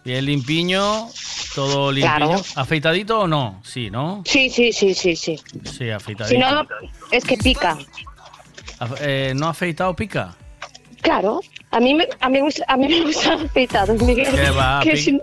Bien 0.04 0.26
limpiño, 0.26 1.08
todo 1.54 1.92
limpiño. 1.92 2.16
Claro. 2.18 2.42
¿Afeitadito 2.56 3.20
o 3.22 3.28
no? 3.28 3.62
Sí, 3.64 3.90
¿no? 3.92 4.24
Sí, 4.26 4.50
sí, 4.50 4.74
sí, 4.74 4.94
sí, 4.94 5.16
sí. 5.16 5.40
Sí, 5.64 5.90
afeitadito. 5.90 6.34
Si 6.36 6.38
no, 6.38 6.68
es 7.12 7.24
que 7.24 7.38
pica. 7.38 7.78
Eh, 9.00 9.34
¿No 9.36 9.48
afeitado 9.48 9.96
pica? 9.96 10.36
Claro. 11.02 11.42
A 11.70 11.80
mí 11.80 11.94
me, 11.94 12.08
a 12.20 12.30
mí, 12.30 12.40
a 12.68 12.78
mí 12.78 12.88
me 12.88 13.02
gusta 13.02 13.34
afeitado, 13.34 13.94
Miguel. 14.06 14.28
¿Qué 14.34 14.50
va? 14.50 14.80
Que 14.84 15.20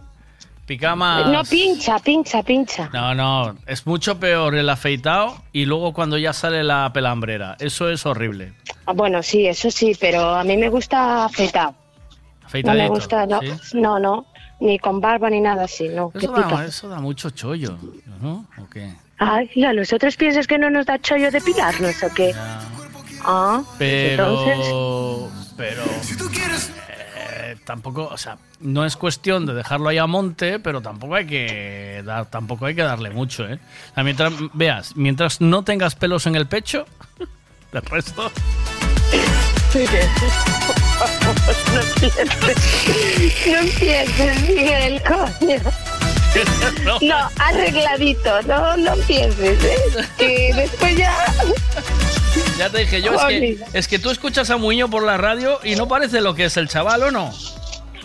Pica 0.65 0.95
más. 0.95 1.27
No, 1.29 1.43
pincha, 1.45 1.99
pincha, 1.99 2.43
pincha. 2.43 2.91
No, 2.93 3.15
no, 3.15 3.57
es 3.67 3.87
mucho 3.87 4.21
peor 4.21 4.55
el 4.55 4.69
afeitado 4.69 5.43
y 5.51 5.65
luego 5.65 5.95
cuando 5.95 6.19
ya 6.19 6.35
sale 6.35 6.63
la 6.63 6.91
pelambrera. 6.93 7.57
Eso 7.59 7.89
es 7.89 8.05
horrible. 8.05 8.53
Ah, 8.85 8.93
Bueno, 8.93 9.23
sí, 9.23 9.47
eso 9.47 9.71
sí, 9.71 9.97
pero 9.99 10.29
a 10.35 10.45
mí 10.45 10.59
me 10.59 10.69
gusta 10.69 11.25
afeitado. 11.25 11.71
No 11.71 12.47
Afeitadito. 12.47 12.83
me 12.83 12.89
gusta, 12.91 13.25
no, 13.27 13.41
¿sí? 13.41 13.79
no, 13.79 13.99
no, 13.99 14.27
ni 14.61 14.79
con 14.79 15.01
barba 15.01 15.31
ni 15.31 15.41
nada 15.41 15.65
así, 15.65 15.89
no, 15.89 16.13
Eso 16.15 16.33
da, 16.33 16.65
eso 16.65 16.89
da 16.89 17.01
mucho 17.01 17.31
chollo, 17.31 17.79
¿no? 18.21 18.47
¿O 18.59 18.69
qué? 18.69 18.93
Ay, 19.19 19.51
¿y 19.55 19.65
a 19.65 19.73
nosotros 19.73 20.17
piensas 20.17 20.47
que 20.47 20.59
no 20.59 20.71
nos 20.71 20.87
da 20.87 20.99
chollo 20.99 21.31
depilarnos 21.31 22.03
o 22.03 22.15
qué? 22.15 22.35
Ah, 23.23 23.63
pues 23.77 24.11
entonces... 24.11 24.59
Pero. 24.59 25.29
Pero. 25.57 25.83
eh, 27.49 27.57
tampoco, 27.65 28.07
o 28.07 28.17
sea, 28.17 28.39
no 28.61 28.85
es 28.85 28.97
cuestión 28.97 29.45
de 29.45 29.55
dejarlo 29.55 29.89
ahí 29.89 29.99
a 29.99 30.07
monte, 30.07 30.61
pero 30.61 30.81
tampoco 30.81 31.17
hay 31.17 31.27
que 31.27 32.03
dar, 32.05 32.27
tampoco 32.27 32.67
hay 32.67 32.75
que 32.75 32.83
darle 32.83 33.11
mucho, 33.11 33.47
¿eh? 33.47 33.59
O 33.91 33.95
sea, 33.95 34.05
mientras 34.05 34.33
veas, 34.55 34.97
mientras 34.97 35.41
no 35.41 35.65
tengas 35.65 35.97
pelos 35.97 36.27
en 36.27 36.37
el 36.37 36.47
pecho, 36.47 36.87
de 37.73 37.81
resto. 37.81 38.31
No 41.75 41.81
empieces, 41.81 43.47
no 43.47 43.59
empieces, 43.59 44.49
Miguel, 44.49 45.03
coño. 45.03 45.61
No, 47.01 47.17
arregladito, 47.39 48.43
no, 48.43 48.77
no 48.77 48.93
empieces, 48.95 49.65
¿eh? 49.65 50.05
Que 50.19 50.53
después 50.55 50.97
ya... 50.97 51.13
Ya 52.59 52.69
te 52.71 52.79
dije 52.81 53.03
yo, 53.03 53.15
es 53.15 53.25
que, 53.25 53.59
es 53.73 53.89
que 53.89 53.99
tú 53.99 54.11
escuchas 54.11 54.51
a 54.51 54.57
Muño 54.59 54.89
por 54.89 55.03
la 55.03 55.17
radio 55.17 55.59
y 55.65 55.75
no 55.75 55.89
parece 55.89 56.21
lo 56.21 56.35
que 56.35 56.45
es 56.45 56.57
el 56.57 56.69
chaval, 56.69 57.03
¿o 57.05 57.11
no? 57.11 57.33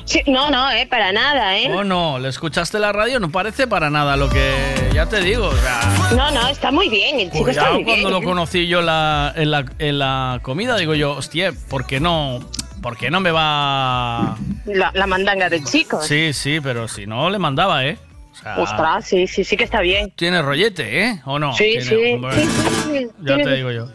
Sí, 0.06 0.22
no, 0.26 0.50
no, 0.50 0.72
eh, 0.72 0.88
para 0.88 1.12
nada, 1.12 1.58
¿eh? 1.58 1.72
¿O 1.72 1.84
no? 1.84 2.18
¿Le 2.20 2.30
escuchaste 2.30 2.80
la 2.80 2.92
radio? 2.92 3.20
No 3.20 3.30
parece 3.32 3.68
para 3.68 3.90
nada 3.90 4.16
lo 4.18 4.30
que... 4.30 4.90
Ya 4.94 5.06
te 5.06 5.22
digo, 5.22 5.48
o 5.48 5.58
sea... 5.58 5.82
No, 6.16 6.32
no, 6.32 6.48
está 6.48 6.72
muy 6.72 6.90
bien, 6.90 7.20
el 7.20 7.32
chico 7.32 7.50
está 7.50 7.72
muy 7.74 7.84
bien. 7.84 8.02
cuando 8.02 8.10
lo 8.20 8.24
¿eh? 8.24 8.26
conocí 8.26 8.68
yo 8.68 8.82
la- 8.82 9.34
en, 9.36 9.52
la, 9.52 9.66
en 9.80 10.00
la 10.00 10.40
comida, 10.42 10.78
digo 10.78 10.96
yo, 10.96 11.12
hostia, 11.12 11.54
¿por 11.70 11.86
qué 11.86 12.00
no? 12.00 12.40
¿Por 12.84 12.98
qué 12.98 13.10
no 13.10 13.20
me 13.20 13.32
va...? 13.32 14.38
La, 14.66 14.92
la 14.94 15.08
mandanga 15.08 15.50
del 15.50 15.64
chico. 15.64 16.02
Sí, 16.02 16.34
sí, 16.34 16.60
pero 16.62 16.88
si 16.88 17.08
no, 17.08 17.30
le 17.32 17.40
mandaba, 17.40 17.84
¿eh? 17.86 17.98
O 18.32 18.36
sea, 18.36 18.58
Ostras, 18.60 19.06
sí, 19.08 19.26
sí, 19.26 19.44
sí 19.44 19.58
que 19.58 19.64
está 19.64 19.80
bien. 19.82 20.12
Tiene 20.16 20.42
rollete, 20.42 21.04
¿eh? 21.06 21.22
¿O 21.26 21.40
no? 21.40 21.54
Sí, 21.54 21.78
Tiene- 21.80 21.86
sí. 21.86 22.42
sí, 22.42 22.48
sí, 22.92 23.08
Ya 23.22 23.36
tiene- 23.38 23.44
te 23.46 23.56
digo 23.56 23.72
yo. 23.72 23.88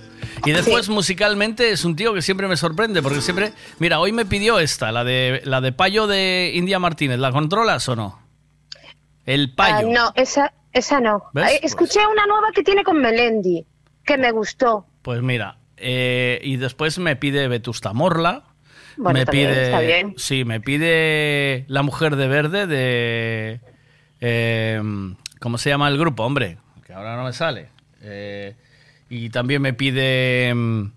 Y 0.47 0.53
después 0.53 0.89
musicalmente 0.89 1.71
es 1.71 1.85
un 1.85 1.97
tío 1.97 2.15
que 2.15 2.23
siempre 2.23 2.49
me 2.49 2.57
sorprende 2.57 3.03
porque 3.03 3.21
siempre, 3.21 3.53
mira, 3.79 3.99
hoy 4.01 4.13
me 4.13 4.25
pidió 4.25 4.59
esta, 4.61 4.91
la 4.93 5.05
de 5.05 5.43
la 5.45 5.61
de 5.61 5.73
Payo 5.73 6.07
de 6.07 6.53
India 6.55 6.79
Martínez, 6.79 7.19
¿la 7.19 7.33
controlas 7.33 7.89
o 7.89 7.97
no? 7.97 8.21
El 9.27 9.53
Ah, 9.53 9.55
Payo. 9.57 9.89
no, 9.89 10.13
esa, 10.15 10.53
esa 10.73 11.01
no. 11.01 11.25
¿Ves? 11.35 11.53
Eh, 11.53 11.61
Escuché 11.65 12.01
una 12.07 12.25
nueva 12.27 12.49
que 12.55 12.63
tiene 12.63 12.85
con 12.85 12.99
Melendi, 13.01 13.67
que 14.05 14.17
me 14.17 14.31
gustó. 14.31 14.87
Pues 15.03 15.21
mira, 15.23 15.59
eh, 15.77 16.41
y 16.43 16.57
después 16.57 16.99
me 16.99 17.17
pide 17.17 17.49
Vetusta 17.49 17.93
Morla. 17.93 18.45
Bueno, 18.99 19.19
me 19.21 19.27
pide, 19.27 19.63
está 19.65 19.81
bien. 19.81 20.15
sí, 20.17 20.45
me 20.45 20.61
pide 20.61 21.65
La 21.69 21.83
Mujer 21.83 22.17
de 22.17 22.29
Verde 22.29 22.67
de, 22.67 23.61
eh, 24.21 24.81
¿cómo 25.41 25.59
se 25.59 25.71
llama 25.71 25.89
el 25.89 25.99
grupo, 25.99 26.25
hombre? 26.25 26.59
Que 26.87 26.93
ahora 26.93 27.17
no 27.17 27.25
me 27.25 27.33
sale. 27.33 27.69
Eh, 28.03 28.55
y 29.09 29.31
también 29.31 29.63
me 29.63 29.73
pide, 29.73 30.53
mm, 30.55 30.93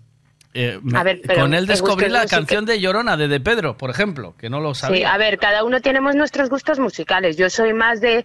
eh, 0.54 0.78
me- 0.82 0.98
A 0.98 1.02
ver, 1.02 1.20
pero 1.26 1.40
con 1.42 1.54
él 1.54 1.66
descubrí 1.66 2.08
la 2.08 2.26
canción 2.26 2.64
de 2.66 2.80
Llorona 2.80 3.16
de 3.16 3.28
De 3.28 3.40
Pedro, 3.40 3.76
por 3.78 3.90
ejemplo, 3.90 4.34
que 4.36 4.50
no 4.50 4.60
lo 4.60 4.74
Sí, 4.74 4.80
sabía. 4.82 5.12
a 5.14 5.18
ver, 5.18 5.38
cada 5.38 5.64
uno 5.64 5.80
tenemos 5.80 6.14
nuestros 6.14 6.48
gustos 6.50 6.78
musicales. 6.78 7.36
Yo 7.36 7.48
soy 7.50 7.72
más 7.72 8.00
de 8.00 8.24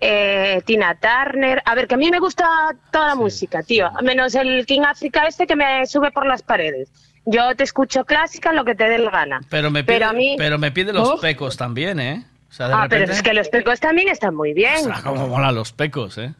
eh, 0.00 0.60
Tina 0.66 0.94
Turner. 1.00 1.62
A 1.64 1.74
ver, 1.74 1.86
que 1.88 1.94
a 1.94 1.98
mí 1.98 2.10
me 2.10 2.18
gusta 2.18 2.46
toda 2.92 3.08
la 3.08 3.14
música, 3.14 3.62
tío. 3.62 3.90
Menos 4.02 4.34
el 4.34 4.66
King 4.66 4.82
Africa 4.82 5.26
este 5.26 5.46
que 5.46 5.56
me 5.56 5.86
sube 5.86 6.10
por 6.10 6.26
las 6.26 6.42
paredes. 6.42 6.90
Yo 7.26 7.54
te 7.56 7.64
escucho 7.64 8.04
clásica 8.04 8.52
lo 8.52 8.64
que 8.64 8.74
te 8.74 8.84
dé 8.88 8.98
la 8.98 9.10
gana. 9.10 9.40
pero 9.50 9.70
me 9.70 9.82
pide, 9.84 9.98
pero 9.98 10.08
a 10.10 10.12
mí- 10.12 10.36
pero 10.38 10.58
me 10.58 10.70
pide 10.70 10.92
los 10.92 11.14
Uf. 11.14 11.20
pecos 11.20 11.56
también, 11.56 11.98
¿eh? 12.00 12.24
O 12.48 12.52
sea, 12.52 12.68
de 12.68 12.74
Ah, 12.74 12.86
pero 12.88 13.04
es 13.12 13.22
que 13.22 13.34
los 13.34 13.48
pecos 13.48 13.80
también 13.80 14.08
están 14.08 14.34
muy 14.34 14.54
bien. 14.54 14.76
Ostras, 14.76 15.02
cómo 15.02 15.26
molan 15.28 15.54
los 15.54 15.72
pecos, 15.72 16.16
¿eh? 16.18 16.32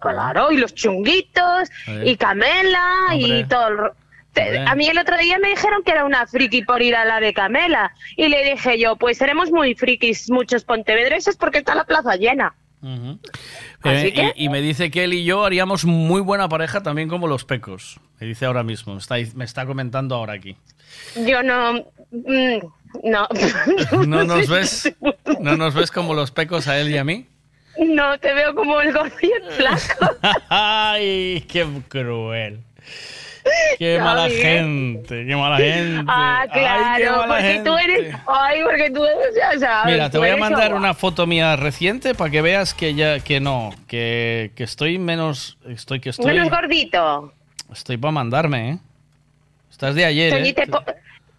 Claro, 0.00 0.50
y 0.50 0.56
los 0.56 0.74
chunguitos, 0.74 1.68
Sí. 1.84 1.92
y 2.04 2.16
Camela, 2.16 3.08
Hombre. 3.12 3.38
y 3.40 3.44
todo 3.44 3.68
el... 3.68 3.78
Hombre. 3.80 4.64
A 4.68 4.74
mí 4.76 4.86
el 4.86 4.98
otro 4.98 5.16
día 5.18 5.38
me 5.40 5.48
dijeron 5.48 5.82
que 5.84 5.90
era 5.90 6.04
una 6.04 6.24
friki 6.26 6.62
por 6.62 6.80
ir 6.82 6.94
a 6.94 7.04
la 7.04 7.18
de 7.18 7.32
Camela. 7.34 7.92
Y 8.16 8.28
le 8.28 8.44
dije 8.44 8.78
yo, 8.78 8.94
pues 8.96 9.18
seremos 9.18 9.50
muy 9.50 9.74
frikis 9.74 10.30
muchos 10.30 10.62
pontevedreses 10.64 11.36
porque 11.36 11.58
está 11.58 11.74
la 11.74 11.84
plaza 11.84 12.14
llena. 12.14 12.54
Así 13.82 14.08
Eh, 14.08 14.12
que- 14.12 14.32
y, 14.36 14.44
y 14.46 14.48
me 14.48 14.60
dice 14.60 14.90
que 14.90 15.04
él 15.04 15.14
y 15.14 15.24
yo 15.24 15.44
haríamos 15.44 15.84
muy 15.84 16.20
buena 16.20 16.48
pareja 16.48 16.82
también 16.82 17.08
como 17.08 17.26
los 17.28 17.44
pecos. 17.44 18.00
Me 18.20 18.26
dice 18.26 18.46
ahora 18.46 18.62
mismo, 18.64 18.94
me 18.94 18.98
está, 19.00 19.16
me 19.34 19.44
está 19.44 19.66
comentando 19.66 20.14
ahora 20.16 20.32
aquí. 20.32 20.56
Yo 21.26 21.42
no... 21.42 21.74
mm, 22.10 22.58
no. 23.04 23.28
¿No 24.06 24.24
nos 24.24 24.48
ves? 24.48 24.92
¿No 25.40 25.56
nos 25.56 25.74
ves 25.74 25.90
como 25.90 26.14
los 26.14 26.30
pecos 26.32 26.66
a 26.68 26.78
él 26.80 26.90
y 26.90 26.96
a 26.98 27.04
mí? 27.04 27.26
No, 27.78 28.18
te 28.18 28.34
veo 28.34 28.54
como 28.56 28.80
el 28.80 28.92
gordo 28.92 29.14
y 29.22 29.30
el 29.30 29.52
flaco. 29.52 30.10
¡Ay, 30.48 31.44
qué 31.48 31.64
cruel! 31.88 32.60
¡Qué 33.78 33.98
mala 33.98 34.28
gente! 34.28 35.24
¡Qué 35.26 35.36
mala 35.36 35.56
gente! 35.58 36.04
Ah, 36.08 36.40
¡Ay, 36.42 36.48
qué 36.52 36.58
claro, 36.60 37.16
mala 37.16 37.26
porque 37.34 37.62
tú 37.64 37.76
gente! 37.76 37.92
eres... 38.00 38.16
Ay, 38.26 38.62
porque 38.62 38.90
tú 38.90 39.04
eres... 39.04 39.34
ya 39.36 39.58
sabes, 39.58 39.92
Mira, 39.94 40.10
te 40.10 40.18
voy 40.18 40.28
a 40.30 40.36
mandar 40.36 40.74
una 40.74 40.94
foto 40.94 41.26
mía 41.26 41.56
reciente 41.56 42.14
para 42.14 42.30
que 42.30 42.42
veas 42.42 42.74
que 42.74 42.94
ya 42.94 43.20
que 43.20 43.40
no, 43.40 43.70
que, 43.86 44.52
que 44.54 44.64
estoy 44.64 44.98
menos, 44.98 45.58
estoy 45.68 46.00
que 46.00 46.10
estoy, 46.10 46.26
Menos 46.26 46.50
gordito. 46.50 47.32
estoy 47.72 47.96
para 47.96 48.12
mandarme, 48.12 48.70
¿eh? 48.70 48.78
Estás 49.70 49.94
de 49.94 50.04
ayer, 50.04 50.32
Toñi 50.32 50.48
¿eh? 50.48 50.54
te, 50.54 50.66
po- 50.66 50.82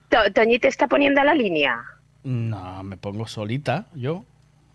To- 0.09 0.31
Toñi 0.33 0.59
te 0.59 0.67
está 0.69 0.87
poniendo 0.87 1.21
a 1.21 1.23
la 1.23 1.33
línea. 1.33 1.77
No, 2.23 2.83
me 2.83 2.97
pongo 2.97 3.27
solita, 3.27 3.85
yo. 3.93 4.23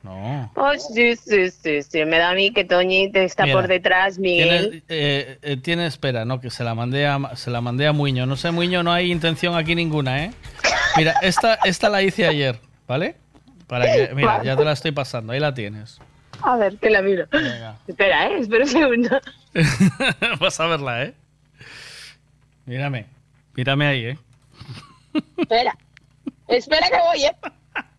No. 0.05 0.53
Oh, 0.55 0.73
sí, 0.79 1.17
sí, 1.17 1.51
sí, 1.51 1.83
sí. 1.83 2.05
Me 2.05 2.19
da 2.19 2.31
a 2.31 2.35
mí 2.35 2.53
que 2.53 2.63
Toñi 2.63 3.11
te 3.11 3.25
está 3.25 3.45
Mira, 3.45 3.57
por 3.57 3.69
detrás, 3.69 4.19
Miguel. 4.19 4.49
Tiene, 4.71 4.83
eh, 4.91 5.39
eh, 5.41 5.57
tiene 5.57 5.87
espera, 5.87 6.27
no, 6.27 6.43
que 6.43 6.51
se 6.51 6.63
la 6.63 6.75
mandé 6.75 7.07
a 7.07 7.35
se 7.37 7.51
la 7.51 7.63
mandé 7.63 7.87
a 7.87 7.93
Muño. 7.93 8.27
No 8.27 8.37
sé, 8.37 8.51
Muño, 8.51 8.83
no 8.83 8.93
hay 8.93 9.11
intención 9.11 9.57
aquí 9.57 9.75
ninguna, 9.75 10.25
¿eh? 10.25 10.31
Mira, 10.99 11.15
esta, 11.23 11.55
esta 11.65 11.89
la 11.89 12.03
hice 12.03 12.27
ayer, 12.27 12.61
¿vale? 12.87 13.17
Para 13.67 13.87
que, 13.87 14.15
mira, 14.15 14.45
ya 14.45 14.57
te 14.59 14.65
la 14.65 14.73
estoy 14.73 14.93
pasando, 14.93 15.33
ahí 15.33 15.41
la 15.41 15.55
tienes. 15.55 15.99
A 16.43 16.59
ver, 16.59 16.77
que 16.77 16.91
la 16.91 17.01
miro. 17.01 17.27
Espera, 17.89 18.27
¿eh? 18.27 18.41
Espera 18.41 18.65
un 18.65 18.71
segundo. 18.71 19.21
Vas 20.39 20.61
a 20.61 20.67
verla, 20.67 21.05
¿eh? 21.05 21.15
Mírame, 22.67 23.07
mírame 23.55 23.87
ahí, 23.87 24.05
¿eh? 24.05 24.19
Espera. 25.39 25.75
Espera 26.47 26.89
que 26.91 26.99
voy, 26.99 27.25
¿eh? 27.25 27.37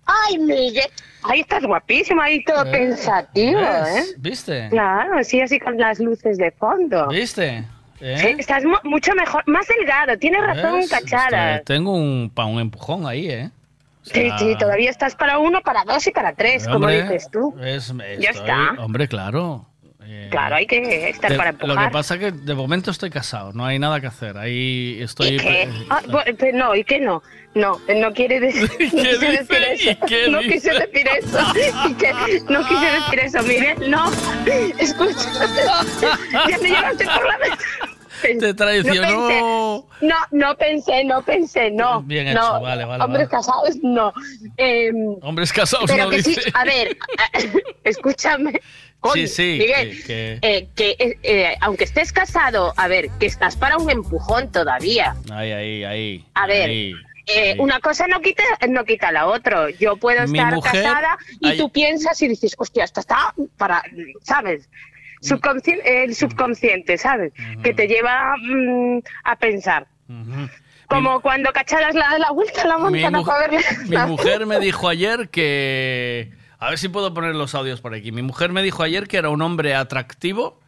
Ay, 0.06 0.38
Miguel. 0.38 0.92
Ahí 1.30 1.42
estás 1.42 1.64
guapísimo, 1.64 2.22
ahí 2.22 2.44
todo 2.44 2.66
Eh, 2.66 2.72
pensativo, 2.72 3.60
¿eh? 3.60 4.04
¿Viste? 4.18 4.68
Claro, 4.70 5.24
sí, 5.24 5.42
así 5.42 5.60
con 5.60 5.78
las 5.78 6.00
luces 6.00 6.38
de 6.38 6.52
fondo. 6.52 7.08
¿Viste? 7.08 7.64
¿Eh? 8.02 8.18
Sí, 8.18 8.36
estás 8.38 8.64
mu- 8.66 8.76
mucho 8.84 9.14
mejor, 9.16 9.44
más 9.48 9.66
delgado, 9.68 10.18
tienes 10.18 10.42
razón, 10.46 10.76
¿Ves? 10.82 10.90
cachara. 10.90 11.62
Tengo 11.64 11.94
un, 11.94 12.30
pa- 12.34 12.46
un 12.46 12.60
empujón 12.60 13.08
ahí, 13.08 13.30
¿eh? 13.30 13.50
O 14.02 14.08
Sí, 14.08 14.22
sea, 14.28 14.38
sí, 14.38 14.56
todavía 14.60 14.90
estás 14.92 15.16
para 15.16 15.40
uno, 15.40 15.62
para 15.62 15.84
dos 15.84 16.06
y 16.06 16.12
para 16.12 16.34
tres, 16.34 16.68
como 16.68 16.88
dices 16.90 17.28
tú. 17.32 17.56
es- 17.64 17.92
Ya 18.20 18.30
está. 18.30 18.74
Hombre, 18.78 19.08
claro. 19.08 19.66
Eh, 20.08 20.28
Claro, 20.32 20.56
hay 20.56 20.68
que 20.68 21.10
estar 21.10 21.32
de- 21.32 21.38
para 21.38 21.52
lo 21.52 21.58
que 21.58 21.66
empujar. 21.66 21.92
pasa 21.92 22.14
es 22.16 22.20
que 22.20 22.32
de 22.32 22.54
momento 22.56 22.92
estoy 22.92 23.10
casado, 23.10 23.54
no 23.54 23.66
hay 23.66 23.80
nada 23.80 24.00
que 24.02 24.08
hacer. 24.08 24.38
Ahí 24.38 24.98
estoy. 25.02 25.30
¿Y 25.36 25.38
qué? 25.38 25.64
eh, 25.64 25.70
Ah, 25.90 26.02
no, 26.54 26.76
¿y 26.76 26.84
qué 26.84 27.00
no? 27.00 27.22
No, 27.54 27.80
no 27.96 28.14
quiere 28.14 28.40
decir, 28.42 28.70
no 28.70 28.78
quise 28.78 29.32
decir 29.32 29.64
eso. 29.64 30.06
qué 30.08 30.28
no 30.30 30.40
quise 30.42 30.72
decir 30.74 31.08
eso. 31.18 31.40
¿Y 31.90 31.94
qué? 31.94 32.14
No 32.50 32.68
quise 32.68 32.86
decir 32.86 33.20
eso, 33.20 33.44
Miguel, 33.44 33.90
no. 33.90 34.12
Escucha. 34.78 35.30
ya 36.50 36.58
me 36.60 36.70
llevaste 36.70 37.06
por 37.06 37.26
la 37.28 37.38
vez. 37.38 38.40
Te 38.40 38.54
traicionó. 38.54 39.12
No, 39.12 39.28
pensé, 39.28 40.06
no, 40.08 40.16
no 40.32 40.58
pensé, 40.58 41.04
no 41.06 41.22
pensé, 41.22 41.72
no. 41.72 42.02
Bien 42.04 42.28
hecho, 42.28 42.40
no. 42.42 42.62
vale, 42.62 42.84
vale, 42.86 43.04
Hombres 43.04 43.30
vale. 43.30 43.44
casados, 43.44 43.76
no. 43.84 44.14
Em, 44.58 44.96
Hombres 45.22 45.54
casados 45.54 45.86
pero 45.92 46.06
no 46.06 46.10
que 46.10 46.24
sí, 46.24 46.30
dice. 46.36 46.50
a 46.54 46.64
ver, 46.64 46.98
escúchame. 47.84 48.60
Coño, 49.10 49.28
Sí, 49.28 49.28
sí, 49.28 49.58
Miguel, 49.60 49.90
que- 50.02 50.04
que- 50.06 50.40
eh, 50.42 50.68
que, 50.76 50.90
eh, 51.00 51.18
eh, 51.24 51.56
aunque 51.62 51.84
estés 51.86 52.12
casado, 52.12 52.74
a 52.78 52.88
ver, 52.88 53.10
que 53.20 53.26
estás 53.26 53.56
para 53.56 53.78
un 53.78 53.90
empujón 53.90 54.52
todavía. 54.52 55.16
Ahí, 55.32 55.52
ahí, 55.52 55.84
ahí. 55.84 56.26
A 56.34 56.48
ver, 56.48 56.70
ahí. 56.70 56.94
Eh, 57.28 57.56
una 57.58 57.80
cosa 57.80 58.06
no 58.08 58.20
quita, 58.22 58.44
no 58.70 58.86
quita 58.86 59.12
la 59.12 59.26
otra. 59.26 59.70
Yo 59.80 59.96
puedo 59.98 60.28
Mi 60.28 60.38
estar 60.38 60.54
mujer- 60.54 60.84
casada 60.84 61.18
y 61.40 61.58
tú 61.58 61.72
piensas 61.72 62.22
y 62.22 62.28
dices, 62.28 62.54
hostia, 62.58 62.84
esto 62.84 63.00
está 63.00 63.34
para, 63.58 63.82
¿sabes? 64.22 64.70
Subconsci- 65.24 65.82
el 65.84 66.14
subconsciente, 66.16 67.00
¿sabes? 67.00 67.34
Que 67.64 67.74
te 67.74 67.88
lleva 67.88 68.36
mm, 68.38 69.00
a 69.24 69.36
pensar. 69.38 69.88
Como 70.88 71.20
cuando 71.22 71.52
cacharas 71.52 71.96
la, 71.96 72.20
la 72.20 72.30
vuelta 72.32 72.62
a 72.62 72.68
la 72.68 72.78
Mi, 72.78 72.84
montaña 72.84 73.10
mujer- 73.10 73.50
mi 73.88 73.98
mujer 73.98 74.46
me 74.46 74.60
dijo 74.60 74.88
ayer 74.88 75.30
que. 75.30 76.30
A 76.66 76.70
ver 76.70 76.80
si 76.80 76.90
puedo 76.90 77.14
poner 77.14 77.36
los 77.36 77.54
audios 77.54 77.80
por 77.80 77.94
aquí. 77.94 78.12
Mi 78.12 78.24
mujer 78.24 78.52
me 78.52 78.64
dijo 78.64 78.82
ayer 78.82 79.08
que 79.08 79.18
era 79.18 79.30
un 79.30 79.40
hombre 79.44 79.76
atractivo 79.76 80.60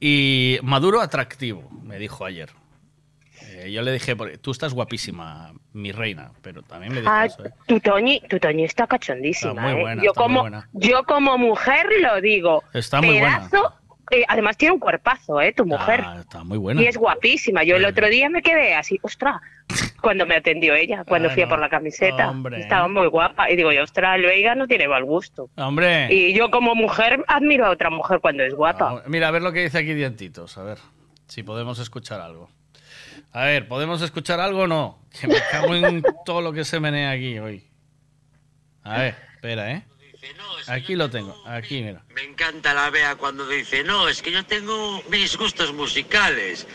y 0.00 0.58
maduro 0.64 1.00
atractivo, 1.00 1.70
me 1.84 1.96
dijo 1.96 2.24
ayer. 2.24 2.50
Eh, 3.42 3.70
yo 3.70 3.82
le 3.82 3.92
dije, 3.92 4.16
"Porque 4.16 4.36
tú 4.36 4.50
estás 4.50 4.74
guapísima, 4.74 5.52
mi 5.72 5.92
reina, 5.92 6.32
pero 6.42 6.62
también 6.62 6.92
me 6.92 7.00
dijo 7.02 7.12
Ah, 7.12 7.26
eso. 7.26 7.44
¿eh? 7.44 7.50
tu 7.68 7.78
Toñi, 7.78 8.20
tu 8.28 8.40
Toñi 8.40 8.64
está 8.64 8.88
cachondísima. 8.88 9.52
Está 9.52 9.62
muy 9.62 9.72
¿eh? 9.72 9.80
buena, 9.80 10.02
yo, 10.02 10.10
está 10.10 10.20
muy 10.22 10.26
como, 10.26 10.40
buena. 10.40 10.68
yo 10.72 11.04
como 11.04 11.38
mujer 11.38 11.86
lo 12.02 12.20
digo. 12.20 12.64
Está 12.72 13.00
muy 13.00 13.20
buena. 13.20 13.48
Eh, 14.10 14.24
además 14.28 14.56
tiene 14.56 14.72
un 14.74 14.80
cuerpazo, 14.80 15.40
¿eh? 15.40 15.52
Tu 15.52 15.64
mujer. 15.64 16.02
Ah, 16.04 16.16
está 16.20 16.44
muy 16.44 16.58
buena. 16.58 16.82
Y 16.82 16.86
es 16.86 16.96
guapísima. 16.96 17.62
Yo 17.64 17.76
el 17.76 17.84
otro 17.84 18.08
día 18.08 18.28
me 18.28 18.42
quedé 18.42 18.74
así, 18.74 18.98
ostras, 19.02 19.36
cuando 20.00 20.26
me 20.26 20.36
atendió 20.36 20.74
ella, 20.74 21.04
cuando 21.04 21.30
fui 21.30 21.42
a 21.42 21.48
por 21.48 21.58
la 21.58 21.68
camiseta. 21.68 22.30
hombre. 22.30 22.60
Estaba 22.60 22.88
muy 22.88 23.06
guapa. 23.08 23.50
Y 23.50 23.56
digo 23.56 23.72
yo, 23.72 23.82
ostras, 23.82 24.20
Veiga 24.20 24.54
no 24.54 24.66
tiene 24.66 24.88
mal 24.88 25.04
gusto. 25.04 25.50
Hombre. 25.56 26.12
Y 26.12 26.32
yo 26.34 26.50
como 26.50 26.74
mujer 26.74 27.24
admiro 27.26 27.66
a 27.66 27.70
otra 27.70 27.90
mujer 27.90 28.20
cuando 28.20 28.42
es 28.44 28.54
guapa. 28.54 29.02
Mira, 29.06 29.28
a 29.28 29.30
ver 29.30 29.42
lo 29.42 29.52
que 29.52 29.62
dice 29.62 29.78
aquí 29.78 29.94
Dientitos, 29.94 30.58
a 30.58 30.62
ver 30.62 30.78
si 31.26 31.42
podemos 31.42 31.78
escuchar 31.78 32.20
algo. 32.20 32.48
A 33.32 33.44
ver, 33.44 33.68
¿podemos 33.68 34.00
escuchar 34.00 34.40
algo 34.40 34.62
o 34.62 34.66
no? 34.66 34.98
Que 35.20 35.26
me 35.28 35.36
cago 35.50 35.74
en 35.74 36.02
todo 36.24 36.40
lo 36.40 36.52
que 36.52 36.64
se 36.64 36.80
menea 36.80 37.10
aquí 37.10 37.38
hoy. 37.38 37.64
A 38.82 38.98
ver, 38.98 39.14
espera, 39.34 39.70
¿eh? 39.72 39.84
Aquí 40.66 40.94
lo 40.96 41.08
tengo, 41.08 41.40
aquí, 41.46 41.82
mira. 41.82 42.02
Me 42.14 42.22
encanta 42.22 42.74
la 42.74 42.90
Bea 42.90 43.14
cuando 43.16 43.46
dice, 43.48 43.84
no, 43.84 44.08
es 44.08 44.20
que 44.20 44.30
yo 44.32 44.44
tengo 44.44 45.02
mis 45.08 45.36
gustos 45.36 45.72
musicales. 45.72 46.66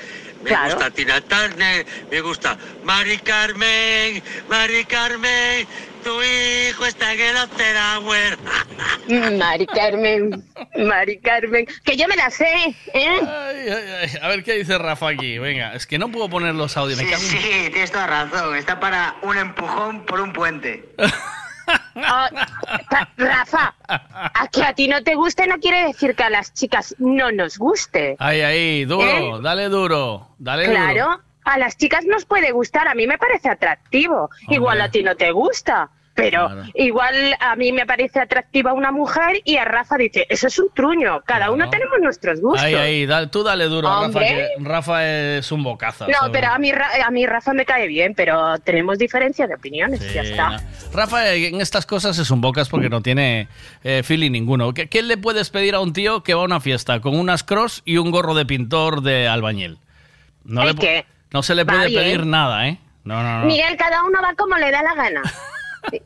Me 0.42 0.50
Claro. 0.50 0.76
gusta 0.76 0.92
Tina 0.92 1.22
Turner, 1.22 1.86
me 2.12 2.20
gusta 2.22 2.58
Mari 2.84 3.18
Carmen, 3.20 4.22
Mari 4.50 4.84
Carmen, 4.86 5.66
tu 6.04 6.22
hijo 6.22 6.86
está 6.86 7.14
en 7.14 7.22
el 7.22 7.38
Afterhour. 7.38 8.38
Mari 9.38 9.66
Carmen, 9.68 10.44
Mari 10.78 11.20
Carmen, 11.20 11.66
que 11.86 11.96
yo 11.96 12.08
me 12.10 12.16
la 12.18 12.30
sé, 12.30 12.46
¿eh? 12.94 13.20
Ay, 13.22 13.70
ay, 13.70 13.90
ay. 14.02 14.10
A 14.22 14.28
ver 14.28 14.44
qué 14.44 14.54
dice 14.56 14.78
Rafa 14.78 15.10
aquí. 15.10 15.38
Venga, 15.40 15.74
es 15.76 15.88
que 15.88 15.98
no 15.98 16.12
puedo 16.12 16.30
poner 16.30 16.56
los 16.56 16.76
audios. 16.76 17.00
Sí, 17.00 17.06
sí, 17.16 17.70
tienes 17.72 17.92
toda 17.92 18.08
razón. 18.08 18.56
Está 18.58 18.80
para 18.82 19.16
un 19.22 19.38
empujón 19.38 20.06
por 20.06 20.20
un 20.20 20.34
puente. 20.34 20.84
Ah, 21.96 22.30
Rafa, 23.18 23.76
a 23.88 24.48
que 24.48 24.64
a 24.64 24.74
ti 24.74 24.88
no 24.88 25.04
te 25.04 25.16
guste 25.16 25.48
no 25.48 25.60
quiere 25.60 25.86
decir 25.88 26.16
que 26.16 26.24
a 26.24 26.30
las 26.30 26.54
chicas 26.54 26.96
no 27.00 27.32
nos 27.32 27.58
guste. 27.58 28.16
Ahí, 28.20 28.42
ahí, 28.42 28.86
duro, 28.86 29.38
¿Eh? 29.38 29.42
dale 29.42 29.70
duro, 29.70 30.30
dale 30.38 30.66
duro. 30.66 30.76
Claro, 30.76 31.22
a 31.46 31.58
las 31.58 31.78
chicas 31.78 32.06
nos 32.06 32.26
puede 32.26 32.52
gustar, 32.52 32.88
a 32.88 32.96
mí 32.96 33.08
me 33.08 33.18
parece 33.18 33.50
atractivo. 33.50 34.30
Igual 34.50 34.82
a 34.82 34.90
ti 34.90 35.04
no 35.04 35.16
te 35.16 35.32
gusta, 35.32 35.90
pero 36.14 36.50
igual 36.76 37.36
a 37.40 37.56
mí 37.56 37.72
me 37.72 37.86
parece 37.86 38.20
atractiva 38.20 38.74
una 38.74 38.92
mujer 38.92 39.42
y 39.44 39.58
a 39.58 39.66
Rafa 39.66 39.98
dice, 39.98 40.26
eso 40.30 40.48
es 40.48 40.60
un 40.60 40.70
truño, 40.74 41.22
cada 41.26 41.50
uno 41.52 41.70
tenemos 41.70 42.00
nuestros 42.02 42.40
gustos. 42.40 42.62
Ahí, 42.64 42.76
ahí, 42.76 43.06
dale- 43.06 43.28
tú 43.28 43.44
dale 43.44 43.66
duro, 43.66 43.88
a 43.90 44.08
Rafa, 44.08 44.20
que 44.20 44.48
Rafa 44.60 45.08
es 45.08 45.52
un 45.52 45.64
bocazo. 45.64 46.08
No, 46.08 46.32
pero 46.32 46.50
a 46.50 46.60
mí, 46.60 46.72
a 46.72 47.10
mí 47.12 47.26
Rafa 47.26 47.54
me 47.54 47.66
cae 47.66 47.88
bien, 47.88 48.14
pero 48.16 48.60
tenemos 48.60 48.98
diferencia 49.00 49.48
de 49.48 49.56
opiniones, 49.56 50.14
ya 50.14 50.22
está. 50.22 50.50
no. 50.52 50.58
Rafa 50.94 51.34
eh, 51.34 51.48
en 51.48 51.62
estas 51.62 51.86
cosas 51.86 52.18
es 52.20 52.30
un 52.30 52.42
bocas 52.42 52.70
porque 52.70 52.90
no 52.90 53.02
tiene 53.02 53.48
eh, 53.84 54.04
feeling 54.04 54.32
ninguno. 54.32 54.74
¿Qué, 54.74 54.88
qué 54.88 55.02
le 55.02 55.18
puedes 55.18 55.50
pedir 55.50 55.74
a 55.76 55.80
un 55.80 55.94
tío 55.94 56.22
que 56.24 56.34
va 56.36 56.42
a 56.42 56.46
una 56.46 56.60
fiesta 56.60 57.00
con 57.00 57.18
unas 57.18 57.44
cross 57.44 57.82
y 57.86 57.98
un 57.98 58.12
gorro 58.12 58.34
de 58.36 58.46
pintor 58.46 59.02
de 59.02 59.28
albañil? 59.28 59.80
No, 60.44 60.62
¿El 60.64 60.76
le 60.76 61.06
no 61.32 61.42
se 61.42 61.56
le 61.56 61.66
puede 61.66 61.90
pedir 61.90 62.26
nada, 62.26 62.68
¿eh? 62.68 62.78
No, 63.04 63.22
no, 63.24 63.40
no. 63.40 63.46
Miguel, 63.46 63.76
cada 63.76 64.04
uno 64.04 64.22
va 64.22 64.34
como 64.36 64.56
le 64.58 64.72
da 64.72 64.82
la 64.84 64.94
gana. 64.94 65.22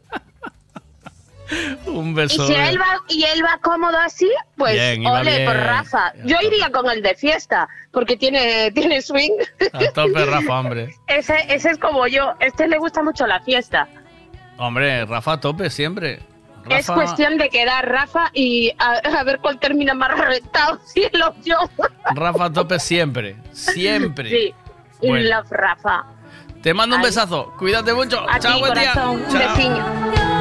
Un 1.86 2.10
Y 2.10 2.14
beso. 2.14 2.46
si 2.46 2.54
de- 2.54 2.70
él 2.70 2.78
va, 2.80 3.02
y 3.08 3.24
él 3.24 3.42
va 3.44 3.58
cómodo 3.62 3.98
así, 3.98 4.30
pues 4.58 4.74
Bien, 4.74 5.02
y 5.04 5.08
ole 5.08 5.46
por 5.46 5.56
Rafa. 5.56 6.12
Yo 6.26 6.36
iría 6.46 6.70
con 6.72 6.90
el 6.92 7.02
de 7.02 7.16
fiesta, 7.16 7.70
porque 7.92 8.18
tiene, 8.18 8.70
tiene 8.72 9.02
swing. 9.02 9.32
A 9.72 9.80
tope, 9.94 10.26
Rafa, 10.26 10.60
hombre. 10.60 10.94
Ese, 11.08 11.36
ese 11.48 11.70
es 11.72 11.78
como 11.78 12.06
yo. 12.08 12.34
Este 12.42 12.68
le 12.68 12.78
gusta 12.78 13.02
mucho 13.02 13.26
la 13.26 13.40
fiesta. 13.42 13.88
Hombre, 14.58 15.06
Rafa 15.06 15.34
a 15.34 15.40
tope 15.40 15.70
siempre. 15.70 16.20
Rafa, 16.66 16.78
Es 16.80 16.88
cuestión 16.88 17.38
de 17.38 17.48
quedar 17.50 17.88
Rafa 17.88 18.30
y 18.34 18.74
a, 18.78 18.96
a 19.20 19.24
ver 19.24 19.40
cuál 19.40 19.58
termina 19.58 19.94
más 19.94 20.18
reventado, 20.20 20.82
si 20.86 21.04
él 21.04 21.22
o 21.22 21.34
yo. 21.46 21.56
Rafa 22.14 22.46
a 22.46 22.52
tope 22.52 22.78
siempre. 22.78 23.38
Siempre. 23.54 24.30
Sí. 24.30 24.54
Y 25.00 25.08
Bueno. 25.08 25.30
love 25.38 25.50
Rafa. 25.52 26.04
Te 26.62 26.74
mando 26.74 26.96
un 26.96 27.02
besazo. 27.02 27.54
Cuídate 27.58 27.94
mucho. 27.94 28.20
A 28.30 28.40
Chao, 28.40 28.56
ti, 28.56 28.60
buen 28.60 28.74
día. 28.74 28.94
corazón. 28.94 29.22
Un 29.22 29.30
Chao. 29.30 30.37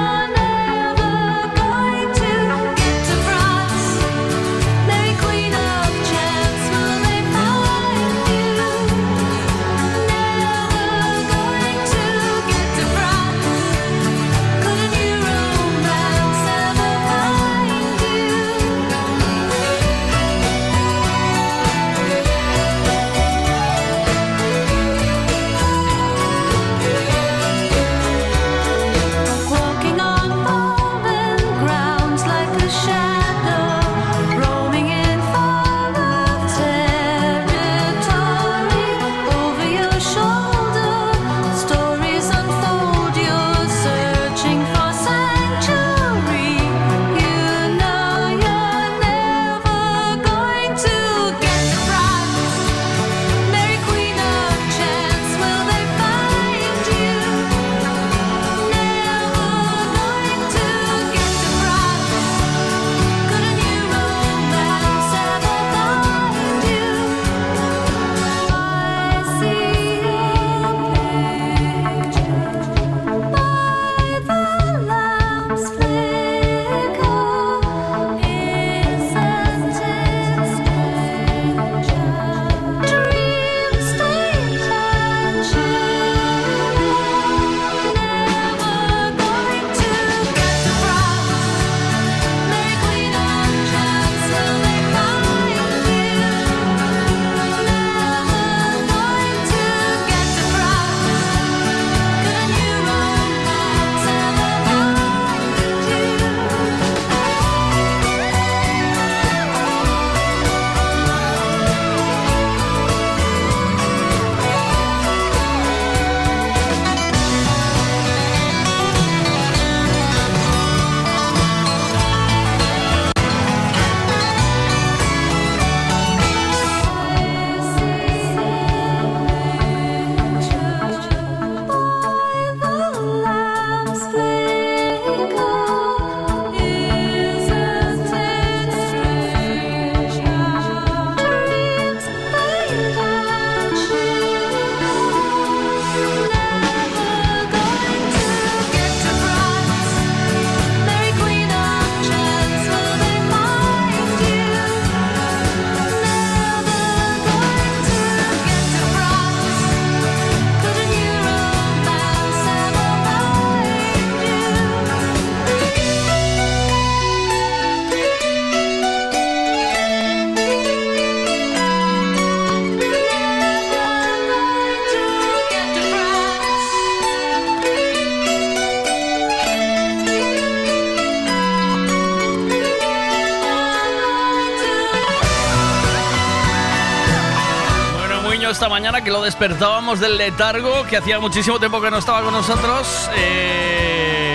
Despertábamos 189.27 189.99
del 189.99 190.17
letargo, 190.19 190.85
que 190.89 190.97
hacía 190.97 191.19
muchísimo 191.19 191.59
tiempo 191.59 191.81
que 191.81 191.91
no 191.91 191.99
estaba 191.99 192.23
con 192.23 192.33
nosotros, 192.33 193.11
eh, 193.17 194.31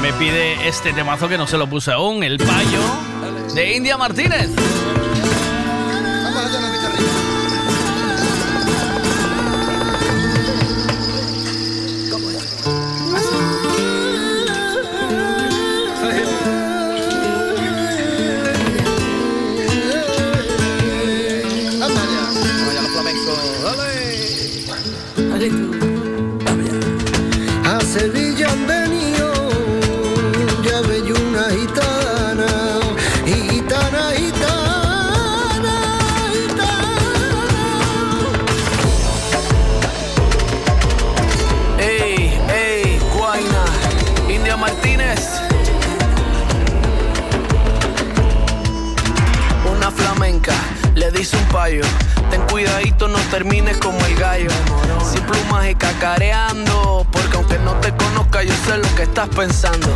me 0.00 0.14
pide 0.14 0.66
este 0.66 0.94
temazo 0.94 1.28
que 1.28 1.36
no 1.36 1.46
se 1.46 1.58
lo 1.58 1.66
puse 1.66 1.92
aún, 1.92 2.24
el 2.24 2.38
payo 2.38 2.80
de 3.54 3.76
India 3.76 3.98
Martínez. 3.98 4.48
Ten 51.62 52.42
cuidadito, 52.50 53.06
no 53.06 53.18
termines 53.30 53.76
como 53.76 53.96
el 54.06 54.16
gallo. 54.16 54.50
Sin 55.08 55.22
plumas 55.22 55.70
y 55.70 55.74
cacareando. 55.76 57.06
Porque 57.12 57.36
aunque 57.36 57.58
no 57.60 57.74
te 57.74 57.94
conozca, 57.94 58.42
yo 58.42 58.52
sé 58.66 58.78
lo 58.78 58.94
que 58.96 59.04
estás 59.04 59.28
pensando. 59.28 59.86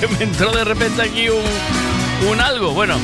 Que 0.00 0.06
me 0.08 0.24
entró 0.24 0.52
de 0.52 0.64
repente 0.64 1.02
aquí 1.02 1.28
un, 1.28 2.30
un 2.30 2.40
algo. 2.40 2.72
Bueno, 2.72 2.96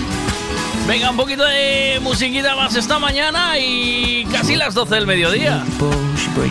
venga, 0.86 1.10
un 1.10 1.16
poquito 1.16 1.44
de 1.44 2.00
musiquita 2.02 2.54
más 2.54 2.76
esta 2.76 2.98
mañana 2.98 3.58
y 3.58 4.26
casi 4.30 4.56
las 4.56 4.74
12 4.74 4.94
del 4.94 5.06
mediodía. 5.06 5.64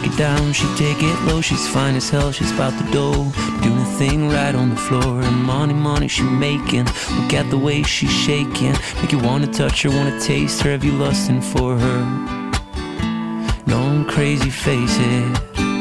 it 0.06 0.16
down, 0.18 0.54
she 0.54 0.66
take 0.78 1.02
it 1.02 1.20
low, 1.28 1.42
she's 1.42 1.68
fine 1.68 1.96
as 1.96 2.10
hell, 2.12 2.32
she's 2.32 2.52
about 2.52 2.74
a 3.80 3.98
thing 3.98 4.30
right 4.30 4.56
on 4.56 4.70
the 4.70 4.76
floor, 4.76 5.22
and 5.22 5.44
money, 5.44 5.74
money 5.74 6.08
she 6.08 6.24
look 7.18 7.34
at 7.34 7.50
the 7.50 7.58
way 7.58 7.84
she's 7.84 8.12
shaking, 8.12 8.74
make 9.02 9.12
you 9.12 9.20
wanna 9.20 9.48
touch 9.48 9.84
her, 9.84 9.90
wanna 9.90 10.20
taste 10.20 10.62
her, 10.62 10.72
have 10.72 10.84
you 10.84 10.92
lusting 10.92 11.42
for 11.42 11.78
her? 11.78 12.42
Crazy, 14.12 14.50
face 14.50 14.98
it. 15.00 15.81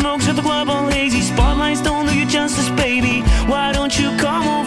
smokes 0.00 0.28
at 0.28 0.36
the 0.36 0.42
club 0.42 0.68
all 0.68 0.88
hazy. 0.88 1.22
Spotlights 1.22 1.80
don't 1.80 2.06
do 2.06 2.14
you 2.18 2.26
justice, 2.26 2.70
baby. 2.70 3.22
Why 3.50 3.72
don't 3.72 3.98
you 3.98 4.08
come 4.18 4.46
over 4.46 4.65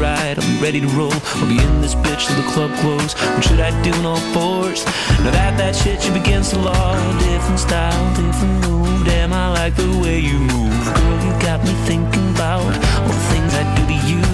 ride, 0.00 0.36
be 0.40 0.56
ready 0.58 0.80
to 0.80 0.88
roll. 0.88 1.12
I'll 1.12 1.48
be 1.48 1.60
in 1.60 1.80
this 1.82 1.94
bitch 1.94 2.26
till 2.26 2.36
the 2.36 2.48
club 2.50 2.72
close. 2.80 3.12
What 3.12 3.44
should 3.44 3.60
I 3.60 3.70
do 3.82 3.92
in 3.92 4.06
all 4.06 4.24
fours? 4.32 4.84
Now 5.22 5.30
that 5.36 5.58
that 5.58 5.76
shit 5.76 6.00
you 6.06 6.14
against 6.14 6.52
the 6.52 6.58
law. 6.58 6.96
Different 7.18 7.60
style, 7.60 8.02
different 8.16 8.56
move. 8.64 9.04
Damn, 9.04 9.32
I 9.32 9.52
like 9.52 9.76
the 9.76 9.90
way 10.02 10.18
you 10.18 10.38
move. 10.38 10.72
Girl, 10.96 11.16
you 11.24 11.32
got 11.44 11.60
me 11.62 11.74
thinking 11.84 12.30
about 12.30 12.64
all 12.64 13.12
the 13.12 13.24
things 13.32 13.52
I 13.52 13.64
do 13.76 13.84
to 13.92 13.98
you. 14.08 14.24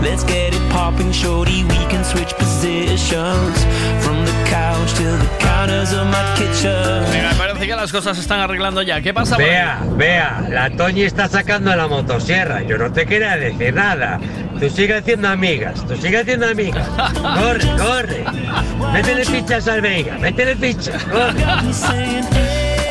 Let's 0.00 0.24
get 0.24 0.54
it 0.54 0.64
popping, 0.72 1.12
shorty. 1.12 1.62
We 1.64 1.80
can 1.92 2.04
switch 2.04 2.32
positions 2.34 3.58
from 4.04 4.21
the 4.52 4.54
couch 4.54 4.92
to 4.94 5.02
the 5.04 5.38
counters 5.38 5.92
of 5.92 6.06
my 6.08 6.22
kitchen. 6.36 7.04
Venga, 7.10 7.30
me 7.30 7.34
parece 7.36 7.66
que 7.66 7.76
las 7.76 7.92
cosas 7.92 8.16
se 8.16 8.22
están 8.22 8.40
arreglando 8.40 8.82
ya. 8.82 9.00
¿Qué 9.00 9.14
pasa? 9.14 9.36
Vea, 9.36 9.80
vea, 9.96 10.44
la 10.50 10.70
Toñi 10.70 11.02
está 11.02 11.28
sacando 11.28 11.74
la 11.74 11.86
motosierra. 11.88 12.62
Yo 12.62 12.76
no 12.78 12.92
te 12.92 13.06
quería 13.06 13.36
decir 13.36 13.74
nada. 13.74 14.20
Tú 14.58 14.68
sigue 14.68 14.96
haciendo 14.98 15.28
amigas, 15.28 15.84
tú 15.86 15.96
sigue 15.96 16.18
haciendo 16.18 16.46
amigas. 16.48 16.86
Corre, 16.88 17.66
corre. 17.78 18.24
Métele 18.92 19.24
fichas 19.24 19.66
al 19.68 19.80
Veiga, 19.80 20.18
métele 20.18 20.54
fichas. 20.56 21.02
corre. 21.04 21.44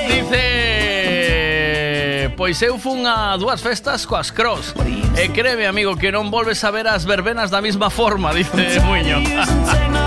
Dice 0.08 0.72
Pois 2.36 2.62
eu 2.62 2.78
fun 2.80 3.06
a 3.06 3.38
dúas 3.38 3.62
festas 3.62 4.06
coas 4.08 4.32
cross 4.32 4.74
E 5.16 5.30
creme, 5.30 5.68
amigo, 5.68 5.96
que 5.96 6.12
non 6.12 6.32
volves 6.32 6.64
a 6.64 6.72
ver 6.72 6.88
as 6.88 7.06
verbenas 7.06 7.52
da 7.54 7.62
mesma 7.62 7.90
forma 7.92 8.34
Dice 8.34 8.80
Muño 8.82 9.22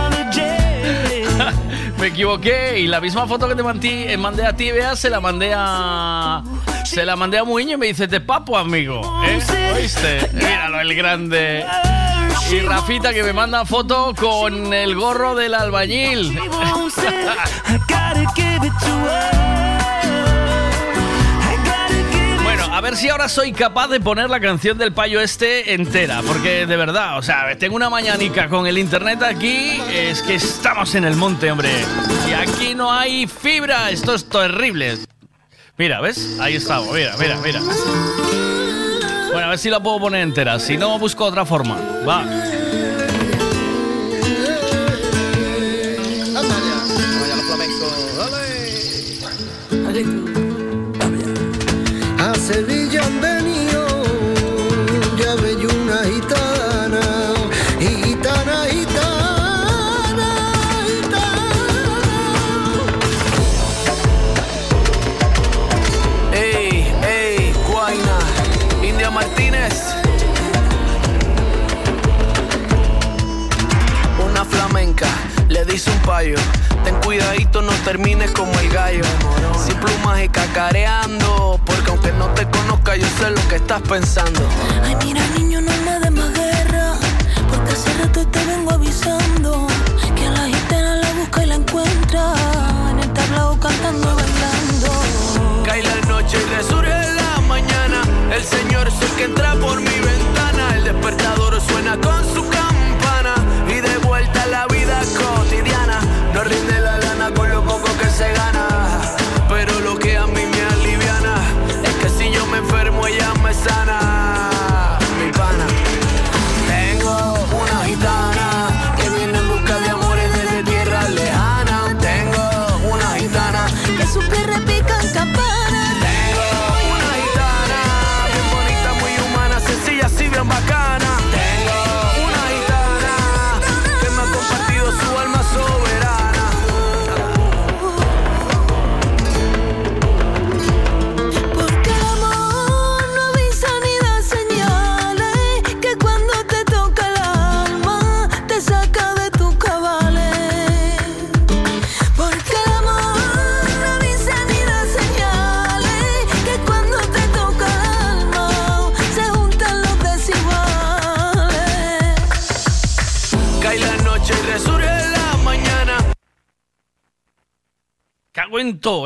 Me 1.98 2.08
equivoqué 2.08 2.80
y 2.80 2.86
la 2.86 3.00
misma 3.00 3.26
foto 3.26 3.48
que 3.48 3.54
te 3.54 3.62
mandé, 3.62 4.12
eh, 4.12 4.16
mandé 4.16 4.46
a 4.46 4.54
ti, 4.54 4.70
Bea, 4.70 4.96
se 4.96 5.10
la 5.10 5.20
mandé 5.20 5.52
a... 5.56 6.42
Se 6.84 7.04
la 7.04 7.16
mandé 7.16 7.38
a 7.38 7.44
Muño 7.44 7.74
y 7.74 7.76
me 7.78 7.86
dice, 7.86 8.06
te 8.06 8.20
papo, 8.20 8.58
amigo. 8.58 9.00
¿eh? 9.26 9.38
¿Oíste? 9.74 10.28
Míralo, 10.34 10.80
el 10.80 10.94
grande. 10.94 11.64
Y 12.50 12.60
Rafita 12.60 13.14
que 13.14 13.22
me 13.22 13.32
manda 13.32 13.64
foto 13.64 14.14
con 14.14 14.74
el 14.74 14.94
gorro 14.94 15.34
del 15.34 15.54
albañil. 15.54 16.38
ver 22.84 22.96
si 22.96 23.08
ahora 23.08 23.30
soy 23.30 23.52
capaz 23.52 23.88
de 23.88 23.98
poner 23.98 24.28
la 24.28 24.40
canción 24.40 24.76
del 24.76 24.92
payo 24.92 25.18
este 25.18 25.72
entera, 25.72 26.20
porque 26.20 26.66
de 26.66 26.76
verdad, 26.76 27.16
o 27.16 27.22
sea, 27.22 27.56
tengo 27.56 27.76
una 27.76 27.88
mañanica 27.88 28.50
con 28.50 28.66
el 28.66 28.76
internet 28.76 29.22
aquí, 29.22 29.80
es 29.90 30.20
que 30.20 30.34
estamos 30.34 30.94
en 30.94 31.04
el 31.04 31.16
monte, 31.16 31.50
hombre. 31.50 31.70
Y 32.28 32.34
aquí 32.34 32.74
no 32.74 32.92
hay 32.92 33.26
fibra, 33.26 33.90
esto 33.90 34.14
es 34.14 34.28
terrible. 34.28 34.98
Mira, 35.78 36.02
¿ves? 36.02 36.36
Ahí 36.38 36.56
estamos, 36.56 36.92
mira, 36.92 37.16
mira, 37.18 37.38
mira. 37.42 37.60
Bueno, 39.32 39.46
a 39.46 39.48
ver 39.48 39.58
si 39.58 39.70
la 39.70 39.82
puedo 39.82 39.98
poner 39.98 40.20
entera, 40.20 40.58
si 40.58 40.76
no 40.76 40.98
busco 40.98 41.24
otra 41.24 41.46
forma. 41.46 41.78
Va. 42.06 42.22
Dice 75.74 75.90
un 75.90 75.98
payo. 76.00 76.36
Ten 76.84 76.94
cuidadito, 77.00 77.60
no 77.60 77.72
termines 77.84 78.30
como 78.30 78.52
el 78.60 78.68
gallo. 78.68 79.02
Sin 79.66 79.76
plumas 79.78 80.22
y 80.22 80.28
cacareando. 80.28 81.58
Porque 81.64 81.90
aunque 81.90 82.12
no 82.12 82.26
te 82.28 82.48
conozca, 82.48 82.94
yo 82.94 83.06
sé 83.18 83.30
lo 83.30 83.48
que 83.48 83.56
estás 83.56 83.82
pensando. 83.82 84.40
Ay, 84.84 84.96
mira, 85.04 85.20
niño, 85.36 85.60
no 85.60 85.72
me 85.84 85.98
des 85.98 86.12
más 86.12 86.32
guerra. 86.32 86.92
Porque 87.50 87.72
hace 87.72 87.92
rato 88.00 88.24
te 88.28 88.44
vengo 88.46 88.70
avisando. 88.70 89.66
Que 90.14 90.26
a 90.26 90.30
la 90.30 90.46
gitana 90.46 90.96
la 90.96 91.12
busca 91.14 91.42
y 91.42 91.46
la 91.46 91.56
encuentra. 91.56 92.34
En 92.92 92.98
el 93.00 93.12
tablao 93.12 93.58
cantando 93.58 94.12
y 94.12 94.14
bailando. 94.22 95.64
Cae 95.64 95.82
la 95.82 95.96
noche 96.06 96.38
y 96.40 96.54
resurge 96.54 97.14
la 97.14 97.40
mañana. 97.48 98.02
El 98.32 98.44
señor 98.44 98.86
es 98.86 99.02
el 99.02 99.10
que 99.16 99.24
entra 99.24 99.54
por 99.56 99.80
mi 99.80 99.98
ventana. 100.10 100.76
El 100.76 100.84
despertador 100.84 101.60
suena 101.60 101.96
con 102.00 102.22
su 102.32 102.42
campana. 102.48 102.73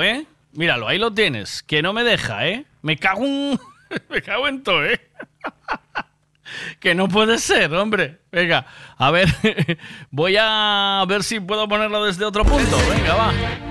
¿Eh? 0.02 0.26
Míralo, 0.52 0.88
ahí 0.88 0.98
lo 0.98 1.12
tienes. 1.12 1.62
Que 1.62 1.82
no 1.82 1.92
me 1.92 2.04
deja, 2.04 2.46
¿eh? 2.46 2.64
Me 2.82 2.96
cago 2.96 3.24
en... 3.24 3.58
me 4.10 4.22
cago 4.22 4.48
en 4.48 4.62
todo, 4.62 4.84
¿eh? 4.84 5.00
que 6.80 6.94
no 6.94 7.08
puede 7.08 7.38
ser, 7.38 7.72
hombre. 7.74 8.18
Venga, 8.30 8.66
a 8.96 9.10
ver. 9.10 9.28
Voy 10.10 10.36
a 10.38 11.04
ver 11.08 11.22
si 11.22 11.40
puedo 11.40 11.68
ponerlo 11.68 12.04
desde 12.04 12.24
otro 12.24 12.44
punto. 12.44 12.76
Venga, 12.90 13.14
va. 13.14 13.67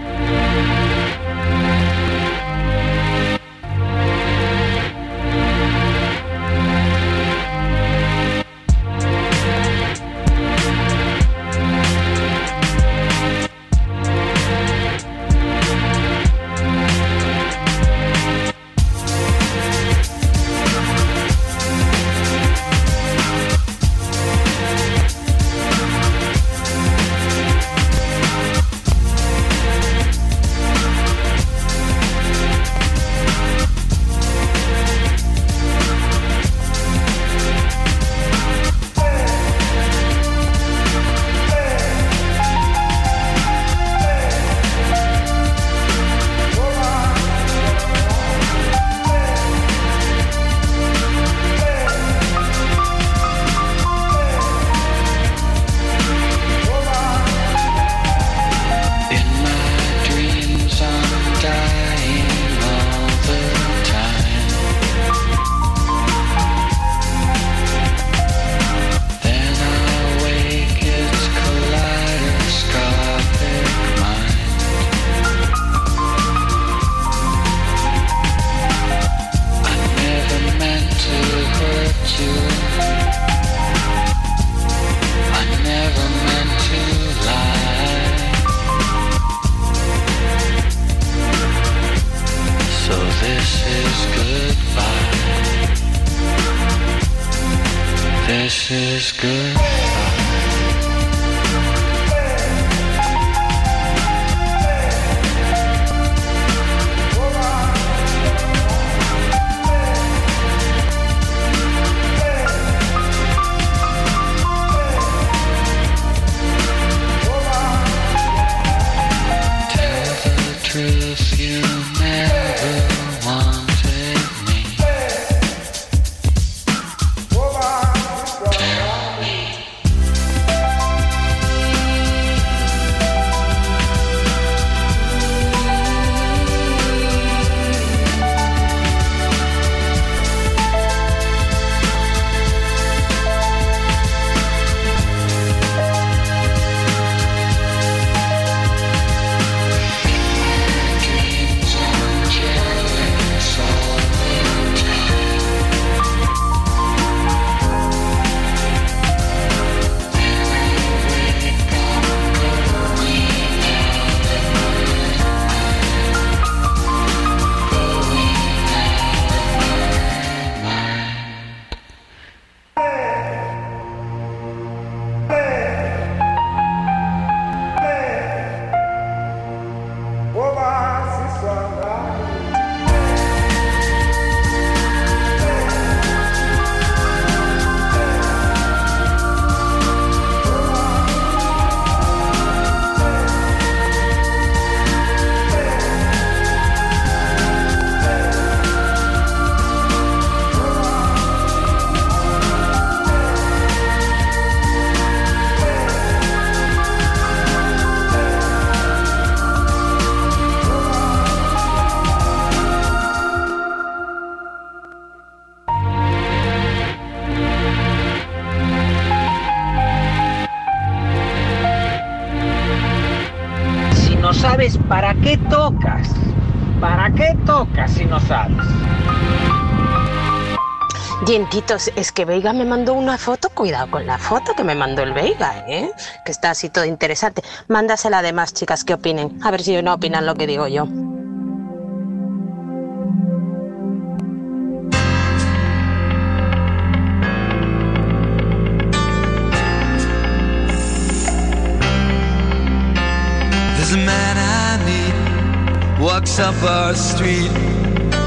Es 231.96 232.12
que 232.12 232.26
Veiga 232.26 232.52
me 232.52 232.66
mandó 232.66 232.96
una 232.96 233.16
foto, 233.20 233.50
cuidado 233.50 233.92
con 233.92 234.08
la 234.08 234.18
foto 234.18 234.56
que 234.56 234.64
me 234.64 234.74
mandó 234.74 235.04
el 235.04 235.14
Veiga, 235.14 235.66
¿eh? 235.68 235.92
Que 236.26 236.32
está 236.32 236.50
así 236.50 236.70
todo 236.70 236.84
interesante. 236.84 237.44
Mándasela 237.68 238.20
además, 238.20 238.56
chicas, 238.56 238.84
que 238.84 238.96
opinen. 238.96 239.40
A 239.44 239.52
ver 239.52 239.62
si 239.62 239.80
no 239.84 239.94
opinan 239.94 240.26
lo 240.26 240.34
que 240.34 240.48
digo 240.48 240.68
yo. 240.68 240.88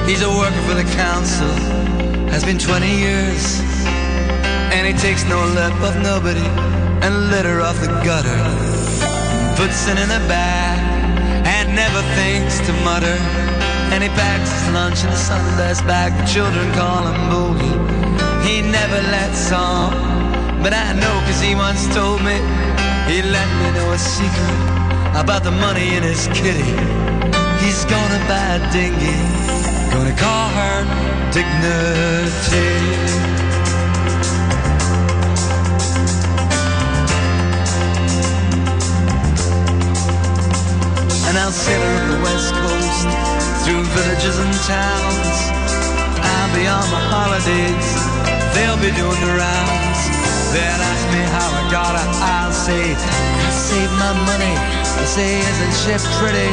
He's 0.06 0.22
a 0.22 0.28
worker 0.28 0.60
for 0.62 0.74
the 0.74 0.84
council, 0.96 1.46
has 2.30 2.44
been 2.44 2.58
20 2.58 2.86
years. 2.86 3.60
And 4.74 4.86
he 4.86 4.94
takes 4.94 5.24
no 5.24 5.38
lip 5.58 5.74
of 5.82 5.96
nobody 6.02 6.46
and 7.04 7.30
litter 7.30 7.60
off 7.60 7.78
the 7.80 7.88
gutter. 8.06 8.40
Puts 9.56 9.88
it 9.88 9.98
in 9.98 10.10
a 10.10 10.22
bag 10.30 10.78
and 11.44 11.74
never 11.74 12.02
thinks 12.16 12.58
to 12.66 12.72
mutter. 12.86 13.18
And 13.92 14.02
he 14.02 14.08
packs 14.10 14.50
his 14.50 14.72
lunch 14.72 15.02
in 15.04 15.10
a 15.10 15.16
Sunday's 15.16 15.82
bag. 15.82 16.14
The 16.20 16.26
children 16.26 16.72
call 16.72 17.06
him 17.06 17.18
Boogie. 17.30 17.78
He 18.46 18.62
never 18.62 19.00
lets 19.10 19.52
on, 19.52 19.92
but 20.62 20.72
I 20.72 20.92
know 20.94 21.14
cause 21.26 21.40
he 21.40 21.54
once 21.54 21.82
told 21.94 22.22
me 22.22 22.36
he 23.10 23.22
let 23.22 23.48
me 23.60 23.66
know 23.76 23.92
a 23.92 23.98
secret 23.98 24.60
about 25.14 25.42
the 25.42 25.50
money 25.50 25.94
in 25.96 26.02
his 26.02 26.26
kitty. 26.28 26.70
He's 27.60 27.84
gonna 27.84 28.20
buy 28.30 28.56
a 28.56 28.72
dinghy, 28.72 29.18
gonna 30.02 30.16
call 30.16 30.48
her 30.48 30.78
Dignity. 31.30 32.72
And 41.28 41.36
I'll 41.36 41.52
sail 41.52 41.82
up 41.82 42.08
the 42.08 42.20
west 42.24 42.54
coast 42.54 43.08
through 43.62 43.84
villages 43.92 44.38
and 44.40 44.54
towns. 44.64 45.36
I'll 46.32 46.52
be 46.56 46.64
on 46.66 46.86
my 46.88 47.02
holidays, 47.12 47.88
they'll 48.54 48.80
be 48.80 48.90
doing 48.96 49.20
the 49.20 49.34
rounds. 49.36 50.00
They'll 50.52 50.82
ask 50.92 51.04
me 51.12 51.22
how 51.36 51.48
I 51.60 51.70
got 51.70 51.94
it, 52.00 52.08
I'll 52.24 52.52
say, 52.52 52.96
I 52.96 53.50
saved 53.52 53.92
my 54.00 54.14
money. 54.24 54.54
I 54.56 55.04
say, 55.04 55.40
isn't 55.40 55.74
she 55.82 55.92
pretty? 56.16 56.50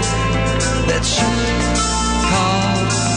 That 0.92 1.04
called 2.30 3.17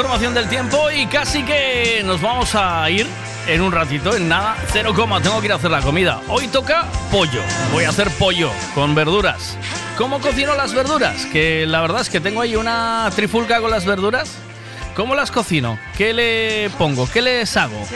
información 0.00 0.32
del 0.32 0.48
tiempo 0.48 0.90
y 0.90 1.06
casi 1.08 1.42
que 1.42 2.00
nos 2.06 2.22
vamos 2.22 2.54
a 2.54 2.88
ir 2.88 3.06
en 3.46 3.60
un 3.60 3.70
ratito, 3.70 4.16
en 4.16 4.30
nada. 4.30 4.56
Cero 4.72 4.94
coma, 4.96 5.20
tengo 5.20 5.38
que 5.40 5.46
ir 5.46 5.52
a 5.52 5.56
hacer 5.56 5.70
la 5.70 5.82
comida. 5.82 6.22
Hoy 6.28 6.48
toca 6.48 6.86
pollo. 7.10 7.42
Voy 7.70 7.84
a 7.84 7.90
hacer 7.90 8.08
pollo 8.12 8.50
con 8.74 8.94
verduras. 8.94 9.58
¿Cómo 9.98 10.18
cocino 10.20 10.54
las 10.54 10.72
verduras? 10.72 11.26
Que 11.26 11.66
la 11.66 11.82
verdad 11.82 12.00
es 12.00 12.08
que 12.08 12.18
tengo 12.18 12.40
ahí 12.40 12.56
una 12.56 13.10
trifulca 13.14 13.60
con 13.60 13.70
las 13.70 13.84
verduras. 13.84 14.38
¿Cómo 14.96 15.14
las 15.14 15.30
cocino? 15.30 15.78
¿Qué 15.98 16.14
le 16.14 16.70
pongo? 16.78 17.06
¿Qué 17.06 17.20
les 17.20 17.54
hago? 17.58 17.86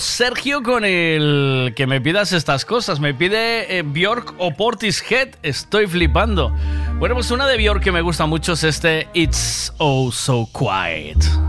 Sergio, 0.00 0.62
con 0.62 0.84
el 0.84 1.72
que 1.76 1.86
me 1.86 2.00
pidas 2.00 2.32
estas 2.32 2.64
cosas. 2.64 3.00
Me 3.00 3.14
pide 3.14 3.78
eh, 3.78 3.82
Bjork 3.82 4.34
o 4.38 4.52
Portishead. 4.52 5.28
Estoy 5.42 5.86
flipando. 5.86 6.52
Bueno, 6.98 7.14
pues 7.14 7.30
una 7.30 7.46
de 7.46 7.56
Bjork 7.56 7.82
que 7.82 7.92
me 7.92 8.00
gusta 8.00 8.26
mucho 8.26 8.52
es 8.52 8.64
este 8.64 9.08
It's 9.14 9.72
Oh 9.78 10.10
So 10.10 10.48
Quiet. 10.52 11.43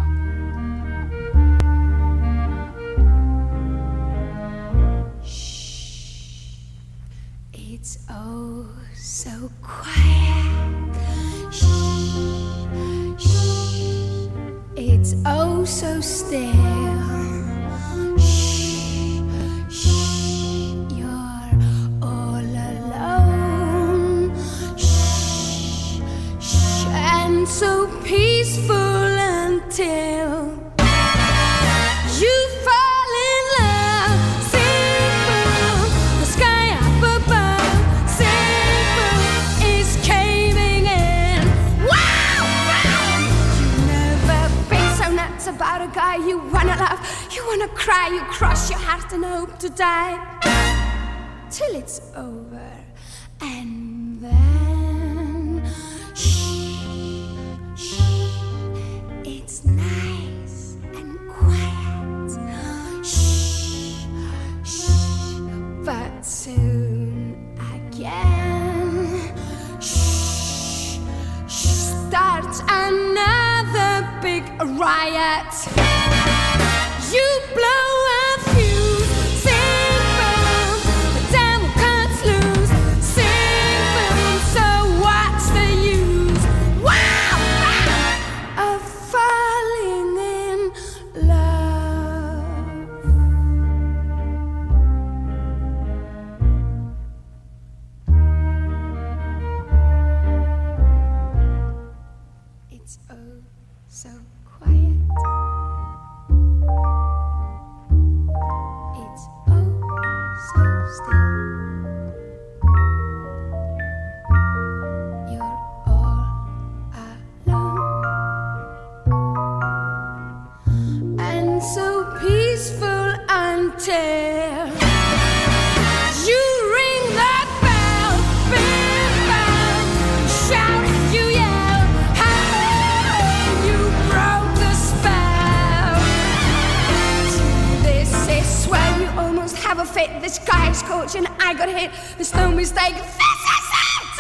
Is 141.06 141.12
scorching, 141.12 141.28
I 141.40 141.54
got 141.54 141.70
hit. 141.70 141.92
There's 142.16 142.34
no 142.34 142.52
mistake. 142.52 142.96
This 142.96 143.06
is 143.06 143.70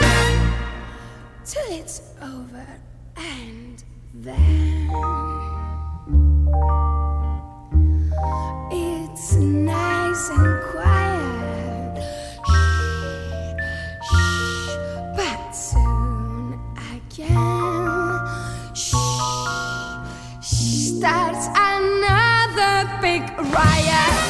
it. 0.01 0.15
Till 1.45 1.80
it's 1.80 2.01
over, 2.22 2.67
and 3.17 3.83
then 4.14 4.89
it's 8.72 9.35
nice 9.35 10.30
and 10.30 10.64
quiet. 10.72 12.03
Shh, 14.05 14.11
shh, 14.11 14.75
but 15.15 15.51
soon 15.51 16.59
again, 16.93 18.19
shh, 18.73 18.95
shh, 20.41 20.97
starts 20.97 21.47
another 21.55 22.99
big 23.01 23.22
riot. 23.53 24.24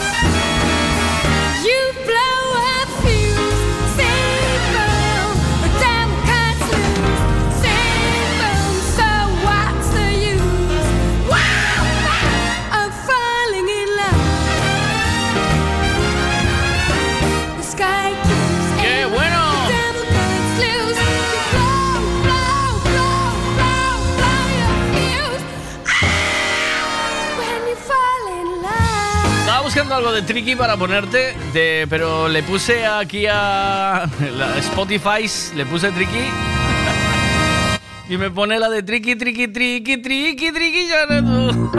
Buscando 29.85 29.95
algo 30.07 30.11
de 30.13 30.23
Tricky 30.23 30.55
para 30.55 30.75
ponerte, 30.77 31.35
de, 31.53 31.85
pero 31.87 32.27
le 32.27 32.41
puse 32.41 32.87
aquí 32.87 33.27
a 33.29 34.09
la 34.35 34.57
Spotify, 34.57 35.29
le 35.55 35.65
puse 35.65 35.91
Tricky. 35.91 36.11
Y 38.09 38.17
me 38.17 38.29
pone 38.29 38.59
la 38.59 38.69
de 38.69 38.83
Tricky, 38.83 39.15
Tricky, 39.15 39.47
Tricky, 39.47 39.97
Tricky, 39.97 40.51
Tricky, 40.51 40.87
ya 40.87 41.21
no- 41.21 41.71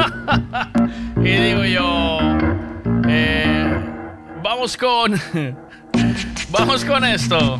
Y 1.24 1.30
digo 1.30 1.64
yo, 1.64 2.18
eh, 3.08 3.80
vamos 4.42 4.76
con, 4.76 5.20
vamos 6.50 6.84
con 6.84 7.04
esto. 7.04 7.58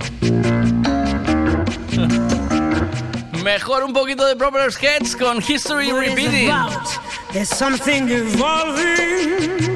Mejor 3.44 3.84
un 3.84 3.92
poquito 3.92 4.24
de 4.26 4.34
Proper 4.36 4.72
Sketch 4.72 5.16
con 5.16 5.38
History 5.38 5.90
Repeating. 5.92 6.50
about? 6.50 6.88
There's 7.32 7.48
something 7.48 8.08
evolving. 8.10 9.75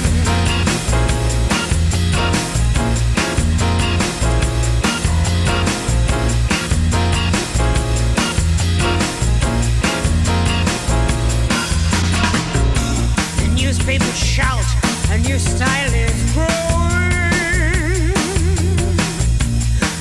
Newspapers 13.81 14.15
shout, 14.15 14.63
a 15.09 15.17
new 15.17 15.39
style 15.39 15.91
is 15.91 16.33
growing. 16.33 16.51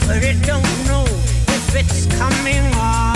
But 0.07 0.23
it 0.23 0.42
don't 0.42 0.62
know 0.86 1.07
if 1.07 1.75
it's 1.75 2.05
coming 2.18 2.62
or 2.75 3.10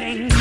amazing. 0.00 0.33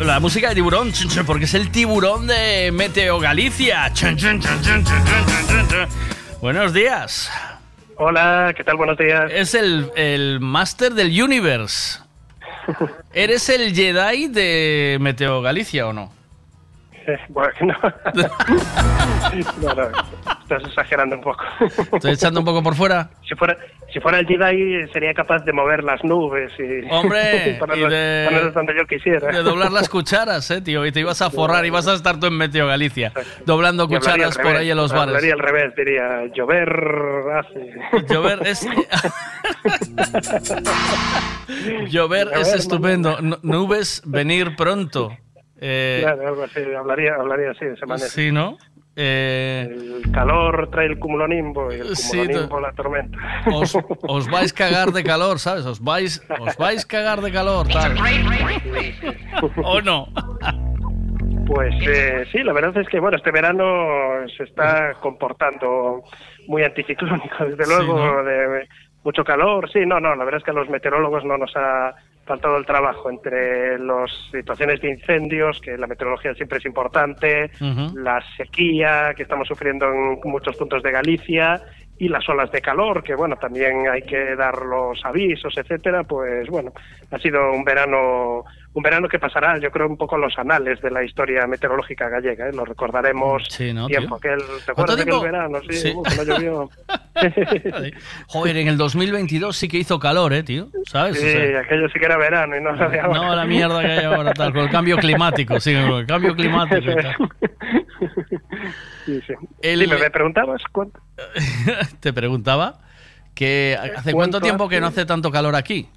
La, 0.00 0.18
música 0.18 0.48
de 0.48 0.56
tiburón, 0.56 0.90
porque 1.24 1.44
es 1.44 1.54
el 1.54 1.70
tiburón 1.70 2.26
de 2.26 2.72
Meteo 2.72 3.20
Galicia. 3.20 3.92
Buenos 6.40 6.72
días. 6.72 7.30
Hola, 7.94 8.52
¿qué 8.56 8.64
tal? 8.64 8.74
Buenos 8.74 8.98
días. 8.98 9.30
Es 9.32 9.54
el, 9.54 9.88
el 9.94 10.40
Master 10.40 10.94
del 10.94 11.22
Universe. 11.22 12.00
¿Eres 13.12 13.48
el 13.48 13.72
Jedi 13.72 14.26
de 14.26 14.98
Meteo 15.00 15.40
Galicia 15.40 15.86
o 15.86 15.92
no? 15.92 16.12
Bueno, 17.28 17.52
no, 17.62 17.76
estás 20.42 20.64
exagerando 20.64 21.16
un 21.16 21.22
poco. 21.22 21.44
¿Estoy 21.92 22.12
echando 22.12 22.40
un 22.40 22.46
poco 22.46 22.62
por 22.62 22.74
fuera? 22.74 23.10
Si 23.28 23.34
fuera, 23.34 23.58
si 23.92 24.00
fuera 24.00 24.18
el 24.18 24.26
Jedi 24.26 24.86
sería 24.92 25.12
capaz 25.14 25.44
de 25.44 25.52
mover 25.52 25.82
las 25.84 26.02
nubes 26.04 26.52
y 26.58 26.86
Hombre, 26.90 27.56
ponerlas, 27.58 27.90
y 27.90 27.94
de- 27.94 28.24
ponerlas 28.28 28.54
donde 28.54 28.74
yo 28.76 28.86
quisiera. 28.86 29.28
De 29.32 29.42
doblar 29.42 29.72
las 29.72 29.88
cucharas, 29.88 30.50
eh, 30.50 30.60
tío. 30.60 30.84
Y 30.86 30.92
te 30.92 31.00
ibas 31.00 31.20
a 31.22 31.30
forrar 31.30 31.64
y 31.66 31.70
vas 31.70 31.86
a 31.88 31.94
estar 31.94 32.18
tú 32.20 32.26
en 32.26 32.36
Meteo 32.36 32.66
Galicia. 32.66 33.12
Doblando 33.44 33.84
hablaría 33.84 33.98
cucharas 34.00 34.36
por 34.36 34.46
revés, 34.46 34.60
ahí 34.60 34.70
en 34.70 34.76
los 34.76 34.92
Hablaría 34.92 35.14
bares. 35.14 35.32
al 35.32 35.38
revés, 35.38 35.74
diría 35.76 36.34
llover 36.34 36.68
hace. 37.38 38.06
Llover 38.12 38.46
es. 38.46 38.66
Llover 41.90 42.28
es 42.34 42.54
estupendo. 42.54 43.18
Nubes, 43.42 44.02
venir 44.06 44.54
pronto. 44.56 45.10
Eh, 45.60 45.98
Claro, 46.02 46.28
algo 46.28 46.42
así, 46.44 46.60
hablaría, 46.78 47.14
hablaría 47.18 47.50
así, 47.50 47.64
de 47.66 47.74
esa 47.74 47.84
manera. 47.86 48.08
sí, 48.08 48.32
¿no? 48.32 48.56
Eh, 49.02 49.68
El 50.04 50.12
calor 50.12 50.68
trae 50.70 50.86
el 50.86 50.98
cumulonimbo 50.98 51.72
y 51.72 51.76
el 51.76 51.96
Sí, 51.96 52.18
cumulonimbo 52.18 52.56
tú- 52.56 52.60
la 52.60 52.72
tormenta. 52.72 53.18
os, 53.46 53.74
os 54.02 54.30
vais 54.30 54.52
cagar 54.52 54.92
de 54.92 55.02
calor, 55.02 55.38
¿sabes? 55.38 55.64
Os 55.64 55.80
vais, 55.82 56.22
os 56.38 56.56
vais 56.58 56.84
cagar 56.84 57.20
de 57.22 57.32
calor, 57.32 57.66
tal. 57.68 57.96
¿O 59.64 59.80
no? 59.80 60.08
Pues 61.46 61.74
eh, 61.82 62.26
sí, 62.30 62.42
la 62.44 62.52
verdad 62.52 62.76
es 62.76 62.88
que 62.88 63.00
bueno, 63.00 63.16
este 63.16 63.30
verano 63.32 63.64
se 64.36 64.44
está 64.44 64.94
comportando 65.00 66.02
muy 66.46 66.62
anticiclónico, 66.62 67.44
desde 67.44 67.64
Sí, 67.64 67.70
luego, 67.74 67.98
¿no? 67.98 68.22
de 68.22 68.68
mucho 69.02 69.24
calor. 69.24 69.70
Sí, 69.72 69.80
no, 69.86 69.98
no, 69.98 70.14
la 70.14 70.24
verdad 70.24 70.38
es 70.38 70.44
que 70.44 70.50
a 70.52 70.54
los 70.54 70.68
meteorólogos 70.68 71.24
no 71.24 71.36
nos 71.38 71.52
ha 71.56 71.94
faltado 72.24 72.56
el 72.56 72.66
trabajo 72.66 73.10
entre 73.10 73.78
las 73.78 74.10
situaciones 74.30 74.80
de 74.80 74.90
incendios, 74.90 75.60
que 75.60 75.76
la 75.76 75.86
meteorología 75.86 76.34
siempre 76.34 76.58
es 76.58 76.66
importante, 76.66 77.50
la 77.94 78.22
sequía 78.36 79.12
que 79.16 79.24
estamos 79.24 79.48
sufriendo 79.48 79.86
en 79.86 80.18
muchos 80.24 80.56
puntos 80.56 80.82
de 80.82 80.92
Galicia 80.92 81.60
y 81.98 82.08
las 82.08 82.26
olas 82.30 82.50
de 82.50 82.62
calor, 82.62 83.02
que 83.02 83.14
bueno, 83.14 83.36
también 83.36 83.86
hay 83.86 84.02
que 84.02 84.34
dar 84.34 84.62
los 84.62 85.04
avisos, 85.04 85.52
etcétera, 85.56 86.02
pues 86.04 86.48
bueno, 86.48 86.72
ha 87.10 87.18
sido 87.18 87.52
un 87.52 87.62
verano 87.62 88.44
un 88.72 88.82
verano 88.84 89.08
que 89.08 89.18
pasará, 89.18 89.58
yo 89.58 89.70
creo, 89.72 89.88
un 89.88 89.96
poco 89.96 90.16
los 90.16 90.38
anales 90.38 90.80
de 90.80 90.90
la 90.92 91.02
historia 91.02 91.46
meteorológica 91.46 92.08
gallega, 92.08 92.48
¿eh? 92.48 92.52
lo 92.52 92.64
recordaremos 92.64 93.42
Sí, 93.48 93.72
¿no, 93.72 93.86
tiempo 93.88 94.14
aquel, 94.16 94.38
¿te 94.38 94.72
¿Cuánto 94.72 94.92
acuerdas 94.92 94.96
de 94.96 95.02
aquel 95.02 95.20
verano? 95.20 95.58
Sí, 95.68 95.76
Sí. 95.76 95.92
uh, 95.96 96.02
que 96.04 96.16
no 96.16 96.22
llovió. 96.24 96.70
Joder, 98.28 98.56
en 98.58 98.68
el 98.68 98.76
2022 98.76 99.56
sí 99.56 99.68
que 99.68 99.78
hizo 99.78 99.98
calor, 99.98 100.32
¿eh, 100.32 100.42
tío? 100.42 100.68
¿Sabes? 100.86 101.16
O 101.16 101.20
Sí, 101.20 101.30
sea, 101.30 101.60
aquello 101.60 101.88
sí 101.88 101.98
que 101.98 102.04
era 102.06 102.16
verano 102.16 102.56
y 102.56 102.60
no 102.62 102.76
de 102.76 103.00
ahora. 103.00 103.18
no 103.20 103.34
la 103.34 103.44
mierda 103.44 103.80
que 103.80 103.86
hay 103.88 104.04
ahora, 104.04 104.32
tal, 104.34 104.52
con 104.52 104.62
el 104.62 104.70
cambio 104.70 104.96
climático, 104.98 105.58
sí, 105.58 105.74
con 105.74 105.98
el 105.98 106.06
cambio 106.06 106.34
climático 106.34 106.90
y 106.90 106.94
tal. 106.94 107.16
Sí, 109.06 109.20
sí. 109.26 109.32
El- 109.62 109.80
Dime, 109.80 109.96
¿me 109.98 110.10
preguntabas 110.10 110.62
cuánto? 110.70 111.00
Te 112.00 112.12
preguntaba 112.12 112.78
que 113.34 113.76
¿hace 113.80 113.92
cuánto 114.12 114.16
¿Cuánto 114.16 114.40
tiempo 114.40 114.68
que 114.68 114.80
no 114.80 114.86
hace 114.88 115.04
tanto 115.06 115.30
calor 115.30 115.56
aquí? 115.56 115.88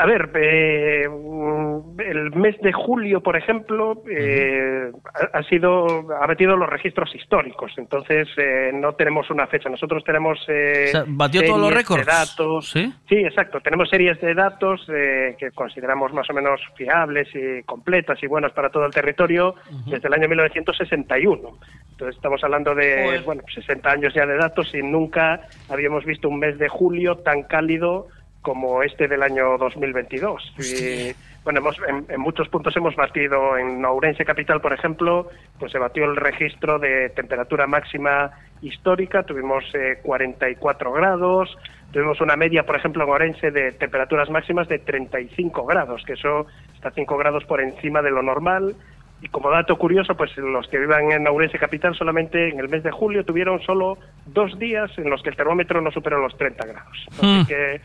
A 0.00 0.06
ver, 0.06 0.30
eh, 0.34 1.04
el 1.04 2.30
mes 2.34 2.58
de 2.62 2.72
julio, 2.72 3.20
por 3.22 3.36
ejemplo, 3.36 4.02
eh, 4.10 4.90
ha 5.34 5.42
sido 5.42 6.06
ha 6.22 6.26
metido 6.26 6.56
los 6.56 6.70
registros 6.70 7.14
históricos, 7.14 7.72
entonces 7.76 8.26
eh, 8.38 8.70
no 8.72 8.94
tenemos 8.94 9.28
una 9.30 9.46
fecha. 9.46 9.68
Nosotros 9.68 10.02
tenemos 10.04 10.38
eh, 10.48 10.84
O 10.88 10.90
sea, 10.90 11.04
¿batió 11.06 11.42
todos 11.42 11.58
los 11.60 11.68
series 11.68 11.82
récords? 11.82 12.06
de 12.06 12.12
datos. 12.12 12.70
¿Sí? 12.70 12.94
Sí, 13.10 13.16
exacto. 13.16 13.60
Tenemos 13.60 13.90
series 13.90 14.18
de 14.22 14.32
datos 14.32 14.86
eh, 14.88 15.36
que 15.38 15.50
consideramos 15.50 16.14
más 16.14 16.30
o 16.30 16.32
menos 16.32 16.62
fiables 16.76 17.28
y 17.34 17.62
completas 17.64 18.22
y 18.22 18.26
buenas 18.26 18.52
para 18.52 18.70
todo 18.70 18.86
el 18.86 18.92
territorio 18.92 19.54
desde 19.86 20.08
el 20.08 20.14
año 20.14 20.28
1961. 20.30 21.58
Entonces 21.90 22.16
estamos 22.16 22.42
hablando 22.42 22.74
de 22.74 23.02
Joder. 23.04 23.22
bueno 23.24 23.42
60 23.54 23.90
años 23.90 24.14
ya 24.14 24.24
de 24.24 24.36
datos 24.38 24.74
y 24.74 24.82
nunca 24.82 25.42
habíamos 25.68 26.06
visto 26.06 26.30
un 26.30 26.38
mes 26.38 26.58
de 26.58 26.68
julio 26.68 27.16
tan 27.16 27.42
cálido 27.42 28.06
como 28.42 28.82
este 28.82 29.06
del 29.08 29.22
año 29.22 29.58
2022. 29.58 30.54
Y, 30.58 31.12
bueno, 31.44 31.60
hemos, 31.60 31.76
en, 31.88 32.06
en 32.08 32.20
muchos 32.20 32.48
puntos 32.48 32.74
hemos 32.76 32.96
batido, 32.96 33.56
en 33.56 33.84
Ourense 33.84 34.24
Capital, 34.24 34.60
por 34.60 34.72
ejemplo, 34.72 35.28
pues 35.58 35.72
se 35.72 35.78
batió 35.78 36.04
el 36.04 36.16
registro 36.16 36.78
de 36.78 37.10
temperatura 37.10 37.66
máxima 37.66 38.30
histórica, 38.62 39.22
tuvimos 39.22 39.64
eh, 39.74 39.98
44 40.02 40.92
grados, 40.92 41.56
tuvimos 41.92 42.20
una 42.20 42.36
media, 42.36 42.64
por 42.64 42.76
ejemplo, 42.76 43.04
en 43.04 43.10
Ourense 43.10 43.50
de 43.50 43.72
temperaturas 43.72 44.30
máximas 44.30 44.68
de 44.68 44.78
35 44.78 45.64
grados, 45.66 46.02
que 46.04 46.14
eso 46.14 46.46
está 46.74 46.90
5 46.90 47.16
grados 47.18 47.44
por 47.44 47.60
encima 47.60 48.00
de 48.02 48.10
lo 48.10 48.22
normal. 48.22 48.74
Y 49.22 49.28
como 49.28 49.50
dato 49.50 49.76
curioso, 49.76 50.14
pues 50.16 50.34
los 50.38 50.66
que 50.68 50.78
vivan 50.78 51.12
en 51.12 51.26
Ourense 51.28 51.58
Capital 51.58 51.94
solamente 51.94 52.48
en 52.48 52.58
el 52.58 52.70
mes 52.70 52.82
de 52.82 52.90
julio 52.90 53.22
tuvieron 53.22 53.60
solo 53.60 53.98
dos 54.24 54.58
días 54.58 54.90
en 54.96 55.10
los 55.10 55.22
que 55.22 55.28
el 55.28 55.36
termómetro 55.36 55.82
no 55.82 55.90
superó 55.90 56.18
los 56.22 56.34
30 56.38 56.66
grados. 56.66 57.06
Así 57.12 57.26
Hmm. 57.26 57.46
que 57.46 57.80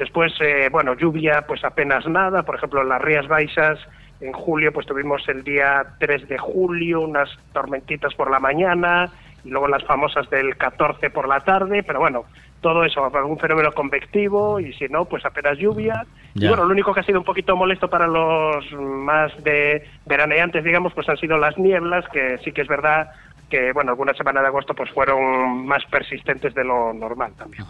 después, 0.00 0.32
eh, 0.40 0.68
bueno, 0.72 0.94
lluvia 0.94 1.42
pues 1.46 1.62
apenas 1.64 2.04
nada. 2.08 2.42
Por 2.42 2.56
ejemplo, 2.56 2.82
en 2.82 2.88
las 2.88 3.00
Rías 3.00 3.28
Baixas 3.28 3.78
en 4.20 4.32
julio 4.32 4.72
pues 4.72 4.86
tuvimos 4.86 5.26
el 5.28 5.44
día 5.44 5.82
3 6.00 6.28
de 6.28 6.36
julio 6.38 7.02
unas 7.02 7.28
tormentitas 7.52 8.12
por 8.14 8.30
la 8.30 8.40
mañana 8.40 9.10
y 9.44 9.50
luego 9.50 9.68
las 9.68 9.84
famosas 9.84 10.28
del 10.28 10.56
14 10.56 11.10
por 11.10 11.28
la 11.28 11.40
tarde. 11.40 11.82
Pero 11.82 12.00
bueno, 12.00 12.24
todo 12.60 12.84
eso, 12.84 13.04
algún 13.14 13.38
fenómeno 13.38 13.72
convectivo 13.72 14.58
y 14.60 14.72
si 14.74 14.88
no, 14.88 15.04
pues 15.04 15.24
apenas 15.24 15.56
lluvia. 15.58 16.04
Y 16.34 16.40
Ya. 16.40 16.48
bueno, 16.48 16.64
lo 16.64 16.72
único 16.72 16.92
que 16.92 17.00
ha 17.00 17.04
sido 17.04 17.18
un 17.20 17.24
poquito 17.24 17.56
molesto 17.56 17.88
para 17.88 18.06
los 18.06 18.70
más 18.72 19.32
de 19.44 19.86
veraneantes, 20.06 20.64
digamos, 20.64 20.92
pues 20.94 21.08
han 21.08 21.16
sido 21.16 21.38
las 21.38 21.56
nieblas, 21.58 22.04
que 22.12 22.38
sí 22.44 22.52
que 22.52 22.62
es 22.62 22.68
verdad 22.68 23.10
que, 23.48 23.72
bueno, 23.72 23.90
alguna 23.90 24.14
semana 24.14 24.40
de 24.42 24.46
agosto 24.46 24.74
pues 24.74 24.90
fueron 24.90 25.66
más 25.66 25.82
persistentes 25.90 26.54
de 26.54 26.62
lo 26.62 26.92
normal 26.92 27.32
también. 27.36 27.64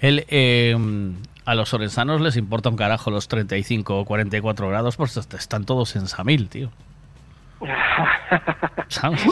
El, 0.00 0.24
eh, 0.28 0.74
a 1.50 1.54
los 1.54 1.72
orensanos 1.74 2.20
les 2.20 2.36
importa 2.36 2.68
un 2.68 2.76
carajo 2.76 3.10
los 3.10 3.28
35 3.28 4.00
o 4.00 4.04
44 4.04 4.68
grados, 4.68 4.96
pues 4.96 5.16
est- 5.16 5.34
están 5.34 5.64
todos 5.64 5.96
en 5.96 6.06
Samil, 6.08 6.48
tío. 6.48 6.70
¿Sabes? 8.88 9.22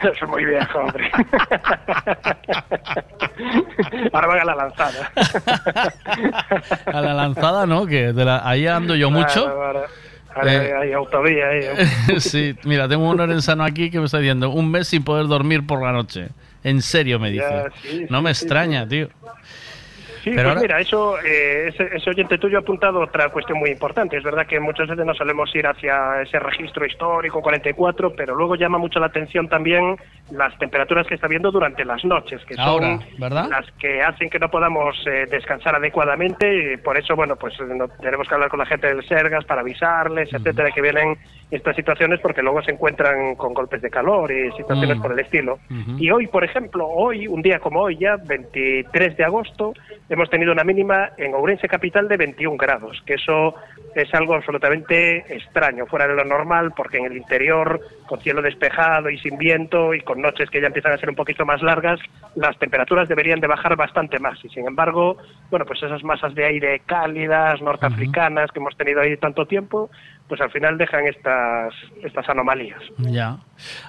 Eso 0.00 0.12
es 0.12 0.28
muy 0.28 0.44
viejo, 0.44 0.78
hombre. 0.80 1.10
Ahora 4.12 4.26
van 4.26 4.40
a 4.40 4.44
la 4.44 4.54
lanzada. 4.54 5.12
A 6.86 7.00
la 7.00 7.14
lanzada, 7.14 7.66
¿no? 7.66 7.86
Que 7.86 8.12
de 8.12 8.24
la- 8.24 8.48
ahí 8.48 8.66
ando 8.66 8.94
yo 8.94 9.10
mucho. 9.10 9.48
Ahora, 9.48 9.82
Eh. 10.46 10.72
hay 10.80 10.92
autovía 10.92 11.48
ahí. 11.48 11.60
¿eh? 11.64 12.20
sí, 12.20 12.54
mira, 12.64 12.88
tengo 12.88 13.08
un 13.10 13.18
orensano 13.20 13.64
aquí 13.64 13.90
que 13.90 13.98
me 13.98 14.04
está 14.06 14.18
diciendo 14.18 14.50
un 14.50 14.70
mes 14.70 14.86
sin 14.88 15.02
poder 15.02 15.26
dormir 15.26 15.66
por 15.66 15.82
la 15.82 15.92
noche. 15.92 16.28
En 16.62 16.82
serio, 16.82 17.18
me 17.18 17.30
dice. 17.30 17.44
Ya, 17.48 17.64
sí, 17.82 18.06
no 18.10 18.18
sí, 18.18 18.24
me 18.24 18.34
sí, 18.34 18.44
extraña, 18.44 18.86
tío. 18.86 19.08
Sí, 20.22 20.30
Pero 20.30 20.36
pues 20.36 20.46
ahora- 20.48 20.60
mira, 20.60 20.80
eso, 20.80 21.18
eh, 21.20 21.68
ese, 21.68 21.96
ese 21.96 22.10
oyente 22.10 22.38
tuyo 22.38 22.58
ha 22.58 22.60
apuntado 22.60 23.00
otra 23.00 23.28
cuestión 23.30 23.58
muy 23.58 23.70
importante. 23.70 24.16
Es 24.16 24.22
verdad 24.22 24.46
que 24.46 24.60
muchas 24.60 24.88
veces 24.88 25.04
no 25.06 25.14
solemos 25.14 25.54
ir 25.54 25.66
hacia 25.66 26.22
ese 26.22 26.38
registro 26.38 26.84
histórico 26.86 27.40
44, 27.40 28.12
pero 28.14 28.34
luego 28.34 28.54
llama 28.56 28.78
mucho 28.78 29.00
la 29.00 29.06
atención 29.06 29.48
también 29.48 29.96
las 30.30 30.56
temperaturas 30.58 31.06
que 31.06 31.14
está 31.14 31.26
viendo 31.26 31.50
durante 31.50 31.84
las 31.84 32.04
noches, 32.04 32.44
que 32.44 32.54
son 32.54 32.64
Ahora, 32.64 32.98
¿verdad? 33.18 33.48
las 33.50 33.70
que 33.72 34.02
hacen 34.02 34.28
que 34.30 34.38
no 34.38 34.50
podamos 34.50 34.96
eh, 35.06 35.26
descansar 35.30 35.74
adecuadamente 35.74 36.74
y 36.74 36.76
por 36.76 36.96
eso, 36.98 37.16
bueno, 37.16 37.36
pues 37.36 37.54
eh, 37.60 37.64
no- 37.74 37.88
tenemos 37.88 38.28
que 38.28 38.34
hablar 38.34 38.48
con 38.50 38.58
la 38.60 38.66
gente 38.66 38.86
del 38.86 39.06
Sergas 39.06 39.44
para 39.44 39.62
avisarles, 39.62 40.32
etcétera, 40.32 40.70
que 40.70 40.82
vienen 40.82 41.16
estas 41.50 41.74
situaciones 41.74 42.20
porque 42.20 42.42
luego 42.42 42.62
se 42.62 42.70
encuentran 42.70 43.34
con 43.34 43.52
golpes 43.54 43.82
de 43.82 43.90
calor 43.90 44.30
y 44.30 44.52
situaciones 44.52 44.98
Mm. 44.98 45.02
por 45.02 45.12
el 45.12 45.18
estilo. 45.18 45.58
Ujú. 45.70 45.98
Y 45.98 46.10
hoy, 46.10 46.26
por 46.28 46.44
ejemplo, 46.44 46.86
hoy, 46.86 47.26
un 47.26 47.42
día 47.42 47.58
como 47.58 47.80
hoy 47.80 47.96
ya, 47.98 48.16
23 48.16 49.16
de 49.16 49.24
agosto, 49.24 49.74
hemos 50.08 50.30
tenido 50.30 50.52
una 50.52 50.64
mínima 50.64 51.10
en 51.16 51.34
Ourense 51.34 51.68
capital 51.68 52.06
de 52.08 52.16
21 52.16 52.56
grados, 52.56 53.02
que 53.04 53.14
eso 53.14 53.54
es 53.94 54.12
algo 54.14 54.34
absolutamente 54.34 55.24
extraño, 55.34 55.86
fuera 55.86 56.06
de 56.06 56.14
lo 56.14 56.24
normal, 56.24 56.72
porque 56.76 56.98
en 56.98 57.06
el 57.06 57.16
interior, 57.16 57.80
con 58.06 58.20
cielo 58.20 58.40
despejado 58.42 59.10
y 59.10 59.18
sin 59.18 59.36
viento 59.36 59.92
y 59.94 60.00
con 60.02 60.20
noches 60.20 60.48
que 60.50 60.60
ya 60.60 60.68
empiezan 60.68 60.92
a 60.92 60.98
ser 60.98 61.08
un 61.08 61.16
poquito 61.16 61.44
más 61.44 61.60
largas, 61.62 61.98
las 62.36 62.56
temperaturas 62.58 63.08
deberían 63.08 63.40
de 63.40 63.48
bajar 63.48 63.74
bastante 63.74 64.20
más. 64.20 64.38
Y 64.44 64.48
sin 64.50 64.66
embargo, 64.68 65.16
bueno, 65.50 65.64
pues 65.66 65.82
esas 65.82 66.04
masas 66.04 66.34
de 66.36 66.44
aire 66.44 66.82
cálidas, 66.86 67.60
norteafricanas 67.60 68.52
que 68.52 68.60
hemos 68.60 68.76
tenido 68.76 69.00
ahí 69.00 69.16
tanto 69.16 69.46
tiempo, 69.46 69.90
pues 70.30 70.40
al 70.40 70.50
final 70.52 70.78
dejan 70.78 71.08
estas, 71.08 71.74
estas 72.04 72.28
anomalías. 72.28 72.80
Ya. 72.98 73.38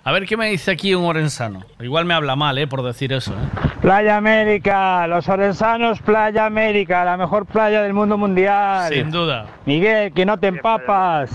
A 0.03 0.11
ver 0.11 0.26
qué 0.26 0.36
me 0.36 0.50
dice 0.50 0.72
aquí 0.72 0.95
un 0.95 1.06
orensano. 1.06 1.64
Igual 1.80 2.06
me 2.06 2.16
habla 2.16 2.36
mal, 2.36 2.58
¿eh? 2.58 2.66
Por 2.66 2.82
decir 2.82 3.14
eso. 3.14 3.32
¿eh? 3.32 3.70
Playa 3.80 4.18
América, 4.18 5.06
los 5.06 5.30
orensanos, 5.30 6.02
Playa 6.02 6.48
América, 6.48 7.06
la 7.06 7.16
mejor 7.16 7.45
playa 7.45 7.84
del 7.84 7.94
mundo 7.94 8.18
mundial. 8.18 8.92
Sin 8.92 9.11
duda. 9.11 9.45
Miguel, 9.68 10.14
que 10.14 10.26
no 10.26 10.40
te 10.40 10.48
empapas. 10.48 11.30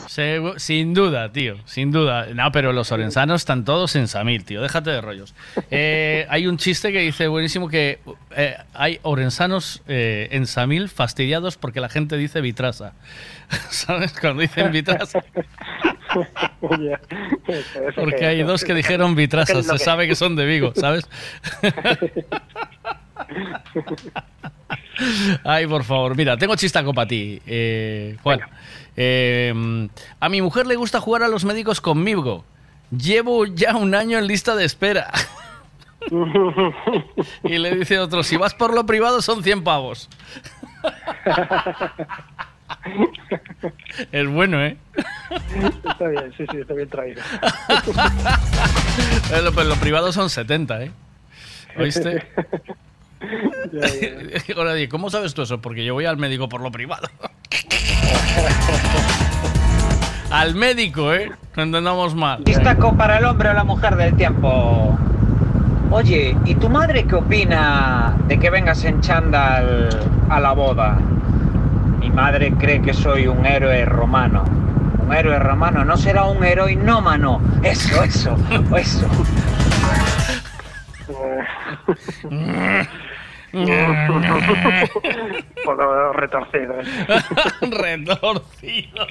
Sin 0.56 0.92
duda, 0.92 1.30
tío, 1.30 1.54
sin 1.66 1.92
duda. 1.92 2.26
No, 2.34 2.50
pero 2.50 2.72
los 2.72 2.90
orensanos 2.90 3.42
están 3.42 3.64
todos 3.64 3.94
en 3.94 4.08
Samil, 4.08 4.44
tío. 4.44 4.60
Déjate 4.60 4.90
de 4.90 5.00
rollos. 5.00 5.34
Eh, 5.70 6.26
hay 6.28 6.48
un 6.48 6.56
chiste 6.56 6.90
que 6.90 6.98
dice 6.98 7.28
buenísimo 7.28 7.68
que 7.68 8.00
eh, 8.36 8.56
hay 8.74 8.98
orensanos 9.02 9.82
eh, 9.86 10.28
en 10.32 10.46
Samil 10.46 10.88
fastidiados 10.88 11.56
porque 11.56 11.80
la 11.80 11.88
gente 11.88 12.16
dice 12.16 12.40
vitrasa. 12.40 12.92
¿Sabes? 13.70 14.12
Cuando 14.18 14.42
dicen 14.42 14.72
vitrasa. 14.72 15.24
Porque 17.94 18.26
hay 18.26 18.42
dos 18.42 18.64
que 18.64 18.74
dijeron 18.74 19.14
vitrasa. 19.14 19.62
Se 19.62 19.78
sabe 19.78 20.08
que 20.08 20.14
son 20.14 20.36
de 20.36 20.46
Vigo, 20.46 20.72
¿sabes? 20.74 21.08
Ay, 25.44 25.66
por 25.66 25.84
favor. 25.84 26.16
Mira, 26.16 26.36
tengo 26.36 26.56
chistaco 26.56 26.92
para 26.94 27.06
ti, 27.08 27.40
eh, 27.46 28.16
Juan. 28.22 28.40
Eh, 28.96 29.88
a 30.20 30.28
mi 30.28 30.40
mujer 30.40 30.66
le 30.66 30.76
gusta 30.76 31.00
jugar 31.00 31.22
a 31.22 31.28
los 31.28 31.44
médicos 31.44 31.80
conmigo. 31.80 32.44
Llevo 32.90 33.46
ya 33.46 33.76
un 33.76 33.94
año 33.94 34.18
en 34.18 34.26
lista 34.26 34.56
de 34.56 34.64
espera. 34.64 35.12
y 37.44 37.58
le 37.58 37.74
dice 37.74 37.98
otro, 37.98 38.22
si 38.22 38.36
vas 38.36 38.54
por 38.54 38.72
lo 38.74 38.86
privado 38.86 39.20
son 39.22 39.42
100 39.42 39.64
pavos. 39.64 40.08
Es 44.12 44.28
bueno, 44.28 44.62
¿eh? 44.64 44.76
Está 45.88 46.08
bien, 46.08 46.32
sí, 46.36 46.44
sí, 46.50 46.58
está 46.58 46.74
bien 46.74 46.88
traído. 46.88 47.20
Lo- 49.42 49.52
Pero 49.52 49.64
lo 49.68 49.74
privado 49.76 50.12
son 50.12 50.30
70, 50.30 50.82
¿eh? 50.84 50.90
¿Oíste? 51.78 52.22
Ahora 54.56 54.72
¿cómo 54.88 55.10
sabes 55.10 55.34
tú 55.34 55.42
eso? 55.42 55.60
Porque 55.60 55.84
yo 55.84 55.94
voy 55.94 56.04
al 56.04 56.16
médico 56.16 56.48
por 56.48 56.60
lo 56.60 56.70
privado. 56.70 57.08
al 60.30 60.54
médico, 60.54 61.12
¿eh? 61.12 61.30
No 61.56 61.62
entendamos 61.64 62.14
mal. 62.14 62.44
Destaco 62.44 62.96
para 62.96 63.18
el 63.18 63.24
hombre 63.24 63.50
o 63.50 63.52
la 63.52 63.64
mujer 63.64 63.96
del 63.96 64.14
tiempo. 64.16 64.96
Oye, 65.90 66.36
¿y 66.44 66.54
tu 66.56 66.68
madre 66.68 67.04
qué 67.04 67.14
opina 67.14 68.16
de 68.26 68.38
que 68.38 68.50
vengas 68.50 68.84
en 68.84 69.00
chándal 69.00 69.88
a 70.28 70.40
la 70.40 70.52
boda? 70.52 70.98
Mi 72.06 72.12
madre 72.12 72.52
cree 72.52 72.80
que 72.80 72.94
soy 72.94 73.26
un 73.26 73.44
héroe 73.44 73.84
romano. 73.84 74.44
Un 75.00 75.12
héroe 75.12 75.40
romano 75.40 75.84
no 75.84 75.96
será 75.96 76.26
un 76.26 76.44
heroinómano. 76.44 77.40
Eso, 77.64 78.04
eso, 78.04 78.36
eso. 78.76 79.08
Un 83.52 83.66
poco 85.64 86.12
retorcido. 86.12 86.74
¿eh? 86.80 86.84
retorcido. 87.72 89.06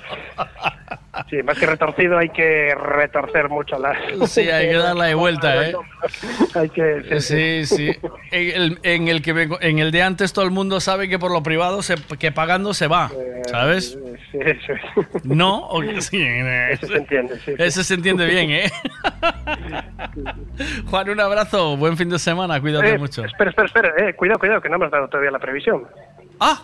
Sí, 1.30 1.42
más 1.44 1.58
que 1.58 1.66
retorcido 1.66 2.18
hay 2.18 2.30
que 2.30 2.76
retorcer 2.76 3.50
mucho 3.50 3.78
la... 3.80 3.96
Sí, 4.28 4.42
hay 4.50 4.68
que 4.70 4.76
darla 4.76 5.06
de 5.06 5.16
vuelta, 5.16 5.68
¿eh? 5.70 5.74
Hay 6.56 6.70
que... 6.70 7.20
Sí, 7.22 7.66
sí. 7.66 7.92
En 8.32 8.62
el, 8.62 8.80
en 8.84 9.08
el 9.08 9.22
que 9.22 9.34
vengo- 9.34 9.58
en 9.62 9.80
el 9.80 9.92
de 9.92 10.04
antes 10.04 10.34
todo 10.34 10.46
el 10.46 10.52
mundo 10.52 10.80
sabe 10.80 11.10
que 11.10 11.18
por 11.18 11.32
lo 11.32 11.42
privado 11.44 11.82
se, 11.82 11.96
que 12.20 12.32
pagando 12.32 12.74
se 12.74 12.88
va, 12.88 13.12
¿sabes? 13.50 13.98
Sí, 14.32 14.38
eso 14.42 14.74
es. 14.74 15.24
No, 15.24 15.68
o- 15.68 15.82
sí, 16.02 16.22
Eso 16.72 16.88
se 16.88 16.98
entiende, 16.98 17.40
sí. 17.40 17.54
Ese 17.58 17.84
se 17.84 17.94
entiende 17.96 18.26
bien, 18.28 18.52
¿eh? 18.52 18.72
Juan, 20.90 21.10
un 21.10 21.20
abrazo, 21.20 21.78
buen 21.78 21.98
fin 21.98 22.10
de 22.10 22.20
semana, 22.20 22.60
cuídate 22.62 22.92
Eh, 22.92 22.98
mucho. 22.98 23.24
Espera, 23.26 23.50
espera, 23.50 23.68
espera. 23.68 23.94
Eh, 24.10 24.14
cuidado, 24.16 24.40
cuidado, 24.40 24.62
que 24.62 24.70
no 24.70 24.76
hemos 24.76 24.92
dado 24.92 25.08
todavía 25.08 25.32
la 25.32 25.40
previsión. 25.40 25.86
Ah, 26.40 26.62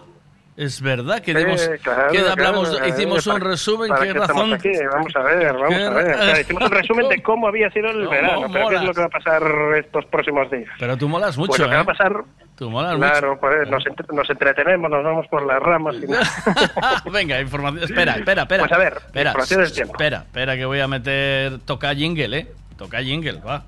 es 0.58 0.82
verdad 0.82 1.20
que, 1.22 1.32
Eh, 1.32 1.36
dimos, 1.36 1.70
claro, 1.82 2.12
que 2.12 2.20
hablamos, 2.20 2.70
claro, 2.70 2.88
hicimos 2.88 3.26
eh, 3.26 3.30
un 3.32 3.42
resumen, 3.42 3.92
qué 4.02 4.14
razón. 4.14 4.54
aquí. 4.54 4.72
Vamos 4.92 5.16
a 5.16 5.20
ver, 5.24 5.54
vamos 5.54 5.74
a 5.82 5.90
ver. 5.90 6.16
O 6.16 6.24
sea, 6.24 6.42
hicimos 6.42 6.64
un 6.64 6.72
resumen 6.72 7.10
de 7.10 7.24
cómo 7.24 7.48
había 7.48 7.70
sido 7.72 7.90
el 7.90 8.04
No, 8.04 8.10
verano, 8.10 8.48
pero 8.52 8.70
qué 8.70 8.76
es 8.76 8.82
lo 8.84 8.94
que 8.94 9.00
va 9.02 9.06
a 9.08 9.10
pasar 9.10 9.44
estos 9.78 10.06
próximos 10.06 10.50
días. 10.52 10.70
Pero 10.80 10.98
tú 10.98 11.08
molas 11.10 11.38
mucho, 11.38 11.50
Pues 11.50 11.60
lo 11.62 11.66
que 11.70 11.74
va 11.76 11.80
¿eh? 11.80 11.84
a 11.84 11.86
pasar... 11.86 12.24
Tú 12.58 12.70
molas 12.70 12.96
Claro, 12.98 13.40
pues 13.40 13.68
nos, 13.70 13.84
entre- 13.88 14.06
nos 14.16 14.30
entretenemos, 14.30 14.92
nos 14.92 15.04
vamos 15.04 15.28
por 15.30 15.44
las 15.48 15.60
ramas. 15.60 15.96
Y 15.96 16.06
mucho. 16.06 16.20
Venga, 17.12 17.42
información. 17.42 17.84
Espera, 17.84 18.14
espera, 18.18 18.44
espera. 18.44 18.64
Pues 18.64 18.72
a 18.72 18.78
ver, 18.78 18.94
espera, 18.98 19.30
información 19.32 19.62
del 19.62 19.74
tiempo. 19.74 19.94
espera, 19.94 20.18
espera, 20.18 20.56
que 20.56 20.66
voy 20.66 20.80
a 20.80 20.88
meter. 20.88 21.58
Toca 21.66 21.96
jingle, 21.96 22.38
¿eh? 22.38 22.48
Toca 22.78 23.02
jingle, 23.02 23.40
va. 23.40 23.64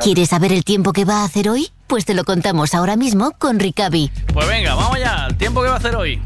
¿Quieres 0.00 0.28
saber 0.30 0.52
el 0.52 0.64
tiempo 0.64 0.92
que 0.92 1.04
va 1.04 1.22
a 1.22 1.24
hacer 1.24 1.48
hoy? 1.48 1.68
Pues 1.86 2.04
te 2.04 2.14
lo 2.14 2.24
contamos 2.24 2.74
ahora 2.74 2.96
mismo 2.96 3.32
con 3.38 3.58
Ricavi. 3.58 4.10
Pues 4.32 4.48
venga, 4.48 4.74
vamos 4.74 4.98
ya. 4.98 5.26
El 5.28 5.36
tiempo 5.36 5.62
que 5.62 5.68
va 5.68 5.74
a 5.74 5.78
hacer 5.78 5.96
hoy. 5.96 6.20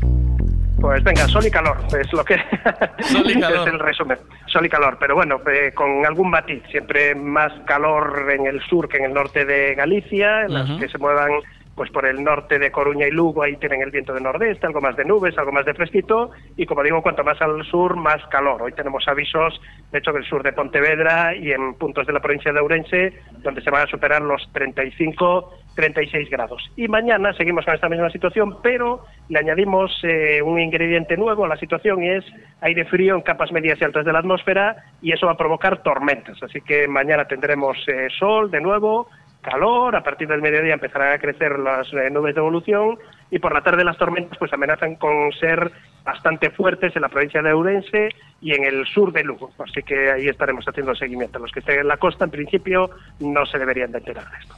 Pues 0.80 1.02
venga, 1.04 1.28
sol 1.28 1.46
y 1.46 1.50
calor, 1.50 1.76
es 1.96 2.12
lo 2.12 2.24
que 2.24 2.34
Sol 3.12 3.30
y 3.30 3.40
calor. 3.40 3.68
es 3.68 3.72
el 3.74 3.78
resumen. 3.78 4.18
Sol 4.46 4.66
y 4.66 4.68
calor, 4.68 4.96
pero 4.98 5.14
bueno, 5.14 5.40
eh, 5.52 5.72
con 5.74 6.04
algún 6.04 6.28
matiz. 6.30 6.60
Siempre 6.70 7.14
más 7.14 7.52
calor 7.66 8.28
en 8.32 8.46
el 8.46 8.60
sur 8.68 8.88
que 8.88 8.96
en 8.98 9.04
el 9.04 9.14
norte 9.14 9.44
de 9.44 9.74
Galicia, 9.76 10.42
en 10.42 10.54
las 10.54 10.68
Ujú. 10.68 10.80
que 10.80 10.88
se 10.88 10.98
muevan 10.98 11.30
pues 11.74 11.90
por 11.90 12.06
el 12.06 12.22
norte 12.22 12.58
de 12.58 12.70
Coruña 12.70 13.06
y 13.06 13.10
Lugo, 13.10 13.42
ahí 13.42 13.56
tienen 13.56 13.82
el 13.82 13.90
viento 13.90 14.12
de 14.12 14.20
nordeste, 14.20 14.66
algo 14.66 14.80
más 14.80 14.96
de 14.96 15.04
nubes, 15.04 15.36
algo 15.38 15.52
más 15.52 15.64
de 15.64 15.74
fresquito, 15.74 16.30
y 16.56 16.66
como 16.66 16.82
digo, 16.82 17.02
cuanto 17.02 17.24
más 17.24 17.40
al 17.40 17.64
sur, 17.64 17.96
más 17.96 18.24
calor. 18.26 18.62
Hoy 18.62 18.72
tenemos 18.72 19.06
avisos, 19.08 19.60
de 19.90 19.98
hecho, 19.98 20.12
del 20.12 20.24
sur 20.24 20.42
de 20.42 20.52
Pontevedra 20.52 21.34
y 21.34 21.52
en 21.52 21.74
puntos 21.74 22.06
de 22.06 22.12
la 22.12 22.20
provincia 22.20 22.52
de 22.52 22.60
Ourense, 22.60 23.14
donde 23.38 23.62
se 23.62 23.70
van 23.70 23.86
a 23.86 23.90
superar 23.90 24.20
los 24.20 24.46
35, 24.52 25.50
36 25.74 26.28
grados. 26.30 26.62
Y 26.76 26.88
mañana 26.88 27.32
seguimos 27.32 27.64
con 27.64 27.74
esta 27.74 27.88
misma 27.88 28.10
situación, 28.10 28.58
pero 28.62 29.04
le 29.28 29.38
añadimos 29.38 29.90
eh, 30.02 30.42
un 30.42 30.60
ingrediente 30.60 31.16
nuevo 31.16 31.44
a 31.44 31.48
la 31.48 31.56
situación 31.56 32.02
y 32.02 32.10
es 32.10 32.24
aire 32.60 32.84
frío 32.84 33.14
en 33.14 33.22
capas 33.22 33.50
medias 33.50 33.80
y 33.80 33.84
altas 33.84 34.04
de 34.04 34.12
la 34.12 34.18
atmósfera, 34.18 34.76
y 35.00 35.12
eso 35.12 35.26
va 35.26 35.32
a 35.32 35.36
provocar 35.36 35.82
tormentas. 35.82 36.42
Así 36.42 36.60
que 36.60 36.86
mañana 36.86 37.24
tendremos 37.24 37.78
eh, 37.88 38.08
sol 38.18 38.50
de 38.50 38.60
nuevo, 38.60 39.08
calor, 39.42 39.94
a 39.94 40.02
partir 40.02 40.28
del 40.28 40.40
mediodía 40.40 40.74
empezarán 40.74 41.12
a 41.12 41.18
crecer 41.18 41.58
las 41.58 41.92
eh, 41.92 42.08
nubes 42.10 42.34
de 42.34 42.40
evolución 42.40 42.98
y 43.30 43.38
por 43.38 43.52
la 43.52 43.62
tarde 43.62 43.84
las 43.84 43.98
tormentas 43.98 44.38
pues 44.38 44.52
amenazan 44.52 44.96
con 44.96 45.32
ser 45.32 45.70
bastante 46.04 46.50
fuertes 46.50 46.94
en 46.96 47.02
la 47.02 47.08
provincia 47.08 47.42
de 47.42 47.52
Ourense 47.52 48.08
y 48.40 48.54
en 48.54 48.64
el 48.64 48.86
sur 48.86 49.12
de 49.12 49.24
Lugo. 49.24 49.50
Así 49.58 49.82
que 49.82 50.10
ahí 50.10 50.28
estaremos 50.28 50.64
haciendo 50.66 50.94
seguimiento. 50.94 51.38
Los 51.38 51.52
que 51.52 51.60
estén 51.60 51.80
en 51.80 51.88
la 51.88 51.96
costa 51.96 52.24
en 52.24 52.30
principio 52.30 52.90
no 53.20 53.44
se 53.46 53.58
deberían 53.58 53.92
de 53.92 53.98
enterar 53.98 54.30
de 54.30 54.38
esto. 54.38 54.54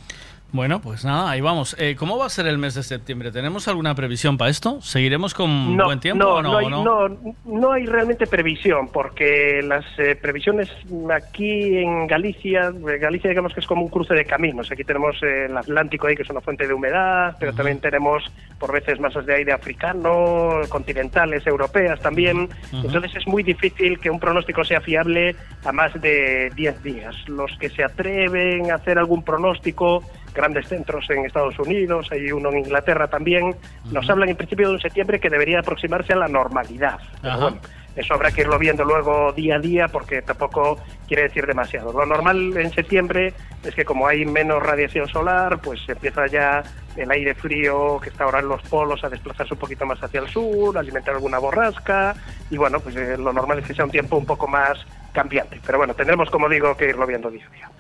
Bueno, 0.53 0.81
pues 0.81 1.05
nada, 1.05 1.31
ahí 1.31 1.41
vamos. 1.41 1.75
Eh, 1.81 1.97
¿Cómo 1.99 2.17
va 2.17 2.27
a 2.27 2.29
ser 2.29 2.47
el 2.47 2.59
mes 2.59 2.75
de 2.75 2.85
septiembre? 2.85 3.33
¿Tenemos 3.33 3.67
alguna 3.67 3.93
previsión 3.97 4.39
para 4.39 4.53
esto? 4.53 4.81
¿Seguiremos 4.81 5.35
con 5.35 5.77
No, 5.77 5.87
buen 5.87 5.99
tiempo 5.99 6.25
no, 6.25 6.35
o 6.35 6.43
no? 6.43 6.53
no, 6.53 6.59
hay, 6.59 6.69
no? 6.71 7.35
no, 7.45 7.73
hay 7.73 7.87
realmente 7.87 8.29
previsión, 8.29 8.87
porque 8.87 9.63
las 9.65 9.85
eh, 9.99 10.15
previsiones 10.15 10.71
aquí 11.13 11.79
en 11.79 12.07
Galicia, 12.07 12.69
eh, 12.69 12.99
Galicia 12.99 13.31
digamos 13.31 13.53
que 13.53 13.59
es 13.59 13.67
como 13.67 13.83
un 13.83 13.89
cruce 13.89 14.15
de 14.15 14.25
caminos. 14.25 14.71
Aquí 14.71 14.85
tenemos 14.85 15.21
eh, 15.25 15.47
el 15.47 15.57
Atlántico 15.57 16.07
ahí, 16.07 16.15
que 16.15 16.23
es 16.23 16.31
una 16.31 16.41
fuente 16.41 16.69
de 16.69 16.75
humedad, 16.75 17.37
pero 17.41 17.53
también 17.53 17.81
tenemos 17.81 18.23
por 18.61 18.73
veces 18.73 19.01
masas 19.01 19.27
de 19.27 19.35
aire 19.35 19.53
africano, 19.53 20.61
continentales, 20.69 21.45
europeas 21.49 21.99
también. 22.01 22.49
Entonces 22.73 23.17
es 23.17 23.27
muy 23.27 23.43
difícil 23.43 23.99
que 23.99 24.09
un 24.09 24.21
pronóstico 24.21 24.63
sea 24.65 24.81
fiable 24.81 25.35
a 25.65 25.73
más 25.73 26.01
de 26.01 26.53
10 26.55 26.83
días. 26.85 27.17
Los 27.29 27.51
que 27.59 27.71
se 27.71 27.83
atreven 27.83 28.71
a 28.71 28.77
hacer 28.77 28.99
algún 28.99 29.25
pronóstico 29.25 30.05
grandes 30.35 30.69
centros 30.69 31.09
en 31.11 31.25
Estados 31.25 31.59
Unidos, 31.59 32.09
hay 32.11 32.33
uno 32.33 32.51
en 32.51 32.59
Inglaterra 32.59 33.09
también, 33.09 33.55
nos 33.91 34.09
hablan 34.11 34.29
en 34.29 34.37
principio 34.37 34.69
de 34.69 34.75
un 34.75 34.81
septiembre 34.81 35.21
que 35.21 35.31
debería 35.31 35.61
aproximarse 35.61 36.13
a 36.13 36.17
la 36.17 36.29
normalidad. 36.29 36.99
Pero 37.23 37.39
bueno, 37.39 37.61
eso 37.97 38.15
habrá 38.15 38.33
que 38.33 38.41
irlo 38.41 38.59
viendo 38.59 38.85
luego 38.85 39.33
día 39.33 39.57
a 39.57 39.59
día 39.61 39.89
porque 39.89 40.21
tampoco 40.23 40.79
quiere 41.07 41.25
decir 41.25 41.47
demasiado. 41.47 41.93
Lo 41.93 42.05
normal 42.05 42.57
en 42.57 42.73
septiembre 42.73 43.33
es 43.63 43.75
que 43.75 43.85
como 43.85 44.09
hay 44.09 44.25
menos 44.25 44.63
radiación 44.63 45.07
solar, 45.09 45.61
pues 45.61 45.81
empieza 45.89 46.27
ya 46.27 46.63
el 46.97 47.11
aire 47.11 47.35
frío 47.35 48.01
que 48.01 48.11
está 48.11 48.25
ahora 48.25 48.41
en 48.41 48.49
los 48.49 48.63
polos 48.63 49.03
a 49.05 49.09
desplazarse 49.09 49.55
un 49.55 49.61
poquito 49.61 49.87
más 49.87 50.03
hacia 50.03 50.21
el 50.21 50.29
sur, 50.29 50.77
a 50.77 50.81
alimentar 50.81 51.15
alguna 51.15 51.39
borrasca 51.39 52.15
y 52.51 52.57
bueno, 52.57 52.81
pues 52.81 52.97
eh, 52.97 53.17
lo 53.17 53.33
normal 53.33 53.61
es 53.61 53.67
que 53.67 53.75
sea 53.75 53.85
un 53.85 53.91
tiempo 53.91 54.17
un 54.17 54.27
poco 54.27 54.49
más 54.49 54.85
cambiante. 55.13 55.61
Pero 55.65 55.79
bueno, 55.79 55.95
tendremos, 55.95 56.29
como 56.31 56.49
digo, 56.49 56.77
que 56.77 56.89
irlo 56.89 57.07
viendo 57.07 57.31
día 57.31 57.47
a 57.47 57.51
día. 57.51 57.71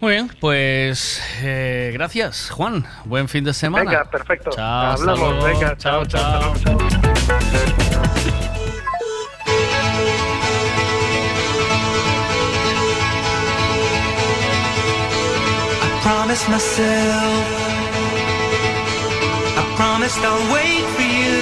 Muy 0.00 0.12
bien, 0.12 0.30
pues 0.40 1.22
eh, 1.42 1.90
gracias, 1.94 2.50
Juan. 2.50 2.84
Buen 3.06 3.28
fin 3.28 3.44
de 3.44 3.54
semana. 3.54 3.90
Venga, 3.90 4.04
perfecto. 4.10 4.50
Chao, 4.50 4.92
hasta 4.92 5.10
Hablamos, 5.10 5.30
luego. 5.42 5.44
venga, 5.46 5.76
chao, 5.78 6.04
chao, 6.04 6.54
chao. 6.62 7.86
I 15.84 15.88
promised 16.02 16.48
myself, 16.48 17.46
I 19.60 19.62
promised 19.76 20.18
I'll 20.28 20.46
wait 20.54 20.84
for 20.96 21.08
you. 21.20 21.38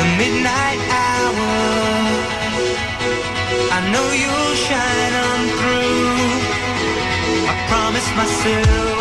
The 0.00 0.06
midnight 0.20 0.80
hour, 1.02 1.52
I 3.76 3.78
know 3.92 4.06
you'll 4.22 4.56
shine 4.66 5.14
on 5.28 5.39
promised 8.00 8.16
myself, 8.16 8.99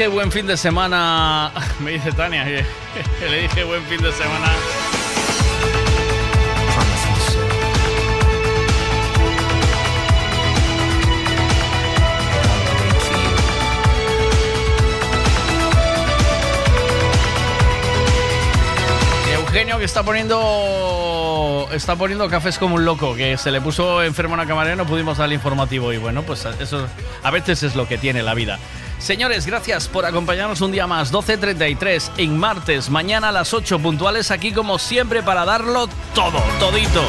dije 0.00 0.08
buen 0.08 0.32
fin 0.32 0.46
de 0.46 0.56
semana. 0.56 1.52
Me 1.80 1.90
dice 1.90 2.10
Tania 2.12 2.42
que, 2.42 2.64
le 3.30 3.42
dije 3.42 3.64
buen 3.64 3.82
fin 3.82 4.00
de 4.00 4.10
semana. 4.10 4.48
Eugenio 19.34 19.78
que 19.78 19.84
está 19.84 20.02
poniendo 20.02 21.68
está 21.74 21.96
poniendo 21.96 22.26
cafés 22.30 22.58
como 22.58 22.76
un 22.76 22.86
loco, 22.86 23.14
que 23.14 23.36
se 23.36 23.50
le 23.50 23.60
puso 23.60 24.02
enfermo 24.02 24.32
a 24.32 24.38
una 24.38 24.46
camarera 24.46 24.76
y 24.76 24.78
no 24.78 24.86
pudimos 24.86 25.18
darle 25.18 25.34
informativo 25.34 25.92
y 25.92 25.98
bueno, 25.98 26.22
pues 26.22 26.46
eso 26.58 26.88
a 27.22 27.30
veces 27.30 27.62
es 27.64 27.76
lo 27.76 27.86
que 27.86 27.98
tiene 27.98 28.22
la 28.22 28.32
vida. 28.32 28.58
Señores, 29.00 29.46
gracias 29.46 29.88
por 29.88 30.04
acompañarnos 30.04 30.60
un 30.60 30.72
día 30.72 30.86
más, 30.86 31.10
12.33 31.12 32.10
en 32.18 32.38
martes, 32.38 32.90
mañana 32.90 33.30
a 33.30 33.32
las 33.32 33.54
8 33.54 33.78
puntuales 33.78 34.30
aquí 34.30 34.52
como 34.52 34.78
siempre 34.78 35.22
para 35.22 35.44
darlo 35.44 35.88
todo, 36.14 36.38
todito. 36.58 37.02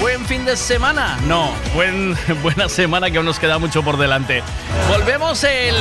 Buen 0.00 0.24
fin 0.26 0.44
de 0.44 0.56
semana. 0.56 1.18
No, 1.26 1.50
buen, 1.74 2.16
buena 2.42 2.68
semana 2.68 3.10
que 3.10 3.16
aún 3.16 3.26
nos 3.26 3.38
queda 3.38 3.58
mucho 3.58 3.82
por 3.82 3.96
delante. 3.96 4.42
Volvemos 4.88 5.42
el. 5.44 5.74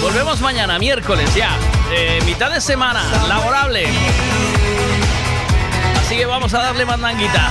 Volvemos 0.00 0.40
mañana, 0.40 0.78
miércoles 0.78 1.34
ya. 1.34 1.50
eh, 1.92 2.20
mitad 2.24 2.50
de 2.50 2.60
semana, 2.60 3.02
laborable. 3.28 3.86
Así 6.00 6.16
que 6.16 6.26
vamos 6.26 6.52
a 6.54 6.58
darle 6.58 6.84
mandanguita. 6.84 7.50